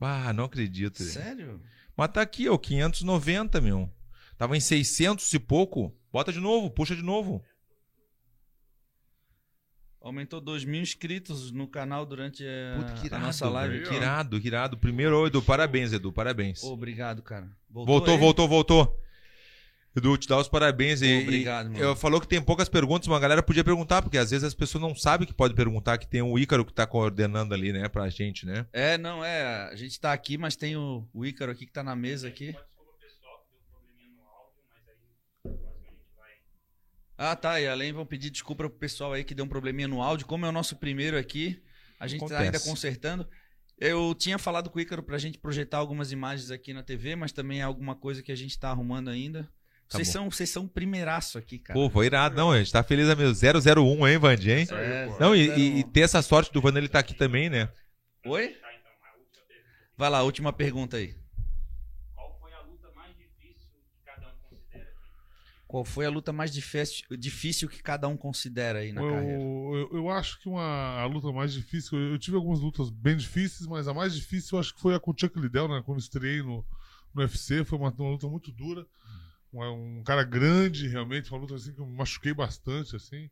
Ah, 0.00 0.32
não 0.32 0.44
acredito. 0.44 1.02
Sério? 1.02 1.60
Mas 1.96 2.08
tá 2.10 2.20
aqui, 2.22 2.48
ó, 2.48 2.58
590, 2.58 3.60
meu. 3.60 3.90
Tava 4.36 4.56
em 4.56 4.60
600 4.60 5.32
e 5.32 5.38
pouco. 5.38 5.96
Bota 6.12 6.32
de 6.32 6.40
novo, 6.40 6.70
puxa 6.70 6.94
de 6.96 7.02
novo. 7.02 7.42
Aumentou 10.02 10.40
2 10.40 10.64
mil 10.64 10.82
inscritos 10.82 11.52
no 11.52 11.68
canal 11.68 12.04
durante 12.04 12.44
a, 12.44 12.76
Puta, 12.76 12.92
que 12.94 13.02
a 13.02 13.06
irado, 13.06 13.24
nossa 13.24 13.48
live. 13.48 13.78
Que 13.82 13.88
aqui. 13.88 13.94
irado, 13.94 14.40
que 14.40 14.46
irado. 14.48 14.76
Primeiro, 14.76 15.16
ô, 15.16 15.26
Edu, 15.28 15.40
parabéns, 15.40 15.92
Edu, 15.92 16.12
parabéns. 16.12 16.62
Obrigado, 16.64 17.22
cara. 17.22 17.48
voltou, 17.70 18.14
aí? 18.14 18.20
voltou, 18.20 18.48
voltou. 18.48 19.02
Edu, 19.94 20.16
te 20.16 20.26
dá 20.26 20.38
os 20.38 20.48
parabéns. 20.48 21.02
E, 21.02 21.22
Obrigado, 21.22 21.66
e, 21.66 21.72
mano. 21.74 21.84
eu 21.84 21.94
falou 21.94 22.20
que 22.20 22.26
tem 22.26 22.40
poucas 22.42 22.68
perguntas, 22.68 23.06
mas 23.06 23.16
a 23.16 23.20
galera 23.20 23.42
podia 23.42 23.62
perguntar, 23.62 24.02
porque 24.02 24.18
às 24.18 24.30
vezes 24.30 24.42
as 24.44 24.54
pessoas 24.54 24.82
não 24.82 24.94
sabem 24.94 25.26
que 25.26 25.34
pode 25.34 25.54
perguntar, 25.54 25.98
que 25.98 26.08
tem 26.08 26.22
o 26.22 26.38
Ícaro 26.38 26.64
que 26.64 26.72
tá 26.72 26.86
coordenando 26.86 27.54
ali, 27.54 27.72
né, 27.72 27.88
pra 27.88 28.08
gente, 28.08 28.44
né? 28.46 28.66
É, 28.72 28.96
não, 28.98 29.24
é. 29.24 29.68
A 29.70 29.76
gente 29.76 30.00
tá 30.00 30.12
aqui, 30.12 30.36
mas 30.38 30.56
tem 30.56 30.76
o, 30.76 31.06
o 31.12 31.24
Ícaro 31.24 31.52
aqui 31.52 31.66
que 31.66 31.72
tá 31.72 31.84
na 31.84 31.94
mesa 31.94 32.26
aqui. 32.26 32.56
Ah, 37.24 37.36
tá. 37.36 37.60
E 37.60 37.68
além 37.68 37.92
vão 37.92 38.04
pedir 38.04 38.30
desculpa 38.30 38.68
pro 38.68 38.70
pessoal 38.78 39.12
aí 39.12 39.22
que 39.22 39.34
deu 39.34 39.44
um 39.44 39.48
probleminha 39.48 39.86
no 39.86 40.02
áudio. 40.02 40.26
Como 40.26 40.44
é 40.44 40.48
o 40.48 40.52
nosso 40.52 40.76
primeiro 40.76 41.16
aqui, 41.16 41.62
a 42.00 42.06
gente 42.08 42.20
tá 42.20 42.26
Acontece. 42.26 42.44
ainda 42.44 42.60
consertando. 42.60 43.28
Eu 43.78 44.14
tinha 44.14 44.38
falado 44.38 44.68
com 44.70 44.78
o 44.78 44.82
Ícaro 44.82 45.02
pra 45.02 45.18
gente 45.18 45.38
projetar 45.38 45.78
algumas 45.78 46.10
imagens 46.12 46.50
aqui 46.50 46.72
na 46.72 46.82
TV, 46.82 47.14
mas 47.16 47.32
também 47.32 47.60
é 47.60 47.62
alguma 47.62 47.94
coisa 47.94 48.22
que 48.22 48.32
a 48.32 48.36
gente 48.36 48.58
tá 48.58 48.70
arrumando 48.70 49.08
ainda. 49.08 49.42
Tá 49.88 49.98
vocês, 49.98 50.08
bom. 50.08 50.12
são, 50.12 50.30
vocês 50.30 50.50
são 50.50 50.62
um 50.64 50.68
primeiraço 50.68 51.36
aqui, 51.38 51.58
cara. 51.58 51.78
Pô, 51.78 51.90
foi 51.90 52.06
irado. 52.06 52.34
Não, 52.34 52.50
a 52.50 52.58
gente 52.58 52.72
tá 52.72 52.82
feliz 52.82 53.06
mesmo. 53.16 53.34
001, 53.34 54.08
hein, 54.08 54.18
Vandi, 54.18 54.50
hein? 54.50 54.66
É. 54.70 55.06
Não, 55.20 55.34
e, 55.36 55.80
e- 55.80 55.84
ter 55.84 56.00
essa 56.00 56.22
sorte 56.22 56.52
do 56.52 56.60
Vando 56.60 56.78
ele 56.78 56.88
tá 56.88 56.98
aqui 57.00 57.14
também, 57.14 57.50
né? 57.50 57.68
Oi? 58.26 58.56
Vai 59.96 60.08
lá, 60.10 60.22
última 60.22 60.52
pergunta 60.52 60.96
aí. 60.96 61.14
Qual 62.14 62.38
foi 62.40 62.52
a 62.54 62.60
luta 62.62 62.90
mais 62.96 63.14
difícil 63.16 63.68
que 63.70 64.04
cada 64.04 64.28
um 64.28 64.48
considera? 64.48 64.90
Qual 65.72 65.86
foi 65.86 66.04
a 66.04 66.10
luta 66.10 66.34
mais 66.34 66.52
difícil, 66.52 67.66
que 67.66 67.82
cada 67.82 68.06
um 68.06 68.14
considera 68.14 68.80
aí 68.80 68.92
na 68.92 69.00
eu, 69.00 69.08
carreira? 69.08 69.42
eu, 69.42 69.88
eu 69.94 70.10
acho 70.10 70.38
que 70.38 70.46
uma, 70.46 70.62
a 71.00 71.06
luta 71.06 71.32
mais 71.32 71.50
difícil. 71.50 71.98
Eu, 71.98 72.18
tive 72.18 72.36
algumas 72.36 72.60
lutas 72.60 72.90
bem 72.90 73.16
difíceis, 73.16 73.66
mas 73.66 73.88
a 73.88 73.94
mais 73.94 74.14
difícil 74.14 74.56
eu 74.56 74.60
acho 74.60 74.74
que 74.74 74.80
foi 74.82 74.94
a 74.94 75.00
com 75.00 75.12
o 75.12 75.14
Chuck 75.18 75.40
Liddell, 75.40 75.68
né? 75.68 75.82
Quando 75.82 75.98
estreiei 75.98 76.42
no, 76.42 76.62
no 77.14 77.22
UFC. 77.22 77.64
Foi 77.64 77.78
uma, 77.78 77.88
uma 77.90 78.10
luta 78.10 78.28
muito 78.28 78.52
dura. 78.52 78.86
Um, 79.50 80.00
um 80.00 80.02
cara 80.04 80.24
grande, 80.24 80.88
realmente. 80.88 81.30
Uma 81.32 81.40
luta 81.40 81.54
assim 81.54 81.72
que 81.72 81.80
eu 81.80 81.86
machuquei 81.86 82.34
bastante, 82.34 82.94
assim. 82.94 83.30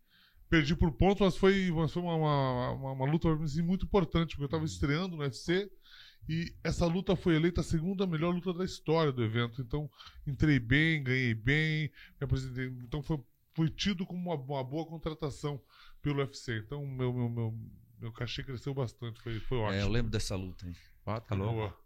Perdi 0.49 0.75
por 0.75 0.91
ponto, 0.93 1.23
mas 1.23 1.37
foi, 1.37 1.71
mas 1.71 1.93
foi 1.93 2.03
uma, 2.03 2.15
uma, 2.15 2.71
uma- 2.73 2.93
uma 2.93 3.05
luta 3.13 3.29
assim, 3.45 3.61
muito 3.61 3.85
importante, 3.85 4.31
porque 4.31 4.45
eu 4.45 4.47
estava 4.47 4.65
estreando 4.65 5.15
no 5.15 5.23
UFC. 5.23 5.71
E 6.29 6.55
essa 6.63 6.87
luta 6.87 7.17
foi 7.17 7.35
eleita 7.35 7.61
a 7.61 7.65
segunda 7.65 8.07
melhor 8.07 8.35
luta 8.35 8.53
da 8.53 8.65
história 8.65 9.13
do 9.13 9.23
evento. 9.23 9.61
Então, 9.61 9.91
entrei 10.27 10.59
bem, 10.59 11.03
ganhei 11.03 11.35
bem, 11.35 11.91
me 12.21 12.25
apresentei. 12.25 12.67
Então, 12.85 13.03
foi, 13.03 13.21
foi 13.55 13.69
tido 13.69 14.07
como 14.07 14.21
uma, 14.31 14.35
uma 14.41 14.65
boa 14.65 14.87
contratação 14.87 15.61
pelo 16.01 16.19
UFC. 16.21 16.59
Então, 16.59 16.87
meu, 16.87 17.13
meu, 17.13 17.29
meu, 17.29 17.59
meu 18.01 18.13
cachê 18.13 18.43
cresceu 18.45 18.73
bastante. 18.73 19.21
Foi, 19.21 19.39
foi 19.41 19.59
ótimo. 19.59 19.81
É, 19.81 19.83
eu 19.83 19.89
lembro 19.89 20.11
dessa 20.11 20.37
luta 20.37 20.67
aí. 20.67 20.75
Ah, 21.07 21.21
tá 21.21 21.35
louco. 21.35 21.55
Boa. 21.55 21.81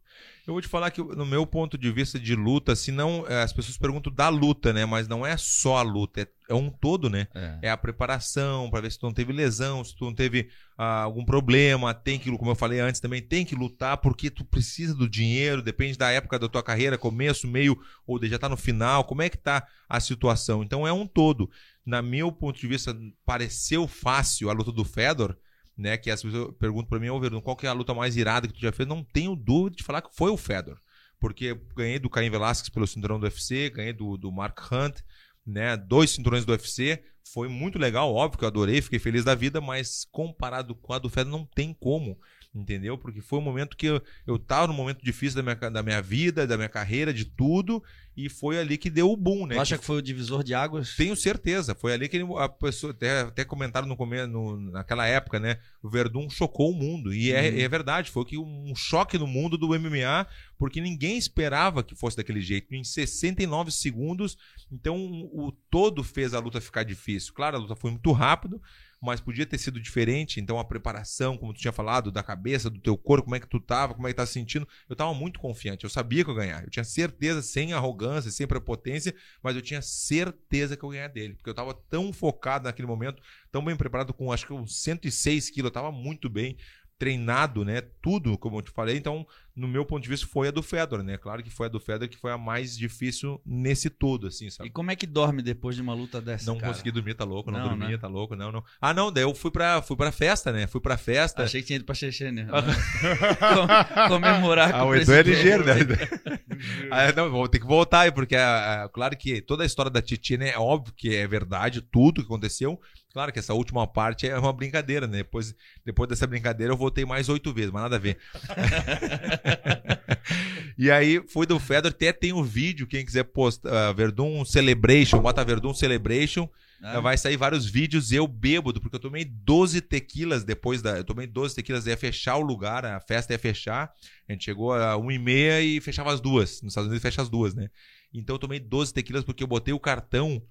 Eu 0.47 0.53
vou 0.53 0.61
te 0.61 0.69
falar 0.69 0.91
que, 0.91 1.03
no 1.03 1.25
meu 1.25 1.47
ponto 1.47 1.79
de 1.79 1.91
vista 1.91 2.21
de 2.21 2.37
luta, 2.37 2.73
assim, 2.73 2.93
não, 2.93 3.27
é, 3.27 3.43
as 3.43 3.53
pessoas 3.53 3.79
perguntam 3.79 4.13
da 4.13 4.29
luta, 4.29 4.75
né? 4.75 4.85
Mas 4.85 5.09
não 5.09 5.25
é 5.25 5.39
só 5.39 5.79
a 5.79 5.83
luta, 5.83 6.21
é, 6.21 6.29
é 6.51 6.55
um 6.55 6.69
todo, 6.69 7.09
né? 7.09 7.27
É. 7.35 7.59
É 7.63 7.71
a 7.71 7.77
preparação, 7.79 8.69
pra 8.69 8.83
ver 8.83 8.93
se 8.93 8.99
tu 8.99 9.07
não 9.07 9.13
teve 9.13 9.33
lesão, 9.33 9.83
se 9.83 9.97
tu 9.97 10.05
não 10.05 10.15
teve 10.15 10.51
ah, 10.77 11.03
algum 11.03 11.25
problema, 11.25 11.95
tem 11.95 12.19
que, 12.19 12.31
como 12.37 12.51
eu 12.51 12.55
falei 12.55 12.79
antes 12.79 13.01
também, 13.01 13.23
tem 13.23 13.45
que 13.45 13.55
lutar 13.55 13.97
porque 13.97 14.31
tu 14.31 14.45
precisa 14.45 14.95
do 14.95 15.09
dinheiro, 15.09 15.63
depende 15.63 15.97
da 15.97 16.11
época 16.11 16.39
da 16.39 16.49
tua 16.49 16.63
carreira, 16.63 16.99
começo, 16.99 17.49
meio, 17.49 17.79
ou 18.07 18.23
já 18.27 18.39
tá 18.39 18.49
no 18.49 18.57
final, 18.57 19.05
como 19.05 19.23
é 19.23 19.31
que 19.31 19.39
tá 19.39 19.67
a 19.89 19.99
situação. 19.99 20.63
Então 20.63 20.87
é 20.87 20.93
um 20.93 21.07
todo. 21.07 21.51
Na 21.87 22.03
meu 22.03 22.31
ponto 22.31 22.61
de 22.61 22.67
vista, 22.67 22.95
pareceu 23.25 23.89
fácil 23.89 24.51
a 24.51 24.53
luta 24.53 24.71
do 24.71 24.85
Fedor, 24.85 25.37
né? 25.77 25.97
Que 25.97 26.11
as 26.11 26.23
pessoas 26.23 26.55
perguntam 26.59 26.89
pra 26.89 26.99
mim, 26.99 27.09
ô 27.09 27.21
Verdun, 27.21 27.41
qual 27.41 27.57
que 27.57 27.67
é 27.67 27.69
a 27.69 27.73
luta 27.73 27.95
mais 27.95 28.17
irada 28.17 28.47
que 28.47 28.55
tu 28.55 28.61
já 28.61 28.73
fez? 28.73 28.89
Não 28.89 29.03
tenho 29.03 29.35
dúvida 29.35 29.77
de 29.77 29.83
falar 29.83 30.03
que 30.03 30.15
foi 30.15 30.31
o 30.31 30.37
Fedor. 30.37 30.79
Porque 31.19 31.59
ganhei 31.77 31.99
do 31.99 32.11
Caim 32.11 32.31
Velasquez 32.31 32.69
pelo 32.69 32.87
cinturão 32.87 33.19
do 33.19 33.25
UFC, 33.25 33.71
ganhei 33.71 33.93
do, 33.93 34.17
do 34.17 34.31
Mark 34.31 34.61
Hunt, 34.71 35.01
né? 35.47 35.77
Dois 35.77 36.11
cinturões 36.11 36.45
do 36.45 36.53
UFC. 36.53 37.03
Foi 37.33 37.49
muito 37.49 37.79
legal, 37.79 38.13
óbvio 38.15 38.39
que 38.39 38.45
eu 38.45 38.49
adorei, 38.49 38.83
fiquei 38.83 38.99
feliz 38.99 39.25
da 39.25 39.35
vida, 39.35 39.61
mas 39.61 40.05
comparado 40.13 40.75
com 40.75 40.93
a 40.93 40.99
do 40.99 41.09
Fedor 41.09 41.33
não 41.33 41.47
tem 41.47 41.73
como, 41.73 42.19
entendeu? 42.55 42.97
Porque 42.97 43.21
foi 43.21 43.39
um 43.39 43.43
momento 43.43 43.77
que 43.77 43.87
eu, 43.87 44.01
eu 44.27 44.39
tava 44.39 44.67
num 44.69 44.75
momento 44.75 45.03
difícil 45.05 45.37
da 45.37 45.43
minha, 45.43 45.71
da 45.71 45.83
minha 45.83 46.01
vida, 46.01 46.47
da 46.47 46.57
minha 46.57 46.69
carreira, 46.69 47.13
de 47.13 47.25
tudo, 47.25 47.83
e 48.17 48.29
foi 48.29 48.59
ali 48.59 48.79
que 48.79 48.89
deu 48.89 49.11
o 49.11 49.17
boom, 49.17 49.45
né? 49.47 49.57
Tu 49.57 49.61
acha 49.61 49.79
que 49.79 49.85
foi 49.85 49.97
o 49.97 50.03
divisor 50.03 50.45
de 50.45 50.55
águas? 50.55 50.95
Tenho 50.95 51.17
certeza. 51.17 51.75
Foi 51.75 51.93
ali 51.93 52.09
que 52.09 52.17
ele- 52.17 52.27
a 52.39 52.49
pessoa 52.49 52.93
até, 52.93 53.23
até 53.23 53.45
comentaram 53.45 53.89
no 53.89 53.97
começo, 53.97 54.29
naquela 54.71 55.05
época, 55.07 55.41
né? 55.41 55.59
O 55.83 55.91
Verdun 55.91 56.31
chocou 56.31 56.71
o 56.71 56.75
mundo. 56.75 57.13
E 57.13 57.33
é, 57.33 57.51
Uhum. 57.51 57.59
é 57.61 57.69
verdade, 57.69 58.11
foi 58.11 58.25
que 58.25 58.39
um 58.39 58.73
choque 58.77 59.19
no 59.19 59.27
mundo 59.27 59.59
do 59.59 59.75
MMA, 59.75 60.27
porque 60.57 60.81
ninguém 60.81 61.19
esperava 61.19 61.83
que 61.83 61.97
fosse 61.97 62.17
daquele 62.17 62.41
jeito. 62.41 62.73
Em 62.73 62.85
69 62.85 63.73
segundos, 63.73 64.37
então 64.71 64.97
o 65.33 65.51
todo 65.69 66.05
fez 66.05 66.35
a 66.35 66.39
luta 66.39 66.61
ficar 66.61 66.85
difícil. 66.85 67.35
Claro, 67.35 67.57
a 67.57 67.61
luta 67.61 67.75
foi 67.75 67.91
muito 67.91 68.13
rápido, 68.13 68.63
mas 69.05 69.21
podia 69.21 69.45
ter 69.45 69.59
sido 69.59 69.81
diferente. 69.81 70.41
Então 70.41 70.59
a 70.59 70.65
preparação, 70.65 71.37
como 71.37 71.53
tu 71.53 71.61
tinha 71.61 71.73
falado, 71.73 72.11
da 72.11 72.23
cabeça, 72.23 72.71
do 72.71 72.81
teu 72.81 72.97
corpo, 72.97 73.25
como 73.25 73.37
é 73.37 73.41
que 73.41 73.49
tu 73.49 73.61
tava, 73.61 73.95
como 73.95 74.07
é 74.09 74.11
que 74.11 74.17
tá 74.17 74.27
se 74.27 74.33
sentindo, 74.33 74.67
eu 74.89 74.97
tava 74.97 75.13
muito 75.13 75.39
confiante. 75.39 75.85
Eu 75.85 75.91
sabia 75.91 76.25
que 76.25 76.31
eu 76.31 76.35
ia 76.35 76.41
ganhar. 76.41 76.65
Eu 76.65 76.71
tinha 76.71 76.85
certeza, 76.85 77.43
sem 77.43 77.73
arrogância, 77.73 78.31
sem 78.31 78.47
prepotência, 78.47 79.15
mas 79.43 79.55
eu 79.55 79.63
tinha 79.63 79.83
certeza 79.83 80.77
que 80.77 80.83
eu 80.83 80.93
ia 80.93 81.01
ganhar 81.01 81.09
dele, 81.09 81.35
porque 81.35 81.51
eu 81.51 81.55
tava 81.55 81.75
tão 81.75 82.13
focado 82.13 82.65
naquele 82.65 82.87
momento, 82.87 83.23
tão 83.51 83.65
bem 83.65 83.77
preparado 83.77 84.15
com 84.15 84.33
acho 84.33 84.47
que 84.47 84.53
uns 84.53 84.83
106 84.83 85.51
quilos, 85.51 85.69
eu 85.69 85.73
tava 85.73 85.93
muito 85.93 86.31
bem 86.31 86.57
treinado, 86.99 87.65
né? 87.65 87.81
Tudo, 88.01 88.39
como 88.39 88.59
eu 88.59 88.63
te 88.63 88.71
falei. 88.71 88.97
Então, 88.97 89.27
no 89.57 89.69
meu 89.69 89.85
ponto 89.85 90.03
de 90.03 90.09
vista, 90.09 90.27
foi 90.27 90.49
a 90.49 90.51
do 90.51 90.63
Fedor, 90.63 91.03
né? 91.03 91.17
Claro 91.17 91.43
que 91.43 91.51
foi 91.51 91.67
a 91.67 91.69
do 91.69 91.79
Fedor 91.79 92.09
que 92.09 92.17
foi 92.17 92.33
a 92.33 92.39
mais 92.39 92.77
difícil 92.77 93.41
nesse 93.47 93.89
todo, 93.89 94.27
assim, 94.27 94.47
E 94.47 94.51
sabe? 94.51 94.71
como 94.71 94.91
é 94.91 94.97
que 94.97 95.07
dorme 95.07 95.43
depois 95.43 95.77
de 95.77 95.83
uma 95.83 95.95
luta 95.95 96.21
dessa, 96.21 96.47
Não 96.47 96.59
cara? 96.59 96.73
consegui 96.73 96.91
dormir, 96.91 97.15
tá 97.15 97.25
louco, 97.25 97.51
não, 97.51 97.61
Não, 97.61 97.69
dormia, 97.69 97.89
né? 97.91 97.99
tá 97.99 98.09
louco, 98.09 98.35
não, 98.35 98.51
não. 98.51 98.65
Ah, 98.81 98.93
não, 98.93 99.13
daí 99.13 99.23
eu 99.23 99.35
fui 99.35 99.51
pra, 99.51 99.81
fui 99.83 99.97
pra 99.97 100.11
festa, 100.11 100.51
né? 100.53 100.67
Fui 100.67 100.81
pra 100.81 100.97
festa. 100.97 101.43
Achei 101.45 101.61
que 101.61 101.67
tinha 101.69 101.77
ido 101.77 101.85
pra 101.85 101.95
Chechênia. 101.95 102.47
Com- 102.51 104.09
Comemorar 104.09 104.73
com 104.73 104.79
Ah, 104.79 104.85
o 104.87 104.95
Edu 104.95 105.13
é 105.13 105.23
ligeiro, 105.23 105.65
né? 105.65 105.75
Ah, 106.91 107.13
não, 107.13 107.31
vou 107.31 107.49
ter 107.49 107.59
que 107.59 107.67
voltar 107.67 108.01
aí, 108.03 108.13
porque 108.13 108.37
ah, 108.37 108.85
ah, 108.85 108.89
claro 108.89 109.17
que 109.17 109.41
toda 109.43 109.65
a 109.65 109.67
história 109.67 109.91
da 109.91 110.01
Titi, 110.01 110.37
né? 110.39 110.51
É 110.51 110.59
óbvio 110.59 110.95
que 110.97 111.15
é 111.15 111.27
verdade, 111.27 111.83
tudo 111.83 112.21
que 112.23 112.27
aconteceu. 112.27 112.81
Claro 113.13 113.33
que 113.33 113.39
essa 113.39 113.53
última 113.55 113.87
parte 113.87 114.27
é 114.29 114.37
uma 114.39 114.53
brincadeira, 114.53 115.07
né? 115.07 115.19
Depois, 115.19 115.55
depois 115.85 116.09
dessa 116.09 116.27
brincadeira 116.27 116.73
eu 116.73 116.77
voltei 116.77 117.05
mais 117.05 117.29
oito 117.29 117.53
vezes, 117.53 117.71
mas 117.71 117.83
nada 117.83 117.97
a 117.97 117.99
ver. 117.99 118.19
e 120.79 120.91
aí 120.91 121.23
fui 121.29 121.47
do 121.47 121.59
Fedor, 121.59 121.91
até 121.91 122.13
tem 122.13 122.33
o 122.33 122.43
vídeo, 122.43 122.87
quem 122.87 123.05
quiser 123.05 123.25
postar, 123.25 123.93
Verdun 123.93 124.45
Celebration, 124.45 125.21
bota 125.21 125.45
Verdun 125.45 125.75
Celebration, 125.75 126.49
Ah, 126.83 127.01
vai 127.01 127.17
sair 127.17 127.37
vários 127.37 127.65
vídeos 127.65 128.13
eu 128.13 128.27
bêbado, 128.27 128.79
porque 128.81 128.97
eu 128.97 129.01
tomei 129.01 129.25
12 129.25 129.81
tequilas 129.81 130.45
depois 130.45 130.83
da. 130.83 130.99
Eu 130.99 131.05
tomei 131.05 131.27
12 131.27 131.55
tequilas, 131.55 131.87
ia 131.87 131.97
fechar 131.97 132.37
o 132.37 132.43
lugar, 132.43 132.85
a 132.85 133.01
festa 133.01 133.33
ia 133.33 133.39
fechar. 133.39 133.91
A 134.29 134.33
gente 134.33 134.45
chegou 134.45 134.73
a 134.73 134.95
1 134.97 135.11
e 135.13 135.19
meia 135.19 135.63
e 135.63 135.81
fechava 135.81 136.13
as 136.13 136.21
duas. 136.21 136.61
Nos 136.61 136.73
Estados 136.73 136.89
Unidos 136.89 137.03
fecha 137.03 137.23
as 137.23 137.31
duas, 137.31 137.55
né? 137.55 137.71
Então 138.13 138.35
eu 138.35 138.39
tomei 138.39 138.61
12 138.61 138.93
tequilas 138.93 139.25
porque 139.25 139.43
eu 139.43 139.47
botei 139.49 139.73
o 139.73 139.81
cartão 139.81 140.43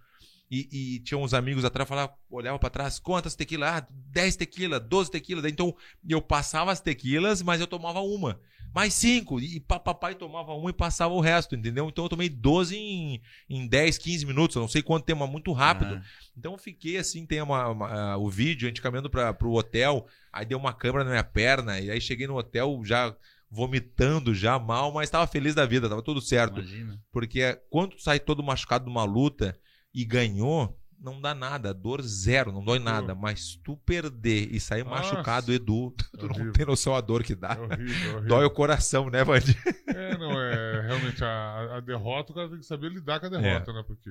e, 0.50 0.96
e 0.96 1.00
tinha 1.00 1.18
uns 1.18 1.34
amigos 1.34 1.66
atrás, 1.66 1.88
falava, 1.88 2.14
olhava 2.30 2.60
pra 2.60 2.70
trás, 2.70 3.00
quantas 3.00 3.36
tequilas? 3.36 3.70
Ah, 3.70 3.88
10 3.90 4.36
tequilas, 4.36 4.82
12 4.82 5.12
tequilas. 5.12 5.46
Então 5.46 5.76
eu 6.08 6.22
passava 6.22 6.72
as 6.72 6.80
tequilas, 6.82 7.42
mas 7.42 7.62
eu 7.62 7.68
tomava 7.68 8.00
uma. 8.02 8.40
Mais 8.74 8.94
cinco. 8.94 9.40
E 9.40 9.60
pa- 9.60 9.80
papai 9.80 10.16
tomava 10.16 10.54
uma 10.54 10.70
e 10.70 10.74
passava 10.74 11.14
o 11.14 11.20
resto, 11.22 11.56
entendeu? 11.56 11.88
Então 11.90 12.06
eu 12.06 12.10
tomei 12.10 12.28
12 12.30 12.76
em, 12.76 13.22
em 13.50 13.68
10, 13.68 13.98
15 13.98 14.26
minutos. 14.26 14.56
Eu 14.56 14.62
não 14.62 14.68
sei 14.68 14.82
quanto 14.82 15.06
tempo, 15.06 15.20
mas 15.22 15.30
muito 15.30 15.52
rápido. 15.52 15.96
ah. 15.96 16.02
Então 16.38 16.54
eu 16.54 16.58
fiquei 16.58 16.98
assim, 16.98 17.26
tem 17.26 17.42
uma, 17.42 17.68
uma- 17.70 17.88
ah, 18.14 18.18
o 18.18 18.30
vídeo, 18.30 18.66
a 18.66 18.70
gente 18.70 18.82
caminhando 18.82 19.10
para 19.10 19.34
pro 19.34 19.52
hotel, 19.54 20.08
aí 20.32 20.46
deu 20.46 20.58
uma 20.58 20.74
câmera 20.74 21.04
na 21.04 21.12
minha 21.12 21.24
perna, 21.24 21.80
e 21.80 21.92
aí 21.92 22.02
cheguei 22.02 22.26
no 22.26 22.36
hotel 22.38 22.82
já 22.84 23.16
vomitando, 23.58 24.34
já 24.34 24.58
mal, 24.58 24.92
mas 24.92 25.10
tava 25.12 25.28
feliz 25.28 25.54
da 25.54 25.66
vida, 25.66 25.88
tava 25.88 26.02
tudo 26.02 26.20
certo. 26.20 26.60
Imagina. 26.60 27.00
Porque 27.12 27.60
quando 27.70 28.00
sai 28.00 28.20
todo 28.20 28.42
machucado 28.44 28.86
numa 28.86 29.04
luta 29.04 29.56
e 29.94 30.04
ganhou, 30.04 30.76
não 31.04 31.20
dá 31.20 31.36
nada, 31.36 31.74
dor 31.74 32.02
zero, 32.02 32.52
não 32.52 32.64
dói 32.64 32.80
nada. 32.80 33.14
Mas 33.14 33.60
tu 33.62 33.76
perder 33.76 34.48
e 34.54 34.60
sair 34.60 34.86
Nossa. 34.86 35.04
machucado, 35.04 35.52
Edu, 35.52 35.94
tu 36.18 36.28
não 36.28 36.52
tem 36.54 36.66
noção 36.66 36.96
a 36.96 37.02
dor 37.02 37.24
que 37.24 37.36
dá. 37.36 37.54
É 37.54 37.60
horrível, 37.60 37.76
é 37.76 38.16
horrível. 38.16 38.28
Dói 38.28 38.46
o 38.46 38.50
coração, 38.50 39.10
né, 39.10 39.24
Vandir? 39.24 39.62
É, 39.88 40.18
não, 40.18 40.40
é 40.40 40.82
realmente 40.88 41.24
a, 41.24 41.78
a 41.78 41.80
derrota, 41.82 42.32
o 42.32 42.36
cara 42.36 42.50
tem 42.50 42.60
que 42.60 42.66
saber 42.66 42.90
lidar 42.90 43.20
com 43.20 43.26
a 43.26 43.30
derrota, 43.30 43.74
né? 43.74 43.84
Porque 43.86 44.10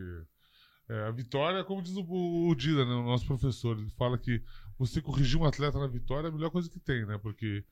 é, 0.88 1.08
a 1.08 1.10
vitória, 1.10 1.64
como 1.64 1.82
diz 1.82 1.96
o, 1.96 2.04
o 2.04 2.54
Dida, 2.54 2.84
né, 2.84 2.92
o 2.92 3.04
nosso 3.04 3.26
professor, 3.26 3.78
ele 3.78 3.90
fala 3.96 4.18
que 4.18 4.42
você 4.78 5.00
corrigir 5.00 5.40
um 5.40 5.46
atleta 5.46 5.78
na 5.78 5.86
vitória 5.86 6.28
é 6.28 6.30
a 6.30 6.32
melhor 6.32 6.50
coisa 6.50 6.68
que 6.68 6.78
tem, 6.78 7.06
né? 7.06 7.18
Porque 7.18 7.64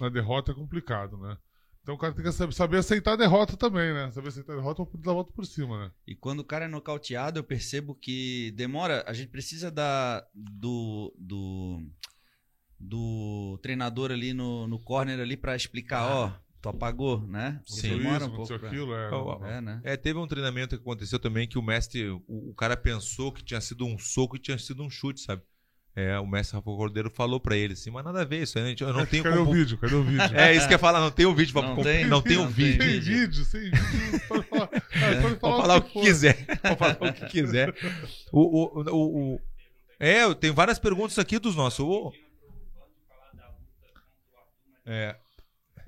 na 0.00 0.08
derrota 0.08 0.52
é 0.52 0.54
complicado, 0.54 1.18
né? 1.18 1.36
Então 1.82 1.96
o 1.96 1.98
cara 1.98 2.14
tem 2.14 2.24
que 2.24 2.30
saber, 2.30 2.52
saber 2.54 2.76
aceitar 2.78 3.14
a 3.14 3.16
derrota 3.16 3.56
também, 3.56 3.92
né? 3.92 4.10
Saber 4.12 4.28
aceitar 4.28 4.52
a 4.52 4.56
derrota 4.56 4.82
ou 4.82 4.90
dar 4.98 5.10
a 5.10 5.14
volta 5.14 5.32
por 5.32 5.44
cima, 5.44 5.84
né? 5.86 5.92
E 6.06 6.14
quando 6.14 6.40
o 6.40 6.44
cara 6.44 6.66
é 6.66 6.68
nocauteado, 6.68 7.40
eu 7.40 7.44
percebo 7.44 7.94
que 7.94 8.52
demora. 8.52 9.04
A 9.06 9.12
gente 9.12 9.30
precisa 9.30 9.68
da, 9.68 10.24
do, 10.32 11.12
do, 11.18 11.82
do 12.78 13.58
treinador 13.62 14.12
ali 14.12 14.32
no, 14.32 14.68
no 14.68 14.78
corner 14.78 15.18
ali 15.18 15.36
pra 15.36 15.56
explicar, 15.56 16.06
ó, 16.08 16.32
tu 16.60 16.68
apagou, 16.68 17.26
né? 17.26 17.60
Sim. 17.66 17.96
Demora 17.98 18.16
isso, 18.24 18.26
um 18.32 18.36
pouco. 18.36 18.58
pra- 18.58 18.68
aquilo, 18.68 18.94
é. 18.94 19.10
Não- 19.10 19.46
É, 19.46 19.60
né? 19.60 19.80
É, 19.82 19.96
teve 19.96 20.18
um 20.20 20.26
treinamento 20.28 20.76
que 20.76 20.82
aconteceu 20.82 21.18
também 21.18 21.48
que 21.48 21.58
o 21.58 21.62
mestre, 21.62 22.08
o, 22.08 22.22
o 22.28 22.54
cara 22.54 22.76
pensou 22.76 23.32
que 23.32 23.42
tinha 23.42 23.60
sido 23.60 23.84
um 23.84 23.98
soco 23.98 24.36
e 24.36 24.38
tinha 24.40 24.56
sido 24.56 24.84
um 24.84 24.90
chute, 24.90 25.20
sabe? 25.20 25.42
É, 25.94 26.18
o 26.18 26.26
mestre 26.26 26.56
Rafa 26.56 26.70
Cordeiro 26.70 27.10
falou 27.10 27.38
pra 27.38 27.54
ele 27.54 27.74
assim, 27.74 27.90
mas 27.90 28.02
nada 28.02 28.22
a 28.22 28.24
ver 28.24 28.42
isso, 28.44 28.58
aí, 28.58 28.74
eu 28.80 28.92
não 28.94 29.04
tenho 29.06 29.22
Cadê 29.22 29.36
como... 29.36 29.50
o 29.50 29.52
vídeo? 29.52 29.76
Cadê 29.76 29.94
o 29.94 30.02
vídeo? 30.02 30.36
É, 30.38 30.54
isso 30.54 30.66
que 30.66 30.72
eu 30.72 30.76
ia 30.76 30.78
falar, 30.78 31.00
não 31.00 31.10
tem 31.10 31.26
o 31.26 31.34
vídeo, 31.34 31.52
pra 31.52 31.60
Não 31.62 31.74
comp- 31.74 31.84
tem, 31.84 32.06
não 32.06 32.22
tem 32.22 32.38
o 32.38 32.48
vídeo. 32.48 32.78
tem. 32.78 32.90
Sem 32.92 33.00
vídeo, 33.00 33.44
sem 33.44 33.60
vídeo. 33.70 34.20
Pode 34.28 34.46
falar, 34.48 34.68
pode 34.68 35.36
Pode 35.36 35.60
falar 35.60 35.76
o 35.76 35.82
que 35.82 35.92
for. 35.92 36.02
quiser. 36.02 36.46
Pode 36.62 36.76
falar 36.98 37.10
o 37.10 37.12
que 37.12 37.26
quiser. 37.26 37.74
O, 38.32 38.40
o, 38.40 38.82
o, 38.90 39.34
o- 39.34 39.40
É, 40.00 40.22
eu 40.24 40.34
tenho 40.34 40.54
várias 40.54 40.78
perguntas 40.78 41.18
aqui 41.18 41.38
dos 41.38 41.54
nossos. 41.54 41.80
O- 41.80 42.12
É. 44.86 45.16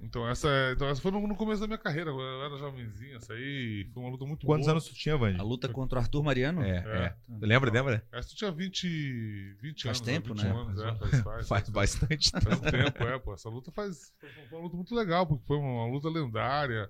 Então 0.05 0.29
essa, 0.29 0.49
então 0.73 0.89
essa 0.89 1.01
foi 1.01 1.11
no, 1.11 1.27
no 1.27 1.35
começo 1.35 1.61
da 1.61 1.67
minha 1.67 1.79
carreira. 1.79 2.11
Eu 2.11 2.21
era 2.45 2.57
jovenzinho, 2.59 3.17
essa 3.17 3.33
aí 3.33 3.89
foi 3.93 4.03
uma 4.03 4.11
luta 4.11 4.25
muito 4.25 4.47
Quantos 4.47 4.67
boa. 4.67 4.75
anos 4.75 4.85
tu 4.89 4.95
tinha, 4.95 5.17
Vandy? 5.17 5.41
A 5.41 5.43
luta 5.43 5.69
contra 5.69 5.99
o 5.99 6.03
Arthur 6.03 6.23
Mariano? 6.23 6.63
É, 6.63 6.77
É. 6.77 7.05
é. 7.07 7.17
Lembra, 7.41 7.71
lembra? 7.71 8.07
Essa 8.13 8.29
tu 8.29 8.37
tinha 8.37 8.51
20, 8.53 9.57
20 9.61 9.83
Faz 9.85 9.97
anos. 9.99 10.01
tempo, 10.01 10.35
20 10.35 10.43
né? 10.45 10.51
Anos, 10.51 10.81
é, 10.81 10.95
faz, 10.97 11.21
faz, 11.23 11.49
Faz 11.49 11.69
bastante 11.71 12.33
tempo. 12.33 12.45
Faz 12.45 12.59
um 12.59 12.63
tempo, 12.63 13.03
é, 13.05 13.19
pô. 13.19 13.35
Essa 13.35 13.49
luta 13.49 13.73
faz. 13.73 14.13
Foi 14.49 14.59
uma 14.59 14.65
luta 14.65 14.77
muito 14.77 14.95
legal, 14.95 15.27
porque 15.27 15.45
foi 15.47 15.57
uma 15.57 15.87
luta 15.87 16.09
lendária. 16.09 16.89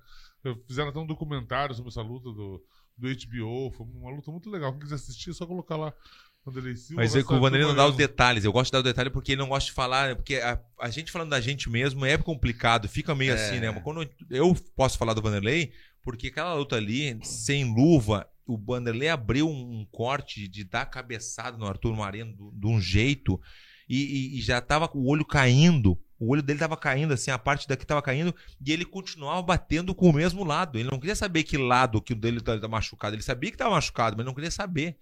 Fizeram 0.66 0.90
até 0.90 0.98
um 0.98 1.06
documentário 1.06 1.74
sobre 1.74 1.90
essa 1.90 2.02
luta 2.02 2.24
do, 2.30 2.62
do 2.98 3.08
HBO. 3.08 3.70
Foi 3.70 3.86
uma 3.86 4.10
luta 4.10 4.30
muito 4.30 4.50
legal. 4.50 4.72
Quem 4.72 4.80
quiser 4.80 4.96
assistir, 4.96 5.30
é 5.30 5.32
só 5.32 5.46
colocar 5.46 5.76
lá. 5.76 5.94
Vanderlei 6.44 6.76
Silva, 6.76 7.00
Mas 7.02 7.16
é 7.16 7.22
que 7.22 7.32
o 7.32 7.40
Vanderlei 7.40 7.66
não 7.66 7.74
dá 7.74 7.86
os 7.86 7.96
detalhes. 7.96 8.44
Eu 8.44 8.52
gosto 8.52 8.66
de 8.66 8.72
dar 8.72 8.78
o 8.80 8.82
detalhe 8.82 9.10
porque 9.10 9.32
ele 9.32 9.40
não 9.40 9.48
gosta 9.48 9.68
de 9.68 9.74
falar, 9.74 10.08
né? 10.08 10.14
porque 10.14 10.36
a, 10.36 10.60
a 10.80 10.90
gente 10.90 11.10
falando 11.10 11.30
da 11.30 11.40
gente 11.40 11.70
mesmo 11.70 12.04
é 12.04 12.18
complicado, 12.18 12.88
fica 12.88 13.14
meio 13.14 13.32
É. 13.32 13.34
assim, 13.34 13.60
né? 13.60 13.70
Mas 13.70 13.82
quando 13.82 14.08
eu 14.30 14.54
posso 14.76 14.98
falar 14.98 15.14
do 15.14 15.22
Vanderlei, 15.22 15.72
porque 16.02 16.28
aquela 16.28 16.54
luta 16.54 16.76
ali, 16.76 17.18
sem 17.22 17.64
luva, 17.74 18.28
o 18.46 18.58
Vanderlei 18.58 19.08
abriu 19.08 19.48
um 19.48 19.86
corte 19.90 20.46
de 20.46 20.64
dar 20.64 20.84
cabeçada 20.86 21.56
no 21.56 21.66
Arthur 21.66 21.96
Mariano 21.96 22.52
de, 22.52 22.66
um 22.66 22.78
jeito 22.80 23.40
e, 23.88 23.96
e- 24.34 24.38
e 24.38 24.42
já 24.42 24.60
tava 24.60 24.86
com 24.86 24.98
o 24.98 25.06
olho 25.08 25.24
caindo. 25.24 25.98
O 26.18 26.30
olho 26.30 26.42
dele 26.42 26.58
tava 26.58 26.76
caindo, 26.76 27.12
assim, 27.12 27.30
a 27.30 27.38
parte 27.38 27.66
daqui 27.66 27.84
tava 27.84 28.00
caindo, 28.00 28.34
e 28.64 28.70
ele 28.72 28.84
continuava 28.84 29.42
batendo 29.42 29.94
com 29.94 30.08
o 30.08 30.12
mesmo 30.12 30.44
lado. 30.44 30.78
Ele 30.78 30.88
não 30.90 30.98
queria 31.00 31.16
saber 31.16 31.42
que 31.42 31.56
lado 31.58 32.00
que 32.00 32.12
o 32.12 32.16
dele 32.16 32.40
tá, 32.40 32.58
tá 32.58 32.68
machucado. 32.68 33.14
Ele 33.16 33.22
sabia 33.22 33.50
que 33.50 33.56
tava 33.56 33.70
machucado, 33.72 34.16
mas 34.16 34.24
não 34.24 34.32
queria 34.34 34.50
saber. 34.50 34.96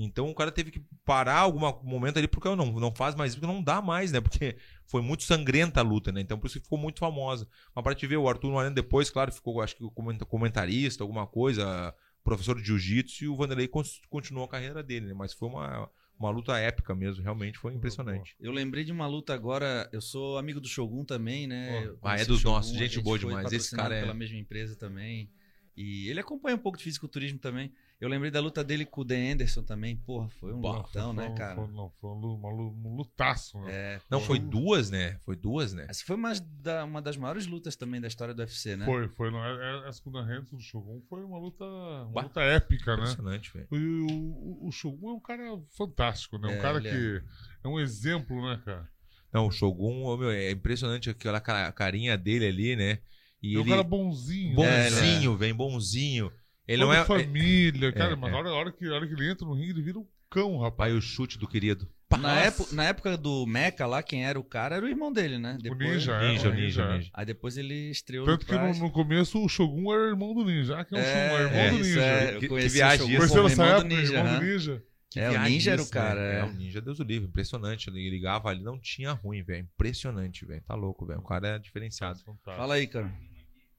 Então 0.00 0.30
o 0.30 0.34
cara 0.34 0.52
teve 0.52 0.70
que 0.70 0.80
parar 1.04 1.38
algum 1.38 1.58
momento 1.82 2.18
ali, 2.18 2.28
porque 2.28 2.48
não, 2.54 2.66
não 2.72 2.94
faz 2.94 3.16
mais 3.16 3.32
isso, 3.32 3.40
porque 3.40 3.52
não 3.52 3.60
dá 3.60 3.82
mais, 3.82 4.12
né? 4.12 4.20
Porque 4.20 4.56
foi 4.86 5.02
muito 5.02 5.24
sangrenta 5.24 5.80
a 5.80 5.82
luta, 5.82 6.12
né? 6.12 6.20
Então 6.20 6.38
por 6.38 6.46
isso 6.46 6.58
que 6.58 6.64
ficou 6.64 6.78
muito 6.78 7.00
famosa. 7.00 7.48
Mas 7.74 7.82
pra 7.82 7.94
te 7.96 8.06
ver, 8.06 8.16
o 8.16 8.28
Arthur 8.28 8.52
Mariano 8.52 8.76
depois, 8.76 9.10
claro, 9.10 9.32
ficou, 9.32 9.60
acho 9.60 9.74
que 9.76 9.82
comenta- 9.90 10.24
comentarista, 10.24 11.02
alguma 11.02 11.26
coisa, 11.26 11.92
professor 12.22 12.56
de 12.60 12.64
jiu-jitsu, 12.64 13.24
e 13.24 13.28
o 13.28 13.36
Vanderlei 13.36 13.68
continuou 14.08 14.44
a 14.44 14.48
carreira 14.48 14.82
dele, 14.84 15.06
né? 15.06 15.14
Mas 15.14 15.32
foi 15.32 15.48
uma, 15.48 15.90
uma 16.16 16.30
luta 16.30 16.56
épica 16.58 16.94
mesmo, 16.94 17.22
realmente 17.24 17.58
foi 17.58 17.74
impressionante. 17.74 18.36
Eu 18.38 18.52
lembrei 18.52 18.84
de 18.84 18.92
uma 18.92 19.06
luta 19.08 19.34
agora. 19.34 19.88
Eu 19.92 20.00
sou 20.00 20.38
amigo 20.38 20.60
do 20.60 20.68
Shogun 20.68 21.04
também, 21.04 21.48
né? 21.48 21.90
Ah, 22.02 22.14
é 22.14 22.24
dos 22.24 22.40
Shogun, 22.40 22.54
nossos, 22.54 22.76
gente 22.76 23.00
boa 23.00 23.18
demais. 23.18 23.52
Esse 23.52 23.74
cara 23.74 23.96
é- 23.96 24.00
pela 24.00 24.14
mesma 24.14 24.38
empresa 24.38 24.76
também. 24.76 25.28
E 25.76 26.08
ele 26.08 26.18
acompanha 26.20 26.56
um 26.56 26.60
pouco 26.60 26.76
de 26.78 26.84
fisiculturismo 26.84 27.38
também. 27.38 27.72
Eu 28.00 28.08
lembrei 28.08 28.30
da 28.30 28.38
luta 28.40 28.62
dele 28.62 28.86
com 28.86 29.00
o 29.00 29.04
The 29.04 29.32
Anderson 29.32 29.62
também. 29.64 29.96
Porra, 29.96 30.28
foi 30.30 30.52
um 30.52 30.60
Bah, 30.60 30.78
lutão, 30.78 31.12
foi 31.12 31.24
né, 31.28 31.34
cara? 31.34 31.56
Foi, 31.56 31.66
não, 31.72 31.90
foi 32.00 32.10
um, 32.10 32.82
um 32.86 32.94
lutaço, 32.94 33.58
né? 33.62 33.72
É, 33.72 34.00
Não, 34.08 34.20
foi 34.20 34.38
duas, 34.38 34.88
né? 34.88 35.18
Foi 35.24 35.34
duas, 35.34 35.72
né? 35.72 35.84
essa 35.88 36.04
foi 36.04 36.14
uma, 36.14 36.32
da- 36.62 36.84
uma 36.84 37.02
das 37.02 37.16
maiores 37.16 37.46
lutas 37.48 37.74
também 37.74 38.00
da 38.00 38.06
história 38.06 38.32
do 38.32 38.38
UFC, 38.38 38.76
né? 38.76 38.84
Foi, 38.84 39.08
foi. 39.08 39.30
Não, 39.32 39.44
é- 39.44 39.84
é- 39.84 39.88
essa 39.88 40.00
com 40.00 40.10
o 40.10 40.12
Dan 40.12 40.22
Henderson 40.32 40.56
do 40.56 40.62
Shogun 40.62 41.02
foi 41.08 41.24
uma 41.24 41.38
luta, 41.40 41.64
uma 41.64 42.12
Bah. 42.12 42.22
luta 42.22 42.40
épica, 42.40 42.96
né? 42.96 43.02
Impressionante, 43.02 43.52
velho. 43.52 43.66
E 43.72 44.12
o, 44.12 44.16
o, 44.64 44.68
o 44.68 44.70
Shogun 44.70 45.10
é 45.10 45.12
um 45.14 45.20
cara 45.20 45.60
fantástico, 45.76 46.38
né? 46.38 46.46
Um 46.48 46.52
É, 46.52 46.58
cara 46.60 46.80
que 46.80 47.22
é 47.64 47.68
um 47.68 47.80
exemplo, 47.80 48.40
né, 48.48 48.62
cara? 48.64 48.88
Não, 49.32 49.48
o 49.48 49.50
Shogun, 49.50 50.16
meu, 50.16 50.30
é 50.30 50.52
impressionante 50.52 51.10
aquela 51.10 51.40
ca- 51.40 51.72
carinha 51.72 52.16
dele 52.16 52.46
ali, 52.46 52.76
né? 52.76 53.00
E 53.42 53.56
É 53.56 53.58
um 53.58 53.62
ele. 53.62 53.70
cara 53.70 53.82
bonzinho. 53.82 54.56
né? 54.56 54.84
Bonzinho, 54.88 55.36
vem 55.36 55.52
bonzinho. 55.52 56.32
Ele 56.68 56.82
não 56.84 56.92
é. 56.92 57.04
família, 57.04 57.90
cara. 57.92 58.12
é, 58.12 58.16
mas 58.16 58.30
é. 58.30 58.34
A, 58.34 58.38
hora, 58.38 58.52
hora 58.52 58.72
que, 58.72 58.86
hora 58.88 59.06
que 59.06 59.14
ele 59.14 59.30
entra 59.30 59.46
no 59.46 59.54
ringue, 59.54 59.70
ele 59.70 59.82
vira 59.82 59.98
um 59.98 60.06
cão, 60.30 60.58
rapaz. 60.58 60.92
Pai, 60.92 60.98
o 60.98 61.00
chute 61.00 61.38
do 61.38 61.48
querido. 61.48 61.88
Na, 62.20 62.40
época, 62.40 62.74
na 62.74 62.84
época 62.84 63.16
do 63.18 63.44
Mecha 63.46 63.84
lá, 63.86 64.02
quem 64.02 64.24
era 64.26 64.40
o 64.40 64.44
cara 64.44 64.76
era 64.76 64.84
o 64.84 64.88
irmão 64.88 65.12
dele, 65.12 65.38
né? 65.38 65.58
O 65.70 65.74
Ninja, 65.74 66.12
é, 66.14 66.28
Ninja, 66.28 66.48
o 66.48 66.54
ninja, 66.54 66.82
é. 66.82 66.96
ninja. 66.96 67.10
Aí 67.12 67.26
depois 67.26 67.58
ele 67.58 67.90
estreou 67.90 68.24
Tanto 68.24 68.46
que 68.46 68.52
no 68.54 68.72
no, 68.74 68.90
começo 68.90 69.42
o 69.44 69.48
Shogun 69.48 69.92
era 69.92 70.08
irmão 70.08 70.32
do 70.34 70.42
Ninja. 70.44 70.78
Ah, 70.80 70.84
que 70.86 70.94
é 70.96 70.98
um 70.98 71.02
Shogun, 71.02 71.18
é 71.18 71.42
irmão 71.42 71.58
é, 71.58 71.70
do 71.70 71.76
Ninja. 71.76 72.00
é, 72.00 72.28
eu 72.28 72.32
Que- 72.34 72.40
que 72.40 72.48
conheci 72.48 72.74
viagem 72.76 73.06
o 73.06 73.10
isso. 73.10 73.22
Irmão 73.36 73.56
do 73.56 73.62
época, 73.62 73.84
Ninja. 73.88 74.14
irmão 74.18 74.38
do 74.38 74.44
Ninja? 74.46 74.82
Que 75.10 75.20
É, 75.20 75.30
o 75.30 75.40
Ninja 75.42 75.70
era 75.72 75.80
o 75.80 75.84
isso, 75.84 75.94
né? 75.94 76.00
cara, 76.00 76.20
É, 76.20 76.38
é. 76.40 76.44
o 76.44 76.52
Ninja, 76.52 76.80
Deus 76.80 76.96
do 76.98 77.04
livre. 77.04 77.28
Impressionante. 77.28 77.90
Ele 77.90 78.08
ligava 78.10 78.48
ali, 78.48 78.62
não 78.62 78.78
tinha 78.80 79.12
ruim, 79.12 79.42
velho. 79.42 79.68
Impressionante, 79.74 80.46
velho. 80.46 80.62
Tá 80.66 80.74
louco, 80.74 81.04
velho. 81.04 81.20
O 81.20 81.24
cara 81.24 81.48
é 81.48 81.58
diferenciado. 81.58 82.20
Fala 82.44 82.74
aí, 82.74 82.86
cara. 82.86 83.12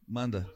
Manda. 0.07 0.47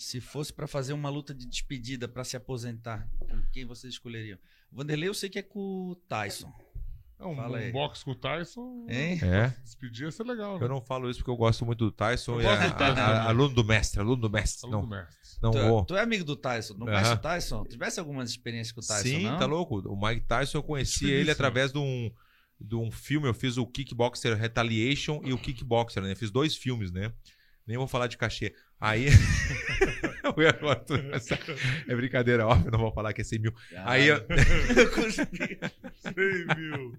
Se 0.00 0.20
fosse 0.20 0.52
pra 0.52 0.68
fazer 0.68 0.92
uma 0.92 1.08
luta 1.10 1.34
de 1.34 1.44
despedida 1.44 2.06
pra 2.06 2.22
se 2.22 2.36
aposentar, 2.36 3.08
com 3.18 3.42
quem 3.52 3.64
vocês 3.66 3.94
escolheriam? 3.94 4.38
O 4.70 4.76
Vanderlei 4.76 5.08
eu 5.08 5.14
sei 5.14 5.28
que 5.28 5.40
é 5.40 5.42
com 5.42 5.90
o 5.90 5.96
Tyson. 6.08 6.52
É 7.18 7.26
um, 7.26 7.34
Fala 7.34 7.58
um 7.58 7.72
box 7.72 8.04
com 8.04 8.12
o 8.12 8.14
Tyson. 8.14 8.86
Hein? 8.88 9.18
É. 9.20 9.48
Despedir 9.64 10.04
ia 10.04 10.10
ser 10.12 10.22
legal, 10.22 10.56
né? 10.56 10.64
Eu 10.64 10.68
não 10.68 10.80
falo 10.80 11.10
isso 11.10 11.18
porque 11.18 11.32
eu 11.32 11.36
gosto 11.36 11.66
muito 11.66 11.84
do 11.84 11.90
Tyson 11.90 12.34
Eu 12.36 12.42
e 12.42 12.44
gosto 12.44 12.62
a- 12.62 12.66
do 12.68 12.76
Tyson 12.78 13.00
a- 13.00 13.04
a- 13.06 13.28
aluno 13.28 13.54
do 13.56 13.64
mestre, 13.64 13.98
aluno 14.00 14.22
do 14.22 14.30
mestre. 14.30 14.68
Aluno 14.68 14.82
Não, 14.82 14.88
do 14.88 14.94
mestre. 14.94 15.38
não 15.42 15.50
tu, 15.50 15.58
vou. 15.58 15.84
tu 15.84 15.96
é 15.96 16.00
amigo 16.00 16.24
do 16.24 16.36
Tyson, 16.36 16.74
não 16.74 16.86
conhece 16.86 17.12
o 17.14 17.18
Tyson? 17.18 17.64
Tivesse 17.64 17.98
algumas 17.98 18.30
experiências 18.30 18.70
com 18.72 18.80
o 18.80 18.86
Tyson, 18.86 19.02
Sim, 19.02 19.24
não? 19.24 19.36
tá 19.36 19.46
louco. 19.46 19.80
O 19.80 20.00
Mike 20.00 20.26
Tyson 20.28 20.58
eu 20.58 20.62
conheci 20.62 21.10
ele 21.10 21.32
através 21.32 21.72
de 21.72 21.78
um, 21.80 22.08
de 22.60 22.76
um 22.76 22.88
filme. 22.92 23.26
Eu 23.26 23.34
fiz 23.34 23.56
o 23.56 23.66
Kickboxer 23.66 24.36
Retaliation 24.36 25.20
e 25.24 25.32
o 25.32 25.38
Kickboxer, 25.38 26.00
né? 26.04 26.14
Fiz 26.14 26.30
dois 26.30 26.54
filmes, 26.54 26.92
né? 26.92 27.12
Nem 27.66 27.76
vou 27.76 27.88
falar 27.88 28.06
de 28.06 28.16
cachê. 28.16 28.54
Aí. 28.80 29.06
Essa- 31.12 31.38
é 31.88 31.96
brincadeira, 31.96 32.46
óbvio, 32.46 32.70
não 32.70 32.78
vou 32.78 32.92
falar 32.92 33.12
que 33.12 33.20
é 33.20 33.24
100 33.24 33.38
mil. 33.40 33.54
Ah, 33.76 33.92
Aí 33.92 34.08
eu- 34.08 34.16
eu 34.76 34.90
consegui. 34.92 35.58
Sei, 36.00 36.44
meu. 36.56 36.94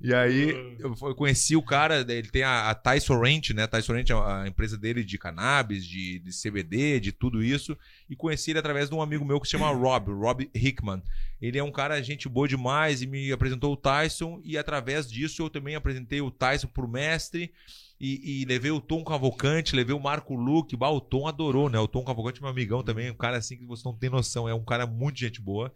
E 0.00 0.14
aí 0.14 0.50
eu 0.78 0.94
eu 1.00 1.14
conheci 1.14 1.56
o 1.56 1.62
cara, 1.62 2.00
ele 2.08 2.28
tem 2.28 2.42
a, 2.42 2.70
a 2.70 2.74
Tyson 2.74 3.18
Ranch, 3.20 3.50
né? 3.54 3.66
Tyson 3.66 3.92
Ranch 3.94 4.10
é 4.10 4.14
a 4.14 4.46
empresa 4.46 4.76
dele 4.76 5.04
de 5.04 5.16
cannabis, 5.18 5.86
de, 5.86 6.18
de 6.18 6.30
CBD, 6.32 7.00
de 7.00 7.12
tudo 7.12 7.42
isso. 7.42 7.76
E 8.10 8.16
conheci 8.16 8.50
ele 8.50 8.58
através 8.58 8.88
de 8.88 8.94
um 8.94 9.00
amigo 9.02 9.24
meu 9.24 9.40
que 9.40 9.46
se 9.46 9.52
chama 9.52 9.70
Rob, 9.72 10.10
Rob 10.12 10.50
Hickman. 10.54 11.02
Ele 11.40 11.58
é 11.58 11.62
um 11.64 11.72
cara, 11.72 12.02
gente 12.02 12.28
boa 12.28 12.48
demais, 12.48 13.02
e 13.02 13.06
me 13.06 13.30
apresentou 13.32 13.72
o 13.72 13.76
Tyson. 13.76 14.40
E 14.44 14.56
através 14.58 15.10
disso 15.10 15.42
eu 15.42 15.50
também 15.50 15.74
apresentei 15.76 16.20
o 16.20 16.30
Tyson 16.30 16.66
pro 16.68 16.88
mestre. 16.88 17.52
E, 17.98 18.42
e 18.42 18.44
levei 18.44 18.70
o 18.70 18.80
Tom 18.80 19.02
Cavalcante, 19.02 19.74
levei 19.74 19.94
o 19.94 20.00
Marco 20.00 20.34
Luque. 20.34 20.76
Bah, 20.76 20.90
o 20.90 21.00
Tom 21.00 21.26
adorou, 21.26 21.70
né? 21.70 21.78
O 21.78 21.88
Tom 21.88 22.04
Cavalcante 22.04 22.38
é 22.38 22.42
meu 22.42 22.50
amigão 22.50 22.82
também, 22.82 23.10
um 23.10 23.16
cara 23.16 23.38
assim 23.38 23.56
que 23.56 23.64
você 23.64 23.82
não 23.86 23.96
tem 23.96 24.10
noção. 24.10 24.48
É 24.48 24.54
um 24.54 24.64
cara 24.64 24.86
muito 24.86 25.18
gente 25.18 25.40
boa. 25.40 25.72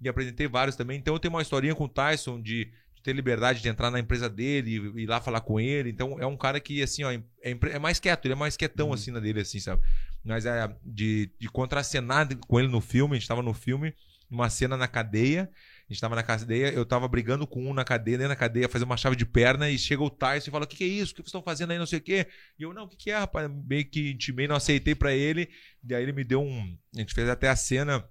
E 0.00 0.08
apresentei 0.08 0.46
vários 0.46 0.76
também. 0.76 0.98
Então 0.98 1.14
eu 1.14 1.18
tenho 1.18 1.34
uma 1.34 1.42
historinha 1.42 1.74
com 1.74 1.84
o 1.84 1.88
Tyson 1.88 2.40
de 2.40 2.70
de 2.98 3.02
ter 3.02 3.12
liberdade 3.12 3.62
de 3.62 3.68
entrar 3.68 3.90
na 3.90 4.00
empresa 4.00 4.28
dele 4.28 4.92
e 4.96 5.02
ir 5.02 5.06
lá 5.06 5.20
falar 5.20 5.40
com 5.40 5.58
ele. 5.58 5.90
Então 5.90 6.20
é 6.20 6.26
um 6.26 6.36
cara 6.36 6.60
que, 6.60 6.82
assim, 6.82 7.04
ó, 7.04 7.12
é, 7.12 7.22
é 7.42 7.78
mais 7.78 7.98
quieto, 7.98 8.26
ele 8.26 8.34
é 8.34 8.36
mais 8.36 8.56
quietão, 8.56 8.92
assim, 8.92 9.10
na 9.10 9.20
dele, 9.20 9.40
assim, 9.40 9.60
sabe? 9.60 9.82
Mas 10.24 10.44
é 10.44 10.68
de, 10.84 11.30
de 11.38 11.48
contracenar 11.48 12.28
com 12.46 12.58
ele 12.58 12.68
no 12.68 12.80
filme, 12.80 13.16
a 13.16 13.18
gente 13.18 13.28
tava 13.28 13.42
no 13.42 13.54
filme, 13.54 13.94
uma 14.30 14.50
cena 14.50 14.76
na 14.76 14.88
cadeia. 14.88 15.48
A 15.88 15.92
gente 15.92 16.00
tava 16.02 16.14
na 16.14 16.22
cadeia, 16.22 16.70
eu 16.70 16.84
tava 16.84 17.08
brigando 17.08 17.46
com 17.46 17.64
um 17.64 17.72
na 17.72 17.82
cadeia, 17.82 18.18
dentro 18.18 18.28
da 18.28 18.36
cadeia, 18.36 18.68
fazendo 18.68 18.90
uma 18.90 18.96
chave 18.96 19.16
de 19.16 19.24
perna, 19.24 19.70
e 19.70 19.78
chega 19.78 20.02
o 20.02 20.10
Tyson 20.10 20.48
e 20.48 20.50
fala: 20.50 20.64
O 20.64 20.68
que, 20.68 20.76
que 20.76 20.84
é 20.84 20.86
isso? 20.86 21.12
O 21.12 21.14
que 21.14 21.22
vocês 21.22 21.28
estão 21.28 21.42
fazendo 21.42 21.70
aí? 21.70 21.78
Não 21.78 21.86
sei 21.86 21.98
o 21.98 22.02
quê. 22.02 22.26
E 22.58 22.62
eu, 22.62 22.74
não, 22.74 22.84
o 22.84 22.88
que, 22.88 22.96
que 22.96 23.10
é, 23.10 23.18
rapaz? 23.18 23.50
Meio 23.66 23.88
que 23.88 24.10
intimei, 24.10 24.46
não 24.46 24.56
aceitei 24.56 24.94
pra 24.94 25.14
ele. 25.14 25.48
E 25.82 25.94
aí 25.94 26.02
ele 26.02 26.12
me 26.12 26.24
deu 26.24 26.42
um. 26.42 26.76
A 26.94 27.00
gente 27.00 27.14
fez 27.14 27.26
até 27.26 27.48
a 27.48 27.56
cena. 27.56 28.06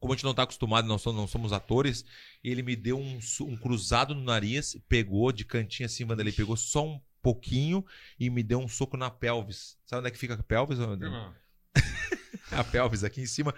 Como 0.00 0.14
a 0.14 0.16
gente 0.16 0.24
não 0.24 0.34
tá 0.34 0.42
acostumado, 0.42 0.88
não 0.88 0.98
somos, 0.98 1.20
não 1.20 1.28
somos 1.28 1.52
atores, 1.52 2.04
ele 2.42 2.60
me 2.60 2.74
deu 2.74 2.98
um, 2.98 3.20
um 3.42 3.56
cruzado 3.56 4.16
no 4.16 4.24
nariz, 4.24 4.76
pegou 4.88 5.30
de 5.30 5.44
cantinho 5.44 5.86
assim, 5.86 6.04
manda 6.04 6.22
ele 6.22 6.32
pegou 6.32 6.56
só 6.56 6.84
um 6.84 7.00
pouquinho 7.22 7.86
e 8.18 8.28
me 8.28 8.42
deu 8.42 8.58
um 8.58 8.66
soco 8.66 8.96
na 8.96 9.10
pelvis. 9.10 9.76
Sabe 9.86 10.00
onde 10.00 10.08
é 10.08 10.10
que 10.10 10.18
fica 10.18 10.34
a 10.34 10.42
pelvis? 10.42 10.78
Não. 10.78 11.32
a 12.50 12.64
pelvis 12.64 13.04
aqui 13.04 13.20
em 13.20 13.26
cima. 13.26 13.54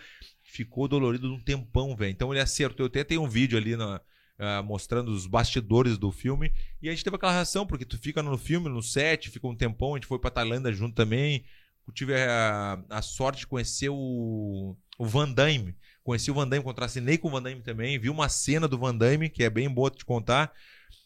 Ficou 0.55 0.87
dolorido 0.87 1.35
um 1.35 1.41
tempão, 1.41 1.97
velho. 1.97 2.13
Então 2.13 2.33
ele 2.33 2.41
acertou. 2.41 2.85
Eu 2.85 2.89
até 2.89 3.03
tenho 3.03 3.23
um 3.23 3.29
vídeo 3.29 3.59
ali 3.59 3.75
na- 3.77 4.01
ah, 4.39 4.63
mostrando 4.63 5.09
os 5.11 5.27
bastidores 5.27 5.99
do 5.99 6.13
filme. 6.13 6.53
E 6.81 6.89
a 6.89 6.93
gente 6.93 7.03
teve 7.03 7.17
aquela 7.17 7.33
reação, 7.33 7.67
porque 7.67 7.85
tu 7.85 7.99
fica 7.99 8.23
no 8.23 8.39
filme, 8.39 8.69
no 8.69 8.81
set, 8.81 9.31
fica 9.31 9.49
um 9.49 9.57
tempão. 9.57 9.95
A 9.95 9.97
gente 9.97 10.07
foi 10.07 10.17
pra 10.21 10.31
Tailândia 10.31 10.73
junto 10.73 10.95
também. 10.95 11.45
Eu 11.89 11.93
tive 11.93 12.15
a, 12.15 12.81
a 12.89 13.03
sorte 13.03 13.41
de 13.41 13.47
conhecer 13.49 13.89
o, 13.89 14.77
o 14.97 15.05
Van 15.05 15.29
Damme. 15.29 15.75
Conheci 16.05 16.31
o 16.31 16.35
Van 16.35 16.47
Damme, 16.47 16.63
contracenei 16.63 17.19
com 17.19 17.27
o 17.27 17.31
Van 17.33 17.43
Damme 17.43 17.61
também. 17.61 17.99
Vi 17.99 18.09
uma 18.09 18.29
cena 18.29 18.69
do 18.69 18.79
Van 18.79 18.95
Damme, 18.95 19.29
que 19.29 19.43
é 19.43 19.51
bem 19.51 19.69
boa 19.69 19.91
de 19.91 19.97
te 19.99 20.05
contar. 20.05 20.53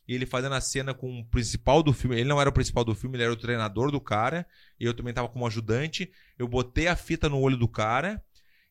Ele 0.07 0.27
fazendo 0.27 0.55
a 0.55 0.61
cena 0.61 0.93
com 0.93 1.21
o 1.21 1.25
principal 1.25 1.83
do 1.83 1.95
filme. 1.95 2.17
Ele 2.17 2.29
não 2.29 2.39
era 2.41 2.51
o 2.51 2.53
principal 2.53 2.85
do 2.85 2.95
filme, 2.95 3.17
ele 3.17 3.25
era 3.25 3.33
o 3.33 3.37
treinador 3.37 3.91
do 3.91 4.01
cara. 4.01 4.47
E 4.79 4.85
eu 4.85 4.93
também 4.93 5.15
tava 5.15 5.29
como 5.29 5.47
ajudante. 5.47 6.11
Eu 6.39 6.47
botei 6.47 6.87
a 6.87 6.97
fita 6.97 7.31
no 7.31 7.41
olho 7.41 7.57
do 7.57 7.67
cara. 7.69 8.23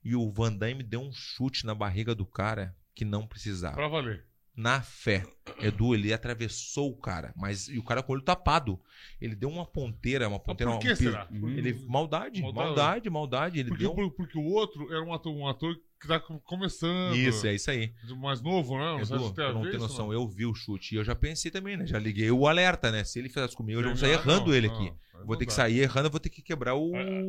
E 0.08 0.16
o 0.16 0.32
Van 0.32 0.54
Damme 0.54 0.84
deu 0.84 1.02
um 1.02 1.12
chute 1.12 1.66
na 1.66 1.76
barriga 1.76 2.16
do 2.16 2.26
cara 2.26 2.74
que 2.96 3.04
não 3.04 3.28
precisava. 3.28 3.76
Pra 3.76 3.90
valer. 3.90 4.26
Na 4.58 4.82
fé. 4.82 5.24
Edu, 5.60 5.94
ele 5.94 6.12
atravessou 6.12 6.90
o 6.90 6.98
cara, 6.98 7.32
mas 7.38 7.70
e 7.70 7.78
o 7.78 7.84
cara 7.84 8.02
com 8.02 8.12
o 8.12 8.16
olho 8.16 8.24
tapado. 8.24 8.80
Ele 9.22 9.36
deu 9.36 9.50
uma 9.50 9.66
ponteira, 9.66 10.28
uma 10.28 10.38
Mas 10.38 10.46
ponteira. 10.46 10.72
por 10.72 10.78
um 10.78 10.80
que 10.80 10.96
será? 10.96 11.28
Ele, 11.32 11.74
maldade, 11.88 12.42
Maldade. 12.42 12.66
maldade, 12.68 13.10
maldade. 13.10 13.60
Ele 13.60 13.70
Porque, 13.70 13.84
deu. 13.84 13.92
um 13.92 13.96
por- 13.96 14.12
porque 14.12 14.38
o 14.38 14.44
outro 14.46 14.92
era 14.92 15.04
um 15.04 15.14
ator, 15.14 15.32
um 15.34 15.48
ator 15.48 15.76
que 16.02 16.08
tá 16.08 16.20
com- 16.20 16.40
começando. 16.40 17.16
Isso, 17.16 17.46
é 17.48 17.54
isso 17.56 17.70
aí. 17.72 17.94
Mais 18.18 18.42
novo, 18.42 18.78
né? 18.78 18.84
Não 18.86 19.00
Edu, 19.00 19.32
tu 19.34 19.42
não 19.54 19.70
isso, 19.70 19.78
noção. 19.78 20.06
não. 20.08 20.14
Eu 20.14 20.28
vi 20.28 20.46
o 20.46 20.54
chute 20.56 20.96
e 20.96 20.98
eu 20.98 21.04
já 21.04 21.16
pensei 21.16 21.50
também, 21.52 21.78
né? 21.78 21.86
Já 21.86 21.98
liguei 22.00 22.30
o 22.32 22.48
alerta, 22.48 22.92
né? 22.92 23.04
Se 23.04 23.20
ele 23.20 23.30
fizesse 23.30 23.56
comigo, 23.56 23.80
eu 23.80 23.84
já 23.84 23.90
vou 23.90 23.98
sair 23.98 24.12
Ah, 24.12 24.14
errando 24.16 24.48
não, 24.48 24.54
ele 24.56 24.68
não, 24.68 24.76
aqui. 24.76 24.94
aí 25.16 25.26
Vou 25.26 25.36
ter 25.38 25.46
que 25.46 25.54
sair 25.54 25.80
errando, 25.80 26.08
eu 26.08 26.12
vou 26.12 26.20
ter 26.20 26.30
que 26.30 26.42
quebrar 26.42 26.76
o. 26.76 26.96
É. 26.96 27.22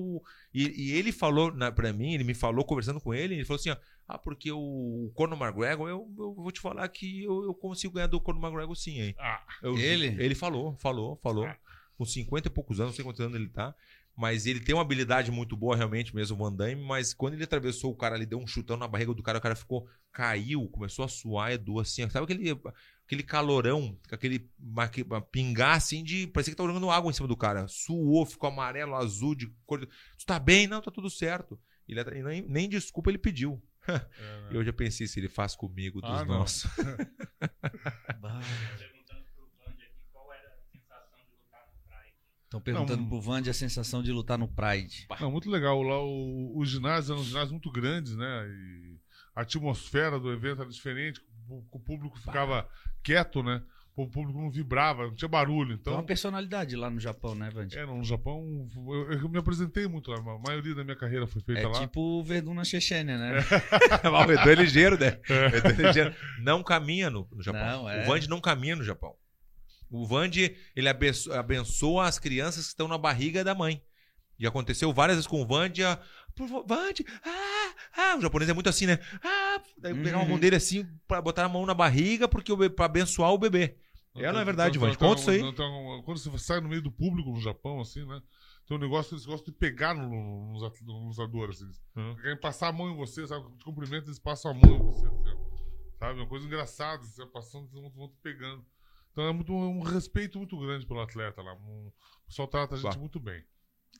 E, 0.53 0.89
e 0.89 0.93
ele 0.93 1.13
falou 1.13 1.53
na, 1.55 1.71
pra 1.71 1.93
mim, 1.93 2.15
ele 2.15 2.25
me 2.25 2.35
falou, 2.35 2.65
conversando 2.65 3.01
com 3.01 3.15
ele, 3.15 3.35
ele 3.35 3.45
falou 3.45 3.59
assim: 3.61 3.71
ó, 3.71 3.77
ah, 4.09 4.17
porque 4.19 4.51
o 4.51 5.13
Conor 5.15 5.39
McGregor, 5.41 5.89
eu, 5.89 6.11
eu 6.19 6.35
vou 6.35 6.51
te 6.51 6.61
falar 6.61 6.89
que 6.89 7.25
eu, 7.25 7.45
eu 7.45 7.55
consigo 7.55 7.95
ganhar 7.95 8.07
do 8.07 8.21
Conor 8.21 8.41
McGregor 8.43 8.75
sim, 8.75 9.01
hein? 9.01 9.15
Ah, 9.19 9.45
Eu- 9.63 9.77
Ele? 9.77 10.07
Ele 10.19 10.35
falou, 10.35 10.75
falou, 10.79 11.17
falou. 11.23 11.45
Ah. 11.45 11.57
Com 11.97 12.05
50 12.05 12.49
e 12.49 12.51
poucos 12.51 12.81
anos, 12.81 12.93
não 12.93 12.97
sei 12.97 13.05
quantos 13.05 13.21
anos 13.21 13.35
ele 13.35 13.49
tá. 13.49 13.75
Mas 14.17 14.47
ele 14.47 14.61
tem 14.61 14.75
uma 14.75 14.83
habilidade 14.83 15.31
muito 15.31 15.57
boa, 15.57 15.77
realmente, 15.77 16.15
mesmo, 16.15 16.37
o 16.37 16.39
Van 16.41 16.53
Damme. 16.53 16.77
Mas 16.77 17.13
quando 17.13 17.35
ele 17.35 17.45
atravessou 17.45 17.93
o 17.93 17.97
cara, 17.97 18.17
ele 18.17 18.27
deu 18.27 18.39
um 18.39 18.47
chutão 18.47 18.77
na 18.77 18.89
barriga 18.89 19.13
do 19.15 19.23
cara, 19.23 19.39
o 19.39 19.41
cara 19.41 19.55
ficou, 19.55 19.87
caiu, 20.13 20.69
começou 20.69 21.05
a 21.05 21.09
suar, 21.09 21.53
Edu, 21.53 21.79
assim. 21.79 22.09
Sabe 22.11 22.25
aquele, 22.25 22.51
aquele 23.05 23.23
calorão, 23.23 23.97
aquele 24.11 24.49
pingar, 25.31 25.77
assim, 25.77 26.03
de. 26.03 26.27
Parecia 26.29 26.53
que 26.53 26.57
tá 26.57 26.65
jogando 26.67 26.91
água 26.91 27.11
em 27.11 27.15
cima 27.15 27.29
do 27.29 27.37
cara. 27.37 27.67
Suou, 27.69 28.25
ficou 28.27 28.49
amarelo, 28.49 28.95
azul, 28.95 29.35
de 29.35 29.47
cor. 29.67 29.81
Tu 29.87 30.27
tá 30.27 30.39
bem? 30.39 30.67
Não, 30.67 30.81
tá 30.81 30.91
tudo 30.91 31.11
certo. 31.11 31.59
Ele, 31.87 32.01
e 32.01 32.23
nem, 32.23 32.43
nem 32.43 32.69
desculpa 32.69 33.11
ele 33.11 33.19
pediu. 33.19 33.63
É, 33.89 34.41
né? 34.41 34.49
E 34.53 34.55
eu 34.57 34.65
já 34.65 34.73
pensei 34.73 35.07
se 35.07 35.19
ele 35.21 35.29
faz 35.29 35.55
comigo 35.57 36.01
dos 36.01 36.11
Ah, 36.11 36.25
nossos. 36.25 36.71
Perguntando 38.79 39.25
pro 39.35 39.47
Band 39.59 39.73
aqui 39.73 40.01
qual 40.13 40.33
era 40.33 40.49
a 40.49 40.61
sensação 40.71 41.19
de 41.19 41.31
lutar 41.31 41.67
no 41.67 41.89
Pride. 41.89 42.15
Estão 42.45 42.61
perguntando 42.61 43.03
Não. 43.03 43.09
pro 43.09 43.21
Vande 43.21 43.51
a 43.51 43.55
sensação 43.55 44.03
de 44.03 44.13
lutar 44.13 44.39
no 44.39 44.49
Pride. 44.49 45.07
Não, 45.21 45.31
muito 45.31 45.51
legal. 45.51 45.83
Lá 45.83 46.03
o, 46.03 46.57
o 46.59 46.65
ginásio 46.65 47.15
eram 47.15 47.25
ginásios 47.25 47.53
muito 47.53 47.71
grandes, 47.71 48.15
né? 48.17 48.47
E 48.49 48.99
a 49.35 49.43
atmosfera 49.43 50.19
do 50.19 50.33
evento 50.33 50.63
era 50.63 50.71
diferente. 50.71 51.21
O, 51.49 51.65
o 51.71 51.81
público 51.81 52.19
ficava 52.19 52.69
quieto, 53.03 53.43
né? 53.43 53.63
O 54.03 54.09
público 54.09 54.39
não 54.41 54.51
vibrava, 54.51 55.05
não 55.09 55.15
tinha 55.15 55.29
barulho. 55.29 55.77
Tem 55.79 55.93
uma 55.93 55.99
Então, 55.99 56.07
personalidade 56.07 56.77
lá 56.77 56.89
no 56.89 57.01
Japão, 57.01 57.35
né, 57.35 57.51
Vande? 57.53 57.77
é, 57.77 57.85
no 57.85 58.03
Japão, 58.05 58.69
eu, 58.89 59.13
eu 59.13 59.29
me 59.29 59.39
apresentei 59.39 59.87
muito 59.89 60.11
lá. 60.11 60.19
A 60.19 60.39
maioria 60.39 60.75
da 60.75 60.85
minha 60.85 60.97
carreira 60.97 61.27
foi 61.27 61.43
feita 61.43 61.63
É 61.63 61.67
lá. 61.67 61.81
tipo 61.81 62.01
o 62.01 62.23
Verdun 62.23 62.55
na 62.55 62.65
Chechênia, 62.65 63.19
né? 63.19 63.33
o 64.29 64.33
Edu 64.33 64.51
é 64.51 64.55
ligeiro, 64.55 64.99
né? 64.99 65.19
O 65.53 65.57
Edu 65.57 65.69
é 65.83 65.87
ligeiro. 65.87 66.15
Não 66.41 66.63
caminha 66.63 67.11
no, 67.11 67.29
no 67.33 67.43
Japão. 67.43 67.61
Não, 67.83 67.89
é. 67.91 68.03
O 68.03 68.07
Vande 68.07 68.29
não 68.29 68.41
caminha 68.41 68.77
no 68.77 68.85
Japão. 68.85 69.15
O 69.91 70.07
Vande, 70.07 70.55
ele 70.77 70.89
abençoa, 70.89 71.41
abençoa 71.41 72.07
as 72.07 72.19
crianças 72.19 72.65
que 72.65 72.69
estão 72.71 72.87
na 72.87 72.99
barriga 72.99 73.43
da 73.43 73.55
mãe. 73.55 73.83
E 74.39 74.47
aconteceu 74.47 74.93
várias 74.93 75.17
vezes 75.17 75.27
com 75.27 75.43
o 75.43 75.47
Vande. 75.47 75.83
a- 75.83 75.99
Vande, 76.67 77.05
ah, 77.27 77.73
ah. 77.97 78.17
O 78.17 78.21
japonês 78.21 78.49
é 78.49 78.53
muito 78.55 78.69
assim, 78.69 78.87
né? 78.87 79.01
Ah, 79.25 79.61
daí 79.77 79.93
pegava 79.93 80.23
a 80.23 80.25
mão 80.25 80.35
Uhum. 80.35 80.39
dele 80.41 80.55
assim 80.55 80.87
pra 81.09 81.21
botar 81.21 81.45
a 81.45 81.49
mão 81.49 81.67
na 81.67 81.75
barriga 81.75 82.29
porque 82.29 82.53
pra 82.71 82.85
abençoar 82.87 83.33
o 83.33 83.39
bebê. 83.39 83.77
É, 84.15 84.33
não 84.33 84.41
é 84.41 84.45
verdade, 84.45 84.79
Vande? 84.79 84.95
então, 84.95 85.09
Conta 85.09 85.21
isso 85.21 85.31
aí. 85.31 85.41
então, 85.41 86.03
quando 86.05 86.19
você 86.19 86.39
sai 86.39 86.61
no 86.61 86.69
meio 86.69 86.83
do 86.83 86.91
público 86.91 87.31
no 87.31 87.41
Japão, 87.41 87.81
assim, 87.81 88.05
né? 88.07 88.21
Tem 88.67 88.77
um 88.77 88.81
negócio 88.81 89.11
que 89.11 89.15
eles 89.15 89.25
gostam 89.27 89.53
de 89.53 89.59
pegar 89.59 89.95
no- 89.95 90.53
nos, 90.53 90.63
at- 90.63 90.81
nos 90.83 91.17
lutadores. 91.17 91.63
Assim. 91.63 91.81
Hum. 91.97 92.17
Querem 92.21 92.37
passar 92.39 92.69
a 92.69 92.73
mão 92.73 92.91
em 92.91 92.97
você, 92.97 93.27
sabe? 93.27 93.49
De 93.57 93.65
cumprimento, 93.65 94.09
eles 94.09 94.19
passam 94.19 94.51
a 94.51 94.55
mão 94.55 94.77
em 94.77 94.83
você. 94.83 95.07
Assim, 95.07 95.39
sabe? 95.99 96.21
Uma 96.21 96.27
coisa 96.29 96.47
engraçada, 96.47 97.03
você 97.03 97.23
vai 97.23 97.31
passando, 97.33 97.69
eles 97.79 97.95
vão, 97.95 98.09
te 98.09 98.17
pegando. 98.23 98.65
Então 99.13 99.25
é 99.27 99.33
muito, 99.33 99.53
um 99.55 99.81
respeito 99.83 100.37
muito 100.39 100.59
grande 100.59 100.85
pelo 100.87 101.01
atleta 101.01 101.41
lá. 101.43 101.55
Um- 101.55 101.89
o 101.89 102.27
pessoal 102.27 102.47
trata 102.49 102.75
a 102.75 102.79
gente 102.79 102.93
Bah. 102.93 102.99
muito 103.01 103.19
bem. 103.19 103.43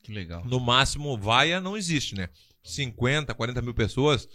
Que 0.03 0.11
legal. 0.13 0.45
No 0.45 0.59
máximo, 0.59 1.17
vaia 1.17 1.59
não 1.59 1.75
existe, 1.75 2.13
né? 2.15 2.29
50, 2.63 3.33
40 3.33 3.61
mil 3.61 3.73
pessoas. 3.73 4.29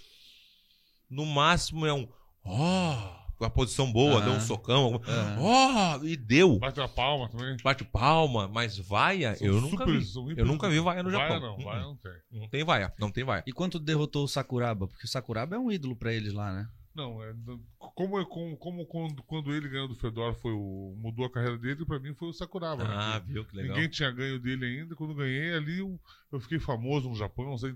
No 1.09 1.25
máximo 1.25 1.87
é 1.87 1.93
um. 1.93 2.09
Ó, 2.45 3.24
uma 3.41 3.51
posição 3.51 3.91
boa, 3.93 4.21
deu 4.21 4.33
um 4.33 4.41
socão. 4.41 5.01
Aham. 5.07 5.37
Ó, 5.41 6.05
e 6.05 6.17
deu. 6.17 6.59
Bate 6.59 6.81
a 6.81 6.89
palma 6.89 7.29
também. 7.29 7.57
Bate 7.63 7.85
palma, 7.85 8.49
mas 8.49 8.79
vaia, 8.79 9.35
São 9.35 9.47
eu 9.47 9.61
nunca 9.61 9.79
super- 9.85 9.99
vi. 9.99 10.05
são 10.05 10.31
Eu 10.33 10.47
nunca 10.47 10.69
vi 10.69 10.81
vaia 10.81 11.03
no 11.03 11.11
Vaia 11.11 11.29
Japão. 11.35 11.57
não, 11.59 11.65
vaia 11.65 11.81
não 11.83 11.97
tem. 11.97 12.13
Não 12.31 12.49
tem 12.49 12.65
vaia, 12.65 12.93
não 12.99 13.11
tem 13.11 13.25
vaia. 13.25 13.45
E 13.47 13.53
quanto 13.53 13.79
derrotou 13.79 14.25
o 14.25 14.29
Sakuraba? 14.29 14.87
Porque 14.87 15.05
o 15.07 15.09
Sakuraba 15.09 15.57
é 15.57 15.59
um 15.59 15.71
ídolo 15.71 15.97
pra 15.97 16.13
eles 16.13 16.33
lá, 16.33 16.53
né? 16.53 16.69
Não, 16.95 17.21
é, 17.25 17.35
como, 17.97 18.21
é- 18.21 18.25
como, 18.25 18.57
como 18.57 18.87
quando, 18.87 19.21
quando 19.25 19.53
ele 19.53 19.69
ganhou 19.69 19.89
do 19.89 19.97
Fedor, 19.97 20.33
foi 20.35 20.53
o, 20.53 20.95
mudou 20.97 21.27
a 21.27 21.31
carreira 21.31 21.59
dele, 21.59 21.85
pra 21.85 21.99
mim 21.99 22.15
foi 22.15 22.29
o 22.29 22.33
Sakuraba. 22.33 22.85
né? 22.85 22.95
Ah, 22.97 23.21
Que 23.21 23.33
viu 23.33 23.45
que 23.45 23.57
legal. 23.57 23.75
Ninguém 23.75 23.91
tinha 23.91 24.13
ganho 24.13 24.39
dele 24.39 24.65
ainda. 24.65 24.95
Quando 24.95 25.13
ganhei 25.13 25.55
ali, 25.55 25.81
eu, 25.81 25.99
eu 26.31 26.39
fiquei 26.39 26.61
famoso 26.61 27.09
no 27.09 27.17
Japão, 27.17 27.53
usei 27.53 27.75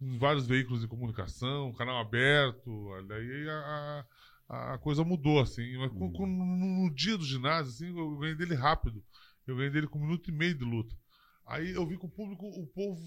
em 0.00 0.18
vários 0.18 0.44
veículos 0.44 0.80
de 0.80 0.88
comunicação, 0.88 1.72
canal 1.74 2.00
aberto. 2.00 2.92
Aí 3.12 3.48
a, 3.48 3.52
a, 3.52 4.04
a 4.74 4.78
coisa 4.78 5.02
mudou, 5.02 5.40
assim. 5.40 5.76
Mas 5.78 5.90
com- 5.92 6.12
com- 6.12 6.26
no, 6.26 6.94
dia 6.94 7.16
do 7.16 7.24
ginásio, 7.24 7.72
assim, 7.72 7.98
eu 7.98 8.16
ganhei 8.18 8.36
dele 8.36 8.54
rápido. 8.54 9.02
Eu 9.46 9.56
ganhei 9.56 9.70
dele 9.70 9.86
com 9.88 9.98
um 9.98 10.02
minuto 10.02 10.28
e 10.30 10.32
meio 10.32 10.54
de 10.56 10.64
luta. 10.64 10.94
Aí 11.44 11.70
eu 11.70 11.84
vi 11.84 11.98
que 11.98 12.06
o 12.06 12.08
público, 12.08 12.46
o 12.46 12.66
povo 12.68 13.00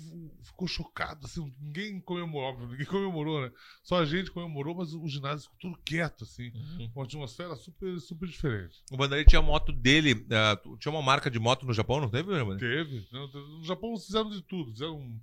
ficou 0.44 0.68
chocado, 0.68 1.26
assim, 1.26 1.42
ninguém 1.60 2.02
comemorou, 2.02 2.68
ninguém 2.68 2.86
comemorou, 2.86 3.42
né? 3.42 3.52
Só 3.82 4.00
a 4.00 4.06
gente 4.06 4.30
comemorou, 4.30 4.76
mas 4.76 4.94
o 4.94 5.08
ginásio 5.08 5.44
ficou 5.46 5.58
tudo 5.72 5.82
quieto, 5.86 6.26
assim. 6.26 6.52
Uhum. 6.54 6.92
Uma 6.96 7.06
atmosfera 7.06 7.56
super, 7.56 7.98
super 8.00 8.28
diferente. 8.28 8.84
O 8.92 8.98
Vanderlei 8.98 9.24
tinha 9.26 9.42
moto 9.42 9.72
dele, 9.72 10.28
ah, 10.32 10.60
tinha 10.80 10.92
uma 10.92 11.02
marca 11.02 11.32
de 11.32 11.40
moto 11.40 11.66
no 11.66 11.74
Japão, 11.74 12.02
não 12.02 12.10
teve, 12.10 12.24
Vanderlei? 12.30 12.58
Teve. 12.58 13.08
né? 13.12 13.28
No 13.34 13.64
Japão 13.64 13.98
fizeram 13.98 14.30
de 14.30 14.42
tudo. 14.42 14.72
Fizeram 14.74 14.98
um- 15.00 15.20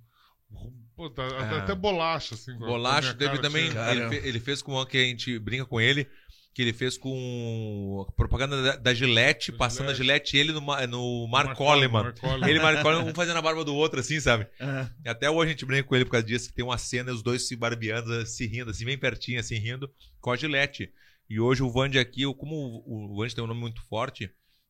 pô, 0.95 1.09
tá- 1.09 1.23
Ah. 1.27 1.57
até 1.59 1.75
bolacha, 1.75 2.35
assim. 2.35 2.51
a- 2.51 2.55
a 2.55 2.59
Bolacha 2.59 3.13
teve 3.13 3.39
também. 3.39 3.71
Cara. 3.71 3.91
Ele, 3.93 4.09
fe- 4.09 4.27
ele 4.27 4.39
fez 4.39 4.61
com 4.61 4.73
uma 4.73 4.85
que 4.85 4.97
a 4.97 5.03
gente 5.03 5.37
brinca 5.39 5.65
com 5.65 5.79
ele, 5.81 6.07
que 6.53 6.61
ele 6.61 6.71
fez 6.73 6.97
com 6.97 8.05
a 8.07 8.11
propaganda 8.11 8.61
da, 8.61 8.75
da 8.75 8.93
Gillette, 8.93 9.51
Da 9.51 9.57
passando 9.57 9.89
a 9.89 9.93
Gillette. 9.93 10.31
Gillette 10.31 10.37
e 10.37 10.39
ele 10.39 10.51
no, 10.51 10.61
no 10.87 11.27
Mark 11.27 11.47
Mark 11.47 11.57
Coleman. 11.57 12.03
Mark 12.03 12.19
Coleman. 12.19 12.49
Ele 12.49 12.59
e 12.59 12.61
Mark 12.61 12.81
Coleman, 12.81 13.09
um 13.09 13.13
fazendo 13.15 13.37
a 13.37 13.41
barba 13.41 13.65
do 13.65 13.73
outro, 13.75 13.99
assim, 13.99 14.19
sabe? 14.19 14.47
É. 14.59 14.87
E 15.05 15.09
Até 15.09 15.29
hoje 15.29 15.49
a 15.49 15.51
gente 15.51 15.65
brinca 15.65 15.83
com 15.87 15.95
ele 15.95 16.05
por 16.05 16.11
causa 16.11 16.25
disso, 16.27 16.49
que 16.49 16.55
tem 16.55 16.63
uma 16.63 16.77
cena 16.77 17.09
e 17.09 17.13
os 17.13 17.23
dois 17.23 17.47
se 17.47 17.55
barbeando, 17.55 18.25
se 18.25 18.45
rindo, 18.45 18.69
assim, 18.71 18.85
bem 18.85 18.97
pertinho, 18.97 19.39
assim, 19.39 19.55
rindo, 19.57 19.89
com 20.21 20.31
a 20.31 20.35
Gillette. 20.35 20.91
E 21.29 21.39
hoje 21.39 21.63
o 21.63 21.69
Vande 21.71 21.97
aqui, 21.97 22.21
como 22.35 22.55
o 22.85 23.13
o 23.13 23.17
Vande 23.17 23.33
tem 23.33 23.43
um 23.43 23.47
nome 23.47 23.59
muito 23.61 23.81
forte, 23.87 24.29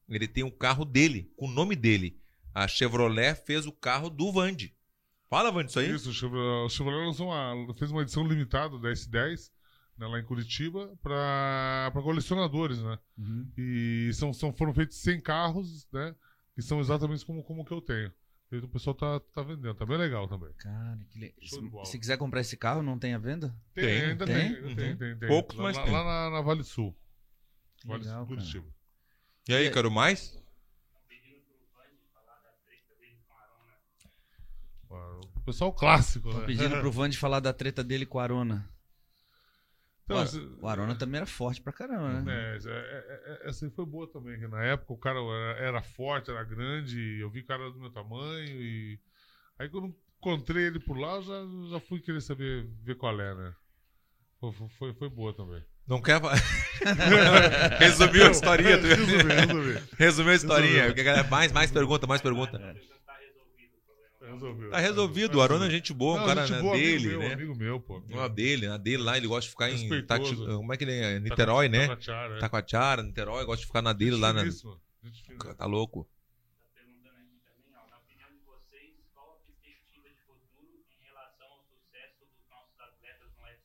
ele 0.09 0.27
tem 0.27 0.43
um 0.43 0.51
carro 0.51 0.85
dele, 0.85 1.29
com 1.35 1.47
o 1.47 1.51
nome 1.51 1.75
dele. 1.75 2.15
A 2.53 2.67
Chevrolet 2.67 3.35
fez 3.45 3.65
o 3.65 3.71
carro 3.71 4.09
do 4.09 4.31
Vande. 4.31 4.73
Fala, 5.33 5.51
Vande, 5.51 5.71
isso 5.71 5.79
aí? 5.79 5.89
Isso, 5.89 6.11
o 6.11 6.13
Chevrolet, 6.13 6.65
o 6.67 6.69
Chevrolet 6.69 7.07
lançou 7.07 7.29
uma, 7.29 7.73
fez 7.73 7.89
uma 7.89 8.03
edição 8.03 8.23
limitada 8.23 8.77
da 8.77 8.89
S10, 8.89 9.49
né, 9.97 10.05
lá 10.05 10.19
em 10.19 10.23
Curitiba, 10.23 10.95
para 11.01 11.91
colecionadores, 12.03 12.77
né? 12.83 12.99
Uhum. 13.17 13.51
E 13.57 14.11
são, 14.13 14.31
são, 14.31 14.53
foram 14.53 14.75
feitos 14.75 14.97
100 14.97 15.21
carros, 15.21 15.87
né? 15.91 16.13
Que 16.53 16.61
são 16.61 16.79
exatamente 16.79 17.25
como, 17.25 17.43
como 17.43 17.65
que 17.65 17.73
eu 17.73 17.81
tenho. 17.81 18.13
E 18.51 18.57
o 18.57 18.67
pessoal 18.67 18.93
tá, 18.93 19.19
tá 19.33 19.41
vendendo, 19.41 19.73
tá 19.73 19.87
bem 19.87 19.97
legal 19.97 20.27
também. 20.27 20.53
Cara, 20.53 20.99
que 21.09 21.17
le... 21.17 21.33
Show 21.41 21.63
de 21.63 21.67
bola. 21.67 21.85
se, 21.85 21.93
se 21.93 21.99
quiser 21.99 22.17
comprar 22.17 22.41
esse 22.41 22.55
carro, 22.55 22.83
não 22.83 22.99
tem 22.99 23.15
à 23.15 23.17
venda? 23.17 23.55
Tem, 23.73 23.85
Tem, 23.85 24.01
ainda 24.11 24.25
tem? 24.27 24.35
tem, 24.35 24.45
ainda 24.45 24.67
Uhum. 24.67 24.75
tem, 24.75 24.97
tem, 24.97 25.17
tem. 25.17 25.27
Poucos, 25.27 25.57
lá, 25.57 25.63
mas 25.63 25.77
lá, 25.77 25.83
tem. 25.83 25.93
lá 25.93 26.03
na, 26.03 26.29
na 26.29 26.41
Vale 26.41 26.63
Sul. 26.63 26.95
Vale 27.85 28.03
Legal, 28.03 28.19
Sul, 28.19 28.27
cara. 28.27 28.37
Curitiba. 28.37 28.67
E 29.49 29.55
aí, 29.55 29.71
quero 29.71 29.89
mais? 29.89 30.39
O 35.35 35.39
pessoal 35.41 35.73
clássico, 35.73 36.33
né? 36.33 36.45
pedindo 36.45 36.77
pro 36.79 36.91
Vande 36.91 37.17
falar 37.17 37.39
da 37.39 37.51
treta 37.53 37.83
dele 37.83 38.05
com 38.05 38.17
o 38.17 38.21
Arona. 38.21 38.69
Então, 40.05 40.17
o, 40.17 40.19
assim, 40.19 40.57
o 40.61 40.67
Arona 40.67 40.95
também 40.95 41.17
era 41.17 41.25
forte 41.25 41.61
pra 41.61 41.71
caramba, 41.71 42.21
né? 42.21 42.33
É, 42.33 42.57
é, 42.57 42.69
é, 42.69 43.43
é, 43.45 43.49
essa 43.49 43.65
aí 43.65 43.71
foi 43.71 43.85
boa 43.85 44.05
também, 44.11 44.37
que 44.37 44.47
na 44.47 44.61
época 44.63 44.91
o 44.93 44.97
cara 44.97 45.19
era, 45.57 45.81
forte, 45.81 46.29
era 46.29 46.43
grande, 46.43 47.19
eu 47.19 47.29
vi 47.29 47.39
o 47.39 47.45
cara 47.45 47.69
do 47.71 47.79
meu 47.79 47.89
tamanho 47.89 48.45
e. 48.61 48.99
Aí 49.57 49.69
quando 49.69 49.95
encontrei 50.19 50.65
ele 50.65 50.79
por 50.79 50.97
lá, 50.97 51.15
eu 51.15 51.21
já, 51.21 51.69
já 51.71 51.79
fui 51.79 51.99
querer 52.01 52.21
saber 52.21 52.67
ver 52.81 52.95
qual 52.95 53.19
é, 53.19 53.33
né? 53.33 53.53
Foi, 54.39 54.51
foi, 54.77 54.93
foi 54.93 55.09
boa 55.09 55.33
também. 55.33 55.63
Não 55.87 56.01
quer? 56.01 56.19
Resumiu 57.79 58.27
a 58.27 58.31
historinha. 58.31 58.77
tu- 58.77 58.87
Resolvi, 58.87 59.33
resolvi. 59.33 59.83
Resumiu 59.97 60.31
a 60.31 60.35
historinha. 60.35 60.93
Galera, 60.93 61.27
Mais, 61.29 61.51
mais 61.51 61.71
pergunta, 61.71 62.07
mais 62.07 62.21
pergunta. 62.21 62.75
Resolveu. 64.23 64.69
Tá 64.69 64.79
resolvido. 64.79 65.37
O 65.37 65.41
Arona 65.41 65.67
é 65.67 65.69
gente 65.69 65.93
boa, 65.93 66.15
um 66.15 66.19
Não, 66.19 66.25
cara 66.25 66.45
gente 66.45 66.55
né, 66.55 66.61
boa, 66.61 66.75
amigo 66.75 66.87
dele, 66.87 67.07
meu, 67.09 67.19
né? 67.19 67.33
Amigo 67.33 67.55
meu, 67.55 67.79
pô. 67.79 68.01
Uma 68.09 68.29
dele, 68.29 68.67
na 68.67 68.77
dele 68.77 69.03
lá, 69.03 69.17
ele 69.17 69.27
gosta 69.27 69.41
de 69.41 69.49
ficar 69.49 69.69
em. 69.69 70.05
Tati, 70.05 70.35
como 70.35 70.73
é 70.73 70.77
que 70.77 70.83
ele 70.85 70.93
é? 70.93 71.13
Tá 71.15 71.19
Niterói, 71.19 71.67
né? 71.67 71.87
Taquatiara, 71.87 72.35
é. 72.35 72.39
Taquatiara, 72.39 73.03
Niterói, 73.03 73.45
gosta 73.45 73.61
de 73.61 73.67
ficar 73.67 73.81
na 73.81 73.91
dele 73.91 74.15
lá 74.15 74.31
na. 74.31 74.43
Fina. 74.43 74.53
Tá 75.57 75.65
louco. 75.65 76.07
perguntando 76.73 77.17
aqui 77.17 77.41
também, 77.43 77.73
ó, 77.75 77.89
na 77.89 77.97
opinião 77.97 78.29
de 78.31 78.39
vocês, 78.45 78.93
qual 79.13 79.29
a 79.33 79.35
perspectiva 79.35 80.09
de 80.09 80.21
futuro 80.21 80.85
em 80.87 81.05
relação 81.05 81.47
ao 81.47 81.59
sucesso 81.59 82.25
dos 82.25 82.49
nossos 82.49 82.79
atletas 82.79 83.27
no 83.35 83.43
UFC? 83.43 83.59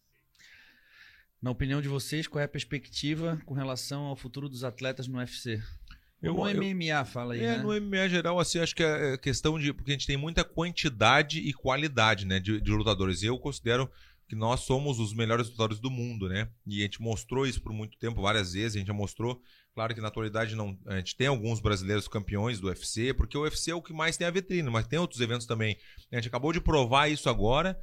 Na 1.41 1.51
opinião 1.53 1.81
de 1.81 1.89
vocês, 1.89 2.27
qual 2.27 2.43
é 2.43 2.45
a 2.45 2.49
perspectiva 2.49 3.41
com 3.47 3.55
relação 3.55 4.07
ao 4.07 4.17
futuro 4.17 4.49
dos 4.49 4.65
atletas 4.65 5.07
no 5.07 5.19
UFC? 5.19 5.63
Eu- 6.21 6.35
no 6.35 6.49
eu- 6.49 6.63
MMA, 6.63 7.05
fala 7.05 7.35
aí, 7.35 7.41
É, 7.45 7.57
né? 7.57 7.63
no 7.63 7.73
MMA 7.73 8.09
geral, 8.09 8.41
assim, 8.41 8.59
acho 8.59 8.75
que 8.75 8.83
é 8.83 9.15
é 9.15 9.19
questão 9.19 9.59
de. 9.59 9.73
Porque 9.73 9.93
a 9.93 9.95
gente 9.95 10.07
tem 10.07 10.17
muita 10.17 10.43
quantidade 10.45 11.39
e 11.39 11.53
qualidade, 11.53 12.27
né, 12.27 12.41
de, 12.41 12.61
de 12.61 12.71
lutadores. 12.73 13.23
Eu 13.23 13.39
considero 13.39 13.91
que 14.29 14.35
nós 14.37 14.61
somos 14.61 14.99
os 14.99 15.15
melhores 15.15 15.49
lutadores 15.49 15.81
do 15.81 15.91
mundo, 15.91 16.29
né? 16.29 16.49
E 16.67 16.81
a 16.81 16.83
gente 16.83 17.01
mostrou 17.01 17.47
isso 17.47 17.63
por 17.63 17.73
muito 17.73 17.97
tempo, 17.99 18.21
várias 18.21 18.53
vezes, 18.53 18.75
a 18.77 18.79
gente 18.79 18.89
já 18.89 18.93
mostrou. 18.93 19.41
Claro 19.75 19.95
que 19.95 20.01
na 20.01 20.09
atualidade 20.09 20.55
não, 20.57 20.77
a 20.87 20.97
gente 20.97 21.17
tem 21.17 21.29
alguns 21.29 21.61
brasileiros 21.61 22.09
campeões 22.09 22.59
do 22.61 22.67
UFC, 22.67 23.15
porque 23.15 23.39
o 23.39 23.43
UFC 23.43 23.71
é 23.71 23.75
o 23.75 23.81
que 23.81 23.93
mais 23.93 24.17
tem 24.17 24.27
a 24.27 24.31
vitrine, 24.31 24.69
mas 24.69 24.87
tem 24.89 24.99
outros 24.99 25.21
eventos 25.21 25.47
também. 25.47 25.79
A 26.13 26.17
gente 26.17 26.29
acabou 26.29 26.53
de 26.53 26.61
provar 26.61 27.09
isso 27.09 27.31
agora 27.31 27.79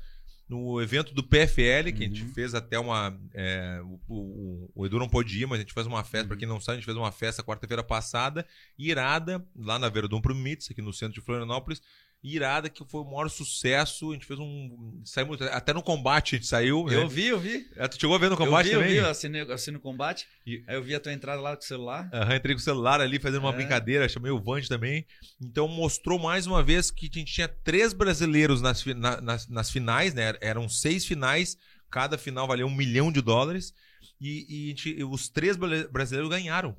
no 0.47 0.79
evento 0.81 1.13
do 1.13 1.23
PFL, 1.23 1.91
que 1.91 2.03
a 2.03 2.07
gente 2.07 2.21
Uhum. 2.23 2.33
fez 2.33 2.53
até 2.53 2.77
uma. 2.77 3.19
é, 3.33 3.81
o, 3.83 3.99
o- 4.07 4.71
o 4.75 4.85
Edu 4.85 4.99
não 4.99 5.09
pôde 5.09 5.41
ir, 5.41 5.45
mas 5.47 5.57
a 5.57 5.61
gente 5.61 5.73
fez 5.73 5.87
uma 5.87 6.03
festa, 6.03 6.27
pra 6.27 6.37
quem 6.37 6.47
não 6.47 6.59
sabe, 6.61 6.73
a 6.73 6.79
gente 6.79 6.85
fez 6.85 6.97
uma 6.97 7.11
festa 7.11 7.43
quarta-feira 7.43 7.83
passada, 7.83 8.45
irada, 8.77 9.43
lá 9.55 9.79
na 9.79 9.89
Verdun 9.89 10.21
Pro 10.21 10.35
Mitz, 10.35 10.69
aqui 10.69 10.81
no 10.81 10.93
centro 10.93 11.15
de 11.15 11.21
Florianópolis. 11.21 11.81
Irada, 12.27 12.69
que 12.69 12.83
foi 12.89 13.01
o 13.01 13.05
maior 13.05 13.29
sucesso. 13.29 14.09
A 14.09 14.13
gente 14.13 14.25
fez 14.25 14.39
um. 14.39 15.01
Saímos, 15.05 15.39
até 15.41 15.73
no 15.73 15.83
combate 15.83 16.35
a 16.35 16.37
gente 16.39 16.47
saiu. 16.47 16.87
Eu 16.89 17.01
né? 17.01 17.07
vi, 17.07 17.27
eu 17.27 17.39
vi. 17.39 17.67
É, 17.75 17.87
Tu 17.87 17.99
chegou 17.99 18.15
a 18.15 18.19
ver 18.19 18.27
no 18.29 18.33
Eu 18.33 18.37
combate 18.37 18.65
vi, 18.67 18.71
eu 18.73 18.79
também? 18.79 18.93
vi, 18.93 18.99
eu 18.99 19.09
assinei, 19.09 19.41
eu 19.43 19.53
assinei 19.53 19.77
o 19.77 19.81
combate. 19.81 20.25
E- 20.45 20.63
Aí 20.67 20.75
eu 20.75 20.81
vi 20.83 20.95
a 20.95 20.99
tua 20.99 21.13
entrada 21.13 21.39
lá 21.41 21.55
com 21.55 21.61
o 21.61 21.65
celular. 21.65 22.09
Aham, 22.11 22.35
entrei 22.35 22.55
com 22.55 22.59
o 22.61 22.63
celular 22.63 22.99
ali 22.99 23.19
fazendo 23.19 23.41
uma 23.43 23.53
É. 23.53 23.55
brincadeira, 23.55 24.09
chamei 24.09 24.31
o 24.31 24.41
Vande 24.41 24.67
também. 24.67 25.05
Então 25.41 25.67
mostrou 25.67 26.17
mais 26.17 26.47
uma 26.47 26.63
vez 26.63 26.89
que 26.89 27.09
a 27.13 27.19
gente 27.19 27.31
tinha 27.33 27.47
três 27.47 27.93
brasileiros 27.93 28.61
nas, 28.61 28.83
na- 28.85 29.21
nas, 29.21 29.47
nas 29.47 29.69
finais, 29.69 30.13
né? 30.13 30.33
Eram 30.41 30.67
seis 30.67 31.05
finais, 31.05 31.55
cada 31.91 32.17
final 32.17 32.47
valia 32.47 32.65
um 32.65 32.73
milhão 32.75 33.11
de 33.11 33.21
dólares. 33.21 33.73
E, 34.19 34.45
e 34.49 34.65
a 34.65 34.69
gente- 34.69 35.03
os 35.03 35.29
três 35.29 35.57
brasileiros 35.57 36.29
ganharam. 36.29 36.75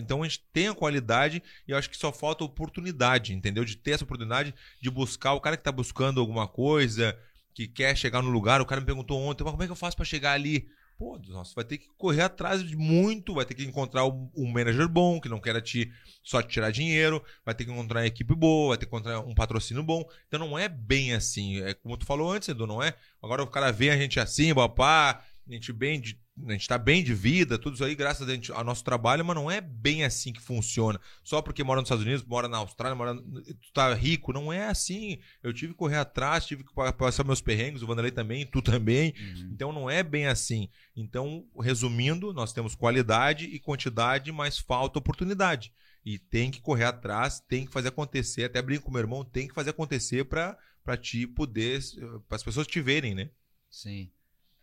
Então 0.00 0.22
a 0.22 0.28
gente 0.28 0.44
tem 0.52 0.68
a 0.68 0.74
qualidade 0.74 1.42
e 1.66 1.70
eu 1.70 1.76
acho 1.76 1.90
que 1.90 1.96
só 1.96 2.12
falta 2.12 2.44
oportunidade, 2.44 3.34
entendeu? 3.34 3.64
De 3.64 3.76
ter 3.76 3.92
essa 3.92 4.04
oportunidade 4.04 4.54
de 4.80 4.90
buscar 4.90 5.32
o 5.34 5.40
cara 5.40 5.56
que 5.56 5.62
tá 5.62 5.72
buscando 5.72 6.20
alguma 6.20 6.46
coisa, 6.46 7.18
que 7.54 7.66
quer 7.66 7.96
chegar 7.96 8.22
no 8.22 8.30
lugar. 8.30 8.60
O 8.60 8.66
cara 8.66 8.80
me 8.80 8.86
perguntou 8.86 9.18
ontem, 9.20 9.42
mas 9.42 9.50
como 9.50 9.62
é 9.62 9.66
que 9.66 9.72
eu 9.72 9.76
faço 9.76 9.96
pra 9.96 10.04
chegar 10.04 10.32
ali? 10.32 10.68
Pô, 10.98 11.16
nossa, 11.28 11.52
vai 11.54 11.64
ter 11.64 11.78
que 11.78 11.88
correr 11.96 12.22
atrás 12.22 12.60
de 12.62 12.76
muito, 12.76 13.34
vai 13.34 13.44
ter 13.44 13.54
que 13.54 13.64
encontrar 13.64 14.04
um, 14.04 14.28
um 14.36 14.50
manager 14.50 14.88
bom, 14.88 15.20
que 15.20 15.28
não 15.28 15.40
queira 15.40 15.60
te, 15.60 15.92
só 16.24 16.42
te 16.42 16.48
tirar 16.48 16.72
dinheiro, 16.72 17.22
vai 17.44 17.54
ter 17.54 17.64
que 17.64 17.70
encontrar 17.70 18.00
uma 18.00 18.06
equipe 18.06 18.34
boa, 18.34 18.70
vai 18.70 18.78
ter 18.78 18.86
que 18.86 18.90
encontrar 18.90 19.20
um 19.20 19.32
patrocínio 19.32 19.84
bom. 19.84 20.04
Então 20.26 20.40
não 20.40 20.58
é 20.58 20.68
bem 20.68 21.14
assim. 21.14 21.62
É 21.62 21.72
como 21.72 21.96
tu 21.96 22.04
falou 22.04 22.32
antes, 22.32 22.48
Edu, 22.48 22.66
não 22.66 22.82
é? 22.82 22.94
Agora 23.22 23.44
o 23.44 23.46
cara 23.46 23.70
vê 23.70 23.90
a 23.90 23.96
gente 23.96 24.18
assim, 24.18 24.52
papá, 24.52 25.24
a 25.48 25.52
gente 25.52 25.72
bem 25.72 26.00
de. 26.00 26.20
A 26.46 26.52
gente 26.52 26.68
tá 26.68 26.78
bem 26.78 27.02
de 27.02 27.12
vida, 27.14 27.58
tudo 27.58 27.74
isso 27.74 27.84
aí, 27.84 27.96
graças 27.96 28.28
a 28.28 28.32
gente, 28.32 28.52
ao 28.52 28.62
nosso 28.62 28.84
trabalho, 28.84 29.24
mas 29.24 29.34
não 29.34 29.50
é 29.50 29.60
bem 29.60 30.04
assim 30.04 30.32
que 30.32 30.40
funciona. 30.40 31.00
Só 31.24 31.42
porque 31.42 31.64
mora 31.64 31.80
nos 31.80 31.88
Estados 31.88 32.04
Unidos, 32.04 32.24
mora 32.24 32.46
na 32.46 32.58
Austrália, 32.58 32.94
mora, 32.94 33.16
tu 33.16 33.72
tá 33.74 33.92
rico, 33.92 34.32
não 34.32 34.52
é 34.52 34.68
assim. 34.68 35.18
Eu 35.42 35.52
tive 35.52 35.72
que 35.72 35.78
correr 35.78 35.96
atrás, 35.96 36.46
tive 36.46 36.62
que 36.62 36.72
pa- 36.72 36.92
passar 36.92 37.24
meus 37.24 37.40
perrengues, 37.40 37.82
o 37.82 37.86
Vanderlei 37.88 38.12
também, 38.12 38.46
tu 38.46 38.62
também. 38.62 39.12
Então 39.52 39.72
não 39.72 39.90
é 39.90 40.00
bem 40.04 40.26
assim. 40.28 40.68
Então, 40.94 41.44
resumindo, 41.60 42.32
nós 42.32 42.52
temos 42.52 42.76
qualidade 42.76 43.46
e 43.46 43.58
quantidade, 43.58 44.30
mas 44.30 44.58
falta 44.58 45.00
oportunidade. 45.00 45.72
E 46.04 46.18
tem 46.20 46.52
que 46.52 46.60
correr 46.60 46.84
atrás, 46.84 47.40
tem 47.40 47.66
que 47.66 47.72
fazer 47.72 47.88
acontecer. 47.88 48.44
Até 48.44 48.62
brinco 48.62 48.84
com 48.84 48.92
meu 48.92 49.00
irmão, 49.00 49.24
tem 49.24 49.48
que 49.48 49.54
fazer 49.54 49.70
acontecer 49.70 50.24
para 50.24 50.56
ti 51.00 51.26
poder, 51.26 51.80
para 52.28 52.36
as 52.36 52.44
pessoas 52.44 52.66
te 52.66 52.80
verem, 52.80 53.14
né? 53.14 53.30
Sim. 53.68 54.10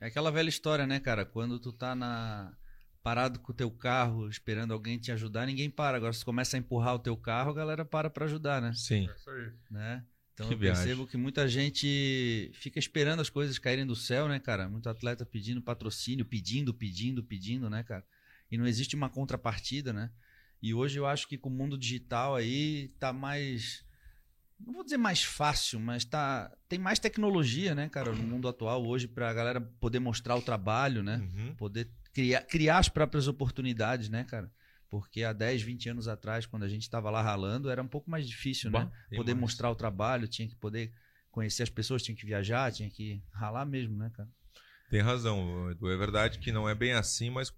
É 0.05 0.07
aquela 0.07 0.31
velha 0.31 0.49
história, 0.49 0.85
né, 0.85 0.99
cara? 0.99 1.25
Quando 1.25 1.57
tu 1.59 1.73
tá 1.73 1.95
na 1.95 2.55
parado 3.01 3.39
com 3.39 3.51
o 3.51 3.55
teu 3.55 3.71
carro, 3.71 4.29
esperando 4.29 4.71
alguém 4.71 4.99
te 4.99 5.11
ajudar, 5.11 5.47
ninguém 5.47 5.67
para. 5.67 5.97
Agora, 5.97 6.13
se 6.13 6.19
tu 6.19 6.25
começa 6.25 6.55
a 6.55 6.59
empurrar 6.59 6.93
o 6.93 6.99
teu 6.99 7.17
carro, 7.17 7.49
a 7.49 7.53
galera 7.55 7.83
para 7.83 8.07
pra 8.07 8.25
ajudar, 8.25 8.61
né? 8.61 8.71
Sim. 8.75 9.09
É 9.09 9.15
isso 9.15 9.29
aí. 9.31 9.51
né? 9.71 10.05
Então 10.35 10.47
Que 10.47 10.53
eu 10.53 10.57
viagem. 10.59 10.83
percebo 10.83 11.07
que 11.07 11.17
muita 11.17 11.47
gente 11.47 12.51
fica 12.53 12.77
esperando 12.77 13.19
as 13.19 13.31
coisas 13.31 13.57
caírem 13.57 13.85
do 13.85 13.95
céu, 13.95 14.27
né, 14.27 14.39
cara? 14.39 14.69
Muito 14.69 14.87
atleta 14.87 15.25
pedindo 15.25 15.59
patrocínio, 15.59 16.23
pedindo, 16.23 16.71
pedindo, 16.71 17.23
pedindo, 17.23 17.67
né, 17.67 17.83
cara? 17.83 18.05
E 18.51 18.59
não 18.59 18.67
existe 18.67 18.95
uma 18.95 19.09
contrapartida, 19.09 19.91
né? 19.91 20.11
E 20.61 20.71
hoje 20.71 20.99
eu 20.99 21.07
acho 21.07 21.27
que 21.27 21.35
com 21.37 21.49
o 21.49 21.51
mundo 21.51 21.75
digital 21.79 22.35
aí 22.35 22.89
tá 22.99 23.11
mais 23.11 23.83
não 24.59 24.73
vou 24.73 24.83
dizer 24.83 24.97
mais 24.97 25.23
fácil, 25.23 25.79
mas 25.79 26.05
tá 26.05 26.51
tem 26.67 26.79
mais 26.79 26.99
tecnologia, 26.99 27.75
né, 27.75 27.89
cara, 27.89 28.11
no 28.11 28.23
mundo 28.23 28.47
atual 28.47 28.85
hoje 28.85 29.07
pra 29.07 29.33
galera 29.33 29.61
poder 29.79 29.99
mostrar 29.99 30.35
o 30.35 30.41
trabalho, 30.41 31.03
né? 31.03 31.17
Uhum. 31.17 31.55
poder 31.55 31.91
criar, 32.13 32.41
criar 32.43 32.77
as 32.77 32.89
próprias 32.89 33.27
oportunidades, 33.27 34.09
né, 34.09 34.23
cara? 34.23 34.51
Porque 34.89 35.23
há 35.23 35.33
10, 35.33 35.61
20 35.61 35.89
anos 35.89 36.07
atrás, 36.07 36.45
quando 36.45 36.63
a 36.63 36.69
gente 36.69 36.83
estava 36.83 37.09
lá 37.09 37.21
ralando, 37.21 37.69
era 37.69 37.81
um 37.81 37.87
pouco 37.87 38.09
mais 38.09 38.27
difícil, 38.27 38.71
né? 38.71 38.85
Bah, 38.85 38.91
tem 39.09 39.17
Poder 39.17 39.33
mais. 39.33 39.41
mostrar 39.41 39.69
o 39.69 39.75
trabalho, 39.75 40.27
tinha 40.27 40.47
que 40.47 40.55
poder 40.55 40.93
conhecer 41.31 41.63
as 41.63 41.69
pessoas, 41.69 42.01
tinha 42.01 42.15
que 42.15 42.25
viajar, 42.25 42.71
tinha 42.71 42.89
que 42.89 43.21
ralar 43.33 43.65
mesmo, 43.65 43.97
né, 43.97 44.09
cara? 44.13 44.29
Tem 44.89 45.01
razão, 45.01 45.69
Edu. 45.71 45.91
É 45.91 45.97
verdade 45.97 46.39
que 46.39 46.51
não 46.51 46.69
é 46.69 46.73
bem 46.73 46.93
assim, 46.93 47.29
mas 47.29 47.51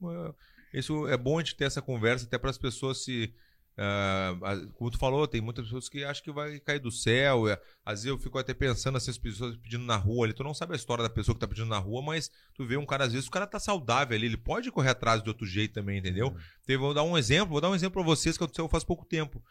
isso 0.74 1.08
é 1.08 1.18
bom 1.18 1.38
a 1.38 1.44
gente 1.44 1.56
ter 1.56 1.66
essa 1.66 1.82
conversa 1.82 2.26
até 2.26 2.38
para 2.38 2.50
as 2.50 2.58
pessoas 2.58 3.04
se. 3.04 3.34
A- 3.80 4.68
como 4.74 4.90
tu 4.90 4.98
falou, 4.98 5.28
tem 5.28 5.40
muitas 5.40 5.66
pessoas 5.66 5.88
que 5.88 6.04
acham 6.04 6.24
que 6.24 6.32
vai 6.32 6.60
cair 6.60 6.80
do 6.80 6.92
céu. 6.92 7.48
é, 7.48 7.62
às 7.86 8.00
vezes 8.04 8.06
eu 8.06 8.18
fico 8.18 8.38
até 8.40 8.54
pensando 8.54 8.98
assim, 8.98 9.12
as 9.12 9.18
pessoas 9.18 9.56
pedindo 9.58 9.84
na 9.86 9.96
rua 9.96 10.26
ali. 10.26 10.34
Tu 10.34 10.44
não 10.44 10.54
sabe 10.54 10.74
a 10.74 10.76
história 10.76 11.04
da 11.04 11.10
pessoa 11.10 11.36
que 11.36 11.40
tá 11.42 11.48
pedindo 11.48 11.68
na 11.68 11.78
rua, 11.78 12.02
mas 12.02 12.32
tu 12.56 12.66
vê 12.66 12.76
um 12.78 12.86
cara, 12.86 13.06
às 13.06 13.14
vezes, 13.14 13.28
o 13.28 13.32
cara 13.32 13.46
tá 13.46 13.60
saudável 13.60 14.16
ali, 14.18 14.26
ele 14.26 14.38
pode 14.38 14.72
correr 14.72 14.90
atrás 14.90 15.22
de 15.22 15.30
outro 15.30 15.46
jeito 15.46 15.74
também, 15.74 16.00
entendeu? 16.00 16.36
Teve- 16.66 16.80
vou 16.80 16.94
dar 16.94 17.04
um 17.04 17.18
exemplo, 17.18 17.50
vou 17.50 17.62
dar 17.62 17.70
um 17.70 17.76
exemplo 17.76 18.02
para 18.02 18.04
vocês 18.04 18.38
que 18.38 18.44
aconteceu 18.44 18.68
faz 18.68 18.84
pouco 18.84 19.06
tempo. 19.06 19.44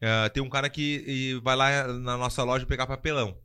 Ah, 0.00 0.28
tem 0.30 0.42
um 0.42 0.48
cara 0.50 0.68
que 0.70 1.38
vai 1.42 1.56
lá 1.56 1.86
na 1.88 2.16
nossa 2.16 2.42
loja 2.42 2.66
pegar 2.66 2.86
papelão. 2.86 3.38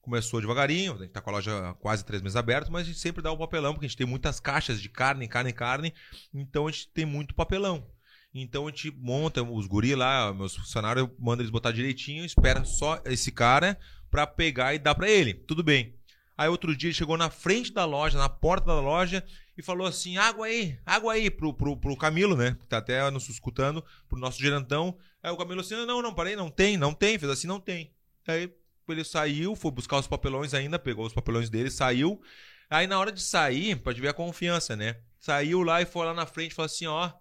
Começou 0.00 0.40
devagarinho, 0.40 0.94
a 0.94 0.98
gente 0.98 1.10
tá 1.12 1.20
com 1.20 1.30
a 1.30 1.34
loja 1.34 1.74
quase 1.80 2.04
três 2.04 2.20
meses 2.22 2.34
aberta, 2.34 2.68
mas 2.72 2.82
a 2.82 2.84
gente 2.86 2.98
sempre 2.98 3.22
dá 3.22 3.30
o 3.30 3.38
papelão, 3.38 3.72
porque 3.72 3.86
a 3.86 3.88
gente 3.88 3.96
tem 3.98 4.06
muitas 4.06 4.40
caixas 4.40 4.80
de 4.82 4.88
carne, 4.88 5.28
carne, 5.28 5.52
carne, 5.52 5.94
então 6.34 6.66
a 6.66 6.72
gente 6.72 6.88
tem 6.88 7.04
muito 7.06 7.34
papelão. 7.36 7.86
Então 8.34 8.66
a 8.66 8.70
gente 8.70 8.90
monta 8.90 9.42
os 9.42 9.66
guri 9.66 9.94
lá, 9.94 10.32
meus 10.32 10.56
funcionários, 10.56 11.06
eu 11.06 11.16
mando 11.18 11.42
eles 11.42 11.50
botar 11.50 11.70
direitinho, 11.70 12.24
espera 12.24 12.64
só 12.64 13.00
esse 13.04 13.30
cara 13.30 13.78
pra 14.10 14.26
pegar 14.26 14.74
e 14.74 14.78
dar 14.78 14.94
pra 14.94 15.10
ele. 15.10 15.34
Tudo 15.34 15.62
bem. 15.62 15.94
Aí 16.36 16.48
outro 16.48 16.74
dia 16.74 16.88
ele 16.88 16.94
chegou 16.94 17.16
na 17.16 17.28
frente 17.30 17.72
da 17.72 17.84
loja, 17.84 18.18
na 18.18 18.28
porta 18.28 18.66
da 18.66 18.80
loja, 18.80 19.22
e 19.56 19.62
falou 19.62 19.86
assim: 19.86 20.16
água 20.16 20.46
aí, 20.46 20.78
água 20.84 21.12
aí, 21.12 21.30
pro, 21.30 21.52
pro, 21.52 21.76
pro 21.76 21.96
Camilo, 21.96 22.36
né? 22.36 22.56
Que 22.58 22.66
tá 22.66 22.78
até 22.78 23.10
nos 23.10 23.28
escutando, 23.28 23.84
pro 24.08 24.18
nosso 24.18 24.40
gerentão. 24.40 24.96
Aí 25.22 25.30
o 25.30 25.36
Camilo 25.36 25.60
assim: 25.60 25.74
não, 25.86 26.00
não, 26.00 26.14
parei, 26.14 26.34
não 26.34 26.50
tem, 26.50 26.76
não 26.76 26.94
tem. 26.94 27.18
Fez 27.18 27.30
assim, 27.30 27.46
não 27.46 27.60
tem. 27.60 27.92
Aí 28.26 28.50
ele 28.88 29.04
saiu, 29.04 29.54
foi 29.54 29.70
buscar 29.70 29.98
os 29.98 30.06
papelões 30.06 30.54
ainda, 30.54 30.78
pegou 30.78 31.06
os 31.06 31.12
papelões 31.12 31.48
dele, 31.48 31.70
saiu. 31.70 32.20
Aí 32.68 32.86
na 32.86 32.98
hora 32.98 33.12
de 33.12 33.20
sair, 33.22 33.76
pode 33.76 34.00
ver 34.00 34.08
a 34.08 34.14
confiança, 34.14 34.74
né? 34.74 34.96
Saiu 35.20 35.62
lá 35.62 35.80
e 35.82 35.86
foi 35.86 36.06
lá 36.06 36.14
na 36.14 36.26
frente 36.26 36.52
e 36.52 36.54
falou 36.54 36.66
assim: 36.66 36.86
ó, 36.86 37.12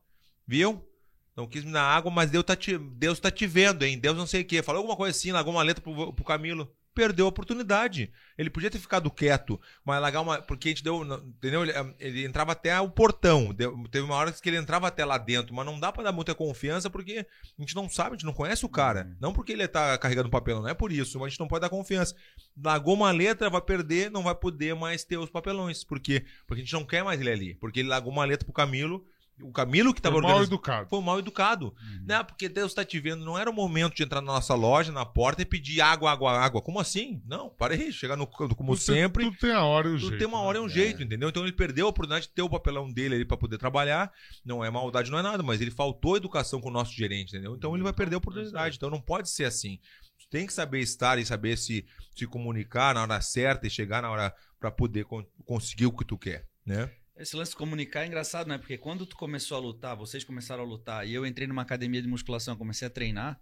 viu? 0.48 0.88
Não 1.36 1.48
quis 1.48 1.64
me 1.64 1.72
dar 1.72 1.84
água, 1.84 2.12
mas 2.12 2.30
Deus 2.30 2.44
tá 2.44 2.56
te, 2.56 2.78
Deus 2.78 3.20
tá 3.20 3.32
te 3.32 3.48
vendo, 3.48 3.84
hein? 3.84 3.98
Deus 3.98 4.18
não 4.18 4.28
sei 4.28 4.42
o 4.42 4.46
quê. 4.46 4.62
Falou 4.62 4.80
alguma 4.80 4.98
coisa 4.98 5.18
assim, 5.18 5.32
largou 5.32 5.54
uma 5.54 5.64
letra 5.64 5.82
pro, 5.82 6.14
pro 6.14 6.26
Camilo. 6.26 6.70
Perdeu 6.94 7.26
a 7.26 7.30
oportunidade. 7.30 8.12
Ele 8.38 8.50
podia 8.50 8.70
ter 8.70 8.78
ficado 8.78 9.10
quieto, 9.10 9.58
mas 9.86 10.02
largar 10.02 10.20
uma. 10.20 10.42
Porque 10.42 10.68
a 10.68 10.72
gente 10.72 10.84
deu. 10.84 11.02
Entendeu? 11.26 11.64
Ele, 11.64 11.72
ele 11.98 12.26
entrava 12.26 12.52
até 12.52 12.78
o 12.82 12.90
portão. 12.90 13.54
Deu- 13.54 13.82
teve 13.90 14.04
uma 14.04 14.16
hora 14.16 14.30
que 14.30 14.50
ele 14.50 14.58
entrava 14.58 14.88
até 14.90 15.06
lá 15.06 15.18
dentro, 15.18 15.56
mas 15.56 15.66
não 15.66 15.80
dá 15.80 15.90
pra 15.90 16.04
dar 16.04 16.12
muita 16.12 16.36
confiança 16.36 16.90
porque 16.90 17.26
a 17.58 17.62
gente 17.62 17.74
não 17.76 17.90
sabe, 17.90 18.10
a 18.10 18.14
gente 18.18 18.26
não 18.26 18.34
conhece 18.34 18.66
o 18.66 18.70
cara. 18.70 19.16
Não 19.22 19.32
porque 19.32 19.54
ele 19.54 19.66
tá 19.70 19.98
carregando 19.98 20.30
papelão, 20.30 20.64
não 20.64 20.70
é 20.70 20.74
por 20.74 20.92
isso, 20.92 21.18
mas 21.18 21.28
a 21.28 21.30
gente 21.30 21.40
não 21.40 21.48
pode 21.48 21.62
dar 21.62 21.70
confiança. 21.70 22.14
Largou 22.62 22.94
uma 22.94 23.12
letra, 23.12 23.50
vai 23.50 23.62
perder, 23.62 24.12
não 24.12 24.22
vai 24.24 24.36
poder 24.36 24.76
mais 24.76 25.06
ter 25.06 25.16
os 25.18 25.30
papelões. 25.30 25.86
Por 25.86 25.98
quê? 25.98 26.26
Porque 26.46 26.62
a 26.62 26.66
gente 26.66 26.74
não 26.74 26.84
quer 26.84 27.06
mais 27.06 27.22
ele 27.22 27.32
ali. 27.32 27.56
Porque 27.56 27.80
ele 27.80 27.88
largou 27.88 28.12
uma 28.12 28.26
letra 28.26 28.44
pro 28.44 28.54
Camilo. 28.54 29.06
O 29.44 29.52
Camilo 29.52 29.94
que 29.94 30.02
tava 30.02 30.14
Foi 30.16 30.22
mal 30.22 30.32
organizando 30.32 30.56
educado. 30.56 30.90
foi 30.90 31.02
mal 31.02 31.20
educado. 31.20 31.74
Não, 32.06 32.24
porque 32.26 32.48
Deus 32.50 32.74
tá 32.74 32.84
te 32.86 33.00
vendo. 33.00 33.24
Não 33.26 33.38
era 33.38 33.50
o 33.50 33.54
momento 33.54 33.96
de 33.96 34.04
entrar 34.04 34.22
na 34.22 34.32
nossa 34.34 34.54
loja, 34.56 34.92
na 34.92 35.06
porta 35.06 35.42
e 35.42 35.46
pedir 35.46 35.82
água, 35.82 36.12
água, 36.12 36.32
água. 36.40 36.62
Como 36.62 36.80
assim? 36.80 37.22
Não, 37.26 37.50
para 37.50 37.74
aí. 37.74 37.92
Chegar 37.92 38.16
no 38.16 38.28
como 38.28 38.48
Tudo 38.50 38.68
tem- 38.68 38.78
sempre. 38.96 39.26
Tudo 39.26 39.38
tem 39.38 39.52
a 39.52 39.64
hora 39.64 39.88
e 39.88 39.92
o 39.92 39.96
Tudo 39.96 40.08
jeito. 40.10 40.18
tem 40.20 40.28
uma 40.28 40.42
hora 40.42 40.58
e 40.58 40.62
né? 40.62 40.66
um 40.66 40.70
jeito, 40.70 41.02
entendeu? 41.04 41.30
Então 41.30 41.44
ele 41.44 41.52
perdeu 41.54 41.86
a 41.88 41.90
oportunidade 41.90 42.28
de 42.28 42.34
ter 42.34 42.42
o 42.42 42.50
papelão 42.50 42.92
dele 42.92 43.16
ali 43.16 43.26
pra 43.26 43.38
poder 43.38 43.58
trabalhar. 43.58 44.12
Não 44.46 44.64
é 44.64 44.70
maldade, 44.70 45.10
não 45.12 45.20
é 45.20 45.22
nada, 45.22 45.42
mas 45.44 45.60
ele 45.62 45.72
faltou 45.72 46.18
educação 46.18 46.60
com 46.62 46.70
o 46.70 46.72
nosso 46.74 46.94
gerente, 46.94 47.30
entendeu? 47.30 47.56
Então 47.56 47.74
ele 47.76 47.84
vai 47.84 47.94
perder 47.94 48.16
a 48.16 48.18
oportunidade. 48.20 48.78
Então 48.78 48.90
não 48.90 49.02
pode 49.02 49.30
ser 49.30 49.46
assim. 49.46 49.80
Tu 50.20 50.28
tem 50.30 50.46
que 50.46 50.54
saber 50.54 50.80
estar 50.80 51.18
e 51.18 51.26
saber 51.26 51.58
se, 51.58 51.86
se 52.16 52.28
comunicar 52.28 52.94
na 52.94 53.02
hora 53.02 53.20
certa 53.22 53.66
e 53.66 53.70
chegar 53.70 54.02
na 54.02 54.10
hora 54.12 54.34
pra 54.60 54.70
poder 54.70 55.06
con- 55.06 55.26
conseguir 55.46 55.88
o 55.88 55.92
que 55.92 56.06
tu 56.06 56.18
quer, 56.18 56.46
né? 56.66 56.90
Esse 57.18 57.36
lance 57.36 57.52
de 57.52 57.58
comunicar 57.58 58.04
é 58.04 58.08
engraçado, 58.08 58.48
né? 58.48 58.58
Porque 58.58 58.78
quando 58.78 59.06
tu 59.06 59.16
começou 59.16 59.58
a 59.58 59.60
lutar, 59.60 59.96
vocês 59.96 60.24
começaram 60.24 60.64
a 60.64 60.66
lutar, 60.66 61.08
e 61.08 61.14
eu 61.14 61.26
entrei 61.26 61.48
numa 61.48 61.62
academia 61.62 62.02
de 62.02 62.08
musculação, 62.08 62.56
comecei 62.56 62.88
a 62.88 62.92
treinar, 62.92 63.40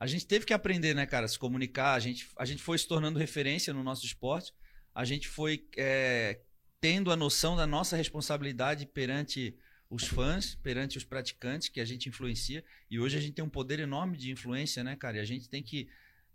a 0.00 0.06
gente 0.06 0.26
teve 0.26 0.46
que 0.46 0.54
aprender, 0.54 0.94
né, 0.94 1.04
cara, 1.04 1.28
se 1.28 1.38
comunicar. 1.38 1.92
A 1.92 2.00
gente, 2.00 2.26
a 2.38 2.46
gente 2.46 2.62
foi 2.62 2.78
se 2.78 2.88
tornando 2.88 3.18
referência 3.18 3.74
no 3.74 3.84
nosso 3.84 4.06
esporte. 4.06 4.50
A 4.94 5.04
gente 5.04 5.28
foi 5.28 5.68
é, 5.76 6.40
tendo 6.80 7.12
a 7.12 7.16
noção 7.16 7.54
da 7.54 7.66
nossa 7.66 7.96
responsabilidade 7.96 8.86
perante 8.86 9.54
os 9.90 10.04
fãs, 10.04 10.54
perante 10.54 10.96
os 10.96 11.04
praticantes 11.04 11.68
que 11.68 11.80
a 11.80 11.84
gente 11.84 12.08
influencia. 12.08 12.64
E 12.90 12.98
hoje 12.98 13.18
a 13.18 13.20
gente 13.20 13.34
tem 13.34 13.44
um 13.44 13.50
poder 13.50 13.78
enorme 13.78 14.16
de 14.16 14.30
influência, 14.30 14.82
né, 14.82 14.96
cara? 14.96 15.18
E 15.18 15.20
a 15.20 15.24
gente 15.24 15.50
tem 15.50 15.62
que. 15.62 15.90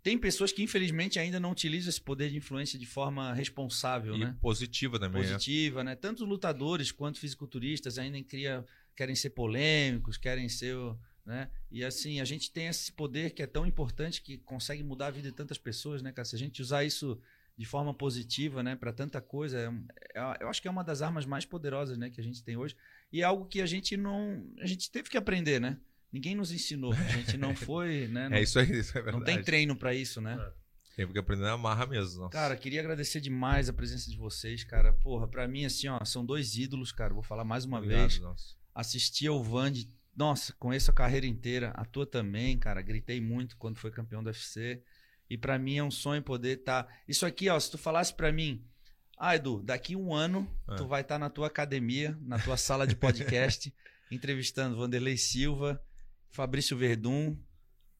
Tem 0.06 0.16
pessoas 0.16 0.52
que, 0.52 0.62
infelizmente, 0.62 1.18
ainda 1.18 1.40
não 1.40 1.50
utilizam 1.50 1.88
esse 1.90 2.00
poder 2.00 2.30
de 2.30 2.36
influência 2.36 2.78
de 2.78 2.86
forma 2.86 3.34
responsável, 3.34 4.14
E 4.14 4.20
né? 4.20 4.36
positiva 4.40 5.00
também, 5.00 5.20
né? 5.20 5.32
Positiva, 5.32 5.82
né? 5.82 5.96
Tanto 5.96 6.24
lutadores 6.24 6.92
quanto 6.92 7.18
fisiculturistas 7.18 7.98
ainda 7.98 8.22
cria, 8.22 8.64
querem 8.94 9.16
ser 9.16 9.30
polêmicos, 9.30 10.16
querem 10.16 10.48
ser. 10.48 10.76
Né? 11.24 11.50
E 11.72 11.84
assim, 11.84 12.20
a 12.20 12.24
gente 12.24 12.52
tem 12.52 12.68
esse 12.68 12.92
poder 12.92 13.30
que 13.30 13.42
é 13.42 13.48
tão 13.48 13.66
importante 13.66 14.22
que 14.22 14.38
consegue 14.38 14.84
mudar 14.84 15.08
a 15.08 15.10
vida 15.10 15.28
de 15.28 15.34
tantas 15.34 15.58
pessoas, 15.58 16.00
né, 16.00 16.12
cara? 16.12 16.24
Se 16.24 16.36
a 16.36 16.38
gente 16.38 16.62
usar 16.62 16.84
isso 16.84 17.20
de 17.58 17.66
forma 17.66 17.92
positiva, 17.92 18.62
né, 18.62 18.76
para 18.76 18.92
tanta 18.92 19.20
coisa, 19.20 19.58
é, 19.58 20.20
é- 20.20 20.36
eu 20.40 20.48
acho 20.48 20.62
que 20.62 20.68
é 20.68 20.70
uma 20.70 20.84
das 20.84 21.02
armas 21.02 21.26
mais 21.26 21.44
poderosas, 21.44 21.98
né, 21.98 22.10
que 22.10 22.20
a 22.20 22.24
gente 22.24 22.44
tem 22.44 22.56
hoje. 22.56 22.76
E 23.12 23.22
é 23.22 23.24
algo 23.24 23.44
que 23.46 23.60
a 23.60 23.66
gente 23.66 23.96
não, 23.96 24.46
a 24.60 24.66
gente 24.66 24.88
teve 24.88 25.10
que 25.10 25.16
aprender, 25.16 25.60
né? 25.60 25.80
Ninguém 26.16 26.34
nos 26.34 26.50
ensinou, 26.50 26.94
a 26.94 27.08
gente 27.08 27.36
não 27.36 27.54
foi, 27.54 28.08
né? 28.08 28.30
Não, 28.30 28.36
É 28.38 28.42
isso 28.42 28.58
aí, 28.58 28.70
isso 28.70 28.92
é 28.96 29.02
verdade. 29.02 29.18
não 29.18 29.22
tem 29.22 29.42
treino 29.42 29.76
para 29.76 29.92
isso, 29.92 30.18
né? 30.18 30.34
Tem 30.96 31.06
que 31.06 31.18
aprender 31.18 31.42
na 31.42 31.58
marra 31.58 31.84
mesmo. 31.84 32.20
Nossa. 32.22 32.32
Cara, 32.32 32.56
queria 32.56 32.80
agradecer 32.80 33.20
demais 33.20 33.68
a 33.68 33.72
presença 33.74 34.10
de 34.10 34.16
vocês, 34.16 34.64
cara. 34.64 34.94
Porra, 34.94 35.28
pra 35.28 35.46
mim, 35.46 35.66
assim, 35.66 35.88
ó, 35.88 36.02
são 36.06 36.24
dois 36.24 36.56
ídolos, 36.56 36.90
cara. 36.90 37.12
Vou 37.12 37.22
falar 37.22 37.44
mais 37.44 37.66
uma 37.66 37.76
Obrigado, 37.76 38.08
vez. 38.08 38.18
nossa. 38.18 38.54
Assisti 38.74 39.26
ao 39.26 39.44
Vande, 39.44 39.90
nossa, 40.16 40.54
conheço 40.58 40.90
a 40.90 40.94
carreira 40.94 41.26
inteira. 41.26 41.68
A 41.76 41.84
tua 41.84 42.06
também, 42.06 42.58
cara. 42.58 42.80
Gritei 42.80 43.20
muito 43.20 43.58
quando 43.58 43.76
foi 43.76 43.90
campeão 43.90 44.22
do 44.22 44.28
UFC. 44.28 44.82
E 45.28 45.36
pra 45.36 45.58
mim 45.58 45.76
é 45.76 45.84
um 45.84 45.90
sonho 45.90 46.22
poder 46.22 46.60
estar. 46.60 46.88
Isso 47.06 47.26
aqui, 47.26 47.50
ó, 47.50 47.60
se 47.60 47.70
tu 47.70 47.76
falasse 47.76 48.14
pra 48.14 48.32
mim, 48.32 48.64
ah, 49.18 49.36
Edu, 49.36 49.60
daqui 49.62 49.94
um 49.94 50.14
ano 50.14 50.50
É. 50.70 50.76
tu 50.76 50.86
vai 50.86 51.02
estar 51.02 51.18
na 51.18 51.28
tua 51.28 51.48
academia, 51.48 52.16
na 52.22 52.38
tua 52.38 52.56
sala 52.56 52.86
de 52.86 52.96
podcast, 52.96 53.70
entrevistando 54.10 54.78
Vanderlei 54.78 55.18
Silva, 55.18 55.78
Fabrício 56.36 56.76
Verdun. 56.76 57.34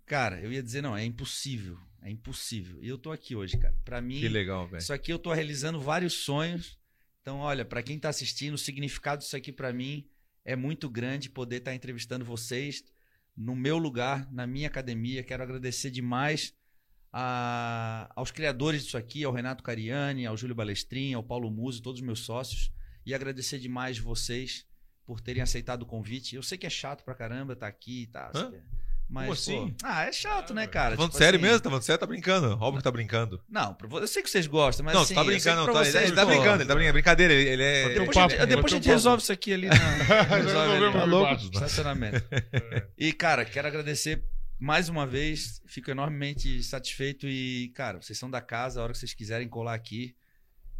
Cara, 0.05 0.39
eu 0.41 0.53
ia 0.53 0.63
dizer, 0.63 0.83
não, 0.83 0.95
é 0.97 1.05
impossível. 1.05 1.79
É 2.03 2.11
impossível. 2.11 2.79
E 2.83 2.87
eu 2.89 2.99
tô 2.99 3.11
aqui 3.11 3.35
hoje, 3.35 3.57
cara. 3.57 3.75
Pra 3.85 4.01
mim, 4.01 4.21
Que 4.21 4.29
legal, 4.29 4.69
isso 4.77 4.93
aqui 4.93 5.11
eu 5.13 5.19
tô 5.19 5.33
realizando 5.33 5.81
vários 5.81 6.13
sonhos. 6.13 6.79
Então, 7.23 7.39
olha, 7.39 7.65
pra 7.65 7.83
quem 7.83 7.99
tá 7.99 8.09
assistindo, 8.11 8.55
o 8.55 8.59
significado 8.59 9.23
disso 9.23 9.35
aqui 9.37 9.51
pra 9.51 9.73
mim 9.73 10.07
é 10.45 10.55
muito 10.55 10.89
grande 10.89 11.29
poder 11.31 11.57
estar 11.57 11.75
entrevistando 11.75 12.25
vocês 12.25 12.85
no 13.37 13.57
meu 13.57 13.79
lugar, 13.79 14.31
na 14.31 14.47
minha 14.47 14.69
academia. 14.69 15.25
Quero 15.25 15.43
agradecer 15.43 15.91
demais 15.91 16.55
a- 17.13 18.09
aos 18.15 18.31
criadores 18.31 18.85
disso 18.85 18.97
aqui, 18.99 19.25
ao 19.25 19.33
Renato 19.33 19.65
Cariani, 19.65 20.27
ao 20.27 20.37
Júlio 20.37 20.55
Balestrin, 20.55 21.15
ao 21.15 21.23
Paulo 21.23 21.51
Muso, 21.51 21.83
todos 21.83 22.01
os 22.01 22.07
meus 22.07 22.21
sócios. 22.21 22.71
E 23.05 23.15
agradecer 23.15 23.59
demais 23.59 23.99
vocês 23.99 24.67
por 25.07 25.21
terem 25.21 25.43
aceitado 25.43 25.83
o 25.83 25.87
convite. 25.87 26.35
Eu 26.35 26.43
sei 26.43 26.59
que 26.59 26.67
é 26.67 26.71
chato 26.71 27.05
pra 27.05 27.15
caramba 27.15 27.53
estar 27.53 27.69
aqui, 27.69 28.09
tá? 28.09 28.31
Hã? 28.35 28.53
Mas, 29.09 29.23
Como 29.27 29.33
assim? 29.35 29.71
pô, 29.71 29.87
ah, 29.87 30.05
é 30.05 30.13
chato, 30.13 30.53
né, 30.53 30.67
cara? 30.67 30.91
Tá 30.91 30.97
falando 30.97 31.13
Tipo 31.13 31.19
sério 31.19 31.39
assim, 31.39 31.47
mesmo? 31.47 31.61
Tá 31.61 31.71
falando 31.71 31.83
sério? 31.85 32.01
Tá 32.01 32.07
brincando. 32.07 32.47
Óbvio 32.61 32.79
que 32.79 32.83
tá 32.83 32.91
brincando. 32.91 33.41
Não, 33.49 33.77
eu 33.93 34.07
sei 34.09 34.21
que 34.21 34.29
vocês 34.29 34.49
gostam, 34.49 34.85
mas 34.85 34.95
não, 34.95 35.03
assim, 35.03 35.15
você 35.15 35.21
tá 35.21 35.25
brincando. 35.25 35.57
Não, 35.65 35.73
tá, 35.73 35.85
vocês, 35.85 35.95
ele 35.95 36.13
tá 36.13 36.23
pô, 36.23 36.29
brincando, 36.33 36.63
ele 36.63 36.69
tá 36.69 36.75
brincando. 36.75 36.93
Brincadeira, 36.93 37.33
ele, 37.33 37.49
ele 37.51 37.63
é. 37.63 37.89
Depois, 37.91 38.17
a 38.17 38.21
papo, 38.21 38.35
gente, 38.35 38.47
depois 38.47 38.73
a 38.73 38.77
gente 38.77 38.89
resolve 38.89 39.23
isso 39.23 39.33
aqui 39.33 39.53
ali 39.53 39.69
na, 39.69 39.77
resolve 40.37 40.59
ali 40.59 40.85
ali 40.85 41.11
no 41.11 41.21
embaixo. 41.21 41.51
estacionamento. 41.53 42.25
E, 42.99 43.13
cara, 43.13 43.45
quero 43.45 43.69
agradecer 43.69 44.25
mais 44.59 44.89
uma 44.89 45.07
vez. 45.07 45.63
Fico 45.67 45.89
enormemente 45.89 46.61
satisfeito 46.65 47.29
e, 47.29 47.69
cara, 47.77 48.03
vocês 48.03 48.19
são 48.19 48.29
da 48.29 48.41
casa, 48.41 48.81
a 48.81 48.83
hora 48.83 48.93
que 48.93 48.99
vocês 48.99 49.15
quiserem 49.15 49.49
colar 49.49 49.75
aqui 49.75 50.17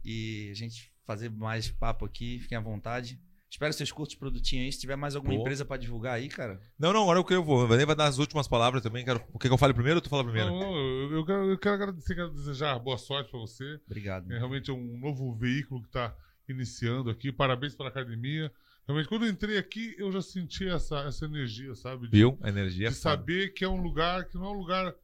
e 0.05 0.49
a 0.51 0.55
gente 0.55 0.93
fazer 1.07 1.31
mais 1.31 1.71
papo 1.71 2.05
aqui, 2.05 2.41
fiquem 2.41 2.59
à 2.59 2.61
vontade. 2.61 3.21
Espero 3.51 3.71
que 3.71 3.77
vocês 3.77 3.93
curtam 3.93 4.13
os 4.13 4.19
produtinhos 4.19 4.65
aí. 4.65 4.73
Se 4.73 4.81
tiver 4.81 4.97
mais 4.97 5.15
alguma 5.15 5.35
Pô. 5.35 5.41
empresa 5.41 5.65
pra 5.65 5.77
divulgar 5.77 6.15
aí, 6.15 6.29
cara. 6.29 6.61
Não, 6.79 6.93
não, 6.93 7.03
agora 7.03 7.19
eu 7.19 7.25
quero. 7.25 7.49
O 7.49 7.67
Vanei 7.67 7.87
vai 7.87 7.95
dar 7.95 8.07
as 8.07 8.19
últimas 8.19 8.49
palavras 8.49 8.83
também. 8.83 9.05
Quero... 9.05 9.23
O 9.33 9.39
que, 9.39 9.49
eu 9.49 9.57
falo 9.57 9.73
primeiro 9.73 9.99
ou 9.99 10.03
tu 10.03 10.09
fala 10.09 10.25
primeiro? 10.25 10.51
Não, 10.51 10.59
não, 10.59 10.77
eu, 10.77 11.13
eu 11.13 11.25
quero, 11.25 11.51
eu 11.51 11.59
quero 11.59 11.75
agradecer, 11.77 12.15
quero 12.15 12.31
desejar 12.31 12.79
boa 12.79 12.99
sorte 12.99 13.31
pra 13.31 13.39
você. 13.39 13.81
Obrigado. 13.87 14.31
É 14.33 14.39
realmente 14.39 14.71
um 14.71 14.99
novo 14.99 15.35
veículo 15.35 15.81
que 15.81 15.89
está 15.89 16.15
iniciando 16.49 17.09
aqui. 17.09 17.31
Parabéns 17.33 17.75
pela 17.75 17.89
academia. 17.89 18.53
Realmente, 18.87 19.09
quando 19.09 19.25
eu 19.25 19.31
entrei 19.31 19.59
aqui, 19.59 19.95
eu 19.99 20.13
já 20.13 20.23
senti 20.23 20.69
essa, 20.69 21.01
essa 21.01 21.25
energia, 21.25 21.75
sabe? 21.75 22.09
De, 22.09 22.19
Viu? 22.19 22.39
A 22.41 22.49
energia 22.49 22.89
é 22.89 22.91
de 22.91 22.97
saber 22.97 23.53
que 23.53 23.65
é 23.65 23.69
um 23.69 23.81
lugar 23.81 24.27
que 24.27 24.37
não 24.37 24.47
é 24.47 24.51
um 24.51 24.59
lugar 24.59 24.95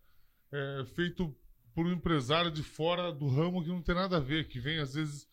é, 0.52 0.85
feito 0.94 1.35
por 1.74 1.86
um 1.86 1.93
empresário 1.93 2.51
de 2.51 2.62
fora 2.62 3.12
do 3.12 3.27
ramo 3.28 3.62
que 3.62 3.70
não 3.70 3.82
tem 3.82 3.94
nada 3.94 4.19
a 4.19 4.20
ver, 4.20 4.47
que 4.47 4.60
vem 4.60 4.78
às 4.78 4.94
vezes 4.94 5.27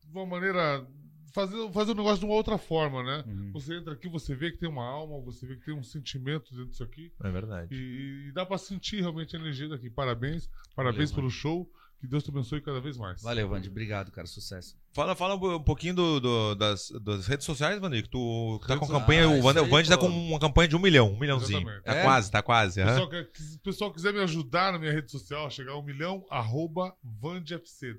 de 0.00 0.10
uma 0.10 0.24
maneira 0.24 0.86
fazer, 1.32 1.72
fazer 1.72 1.92
o 1.92 1.94
negócio 1.94 2.20
de 2.20 2.24
uma 2.24 2.34
outra 2.34 2.58
forma, 2.58 3.02
né? 3.02 3.24
Uhum. 3.26 3.52
Você 3.52 3.76
entra 3.76 3.92
aqui, 3.92 4.08
você 4.08 4.34
vê 4.34 4.50
que 4.50 4.58
tem 4.58 4.68
uma 4.68 4.84
alma, 4.84 5.20
você 5.20 5.46
vê 5.46 5.56
que 5.56 5.64
tem 5.64 5.74
um 5.74 5.82
sentimento 5.82 6.50
dentro 6.50 6.70
disso 6.70 6.82
aqui. 6.82 7.12
É 7.22 7.30
verdade. 7.30 7.74
E, 7.74 8.28
e 8.28 8.32
dá 8.32 8.44
pra 8.44 8.58
sentir 8.58 9.00
realmente 9.00 9.36
a 9.36 9.38
energia 9.38 9.68
daqui. 9.68 9.90
Parabéns, 9.90 10.48
parabéns 10.74 11.10
Valeu, 11.10 11.22
pelo 11.22 11.30
show. 11.30 11.70
Que 12.00 12.06
Deus 12.06 12.24
te 12.24 12.30
abençoe 12.30 12.62
cada 12.62 12.80
vez 12.80 12.96
mais. 12.96 13.20
Valeu, 13.22 13.46
Vandy. 13.46 13.68
Obrigado, 13.68 14.10
cara. 14.10 14.26
Sucesso. 14.26 14.74
Fala, 14.92 15.14
fala 15.14 15.34
um 15.36 15.62
pouquinho 15.62 15.94
do, 15.94 16.18
do- 16.18 16.54
das, 16.56 16.90
das 17.04 17.26
redes 17.26 17.44
sociais, 17.46 17.78
Vandir, 17.78 18.02
que 18.04 18.08
tu 18.08 18.58
tá 18.66 18.76
com 18.78 18.86
campanha. 18.88 19.24
Ah, 19.24 19.28
o 19.28 19.40
o 19.42 19.48
aí, 19.48 19.68
Vandir 19.68 19.88
tá 19.90 19.98
com 19.98 20.08
uma 20.08 20.40
campanha 20.40 20.66
de 20.66 20.74
um 20.74 20.80
milhão, 20.80 21.12
um 21.12 21.18
milhãozinho. 21.18 21.58
Exatamente. 21.60 21.84
Tá 21.84 21.94
É? 21.94 22.02
quase, 22.02 22.30
tá 22.30 22.42
quase. 22.42 22.80
O 22.82 22.86
pessoal, 22.86 23.10
se 23.34 23.56
o 23.56 23.60
pessoal 23.60 23.92
quiser 23.92 24.12
me 24.14 24.20
ajudar 24.20 24.72
na 24.72 24.78
minha 24.78 24.90
rede 24.92 25.10
social 25.12 25.46
a 25.46 25.50
chegar 25.50 25.72
a 25.72 25.78
um 25.78 25.82
milhão, 25.82 26.24
arroba 26.30 26.92
VandFC. 27.04 27.94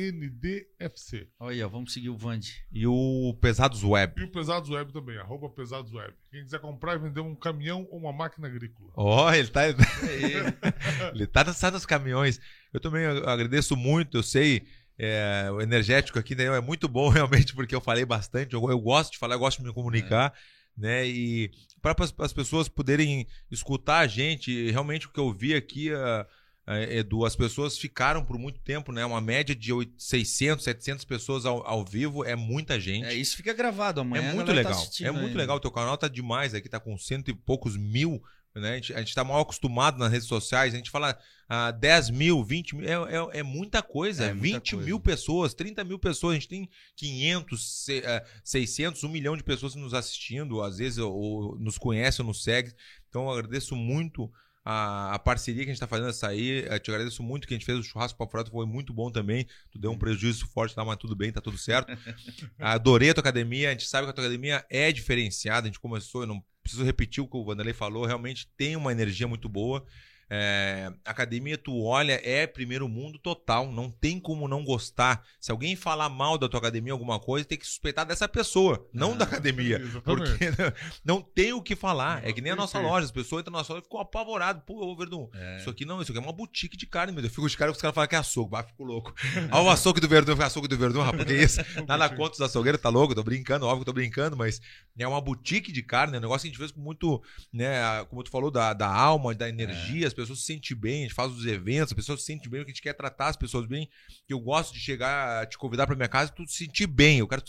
W-A-N-D-F-C. 0.00 1.28
Olha 1.38 1.52
aí, 1.54 1.62
ó, 1.62 1.68
vamos 1.68 1.92
seguir 1.92 2.08
o 2.10 2.16
Vandy. 2.16 2.54
E 2.72 2.86
o 2.86 3.36
Pesados 3.40 3.82
Web. 3.84 4.20
E 4.20 4.24
o 4.24 4.30
Pesados 4.30 4.70
Web 4.70 4.92
também, 4.92 5.18
arroba 5.18 5.50
Pesados 5.50 5.92
Web. 5.92 6.14
Quem 6.30 6.42
quiser 6.44 6.60
comprar 6.60 6.94
e 6.94 6.98
vender 6.98 7.20
um 7.20 7.34
caminhão 7.34 7.86
ou 7.90 7.98
uma 7.98 8.12
máquina 8.12 8.46
agrícola. 8.48 8.90
Ó, 8.96 9.32
ele 9.32 9.48
tá. 9.48 9.62
ele 11.12 11.26
tá 11.26 11.42
dançando 11.42 11.76
os 11.76 11.84
caminhões. 11.84 12.40
Eu 12.72 12.80
também 12.80 13.04
agradeço 13.04 13.76
muito, 13.76 14.18
eu 14.18 14.22
sei. 14.22 14.62
é, 14.98 15.48
o 15.52 15.60
energético 15.60 16.18
aqui 16.18 16.34
né, 16.34 16.44
é 16.44 16.60
muito 16.60 16.86
bom, 16.88 17.08
realmente, 17.10 17.54
porque 17.54 17.74
eu 17.74 17.80
falei 17.80 18.04
bastante. 18.04 18.54
Eu, 18.54 18.70
eu 18.70 18.78
gosto 18.78 19.12
de 19.12 19.18
falar, 19.18 19.34
eu 19.34 19.40
gosto 19.40 19.58
de 19.58 19.64
me 19.64 19.72
comunicar, 19.72 20.32
né? 20.76 21.06
E 21.06 21.50
para 21.80 21.96
as 22.18 22.32
pessoas 22.32 22.68
poderem 22.68 23.26
escutar 23.50 24.00
a 24.00 24.06
gente, 24.06 24.70
realmente 24.70 25.06
o 25.06 25.10
que 25.10 25.18
eu 25.18 25.32
vi 25.32 25.54
aqui, 25.54 25.92
ah, 25.92 26.26
ah, 26.66 26.80
Edu, 26.82 27.24
as 27.24 27.34
pessoas 27.34 27.76
ficaram 27.76 28.24
por 28.24 28.38
muito 28.38 28.60
tempo, 28.60 28.92
né? 28.92 29.04
Uma 29.04 29.20
média 29.20 29.56
de 29.56 29.72
800, 29.72 30.04
600, 30.06 30.64
700 30.64 31.04
pessoas 31.04 31.44
ao, 31.44 31.66
ao 31.66 31.84
vivo 31.84 32.24
é 32.24 32.36
muita 32.36 32.78
gente. 32.78 33.06
É, 33.06 33.14
isso 33.14 33.36
fica 33.36 33.52
gravado 33.52 34.00
amanhã. 34.00 34.28
É 34.28 34.30
a 34.30 34.34
muito 34.34 34.46
tá 34.46 34.52
legal. 34.52 34.72
assistindo 34.72 35.08
é 35.08 35.10
muito 35.10 35.36
legal. 35.36 35.56
O 35.56 35.60
teu 35.60 35.72
canal 35.72 35.98
tá 35.98 36.06
demais 36.06 36.54
aqui, 36.54 36.68
tá 36.68 36.78
com 36.78 36.96
cento 36.96 37.28
e 37.28 37.34
poucos 37.34 37.76
mil. 37.76 38.22
Né? 38.54 38.70
A, 38.72 38.74
gente, 38.76 38.94
a 38.94 38.98
gente 38.98 39.14
tá 39.14 39.22
mal 39.22 39.40
acostumado 39.40 39.98
nas 39.98 40.10
redes 40.10 40.26
sociais. 40.26 40.74
A 40.74 40.76
gente 40.76 40.90
fala 40.90 41.16
ah, 41.48 41.70
10 41.70 42.10
mil, 42.10 42.42
20 42.42 42.76
mil. 42.76 42.88
É, 42.88 42.94
é, 43.36 43.40
é 43.40 43.42
muita 43.42 43.82
coisa. 43.82 44.24
É 44.24 44.32
muita 44.32 44.58
20 44.58 44.70
coisa. 44.72 44.86
mil 44.86 45.00
pessoas, 45.00 45.54
30 45.54 45.84
mil 45.84 45.98
pessoas. 45.98 46.32
A 46.32 46.34
gente 46.34 46.48
tem 46.48 46.68
500, 46.96 47.84
se- 47.84 48.02
ah, 48.04 48.24
600, 48.44 49.04
1 49.04 49.08
milhão 49.08 49.36
de 49.36 49.44
pessoas 49.44 49.74
nos 49.74 49.94
assistindo. 49.94 50.62
Às 50.62 50.78
vezes 50.78 50.98
ou, 50.98 51.12
ou 51.12 51.58
nos 51.58 51.78
conhecem 51.78 52.24
ou 52.24 52.28
nos 52.28 52.42
seguem. 52.42 52.72
Então 53.08 53.24
eu 53.24 53.30
agradeço 53.30 53.76
muito. 53.76 54.30
A, 54.64 55.14
a 55.14 55.18
parceria 55.18 55.64
que 55.64 55.70
a 55.70 55.72
gente 55.72 55.80
tá 55.80 55.86
fazendo 55.86 56.10
essa 56.10 56.28
aí, 56.28 56.64
eu 56.66 56.78
te 56.80 56.90
agradeço 56.90 57.22
muito 57.22 57.48
que 57.48 57.54
a 57.54 57.56
gente 57.56 57.64
fez 57.64 57.78
o 57.78 57.82
churrasco 57.82 58.18
para 58.18 58.30
fora, 58.30 58.50
foi 58.50 58.66
muito 58.66 58.92
bom 58.92 59.10
também. 59.10 59.46
Tu 59.70 59.78
deu 59.78 59.90
um 59.90 59.98
prejuízo 59.98 60.46
forte 60.48 60.74
lá, 60.76 60.84
mas 60.84 60.96
tudo 60.98 61.16
bem, 61.16 61.32
tá 61.32 61.40
tudo 61.40 61.56
certo. 61.58 61.92
Adorei 62.58 63.10
a 63.10 63.14
tua 63.14 63.22
academia. 63.22 63.68
A 63.68 63.72
gente 63.72 63.86
sabe 63.86 64.06
que 64.06 64.10
a 64.10 64.12
tua 64.12 64.24
academia 64.24 64.64
é 64.68 64.92
diferenciada. 64.92 65.66
A 65.66 65.70
gente 65.70 65.80
começou, 65.80 66.22
eu 66.22 66.26
não 66.26 66.44
preciso 66.62 66.84
repetir 66.84 67.22
o 67.22 67.28
que 67.28 67.36
o 67.36 67.44
Vanderlei 67.44 67.74
falou. 67.74 68.04
Realmente 68.04 68.50
tem 68.56 68.76
uma 68.76 68.92
energia 68.92 69.26
muito 69.26 69.48
boa. 69.48 69.84
É, 70.32 70.92
academia, 71.04 71.58
tu 71.58 71.82
olha, 71.82 72.20
é 72.24 72.46
primeiro 72.46 72.88
mundo 72.88 73.18
total. 73.18 73.70
Não 73.72 73.90
tem 73.90 74.20
como 74.20 74.46
não 74.46 74.64
gostar. 74.64 75.24
Se 75.40 75.50
alguém 75.50 75.74
falar 75.74 76.08
mal 76.08 76.38
da 76.38 76.48
tua 76.48 76.60
academia, 76.60 76.92
alguma 76.92 77.18
coisa, 77.18 77.44
tem 77.44 77.58
que 77.58 77.66
suspeitar 77.66 78.06
dessa 78.06 78.28
pessoa, 78.28 78.88
não 78.92 79.16
da 79.16 79.24
academia. 79.24 79.78
Exatamente. 79.82 80.02
Porque 80.38 80.44
não 81.04 81.20
tem 81.20 81.52
o 81.52 81.60
que 81.60 81.74
falar. 81.74 82.24
É 82.26 82.32
que 82.32 82.40
nem 82.40 82.52
a 82.52 82.56
nossa 82.56 82.78
loja. 82.78 83.06
As 83.06 83.10
pessoas 83.10 83.40
entram 83.40 83.52
na 83.52 83.58
nossa 83.58 83.72
loja 83.72 83.82
e 83.82 83.84
ficam 83.84 84.00
apavoradas. 84.00 84.62
Pô, 84.64 84.94
Verdun, 84.96 85.28
É. 85.34 85.56
isso 85.58 85.68
aqui 85.70 85.84
não, 85.84 86.00
isso 86.00 86.12
aqui 86.12 86.18
é 86.18 86.22
uma 86.22 86.32
boutique 86.32 86.76
de 86.76 86.86
carne, 86.86 87.12
meu 87.12 87.22
Deus. 87.22 87.32
Eu 87.32 87.34
fico 87.34 87.48
de 87.48 87.56
cara 87.56 87.72
que 87.72 87.76
os 87.76 87.82
caras 87.82 87.94
falam 87.94 88.08
que 88.08 88.14
é 88.14 88.18
açougue. 88.18 88.50
Bah, 88.50 88.62
fico 88.62 88.84
louco. 88.84 89.12
Olha 89.50 89.62
o 89.64 89.70
açougue 89.70 90.00
do 90.00 90.08
Verdun, 90.08 90.32
eu 90.32 90.36
fico 90.36 90.46
açougue 90.46 90.68
do 90.68 90.76
Verdun, 90.78 91.02
rapaz, 91.02 91.24
que 91.24 91.32
isso? 91.34 91.60
Nada 91.88 92.08
contra 92.08 92.34
os 92.34 92.40
açougueiros, 92.40 92.80
tá 92.80 92.88
louco? 92.88 93.14
Tô 93.14 93.22
brincando, 93.24 93.66
óbvio 93.66 93.80
que 93.80 93.86
tô 93.86 93.92
brincando, 93.92 94.36
mas 94.36 94.60
é 94.98 95.06
uma 95.08 95.20
boutique 95.20 95.72
de 95.72 95.82
carne, 95.82 96.14
é 96.14 96.18
um 96.18 96.22
negócio 96.22 96.42
que 96.42 96.48
a 96.48 96.50
gente 96.50 96.58
fez 96.58 96.70
com 96.70 96.80
muito, 96.80 97.22
né, 97.52 98.04
como 98.10 98.22
tu 98.22 98.30
falou, 98.30 98.50
da, 98.50 98.72
da 98.72 98.86
alma, 98.92 99.34
da 99.34 99.48
energia, 99.48 100.06
as 100.06 100.12
pessoas 100.20 100.40
se 100.40 100.44
sentem 100.46 100.76
bem, 100.76 101.00
a 101.00 101.02
gente 101.02 101.14
faz 101.14 101.32
os 101.32 101.46
eventos, 101.46 101.92
as 101.92 101.96
pessoas 101.96 102.20
se 102.20 102.26
sentem 102.26 102.50
bem, 102.50 102.60
porque 102.60 102.70
a 102.70 102.74
gente 102.74 102.82
quer 102.82 102.94
tratar 102.94 103.28
as 103.28 103.36
pessoas 103.36 103.66
bem. 103.66 103.88
Eu 104.28 104.38
gosto 104.40 104.72
de 104.72 104.80
chegar, 104.80 105.46
te 105.46 105.58
convidar 105.58 105.86
pra 105.86 105.96
minha 105.96 106.08
casa 106.08 106.30
e 106.30 106.34
tu 106.34 106.46
se 106.46 106.64
sentir 106.64 106.86
bem. 106.86 107.18
Eu 107.18 107.28
quero, 107.28 107.42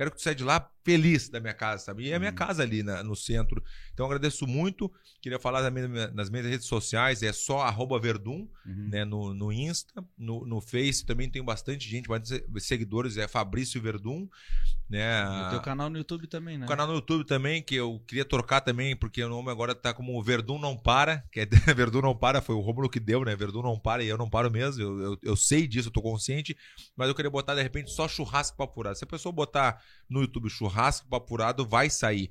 quero 0.00 0.10
que 0.12 0.16
tu 0.16 0.22
saia 0.22 0.34
de 0.34 0.42
lá 0.44 0.66
feliz 0.82 1.28
da 1.28 1.38
minha 1.40 1.52
casa, 1.52 1.84
sabe? 1.84 2.04
E 2.06 2.10
é 2.10 2.14
a 2.14 2.18
minha 2.18 2.32
casa 2.32 2.62
ali 2.62 2.82
na- 2.82 3.02
no 3.04 3.14
centro. 3.14 3.62
Então 3.92 4.06
agradeço 4.06 4.46
muito. 4.46 4.90
Queria 5.20 5.38
falar 5.38 5.60
também 5.60 5.86
nas 6.14 6.30
minhas 6.30 6.46
redes 6.46 6.66
sociais, 6.66 7.22
é 7.22 7.34
só 7.34 7.60
arroba 7.60 8.00
Verdun, 8.00 8.48
Uhum. 8.64 8.88
né? 8.90 9.04
No, 9.04 9.34
no 9.34 9.52
Insta, 9.52 10.02
no, 10.16 10.46
no 10.46 10.58
Face 10.62 11.04
também 11.04 11.28
tem 11.30 11.44
bastante 11.44 11.86
gente, 11.86 12.08
bastante 12.08 12.42
seguidores, 12.60 13.18
é 13.18 13.28
Fabrício 13.28 13.78
Verdun, 13.82 14.26
né? 14.88 15.22
E 15.46 15.50
teu 15.50 15.60
canal 15.60 15.90
no 15.90 15.98
YouTube 15.98 16.26
também, 16.26 16.56
né? 16.56 16.64
O 16.64 16.68
canal 16.68 16.86
no 16.86 16.94
YouTube 16.94 17.24
também, 17.24 17.62
que 17.62 17.74
eu 17.74 18.00
queria 18.08 18.24
trocar 18.24 18.62
também, 18.62 18.96
porque 18.96 19.22
o 19.22 19.28
nome 19.28 19.50
agora 19.50 19.74
tá 19.74 19.92
como 19.92 20.22
Verdun 20.22 20.58
Não 20.58 20.76
Para, 20.78 21.22
que 21.30 21.40
é 21.40 21.46
Verdun 21.76 22.00
Não 22.00 22.16
Para, 22.16 22.40
foi 22.40 22.54
o 22.54 22.60
Rômulo 22.60 22.88
que 22.88 22.98
deu, 22.98 23.22
né? 23.24 23.36
Verdun 23.36 23.62
Não 23.62 23.78
Para 23.78 24.02
e 24.02 24.08
eu 24.08 24.16
não 24.16 24.30
paro 24.30 24.50
mesmo, 24.50 24.82
eu, 24.82 25.02
eu, 25.02 25.18
eu 25.22 25.36
sei 25.36 25.66
disso, 25.68 25.88
eu 25.88 25.92
tô 25.92 26.00
consciente, 26.00 26.56
mas 26.96 27.08
eu 27.08 27.14
queria 27.14 27.30
botar 27.30 27.54
de 27.54 27.62
repente 27.62 27.90
só 27.90 28.08
churrasco 28.08 28.56
papurado. 28.56 28.96
Se 28.96 29.04
a 29.04 29.06
pessoa 29.06 29.30
botar 29.32 29.80
no 30.08 30.20
YouTube 30.20 30.50
churrasco 30.50 31.08
papurado, 31.08 31.66
vai 31.66 31.88
sair. 31.90 32.30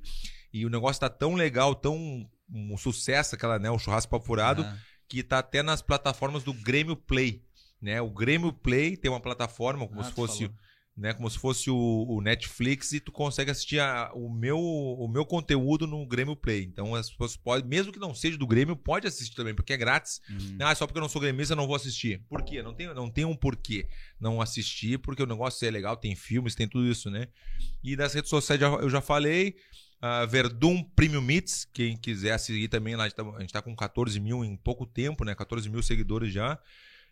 E 0.52 0.66
o 0.66 0.70
negócio 0.70 1.00
tá 1.00 1.08
tão 1.08 1.34
legal, 1.34 1.74
tão 1.74 2.28
um 2.52 2.76
sucesso, 2.76 3.34
aquela, 3.34 3.58
né? 3.58 3.70
O 3.70 3.78
churrasco 3.78 4.10
papurado, 4.10 4.62
Ah, 4.62 4.76
que 5.08 5.22
tá 5.22 5.38
até 5.38 5.62
nas 5.62 5.82
plataformas 5.82 6.42
do 6.42 6.52
Grêmio 6.52 6.96
Play. 6.96 7.42
Né? 7.80 8.00
O 8.00 8.10
Grêmio 8.10 8.52
Play 8.52 8.96
tem 8.96 9.10
uma 9.10 9.20
plataforma 9.20 9.86
como 9.88 10.00
Ah, 10.00 10.04
se 10.04 10.12
fosse 10.12 10.44
falou. 10.44 10.54
Né, 10.96 11.14
como 11.14 11.30
se 11.30 11.38
fosse 11.38 11.70
o, 11.70 12.06
o 12.08 12.20
Netflix 12.20 12.92
e 12.92 13.00
tu 13.00 13.10
consegue 13.10 13.50
assistir 13.50 13.78
a- 13.80 14.10
o, 14.14 14.28
meu, 14.28 14.58
o 14.58 15.08
meu 15.08 15.24
conteúdo 15.24 15.86
no 15.86 16.04
Grêmio 16.06 16.36
Play. 16.36 16.62
Então 16.64 16.94
as 16.94 17.08
pessoas 17.10 17.36
podem, 17.36 17.66
mesmo 17.68 17.92
que 17.92 17.98
não 17.98 18.14
seja 18.14 18.36
do 18.36 18.46
Grêmio, 18.46 18.76
pode 18.76 19.06
assistir 19.06 19.34
também, 19.34 19.54
porque 19.54 19.72
é 19.72 19.76
grátis. 19.78 20.20
Uhum. 20.28 20.58
Ah, 20.60 20.74
só 20.74 20.86
porque 20.86 20.98
eu 20.98 21.02
não 21.02 21.08
sou 21.08 21.20
gremista 21.22 21.52
eu 21.52 21.56
não 21.56 21.66
vou 21.66 21.76
assistir. 21.76 22.22
Por 22.28 22.42
quê? 22.42 22.62
Não 22.62 22.74
tem, 22.74 22.92
não 22.92 23.08
tem 23.10 23.24
um 23.24 23.34
porquê 23.36 23.86
não 24.20 24.40
assistir, 24.42 24.98
porque 24.98 25.22
o 25.22 25.26
negócio 25.26 25.66
é 25.66 25.70
legal, 25.70 25.96
tem 25.96 26.14
filmes, 26.14 26.54
tem 26.54 26.68
tudo 26.68 26.86
isso, 26.86 27.10
né? 27.10 27.28
E 27.82 27.96
das 27.96 28.12
redes 28.12 28.28
sociais 28.28 28.60
eu 28.60 28.90
já 28.90 29.00
falei. 29.00 29.56
ah, 30.02 30.26
Verdun 30.26 30.82
Premium 30.94 31.22
Meets, 31.22 31.64
quem 31.72 31.96
quiser 31.96 32.36
seguir 32.38 32.68
também, 32.68 32.94
lá 32.96 33.04
a 33.04 33.08
gente, 33.08 33.16
tá, 33.16 33.40
gente 33.40 33.52
tá 33.52 33.62
com 33.62 33.74
14 33.74 34.20
mil 34.20 34.44
em 34.44 34.54
pouco 34.56 34.84
tempo, 34.84 35.24
né? 35.24 35.34
14 35.34 35.68
mil 35.70 35.82
seguidores 35.82 36.30
já. 36.32 36.58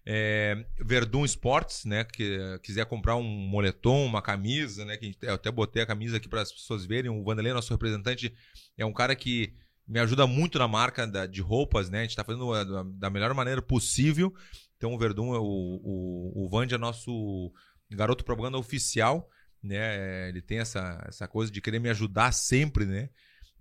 É, 0.06 0.64
Verdun 0.80 1.24
Sports, 1.24 1.84
né? 1.84 2.04
Que 2.04 2.38
quiser 2.62 2.86
comprar 2.86 3.16
um 3.16 3.22
moletom, 3.22 4.06
uma 4.06 4.22
camisa, 4.22 4.84
né? 4.84 4.96
Que 4.96 5.06
gente- 5.06 5.18
eu 5.22 5.34
até 5.34 5.50
botei 5.50 5.82
a 5.82 5.86
camisa 5.86 6.16
aqui 6.16 6.28
para 6.28 6.40
as 6.42 6.52
pessoas 6.52 6.86
verem. 6.86 7.10
O 7.10 7.22
Vanderlei, 7.22 7.52
nosso 7.52 7.72
representante, 7.72 8.32
é 8.76 8.84
um 8.86 8.92
cara 8.92 9.14
que 9.14 9.52
me 9.86 9.98
ajuda 10.00 10.26
muito 10.26 10.58
na 10.58 10.68
marca 10.68 11.06
da- 11.06 11.26
de 11.26 11.40
roupas, 11.40 11.90
né? 11.90 12.00
A 12.00 12.02
gente 12.02 12.16
tá 12.16 12.24
fazendo 12.24 12.52
a- 12.52 12.64
da, 12.64 12.82
da 12.82 13.10
melhor 13.10 13.32
maneira 13.34 13.60
possível. 13.60 14.32
Então 14.76 14.94
o 14.94 14.98
Verdun, 14.98 15.34
é 15.34 15.38
o, 15.38 15.42
o, 15.42 16.44
o 16.46 16.48
Vand 16.48 16.68
é 16.72 16.78
nosso 16.78 17.52
garoto 17.90 18.24
propaganda 18.24 18.58
oficial, 18.58 19.28
né? 19.62 19.76
É, 19.76 20.28
Ele 20.28 20.40
tem 20.40 20.58
essa, 20.58 21.04
essa 21.06 21.26
coisa 21.28 21.50
de 21.52 21.60
querer 21.60 21.80
me 21.80 21.90
ajudar 21.90 22.32
sempre, 22.32 22.84
né? 22.86 23.10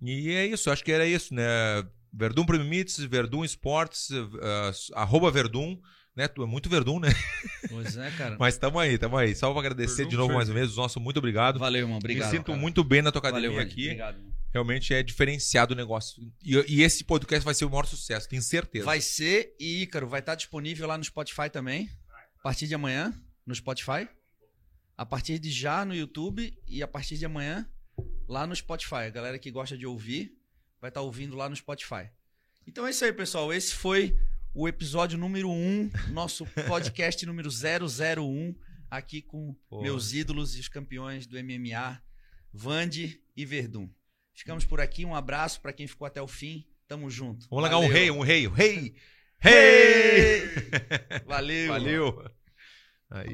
E 0.00 0.30
é 0.30 0.46
isso, 0.46 0.70
acho 0.70 0.84
que 0.84 0.92
era 0.92 1.06
isso, 1.06 1.34
né? 1.34 1.42
Verdun 2.12 2.46
Premium 2.46 2.68
Meets, 2.68 2.98
Verdun 2.98 3.44
Sports, 3.44 4.10
eh, 4.12 4.70
arroba 4.94 5.30
Verdun, 5.30 5.78
né? 6.18 6.26
Tu 6.26 6.42
é 6.42 6.46
muito 6.46 6.68
Verdun, 6.68 6.98
né? 6.98 7.08
Pois 7.70 7.96
é, 7.96 8.10
cara. 8.10 8.36
Mas 8.38 8.56
tamo 8.58 8.78
aí, 8.78 8.98
tamo 8.98 9.16
aí. 9.16 9.34
Só 9.36 9.50
pra 9.52 9.60
agradecer 9.60 9.98
Verdun 9.98 10.10
de 10.10 10.16
novo 10.16 10.34
mais 10.34 10.48
uma 10.48 10.54
vez. 10.54 10.74
Nosso 10.74 10.98
muito 10.98 11.18
obrigado. 11.18 11.58
Valeu, 11.58 11.82
irmão. 11.82 11.98
Obrigado. 11.98 12.30
Me 12.30 12.36
sinto 12.36 12.46
cara. 12.46 12.58
muito 12.58 12.82
bem 12.82 13.02
na 13.02 13.12
tua 13.12 13.20
academia 13.20 13.50
Valeu, 13.50 13.62
aqui. 13.62 13.84
Obrigado. 13.84 14.18
Realmente 14.52 14.92
é 14.92 15.02
diferenciado 15.02 15.74
o 15.74 15.76
negócio. 15.76 16.20
E, 16.42 16.56
e 16.66 16.82
esse 16.82 17.04
podcast 17.04 17.44
vai 17.44 17.54
ser 17.54 17.66
o 17.66 17.70
maior 17.70 17.86
sucesso, 17.86 18.28
tenho 18.28 18.42
certeza. 18.42 18.84
Vai 18.84 19.00
ser 19.00 19.54
e, 19.60 19.82
Ícaro, 19.82 20.08
vai 20.08 20.20
estar 20.20 20.34
disponível 20.34 20.88
lá 20.88 20.98
no 20.98 21.04
Spotify 21.04 21.48
também. 21.50 21.88
A 22.40 22.42
partir 22.42 22.66
de 22.66 22.74
amanhã, 22.74 23.14
no 23.46 23.54
Spotify. 23.54 24.08
A 24.96 25.06
partir 25.06 25.38
de 25.38 25.50
já 25.50 25.84
no 25.84 25.94
YouTube 25.94 26.52
e 26.66 26.82
a 26.82 26.88
partir 26.88 27.16
de 27.16 27.26
amanhã 27.26 27.68
lá 28.26 28.46
no 28.46 28.56
Spotify. 28.56 29.06
A 29.06 29.10
galera 29.10 29.38
que 29.38 29.50
gosta 29.50 29.76
de 29.76 29.86
ouvir 29.86 30.32
vai 30.80 30.88
estar 30.88 31.02
ouvindo 31.02 31.36
lá 31.36 31.48
no 31.48 31.54
Spotify. 31.54 32.10
Então 32.66 32.86
é 32.86 32.90
isso 32.90 33.04
aí, 33.04 33.12
pessoal. 33.12 33.52
Esse 33.52 33.74
foi 33.74 34.18
o 34.58 34.66
episódio 34.66 35.16
número 35.16 35.48
1, 35.48 35.90
nosso 36.10 36.44
podcast 36.66 37.24
número 37.24 37.48
001, 37.48 38.56
aqui 38.90 39.22
com 39.22 39.54
Pô. 39.70 39.80
meus 39.80 40.12
ídolos 40.12 40.56
e 40.56 40.58
os 40.58 40.66
campeões 40.66 41.28
do 41.28 41.36
MMA, 41.38 42.02
Vande 42.52 43.22
e 43.36 43.46
Verdun. 43.46 43.88
Ficamos 44.34 44.64
por 44.64 44.80
aqui. 44.80 45.04
Um 45.04 45.14
abraço 45.14 45.60
para 45.60 45.72
quem 45.72 45.86
ficou 45.86 46.08
até 46.08 46.20
o 46.20 46.26
fim. 46.26 46.66
Tamo 46.88 47.08
junto. 47.08 47.48
Vamos 47.48 47.62
largar 47.62 47.78
um 47.78 47.86
rei, 47.86 48.10
um 48.10 48.20
rei, 48.20 48.48
um 48.48 48.50
rei. 48.50 48.96
Rei! 49.38 50.42
Valeu. 51.24 51.68
Valeu! 51.68 52.30
Aí. 53.08 53.26